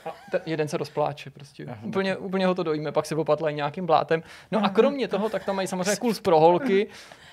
a 0.05 0.15
ten 0.31 0.41
jeden 0.47 0.69
se 0.69 0.77
rozpláče 0.77 1.31
prostě. 1.31 1.79
Úplně, 1.83 2.17
úplně 2.17 2.47
ho 2.47 2.55
to 2.55 2.63
dojíme, 2.63 2.93
pak 2.93 3.07
se 3.07 3.15
popatlají 3.15 3.57
nějakým 3.57 3.87
blátem. 3.87 4.23
No 4.53 4.65
a 4.65 4.69
kromě 4.69 5.09
toho, 5.09 5.29
tak 5.29 5.45
tam 5.45 5.57
mají 5.57 5.69
samozřejmě 5.69 5.97
kurz 5.97 6.21
pro 6.21 6.41
holky, 6.41 6.87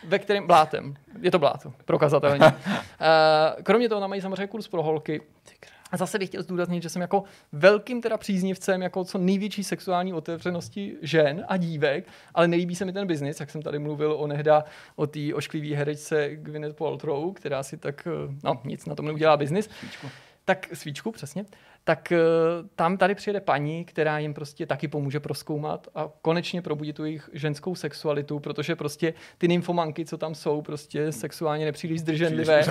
ve 0.03 0.19
kterém 0.19 0.47
blátem. 0.47 0.95
Je 1.21 1.31
to 1.31 1.39
bláto, 1.39 1.73
prokazatelně. 1.85 2.45
Eh, 3.05 3.63
kromě 3.63 3.89
toho 3.89 4.01
tam 4.01 4.09
mají 4.09 4.21
samozřejmě 4.21 4.47
kurz 4.47 4.67
pro 4.67 4.83
holky. 4.83 5.21
A 5.93 5.97
zase 5.97 6.19
bych 6.19 6.29
chtěl 6.29 6.43
zdůraznit, 6.43 6.83
že 6.83 6.89
jsem 6.89 7.01
jako 7.01 7.23
velkým 7.51 8.01
teda 8.01 8.17
příznivcem 8.17 8.81
jako 8.81 9.03
co 9.03 9.17
největší 9.17 9.63
sexuální 9.63 10.13
otevřenosti 10.13 10.95
žen 11.01 11.45
a 11.47 11.57
dívek, 11.57 12.07
ale 12.33 12.47
nelíbí 12.47 12.75
se 12.75 12.85
mi 12.85 12.93
ten 12.93 13.07
biznis, 13.07 13.39
jak 13.39 13.49
jsem 13.49 13.61
tady 13.61 13.79
mluvil 13.79 14.13
o 14.13 14.27
nehda 14.27 14.63
o 14.95 15.07
té 15.07 15.19
ošklivé 15.33 15.75
herečce 15.75 16.29
Gwyneth 16.35 16.75
Paltrow, 16.75 17.33
která 17.33 17.63
si 17.63 17.77
tak, 17.77 18.07
eh, 18.07 18.35
no 18.43 18.61
nic 18.63 18.85
na 18.85 18.95
tom 18.95 19.05
neudělá 19.05 19.37
biznis. 19.37 19.69
Tak 20.45 20.67
svíčku, 20.73 21.11
přesně. 21.11 21.45
Tak 21.83 22.11
eh, 22.11 22.17
tam 22.75 22.97
tady 22.97 23.15
přijede 23.15 23.39
paní, 23.39 23.85
která 23.85 24.19
jim 24.19 24.33
prostě 24.33 24.65
taky 24.65 24.87
pomůže 24.87 25.19
proskoumat 25.19 25.87
a 25.95 26.09
konečně 26.21 26.61
probudit 26.61 26.95
tu 26.95 27.05
jejich 27.05 27.29
ženskou 27.33 27.75
sexualitu, 27.75 28.39
protože 28.39 28.75
prostě 28.75 29.13
ty 29.37 29.47
nymfomanky, 29.47 30.05
co 30.05 30.17
tam 30.17 30.35
jsou, 30.35 30.61
prostě 30.61 31.11
sexuálně 31.11 31.65
nepříliš 31.65 31.99
zdrženlivé, 31.99 32.63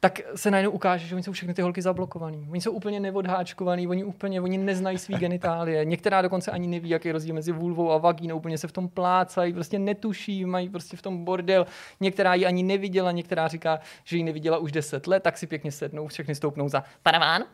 tak 0.00 0.20
se 0.34 0.50
najednou 0.50 0.70
ukáže, 0.70 1.06
že 1.06 1.14
oni 1.14 1.24
jsou 1.24 1.32
všechny 1.32 1.54
ty 1.54 1.62
holky 1.62 1.82
zablokovaný. 1.82 2.46
Oni 2.50 2.60
jsou 2.60 2.72
úplně 2.72 3.00
neodháčkovaný, 3.00 3.88
oni 3.88 4.04
úplně, 4.04 4.40
oni 4.40 4.58
neznají 4.58 4.98
svý 4.98 5.14
genitálie. 5.18 5.84
Některá 5.84 6.22
dokonce 6.22 6.50
ani 6.50 6.66
neví, 6.66 6.88
jaký 6.88 7.08
je 7.08 7.12
rozdíl 7.12 7.34
mezi 7.34 7.52
vulvou 7.52 7.92
a 7.92 7.98
vagínou, 7.98 8.36
úplně 8.36 8.58
se 8.58 8.68
v 8.68 8.72
tom 8.72 8.88
plácají, 8.88 9.52
prostě 9.52 9.78
netuší, 9.78 10.44
mají 10.44 10.68
prostě 10.68 10.96
v 10.96 11.02
tom 11.02 11.24
bordel. 11.24 11.66
Některá 12.00 12.34
ji 12.34 12.46
ani 12.46 12.62
neviděla, 12.62 13.12
některá 13.12 13.48
říká, 13.48 13.80
že 14.04 14.16
ji 14.16 14.22
neviděla 14.22 14.58
už 14.58 14.72
10 14.72 15.06
let, 15.06 15.22
tak 15.22 15.38
si 15.38 15.46
pěkně 15.46 15.72
sednou, 15.72 16.06
všechny 16.06 16.34
stoupnou 16.34 16.68
za 16.68 16.84
Panamán. 17.02 17.44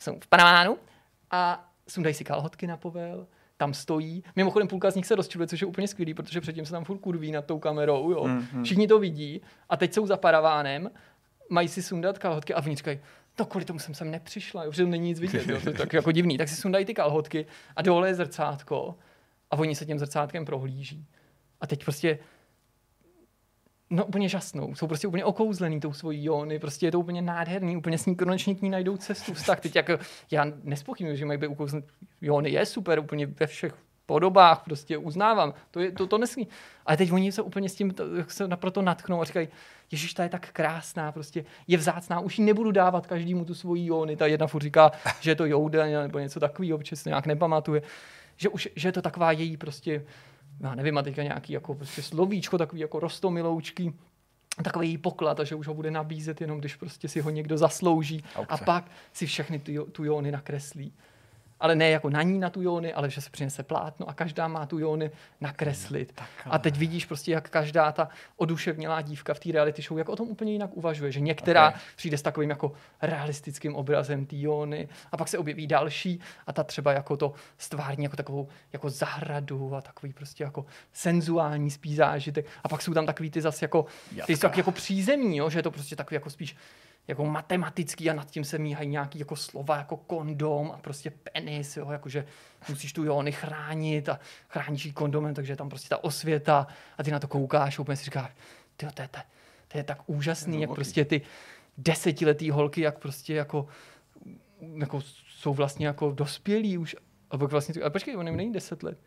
Jsou 0.00 0.20
v 0.20 0.26
Panamánu 0.26 0.78
a 1.30 1.70
sundají 1.88 2.14
si 2.14 2.24
kalhotky 2.24 2.66
na 2.66 2.76
povel, 2.76 3.26
tam 3.56 3.74
stojí. 3.74 4.24
Mimochodem 4.36 4.68
půlka 4.68 4.90
z 4.90 4.94
nich 4.94 5.06
se 5.06 5.14
rozčiluje, 5.14 5.48
což 5.48 5.60
je 5.60 5.66
úplně 5.66 5.88
skvělý, 5.88 6.14
protože 6.14 6.40
předtím 6.40 6.66
se 6.66 6.72
tam 6.72 6.84
furt 6.84 6.98
kurví 6.98 7.32
nad 7.32 7.44
tou 7.44 7.58
kamerou, 7.58 8.10
jo. 8.10 8.26
Mhm. 8.26 8.64
Všichni 8.64 8.88
to 8.88 8.98
vidí 8.98 9.40
a 9.68 9.76
teď 9.76 9.94
jsou 9.94 10.06
za 10.06 10.16
paravánem, 10.16 10.90
mají 11.50 11.68
si 11.68 11.82
sundat 11.82 12.18
kalhotky 12.18 12.54
a 12.54 12.62
oni 12.62 12.76
říkají, 12.76 13.00
to 13.34 13.46
kvůli 13.46 13.64
tomu 13.64 13.78
jsem 13.78 13.94
sem 13.94 14.10
nepřišla, 14.10 14.64
jo, 14.64 14.72
že 14.72 14.82
tam 14.82 14.90
není 14.90 15.08
nic 15.08 15.20
vidět, 15.20 15.48
jo, 15.48 15.60
to 15.60 15.68
je 15.68 15.74
tak 15.74 15.92
jako 15.92 16.12
divný. 16.12 16.38
Tak 16.38 16.48
si 16.48 16.56
sundají 16.56 16.84
ty 16.84 16.94
kalhotky 16.94 17.46
a 17.76 17.82
dole 17.82 18.08
je 18.08 18.14
zrcátko 18.14 18.94
a 19.50 19.56
oni 19.56 19.74
se 19.74 19.86
tím 19.86 19.98
zrcátkem 19.98 20.44
prohlíží. 20.44 21.06
A 21.60 21.66
teď 21.66 21.84
prostě 21.84 22.18
No 23.92 24.04
úplně 24.04 24.28
žasnou, 24.28 24.74
jsou 24.74 24.86
prostě 24.86 25.08
úplně 25.08 25.24
okouzlený 25.24 25.80
tou 25.80 25.92
svojí 25.92 26.24
jóny, 26.24 26.58
prostě 26.58 26.86
je 26.86 26.92
to 26.92 27.00
úplně 27.00 27.22
nádherný, 27.22 27.76
úplně 27.76 27.98
s 27.98 28.06
ní 28.06 28.16
konečně 28.16 28.54
k 28.54 28.62
ní 28.62 28.70
najdou 28.70 28.96
cestu, 28.96 29.34
vztah. 29.34 29.60
Teď 29.60 29.76
jako, 29.76 29.98
já 30.30 30.46
nespochybnuju, 30.64 31.16
že 31.16 31.26
mají 31.26 31.38
být 31.38 31.46
ukouzlený, 31.46 31.86
jóny 32.20 32.50
je 32.50 32.66
super, 32.66 32.98
úplně 32.98 33.26
ve 33.26 33.46
všech 33.46 33.74
podobách, 34.06 34.62
prostě 34.64 34.98
uznávám, 34.98 35.54
to, 35.70 35.80
je, 35.80 35.92
to, 35.92 36.06
to 36.06 36.18
nesmí. 36.18 36.48
Ale 36.86 36.96
teď 36.96 37.12
oni 37.12 37.32
se 37.32 37.42
úplně 37.42 37.68
s 37.68 37.74
tím 37.74 37.90
to, 37.90 38.04
se 38.28 38.48
naproto 38.48 38.82
natchnou 38.82 39.20
a 39.20 39.24
říkají, 39.24 39.48
Ježíš, 39.90 40.14
ta 40.14 40.22
je 40.22 40.28
tak 40.28 40.50
krásná, 40.52 41.12
prostě 41.12 41.44
je 41.68 41.78
vzácná, 41.78 42.20
už 42.20 42.38
ji 42.38 42.44
nebudu 42.44 42.70
dávat 42.70 43.06
každému 43.06 43.44
tu 43.44 43.54
svoji 43.54 43.86
jóny. 43.86 44.16
Ta 44.16 44.26
jedna 44.26 44.46
furt 44.46 44.62
říká, 44.62 44.90
že 45.20 45.30
je 45.30 45.34
to 45.34 45.46
jouda 45.46 45.86
nebo 45.86 46.18
něco 46.18 46.40
takového, 46.40 46.78
se 46.94 47.08
nějak 47.08 47.26
nepamatuje. 47.26 47.82
Že, 48.36 48.48
už, 48.48 48.68
že 48.76 48.88
je 48.88 48.92
to 48.92 49.02
taková 49.02 49.32
její 49.32 49.56
prostě 49.56 50.04
já 50.60 50.74
nevím, 50.74 50.98
a 50.98 51.02
teďka 51.02 51.22
nějaký 51.22 51.52
jako 51.52 51.74
prostě 51.74 52.02
slovíčko, 52.02 52.58
takový 52.58 52.80
jako 52.80 53.00
rostomiloučký, 53.00 53.92
takový 54.64 54.88
její 54.88 54.98
poklad 54.98 55.40
a 55.40 55.44
že 55.44 55.54
už 55.54 55.66
ho 55.66 55.74
bude 55.74 55.90
nabízet 55.90 56.40
jenom, 56.40 56.58
když 56.58 56.76
prostě 56.76 57.08
si 57.08 57.20
ho 57.20 57.30
někdo 57.30 57.58
zaslouží 57.58 58.24
a 58.34 58.38
Aukce. 58.38 58.64
pak 58.64 58.90
si 59.12 59.26
všechny 59.26 59.58
tu, 59.58 59.72
jo- 59.72 59.86
tu 59.86 60.04
jóny 60.04 60.32
nakreslí. 60.32 60.92
Ale 61.60 61.74
ne 61.76 61.90
jako 61.90 62.10
na 62.10 62.22
ní 62.22 62.38
na 62.38 62.50
tu 62.50 62.62
jóny, 62.62 62.92
ale 62.94 63.10
že 63.10 63.20
se 63.20 63.30
přinese 63.30 63.62
plátno 63.62 64.08
a 64.08 64.14
každá 64.14 64.48
má 64.48 64.66
tu 64.66 64.78
jóny 64.78 65.10
nakreslit. 65.40 66.20
A 66.46 66.58
teď 66.58 66.76
vidíš 66.78 67.04
prostě, 67.04 67.32
jak 67.32 67.50
každá 67.50 67.92
ta 67.92 68.08
oduševnělá 68.36 69.00
dívka 69.02 69.34
v 69.34 69.40
té 69.40 69.52
reality 69.52 69.82
show, 69.82 69.98
jak 69.98 70.08
o 70.08 70.16
tom 70.16 70.28
úplně 70.28 70.52
jinak 70.52 70.70
uvažuje. 70.76 71.12
Že 71.12 71.20
některá 71.20 71.68
Ok. 71.68 71.74
přijde 71.96 72.18
s 72.18 72.22
takovým 72.22 72.50
jako 72.50 72.72
realistickým 73.02 73.74
obrazem 73.74 74.26
té 74.26 74.36
jóny 74.36 74.88
a 75.12 75.16
pak 75.16 75.28
se 75.28 75.38
objeví 75.38 75.66
další 75.66 76.20
a 76.46 76.52
ta 76.52 76.64
třeba 76.64 76.92
jako 76.92 77.16
to 77.16 77.32
stvární 77.58 78.04
jako 78.04 78.16
takovou 78.16 78.48
jako 78.72 78.90
zahradu 78.90 79.74
a 79.74 79.80
takový 79.80 80.12
prostě 80.12 80.44
jako 80.44 80.66
senzuální 80.92 81.70
spíš 81.70 81.96
zážitek. 81.96 82.46
A 82.64 82.68
pak 82.68 82.82
jsou 82.82 82.94
tam 82.94 83.06
takový 83.06 83.30
ty 83.30 83.40
zase 83.40 83.64
jako, 83.64 83.86
ty 84.26 84.36
jsou 84.36 84.40
tak 84.40 84.56
jako 84.56 84.72
přízemní, 84.72 85.36
jo? 85.36 85.50
že 85.50 85.58
je 85.58 85.62
to 85.62 85.70
prostě 85.70 85.96
takový 85.96 86.14
jako 86.14 86.30
spíš 86.30 86.56
jako 87.10 87.24
matematický 87.24 88.10
a 88.10 88.14
nad 88.14 88.30
tím 88.30 88.44
se 88.44 88.58
míhají 88.58 88.88
nějaký 88.88 89.18
jako 89.18 89.36
slova 89.36 89.76
jako 89.76 89.96
kondom 89.96 90.70
a 90.74 90.78
prostě 90.78 91.10
penis, 91.10 91.76
jo, 91.76 91.90
jakože 91.90 92.26
musíš 92.68 92.92
tu 92.92 93.04
jóny 93.04 93.32
chránit 93.32 94.08
a 94.08 94.20
chráníš 94.48 94.84
ji 94.84 94.92
kondomem, 94.92 95.34
takže 95.34 95.52
je 95.52 95.56
tam 95.56 95.68
prostě 95.68 95.88
ta 95.88 96.04
osvěta 96.04 96.66
a 96.98 97.02
ty 97.02 97.10
na 97.10 97.18
to 97.18 97.28
koukáš 97.28 97.78
a 97.78 97.82
úplně 97.82 97.96
si 97.96 98.04
říkáš, 98.04 98.30
ty 98.76 98.86
to, 98.94 99.02
je- 99.02 99.08
to, 99.08 99.18
to 99.68 99.78
je 99.78 99.84
tak 99.84 99.98
úžasný, 100.06 100.60
jak 100.60 100.70
prostě 100.74 101.04
ty 101.04 101.20
desetiletý 101.78 102.50
holky, 102.50 102.80
jak 102.80 102.98
prostě 102.98 103.34
jako, 103.34 103.68
jako 104.76 105.00
jsou 105.28 105.54
vlastně 105.54 105.86
jako 105.86 106.10
dospělí 106.10 106.78
už. 106.78 106.96
A 107.30 107.38
pak 107.38 107.50
vlastně, 107.50 107.82
a 107.82 107.90
počkej, 107.90 108.16
on 108.16 108.26
jim 108.26 108.36
není 108.36 108.52
deset 108.52 108.82
let. 108.82 108.98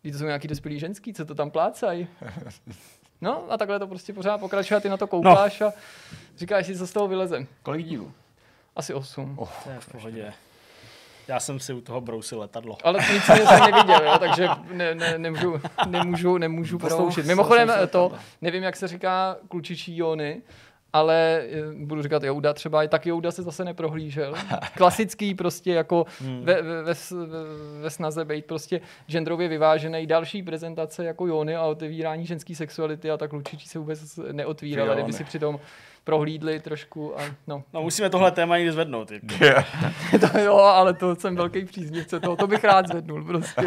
Vždyť 0.00 0.12
to 0.14 0.18
jsou 0.18 0.24
nějaký 0.24 0.48
dospělí 0.48 0.78
ženský, 0.78 1.14
co 1.14 1.24
to 1.24 1.34
tam 1.34 1.50
plácají. 1.50 2.08
No 3.20 3.44
a 3.52 3.56
takhle 3.56 3.78
to 3.78 3.86
prostě 3.86 4.12
pořád 4.12 4.38
pokračuje 4.38 4.80
ty 4.80 4.88
na 4.88 4.96
to 4.96 5.06
koukáš 5.06 5.60
no. 5.60 5.66
a 5.66 5.72
říkáš 6.36 6.66
si, 6.66 6.78
co 6.78 6.86
z 6.86 6.92
toho 6.92 7.08
vyleze. 7.08 7.46
Kolik 7.62 7.86
dílů? 7.86 8.12
Asi 8.76 8.94
osm. 8.94 9.38
Oh, 9.38 9.48
To 9.64 9.70
je 9.70 9.80
v 9.80 9.92
pohodě. 9.92 10.32
Já 11.28 11.40
jsem 11.40 11.60
si 11.60 11.72
u 11.72 11.80
toho 11.80 12.00
brousil 12.00 12.40
letadlo. 12.40 12.78
Ale 12.84 13.06
to 13.06 13.12
nic 13.12 13.22
jsem 13.24 13.60
neviděl, 13.60 14.04
jo, 14.04 14.18
takže 14.18 14.48
ne, 14.72 14.94
ne, 14.94 15.18
nemůžu, 15.18 15.60
nemůžu, 15.86 16.38
nemůžu 16.38 16.78
posloušit. 16.78 17.26
Mimochodem 17.26 17.72
to, 17.90 18.12
nevím, 18.42 18.62
jak 18.62 18.76
se 18.76 18.88
říká 18.88 19.36
klučičí 19.48 19.96
jóny, 19.96 20.42
ale 20.96 21.42
eh, 21.50 21.62
budu 21.74 22.02
říkat 22.02 22.22
Jouda 22.22 22.52
třeba, 22.52 22.86
tak 22.86 23.06
Jouda 23.06 23.30
se 23.30 23.42
zase 23.42 23.64
neprohlížel. 23.64 24.34
Klasický 24.76 25.34
prostě 25.34 25.72
jako 25.72 26.06
ve, 26.20 26.62
ve, 26.62 26.82
ve, 26.82 26.92
ve, 26.92 27.38
ve 27.80 27.90
snaze 27.90 28.24
být 28.24 28.46
prostě 28.46 28.80
genderově 29.06 29.48
vyvážený. 29.48 30.06
Další 30.06 30.42
prezentace 30.42 31.04
jako 31.04 31.26
jóny 31.26 31.56
a 31.56 31.64
otevírání 31.64 32.26
ženské 32.26 32.54
sexuality 32.54 33.10
a 33.10 33.16
tak 33.16 33.30
klučičí 33.30 33.68
se 33.68 33.78
vůbec 33.78 34.18
neotvírala, 34.32 34.94
kdyby 34.94 35.12
si 35.12 35.24
přitom 35.24 35.60
prohlídli 36.06 36.60
trošku 36.60 37.20
a 37.20 37.22
no. 37.46 37.62
No 37.72 37.82
musíme 37.82 38.10
tohle 38.10 38.30
téma 38.30 38.56
někdy 38.58 38.72
zvednout. 38.72 39.12
To 40.32 40.38
jo, 40.38 40.54
ale 40.56 40.94
to 40.94 41.16
jsem 41.16 41.36
velký 41.36 41.64
příznivce 41.64 42.20
toho, 42.20 42.36
to 42.36 42.46
bych 42.46 42.64
rád 42.64 42.88
zvednul 42.88 43.24
prostě. 43.24 43.62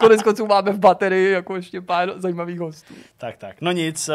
Konec 0.00 0.22
konců 0.22 0.46
máme 0.46 0.72
v 0.72 0.78
baterii 0.78 1.30
jako 1.32 1.56
ještě 1.56 1.80
pár 1.80 2.12
zajímavých 2.16 2.60
hostů. 2.60 2.94
Tak, 3.18 3.36
tak. 3.36 3.56
No 3.60 3.72
nic, 3.72 4.08
uh, 4.08 4.14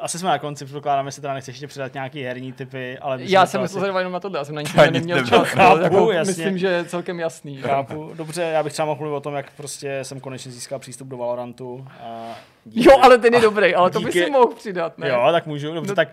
asi 0.00 0.18
jsme 0.18 0.28
na 0.28 0.38
konci, 0.38 0.64
předpokládáme, 0.64 1.08
jestli 1.08 1.22
teda 1.22 1.34
nechceš 1.34 1.54
ještě 1.54 1.66
přidat 1.66 1.94
nějaký 1.94 2.22
herní 2.22 2.52
typy, 2.52 2.98
ale 2.98 3.18
Já 3.20 3.44
že 3.44 3.50
jsem 3.50 3.58
to 3.58 3.62
myslel 3.62 3.84
asi- 3.90 3.98
jenom 4.00 4.12
na 4.12 4.20
tohle, 4.20 4.38
já 4.38 4.44
jsem 4.44 4.54
na 4.54 4.62
nic 4.62 4.74
neměl 4.74 5.16
nebyl. 5.16 5.30
čas. 5.38 5.48
Chápu, 5.48 5.76
no, 5.78 5.82
jako, 5.84 6.12
jasně. 6.12 6.30
myslím, 6.30 6.58
že 6.58 6.66
je 6.66 6.84
celkem 6.84 7.20
jasný. 7.20 7.56
Chápu, 7.56 8.10
dobře, 8.14 8.42
já 8.42 8.62
bych 8.62 8.72
třeba 8.72 8.86
mohl 8.86 9.00
mluvit 9.00 9.16
o 9.16 9.20
tom, 9.20 9.34
jak 9.34 9.52
prostě 9.56 9.98
jsem 10.02 10.20
konečně 10.20 10.50
získal 10.52 10.78
přístup 10.78 11.08
do 11.08 11.16
Valorantu. 11.16 11.86
A 12.02 12.34
díky- 12.64 12.88
Jo, 12.88 12.98
ale 13.02 13.18
ten 13.18 13.34
je 13.34 13.40
dobrý, 13.40 13.74
ale 13.74 13.90
to 13.90 14.00
by 14.00 14.04
díky- 14.06 14.24
si 14.24 14.30
mohl 14.30 14.46
přidat, 14.54 14.98
ne? 14.98 15.08
Jo, 15.08 15.28
tak 15.32 15.46
můžu. 15.46 15.74
Dobře, 15.74 15.90
No- 15.90 15.94
tak 15.96 16.08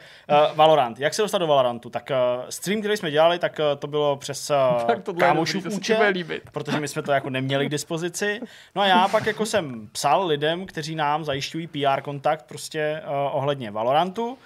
uh, 0.50 0.56
Valorant. 0.58 1.00
Jak 1.00 1.14
se 1.14 1.22
dostat 1.22 1.38
do 1.38 1.48
Valorantu? 1.48 1.90
Tak 1.90 2.12
uh, 2.12 2.46
stream, 2.50 2.80
který 2.82 2.98
jsme 2.98 3.12
dělali, 3.12 3.40
tak 3.40 3.60
uh, 3.60 3.80
to 3.80 3.88
bylo 3.88 4.16
přes 4.18 4.50
uh, 4.50 4.84
Tak 4.88 5.00
kámošův 5.20 5.64
dobrý, 5.64 5.78
účet, 5.78 6.00
líbit. 6.12 6.44
protože 6.52 6.80
my 6.80 6.88
jsme 6.88 7.02
to 7.02 7.12
jako 7.12 7.30
neměli 7.30 7.66
k 7.66 7.70
dispozici. 7.70 8.40
No 8.76 8.82
a 8.82 8.86
já 8.86 9.08
pak 9.08 9.26
jako 9.26 9.46
jsem 9.46 9.88
psal 9.92 10.28
lidem, 10.28 10.66
kteří 10.66 10.96
nám 10.96 11.24
zajišťují 11.24 11.68
PR 11.68 12.02
kontakt 12.02 12.46
prostě 12.48 13.02
uh, 13.06 13.12
ohledně 13.38 13.72
Valorantu, 13.72 14.38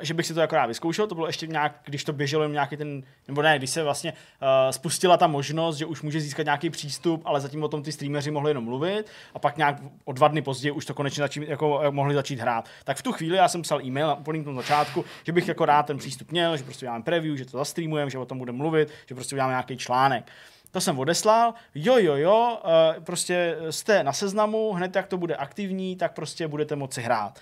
že 0.00 0.14
bych 0.14 0.26
si 0.26 0.34
to 0.34 0.40
jako 0.40 0.56
rád 0.56 0.66
vyzkoušel, 0.66 1.06
to 1.06 1.14
bylo 1.14 1.26
ještě 1.26 1.46
nějak, 1.46 1.80
když 1.84 2.04
to 2.04 2.12
běželo 2.12 2.48
nějaký 2.48 2.76
ten, 2.76 3.02
nebo 3.28 3.42
ne, 3.42 3.58
když 3.58 3.70
se 3.70 3.82
vlastně 3.82 4.12
uh, 4.12 4.48
spustila 4.70 5.16
ta 5.16 5.26
možnost, 5.26 5.76
že 5.76 5.86
už 5.86 6.02
může 6.02 6.20
získat 6.20 6.42
nějaký 6.42 6.70
přístup, 6.70 7.22
ale 7.24 7.40
zatím 7.40 7.62
o 7.62 7.68
tom 7.68 7.82
ty 7.82 7.92
streameři 7.92 8.30
mohli 8.30 8.50
jenom 8.50 8.64
mluvit 8.64 9.06
a 9.34 9.38
pak 9.38 9.56
nějak 9.56 9.76
o 10.04 10.12
dva 10.12 10.28
dny 10.28 10.42
později 10.42 10.72
už 10.72 10.86
to 10.86 10.94
konečně 10.94 11.20
začít, 11.20 11.48
jako, 11.48 11.80
eh, 11.82 11.90
mohli 11.90 12.14
začít 12.14 12.40
hrát. 12.40 12.68
Tak 12.84 12.96
v 12.96 13.02
tu 13.02 13.12
chvíli 13.12 13.36
já 13.36 13.48
jsem 13.48 13.62
psal 13.62 13.82
e-mail 13.82 14.06
na 14.06 14.14
úplným 14.14 14.44
tom 14.44 14.56
začátku, 14.56 15.04
že 15.24 15.32
bych 15.32 15.48
jako 15.48 15.64
rád 15.64 15.86
ten 15.86 15.98
přístup 15.98 16.30
měl, 16.30 16.56
že 16.56 16.64
prostě 16.64 16.86
uděláme 16.86 17.04
preview, 17.04 17.36
že 17.36 17.44
to 17.44 17.58
zastreamujeme, 17.58 18.10
že 18.10 18.18
o 18.18 18.26
tom 18.26 18.38
budeme 18.38 18.58
mluvit, 18.58 18.88
že 19.06 19.14
prostě 19.14 19.34
uděláme 19.34 19.52
nějaký 19.52 19.76
článek. 19.76 20.26
To 20.70 20.80
jsem 20.80 20.98
odeslal, 20.98 21.54
jo, 21.74 21.96
jo, 21.98 22.14
jo, 22.14 22.58
eh, 22.64 23.00
prostě 23.00 23.56
jste 23.70 24.04
na 24.04 24.12
seznamu, 24.12 24.72
hned 24.72 24.96
jak 24.96 25.06
to 25.06 25.16
bude 25.16 25.36
aktivní, 25.36 25.96
tak 25.96 26.14
prostě 26.14 26.48
budete 26.48 26.76
moci 26.76 27.02
hrát. 27.02 27.38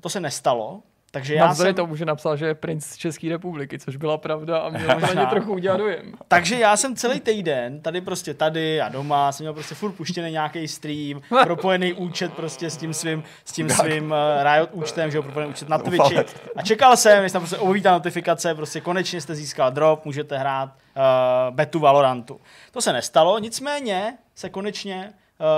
To 0.00 0.08
se 0.08 0.20
nestalo, 0.20 0.82
takže 1.14 1.34
já 1.34 1.46
Navzdory 1.46 1.68
jsem... 1.68 1.74
tomu, 1.74 1.96
že 1.96 2.04
napsal, 2.04 2.36
že 2.36 2.46
je 2.46 2.54
princ 2.54 2.84
z 2.86 2.96
České 2.96 3.28
republiky, 3.28 3.78
což 3.78 3.96
byla 3.96 4.18
pravda 4.18 4.58
a 4.58 4.68
měl 4.68 4.88
možná 5.00 5.22
ně 5.22 5.26
trochu 5.26 5.52
udělat 5.52 5.76
dojem. 5.76 6.12
Takže 6.28 6.58
já 6.58 6.76
jsem 6.76 6.96
celý 6.96 7.20
týden 7.20 7.80
tady 7.80 8.00
prostě 8.00 8.34
tady 8.34 8.80
a 8.80 8.88
doma 8.88 9.32
jsem 9.32 9.44
měl 9.44 9.52
prostě 9.52 9.74
furt 9.74 9.92
puštěný 9.92 10.30
nějaký 10.30 10.68
stream, 10.68 11.20
propojený 11.42 11.92
účet 11.92 12.32
prostě 12.32 12.70
s 12.70 12.76
tím 12.76 12.94
svým, 12.94 13.22
s 13.44 13.52
tím 13.52 13.70
svým 13.70 14.10
uh, 14.10 14.52
Riot 14.52 14.70
účtem, 14.72 15.10
že 15.10 15.16
jo, 15.16 15.22
propojený 15.22 15.50
účet 15.50 15.68
na 15.68 15.78
Twitchi. 15.78 16.18
A 16.56 16.62
čekal 16.62 16.96
jsem, 16.96 17.22
než 17.22 17.32
tam 17.32 17.42
prostě 17.42 17.56
objeví 17.56 17.82
ta 17.82 17.92
notifikace, 17.92 18.54
prostě 18.54 18.80
konečně 18.80 19.20
jste 19.20 19.34
získal 19.34 19.70
drop, 19.70 20.04
můžete 20.04 20.38
hrát 20.38 20.68
uh, 20.68 21.54
betu 21.54 21.78
Valorantu. 21.78 22.40
To 22.70 22.80
se 22.80 22.92
nestalo, 22.92 23.38
nicméně 23.38 24.18
se 24.34 24.50
konečně 24.50 25.12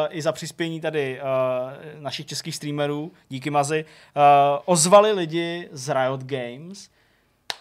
i 0.09 0.23
za 0.23 0.33
přispění 0.33 0.81
tady 0.81 1.21
uh, 1.21 2.03
našich 2.03 2.27
českých 2.27 2.57
streamerů, 2.57 3.13
díky 3.29 3.51
Mazi, 3.51 3.85
uh, 3.85 4.23
ozvali 4.65 5.13
lidi 5.13 5.69
z 5.73 5.95
Riot 5.95 6.25
Games, 6.25 6.91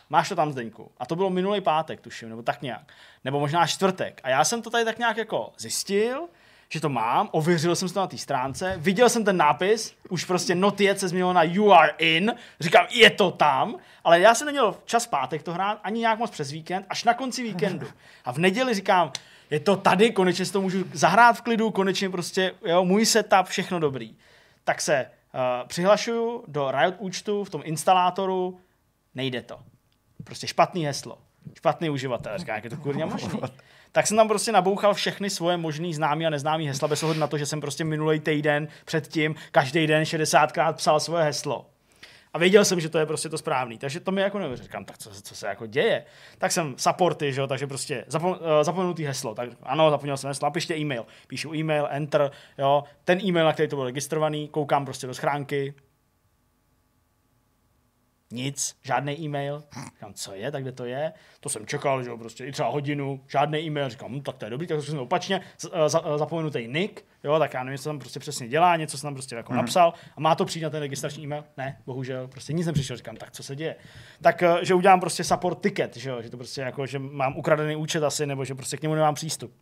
Máš 0.09 0.29
to 0.29 0.35
tam, 0.35 0.51
Zdeňku. 0.51 0.91
A 0.97 1.05
to 1.05 1.15
bylo 1.15 1.29
minulý 1.29 1.61
pátek, 1.61 2.01
tuším, 2.01 2.29
nebo 2.29 2.41
tak 2.41 2.61
nějak. 2.61 2.93
Nebo 3.23 3.39
možná 3.39 3.67
čtvrtek. 3.67 4.21
A 4.23 4.29
já 4.29 4.43
jsem 4.43 4.61
to 4.61 4.69
tady 4.69 4.85
tak 4.85 4.99
nějak 4.99 5.17
jako 5.17 5.53
zjistil, 5.57 6.27
že 6.69 6.81
to 6.81 6.89
mám, 6.89 7.29
ověřil 7.31 7.75
jsem 7.75 7.89
to 7.89 7.99
na 7.99 8.07
té 8.07 8.17
stránce, 8.17 8.73
viděl 8.77 9.09
jsem 9.09 9.25
ten 9.25 9.37
nápis, 9.37 9.95
už 10.09 10.25
prostě 10.25 10.55
not 10.55 10.81
yet 10.81 10.99
se 10.99 11.07
změnilo 11.07 11.33
na 11.33 11.43
you 11.43 11.71
are 11.71 11.93
in, 11.97 12.33
říkám, 12.59 12.85
je 12.89 13.09
to 13.09 13.31
tam, 13.31 13.75
ale 14.03 14.19
já 14.19 14.35
jsem 14.35 14.45
neměl 14.45 14.75
čas 14.85 15.07
pátek 15.07 15.43
to 15.43 15.53
hrát, 15.53 15.79
ani 15.83 15.99
nějak 15.99 16.19
moc 16.19 16.31
přes 16.31 16.51
víkend, 16.51 16.85
až 16.89 17.03
na 17.03 17.13
konci 17.13 17.43
víkendu. 17.43 17.87
A 18.25 18.33
v 18.33 18.37
neděli 18.37 18.73
říkám, 18.73 19.11
je 19.53 19.59
to 19.59 19.77
tady, 19.77 20.11
konečně 20.11 20.45
si 20.45 20.51
to 20.51 20.61
můžu 20.61 20.85
zahrát 20.93 21.37
v 21.37 21.41
klidu, 21.41 21.71
konečně 21.71 22.09
prostě, 22.09 22.51
jo, 22.65 22.85
můj 22.85 23.05
setup, 23.05 23.45
všechno 23.45 23.79
dobrý. 23.79 24.15
Tak 24.63 24.81
se 24.81 25.05
uh, 25.33 25.67
přihlašuju 25.67 26.43
do 26.47 26.71
Riot 26.71 26.95
účtu 26.97 27.43
v 27.43 27.49
tom 27.49 27.61
instalátoru, 27.65 28.59
nejde 29.15 29.41
to. 29.41 29.59
Prostě 30.23 30.47
špatný 30.47 30.85
heslo. 30.85 31.17
Špatný 31.57 31.89
uživatel. 31.89 32.37
Říká, 32.37 32.55
jak 32.55 32.63
je 32.63 32.69
to 32.69 32.77
kurňa 32.77 33.05
možný. 33.05 33.39
Tak 33.91 34.07
jsem 34.07 34.17
tam 34.17 34.27
prostě 34.27 34.51
nabouchal 34.51 34.93
všechny 34.93 35.29
svoje 35.29 35.57
možný 35.57 35.93
známý 35.93 36.25
a 36.25 36.29
neznámý 36.29 36.67
hesla, 36.67 36.87
bez 36.87 37.03
ohledu 37.03 37.19
na 37.19 37.27
to, 37.27 37.37
že 37.37 37.45
jsem 37.45 37.61
prostě 37.61 37.83
minulý 37.83 38.19
týden 38.19 38.67
předtím 38.85 39.35
každý 39.51 39.87
den 39.87 40.03
60krát 40.03 40.73
psal 40.73 40.99
svoje 40.99 41.23
heslo. 41.23 41.65
A 42.33 42.37
věděl 42.37 42.65
jsem, 42.65 42.79
že 42.79 42.89
to 42.89 42.97
je 42.99 43.05
prostě 43.05 43.29
to 43.29 43.37
správný. 43.37 43.77
Takže 43.77 43.99
to 43.99 44.11
mi 44.11 44.21
jako 44.21 44.39
neuvěřil. 44.39 44.63
Říkám, 44.63 44.85
tak 44.85 44.97
co, 44.97 45.21
co, 45.21 45.35
se 45.35 45.47
jako 45.47 45.65
děje? 45.65 46.05
Tak 46.37 46.51
jsem 46.51 46.75
supporty, 46.77 47.33
že 47.33 47.41
jo, 47.41 47.47
takže 47.47 47.67
prostě 47.67 48.05
zapom, 48.07 48.31
uh, 48.31 48.37
zapomenutý 48.61 49.03
heslo. 49.03 49.35
Tak 49.35 49.49
ano, 49.63 49.89
zapomněl 49.89 50.17
jsem 50.17 50.27
heslo, 50.27 50.45
napište 50.45 50.77
e-mail. 50.77 51.05
Píšu 51.27 51.55
e-mail, 51.55 51.87
enter, 51.91 52.31
jo. 52.57 52.83
Ten 53.05 53.19
e-mail, 53.21 53.45
na 53.45 53.53
který 53.53 53.69
to 53.69 53.75
bylo 53.75 53.85
registrovaný, 53.85 54.47
koukám 54.47 54.85
prostě 54.85 55.07
do 55.07 55.13
schránky, 55.13 55.73
nic, 58.33 58.75
žádný 58.81 59.21
e-mail. 59.21 59.63
Říkám, 59.85 60.13
co 60.13 60.33
je, 60.33 60.51
tak 60.51 60.61
kde 60.61 60.71
to 60.71 60.85
je? 60.85 61.13
To 61.39 61.49
jsem 61.49 61.65
čekal, 61.65 62.03
že 62.03 62.09
jo, 62.09 62.17
prostě 62.17 62.45
i 62.45 62.51
třeba 62.51 62.69
hodinu, 62.69 63.23
žádný 63.27 63.59
e-mail. 63.59 63.89
Říkám, 63.89 64.11
hm, 64.11 64.21
tak 64.21 64.37
to 64.37 64.45
je 64.45 64.51
dobrý, 64.51 64.67
tak 64.67 64.81
jsem 64.81 64.99
opačně, 64.99 65.41
za, 65.87 66.01
eh, 66.05 66.17
zapomenutý 66.17 66.67
nick, 66.67 67.05
jo, 67.23 67.39
tak 67.39 67.53
já 67.53 67.63
nevím, 67.63 67.77
co 67.77 67.89
tam 67.89 67.99
prostě 67.99 68.19
přesně 68.19 68.47
dělá, 68.47 68.75
něco 68.75 68.97
jsem 68.97 69.07
tam 69.07 69.13
prostě 69.13 69.35
jako 69.35 69.53
napsal 69.53 69.93
a 70.17 70.21
má 70.21 70.35
to 70.35 70.45
přijít 70.45 70.63
na 70.63 70.69
ten 70.69 70.79
registrační 70.79 71.23
e-mail? 71.23 71.43
Ne, 71.57 71.81
bohužel, 71.85 72.27
prostě 72.27 72.53
nic 72.53 72.67
nepřišel. 72.67 72.97
Říkám, 72.97 73.15
tak 73.15 73.31
co 73.31 73.43
se 73.43 73.55
děje? 73.55 73.75
Tak, 74.21 74.43
eh, 74.43 74.55
že 74.61 74.73
udělám 74.73 74.99
prostě 74.99 75.23
support 75.23 75.61
ticket, 75.61 75.97
že 75.97 76.09
jo, 76.09 76.21
že 76.21 76.29
to 76.29 76.37
prostě 76.37 76.61
jako, 76.61 76.85
že 76.85 76.99
mám 76.99 77.37
ukradený 77.37 77.75
účet 77.75 78.03
asi, 78.03 78.25
nebo 78.25 78.45
že 78.45 78.55
prostě 78.55 78.77
k 78.77 78.81
němu 78.81 78.95
nemám 78.95 79.15
přístup. 79.15 79.53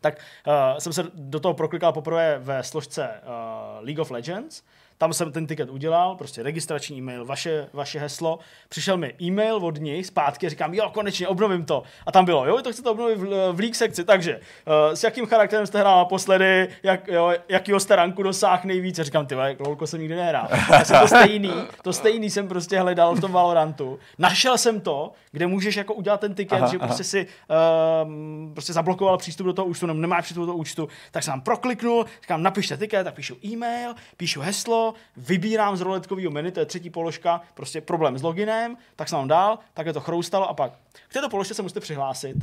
Tak 0.00 0.18
uh, 0.46 0.78
jsem 0.78 0.92
se 0.92 1.04
do 1.14 1.40
toho 1.40 1.54
proklikal 1.54 1.92
poprvé 1.92 2.38
ve 2.38 2.62
složce 2.62 3.08
uh, 3.08 3.84
League 3.84 3.98
of 3.98 4.10
Legends. 4.10 4.62
Tam 4.98 5.12
jsem 5.12 5.32
ten 5.32 5.46
tiket 5.46 5.70
udělal, 5.70 6.16
prostě 6.16 6.42
registrační 6.42 6.98
e-mail, 6.98 7.24
vaše, 7.24 7.68
vaše 7.72 7.98
heslo. 7.98 8.38
Přišel 8.68 8.96
mi 8.96 9.14
e-mail 9.22 9.56
od 9.56 9.80
nich 9.80 10.06
zpátky 10.06 10.48
říkám, 10.48 10.74
jo, 10.74 10.90
konečně 10.94 11.28
obnovím 11.28 11.64
to. 11.64 11.82
A 12.06 12.12
tam 12.12 12.24
bylo, 12.24 12.46
jo, 12.46 12.62
to 12.62 12.72
chcete 12.72 12.90
obnovit 12.90 13.18
v, 13.18 13.52
v 13.52 13.58
League 13.58 13.74
sekci, 13.74 14.04
takže 14.04 14.36
uh, 14.36 14.94
s 14.94 15.04
jakým 15.04 15.26
charakterem 15.26 15.66
jste 15.66 15.78
hrál 15.78 15.98
naposledy, 15.98 16.68
jak, 16.82 17.08
jo, 17.08 17.32
jakýho 17.48 17.80
jste 17.80 17.96
ranku 17.96 18.22
dosáh 18.22 18.64
nejvíc. 18.64 18.98
A 18.98 19.02
říkám, 19.02 19.26
ty 19.26 19.34
lolko 19.58 19.86
jsem 19.86 20.00
nikdy 20.00 20.16
nehrál. 20.16 20.48
Já 20.70 20.84
jsem 20.84 21.00
to 21.00 21.08
stejný, 21.08 21.52
to 21.82 21.92
stejný 21.92 22.30
jsem 22.30 22.48
prostě 22.48 22.80
hledal 22.80 23.14
v 23.14 23.20
tom 23.20 23.32
Valorantu. 23.32 23.98
Našel 24.18 24.58
jsem 24.58 24.80
to, 24.80 25.12
kde 25.32 25.46
můžeš 25.46 25.76
jako 25.76 25.94
udělat 25.94 26.20
ten 26.20 26.34
tiket, 26.34 26.58
Aha, 26.58 26.70
že 26.70 26.76
aha. 26.78 26.86
prostě 26.86 27.04
si 27.04 27.26
um, 28.04 28.50
prostě 28.52 28.72
zablokoval 28.72 29.18
přístup 29.18 29.46
do 29.46 29.52
toho 29.52 29.66
účtu, 29.66 29.86
nebo 29.86 30.00
nemáš 30.00 30.24
přístup 30.24 30.40
do 30.40 30.46
toho 30.46 30.58
účtu, 30.58 30.88
tak 31.10 31.22
jsem 31.22 31.40
prokliknul, 31.40 32.06
říkám, 32.22 32.42
napište 32.42 32.76
tiket, 32.76 33.04
tak 33.04 33.14
píšu 33.14 33.36
e-mail, 33.44 33.94
píšu 34.16 34.40
heslo, 34.40 34.83
vybírám 35.16 35.76
z 35.76 35.80
roletkového 35.80 36.30
menu, 36.30 36.50
to 36.50 36.60
je 36.60 36.66
třetí 36.66 36.90
položka, 36.90 37.40
prostě 37.54 37.80
problém 37.80 38.18
s 38.18 38.22
loginem, 38.22 38.76
tak 38.96 39.08
jsem 39.08 39.18
tam 39.18 39.28
dal, 39.28 39.58
takhle 39.74 39.92
to 39.92 40.00
chroustalo 40.00 40.48
a 40.48 40.54
pak 40.54 40.72
k 41.08 41.12
této 41.12 41.28
položce 41.28 41.54
se 41.54 41.62
musíte 41.62 41.80
přihlásit. 41.80 42.36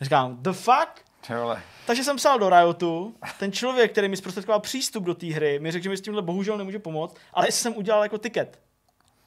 Říkám, 0.00 0.36
the 0.40 0.52
fuck? 0.52 1.04
Ty 1.26 1.34
vole. 1.34 1.62
Takže 1.86 2.04
jsem 2.04 2.16
psal 2.16 2.38
do 2.38 2.50
Riotu, 2.50 3.14
ten 3.38 3.52
člověk, 3.52 3.92
který 3.92 4.08
mi 4.08 4.16
zprostředkoval 4.16 4.60
přístup 4.60 5.04
do 5.04 5.14
té 5.14 5.26
hry, 5.26 5.58
mi 5.58 5.70
řekl, 5.70 5.82
že 5.82 5.90
mi 5.90 5.96
s 5.96 6.00
tímhle 6.00 6.22
bohužel 6.22 6.58
nemůže 6.58 6.78
pomoct, 6.78 7.16
ale 7.32 7.48
jestli 7.48 7.62
jsem 7.62 7.76
udělal 7.76 8.02
jako 8.02 8.18
tiket. 8.18 8.58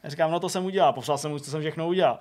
Já 0.04 0.10
říkám, 0.10 0.32
no 0.32 0.40
to 0.40 0.50
jsem 0.50 0.66
udělal, 0.66 0.94
popsal 0.94 1.18
jsem 1.18 1.32
mu, 1.32 1.40
co 1.40 1.52
jsem 1.52 1.62
všechno 1.62 1.88
udělal. 1.88 2.20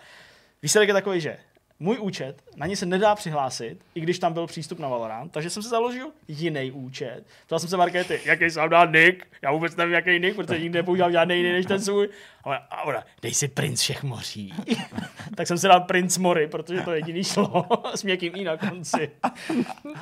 Výsledek 0.63 0.89
je 0.89 0.95
takový, 0.95 1.21
že 1.21 1.39
můj 1.81 1.99
účet, 2.01 2.43
na 2.57 2.67
něj 2.67 2.77
se 2.77 2.87
nedá 2.87 3.15
přihlásit, 3.15 3.79
i 3.95 4.01
když 4.01 4.19
tam 4.19 4.33
byl 4.33 4.47
přístup 4.47 4.79
na 4.79 4.89
Valorant, 4.89 5.33
takže 5.33 5.51
jsem 5.51 5.63
si 5.63 5.69
založil 5.69 6.11
jiný 6.29 6.73
účet. 6.73 7.25
Ptal 7.47 7.59
jsem 7.59 7.69
se 7.69 7.77
Markety, 7.77 8.21
jaký 8.25 8.51
jsem 8.51 8.69
dal 8.69 8.87
nick, 8.87 9.27
já 9.43 9.53
vůbec 9.53 9.77
nevím, 9.77 9.95
jaký 9.95 10.19
nick, 10.19 10.37
protože 10.37 10.61
nikdy 10.61 10.79
nepoužívám 10.79 11.13
žádný 11.13 11.37
jiný 11.37 11.53
než 11.53 11.67
ten 11.67 11.81
svůj. 11.81 12.09
A 12.45 12.47
ona, 12.47 12.57
a 12.71 12.83
ona 12.83 13.03
dej 13.23 13.35
si 13.35 13.49
princ 13.49 13.81
všech 13.81 14.03
moří. 14.03 14.55
tak 15.37 15.47
jsem 15.47 15.59
si 15.59 15.69
dal 15.69 15.81
princ 15.81 16.19
mory, 16.19 16.47
protože 16.49 16.81
to 16.81 16.93
jediný 16.93 17.25
šlo 17.25 17.67
s 17.95 18.03
měkkým 18.05 18.33
i 18.37 18.45
na 18.45 18.57
konci. 18.57 19.11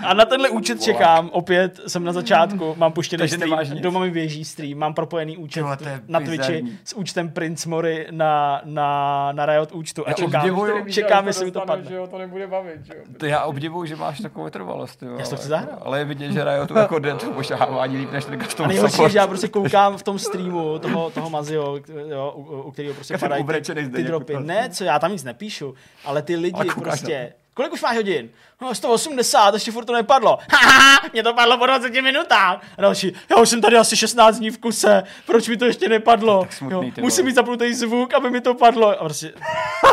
A 0.04 0.14
na 0.14 0.24
tenhle 0.24 0.48
účet 0.50 0.82
čekám, 0.82 1.30
opět 1.32 1.80
jsem 1.86 2.04
na 2.04 2.12
začátku, 2.12 2.74
mám 2.78 2.92
puštěný 2.92 3.18
Takže 3.18 3.36
stream, 3.36 3.82
doma 3.82 4.00
mi 4.00 4.10
běží 4.10 4.44
stream, 4.44 4.78
mám 4.78 4.94
propojený 4.94 5.36
účet 5.36 5.60
Tyhle, 5.60 5.78
je 5.92 6.00
na 6.08 6.20
Twitchi 6.20 6.52
bizarní. 6.52 6.78
s 6.84 6.92
účtem 6.96 7.30
Prince 7.30 7.68
Mory 7.68 8.06
na, 8.10 8.60
na, 8.64 9.32
na 9.32 9.46
Riot 9.46 9.72
účtu 9.72 10.08
a 10.08 10.12
čekám, 10.12 10.42
obdivuju- 10.46 10.90
čekám, 10.92 11.26
jestli 11.26 11.44
mi 11.44 11.50
to 11.50 11.60
padne. 11.60 11.84
Že 11.88 11.94
jo, 11.94 12.06
to 12.06 12.18
nebude 12.18 12.46
bavit, 12.46 12.84
že 12.86 12.94
jo. 12.96 13.02
To 13.18 13.26
já 13.26 13.42
obdivuju, 13.44 13.86
že 13.86 13.96
máš 13.96 14.20
takovou 14.20 14.44
vytrvalost. 14.44 15.02
Jo, 15.02 15.12
Já 15.18 15.18
to 15.18 15.22
chci 15.24 15.34
ale- 15.34 15.48
zahrát. 15.48 15.78
Ale 15.82 15.98
je 15.98 16.04
vidět, 16.04 16.32
že 16.32 16.44
Riot 16.44 16.70
jako 16.70 16.98
jde 16.98 17.14
to 17.14 17.30
pošahávání 17.30 17.96
líp 17.96 18.12
než 18.12 18.24
ten 18.24 18.40
A 18.40 18.44
custom 18.44 18.68
nejhorší 18.68 18.92
je, 18.92 18.96
support. 18.96 19.12
že 19.12 19.18
já 19.18 19.26
prostě 19.26 19.48
koukám 19.48 19.96
v 19.96 20.02
tom 20.02 20.18
streamu 20.18 20.78
toho, 20.78 21.10
toho 21.10 21.30
Mazio, 21.30 21.78
jo, 22.08 22.31
u, 22.34 22.62
u 22.62 22.70
kterého 22.70 22.94
prostě 22.94 23.14
Já 23.14 23.18
jsem 23.18 23.28
padají 23.28 23.62
ty, 23.62 23.74
ty 23.74 24.02
dropy. 24.02 24.32
prostě. 24.32 24.46
Ne, 24.46 24.70
co, 24.70 24.84
já 24.84 24.98
tam 24.98 25.12
nic 25.12 25.24
nepíšu, 25.24 25.74
ale 26.04 26.22
ty 26.22 26.36
lidi 26.36 26.54
Ale 26.54 26.74
prostě... 26.74 27.32
Kolik 27.54 27.72
už 27.72 27.82
máš 27.82 27.96
hodin? 27.96 28.30
No 28.60 28.74
180, 28.74 29.54
ještě 29.54 29.72
furt 29.72 29.84
to 29.84 29.92
nepadlo. 29.92 30.38
Haha, 30.52 31.00
mě 31.12 31.22
to 31.22 31.34
padlo 31.34 31.58
po 31.58 31.66
20 31.66 31.92
minutách. 32.00 32.62
A 32.78 32.82
další, 32.82 33.12
já 33.30 33.36
už 33.36 33.48
jsem 33.48 33.60
tady 33.60 33.76
asi 33.76 33.96
16 33.96 34.36
dní 34.38 34.50
v 34.50 34.58
kuse, 34.58 35.02
proč 35.26 35.48
mi 35.48 35.56
to 35.56 35.64
ještě 35.64 35.88
nepadlo? 35.88 36.40
Tak 36.40 36.52
smutný, 36.52 36.92
jo, 36.96 37.02
musím 37.02 37.24
mít 37.24 37.34
zapnutý 37.34 37.74
zvuk, 37.74 38.14
aby 38.14 38.30
mi 38.30 38.40
to 38.40 38.54
padlo. 38.54 38.88
A 39.00 39.04
prostě, 39.04 39.32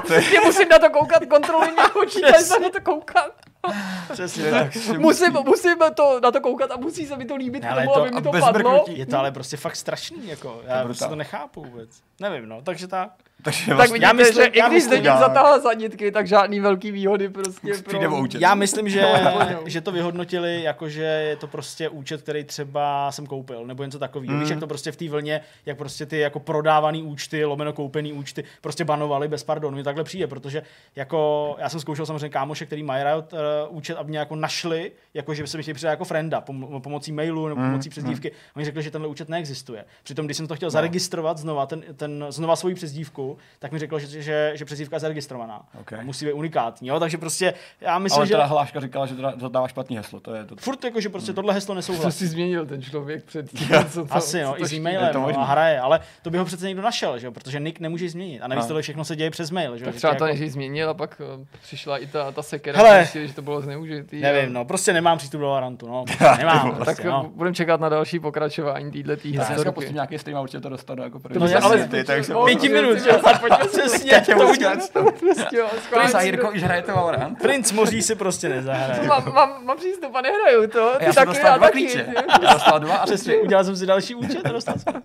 Já 0.33 0.41
musím 0.45 0.69
na 0.69 0.79
to 0.79 0.89
koukat, 0.89 1.25
kontroluji 1.25 1.71
mě 1.71 1.83
počítač, 1.93 2.41
se 2.41 2.59
na 2.59 2.69
to 2.69 2.81
koukat. 2.81 3.31
přesně 4.13 4.51
tak. 4.51 4.75
Musím, 4.97 5.33
musím 5.45 5.77
to, 5.95 6.19
na 6.23 6.31
to 6.31 6.41
koukat 6.41 6.71
a 6.71 6.77
musí 6.77 7.05
se 7.05 7.17
mi 7.17 7.25
to 7.25 7.35
líbit 7.35 7.63
Ne, 7.63 7.69
tomu, 7.75 7.93
to- 7.93 8.01
aby 8.01 8.11
mi 8.11 8.21
to 8.21 8.31
padlo. 8.31 8.71
mrknutí. 8.71 8.99
Je 8.99 9.05
to 9.05 9.17
ale 9.19 9.31
prostě 9.31 9.57
fakt 9.57 9.75
strašný, 9.75 10.27
jako, 10.27 10.61
já 10.65 10.77
je 10.77 10.83
prostě 10.83 11.05
to 11.05 11.15
nechápu 11.15 11.61
vůbec. 11.63 11.89
Nevím, 12.21 12.49
no, 12.49 12.61
takže 12.61 12.87
tak. 12.87 13.11
Takže 13.41 13.65
Tak 13.67 13.75
vlastně 13.75 13.93
vidíte, 13.93 14.05
já 14.07 14.13
myslím- 14.13 14.35
že 14.35 14.45
i 14.45 14.49
když 14.51 14.63
myslím- 14.69 14.99
Zdeněk 14.99 15.19
zatahá 15.19 15.59
sanitky, 15.61 16.11
tak 16.11 16.27
žádný 16.27 16.59
velký 16.59 16.91
výhody 16.91 17.29
prostě 17.29 17.71
přijde 17.87 18.07
pro... 18.07 18.17
účet. 18.19 18.41
Já 18.41 18.55
myslím, 18.55 18.89
že, 18.89 19.01
No. 19.23 19.59
že 19.65 19.81
to 19.81 19.91
vyhodnotili 19.91 20.63
jako, 20.63 20.89
že 20.89 21.01
je 21.03 21.35
to 21.35 21.47
prostě 21.47 21.89
účet, 21.89 22.21
který 22.21 22.43
třeba 22.43 23.11
jsem 23.11 23.25
koupil, 23.27 23.67
nebo 23.67 23.83
něco 23.83 23.99
takového. 23.99 24.33
Mm. 24.33 24.39
Víš, 24.39 24.49
jak 24.49 24.59
to 24.59 24.67
prostě 24.67 24.91
v 24.91 24.95
té 24.95 25.09
vlně, 25.09 25.41
jak 25.65 25.77
prostě 25.77 26.05
ty 26.05 26.19
jako 26.19 26.39
prodávaný 26.39 27.03
účty, 27.03 27.45
lomeno 27.45 27.73
koupený 27.73 28.13
účty, 28.13 28.43
prostě 28.61 28.85
banovali 28.85 29.27
bez 29.27 29.43
pardonu. 29.43 29.75
Mně 29.75 29.83
takhle 29.83 30.03
přijde, 30.03 30.27
protože 30.27 30.63
jako 30.95 31.55
já 31.59 31.69
jsem 31.69 31.79
zkoušel 31.79 32.05
samozřejmě 32.05 32.29
kámoše, 32.29 32.65
který 32.65 32.83
mají 32.83 33.03
Riot 33.03 33.33
uh, 33.33 33.39
účet, 33.77 33.95
aby 33.95 34.09
mě 34.09 34.19
jako 34.19 34.35
našli, 34.35 34.91
jako 35.13 35.33
že 35.33 35.43
by 35.43 35.47
se 35.47 35.57
mi 35.57 35.63
chtěli 35.63 35.73
přidat 35.75 35.89
jako 35.91 36.05
frienda 36.05 36.41
pom- 36.41 36.81
pomocí 36.81 37.11
mailu 37.11 37.47
nebo 37.47 37.61
pomocí 37.61 37.89
přezdívky. 37.89 38.31
Oni 38.55 38.65
řekli, 38.65 38.83
že 38.83 38.91
tenhle 38.91 39.07
účet 39.09 39.29
neexistuje. 39.29 39.85
Přitom, 40.03 40.25
když 40.25 40.37
jsem 40.37 40.47
to 40.47 40.55
chtěl 40.55 40.69
zaregistrovat 40.69 41.37
znova, 41.37 41.65
ten, 41.65 41.83
ten, 41.95 42.25
znova 42.29 42.55
svoji 42.55 42.75
přezdívku, 42.75 43.28
tak 43.59 43.71
mi 43.71 43.79
řekl, 43.79 43.99
že, 43.99 44.21
že, 44.21 44.51
že 44.55 44.65
přezdívka 44.65 44.95
je 44.95 44.99
zaregistrovaná. 44.99 45.61
Ok. 45.81 45.93
A 45.93 46.01
musí 46.01 46.25
být 46.25 46.33
unikátní. 46.33 46.87
Jo? 46.87 46.99
Takže 46.99 47.17
prostě 47.17 47.53
já 47.81 47.99
myslím, 47.99 48.17
Ale 48.19 48.27
že 48.27 48.33
teda 48.33 48.45
hláška 48.45 48.79
říkala, 48.79 49.05
že 49.05 49.15
teda 49.15 49.33
zadává 49.37 49.67
špatný 49.67 49.97
heslo. 49.97 50.19
To 50.19 50.33
je 50.35 50.43
to. 50.45 50.55
furt 50.55 50.83
jako, 50.83 51.01
že 51.01 51.09
prostě 51.09 51.33
tohle 51.33 51.53
heslo 51.53 51.73
Co 51.73 51.75
nesouhlasí. 51.75 52.17
si 52.17 52.27
změnil 52.27 52.65
ten 52.65 52.81
člověk 52.81 53.23
před 53.23 53.49
tím, 53.51 53.67
co 53.89 54.05
to, 54.05 54.13
Asi, 54.13 54.39
co 54.39 54.45
no, 54.45 54.53
to 54.55 54.61
i 54.63 54.67
s 54.67 54.73
e-mailem 54.73 55.13
to 55.13 55.19
no, 55.19 55.39
a 55.39 55.43
hraje, 55.45 55.79
ale 55.79 55.99
to 56.21 56.29
by 56.29 56.37
ho 56.37 56.45
přece 56.45 56.67
někdo 56.67 56.81
našel, 56.81 57.19
že 57.19 57.25
jo? 57.25 57.31
protože 57.31 57.59
Nick 57.59 57.79
nemůže 57.79 58.09
změnit. 58.09 58.39
A 58.41 58.47
navíc 58.47 58.63
No. 58.63 58.67
tohle 58.67 58.81
všechno 58.81 59.05
se 59.05 59.15
děje 59.15 59.31
přes 59.31 59.51
mail. 59.51 59.77
Že? 59.77 59.83
jo? 59.83 59.85
Tak 59.85 59.93
Že 59.93 59.97
třeba 59.97 60.11
to 60.11 60.15
jako, 60.15 60.25
nejdřív 60.25 60.51
změnil 60.51 60.89
a 60.89 60.93
pak 60.93 61.21
eh, 61.41 61.45
přišla 61.61 61.97
i 61.97 62.07
ta, 62.07 62.31
ta 62.31 62.41
sekera, 62.43 62.77
Hele. 62.77 62.89
Hele, 63.13 63.27
že 63.27 63.33
to 63.33 63.41
bylo 63.41 63.61
zneužitý. 63.61 64.21
Nevím, 64.21 64.49
a- 64.49 64.53
no, 64.59 64.65
prostě 64.65 64.93
nemám 64.93 65.17
přístup 65.17 65.41
do 65.41 65.47
Varantu, 65.49 65.87
no. 65.87 66.05
Prostě 66.17 66.37
nemám, 66.37 66.69
Tak 66.75 66.83
prostě, 66.85 67.07
no. 67.07 67.31
budeme 67.35 67.55
čekat 67.55 67.79
na 67.81 67.89
další 67.89 68.19
pokračování 68.19 68.91
téhle 68.91 69.17
Já 69.23 69.43
dneska 69.47 69.71
pustím 69.71 69.93
nějaký 69.93 70.17
stream 70.19 70.37
a 70.37 70.41
určitě 70.41 70.59
to 70.61 70.69
dostanu 70.69 71.03
jako 71.03 71.19
první. 71.19 71.39
No, 71.53 71.65
ale 71.65 71.89
Pěti 72.45 72.69
minut, 72.69 72.93
ty- 73.03 73.09
Pojďme 73.39 73.57
to 73.57 73.67
Přesně, 73.67 74.21
to 74.35 74.47
udělat. 74.49 74.79
prostě, 75.19 75.57
jo, 75.57 75.67
schválně 75.83 75.89
Prince 75.89 76.17
a 76.17 76.19
si 76.19 76.25
Jirko 76.25 76.47
to- 76.47 76.53
už 76.53 76.63
hrajete 76.63 76.91
Valorant? 76.93 77.39
Princ 77.41 77.71
moří 77.71 78.01
si 78.01 78.15
prostě 78.15 78.49
nezahraje. 78.49 79.07
Mám, 79.07 79.33
mám, 79.33 79.65
mám 79.65 79.77
přístup 79.77 80.15
a 80.15 80.21
nehraju 80.21 80.67
to. 80.67 80.93
Ty 80.99 81.05
já 81.05 81.13
jsem 81.13 81.25
taky, 81.25 81.27
dostal 81.37 81.57
dva 81.57 81.69
klíče. 81.69 82.13
Já 82.43 82.53
dostal 82.53 82.79
dva 82.79 82.95
a 82.97 83.05
Přesně, 83.05 83.33
tři. 83.33 83.41
udělal 83.41 83.63
jsem 83.63 83.75
si 83.75 83.85
další 83.85 84.15
účet 84.15 84.45
a 84.45 84.51
dostal 84.51 84.75
jsem. 84.79 85.01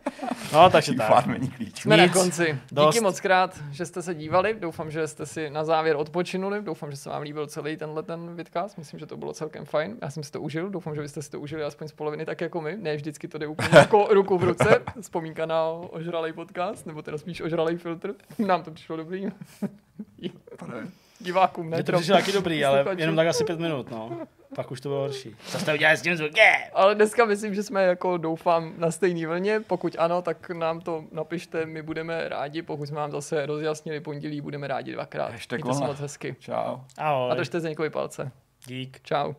No, 0.53 0.70
takže 0.70 0.95
tak. 0.95 1.09
Farmení 1.09 1.51
klíč. 1.51 1.82
Jsme 1.82 1.97
na 1.97 2.09
konci. 2.09 2.59
Díky 2.70 3.01
moc 3.01 3.20
krát, 3.20 3.59
že 3.73 3.86
jste 3.86 4.03
se 4.03 4.15
dívali. 4.15 4.57
Doufám, 4.59 4.91
že 4.91 5.07
jste 5.09 5.27
si 5.27 5.51
na 5.51 5.65
závěr 5.65 5.97
odpočinuli. 5.97 6.62
Doufám, 6.62 6.91
že 6.91 6.97
se 6.97 7.09
vám 7.11 7.23
líbil 7.23 7.47
celý 7.47 7.77
tenhle 7.77 8.03
ten 8.03 8.35
vidcast. 8.36 8.78
Myslím, 8.78 9.01
že 9.01 9.07
to 9.07 9.16
bylo 9.16 9.32
celkem 9.32 9.65
fajn. 9.65 9.97
Já 10.03 10.11
jsem 10.11 10.23
si 10.23 10.31
to 10.32 10.41
užil. 10.41 10.69
Doufám, 10.70 10.95
že 10.95 11.01
vy 11.01 11.09
jste 11.09 11.23
si 11.23 11.31
to 11.31 11.41
užili 11.41 11.62
aspoň 11.65 11.89
z 11.89 11.93
poloviny 11.93 12.24
tak 12.24 12.41
jako 12.41 12.61
my. 12.61 12.77
Ne 12.77 12.97
vždycky 12.97 13.28
to 13.28 13.39
jde 13.39 13.47
úplně 13.47 13.69
jako 13.78 14.07
ruku 14.11 14.39
v 14.39 14.45
ruce. 14.45 14.82
Vzpomínka 15.01 15.47
na 15.47 15.62
ožralý 15.91 16.32
podcast, 16.32 16.86
nebo 16.86 17.03
teda 17.03 17.19
spíš 17.19 17.41
ožralý 17.41 17.77
filtr. 17.77 18.04
Nám 18.39 18.63
to 18.63 18.71
přišlo 18.71 18.97
dobrý. 18.97 19.27
Divákům, 21.19 21.71
ne? 21.71 21.77
Je 21.77 21.85
to 21.85 21.93
přišlo 21.93 22.17
taky 22.17 22.33
dobrý, 22.33 22.65
ale 22.65 22.85
jenom 22.97 23.17
tak 23.17 23.27
asi 23.27 23.45
pět 23.45 23.59
minut, 23.59 23.91
no. 23.91 24.27
Pak 24.55 24.71
už 24.71 24.81
to 24.81 24.89
bylo 24.89 25.01
horší. 25.01 25.37
Co 25.47 25.59
jste 25.59 25.75
udělali 25.75 25.97
s 25.97 26.03
tím 26.03 26.17
zvukem? 26.17 26.55
Ale 26.73 26.95
dneska 26.95 27.25
myslím, 27.25 27.55
že 27.55 27.63
jsme 27.63 27.85
jako 27.85 28.17
doufám 28.17 28.75
na 28.77 28.91
stejné 28.91 29.27
vlně. 29.27 29.61
Pokud 29.61 29.97
ano, 29.99 30.23
tak 30.23 30.51
nám 30.51 30.81
to 30.81 31.05
napište, 31.13 31.67
my 31.67 31.83
budeme 31.83 32.29
rádi. 32.29 32.63
Pokud 32.63 32.87
jsme 32.87 32.97
vám 32.97 33.11
zase 33.11 33.47
rozjasnili 33.47 34.01
pondělí, 34.01 34.41
budeme 34.41 34.69
rádi 34.69 34.93
dvakrát. 34.93 35.33
Hashtag 35.33 35.65
Mějte 35.65 35.79
se 35.79 35.85
moc 35.87 36.01
hezky. 36.01 36.37
Čau. 36.39 36.77
Ahoj. 36.99 37.31
A 37.33 37.35
držte 37.35 37.61
Zdeňkovi 37.61 37.91
palce. 37.91 38.31
Dík. 38.67 39.01
Čau. 39.03 39.33